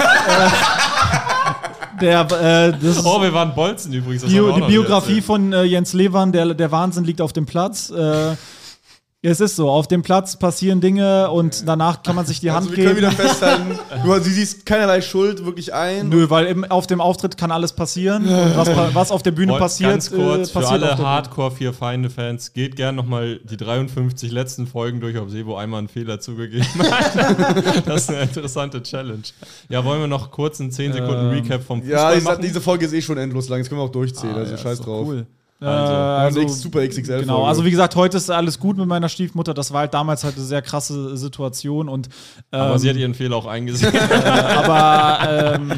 der, 2.03 2.75
äh, 2.83 2.87
Oh, 3.05 3.23
wir 3.23 3.33
waren 3.33 3.55
Bolzen 3.55 3.95
übrigens. 3.95 4.27
Bio, 4.27 4.53
die 4.53 4.67
Biografie 4.67 5.23
von 5.23 5.55
äh, 5.55 5.63
Jens 5.63 5.95
Levern, 5.95 6.31
der, 6.31 6.53
der 6.53 6.71
Wahnsinn 6.73 7.05
liegt 7.05 7.23
auf 7.23 7.33
dem 7.33 7.47
Platz. 7.47 7.89
Äh, 7.89 8.35
es 9.29 9.41
ist 9.41 9.57
so, 9.57 9.69
auf 9.69 9.89
dem 9.89 10.03
Platz 10.03 10.37
passieren 10.37 10.81
Dinge 10.81 11.31
und 11.31 11.67
danach 11.67 12.03
kann 12.03 12.15
man 12.15 12.25
sich 12.27 12.39
die 12.41 12.51
Hand 12.51 12.67
Also 12.69 12.77
wir 12.77 12.85
können 12.85 12.97
geben. 12.97 13.13
wieder 13.13 13.29
festhalten, 13.29 13.79
du, 14.05 14.21
sie 14.21 14.31
siehst 14.31 14.65
keinerlei 14.67 15.01
Schuld 15.01 15.45
wirklich 15.45 15.75
ein. 15.75 16.09
Nö, 16.09 16.31
weil 16.31 16.47
im, 16.47 16.65
auf 16.65 16.87
dem 16.87 17.01
Auftritt 17.01 17.37
kann 17.37 17.51
alles 17.51 17.73
passieren. 17.73 18.25
Und 18.27 18.57
was, 18.57 18.95
was 18.95 19.11
auf 19.11 19.23
der 19.23 19.33
Bühne 19.33 19.53
Wollt- 19.53 19.63
passiert, 19.63 19.91
Ganz 19.91 20.11
kurz, 20.11 20.49
äh, 20.51 20.53
für 20.53 20.61
passiert 20.61 20.65
auf 20.65 20.71
alle 20.73 20.87
der 20.87 20.95
Bühne. 20.97 21.09
Hardcore 21.09 21.51
vier 21.51 21.73
Feinde 21.73 22.09
Fans, 22.11 22.53
geht 22.53 22.77
gern 22.77 22.95
nochmal 22.95 23.41
die 23.43 23.57
53 23.57 24.31
letzten 24.31 24.67
Folgen 24.67 25.01
durch, 25.01 25.17
ob 25.19 25.29
Sebo 25.31 25.57
einmal 25.57 25.79
einen 25.79 25.89
Fehler 25.89 26.21
zugegeben 26.21 26.65
hat. 26.79 27.87
das 27.87 28.03
ist 28.03 28.11
eine 28.11 28.23
interessante 28.23 28.83
Challenge. 28.83 29.23
Ja, 29.69 29.85
wollen 29.85 30.01
wir 30.01 30.07
noch 30.07 30.31
kurz 30.31 30.61
einen 30.61 30.71
10 30.71 30.93
Sekunden 30.93 31.27
Ähm, 31.27 31.31
Recap 31.31 31.63
vom 31.65 31.81
Fußball 31.83 32.13
Ja, 32.13 32.15
ich 32.17 32.23
sag, 32.23 32.41
diese 32.41 32.61
Folge 32.61 32.87
ist 32.87 32.93
eh 32.93 33.03
schon 33.03 33.19
endlos 33.19 33.49
lang, 33.49 33.59
das 33.61 33.69
können 33.69 33.81
wir 33.81 33.85
auch 33.85 33.91
durchzählen, 33.91 34.35
also 34.37 34.57
scheiß 34.57 34.81
drauf. 34.81 35.07
Cool. 35.09 35.27
Äh, 35.61 35.65
Also, 35.65 35.95
also, 35.95 36.41
X, 36.41 36.61
Super 36.61 36.87
XXL. 36.87 37.21
Genau, 37.21 37.37
Folge. 37.37 37.49
also 37.49 37.65
wie 37.65 37.71
gesagt, 37.71 37.97
heute 37.97 38.17
ist 38.17 38.31
alles 38.31 38.59
gut 38.59 38.77
mit 38.77 38.87
meiner 38.87 39.09
Stiefmutter. 39.09 39.55
Das 39.55 39.73
war 39.73 39.81
halt 39.81 39.95
damals 39.95 40.23
halt 40.25 40.37
eine 40.37 40.45
sehr 40.45 40.61
krasse 40.61 41.17
Situation 41.17 41.89
und 41.89 42.09
ähm, 42.53 42.61
Aber 42.61 42.79
sie 42.79 42.91
hat 42.91 42.97
ihren 42.97 43.15
Fehler 43.15 43.37
auch 43.37 43.47
eingesehen. 43.47 43.97
aber 44.25 45.55
ähm, 45.55 45.73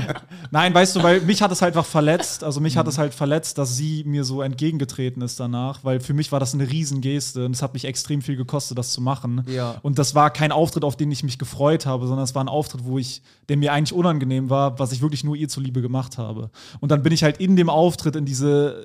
nein, 0.50 0.74
weißt 0.74 0.96
du, 0.96 1.02
weil 1.02 1.20
mich 1.20 1.42
hat 1.42 1.52
es 1.52 1.62
halt 1.62 1.76
einfach 1.76 1.88
verletzt. 1.88 2.42
Also 2.42 2.60
mich 2.60 2.76
hat 2.76 2.88
es 2.88 2.98
halt 2.98 3.14
verletzt, 3.14 3.58
dass 3.58 3.76
sie 3.76 4.02
mir 4.04 4.24
so 4.24 4.42
entgegengetreten 4.42 5.22
ist 5.22 5.38
danach, 5.38 5.84
weil 5.84 6.00
für 6.00 6.14
mich 6.14 6.32
war 6.32 6.40
das 6.40 6.54
eine 6.54 6.68
Riesengeste 6.68 7.46
und 7.46 7.54
es 7.54 7.62
hat 7.62 7.74
mich 7.74 7.84
extrem 7.84 8.20
viel 8.20 8.36
gekostet, 8.36 8.78
das 8.78 8.90
zu 8.90 9.00
machen. 9.00 9.44
Ja. 9.48 9.76
Und 9.82 9.98
das 9.98 10.14
war 10.14 10.30
kein 10.30 10.50
Auftritt, 10.50 10.84
auf 10.84 10.96
den 10.96 11.12
ich 11.12 11.22
mich 11.22 11.38
gefreut 11.38 11.86
habe, 11.86 12.06
sondern 12.06 12.24
es 12.24 12.34
war 12.34 12.42
ein 12.42 12.48
Auftritt, 12.48 12.84
wo 12.84 12.98
ich, 12.98 13.22
der 13.48 13.56
mir 13.56 13.72
eigentlich 13.72 13.92
unangenehm 13.92 14.50
war, 14.50 14.78
was 14.78 14.90
ich 14.92 15.02
wirklich 15.02 15.22
nur 15.22 15.36
ihr 15.36 15.48
zuliebe 15.48 15.82
gemacht 15.82 16.18
habe. 16.18 16.50
Und 16.80 16.90
dann 16.90 17.02
bin 17.02 17.12
ich 17.12 17.22
halt 17.22 17.38
in 17.38 17.54
dem 17.54 17.70
Auftritt 17.70 18.16
in 18.16 18.24
diese 18.24 18.84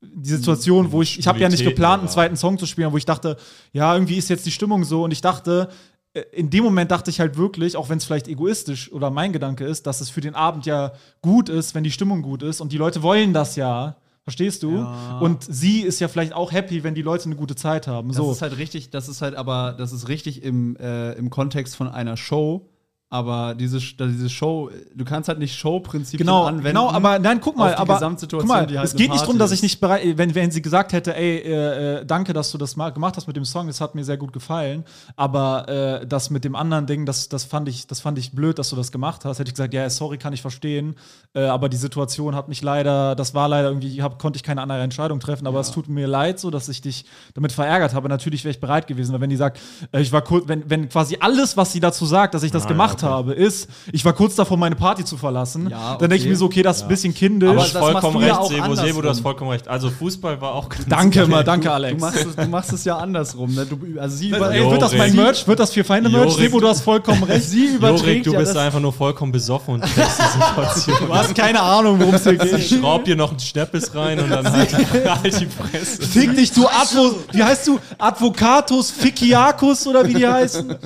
die 0.00 0.30
Situation, 0.30 0.92
wo 0.92 1.02
ich, 1.02 1.18
ich 1.18 1.26
habe 1.26 1.38
ja 1.38 1.48
nicht 1.48 1.64
geplant, 1.64 2.00
einen 2.00 2.08
zweiten 2.08 2.36
Song 2.36 2.58
zu 2.58 2.66
spielen, 2.66 2.92
wo 2.92 2.96
ich 2.96 3.04
dachte, 3.04 3.36
ja, 3.72 3.94
irgendwie 3.94 4.16
ist 4.16 4.30
jetzt 4.30 4.46
die 4.46 4.50
Stimmung 4.50 4.84
so 4.84 5.04
und 5.04 5.10
ich 5.10 5.20
dachte, 5.20 5.68
äh, 6.14 6.22
in 6.32 6.48
dem 6.50 6.64
Moment 6.64 6.90
dachte 6.90 7.10
ich 7.10 7.20
halt 7.20 7.36
wirklich, 7.36 7.76
auch 7.76 7.88
wenn 7.88 7.98
es 7.98 8.04
vielleicht 8.04 8.28
egoistisch 8.28 8.90
oder 8.92 9.10
mein 9.10 9.32
Gedanke 9.32 9.64
ist, 9.64 9.86
dass 9.86 10.00
es 10.00 10.08
für 10.10 10.20
den 10.20 10.34
Abend 10.34 10.66
ja 10.66 10.92
gut 11.20 11.48
ist, 11.48 11.74
wenn 11.74 11.84
die 11.84 11.90
Stimmung 11.90 12.22
gut 12.22 12.42
ist 12.42 12.60
und 12.60 12.72
die 12.72 12.78
Leute 12.78 13.02
wollen 13.02 13.32
das 13.32 13.56
ja. 13.56 13.96
Verstehst 14.24 14.62
du? 14.62 14.86
Und 15.20 15.42
sie 15.42 15.80
ist 15.80 15.98
ja 15.98 16.06
vielleicht 16.06 16.34
auch 16.34 16.52
happy, 16.52 16.84
wenn 16.84 16.94
die 16.94 17.02
Leute 17.02 17.24
eine 17.24 17.36
gute 17.36 17.56
Zeit 17.56 17.86
haben. 17.86 18.08
Das 18.08 18.18
So. 18.18 18.30
ist 18.30 18.42
halt 18.42 18.58
richtig, 18.58 18.90
das 18.90 19.08
ist 19.08 19.22
halt 19.22 19.34
aber, 19.34 19.74
das 19.76 19.92
ist 19.92 20.08
richtig 20.08 20.42
im, 20.42 20.76
äh, 20.76 21.12
im 21.12 21.30
Kontext 21.30 21.74
von 21.74 21.88
einer 21.88 22.16
Show. 22.16 22.69
Aber 23.12 23.56
diese, 23.56 23.80
diese 23.80 24.30
Show, 24.30 24.70
du 24.94 25.04
kannst 25.04 25.28
halt 25.28 25.40
nicht 25.40 25.56
Showprinzipien 25.58 26.24
Genau, 26.24 26.44
anwenden. 26.44 26.68
genau, 26.68 26.90
aber 26.90 27.18
nein, 27.18 27.40
guck 27.40 27.56
mal, 27.56 27.74
aber 27.74 27.98
guck 27.98 28.46
mal, 28.46 28.60
halt 28.68 28.70
es 28.84 28.94
geht 28.94 29.10
nicht 29.10 29.22
darum, 29.22 29.36
dass 29.36 29.50
ich 29.50 29.62
nicht 29.62 29.80
bereit, 29.80 30.16
wenn, 30.16 30.32
wenn 30.36 30.52
sie 30.52 30.62
gesagt 30.62 30.92
hätte, 30.92 31.16
ey, 31.16 31.38
äh, 31.38 32.02
äh, 32.02 32.06
danke, 32.06 32.32
dass 32.32 32.52
du 32.52 32.58
das 32.58 32.76
mal 32.76 32.90
gemacht 32.90 33.16
hast 33.16 33.26
mit 33.26 33.34
dem 33.34 33.44
Song, 33.44 33.66
das 33.66 33.80
hat 33.80 33.96
mir 33.96 34.04
sehr 34.04 34.16
gut 34.16 34.32
gefallen, 34.32 34.84
aber 35.16 35.68
äh, 35.68 36.06
das 36.06 36.30
mit 36.30 36.44
dem 36.44 36.54
anderen 36.54 36.86
Ding, 36.86 37.04
das, 37.04 37.28
das 37.28 37.42
fand 37.42 37.68
ich, 37.68 37.88
das 37.88 37.98
fand 37.98 38.16
ich 38.16 38.30
blöd, 38.30 38.60
dass 38.60 38.70
du 38.70 38.76
das 38.76 38.92
gemacht 38.92 39.24
hast. 39.24 39.40
Hätte 39.40 39.48
ich 39.48 39.54
gesagt, 39.54 39.74
ja, 39.74 39.90
sorry, 39.90 40.16
kann 40.16 40.32
ich 40.32 40.40
verstehen, 40.40 40.94
äh, 41.34 41.40
aber 41.46 41.68
die 41.68 41.78
Situation 41.78 42.36
hat 42.36 42.46
mich 42.48 42.62
leider, 42.62 43.16
das 43.16 43.34
war 43.34 43.48
leider 43.48 43.70
irgendwie, 43.70 44.00
hab, 44.02 44.20
konnte 44.20 44.36
ich 44.36 44.44
keine 44.44 44.62
andere 44.62 44.82
Entscheidung 44.82 45.18
treffen, 45.18 45.48
aber 45.48 45.58
es 45.58 45.72
tut 45.72 45.88
mir 45.88 46.06
leid, 46.06 46.38
so, 46.38 46.50
dass 46.50 46.68
ich 46.68 46.80
dich 46.80 47.06
damit 47.34 47.50
verärgert 47.50 47.92
habe. 47.92 48.08
Natürlich 48.08 48.44
wäre 48.44 48.52
ich 48.52 48.60
bereit 48.60 48.86
gewesen, 48.86 49.12
weil 49.12 49.20
wenn 49.20 49.30
die 49.30 49.36
sagt, 49.36 49.58
äh, 49.90 50.00
ich 50.00 50.12
war 50.12 50.22
kurz, 50.22 50.46
wenn, 50.46 50.70
wenn 50.70 50.88
quasi 50.88 51.16
alles, 51.18 51.56
was 51.56 51.72
sie 51.72 51.80
dazu 51.80 52.06
sagt, 52.06 52.34
dass 52.34 52.44
ich 52.44 52.52
das 52.52 52.66
Ah, 52.66 52.68
gemacht 52.68 52.99
gemacht 53.00 53.14
habe, 53.14 53.32
ist, 53.32 53.68
ich 53.92 54.04
war 54.04 54.12
kurz 54.12 54.34
davor, 54.34 54.56
meine 54.56 54.76
Party 54.76 55.04
zu 55.04 55.16
verlassen. 55.16 55.68
Ja, 55.70 55.96
Dann 55.96 56.10
denke 56.10 56.16
ich 56.16 56.22
okay. 56.22 56.30
mir 56.30 56.36
so, 56.36 56.44
okay, 56.46 56.62
das 56.62 56.78
ist 56.78 56.82
ein 56.84 56.88
bisschen 56.88 57.14
kindisch. 57.14 57.48
Aber 57.48 57.60
das 57.60 57.74
machst 57.74 57.90
vollkommen 57.92 58.20
du 58.20 58.26
ja 58.26 58.34
recht, 58.34 58.40
auch 58.40 58.50
Sebo. 58.50 58.74
Sebo, 58.74 59.02
du 59.02 59.08
hast 59.08 59.20
vollkommen 59.20 59.50
recht. 59.50 59.68
Also 59.68 59.90
Fußball 59.90 60.40
war 60.40 60.54
auch 60.54 60.68
ganz 60.68 60.86
danke 60.88 61.26
mal, 61.26 61.44
danke 61.44 61.68
Du 61.68 61.74
Alex. 61.74 62.00
machst, 62.00 62.26
es, 62.26 62.36
du 62.36 62.48
machst 62.48 62.72
es 62.72 62.84
ja 62.84 62.98
andersrum. 62.98 63.54
Ne? 63.54 63.66
Du, 63.66 63.78
also 64.00 64.16
sie, 64.16 64.32
Ey, 64.32 64.70
wird 64.70 64.82
das 64.82 64.94
mein. 64.96 65.14
Merch? 65.14 65.46
Wird 65.46 65.58
das 65.58 65.72
vier 65.72 65.84
Feinde 65.84 66.08
Merch? 66.08 66.34
Sebo, 66.34 66.60
du 66.60 66.68
hast 66.68 66.82
vollkommen 66.82 67.22
recht. 67.24 67.48
sie 67.48 67.66
überträgt 67.74 68.02
Jorik, 68.06 68.24
du 68.24 68.32
ja 68.32 68.38
bist 68.38 68.54
das, 68.54 68.62
einfach 68.62 68.80
nur 68.80 68.92
vollkommen 68.92 69.32
besoffen 69.32 69.74
und 69.74 69.82
kriegst 69.82 70.18
die 70.18 70.38
Situation. 70.38 70.96
Du 71.10 71.14
hast 71.14 71.34
keine 71.34 71.60
Ahnung, 71.60 71.98
worum 71.98 72.14
es 72.14 72.24
hier 72.24 72.36
geht. 72.36 72.64
Schraub 72.64 73.04
dir 73.04 73.16
noch 73.16 73.30
einen 73.30 73.40
Schneppes 73.40 73.94
rein 73.94 74.20
und 74.20 74.30
dann 74.30 74.50
halt, 74.50 74.72
halt 75.22 75.40
die 75.40 75.46
Fresse. 75.46 76.02
Fick 76.02 76.36
dich, 76.36 76.52
du 76.52 76.66
Advo, 76.66 77.16
wie 77.32 77.42
heißt 77.42 77.66
du? 77.68 77.78
Advocatus 77.98 78.90
Fickiacus 78.90 79.86
oder 79.86 80.06
wie 80.06 80.14
die 80.14 80.26
heißen? 80.26 80.76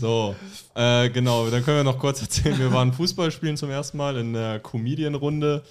So, 0.00 0.34
äh, 0.78 1.10
genau, 1.10 1.46
dann 1.48 1.64
können 1.64 1.78
wir 1.78 1.84
noch 1.84 1.98
kurz 1.98 2.22
erzählen, 2.22 2.58
wir 2.58 2.72
waren 2.72 2.92
Fußball 2.92 3.30
spielen 3.30 3.56
zum 3.56 3.70
ersten 3.70 3.96
Mal 3.98 4.16
in 4.16 4.32
der 4.32 4.60
Comedian-Runde 4.60 5.62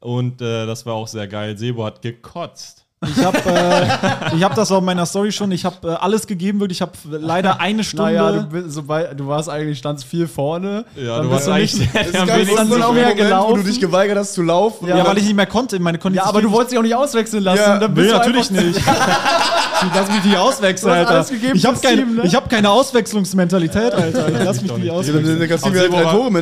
und 0.00 0.40
äh, 0.42 0.66
das 0.66 0.84
war 0.86 0.94
auch 0.94 1.08
sehr 1.08 1.26
geil. 1.28 1.56
Sebo 1.56 1.84
hat 1.84 2.02
gekotzt. 2.02 2.80
Ich 3.04 3.24
habe 3.24 3.36
äh, 3.46 4.36
ich 4.36 4.44
hab 4.44 4.54
das 4.54 4.70
auch 4.70 4.78
in 4.78 4.84
meiner 4.84 5.04
Story 5.06 5.32
schon. 5.32 5.50
Ich 5.50 5.64
habe 5.64 5.88
äh, 5.88 5.94
alles 5.94 6.24
gegeben, 6.24 6.60
wirklich. 6.60 6.78
Ich 6.78 6.82
habe 6.82 6.92
leider 7.18 7.58
eine 7.58 7.82
Stunde. 7.82 8.12
naja, 8.12 8.30
du, 8.30 8.42
bist- 8.46 8.70
sobald, 8.74 9.18
du 9.18 9.26
warst 9.26 9.48
eigentlich, 9.48 9.78
standst 9.78 10.04
viel 10.04 10.28
vorne. 10.28 10.84
Ja, 10.94 11.16
Dann 11.16 11.24
du 11.28 11.30
bist 11.34 11.46
warst 11.46 11.48
eigentlich 11.48 11.76
nicht- 11.78 11.94
Das 11.96 12.06
ist 12.06 12.14
wenigsten 12.14 12.68
lustig, 12.68 12.84
auch 12.84 12.88
auch 12.90 12.92
mehr 12.92 13.08
Moment, 13.08 13.18
wo 13.18 13.22
du 13.22 13.24
gelaufen. 13.24 13.64
dich 13.64 13.80
geweigert 13.80 14.18
hast 14.18 14.34
zu 14.34 14.42
laufen. 14.42 14.86
ja, 14.86 15.04
weil 15.04 15.18
ich 15.18 15.24
nicht 15.24 15.34
mehr 15.34 15.46
konnte. 15.46 15.80
Meine 15.80 15.98
Ja, 15.98 16.02
Kondition. 16.02 16.28
aber 16.28 16.42
du 16.42 16.52
wolltest 16.52 16.70
dich 16.72 16.78
auch 16.78 16.82
nicht 16.84 16.94
auswechseln 16.94 17.42
lassen. 17.42 17.58
Ja, 17.60 17.78
dann 17.78 17.92
Nee, 17.92 18.02
bist 18.02 18.12
du 18.12 18.16
natürlich 18.18 18.50
nicht. 18.52 18.80
Ich 19.86 19.94
lass 19.94 20.10
mich 20.10 20.24
nicht 20.24 20.36
auswechseln, 20.36 20.92
Alter. 20.92 21.26
ich 21.54 21.64
habe 21.66 21.80
Team, 21.80 22.16
ne? 22.16 22.30
hab 22.32 22.48
keine 22.48 22.70
Auswechslungsmentalität, 22.70 23.92
Alter. 23.94 24.28
Ich 24.28 24.44
lass 24.44 24.62
mich 24.62 24.76
nicht 24.76 24.90
auswechseln. 24.90 25.38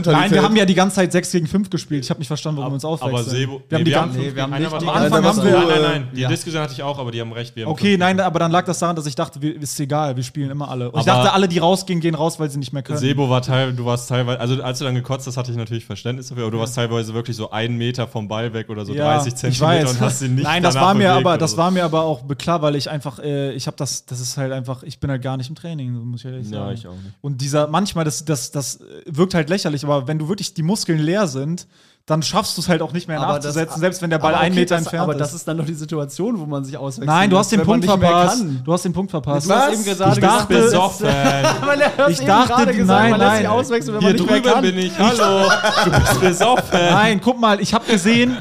Nein, 0.07 0.31
wir 0.31 0.43
haben 0.43 0.57
ja 0.57 0.65
die 0.65 0.75
ganze 0.75 0.97
Zeit 0.97 1.13
6 1.13 1.33
gegen 1.33 1.47
5 1.47 1.71
gespielt. 1.71 2.05
Ich 2.05 2.11
habe 2.11 2.19
nicht 2.21 2.29
verstanden, 2.29 2.59
warum 2.59 2.73
wir 2.73 2.75
uns 2.75 2.85
aufwechseln. 2.85 3.15
Aber 3.15 3.25
Sebo, 3.25 3.63
wir 3.69 3.79
haben 3.79 3.85
die 3.85 3.91
ganze 3.91 4.19
nee, 4.19 4.35
wir 4.35 4.43
haben 4.43 4.53
einer 4.53 4.65
nicht 4.65 4.73
war 4.73 4.81
die 4.81 4.87
am 4.89 4.95
ganze- 4.95 5.05
Anfang 5.17 5.19
Am 5.19 5.25
haben 5.25 5.39
Anfang 5.39 5.45
wir. 5.45 5.59
hast 5.59 5.67
du, 5.67 5.71
Nein, 5.71 5.81
nein, 5.83 5.91
äh, 5.93 5.99
nein. 5.99 6.09
Die 6.15 6.21
ja. 6.21 6.29
Diskussion 6.29 6.63
hatte 6.63 6.73
ich 6.73 6.83
auch, 6.83 6.99
aber 6.99 7.11
die 7.11 7.21
haben 7.21 7.33
recht. 7.33 7.57
Wir 7.57 7.65
haben 7.65 7.73
Okay, 7.73 7.97
nein, 7.97 8.21
aber 8.21 8.39
dann 8.39 8.51
lag 8.51 8.65
das 8.65 8.79
daran, 8.79 8.97
dass 8.97 9.07
ich 9.07 9.15
dachte, 9.15 9.41
wir, 9.43 9.61
ist 9.61 9.79
egal, 9.81 10.17
wir 10.17 10.23
spielen 10.23 10.51
immer 10.51 10.71
alle. 10.71 10.91
Und 10.91 11.01
ich 11.01 11.07
dachte, 11.07 11.33
alle, 11.33 11.49
die 11.49 11.59
rausgehen, 11.59 12.01
gehen 12.01 12.15
raus, 12.15 12.39
weil 12.39 12.51
sie 12.51 12.59
nicht 12.59 12.73
mehr 12.73 12.83
können. 12.83 12.99
Sebo 12.99 13.29
war 13.31 13.43
teil, 13.43 13.73
du 13.73 13.85
warst 13.85 14.09
teilweise, 14.09 14.41
also 14.41 14.63
als 14.63 14.79
du 14.79 14.85
dann 14.85 14.95
gekotzt 14.95 15.27
hast, 15.27 15.37
hatte 15.37 15.51
ich 15.51 15.57
natürlich 15.57 15.85
Verständnis 15.85 16.29
dafür, 16.29 16.45
aber 16.45 16.53
du 16.53 16.59
warst 16.59 16.75
teilweise 16.75 17.15
wirklich 17.15 17.37
so 17.37 17.51
einen 17.51 17.77
Meter 17.77 18.07
vom 18.07 18.29
Ball 18.29 18.53
weg 18.53 18.69
oder 18.69 18.85
so 18.85 18.95
30 18.95 19.33
ich 19.33 19.39
Zentimeter 19.39 19.85
weiß. 19.85 19.91
und 19.93 20.01
hast 20.01 20.23
ihn 20.23 20.35
nicht 20.37 20.45
Nein, 20.45 20.63
das 20.63 20.75
danach 20.75 20.89
war 20.89 20.95
mir 20.95 21.09
bewegt 21.11 21.27
aber, 21.27 21.39
das 21.39 21.57
war 21.57 21.71
mir 21.71 21.85
aber 21.85 22.03
auch 22.03 22.21
klar, 22.39 22.63
weil 22.63 22.77
ich 22.77 22.91
einfach, 22.91 23.19
äh, 23.31 23.53
ich 23.53 23.67
habe 23.67 23.77
das, 23.77 24.05
das 24.07 24.21
ist 24.21 24.37
halt 24.37 24.53
einfach, 24.53 24.83
ich 24.83 25.01
bin 25.01 25.11
halt 25.11 25.23
gar 25.23 25.37
nicht 25.37 25.49
im 25.49 25.55
Training, 25.55 25.93
muss 25.93 26.21
ich 26.21 26.27
ehrlich 26.27 26.49
sagen. 26.49 26.69
Ja, 26.69 26.73
ich 26.73 26.87
auch 26.87 26.95
nicht. 26.95 27.15
Und 27.21 27.41
dieser, 27.41 27.69
manchmal, 27.69 28.05
das, 28.05 28.25
das, 28.25 28.51
das 28.51 28.81
wirkt 29.07 29.35
halt 29.35 29.49
lächerlich, 29.49 29.85
aber 29.85 30.07
wenn 30.07 30.19
du 30.19 30.29
wirklich 30.29 30.55
die 30.55 30.63
Muskeln 30.63 30.99
leer 30.99 31.27
sind, 31.27 31.67
dann 32.07 32.23
schaffst 32.25 32.57
du 32.57 32.61
es 32.61 32.69
halt 32.69 32.83
auch 32.83 32.93
nicht 32.93 33.07
mehr 33.07 33.21
Aber 33.21 33.35
das- 33.37 33.45
nachzusetzen, 33.45 33.79
selbst 33.79 34.03
wenn 34.03 34.11
der 34.11 34.19
Ball 34.19 34.33
Aber 34.35 34.43
einen 34.43 34.53
okay, 34.53 34.61
Meter 34.63 34.75
das, 34.75 34.85
entfernt 34.85 35.03
Aber 35.05 35.13
ist. 35.13 35.19
das 35.21 35.33
ist 35.35 35.47
dann 35.47 35.59
doch 35.59 35.65
die 35.65 35.75
Situation, 35.75 36.41
wo 36.41 36.45
man 36.47 36.65
sich 36.65 36.77
auswechselt. 36.77 37.07
Nein, 37.07 37.31
du 37.31 37.39
hast 37.39 37.53
den 37.53 37.63
Punkt 37.63 37.85
verpasst. 37.85 38.43
Du 38.65 38.73
hast 38.73 38.85
den 38.85 38.93
Punkt 38.93 39.13
verpasst. 39.13 39.49
Du 39.49 39.55
hast 39.55 39.69
Was? 39.69 39.75
eben 39.75 39.85
gerade 39.85 40.11
Ich 40.11 40.17
gesagt, 40.21 40.23
dachte- 40.51 40.55
dass- 40.55 40.65
Besoffen. 40.65 41.07
Aber 41.07 41.75
er 41.77 42.09
Ich 42.09 42.19
dachte, 42.21 42.67
gesagt, 42.75 42.79
nein, 42.87 43.11
man 43.13 43.21
lässt 43.21 43.31
nein. 43.31 43.39
sich 43.39 43.49
auswechseln, 43.49 43.95
wenn 43.95 44.01
Hier 44.01 44.09
man 44.09 44.17
nicht 44.17 44.31
mehr 44.31 44.41
drüben 44.41 44.53
kann. 44.55 44.63
bin 44.63 44.79
ich. 44.79 44.99
Hallo. 44.99 45.51
Du 45.85 45.91
bist 46.01 46.21
besoffen. 46.21 46.65
Nein, 46.73 47.21
guck 47.23 47.39
mal, 47.41 47.61
ich 47.61 47.73
habe 47.75 47.85
gesehen, 47.87 48.39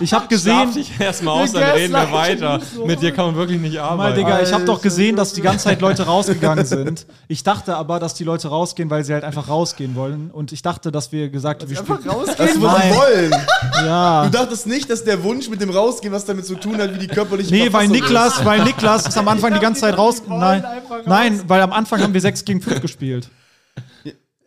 ich 0.00 0.12
habe 0.12 0.24
Schlaf 0.24 0.28
gesehen, 0.28 0.72
dich 0.74 1.00
erstmal 1.00 1.42
aus, 1.44 1.52
Wir 1.52 1.60
dann 1.60 1.70
reden 1.76 1.92
wir 1.92 2.12
weiter. 2.12 2.60
Mit 2.84 3.02
dir 3.02 3.12
kann 3.12 3.26
man 3.26 3.36
wirklich 3.36 3.60
nicht 3.60 3.74
mal, 3.76 3.82
arbeiten. 3.82 4.16
Digga, 4.16 4.40
ich 4.42 4.52
habe 4.52 4.64
doch 4.64 4.82
gesehen, 4.82 5.14
dass 5.14 5.32
die 5.32 5.42
ganze 5.42 5.64
Zeit 5.66 5.80
Leute 5.80 6.02
rausgegangen 6.06 6.64
sind. 6.64 7.06
Ich 7.28 7.44
dachte 7.44 7.76
aber, 7.76 8.00
dass 8.00 8.14
die 8.14 8.24
Leute 8.24 8.48
rausgehen, 8.48 8.90
weil 8.90 9.04
sie 9.04 9.12
halt 9.12 9.22
einfach 9.22 9.48
rausgehen 9.48 9.94
wollen. 9.94 10.30
Und 10.32 10.50
ich 10.50 10.62
dachte, 10.62 10.90
dass 10.90 11.12
wir 11.12 11.28
gesagt, 11.28 11.68
wir 11.70 11.78
Einfach 11.78 12.00
spielen. 12.00 12.14
Das 12.26 12.38
rausgehen. 12.38 12.62
Nein. 12.62 12.92
Wollen. 13.02 13.34
Ja. 13.84 14.24
Du 14.26 14.30
dachtest 14.30 14.66
nicht, 14.68 14.88
dass 14.90 15.02
der 15.02 15.24
Wunsch 15.24 15.48
mit 15.48 15.60
dem 15.60 15.70
Rausgehen 15.70 16.12
was 16.12 16.24
damit 16.24 16.46
zu 16.46 16.54
tun 16.54 16.76
hat, 16.78 16.94
wie 16.94 16.98
die 16.98 17.08
körperliche 17.08 17.52
Nee, 17.52 17.72
weil 17.72 17.88
Niklas, 17.88 18.44
weil 18.44 18.62
Niklas 18.62 19.08
ist 19.08 19.18
am 19.18 19.26
Anfang 19.34 19.52
die 19.54 19.58
ganze 19.60 19.80
Zeit 19.80 19.98
raus. 19.98 20.22
Nein, 20.28 20.62
raus. 20.64 21.00
nein, 21.06 21.40
weil 21.48 21.60
am 21.62 21.72
Anfang 21.72 22.00
haben 22.00 22.14
wir 22.14 22.20
6 22.20 22.44
gegen 22.44 22.60
5 22.60 22.80
gespielt. 22.80 23.28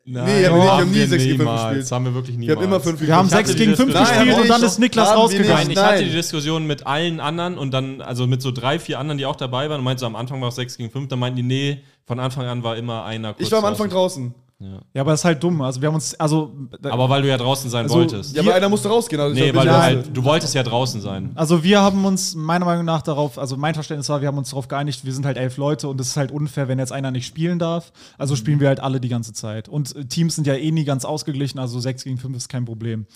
Nein, 0.08 0.26
Nee, 0.26 0.46
aber 0.46 0.58
wir 0.58 0.72
haben 0.78 0.92
nie 0.92 0.98
wir 1.00 1.08
6 1.08 1.24
gegen 1.24 1.38
5 1.38 1.40
niemals. 1.50 1.62
gespielt. 1.64 1.82
Das 1.84 1.92
haben 1.92 2.06
wir 2.06 2.14
wirklich 2.14 2.36
Wir 2.36 2.40
niemals. 2.40 2.58
haben 2.58 2.64
immer 2.66 2.80
5 2.80 3.02
Wir 3.02 3.16
haben 3.16 3.28
Ich 3.28 3.34
hatte 3.34 3.48
6 3.48 3.58
die 3.58 3.66
gegen 3.66 3.76
5 3.76 3.92
Diskussion- 3.92 4.16
gespielt 4.16 4.32
Nein, 4.38 4.42
und 4.44 4.50
dann 4.50 4.64
ist 4.64 4.80
Niklas 4.80 5.08
Haben 5.10 5.16
wir 5.16 5.22
rausgegangen. 5.22 5.54
Nein, 5.56 5.70
ich 5.72 5.76
Nein. 5.76 5.86
hatte 5.86 6.04
die 6.04 6.12
Diskussion 6.12 6.68
mit 6.68 6.88
allen 6.88 7.20
anderen 7.20 7.58
und 7.58 7.72
dann, 7.72 8.02
also 8.02 8.28
mit 8.28 8.42
so 8.42 8.52
drei, 8.52 8.80
vier 8.80 9.00
anderen, 9.00 9.18
die 9.18 9.26
auch 9.26 9.36
dabei 9.36 9.70
waren 9.70 9.80
und 9.80 9.84
meinte 9.84 10.02
so, 10.02 10.06
am 10.06 10.16
Anfang 10.16 10.40
war 10.42 10.50
es 10.50 10.56
6 10.56 10.78
gegen 10.78 10.92
5, 10.92 11.08
dann 11.10 11.20
meinten 11.20 11.38
die, 11.38 11.44
nee, 11.44 11.82
von 12.06 12.20
Anfang 12.20 12.46
an 12.46 12.64
war 12.64 12.78
immer 12.78 13.04
einer 13.04 13.34
kurz 13.34 13.48
Ich 13.48 13.52
war 13.52 13.60
am 13.60 13.66
Anfang 13.66 13.90
draußen. 13.90 14.24
draußen. 14.32 14.45
Ja, 14.58 15.02
aber 15.02 15.12
das 15.12 15.20
ist 15.20 15.26
halt 15.26 15.44
dumm. 15.44 15.62
Also 15.62 15.82
wir 15.82 15.90
haben 15.90 15.96
uns, 15.96 16.16
also, 16.16 16.56
Aber 16.84 17.10
weil 17.10 17.22
du 17.22 17.28
ja 17.28 17.36
draußen 17.38 17.70
sein 17.70 17.84
Also, 17.84 17.96
wolltest. 17.96 18.34
Ja, 18.38 18.42
aber 18.42 18.56
einer 18.56 18.70
musste 18.70 18.88
rausgehen. 18.88 19.22
Also 19.22 19.36
nee, 19.36 19.54
weil 19.54 19.66
du 19.66 19.78
halt, 19.78 20.16
du 20.16 20.24
wolltest 20.24 20.56
ja 20.56 20.64
draußen 20.64 21.02
sein. 21.02 21.32
also 21.36 21.62
wir 21.62 21.82
haben 21.82 22.06
uns 22.06 22.36
meiner 22.36 22.64
Meinung 22.64 22.86
nach 22.86 23.02
darauf, 23.02 23.38
also 23.38 23.58
mein 23.58 23.74
Verständnis 23.74 24.08
war, 24.08 24.22
wir 24.22 24.30
haben 24.30 24.38
uns 24.38 24.52
darauf 24.52 24.70
geeinigt, 24.70 25.04
wir 25.04 25.12
sind 25.12 25.26
halt 25.26 25.36
elf 25.36 25.58
Leute 25.58 25.90
und 25.90 26.00
es 26.00 26.08
ist 26.08 26.18
halt 26.18 26.32
unfair, 26.32 26.70
wenn 26.70 26.80
jetzt 26.80 26.94
einer 26.94 27.12
nicht 27.12 27.26
spielen 27.26 27.60
darf. 27.60 27.92
Also 28.18 28.38
spielen 28.38 28.62
wir 28.62 28.70
halt 28.70 28.80
alle 28.80 29.02
die 29.02 29.10
ganze 29.10 29.34
Zeit. 29.34 29.68
Und 29.68 29.94
äh, 29.94 30.06
Teams 30.06 30.36
sind 30.36 30.48
ja 30.48 30.54
eh 30.56 30.72
nie 30.72 30.86
ganz 30.86 31.04
ausgeglichen, 31.04 31.60
also 31.60 31.78
6 31.78 32.06
gegen 32.06 32.18
5 32.18 32.38
ist 32.38 32.48
kein 32.48 32.64
Problem. 32.64 33.08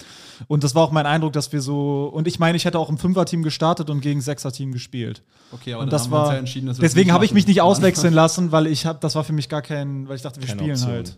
Und 0.48 0.66
das 0.66 0.76
war 0.76 0.84
auch 0.84 0.92
mein 0.92 1.06
Eindruck, 1.06 1.32
dass 1.32 1.54
wir 1.54 1.62
so, 1.62 2.12
und 2.14 2.28
ich 2.28 2.40
meine, 2.40 2.58
ich 2.58 2.66
hätte 2.66 2.78
auch 2.78 2.90
im 2.90 2.98
Fünfer-Team 2.98 3.44
gestartet 3.44 3.90
und 3.90 4.02
gegen 4.02 4.20
Sechser-Team 4.20 4.74
gespielt. 4.74 5.24
Okay, 5.54 5.74
aber 5.74 5.84
Und 5.84 5.94
dann 5.94 6.00
das 6.00 6.12
war, 6.12 6.34
ja 6.34 6.40
entschieden, 6.40 6.68
dass 6.68 6.78
wir 6.78 6.84
das 6.84 6.92
deswegen 6.92 7.14
habe 7.14 7.24
ich 7.24 7.34
mich 7.34 7.48
nicht 7.48 7.62
auswechseln 7.62 8.14
lassen, 8.14 8.52
weil 8.52 8.68
ich 8.68 8.86
habe, 8.86 9.00
das 9.02 9.16
war 9.16 9.24
für 9.24 9.34
mich 9.34 9.48
gar 9.48 9.62
kein, 9.62 10.08
weil 10.10 10.18
ich 10.18 10.22
dachte, 10.22 10.42
wir 10.42 10.48
Keine 10.48 10.60
spielen 10.60 10.74
Option. 10.74 10.92
halt. 10.92 11.18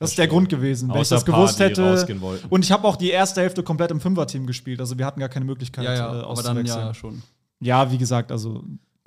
Das 0.00 0.10
ist 0.10 0.18
der 0.18 0.28
Grund 0.28 0.48
gewesen. 0.48 0.88
Wenn 0.88 1.02
ich 1.02 1.10
das 1.10 1.26
gewusst 1.26 1.58
paar, 1.58 1.68
die 1.68 1.80
hätte. 1.82 2.42
Und 2.48 2.64
ich 2.64 2.72
habe 2.72 2.88
auch 2.88 2.96
die 2.96 3.10
erste 3.10 3.42
Hälfte 3.42 3.62
komplett 3.62 3.90
im 3.90 4.00
Fünfer-Team 4.00 4.46
gespielt. 4.46 4.80
Also 4.80 4.96
wir 4.96 5.04
hatten 5.04 5.20
gar 5.20 5.28
keine 5.28 5.44
Möglichkeit, 5.44 5.84
Ja, 5.84 5.92
äh, 5.92 5.96
ja, 5.98 6.26
aber 6.26 6.42
dann 6.42 6.64
ja 6.64 6.94
schon. 6.94 7.22
Ja, 7.60 7.92
wie 7.92 7.98
gesagt, 7.98 8.32
also. 8.32 8.64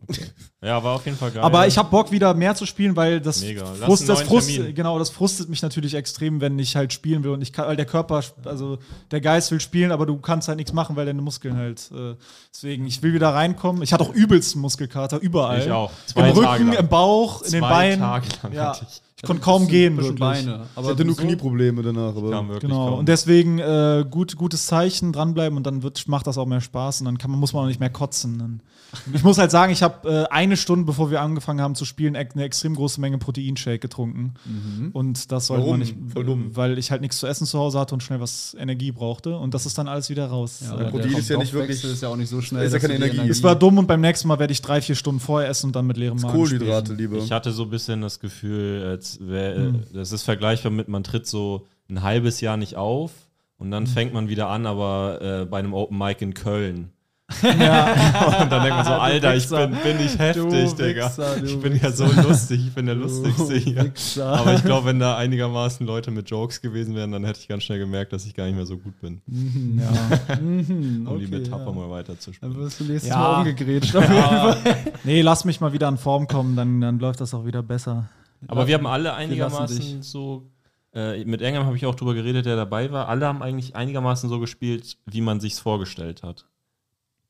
Ja, 0.64 0.82
war 0.84 0.96
auf 0.96 1.06
jeden 1.06 1.18
Fall 1.18 1.32
geil. 1.32 1.44
Aber 1.44 1.68
ich 1.68 1.78
habe 1.78 1.90
Bock 1.90 2.12
wieder 2.12 2.34
mehr 2.34 2.56
zu 2.56 2.66
spielen, 2.66 2.96
weil 2.96 3.20
das 3.20 3.42
Mega. 3.42 3.66
Frust, 3.66 4.08
das 4.08 4.22
Frust, 4.22 4.50
Termin. 4.50 4.74
genau, 4.74 4.98
das 4.98 5.10
frustet 5.10 5.50
mich 5.50 5.62
natürlich 5.62 5.94
extrem, 5.94 6.40
wenn 6.42 6.58
ich 6.58 6.76
halt 6.76 6.94
spielen 6.94 7.24
will 7.24 7.32
und 7.32 7.42
ich 7.42 7.52
kann, 7.52 7.68
weil 7.68 7.76
der 7.76 7.86
Körper, 7.86 8.22
also 8.46 8.78
der 9.12 9.20
Geist 9.22 9.52
will 9.52 9.60
spielen, 9.60 9.92
aber 9.92 10.06
du 10.06 10.18
kannst 10.18 10.48
halt 10.48 10.58
nichts 10.58 10.72
machen, 10.72 10.96
weil 10.96 11.06
deine 11.06 11.22
Muskeln 11.22 11.58
halt. 11.58 11.92
Äh, 11.92 12.16
deswegen, 12.54 12.86
ich 12.88 13.04
will 13.04 13.14
wieder 13.14 13.34
reinkommen. 13.34 13.82
Ich 13.84 13.92
hatte 13.94 14.04
auch 14.06 14.14
übelst 14.14 14.56
einen 14.56 14.62
Muskelkater 14.62 15.20
überall. 15.20 15.60
Ich 15.60 15.72
auch. 15.72 15.92
Zwei 16.06 16.30
Im 16.30 16.36
Rücken, 16.36 16.46
Tage 16.46 16.64
lang. 16.64 16.74
im 16.76 16.88
Bauch, 16.88 17.42
in 17.44 17.52
den 17.52 17.60
Zwei 17.62 17.70
Beinen. 17.70 18.00
Tage 18.00 18.28
lang 18.44 18.54
ja. 18.54 18.66
hatte 18.70 18.86
ich. 18.90 19.02
Ich 19.18 19.28
konnte 19.28 19.42
kaum 19.42 19.70
gehen, 19.70 19.96
wirklich. 19.96 20.20
Beine. 20.20 20.66
Ich 20.78 20.86
hatte 20.86 21.06
nur 21.06 21.16
so- 21.16 21.22
Knieprobleme 21.22 21.82
danach. 21.82 22.10
Aber 22.14 22.60
Genau, 22.60 22.90
kaum. 22.90 23.00
und 23.00 23.08
deswegen 23.08 23.58
äh, 23.58 24.04
gut, 24.10 24.36
gutes 24.36 24.66
Zeichen, 24.68 25.14
dranbleiben 25.14 25.56
und 25.58 25.66
dann 25.66 25.82
wird, 25.82 26.06
macht 26.10 26.28
das 26.28 26.38
auch 26.38 26.46
mehr 26.46 26.60
Spaß 26.60 27.00
und 27.00 27.06
dann 27.06 27.18
kann 27.18 27.32
man, 27.32 27.40
muss 27.40 27.54
man 27.54 27.64
auch 27.64 27.68
nicht 27.68 27.80
mehr 27.80 27.90
kotzen. 27.90 28.38
Dann. 28.38 28.60
Ich 29.14 29.24
muss 29.24 29.38
halt 29.38 29.50
sagen, 29.50 29.72
ich 29.72 29.82
habe 29.82 30.28
äh, 30.30 30.34
eine 30.34 30.53
Stunde, 30.58 30.86
bevor 30.86 31.12
wir 31.12 31.22
angefangen 31.22 31.62
haben 31.62 31.76
zu 31.76 31.86
spielen, 31.86 32.16
eine 32.16 32.44
extrem 32.44 32.76
große 32.76 33.00
Menge 33.02 33.18
Proteinshake 33.18 33.80
getrunken. 33.80 34.34
Und 34.94 35.32
das 35.32 35.48
sollte 35.48 35.62
Warum? 35.64 35.80
man 35.80 35.80
nicht, 35.82 35.96
Voll 36.14 36.26
dumm. 36.26 36.56
weil 36.56 36.78
ich 36.78 36.92
halt 36.92 37.02
nichts 37.02 37.18
zu 37.18 37.28
essen 37.28 37.46
zu 37.48 37.58
Hause 37.60 37.80
hatte 37.80 37.94
und 37.96 38.02
schnell 38.04 38.20
was 38.20 38.56
Energie 38.60 38.92
brauchte. 38.92 39.38
Und 39.38 39.54
das 39.54 39.66
ist 39.66 39.78
dann 39.78 39.88
alles 39.88 40.10
wieder 40.10 40.28
raus. 40.28 40.62
Ja, 40.66 40.76
Äh, 40.76 40.78
der 40.78 40.86
Protein 40.92 41.14
ist 41.14 41.30
ja 41.30 41.38
nicht 41.38 41.54
wirklich- 41.54 41.84
Ist 41.84 42.02
ja 42.02 42.10
auch 42.10 42.16
nicht 42.16 42.30
so 42.30 42.42
schnell. 42.42 42.66
ist 42.66 42.74
ja 42.74 42.80
keine 42.80 42.98
die 42.98 43.04
Energie. 43.06 43.30
es 43.30 43.42
war 43.44 43.56
dumm 43.56 43.78
und 43.78 43.88
beim 43.88 44.02
nächsten 44.02 44.28
Mal 44.28 44.40
werde 44.40 44.54
ich 44.54 44.62
drei, 44.62 44.82
vier 44.82 44.96
Stunden 44.96 45.20
vorher 45.20 45.50
essen 45.50 45.68
und 45.68 45.76
dann 45.76 45.88
mit 45.88 45.98
leerem 45.98 46.20
Magen. 46.20 46.34
Kohlenhydrate 46.34 46.94
spielen. 46.94 46.98
lieber. 47.12 47.18
Ich 47.24 47.32
hatte 47.32 47.52
so 47.52 47.64
ein 47.64 47.70
bisschen 47.70 48.02
das 48.02 48.20
Gefühl, 48.20 48.84
als 48.88 49.20
wär, 49.22 49.56
Hm. 49.56 49.84
das 49.94 50.12
ist 50.12 50.24
vergleichbar 50.24 50.72
mit, 50.72 50.88
man 50.88 51.04
tritt 51.04 51.28
so 51.28 51.66
ein 51.90 52.02
halbes 52.02 52.42
Jahr 52.42 52.58
nicht 52.58 52.76
auf 52.76 53.12
und 53.58 53.72
dann 53.72 53.86
Hm. 53.86 53.92
fängt 53.92 54.14
man 54.14 54.30
wieder 54.30 54.48
an, 54.50 54.66
aber 54.66 55.20
äh, 55.22 55.46
bei 55.46 55.60
einem 55.60 55.74
Open 55.74 55.98
Mic 55.98 56.22
in 56.24 56.34
Köln. 56.34 56.90
und 57.42 57.50
dann 57.50 58.64
denkt 58.64 58.70
man 58.78 58.86
so, 58.86 58.92
Alter, 58.92 59.36
ich 59.36 59.44
Wichser. 59.44 59.68
bin, 59.68 59.78
bin 59.82 60.06
ich 60.06 60.20
heftig, 60.20 60.72
Du 60.72 60.84
Digga. 60.84 61.06
Wichser, 61.06 61.44
ich 61.44 61.60
bin 61.60 61.76
ja 61.78 61.92
so 61.92 62.06
lustig, 62.06 62.68
ich 62.68 62.74
bin 62.74 62.86
der 62.86 62.96
Lustigste 62.96 63.56
hier. 63.56 63.86
Wichser. 63.86 64.26
Aber 64.28 64.54
ich 64.54 64.64
glaube, 64.64 64.88
wenn 64.88 65.00
da 65.00 65.16
einigermaßen 65.18 65.88
Leute 65.88 66.12
mit 66.12 66.30
Jokes 66.30 66.62
gewesen 66.62 66.96
wären, 66.96 67.14
dann 67.14 67.24
hätte 67.24 67.40
ich 67.40 67.48
ganz 67.48 67.64
schnell 67.64 67.80
gemerkt, 67.80 68.12
dass 68.12 68.26
ich 68.26 68.34
gar 68.36 68.46
nicht 68.46 68.56
mehr 68.56 68.66
so 68.66 68.78
gut 68.78 69.00
bin, 69.00 69.22
Ja. 69.28 70.36
Mhm, 70.36 71.08
um 71.08 71.18
die 71.20 71.26
okay, 71.26 71.40
Metapher 71.40 71.66
ja. 71.66 71.72
mal 71.72 71.90
weiterzuspielen. 71.90 72.54
Dann 72.54 72.62
wirst 72.62 72.80
du 72.82 72.84
nächstes 72.84 73.10
Ja. 73.10 73.18
Mal 73.18 73.38
umgegrätscht. 73.40 73.96
auf 73.96 74.10
jeden 74.10 74.22
Fall. 74.22 74.58
Nee, 75.06 75.22
lass 75.22 75.46
mich 75.46 75.62
mal 75.62 75.72
wieder 75.72 75.88
in 75.88 75.98
Form 75.98 76.28
kommen, 76.28 76.56
dann, 76.58 76.82
dann 76.82 77.00
läuft 77.00 77.22
das 77.22 77.34
auch 77.34 77.46
wieder 77.46 77.64
besser. 77.64 78.10
Aber 78.48 78.68
wir 78.68 78.76
haben 78.76 78.86
alle 78.88 79.14
einigermaßen 79.14 80.02
so. 80.04 80.50
Äh, 80.94 81.24
mit 81.26 81.42
Engam 81.42 81.66
habe 81.66 81.76
ich 81.76 81.86
auch 81.88 81.96
drüber 81.96 82.14
geredet, 82.14 82.46
der 82.46 82.56
dabei 82.56 82.92
war. 82.92 83.08
Alle 83.08 83.26
haben 83.26 83.42
eigentlich 83.42 83.76
einigermaßen 83.76 84.30
so 84.30 84.40
gespielt, 84.40 84.98
wie 85.06 85.22
man 85.22 85.40
sich's 85.40 85.60
vorgestellt 85.60 86.22
hat. 86.22 86.46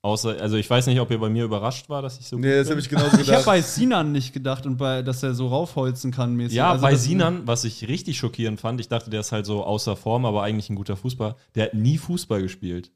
Außer, 0.06 0.36
also 0.42 0.58
ich 0.58 0.70
weiß 0.70 0.88
nicht, 0.88 1.00
ob 1.00 1.10
ihr 1.12 1.18
bei 1.18 1.30
mir 1.30 1.46
überrascht 1.46 1.88
war, 1.90 2.02
dass 2.02 2.20
ich 2.20 2.28
so. 2.28 2.36
Nee, 2.38 2.50
gut 2.50 2.60
das 2.60 2.70
habe 2.70 2.80
ich 2.82 2.90
genauso 2.90 3.08
Ich 3.08 3.14
habe 3.14 3.24
gedacht. 3.26 3.46
bei 3.46 3.62
Sinan 3.62 4.12
nicht 4.12 4.34
gedacht 4.34 4.66
und 4.66 4.76
bei, 4.78 5.02
dass 5.02 5.24
er 5.24 5.34
so 5.34 5.48
raufholzen 5.48 6.12
kann 6.12 6.36
mäßig. 6.36 6.58
Ja, 6.58 6.72
Also 6.72 6.82
bei 6.82 6.96
Sinan, 6.96 7.44
was 7.48 7.64
ich 7.64 7.88
richtig 7.88 8.18
schockierend 8.18 8.60
fand, 8.60 8.82
ich 8.82 8.90
dachte, 8.90 9.10
der 9.10 9.22
ist 9.22 9.32
halt 9.32 9.46
so 9.46 9.64
außer 9.64 9.96
Form, 9.96 10.26
aber 10.26 10.44
eigentlich 10.44 10.70
ein 10.70 10.76
guter 10.76 10.98
Fußballer. 10.98 11.38
Der 11.56 11.66
hat 11.68 11.74
nie 11.74 11.98
Fußball 11.98 12.42
gespielt. 12.42 12.92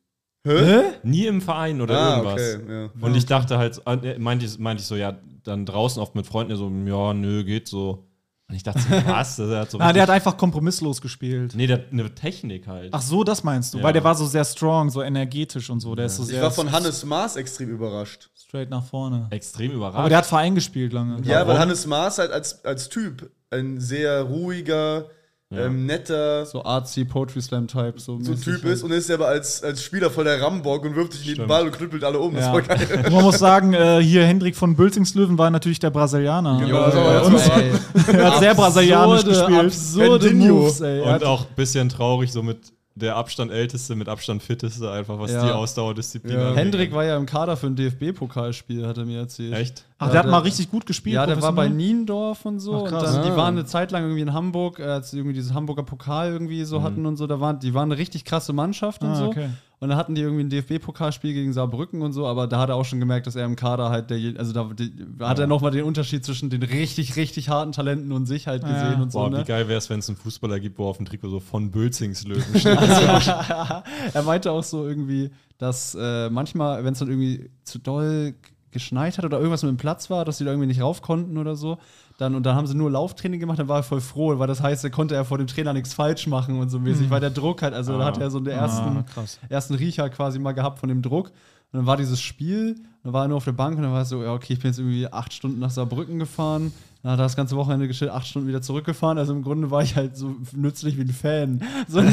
Hä? 0.45 0.81
Nie 1.03 1.27
im 1.27 1.39
Verein 1.41 1.79
oder 1.81 1.97
Ah, 1.97 2.17
irgendwas. 2.17 2.55
okay. 2.55 2.73
Ja. 2.73 2.89
Und 2.99 3.15
ich 3.15 3.25
dachte 3.25 3.57
halt, 3.57 3.81
äh, 3.85 4.19
meinte 4.19 4.45
ich, 4.45 4.59
meinte 4.59 4.81
ich 4.81 4.87
so, 4.87 4.95
ja, 4.97 5.17
dann 5.43 5.65
draußen 5.65 6.01
oft 6.01 6.13
mit 6.13 6.27
Freunden, 6.27 6.55
so, 6.57 6.69
ja, 6.85 7.13
nö, 7.13 7.43
geht 7.45 7.69
so. 7.69 8.06
Und 8.49 8.55
ich 8.55 8.63
dachte, 8.63 8.79
so, 8.79 8.89
was? 9.07 9.35
Der 9.35 9.59
hat 9.59 9.71
so 9.71 9.79
Ah, 9.79 9.91
der 9.91 10.03
hat 10.03 10.09
einfach 10.09 10.37
kompromisslos 10.37 11.01
gespielt. 11.01 11.53
nee, 11.55 11.67
der 11.67 11.79
hat 11.79 11.85
eine 11.91 12.13
Technik 12.15 12.65
halt. 12.67 12.93
Ach 12.93 13.01
so, 13.01 13.23
das 13.25 13.43
meinst 13.43 13.73
du, 13.73 13.79
Ja. 13.79 13.83
weil 13.83 13.93
der 13.93 14.03
war 14.05 14.15
so 14.15 14.25
sehr 14.25 14.45
strong, 14.45 14.89
so 14.89 15.01
energetisch 15.01 15.69
und 15.69 15.81
so. 15.81 15.95
Der 15.95 16.05
ist 16.05 16.15
so 16.15 16.23
Ich 16.23 16.29
sehr 16.29 16.41
war 16.43 16.51
von 16.51 16.71
Hannes 16.71 17.03
Maas 17.03 17.35
extrem 17.35 17.69
überrascht. 17.69 18.29
straight 18.37 18.69
nach 18.69 18.85
vorne. 18.85 19.27
Extrem 19.31 19.71
überrascht. 19.73 19.97
Aber 19.97 20.07
der 20.09 20.19
hat 20.19 20.25
Verein 20.25 20.55
gespielt 20.55 20.93
lange. 20.93 21.21
Ja, 21.23 21.45
weil? 21.45 21.59
Hannes 21.59 21.85
Maas 21.85 22.19
halt 22.19 22.31
als, 22.31 22.63
als 22.63 22.87
Typ 22.87 23.29
ein 23.49 23.81
sehr 23.81 24.21
ruhiger, 24.21 25.09
ähm, 25.49 25.85
netter 25.85 26.45
So 26.45 26.63
artsy 26.65 27.05
Poetry 27.05 27.41
Slam 27.41 27.67
Type. 27.67 27.93
So, 27.97 28.19
so 28.21 28.31
mäßig 28.31 28.43
Typ 28.43 28.63
halt. 28.63 28.73
ist 28.73 28.83
und 28.83 28.91
ist 28.91 29.09
aber 29.09 29.27
als, 29.27 29.63
als 29.63 29.81
Spieler 29.81 30.09
voll 30.11 30.25
der 30.25 30.41
Rambock 30.41 30.83
und 30.83 30.95
wirft 30.95 31.13
sich 31.13 31.29
in 31.29 31.35
den. 31.35 31.47
Ball 31.47 31.65
und 31.65 31.71
knüppelt 31.71 32.03
alle 32.03 32.19
um. 32.19 32.33
Das 32.35 32.45
Ja. 32.45 32.53
war 32.53 32.61
geil. 32.61 33.03
Und 33.05 33.13
man 33.13 33.23
muss 33.23 33.39
sagen, 33.39 33.73
äh, 33.73 34.01
hier 34.01 34.25
Hendrik 34.25 34.55
von 34.57 34.75
Bülzingslöwen 34.75 35.37
war 35.37 35.49
natürlich 35.49 35.79
der 35.79 35.89
Brasilianer. 35.89 36.59
Genau, 36.59 37.29
jetzt 37.33 37.49
ey. 37.57 37.71
er 38.17 38.31
hat 38.33 38.39
sehr 38.39 38.55
brasilianisch 38.55 39.19
Absurde, 39.25 39.39
gespielt. 39.39 39.65
Absurde 39.65 40.19
Fernandinho. 40.27 40.55
Moves, 40.55 40.81
ey. 40.81 40.99
Er 40.99 41.05
Und 41.05 41.11
hat- 41.11 41.23
auch 41.23 41.41
ein 41.41 41.55
bisschen 41.55 41.87
traurig, 41.89 42.31
so 42.31 42.43
mit 42.43 42.59
der 42.99 43.15
Abstand 43.15 43.51
älteste, 43.51 43.95
mit 43.95 44.09
Abstand 44.09 44.41
fitteste, 44.43 44.91
einfach 44.91 45.19
was 45.19 45.31
Ja. 45.31 45.45
die 45.45 45.51
Ausdauerdisziplin 45.51 46.33
Ja. 46.35 46.41
angeht. 46.49 46.57
Hendrik 46.57 46.93
war 46.93 47.03
ja 47.05 47.15
im 47.17 47.25
Kader 47.25 47.55
für 47.55 47.67
ein 47.67 47.75
DFB-Pokalspiel, 47.75 48.87
hat 48.87 48.97
er 48.97 49.05
mir 49.05 49.19
erzählt. 49.19 49.53
Echt? 49.53 49.85
Ach, 49.99 50.07
Ja, 50.07 50.11
der 50.11 50.19
hat 50.19 50.25
der- 50.25 50.31
mal 50.31 50.39
richtig 50.39 50.69
gut 50.71 50.85
gespielt. 50.85 51.15
Ja, 51.15 51.25
der 51.25 51.41
war 51.41 51.53
bei? 51.53 51.67
Niendorf 51.69 52.45
und 52.45 52.59
so. 52.59 52.75
Ach, 52.75 52.81
und 52.81 52.89
krass. 52.89 53.13
dann, 53.13 53.23
die 53.23 53.29
Ah. 53.29 53.37
waren 53.37 53.55
eine 53.55 53.65
Zeit 53.65 53.91
lang 53.91 54.03
irgendwie 54.03 54.21
in 54.21 54.33
Hamburg, 54.33 54.79
äh, 54.79 54.83
als 54.83 55.11
sie 55.11 55.17
irgendwie 55.17 55.33
dieses 55.35 55.53
Hamburger 55.53 55.83
Pokal 55.83 56.31
irgendwie 56.31 56.63
so 56.63 56.81
hatten 56.83 57.05
und 57.05 57.17
so. 57.17 57.27
Da 57.27 57.39
waren, 57.39 57.59
die 57.59 57.73
waren 57.73 57.91
eine 57.91 57.97
richtig 57.99 58.25
krasse 58.25 58.53
Mannschaft 58.53 59.03
und 59.03 59.09
Ah, 59.09 59.15
so. 59.15 59.25
okay. 59.27 59.49
Und 59.79 59.89
dann 59.89 59.97
hatten 59.97 60.15
die 60.15 60.21
irgendwie 60.21 60.43
ein 60.43 60.49
DFB-Pokalspiel 60.49 61.33
gegen 61.33 61.53
Saarbrücken 61.53 62.01
und 62.01 62.11
so, 62.11 62.25
aber 62.25 62.47
da 62.47 62.59
hat 62.59 62.69
er 62.69 62.75
auch 62.75 62.83
schon 62.85 62.99
gemerkt, 62.99 63.27
dass 63.27 63.35
er 63.35 63.45
im 63.45 63.55
Kader 63.55 63.89
halt 63.91 64.09
der, 64.09 64.17
also 64.39 64.51
da 64.51 64.67
die, 64.73 64.91
hat 65.19 65.37
er 65.37 65.45
nochmal 65.45 65.69
den 65.69 65.83
Unterschied 65.83 66.25
zwischen 66.25 66.49
den 66.49 66.63
richtig, 66.63 67.15
richtig 67.15 67.49
harten 67.49 67.73
Talenten 67.73 68.11
und 68.11 68.25
sich 68.25 68.47
halt 68.47 68.63
gesehen 68.63 68.93
Ja. 68.93 69.01
und 69.01 69.11
so. 69.11 69.19
Boah, 69.19 69.29
Ne? 69.29 69.39
wie 69.41 69.43
geil 69.43 69.67
wäre 69.67 69.77
es, 69.77 69.87
wenn 69.91 69.99
es 69.99 70.09
einen 70.09 70.17
Fußballer 70.17 70.59
gibt, 70.59 70.79
wo 70.79 70.87
auf 70.87 70.97
dem 70.97 71.05
Trikot 71.05 71.29
so 71.29 71.39
von 71.39 71.69
Bülzingslöwen 71.69 72.43
steht. 72.59 72.75
er 72.75 74.23
meinte 74.25 74.51
auch 74.51 74.63
so 74.63 74.87
irgendwie, 74.87 75.29
dass 75.59 75.95
äh, 75.99 76.29
manchmal, 76.31 76.83
wenn 76.83 76.93
es 76.93 76.99
dann 76.99 77.09
irgendwie 77.09 77.49
zu 77.63 77.77
doll 77.79 78.33
geschneit 78.71 79.17
hat 79.17 79.25
oder 79.25 79.37
irgendwas 79.37 79.63
mit 79.63 79.69
dem 79.69 79.77
Platz 79.77 80.09
war, 80.09 80.25
dass 80.25 80.37
sie 80.39 80.43
da 80.45 80.51
irgendwie 80.51 80.67
nicht 80.67 80.81
rauf 80.81 81.01
konnten 81.01 81.37
oder 81.37 81.55
so, 81.55 81.77
dann 82.17 82.35
und 82.35 82.43
dann 82.45 82.55
haben 82.55 82.67
sie 82.67 82.75
nur 82.75 82.89
Lauftraining 82.91 83.39
gemacht, 83.39 83.59
dann 83.59 83.67
war 83.67 83.77
er 83.77 83.83
voll 83.83 84.01
froh, 84.01 84.37
weil 84.39 84.47
das 84.47 84.61
heißt, 84.61 84.83
er 84.83 84.89
konnte 84.89 85.15
er 85.15 85.23
vor 85.23 85.37
dem 85.37 85.47
Trainer 85.47 85.73
nichts 85.73 85.93
falsch 85.93 86.27
machen 86.27 86.59
und 86.59 86.69
so 86.69 86.79
mäßig, 86.79 87.09
weil 87.11 87.19
der 87.21 87.29
Druck 87.29 87.61
halt, 87.61 87.73
also 87.73 87.97
da 87.99 88.05
hat 88.05 88.17
er 88.17 88.31
so 88.31 88.39
den 88.39 88.53
ersten, 88.53 88.97
Ah, 88.97 89.03
ersten 89.49 89.75
Riecher 89.75 90.09
quasi 90.09 90.39
mal 90.39 90.53
gehabt 90.53 90.79
von 90.79 90.89
dem 90.89 91.01
Druck. 91.01 91.27
Und 91.71 91.79
dann 91.79 91.85
war 91.85 91.97
dieses 91.97 92.19
Spiel, 92.21 92.75
dann 93.03 93.13
war 93.13 93.25
er 93.25 93.27
nur 93.27 93.37
auf 93.37 93.43
der 93.43 93.51
Bank 93.51 93.75
und 93.77 93.83
dann 93.83 93.91
war 93.91 93.99
er 93.99 94.05
so, 94.05 94.23
ja, 94.23 94.33
okay, 94.33 94.53
ich 94.53 94.59
bin 94.59 94.71
jetzt 94.71 94.79
irgendwie 94.79 95.05
acht 95.11 95.33
Stunden 95.33 95.59
nach 95.59 95.69
Saarbrücken 95.69 96.17
gefahren. 96.17 96.71
Dann 97.03 97.11
hat 97.13 97.19
er 97.19 97.23
das 97.23 97.35
ganze 97.35 97.55
Wochenende 97.55 97.87
gestellt, 97.87 98.11
acht 98.11 98.27
Stunden 98.27 98.47
wieder 98.47 98.61
zurückgefahren. 98.61 99.17
Also 99.17 99.31
im 99.33 99.43
Grunde 99.43 99.69
war 99.71 99.83
ich 99.83 99.95
halt 99.95 100.17
so 100.17 100.35
nützlich 100.53 100.97
wie 100.97 101.01
ein 101.01 101.09
Fan. 101.09 101.61
So, 101.87 101.99
und 101.99 102.07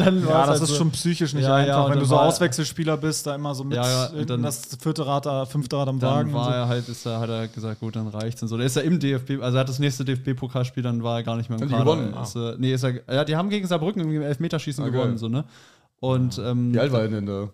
dann 0.00 0.20
Ja, 0.22 0.40
das 0.40 0.48
halt 0.48 0.62
ist 0.62 0.68
so, 0.70 0.74
schon 0.76 0.90
psychisch 0.90 1.34
nicht 1.34 1.44
Ja, 1.44 1.60
ja, 1.60 1.64
einfach, 1.66 1.84
und 1.86 1.92
wenn 1.92 1.98
du 2.00 2.04
so 2.04 2.18
Auswechselspieler 2.18 2.96
bist, 2.96 3.26
da 3.26 3.34
immer 3.34 3.54
so 3.54 3.64
mit 3.64 3.76
Ja, 3.76 4.10
ja, 4.12 4.24
dann- 4.24 4.42
das 4.42 4.76
vierte 4.80 5.06
Rad, 5.06 5.26
äh, 5.26 5.46
fünfte 5.46 5.76
Rad 5.76 5.88
am 5.88 5.98
Dann 5.98 6.10
Wagen. 6.10 6.28
und 6.30 6.34
war 6.34 6.44
so. 6.46 6.50
er 6.50 6.68
halt, 6.68 6.88
ist 6.88 7.06
er, 7.06 7.20
hat 7.20 7.28
er 7.30 7.48
gesagt, 7.48 7.80
gut, 7.80 7.96
dann 7.96 8.08
reicht's 8.08 8.42
und 8.42 8.48
so. 8.48 8.56
Der 8.56 8.66
ist 8.66 8.76
ja 8.76 8.82
im 8.82 8.98
DFB, 8.98 9.40
also 9.42 9.56
er 9.56 9.60
hat 9.60 9.68
das 9.68 9.78
nächste 9.78 10.04
DFB-Pokalspiel, 10.04 10.82
dann 10.82 11.02
war 11.02 11.18
er 11.18 11.22
gar 11.22 11.36
nicht 11.36 11.48
mehr 11.48 11.60
im 11.60 11.68
Kader. 11.68 11.84
gewonnen? 11.84 12.14
Ist, 12.22 12.34
äh, 12.36 12.54
nee, 12.58 12.72
ist 12.74 12.82
er, 12.82 12.94
ja, 13.12 13.24
die 13.24 13.36
haben 13.36 13.48
gegen 13.50 13.66
Saarbrücken 13.66 14.00
irgendwie 14.02 14.16
im 14.16 14.22
Elfmeterschießen 14.22 14.84
Ah, 14.84 14.88
gewonnen, 14.88 15.16
so, 15.18 15.28
ne? 15.28 15.44
Und, 16.00 16.38
ähm, 16.38 16.74
Wie 16.74 16.78
alt 16.80 16.92
war 16.92 17.00
er 17.02 17.08
denn 17.08 17.26
da? 17.26 17.48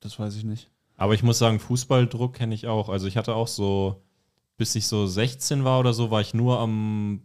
das 0.00 0.18
weiß 0.18 0.36
ich 0.36 0.44
nicht. 0.44 0.68
Aber 0.98 1.14
ich 1.14 1.22
muss 1.22 1.38
sagen, 1.38 1.58
Fußballdruck 1.58 2.34
kenne 2.34 2.54
ich 2.54 2.66
auch. 2.66 2.88
Also 2.88 3.06
ich 3.06 3.16
hatte 3.16 3.34
auch 3.34 3.48
so, 3.48 4.02
bis 4.56 4.74
ich 4.74 4.86
so 4.86 5.06
16 5.06 5.64
war 5.64 5.80
oder 5.80 5.92
so, 5.92 6.10
war 6.10 6.20
ich 6.20 6.34
nur 6.34 6.58
am, 6.60 7.22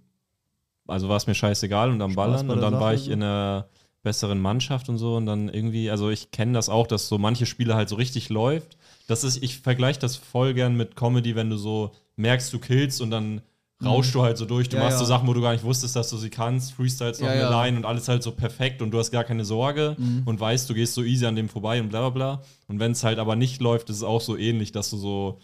also 0.87 1.09
war 1.09 1.17
es 1.17 1.27
mir 1.27 1.35
scheißegal 1.35 1.89
und 1.89 2.01
am 2.01 2.11
Spaß 2.11 2.15
Ballern 2.15 2.49
und 2.49 2.61
dann 2.61 2.73
war 2.73 2.91
Sache, 2.91 2.95
ich 2.95 3.01
so. 3.05 3.11
in 3.11 3.23
einer 3.23 3.67
besseren 4.03 4.39
Mannschaft 4.41 4.89
und 4.89 4.97
so 4.97 5.15
und 5.15 5.25
dann 5.25 5.47
irgendwie, 5.49 5.89
also 5.91 6.09
ich 6.09 6.31
kenne 6.31 6.53
das 6.53 6.69
auch, 6.69 6.87
dass 6.87 7.07
so 7.07 7.17
manche 7.17 7.45
Spiele 7.45 7.75
halt 7.75 7.87
so 7.89 7.95
richtig 7.95 8.29
läuft. 8.29 8.77
Das 9.07 9.23
ist, 9.23 9.43
ich 9.43 9.59
vergleiche 9.59 9.99
das 9.99 10.15
voll 10.15 10.53
gern 10.53 10.75
mit 10.75 10.95
Comedy, 10.95 11.35
wenn 11.35 11.49
du 11.49 11.57
so 11.57 11.91
merkst, 12.15 12.51
du 12.53 12.59
killst 12.59 13.01
und 13.01 13.11
dann 13.11 13.41
rauschst 13.83 14.13
du 14.13 14.21
halt 14.21 14.37
so 14.37 14.45
durch. 14.45 14.69
Du 14.69 14.77
Ja, 14.77 14.83
machst 14.83 14.97
so 14.99 15.03
ja. 15.03 15.07
Sachen, 15.07 15.27
wo 15.27 15.33
du 15.33 15.41
gar 15.41 15.53
nicht 15.53 15.63
wusstest, 15.63 15.95
dass 15.95 16.09
du 16.09 16.17
sie 16.17 16.29
kannst, 16.29 16.73
freestyles 16.73 17.19
noch 17.19 17.27
Ja, 17.27 17.49
eine. 17.49 17.49
Line 17.49 17.77
und 17.77 17.85
alles 17.85 18.07
halt 18.07 18.21
so 18.23 18.31
perfekt 18.31 18.81
und 18.81 18.91
du 18.91 18.99
hast 18.99 19.11
gar 19.11 19.23
keine 19.23 19.43
Sorge 19.45 19.97
und 20.25 20.39
weißt, 20.39 20.69
du 20.69 20.73
gehst 20.73 20.93
so 20.93 21.03
easy 21.03 21.25
an 21.25 21.35
dem 21.35 21.49
vorbei 21.49 21.79
und 21.81 21.89
bla 21.89 22.01
bla 22.01 22.09
bla. 22.09 22.41
Und 22.67 22.79
wenn 22.79 22.91
es 22.91 23.03
halt 23.03 23.19
aber 23.19 23.35
nicht 23.35 23.59
läuft, 23.61 23.89
ist 23.89 23.97
es 23.97 24.03
auch 24.03 24.21
so 24.21 24.37
ähnlich, 24.37 24.71
dass 24.71 24.89
du 24.91 24.97
so 24.97 25.39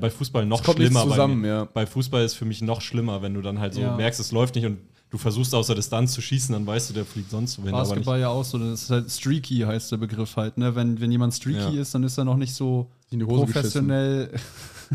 bei 0.00 0.10
Fußball 0.10 0.46
noch 0.46 0.64
schlimmer. 0.64 1.02
zusammen, 1.02 1.42
bei, 1.42 1.48
ja. 1.48 1.64
bei 1.64 1.86
Fußball 1.86 2.24
ist 2.24 2.34
für 2.34 2.44
mich 2.44 2.62
noch 2.62 2.80
schlimmer, 2.80 3.22
wenn 3.22 3.34
du 3.34 3.42
dann 3.42 3.58
halt 3.58 3.74
so 3.74 3.80
Ja. 3.80 3.96
merkst, 3.96 4.20
es 4.20 4.32
läuft 4.32 4.54
nicht 4.54 4.66
und 4.66 4.78
du 5.10 5.18
versuchst 5.18 5.54
aus 5.54 5.68
der 5.68 5.76
Distanz 5.76 6.12
zu 6.12 6.20
schießen, 6.20 6.52
dann 6.52 6.66
weißt 6.66 6.90
du, 6.90 6.94
der 6.94 7.04
fliegt 7.04 7.30
sonst 7.30 7.58
wohin. 7.58 7.70
Aber 7.72 7.82
nicht. 7.82 7.88
Basketball 7.90 8.20
ja 8.20 8.28
auch 8.28 8.44
so, 8.44 8.58
das 8.58 8.82
ist 8.82 8.90
halt 8.90 9.10
streaky 9.10 9.60
heißt 9.60 9.92
der 9.92 9.96
Begriff 9.98 10.36
halt, 10.36 10.58
ne? 10.58 10.74
Wenn, 10.74 11.00
wenn 11.00 11.10
jemand 11.12 11.34
streaky 11.34 11.76
Ja. 11.76 11.80
ist, 11.82 11.94
dann 11.94 12.02
ist 12.04 12.18
er 12.18 12.24
noch 12.24 12.36
nicht 12.36 12.54
so 12.54 12.90
professionell. 13.18 14.30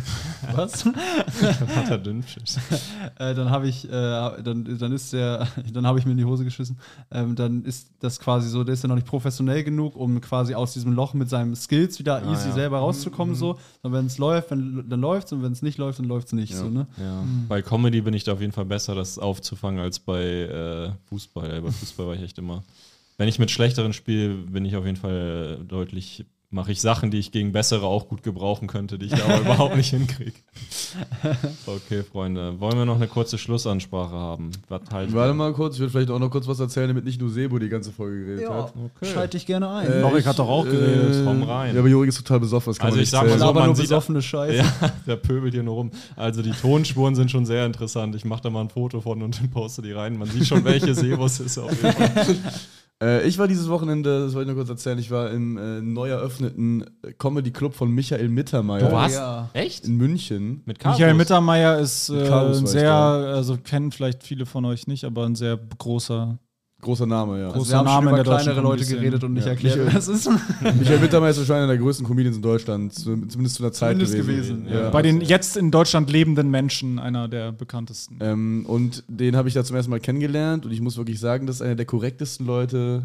Was? 0.56 0.86
Hat 0.86 1.90
er 1.90 1.98
Dünnschiss. 1.98 2.58
äh, 3.20 3.34
dann 3.34 3.50
habe 3.50 3.68
ich, 3.68 3.86
äh, 3.86 3.90
dann, 3.92 4.78
dann 4.80 4.92
ist 4.92 5.14
der, 5.14 5.48
dann 5.74 5.86
habe 5.86 6.00
ich 6.00 6.06
mir 6.06 6.12
in 6.12 6.18
die 6.18 6.26
Hose 6.26 6.44
geschissen. 6.44 6.78
Ähm, 7.12 7.36
dann 7.36 7.64
ist 7.64 7.92
das 8.00 8.20
quasi 8.20 8.50
so, 8.50 8.64
der 8.64 8.74
ist 8.74 8.84
ja 8.84 8.90
noch 8.90 8.96
nicht 8.96 9.08
professionell 9.08 9.64
genug, 9.64 9.96
um 9.96 10.22
quasi 10.22 10.54
aus 10.54 10.74
diesem 10.74 10.94
Loch 10.94 11.14
mit 11.14 11.30
seinen 11.30 11.56
Skills 11.56 12.00
wieder 12.00 12.24
easy 12.32 12.50
ja. 12.50 12.54
selber 12.54 12.80
rauszukommen. 12.80 13.36
So, 13.36 13.60
und 13.82 13.94
wenn 13.94 14.06
es 14.06 14.18
läuft, 14.18 14.52
wenn, 14.52 14.90
dann 14.90 15.02
läuft's 15.02 15.32
und 15.32 15.44
wenn 15.44 15.52
es 15.52 15.62
nicht 15.62 15.78
läuft, 15.78 16.00
dann 16.00 16.08
läuft's 16.08 16.34
nicht. 16.34 16.56
So, 16.56 16.70
ne? 16.70 16.88
Ja. 16.98 17.24
Bei 17.48 17.62
Comedy 17.62 18.02
bin 18.02 18.14
ich 18.14 18.24
da 18.24 18.34
auf 18.34 18.42
jeden 18.42 18.54
Fall 18.54 18.66
besser, 18.66 18.96
das 18.96 19.20
aufzufangen 19.20 19.80
als 19.80 20.00
bei 20.00 20.24
äh, 20.24 20.92
Fußball. 21.10 21.62
Bei 21.62 21.72
Fußball 21.72 22.08
war 22.08 22.16
ich 22.16 22.22
echt 22.22 22.38
immer. 22.38 22.64
Wenn 23.20 23.28
ich 23.28 23.38
mit 23.38 23.52
schlechteren 23.52 23.92
spiele, 23.92 24.34
bin 24.34 24.64
ich 24.64 24.78
auf 24.78 24.86
jeden 24.86 24.98
Fall 24.98 25.60
äh, 25.60 25.66
deutlich. 25.66 26.26
Mache 26.52 26.72
ich 26.72 26.82
Sachen, 26.82 27.12
die 27.12 27.20
ich 27.20 27.32
gegen 27.32 27.52
bessere 27.52 27.86
auch 27.86 28.08
gut 28.08 28.24
gebrauchen 28.24 28.68
könnte, 28.68 28.98
die 28.98 29.06
ich 29.06 29.12
da 29.12 29.24
aber 29.26 29.42
überhaupt 29.42 29.76
nicht 29.78 29.92
hinkriege. 29.92 30.32
Okay, 31.68 32.02
Freunde. 32.04 32.60
Wollen 32.60 32.78
wir 32.78 32.86
noch 32.86 32.96
eine 32.96 33.08
kurze 33.08 33.38
Schlussansprache 33.38 34.14
haben? 34.16 34.52
Was 34.68 34.82
haltet 34.92 35.14
Warte 35.14 35.34
mal 35.36 35.54
kurz, 35.54 35.76
ich 35.76 35.80
würde 35.82 35.92
vielleicht 35.92 36.10
auch 36.10 36.18
noch 36.18 36.32
kurz 36.32 36.48
was 36.48 36.60
erzählen, 36.60 36.88
damit 36.88 37.06
nicht 37.06 37.22
nur 37.22 37.30
Sebo 37.30 37.60
die 37.60 37.70
ganze 37.70 37.92
Folge 37.92 38.26
geredet 38.26 38.50
hat. 38.50 38.74
Schalte 39.04 39.38
ich 39.38 39.46
gerne 39.46 39.70
ein. 39.70 39.92
Äh, 39.92 40.02
Jorik 40.02 40.22
ich, 40.22 40.26
hat 40.26 40.40
doch 40.40 40.48
auch 40.50 40.64
geredet. 40.66 41.24
Komm 41.24 41.44
rein. 41.44 41.74
Ja, 41.76 41.80
aber 41.82 41.90
Jorik 41.90 42.10
ist 42.10 42.18
total 42.18 42.40
besoffen, 42.40 42.72
das 42.72 42.80
kann 42.80 42.88
Also 42.88 42.96
man 42.98 43.04
ich 43.04 43.08
nicht 43.08 43.12
sag 43.12 43.22
mal 43.22 43.28
zählen. 43.28 43.40
so, 43.40 43.46
aber 43.46 43.60
man 43.60 43.68
nur 43.68 43.76
sieht- 43.76 43.84
besoffene 43.86 44.22
Scheiße. 44.22 44.58
Ja, 44.58 44.92
der 45.08 45.16
pöbelt 45.18 45.54
hier 45.54 45.64
nur 45.64 45.76
rum. 45.76 45.92
Also 46.16 46.42
die 46.42 46.52
Tonspuren 46.52 47.14
sind 47.14 47.30
schon 47.30 47.46
sehr 47.46 47.66
interessant. 47.66 48.16
Ich 48.16 48.26
mache 48.26 48.42
da 48.42 48.50
mal 48.50 48.62
ein 48.62 48.70
Foto 48.70 49.02
von 49.02 49.22
und 49.22 49.40
dann 49.40 49.50
poste 49.52 49.82
die 49.84 49.92
rein. 49.92 50.18
Man 50.18 50.28
sieht 50.30 50.48
schon, 50.48 50.64
welche 50.64 50.96
Sebus 50.96 51.40
ist 51.42 51.58
auf 51.60 51.72
jeden 51.72 51.94
Fall. 51.94 52.36
Äh, 53.02 53.26
ich 53.28 53.38
war 53.38 53.48
dieses 53.48 53.70
Wochenende, 53.70 54.26
das 54.26 54.34
wollte 54.34 54.50
ich 54.52 54.56
nur 54.56 54.66
kurz 54.66 54.70
erzählen, 54.70 55.00
ich 55.00 55.10
war 55.10 55.30
im 55.32 55.58
äh, 55.58 55.82
neu 55.82 56.10
eröffneten 56.10 56.84
Comedy 57.18 57.52
Club 57.52 57.74
von 57.74 57.90
Michael 57.92 58.28
Mittermeier 58.30 58.88
Du 58.90 58.92
warst- 58.92 59.16
Ja. 59.16 59.50
Echt? 59.54 59.86
in 59.86 59.96
München. 59.96 60.62
Mit 60.66 60.80
Carlos? 60.80 61.00
Michael 61.00 61.16
Mittermeier 61.16 61.80
ist 61.80 62.10
äh, 62.10 62.30
ein 62.30 62.68
sehr, 62.68 62.92
also 62.94 63.56
kennen 63.58 63.92
vielleicht 63.92 64.24
viele 64.24 64.46
von 64.46 64.66
euch 64.66 64.88
nicht, 64.88 65.06
aber 65.06 65.26
ein 65.26 65.36
sehr 65.36 65.58
großer. 65.78 66.40
Großer 66.82 67.06
Name, 67.06 67.40
ja. 67.42 67.50
Also 67.52 67.70
wir 67.70 67.78
haben 67.78 67.86
Name 67.86 68.10
schon 68.12 68.20
über 68.20 68.24
kleinere 68.24 68.62
Leute 68.62 68.86
geredet 68.86 69.22
und 69.26 69.34
nicht 69.34 69.44
Ja. 69.46 69.52
erklärt, 69.52 69.76
Michael- 69.78 69.94
das 69.94 70.08
ist. 70.08 70.30
Michael 70.80 71.00
Mittermeier 71.00 71.32
ist 71.32 71.38
wahrscheinlich 71.40 71.64
einer 71.64 71.74
der 71.74 71.78
größten 71.78 72.06
Comedians 72.08 72.38
in 72.38 72.42
Deutschland, 72.42 72.94
zu- 72.94 73.18
zumindest 73.28 73.56
zu 73.58 73.64
einer 73.64 73.72
Zeit 73.74 73.92
Zumindest 74.00 74.16
gewesen. 74.16 74.64
gewesen, 74.66 74.74
ja. 74.84 74.90
Bei 74.90 75.02
den 75.02 75.20
jetzt 75.20 75.58
in 75.58 75.72
Deutschland 75.72 76.10
lebenden 76.10 76.50
Menschen 76.50 76.98
einer 76.98 77.28
der 77.28 77.52
bekanntesten. 77.52 78.18
Ähm, 78.22 78.66
und 78.66 79.04
den 79.10 79.36
habe 79.36 79.50
ich 79.50 79.54
da 79.56 79.64
zum 79.66 79.76
ersten 79.76 79.92
Mal 79.92 80.00
kennengelernt 80.00 80.66
und 80.66 80.72
ich 80.72 80.80
muss 80.80 80.96
wirklich 80.98 81.20
sagen, 81.20 81.48
das 81.48 81.58
ist 81.58 81.62
einer 81.64 81.76
der 81.76 81.86
korrektesten 81.86 82.46
Leute, 82.46 83.04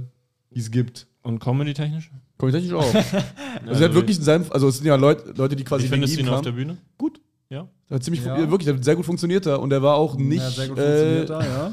die 0.55 0.61
es 0.61 0.71
gibt. 0.71 1.09
Und 1.23 1.41
Comedy-technisch? 1.41 2.13
Komme 2.39 2.51
ich 2.51 2.55
technisch 2.57 2.75
auch. 2.75 2.95
also 3.67 3.83
er 3.83 3.89
hat 3.89 3.95
wirklich 3.95 4.19
in 4.19 4.23
seinem, 4.25 4.45
also 4.51 4.69
es 4.69 4.77
sind 4.77 4.87
ja 4.87 4.95
Leute, 4.95 5.33
Leute 5.37 5.57
die 5.57 5.65
quasi 5.65 5.85
Wie 5.85 5.89
findest 5.89 6.17
du 6.17 6.21
ihn 6.21 6.29
auf 6.29 6.43
der. 6.43 6.53
Bühne? 6.53 6.77
Gut. 6.97 7.21
Ja. 7.51 7.67
Hat 7.91 8.03
ziemlich 8.05 8.25
Ja. 8.25 8.51
wirklich, 8.51 8.69
hat 8.73 8.85
sehr 8.85 8.97
gut 8.97 9.05
funktioniert 9.05 9.47
da 9.47 9.57
und 9.57 9.73
er 9.73 9.83
war 9.83 9.95
auch 9.97 10.17
nicht 10.17 10.43
Ja, 10.43 10.51
sehr 10.51 10.69
gut 10.69 10.79
äh, 10.79 10.83
funktioniert 11.27 11.31
da, 11.31 11.41
ja. 11.45 11.73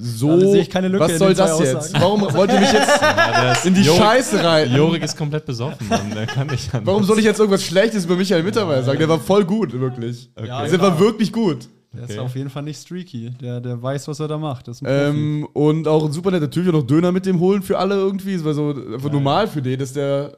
So. 0.00 0.38
Da 0.38 0.46
sehe 0.50 0.62
ich 0.62 0.70
keine 0.70 0.88
Lücke 0.88 1.04
Was 1.04 1.18
soll 1.18 1.34
das 1.34 1.58
jetzt? 1.58 1.92
Warum 2.00 2.20
wollt 2.22 2.52
ihr 2.52 2.60
mich 2.60 2.72
jetzt 2.72 2.88
Ja, 3.00 3.52
ist 3.52 3.66
in 3.66 3.74
die 3.74 3.82
Jorik- 3.82 3.98
Scheiße 4.00 4.44
reiten? 4.44 4.74
Jorik 4.76 5.02
ist 5.02 5.16
komplett 5.16 5.44
besoffen, 5.44 5.88
Mann. 5.88 6.10
Der 6.14 6.26
kann 6.26 6.46
nicht 6.46 6.72
anders. 6.72 6.86
Warum 6.86 7.04
soll 7.04 7.18
ich 7.18 7.24
jetzt 7.24 7.38
irgendwas 7.40 7.64
Schlechtes 7.64 8.04
über 8.04 8.16
Michael 8.16 8.42
Mittermeier 8.42 8.82
sagen? 8.82 8.98
Der 8.98 9.08
war 9.08 9.18
voll 9.18 9.44
gut, 9.44 9.72
wirklich. 9.72 10.30
Okay. 10.36 10.46
Ja, 10.48 10.66
Der 10.66 10.80
war 10.80 10.98
wirklich 11.00 11.32
gut. 11.32 11.68
Der 11.92 12.04
ist 12.04 12.10
Okay. 12.10 12.18
auf 12.20 12.36
jeden 12.36 12.50
Fall 12.50 12.62
nicht 12.62 12.80
streaky. 12.80 13.30
Der, 13.40 13.60
der 13.60 13.82
weiß, 13.82 14.06
was 14.06 14.20
er 14.20 14.28
da 14.28 14.38
macht. 14.38 14.68
Ist. 14.68 14.80
Ähm, 14.86 15.48
und 15.54 15.88
auch 15.88 16.04
ein 16.04 16.12
super 16.12 16.30
netter 16.30 16.48
Typ, 16.48 16.64
ja 16.66 16.70
noch 16.72 16.86
Döner 16.86 17.10
mit 17.10 17.26
dem 17.26 17.40
holen 17.40 17.62
für 17.62 17.78
alle 17.78 17.96
irgendwie. 17.96 18.34
Das 18.34 18.44
war 18.44 18.54
so 18.54 18.68
einfach 18.70 19.10
normal 19.10 19.48
für 19.48 19.60
den, 19.60 19.78
dass 19.80 19.92
der 19.92 20.36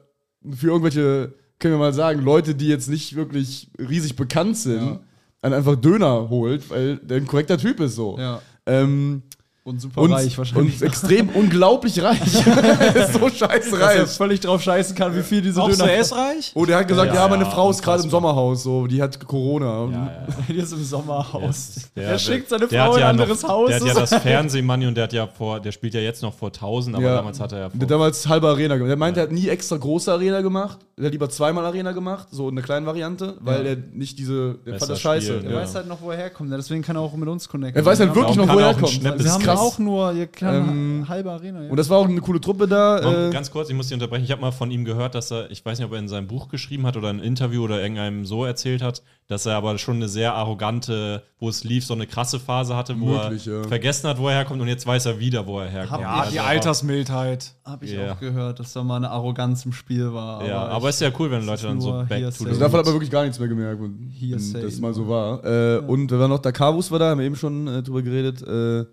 für 0.49 0.67
irgendwelche, 0.67 1.33
können 1.59 1.75
wir 1.75 1.77
mal 1.77 1.93
sagen, 1.93 2.21
Leute, 2.23 2.55
die 2.55 2.67
jetzt 2.67 2.89
nicht 2.89 3.15
wirklich 3.15 3.69
riesig 3.77 4.15
bekannt 4.15 4.57
sind, 4.57 4.99
einen 5.43 5.53
einfach 5.53 5.75
Döner 5.75 6.27
holt, 6.29 6.67
weil 6.71 6.97
der 6.97 7.17
ein 7.17 7.27
korrekter 7.27 7.59
Typ 7.59 7.79
ist 7.81 7.95
so. 7.95 8.17
ja. 8.17 8.41
Ähm, 8.65 9.23
Und 9.65 9.79
super 9.79 10.01
Und, 10.01 10.11
reich 10.11 10.37
wahrscheinlich. 10.37 10.81
und 10.81 10.87
extrem 10.87 11.29
unglaublich 11.29 12.01
reich. 12.03 12.19
so 13.13 13.29
scheiße 13.29 13.71
dass 13.71 13.79
er 13.95 14.01
reich. 14.03 14.09
völlig 14.09 14.39
drauf 14.41 14.61
scheißen 14.61 14.93
kann, 14.93 15.15
wie 15.15 15.23
viel 15.23 15.41
diese 15.41 15.61
Auch 15.61 15.69
so 15.71 15.77
Döner 15.85 15.93
essreich? 15.93 16.51
Und 16.53 16.69
er 16.69 16.79
hat 16.79 16.87
gesagt, 16.89 17.13
Ja, 17.13 17.21
ja, 17.23 17.27
meine 17.29 17.45
ja, 17.45 17.49
Frau 17.49 17.69
ist 17.69 17.81
gerade 17.81 18.03
im. 18.03 18.09
Sommerhaus, 18.09 18.63
so, 18.63 18.87
die 18.87 19.01
hat 19.01 19.25
Corona. 19.25 19.85
Ja, 19.85 19.91
ja. 19.91 20.27
Die 20.49 20.55
ist 20.57 20.73
im 20.73 20.83
Sommerhaus. 20.83 21.75
Der- 21.95 22.09
er 22.09 22.19
schickt 22.19 22.49
seine 22.49 22.67
der 22.67 22.83
Frau 22.85 22.95
in 22.95 22.99
ja 22.99 23.05
ein 23.07 23.11
anderes 23.11 23.41
noch, 23.41 23.49
Haus. 23.49 23.69
Der 23.69 23.79
hat 23.79 23.87
ja 23.87 23.93
das 23.93 24.13
Fernsehmoney 24.15 24.85
und 24.87 24.95
der 24.95 25.05
hat 25.05 25.13
ja 25.13 25.27
vor, 25.27 25.61
der 25.61 25.71
spielt 25.71 25.93
ja 25.93 26.01
jetzt 26.01 26.21
noch 26.21 26.33
vor 26.33 26.51
1000, 26.51 26.97
aber 26.97 27.05
Ja. 27.05 27.15
damals 27.15 27.39
hat 27.39 27.53
er 27.53 27.57
ja 27.59 27.63
Der 27.69 27.71
vor. 27.71 27.81
hat 27.81 27.91
damals 27.91 28.27
halbe 28.27 28.47
Arena 28.49 28.75
gemacht. 28.75 28.89
Der 28.89 28.97
meinte, 28.97 29.21
er 29.21 29.23
hat 29.27 29.31
nie 29.31 29.47
extra 29.47 29.77
große 29.77 30.11
Arena 30.11 30.41
gemacht. 30.41 30.79
Er 30.95 31.05
hat 31.05 31.11
lieber 31.11 31.27
zweimal 31.27 31.65
Arena 31.65 31.91
gemacht, 31.91 32.27
so 32.29 32.47
in 32.49 32.55
einer 32.55 32.63
kleinen 32.63 32.85
Variante, 32.85 33.35
weil 33.39 33.65
er 33.65 33.75
nicht 33.93 34.19
diese. 34.19 34.59
Der 34.63 34.73
Besser 34.73 34.79
fand 34.79 34.91
das 34.91 35.01
scheiße. 35.01 35.25
spielen, 35.25 35.45
er 35.45 35.51
Ja. 35.53 35.57
weiß 35.61 35.73
halt 35.73 35.87
noch, 35.87 35.99
wo 36.01 36.11
er 36.11 36.17
herkommt. 36.17 36.51
ja, 36.51 36.55
Deswegen 36.57 36.83
kann 36.83 36.95
er 36.95 37.01
auch 37.01 37.15
mit 37.15 37.27
uns 37.27 37.49
connecten. 37.49 37.81
Er 37.81 37.83
weiß 37.83 37.99
halt 37.99 38.13
wirklich 38.13 38.35
noch, 38.35 38.47
wo 38.47 38.59
er 38.59 38.67
er 38.67 38.73
herkommt. 38.75 39.03
Wir 39.03 39.11
Das 39.11 39.27
haben 39.31 39.41
ist 39.41 39.47
ja 39.47 39.53
krass. 39.53 39.59
auch 39.59 39.79
nur 39.79 40.13
kleine 40.27 40.57
Ähm, 40.59 41.05
halbe 41.09 41.31
Arena. 41.31 41.63
Ja. 41.63 41.69
Und 41.71 41.77
das 41.77 41.89
war 41.89 41.97
auch 41.97 42.07
eine 42.07 42.21
coole 42.21 42.39
Truppe 42.39 42.67
da. 42.67 43.27
Äh, 43.27 43.31
Ganz 43.31 43.49
kurz, 43.49 43.69
ich 43.71 43.75
muss 43.75 43.87
dich 43.87 43.95
unterbrechen. 43.95 44.23
Ich 44.23 44.31
habe 44.31 44.41
mal 44.41 44.51
von 44.51 44.69
ihm 44.69 44.85
gehört, 44.85 45.15
dass 45.15 45.31
er, 45.31 45.49
ich 45.49 45.65
weiß 45.65 45.79
nicht, 45.79 45.87
ob 45.87 45.93
er 45.93 45.99
in 45.99 46.07
seinem 46.07 46.27
Buch 46.27 46.47
geschrieben 46.49 46.85
hat 46.85 46.95
oder 46.95 47.09
ein 47.09 47.19
Interview 47.19 47.63
oder 47.63 47.81
irgendeinem 47.81 48.25
so 48.27 48.45
erzählt 48.45 48.83
hat, 48.83 49.01
dass 49.27 49.45
er 49.45 49.55
aber 49.55 49.77
schon 49.77 49.95
eine 49.95 50.09
sehr 50.09 50.33
arrogante, 50.33 51.23
wo 51.39 51.47
es 51.49 51.63
lief, 51.63 51.85
so 51.85 51.93
eine 51.93 52.05
krasse 52.07 52.39
Phase 52.39 52.75
hatte, 52.75 52.99
wo 52.99 53.05
Möglich, 53.05 53.47
er 53.47 53.61
ja. 53.61 53.67
vergessen 53.67 54.09
hat, 54.09 54.17
wo 54.19 54.27
er 54.27 54.35
herkommt 54.35 54.61
und 54.61 54.67
jetzt 54.67 54.85
weiß 54.85 55.05
er 55.05 55.19
wieder, 55.19 55.47
wo 55.47 55.59
er 55.59 55.69
herkommt. 55.69 56.01
Ja, 56.01 56.07
Ja, 56.15 56.19
Also 56.19 56.31
die 56.31 56.37
er 56.37 56.45
Altersmildheit. 56.45 57.53
Habe 57.63 57.85
ich 57.85 57.91
Ja. 57.93 58.13
auch 58.13 58.19
gehört, 58.19 58.59
dass 58.59 58.73
da 58.73 58.83
mal 58.83 58.97
eine 58.97 59.09
Arroganz 59.09 59.65
im 59.65 59.71
Spiel 59.73 60.13
war. 60.13 60.45
Ja, 60.45 60.67
aber 60.67 60.89
ist 60.89 60.99
ja 61.01 61.09
cool, 61.17 61.31
wenn 61.31 61.45
Leute 61.45 61.63
dann 61.63 61.79
so 61.79 62.03
back 62.07 62.19
to 62.37 62.45
also 62.45 62.59
davon 62.59 62.79
hat 62.79 62.85
man 62.85 62.93
wirklich 62.95 63.11
gar 63.11 63.23
nichts 63.23 63.39
mehr 63.39 63.47
gemerkt, 63.47 63.81
wenn, 63.81 64.11
wenn 64.19 64.61
das 64.61 64.79
mal 64.79 64.93
so 64.93 65.07
war. 65.07 65.43
Äh, 65.45 65.79
Und 65.79 66.11
wir 66.11 66.19
waren 66.19 66.29
noch, 66.29 66.39
der 66.39 66.51
Kavus 66.51 66.91
war 66.91 66.99
da, 66.99 67.09
haben 67.11 67.19
wir 67.19 67.25
eben 67.25 67.35
schon 67.35 67.67
äh, 67.67 67.81
drüber 67.81 68.01
geredet. 68.01 68.41
Äh, 68.41 68.85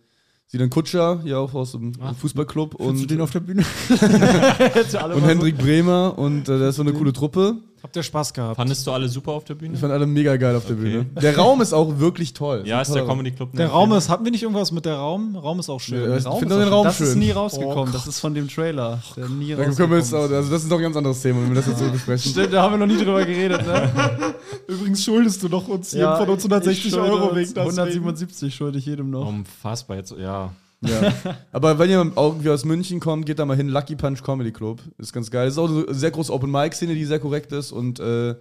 Sinan 0.46 0.68
Kutscher, 0.68 1.20
hier 1.22 1.38
auch 1.38 1.54
aus 1.54 1.72
dem 1.72 1.92
Fußballclub. 1.94 2.74
und 2.74 2.88
Und, 2.98 3.10
den 3.10 3.20
auf 3.20 3.30
der 3.30 3.38
Bühne. 3.38 3.64
und 5.14 5.22
Hendrik 5.24 5.56
Bremer. 5.58 6.18
Und 6.18 6.48
äh, 6.48 6.58
das 6.58 6.70
ist 6.70 6.76
so 6.76 6.82
eine 6.82 6.92
coole 6.92 7.12
Truppe. 7.12 7.56
Habt 7.82 7.96
ihr 7.96 8.02
Spaß 8.02 8.34
gehabt? 8.34 8.56
Fandest 8.56 8.86
du 8.86 8.92
alle 8.92 9.08
super 9.08 9.32
auf 9.32 9.44
der 9.44 9.54
Bühne? 9.54 9.74
Ich 9.74 9.80
fand 9.80 9.92
alle 9.92 10.06
mega 10.06 10.36
geil 10.36 10.54
auf 10.54 10.66
der 10.66 10.74
Bühne. 10.74 11.06
Der 11.20 11.36
Raum 11.36 11.60
ist 11.62 11.72
auch 11.72 11.98
wirklich 11.98 12.34
toll. 12.34 12.62
Ja, 12.66 12.82
ist 12.82 12.94
der 12.94 13.04
Comedy 13.06 13.30
Club. 13.32 13.50
der 13.54 13.68
Raum 13.68 13.92
ist, 13.92 14.08
hatten 14.10 14.24
wir 14.24 14.30
nicht 14.32 14.42
irgendwas 14.42 14.70
mit 14.70 14.84
der 14.84 14.96
Raum? 14.96 15.34
Raum 15.36 15.58
ist 15.60 15.70
auch 15.70 15.80
schön. 15.80 16.10
Ja, 16.10 16.16
ich 16.16 16.22
finde 16.38 16.58
den 16.58 16.68
auch- 16.68 16.72
Raum 16.72 16.84
das 16.84 16.96
schön. 16.98 17.06
ist 17.08 17.16
nie 17.16 17.30
rausgekommen. 17.30 17.88
Oh 17.88 17.92
das 17.92 18.06
ist 18.06 18.20
von 18.20 18.34
dem 18.34 18.48
Trailer. 18.48 19.02
Der 19.16 19.28
nie 19.28 19.54
Da 19.54 19.64
können 19.64 19.90
wir 19.90 19.96
jetzt, 19.98 20.12
auch- 20.14 20.18
rausgekommen 20.18 20.30
ist. 20.30 20.34
also 20.34 20.50
das 20.50 20.62
ist 20.62 20.70
doch 20.70 20.76
ein 20.76 20.82
ganz 20.82 20.96
anderes 20.96 21.22
Thema, 21.22 21.40
wenn 21.42 21.48
wir 21.48 21.54
das 21.56 21.66
jetzt 21.68 21.78
so 21.78 21.90
besprechen. 21.90 22.30
Stimmt, 22.32 22.52
da 22.52 22.62
haben 22.62 22.72
wir 22.74 22.86
noch 22.86 22.94
nie 22.94 23.02
drüber 23.02 23.24
geredet, 23.24 23.66
ne? 23.66 23.90
Übrigens 24.66 25.02
schuldest 25.04 25.42
du 25.42 25.48
noch 25.48 25.66
uns 25.68 25.92
jedem 25.92 26.16
von 26.16 26.28
uns 26.28 26.44
160 26.44 26.84
ich 26.86 26.92
schulde 26.92 27.10
Euro 27.12 27.34
wegen 27.34 27.54
das. 27.54 27.62
177 27.64 28.54
schulde 28.54 28.78
ich 28.78 28.86
jedem 28.86 29.10
noch. 29.10 29.26
Unfassbar 29.26 29.96
jetzt, 29.96 30.14
ja. 30.18 30.52
Ja. 30.82 31.12
Aber 31.52 31.78
wenn 31.78 31.90
ihr 31.90 32.12
irgendwie 32.16 32.50
aus 32.50 32.64
München 32.64 33.00
kommt, 33.00 33.26
geht 33.26 33.38
da 33.38 33.44
mal 33.44 33.56
hin. 33.56 33.68
Lucky 33.68 33.96
Punch 33.96 34.22
Comedy 34.22 34.52
Club. 34.52 34.80
Ist 34.98 35.12
ganz 35.12 35.30
geil. 35.30 35.48
Ist 35.48 35.58
auch 35.58 35.68
eine 35.68 35.92
sehr 35.94 36.10
große 36.10 36.32
Open-Mic-Szene, 36.32 36.94
die 36.94 37.04
sehr 37.04 37.20
korrekt 37.20 37.52
ist. 37.52 37.72
Und 37.72 38.00
äh, 38.00 38.34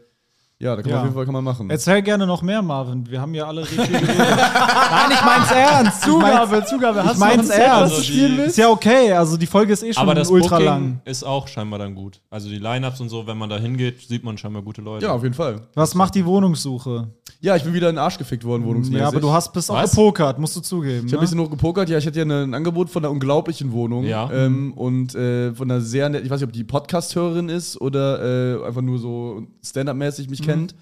ja, 0.61 0.75
da 0.75 0.81
kann 0.81 0.91
man 0.91 0.91
Ja. 0.91 0.97
auf 0.99 1.03
jeden 1.05 1.15
Fall 1.15 1.25
kann 1.25 1.33
man 1.33 1.43
machen. 1.43 1.69
Erzähl 1.69 2.01
gerne 2.01 2.27
noch 2.27 2.41
mehr, 2.41 2.61
Marvin. 2.61 3.09
Wir 3.09 3.21
haben 3.21 3.33
ja 3.33 3.45
alle 3.47 3.61
richtig. 3.61 3.77
Nein, 3.91 5.11
ich 5.11 5.23
mein's 5.25 5.51
ernst. 5.51 6.01
Zugabe, 6.03 6.65
Zugabe. 6.65 7.03
Hast 7.03 7.13
Ich 7.13 7.19
mein's 7.19 7.47
du 7.47 7.53
ein 7.53 7.61
ernst. 7.61 7.97
du 7.97 8.03
spielen 8.03 8.39
Ist 8.39 8.57
ja 8.57 8.69
okay. 8.69 9.13
Also 9.13 9.37
die 9.37 9.45
Folge 9.47 9.73
ist 9.73 9.83
eh 9.83 9.93
schon 9.93 10.03
Aber 10.03 10.13
das 10.15 10.29
ultra 10.29 10.57
Booking 10.57 10.65
lang. 10.65 11.01
ist 11.05 11.23
auch 11.23 11.47
scheinbar 11.47 11.79
dann 11.79 11.95
gut. 11.95 12.19
Also 12.29 12.49
die 12.49 12.57
Lineups 12.59 12.99
und 13.01 13.09
so, 13.09 13.25
wenn 13.25 13.37
man 13.37 13.49
da 13.49 13.57
hingeht, 13.57 14.01
sieht 14.01 14.23
man 14.23 14.37
scheinbar 14.37 14.61
gute 14.61 14.81
Leute. 14.81 15.05
ja, 15.05 15.13
auf 15.13 15.23
jeden 15.23 15.35
Fall. 15.35 15.61
Was 15.75 15.95
macht 15.95 16.15
die 16.15 16.25
Wohnungssuche? 16.25 17.07
Ja, 17.41 17.55
ich 17.55 17.63
bin 17.63 17.73
wieder 17.73 17.87
in 17.87 17.95
den 17.95 18.03
Arsch 18.03 18.17
gefickt 18.17 18.43
worden, 18.43 18.65
wohnungsmäßig. 18.65 18.99
Ja, 19.01 19.07
aber 19.07 19.21
du 19.21 19.31
hast 19.31 19.53
bist 19.53 19.71
auch 19.71 19.81
gepokert, 19.81 20.39
musst 20.39 20.57
du 20.57 20.59
zugeben. 20.59 21.07
Ich 21.07 21.13
habe 21.13 21.19
ein 21.19 21.19
ne? 21.19 21.19
bisschen 21.21 21.37
noch 21.37 21.49
gepokert. 21.49 21.87
Ja, 21.87 21.97
ich 21.97 22.05
hatte 22.05 22.19
ja 22.19 22.25
ein 22.25 22.53
Angebot 22.53 22.89
von 22.89 23.01
einer 23.05 23.11
unglaublichen 23.11 23.71
Wohnung. 23.71 24.03
Ja. 24.03 24.29
Ähm, 24.29 24.73
und 24.73 25.15
äh, 25.15 25.53
von 25.53 25.71
einer 25.71 25.79
sehr 25.79 26.09
nett, 26.09 26.25
ich 26.25 26.29
weiß 26.29 26.41
nicht, 26.41 26.47
ob 26.49 26.53
die 26.53 26.65
Podcast-Hörerin 26.65 27.47
ist 27.47 27.79
oder 27.79 28.59
äh, 28.61 28.65
einfach 28.67 28.81
nur 28.81 28.99
so 28.99 29.43
Stand-up-mäßig 29.65 30.27
Mhm. 30.27 30.31
Kennt. 30.49 30.75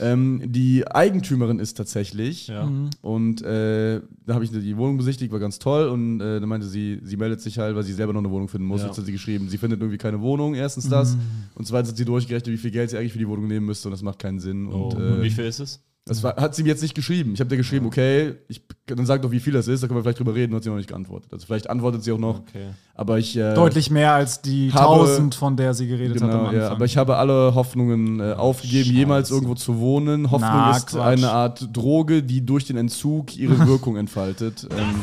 Ähm, 0.00 0.40
die 0.46 0.86
Eigentümerin 0.88 1.58
ist 1.58 1.76
tatsächlich. 1.76 2.46
Ja. 2.46 2.64
Mhm. 2.64 2.90
Und 3.02 3.42
äh, 3.42 4.00
da 4.24 4.34
habe 4.34 4.44
ich 4.44 4.50
die 4.50 4.76
Wohnung 4.76 4.96
besichtigt, 4.96 5.30
war 5.30 5.38
ganz 5.38 5.58
toll. 5.58 5.88
Und 5.88 6.20
äh, 6.20 6.40
dann 6.40 6.48
meinte 6.48 6.66
sie, 6.66 7.00
sie 7.02 7.16
meldet 7.16 7.40
sich 7.42 7.58
halt, 7.58 7.76
weil 7.76 7.82
sie 7.82 7.92
selber 7.92 8.12
noch 8.12 8.20
eine 8.20 8.30
Wohnung 8.30 8.48
finden 8.48 8.66
muss. 8.66 8.80
Ja. 8.80 8.86
Jetzt 8.88 8.98
hat 8.98 9.04
sie 9.04 9.12
geschrieben, 9.12 9.48
sie 9.48 9.58
findet 9.58 9.80
irgendwie 9.80 9.98
keine 9.98 10.20
Wohnung, 10.20 10.54
erstens 10.54 10.88
das. 10.88 11.16
Mhm. 11.16 11.20
Und 11.54 11.66
zweitens 11.66 11.90
hat 11.90 11.98
sie 11.98 12.04
durchgerechnet, 12.04 12.52
wie 12.52 12.58
viel 12.58 12.70
Geld 12.70 12.90
sie 12.90 12.96
eigentlich 12.96 13.12
für 13.12 13.18
die 13.18 13.28
Wohnung 13.28 13.46
nehmen 13.46 13.66
müsste. 13.66 13.88
Und 13.88 13.92
das 13.92 14.02
macht 14.02 14.18
keinen 14.18 14.40
Sinn. 14.40 14.68
Oh, 14.68 14.88
Und, 14.88 14.94
und 14.94 15.18
äh, 15.18 15.22
wie 15.22 15.30
viel 15.30 15.44
ist 15.44 15.60
es? 15.60 15.80
das 16.10 16.22
war, 16.22 16.34
hat 16.36 16.54
sie 16.54 16.62
mir 16.62 16.70
jetzt 16.70 16.82
nicht 16.82 16.94
geschrieben. 16.94 17.34
Ich 17.34 17.40
habe 17.40 17.50
dir 17.50 17.56
geschrieben, 17.56 17.86
okay, 17.86 18.34
ich, 18.48 18.62
dann 18.86 19.06
sag 19.06 19.22
doch, 19.22 19.30
wie 19.30 19.38
viel 19.38 19.52
das 19.52 19.68
ist, 19.68 19.82
da 19.82 19.86
können 19.86 19.98
wir 19.98 20.02
vielleicht 20.02 20.18
drüber 20.18 20.34
reden, 20.34 20.54
hat 20.54 20.64
sie 20.64 20.68
noch 20.68 20.76
nicht 20.76 20.88
geantwortet. 20.88 21.32
Also 21.32 21.46
vielleicht 21.46 21.70
antwortet 21.70 22.02
sie 22.02 22.10
auch 22.10 22.18
noch. 22.18 22.40
Okay. 22.40 22.70
Aber 23.00 23.16
ich. 23.18 23.34
Äh, 23.34 23.54
Deutlich 23.54 23.90
mehr 23.90 24.12
als 24.12 24.42
die 24.42 24.70
habe- 24.74 24.92
1000, 25.06 25.34
von 25.34 25.56
der 25.56 25.72
sie 25.72 25.86
geredet 25.88 26.16
hat 26.16 26.22
am 26.24 26.28
Genau, 26.30 26.40
Anfang. 26.48 26.60
ja, 26.60 26.68
aber 26.70 26.84
ich 26.84 26.98
habe 26.98 27.16
alle 27.16 27.54
Hoffnungen 27.54 28.20
äh, 28.20 28.34
aufgegeben, 28.34 28.84
Scheiße. 28.90 28.94
jemals 28.98 29.30
irgendwo 29.30 29.54
zu 29.54 29.78
wohnen. 29.80 30.30
Hoffnung 30.30 30.50
Na, 30.52 30.76
ist 30.76 30.88
Quatsch. 30.88 31.00
eine 31.02 31.30
Art 31.30 31.66
Droge, 31.72 32.22
die 32.22 32.44
durch 32.44 32.66
den 32.66 32.76
Entzug 32.76 33.34
ihre 33.38 33.58
Wirkung 33.66 33.96
entfaltet. 33.96 34.68
Ähm, 34.70 35.02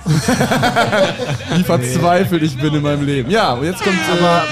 wie 1.56 1.62
verzweifelt 1.62 2.42
ich 2.42 2.58
bin 2.60 2.74
in 2.74 2.82
meinem 2.82 3.04
Leben. 3.06 3.30
Ja, 3.30 3.54
und 3.54 3.64
jetzt 3.64 3.82
kommt. 3.82 3.96
aber 4.10 4.42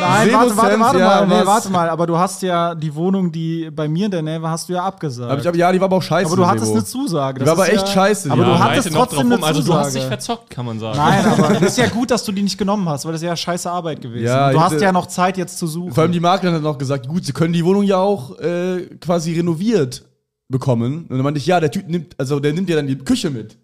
nein, 0.00 0.32
warte, 0.32 0.56
warte, 0.56 0.80
warte 0.80 0.98
ja, 0.98 1.06
mal, 1.06 1.26
nee, 1.26 1.46
warte 1.46 1.70
mal, 1.70 1.88
aber 1.88 2.06
du 2.06 2.16
hast 2.18 2.42
ja 2.42 2.74
die 2.74 2.94
Wohnung, 2.94 3.30
die 3.32 3.70
bei 3.70 3.88
mir 3.88 4.06
in 4.06 4.10
der 4.10 4.22
Nähe 4.22 4.40
war, 4.42 4.50
hast 4.52 4.68
du 4.68 4.72
ja 4.74 4.84
abgesagt. 4.84 5.30
Hab 5.30 5.38
ich, 5.40 5.48
aber, 5.48 5.56
ja, 5.56 5.72
die 5.72 5.80
war 5.80 5.86
aber 5.86 5.96
auch 5.96 6.02
scheiße. 6.02 6.26
aber 6.26 6.36
du 6.36 6.46
hattest 6.46 6.66
Sebo. 6.66 6.76
eine 6.78 6.84
Zusage. 6.84 7.38
Die 7.40 7.44
das 7.44 7.56
war 7.56 7.64
aber 7.64 7.72
ist 7.72 7.78
echt 7.78 7.88
ja, 7.88 7.94
scheiße, 7.94 8.28
die 8.28 8.32
Aber 8.32 8.42
war. 8.42 8.48
du 8.48 8.52
Ja, 8.54 8.64
hattest 8.64 8.92
trotzdem 8.92 9.20
eine 9.20 9.34
rum. 9.36 9.44
Also 9.44 9.62
du 9.62 9.74
hast 9.74 9.86
dich 9.94 10.02
Zusage. 10.02 10.08
verzockt, 10.08 10.50
kann 10.50 10.66
man 10.66 10.78
sagen. 10.80 10.96
Nein, 10.98 11.24
aber 11.26 11.60
ist 11.66 11.77
ja 11.78 11.88
gut, 11.88 12.10
dass 12.10 12.24
du 12.24 12.32
die 12.32 12.42
nicht 12.42 12.58
genommen 12.58 12.88
hast, 12.88 13.04
weil 13.04 13.12
das 13.12 13.22
ist 13.22 13.26
ja 13.26 13.36
scheiße 13.36 13.70
Arbeit 13.70 14.00
gewesen. 14.02 14.26
Ja, 14.26 14.50
du 14.52 14.60
hast 14.60 14.80
ja 14.80 14.92
noch 14.92 15.06
Zeit 15.06 15.36
jetzt 15.38 15.58
zu 15.58 15.66
suchen. 15.66 15.92
Vor 15.92 16.02
allem 16.02 16.12
die 16.12 16.20
Maklerin 16.20 16.56
hat 16.56 16.62
noch 16.62 16.78
gesagt, 16.78 17.08
gut, 17.08 17.24
sie 17.24 17.32
können 17.32 17.52
die 17.52 17.64
Wohnung 17.64 17.82
ja 17.84 17.98
auch 17.98 18.38
äh, 18.38 18.86
quasi 19.00 19.34
renoviert 19.34 20.04
bekommen. 20.48 21.02
Und 21.08 21.10
dann 21.16 21.22
meinte 21.22 21.38
ich, 21.38 21.46
ja, 21.46 21.60
der 21.60 21.70
Typ 21.70 21.88
nimmt, 21.88 22.14
also 22.18 22.40
der 22.40 22.52
nimmt 22.52 22.68
ja 22.68 22.76
dann 22.76 22.86
die 22.86 22.96
Küche 22.98 23.30
mit. 23.30 23.56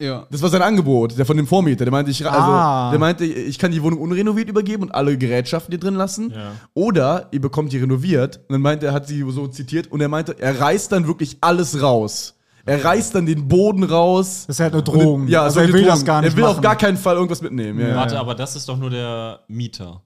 Ja. 0.00 0.26
Das 0.30 0.42
war 0.42 0.50
sein 0.50 0.60
Angebot, 0.60 1.16
der 1.16 1.24
von 1.24 1.38
dem 1.38 1.46
Vormieter. 1.46 1.84
Der 1.86 1.92
meinte, 1.92 2.10
ich, 2.10 2.24
also, 2.26 2.38
Ah. 2.38 2.90
der 2.90 2.98
meinte, 2.98 3.24
ich 3.24 3.58
kann 3.58 3.72
die 3.72 3.82
Wohnung 3.82 3.98
unrenoviert 4.00 4.48
übergeben 4.50 4.82
und 4.82 4.94
alle 4.94 5.16
Gerätschaften 5.16 5.72
hier 5.72 5.80
drin 5.80 5.94
lassen. 5.94 6.32
Ja. 6.32 6.52
Oder 6.74 7.28
ihr 7.30 7.40
bekommt 7.40 7.72
die 7.72 7.78
renoviert. 7.78 8.40
Und 8.48 8.52
dann 8.52 8.60
meinte 8.60 8.86
er, 8.86 8.92
hat 8.92 9.08
sie 9.08 9.24
so 9.30 9.46
zitiert, 9.48 9.90
und 9.90 10.02
er 10.02 10.08
meinte, 10.08 10.38
er 10.38 10.60
reißt 10.60 10.92
dann 10.92 11.06
wirklich 11.06 11.38
alles 11.40 11.80
raus. 11.80 12.34
Er 12.66 12.84
reißt 12.84 13.14
dann 13.14 13.26
den 13.26 13.46
Boden 13.48 13.84
raus. 13.84 14.44
Das 14.46 14.56
ist 14.56 14.60
halt 14.60 14.72
eine 14.74 14.80
Und- 14.82 14.88
Drohung. 14.88 15.28
Ja, 15.28 15.42
also 15.44 15.60
so 15.60 15.66
er 15.66 15.72
will 15.72 15.84
das 15.84 15.94
Drohung. 16.00 16.04
gar 16.06 16.20
nicht 16.22 16.32
Er 16.32 16.36
will 16.36 16.44
auf 16.44 16.50
machen. 16.56 16.62
gar 16.62 16.76
keinen 16.76 16.96
Fall 16.96 17.14
irgendwas 17.14 17.40
mitnehmen. 17.40 17.78
Ja, 17.80 17.88
ja. 17.88 17.96
Warte, 17.96 18.18
aber 18.18 18.34
das 18.34 18.56
ist 18.56 18.68
doch 18.68 18.76
nur 18.76 18.90
der 18.90 19.40
Mieter. 19.48 20.02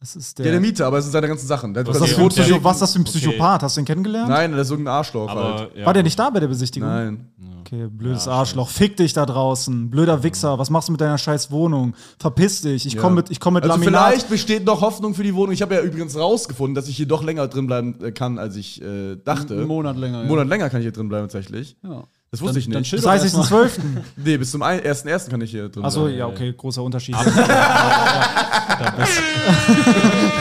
Das 0.00 0.14
ist 0.14 0.38
Ja, 0.38 0.44
der, 0.44 0.52
der 0.52 0.60
Mieter, 0.60 0.86
aber 0.86 0.98
es 0.98 1.04
sind 1.06 1.12
seine 1.12 1.26
ganzen 1.26 1.48
Sachen. 1.48 1.74
Der 1.74 1.82
Okay, 1.82 1.90
was, 1.90 1.98
das 1.98 2.10
für 2.12 2.20
der- 2.20 2.28
Psycho, 2.28 2.62
was 2.62 2.76
ist 2.76 2.80
das 2.82 2.92
für 2.92 3.00
ein 3.00 3.02
Okay. 3.02 3.18
Psychopath? 3.18 3.62
Hast 3.64 3.76
du 3.76 3.80
ihn 3.80 3.84
kennengelernt? 3.84 4.28
Nein, 4.28 4.52
das 4.52 4.68
ist 4.68 4.70
irgendein 4.70 4.94
Arschloch 4.94 5.28
Aber 5.28 5.54
halt. 5.58 5.76
ja. 5.76 5.86
War 5.86 5.92
der 5.92 6.04
nicht 6.04 6.16
da 6.16 6.30
bei 6.30 6.38
der 6.38 6.46
Besichtigung? 6.46 6.88
Nein. 6.88 7.28
Okay, 7.60 7.88
blödes 7.90 8.26
Ja, 8.26 8.32
Arschloch. 8.32 8.68
Fick 8.70 8.96
dich 8.96 9.12
da 9.12 9.26
draußen. 9.26 9.90
Blöder 9.90 10.22
Wichser. 10.22 10.56
Was 10.58 10.70
machst 10.70 10.86
du 10.88 10.92
mit 10.92 11.00
deiner 11.00 11.18
scheiß 11.18 11.50
Wohnung? 11.50 11.94
Verpiss 12.18 12.60
dich. 12.62 12.86
Ich 12.86 12.94
Ja. 12.94 13.00
komm 13.02 13.14
mit, 13.16 13.28
ich 13.30 13.40
komm 13.40 13.54
mit 13.54 13.64
Also 13.64 13.74
Laminat. 13.74 14.06
vielleicht 14.10 14.30
besteht 14.30 14.64
noch 14.64 14.80
Hoffnung 14.82 15.14
für 15.14 15.24
die 15.24 15.34
Wohnung. 15.34 15.52
Ich 15.52 15.62
habe 15.62 15.74
ja 15.74 15.80
übrigens 15.82 16.16
rausgefunden, 16.16 16.76
dass 16.76 16.86
ich 16.88 16.96
hier 16.96 17.06
doch 17.08 17.24
länger 17.24 17.48
drin 17.48 17.66
bleiben 17.66 18.00
äh, 18.00 18.12
kann, 18.12 18.38
als 18.38 18.54
ich 18.54 18.80
äh, 18.80 19.16
dachte. 19.16 19.54
Einen 19.54 19.66
Monat 19.66 19.96
länger. 19.96 20.20
Einen 20.20 20.28
Monat 20.28 20.46
länger 20.46 20.70
kann 20.70 20.80
ich 20.80 20.84
hier 20.84 20.92
drin 20.92 21.08
bleiben 21.08 21.24
tatsächlich. 21.28 21.76
Ja. 21.82 22.04
Das 22.30 22.42
wusste 22.42 22.54
Dann- 22.54 22.58
ich 22.60 22.68
dann 22.70 22.80
nicht. 22.80 22.90
chill 22.90 23.00
Das 23.00 23.08
heißt, 23.10 23.24
ich 23.24 23.32
Doch 23.32 23.40
ist 23.40 23.50
den 23.50 23.56
12. 23.58 23.78
nee, 24.16 24.36
bis 24.36 24.50
zum 24.50 24.62
1.1. 24.62 25.30
kann 25.30 25.40
ich 25.40 25.50
hier 25.50 25.68
drin 25.70 25.84
Achso, 25.84 26.08
ja, 26.08 26.26
okay, 26.26 26.52
großer 26.56 26.82
Unterschied. 26.82 27.16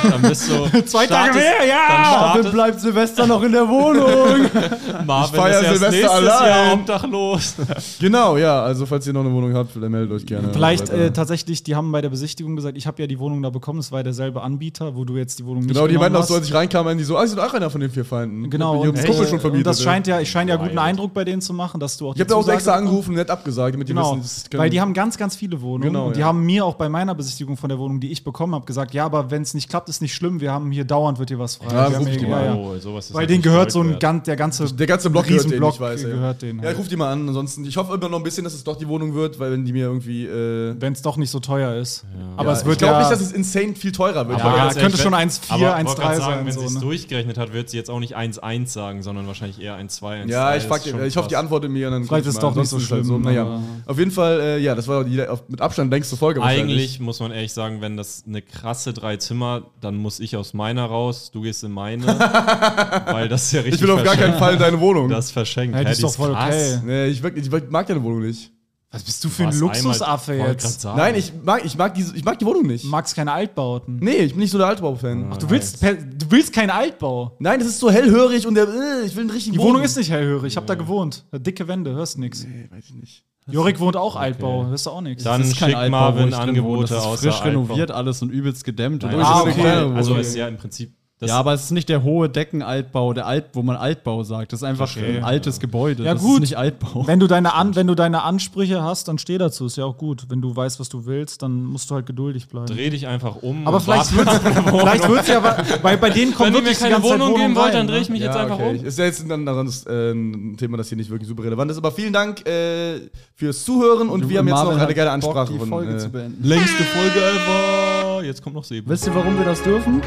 Dann 0.10 0.22
bist 0.22 0.50
du. 0.50 0.82
Zwei 0.86 1.08
Tage 1.08 1.34
startest- 1.34 1.60
mehr, 1.60 1.68
ja! 1.68 1.78
Dann 1.90 2.22
Marvin 2.36 2.52
bleibt 2.52 2.80
Silvester 2.82 3.28
noch 3.28 3.42
in 3.44 3.52
der 3.52 3.68
Wohnung. 3.68 4.06
Marvin 5.06 5.36
Ich 5.36 5.42
feier 5.42 5.60
ist 5.62 5.66
erst 5.68 5.80
Silvester 5.80 5.90
nächstes 5.92 6.10
allein. 6.12 6.50
Jahr 6.50 6.74
obdachlos. 6.74 7.56
Genau, 8.00 8.38
ja. 8.38 8.62
Also, 8.64 8.86
falls 8.86 9.08
ihr 9.08 9.14
noch 9.14 9.22
eine 9.22 9.32
Wohnung 9.34 9.54
habt, 9.56 9.76
meldet 9.76 10.12
euch 10.12 10.26
gerne. 10.26 10.50
Vielleicht 10.54 10.90
äh, 10.90 11.12
tatsächlich, 11.12 11.64
die 11.64 11.76
haben 11.76 11.92
bei 11.92 12.02
der 12.02 12.10
Besichtigung 12.10 12.56
gesagt, 12.56 12.78
ich 12.78 12.86
habe 12.88 13.02
ja 13.02 13.08
die 13.08 13.18
Wohnung 13.20 13.42
da 13.42 13.50
bekommen, 13.50 13.80
es 13.80 13.92
war 13.92 14.04
derselbe 14.04 14.42
Anbieter, 14.42 14.96
wo 14.96 15.04
du 15.06 15.16
jetzt 15.16 15.40
die 15.40 15.46
Wohnung 15.46 15.62
nicht 15.64 15.74
Genau, 15.74 15.88
die 15.88 15.98
meinten 15.98 16.16
auch 16.18 16.24
so, 16.24 16.36
als 16.36 16.48
ich 16.48 16.54
reinkam, 16.54 16.86
meinen 16.86 16.98
die 16.98 17.04
so, 17.04 17.18
ah, 17.18 17.24
sie 17.24 17.30
sind 17.30 17.40
auch 17.40 17.54
einer 17.54 17.70
von 17.70 17.82
den 17.82 17.90
vier 17.90 18.06
Feinden. 18.06 18.50
Genau, 18.50 18.84
Ich 18.84 18.90
und, 18.90 18.98
die 18.98 19.04
Kumpel 19.06 19.26
äh, 19.26 19.30
schon 19.30 19.40
vermietet. 19.40 19.66
und 19.68 19.72
das 19.72 19.80
ja. 19.80 19.84
scheint 19.92 20.08
ja, 20.08 20.20
ich 20.20 20.30
scheine 20.30 20.52
ja 20.52 20.58
guten. 20.58 20.78
Eindruck 20.78 21.14
bei 21.14 21.24
denen 21.24 21.42
zu 21.42 21.54
machen, 21.54 21.80
dass 21.80 21.98
du 21.98 22.10
auch 22.10 22.16
Ich 22.16 22.20
habe 22.22 22.30
da 22.30 22.36
auch 22.36 22.48
extra 22.48 22.74
angerufen 22.76 23.12
und 23.12 23.16
nett 23.18 23.30
abgesagt, 23.30 23.74
damit 23.74 23.88
die 23.90 23.94
Genau, 23.94 24.12
wissen, 24.18 24.22
das 24.22 24.50
kann- 24.50 24.60
weil 24.60 24.70
die 24.70 24.80
haben 24.82 24.94
ganz, 24.94 25.18
ganz 25.18 25.36
viele 25.36 25.62
Wohnungen. 25.62 25.82
Genau, 25.94 26.08
und 26.08 26.16
die 26.16 26.20
ja. 26.22 26.28
haben 26.28 26.46
mir 26.46 26.66
auch 26.66 26.76
bei 26.76 26.90
meiner 26.90 27.16
Besichtigung 27.16 27.58
von 27.58 27.70
der 27.70 27.80
Wohnung, 27.80 28.00
die 28.00 28.12
ich 28.12 28.24
bekommen 28.24 28.54
habe, 28.56 28.66
gesagt, 28.66 28.94
ja, 28.94 29.06
aber 29.06 29.32
wenn 29.32 29.42
es 29.42 29.54
nicht 29.54 29.70
klappt, 29.70 29.87
habt, 29.88 29.90
ist 29.90 30.02
nicht 30.02 30.14
schlimm. 30.14 30.40
Wir 30.40 30.52
haben 30.52 30.72
hier 30.72 30.86
dauernd 30.86 31.20
wird 31.20 31.30
hier 31.30 31.40
was 31.40 31.56
frei. 31.56 31.74
Ja, 31.74 31.86
ruf 31.88 32.10
die 32.10 32.26
mal 32.26 32.46
ja, 32.46 32.52
an. 32.52 32.58
ja. 32.58 32.64
Oh, 32.64 32.78
sowas 32.78 33.06
ist 33.06 33.14
Weil 33.14 33.22
halt 33.22 33.30
denen 33.30 33.42
gehört 33.42 33.72
so 33.72 33.82
ein 33.82 33.98
ganz, 34.00 34.26
der 34.26 34.36
ganze, 34.36 34.74
Der 34.74 34.88
ganze 34.88 35.10
Block 35.10 35.26
gehört 35.26 35.50
denen, 35.50 35.64
ich 35.64 35.80
weiß. 35.80 36.04
Ja. 36.04 36.10
gehört. 36.10 36.44
Ja, 36.44 36.72
ich 36.72 36.78
ruf 36.78 36.88
die 36.88 36.96
mal 36.96 37.12
an. 37.12 37.28
Ansonsten, 37.28 37.66
ich 37.66 37.78
hoffe 37.78 37.94
immer 37.96 38.10
noch 38.10 38.18
ein 38.18 38.24
bisschen, 38.24 38.44
dass 38.44 38.54
es 38.54 38.64
doch 38.64 38.76
die 38.78 38.88
Wohnung 38.88 39.14
wird, 39.14 39.40
weil 39.40 39.52
wenn 39.52 39.66
die 39.66 39.74
mir 39.74 39.86
irgendwie. 39.86 40.26
Äh, 40.26 40.76
Wenn 40.80 40.94
es 40.94 41.02
doch 41.02 41.18
nicht 41.18 41.30
so 41.32 41.40
teuer 41.40 41.76
ist. 41.76 42.06
Aber 42.36 42.50
ja, 42.52 42.58
es 42.58 42.66
wird 42.66 42.74
ich 42.74 42.80
glaube 42.80 42.94
ja, 42.94 43.00
nicht, 43.00 43.12
dass 43.12 43.22
es 43.22 43.32
insane 43.32 43.76
viel 43.76 43.92
teurer 43.92 44.28
wird. 44.28 44.40
Ja, 44.40 44.46
weil- 44.46 44.58
ganz 44.58 44.74
könnte 44.74 44.84
ehrlich, 44.90 45.02
schon 45.02 45.12
wenn- 45.14 45.20
1,4, 45.30 45.52
aber 45.54 45.62
wollte 45.62 45.76
1,3 45.78 45.96
grad 46.02 46.16
sagen, 46.18 46.22
sein, 46.38 46.46
Wenn 46.46 46.54
so, 46.54 46.60
sie 46.62 46.66
es 46.68 46.74
ne? 46.74 46.80
durchgerechnet 46.82 47.38
hat, 47.38 47.54
wird 47.54 47.70
sie 47.70 47.78
jetzt 47.78 47.90
auch 47.90 48.00
nicht 48.00 48.16
1,1 48.16 48.68
sagen, 48.74 49.04
sondern 49.04 49.28
wahrscheinlich 49.28 49.62
eher 49.62 49.76
1,2, 49.76 50.24
1,3. 50.24 50.30
Ja, 50.30 50.56
ich, 50.56 50.64
frag, 50.64 50.86
ich 50.86 51.18
hoffe, 51.18 51.30
die 51.30 51.36
antwortet 51.36 51.72
mir 51.72 51.88
und 51.88 51.94
dann 51.94 52.04
Vielleicht 52.06 52.28
ist 52.28 52.36
mal. 52.36 52.42
doch 52.42 52.56
nicht 52.56 52.70
so 52.70 52.78
halt 52.78 52.86
schlimm, 52.86 53.22
Naja, 53.22 53.42
aber- 53.44 53.62
auf 53.86 53.98
jeden 53.98 54.12
Fall, 54.12 54.40
äh, 54.40 54.58
ja, 54.60 54.76
das 54.76 54.88
war 54.88 55.04
die 55.04 55.24
mit 55.48 55.62
Abstand 55.62 55.92
längste 55.92 56.18
Folge 56.18 56.42
Eigentlich 56.42 57.00
muss 57.00 57.20
man 57.20 57.32
ehrlich 57.32 57.54
sagen, 57.54 57.82
wenn 57.82 57.98
das 57.98 58.24
eine 58.28 58.42
krasse 58.42 58.94
drei 58.94 59.18
Zimmer, 59.18 59.62
dann 59.82 59.96
muss 59.96 60.20
ich 60.20 60.36
aus 60.36 60.54
meiner 60.54 60.86
raus, 60.86 61.32
du 61.32 61.42
gehst 61.42 61.64
in 61.64 61.72
meine, 61.72 62.06
weil 63.12 63.30
das 63.30 63.46
ist 63.46 63.52
ja 63.54 63.62
richtig 63.62 63.82
Ich 63.82 63.88
will 63.88 63.92
auf 63.92 64.04
gar 64.04 64.16
keinen. 64.16 64.38
Fall 64.38 64.54
in 64.54 64.60
deine 64.60 64.80
Wohnung. 64.80 65.10
Das 65.10 65.32
verschenkt. 65.32 65.76
Hey, 65.76 65.84
die 65.84 65.90
Hä, 65.90 65.94
ist 65.94 66.04
doch 66.04 66.14
voll 66.14 66.32
okay. 66.32 66.80
nee, 66.84 67.08
ich, 67.08 67.24
ich 67.24 67.52
mag 67.70 67.88
deine 67.88 68.04
Wohnung 68.04 68.22
nicht. 68.22 68.52
Was 68.90 69.04
bist 69.04 69.22
du 69.24 69.30
für 69.30 69.46
ein 69.46 69.60
Luxusaffe 69.60 70.34
jetzt? 70.34 70.82
sagen. 70.82 70.98
Nein, 70.98 71.16
ich 71.16 71.34
mag, 71.44 71.66
ich, 71.66 71.78
mag 71.78 71.94
diese, 71.94 72.16
ich 72.16 72.24
mag 72.24 72.40
die 72.40 72.46
Wohnung 72.46 72.66
nicht. 72.68 72.86
Du 72.86 72.88
magst 72.88 73.16
keine 73.16 73.34
Altbauten. 73.34 73.98
Nee, 73.98 74.16
ich 74.16 74.32
bin 74.32 74.40
nicht 74.40 74.52
so 74.52 74.58
der 74.58 74.68
Altbau-Fan. 74.68 75.28
Ach, 75.30 75.38
du 75.38 75.50
willst, 75.50 75.84
du 75.84 76.32
willst 76.32 76.54
keinen 76.54 76.70
Altbau. 76.70 77.36
Nein, 77.40 77.60
das 77.60 77.68
ist 77.68 77.80
so 77.80 77.92
hellhörig 77.92 78.48
und 78.48 78.56
der, 78.56 78.64
äh, 78.64 79.06
ich 79.06 79.14
will 79.16 79.24
einen 79.24 79.30
richtigen 79.30 79.54
Die 79.54 79.58
Boden. 79.58 79.72
Wohnung 79.72 79.84
ist 79.84 79.98
nicht 79.98 80.10
hellhörig. 80.10 80.54
Ich 80.54 80.58
habe 80.58 80.66
da 80.66 80.76
gewohnt. 80.76 81.26
Dicke 81.34 81.68
Wände, 81.68 81.92
hörst 81.92 82.18
nix. 82.18 82.46
Nee, 82.46 82.70
weiß 82.72 82.86
ich 82.86 82.94
nicht. 82.94 83.26
Jorik 83.50 83.80
wohnt 83.80 83.96
auch 83.96 84.16
Altbau, 84.16 84.66
hörst 84.66 84.86
du 84.86 84.90
auch 84.90 85.02
nichts. 85.02 85.24
Dann 85.24 85.42
Das 85.42 85.52
ist 85.52 85.58
kein 85.60 85.70
schickt 85.70 85.80
Altbau, 85.80 85.98
Marvin. 85.98 86.34
Angebote 86.34 86.82
Das 86.82 86.92
ist 86.92 86.98
außer 87.06 87.18
frisch 87.24 87.42
Altbau. 87.42 87.62
renoviert 87.62 87.92
alles 87.92 88.22
und 88.22 88.30
übelst 88.30 88.64
gedämmt. 88.64 89.04
Nein, 89.04 89.14
Und 89.16 89.20
das 89.22 89.30
das 89.30 89.40
ist 89.40 89.48
ist 89.58 89.60
eine 89.66 89.86
okay. 89.86 89.96
Also 89.96 90.16
ist 90.16 90.36
ja 90.36 90.48
im 90.48 90.58
Prinzip. 90.58 90.94
Das 91.20 91.32
ja, 91.32 91.40
aber 91.40 91.54
es 91.54 91.64
ist 91.64 91.72
nicht 91.72 91.90
der 91.90 92.04
hohe 92.04 92.30
Deckenaltbau, 92.30 93.12
der 93.14 93.26
Alt, 93.26 93.46
wo 93.54 93.64
man 93.64 93.76
Altbau 93.76 94.22
sagt. 94.22 94.54
Das 94.54 94.60
ist 94.60 94.64
einfach 94.64 94.96
Okay. 94.96 95.18
ein 95.18 95.24
altes 95.24 95.60
Gebäude. 95.60 96.04
Ja, 96.04 96.14
das 96.14 96.22
gut. 96.22 96.36
ist 96.36 96.40
nicht 96.42 96.58
Altbau. 96.60 97.08
Wenn 97.08 97.20
du, 97.20 97.26
deine 97.26 97.56
An 97.56 97.76
wenn 97.76 97.88
du 97.88 97.96
deine 97.96 98.22
Ansprüche 98.22 98.84
hast, 98.84 99.08
dann 99.08 99.18
steh 99.18 99.40
dazu. 99.40 99.66
Ist 99.66 99.78
ja 99.78 99.86
auch 99.86 99.98
gut. 99.98 100.26
Wenn 100.30 100.42
du 100.42 100.56
weißt, 100.56 100.80
was 100.80 100.90
du 100.90 101.08
willst, 101.08 101.42
dann 101.42 101.64
musst 101.64 101.90
du 101.90 101.96
halt 101.96 102.06
geduldig 102.06 102.48
bleiben. 102.50 102.68
dreh 102.68 102.92
dich 102.92 103.08
einfach 103.08 103.38
um. 103.42 103.68
Aber 103.68 103.78
und 103.78 103.84
vielleicht 103.84 104.16
wird 104.16 104.30
vielleicht 104.80 105.10
wird's 105.10 105.28
ja, 105.28 105.42
weil 105.82 105.98
bei 105.98 106.12
denen 106.12 106.36
kommt 106.36 106.50
Wenn 106.50 106.54
ihr 106.54 106.60
mir 106.62 106.66
wirklich 106.68 106.78
die 106.78 106.84
keine 106.84 107.02
Wohnung 107.04 107.34
geben 107.36 107.56
wollt, 107.56 107.74
dann 107.74 107.88
drehe 107.88 108.00
ich 108.02 108.10
ne? 108.10 108.14
mich 108.14 108.22
jetzt 108.22 108.36
Ja, 108.36 108.42
einfach 108.44 108.60
okay. 108.60 108.78
um. 108.78 108.86
Ist 108.86 109.00
ja 109.00 109.06
jetzt 109.06 109.24
ein, 109.26 109.32
anderes, 109.32 109.86
äh, 109.88 110.12
ein 110.12 110.56
Thema, 110.58 110.78
das 110.78 110.88
hier 110.90 110.98
nicht 110.98 111.10
wirklich 111.10 111.28
super 111.28 111.44
relevant 111.44 111.72
ist. 111.72 111.78
Aber 111.78 111.92
vielen 111.92 112.14
Dank 112.14 112.48
äh, 112.48 113.00
fürs 113.34 113.66
Zuhören 113.66 114.10
und 114.10 114.30
wir 114.30 114.38
haben 114.38 114.48
jetzt 114.48 114.56
Marvin 114.56 114.76
noch 114.78 114.84
eine 114.84 114.94
geile 114.94 115.10
Bock, 115.20 115.36
Ansprache 115.36 115.54
die 115.54 115.58
von. 115.58 115.68
Folge 115.70 115.96
äh, 115.96 115.98
zu 115.98 116.10
beenden. 116.12 116.48
Längste 116.48 116.84
Folge 116.84 117.20
ever. 117.20 118.24
Jetzt 118.24 118.44
kommt 118.44 118.56
noch 118.56 118.64
Sebo. 118.64 118.88
Wisst 118.92 119.08
ihr, 119.08 119.16
warum 119.16 119.36
wir 119.36 119.46
das 119.46 119.64
dürfen? 119.64 120.00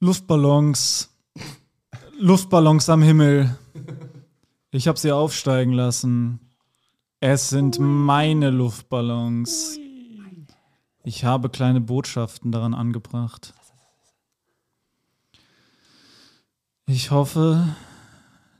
Luftballons. 0.00 1.10
Luftballons 2.18 2.88
am 2.88 3.02
Himmel. 3.02 3.56
Ich 4.72 4.88
habe 4.88 4.98
sie 4.98 5.12
aufsteigen 5.12 5.72
lassen. 5.72 6.40
Es 7.20 7.50
sind 7.50 7.78
meine 7.78 8.50
Luftballons. 8.50 9.78
Ich 11.04 11.24
habe 11.24 11.50
kleine 11.50 11.80
Botschaften 11.80 12.50
daran 12.50 12.74
angebracht. 12.74 13.54
Ich 16.86 17.12
hoffe, 17.12 17.76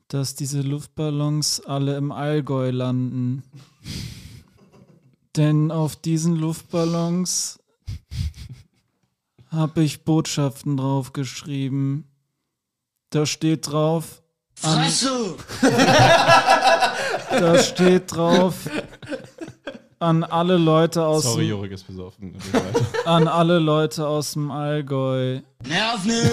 dass 0.06 0.36
diese 0.36 0.60
Luftballons 0.60 1.60
alle 1.60 1.96
im 1.96 2.12
Allgäu 2.12 2.70
landen. 2.70 3.42
Denn 5.36 5.70
auf 5.70 5.96
diesen 5.96 6.36
Luftballons 6.36 7.58
habe 9.50 9.82
ich 9.82 10.04
Botschaften 10.04 10.76
draufgeschrieben. 10.76 12.04
Da 13.10 13.24
steht 13.26 13.70
drauf. 13.70 14.22
An, 14.62 14.92
da 17.30 17.62
steht 17.62 18.14
drauf. 18.14 18.54
An 19.98 20.24
alle 20.24 20.56
Leute 20.56 21.04
aus 21.04 21.24
Sorry, 21.24 21.44
dem, 21.44 21.50
Jorik 21.50 21.72
ist 21.72 21.86
besoffen. 21.86 22.36
An 23.04 23.26
alle 23.28 23.58
Leute 23.58 24.06
aus 24.06 24.32
dem 24.32 24.50
Allgäu. 24.50 25.40
Nerv 25.66 26.04
nicht! 26.04 26.30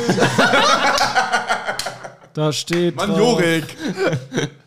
Da 2.34 2.54
steht 2.54 2.96
Mann, 2.96 3.10
drauf. 3.10 3.40
Jorik! 3.40 3.76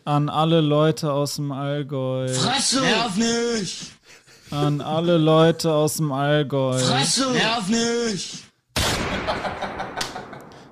An 0.05 0.29
alle 0.29 0.61
Leute 0.61 1.11
aus 1.11 1.35
dem 1.35 1.51
Allgäu. 1.51 2.27
Fresse! 2.27 2.81
Nerv 2.81 3.15
nicht! 3.15 3.92
An 4.53 4.81
alle 4.81 5.17
Leute 5.17 5.73
aus 5.73 5.97
dem 5.97 6.11
Allgäu. 6.11 6.77
Fresse! 6.77 7.31
Nerv 7.31 7.69
nicht! 7.69 8.43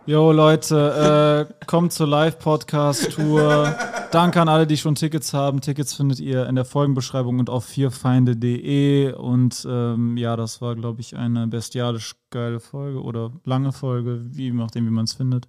Jo 0.06 0.32
Leute, 0.32 1.48
äh, 1.50 1.66
kommt 1.66 1.92
zur 1.92 2.08
Live-Podcast-Tour. 2.08 3.76
Danke 4.12 4.40
an 4.40 4.50
alle, 4.50 4.68
die 4.68 4.78
schon 4.78 4.94
Tickets 4.94 5.34
haben. 5.34 5.62
Tickets 5.62 5.96
findet 5.96 6.20
ihr 6.20 6.46
in 6.46 6.56
der 6.56 6.66
Folgenbeschreibung 6.66 7.40
und 7.40 7.50
auf 7.50 7.66
vierfeinde.de. 7.66 9.14
Und 9.14 9.66
ähm, 9.68 10.16
ja, 10.16 10.36
das 10.36 10.62
war, 10.62 10.76
glaube 10.76 11.02
ich, 11.02 11.16
eine 11.16 11.48
bestialisch 11.48 12.16
geile 12.30 12.60
Folge 12.60 13.02
oder 13.02 13.32
lange 13.46 13.72
Folge, 13.72 14.22
wie 14.26 14.52
nachdem, 14.52 14.86
wie 14.86 14.92
man 14.92 15.06
es 15.06 15.14
findet. 15.14 15.48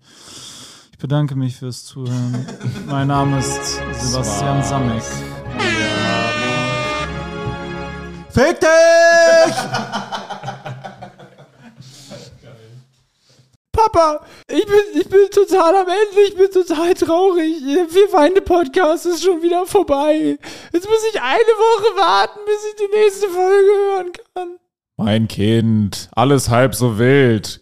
Ich 0.91 0.99
bedanke 0.99 1.35
mich 1.37 1.57
fürs 1.57 1.85
Zuhören. 1.85 2.47
mein 2.89 3.09
Name 3.09 3.41
ist 3.41 3.77
Sebastian 3.93 4.63
Samek. 4.63 5.03
Fick 8.33 8.61
dich! 8.61 8.69
Papa, 13.73 14.25
ich 14.49 14.65
bin, 14.65 14.81
ich 14.95 15.09
bin 15.09 15.29
total 15.31 15.77
am 15.77 15.87
Ende, 15.89 16.21
ich 16.29 16.37
bin 16.37 16.51
total 16.51 16.95
traurig. 16.95 17.57
Der 17.75 17.89
Vier 17.89 18.09
Feinde 18.09 18.41
Podcast 18.41 19.07
ist 19.07 19.25
schon 19.25 19.43
wieder 19.43 19.67
vorbei. 19.67 20.39
Jetzt 20.73 20.89
muss 20.89 21.05
ich 21.13 21.21
eine 21.21 21.35
Woche 21.35 21.97
warten, 21.97 22.41
bis 22.47 22.65
ich 22.71 22.77
die 22.77 22.89
nächste 22.97 23.29
Folge 23.29 23.71
hören 23.91 24.13
kann. 24.35 24.59
Mein 24.97 25.27
Kind, 25.29 26.09
alles 26.13 26.49
halb 26.49 26.75
so 26.75 26.99
wild. 26.99 27.62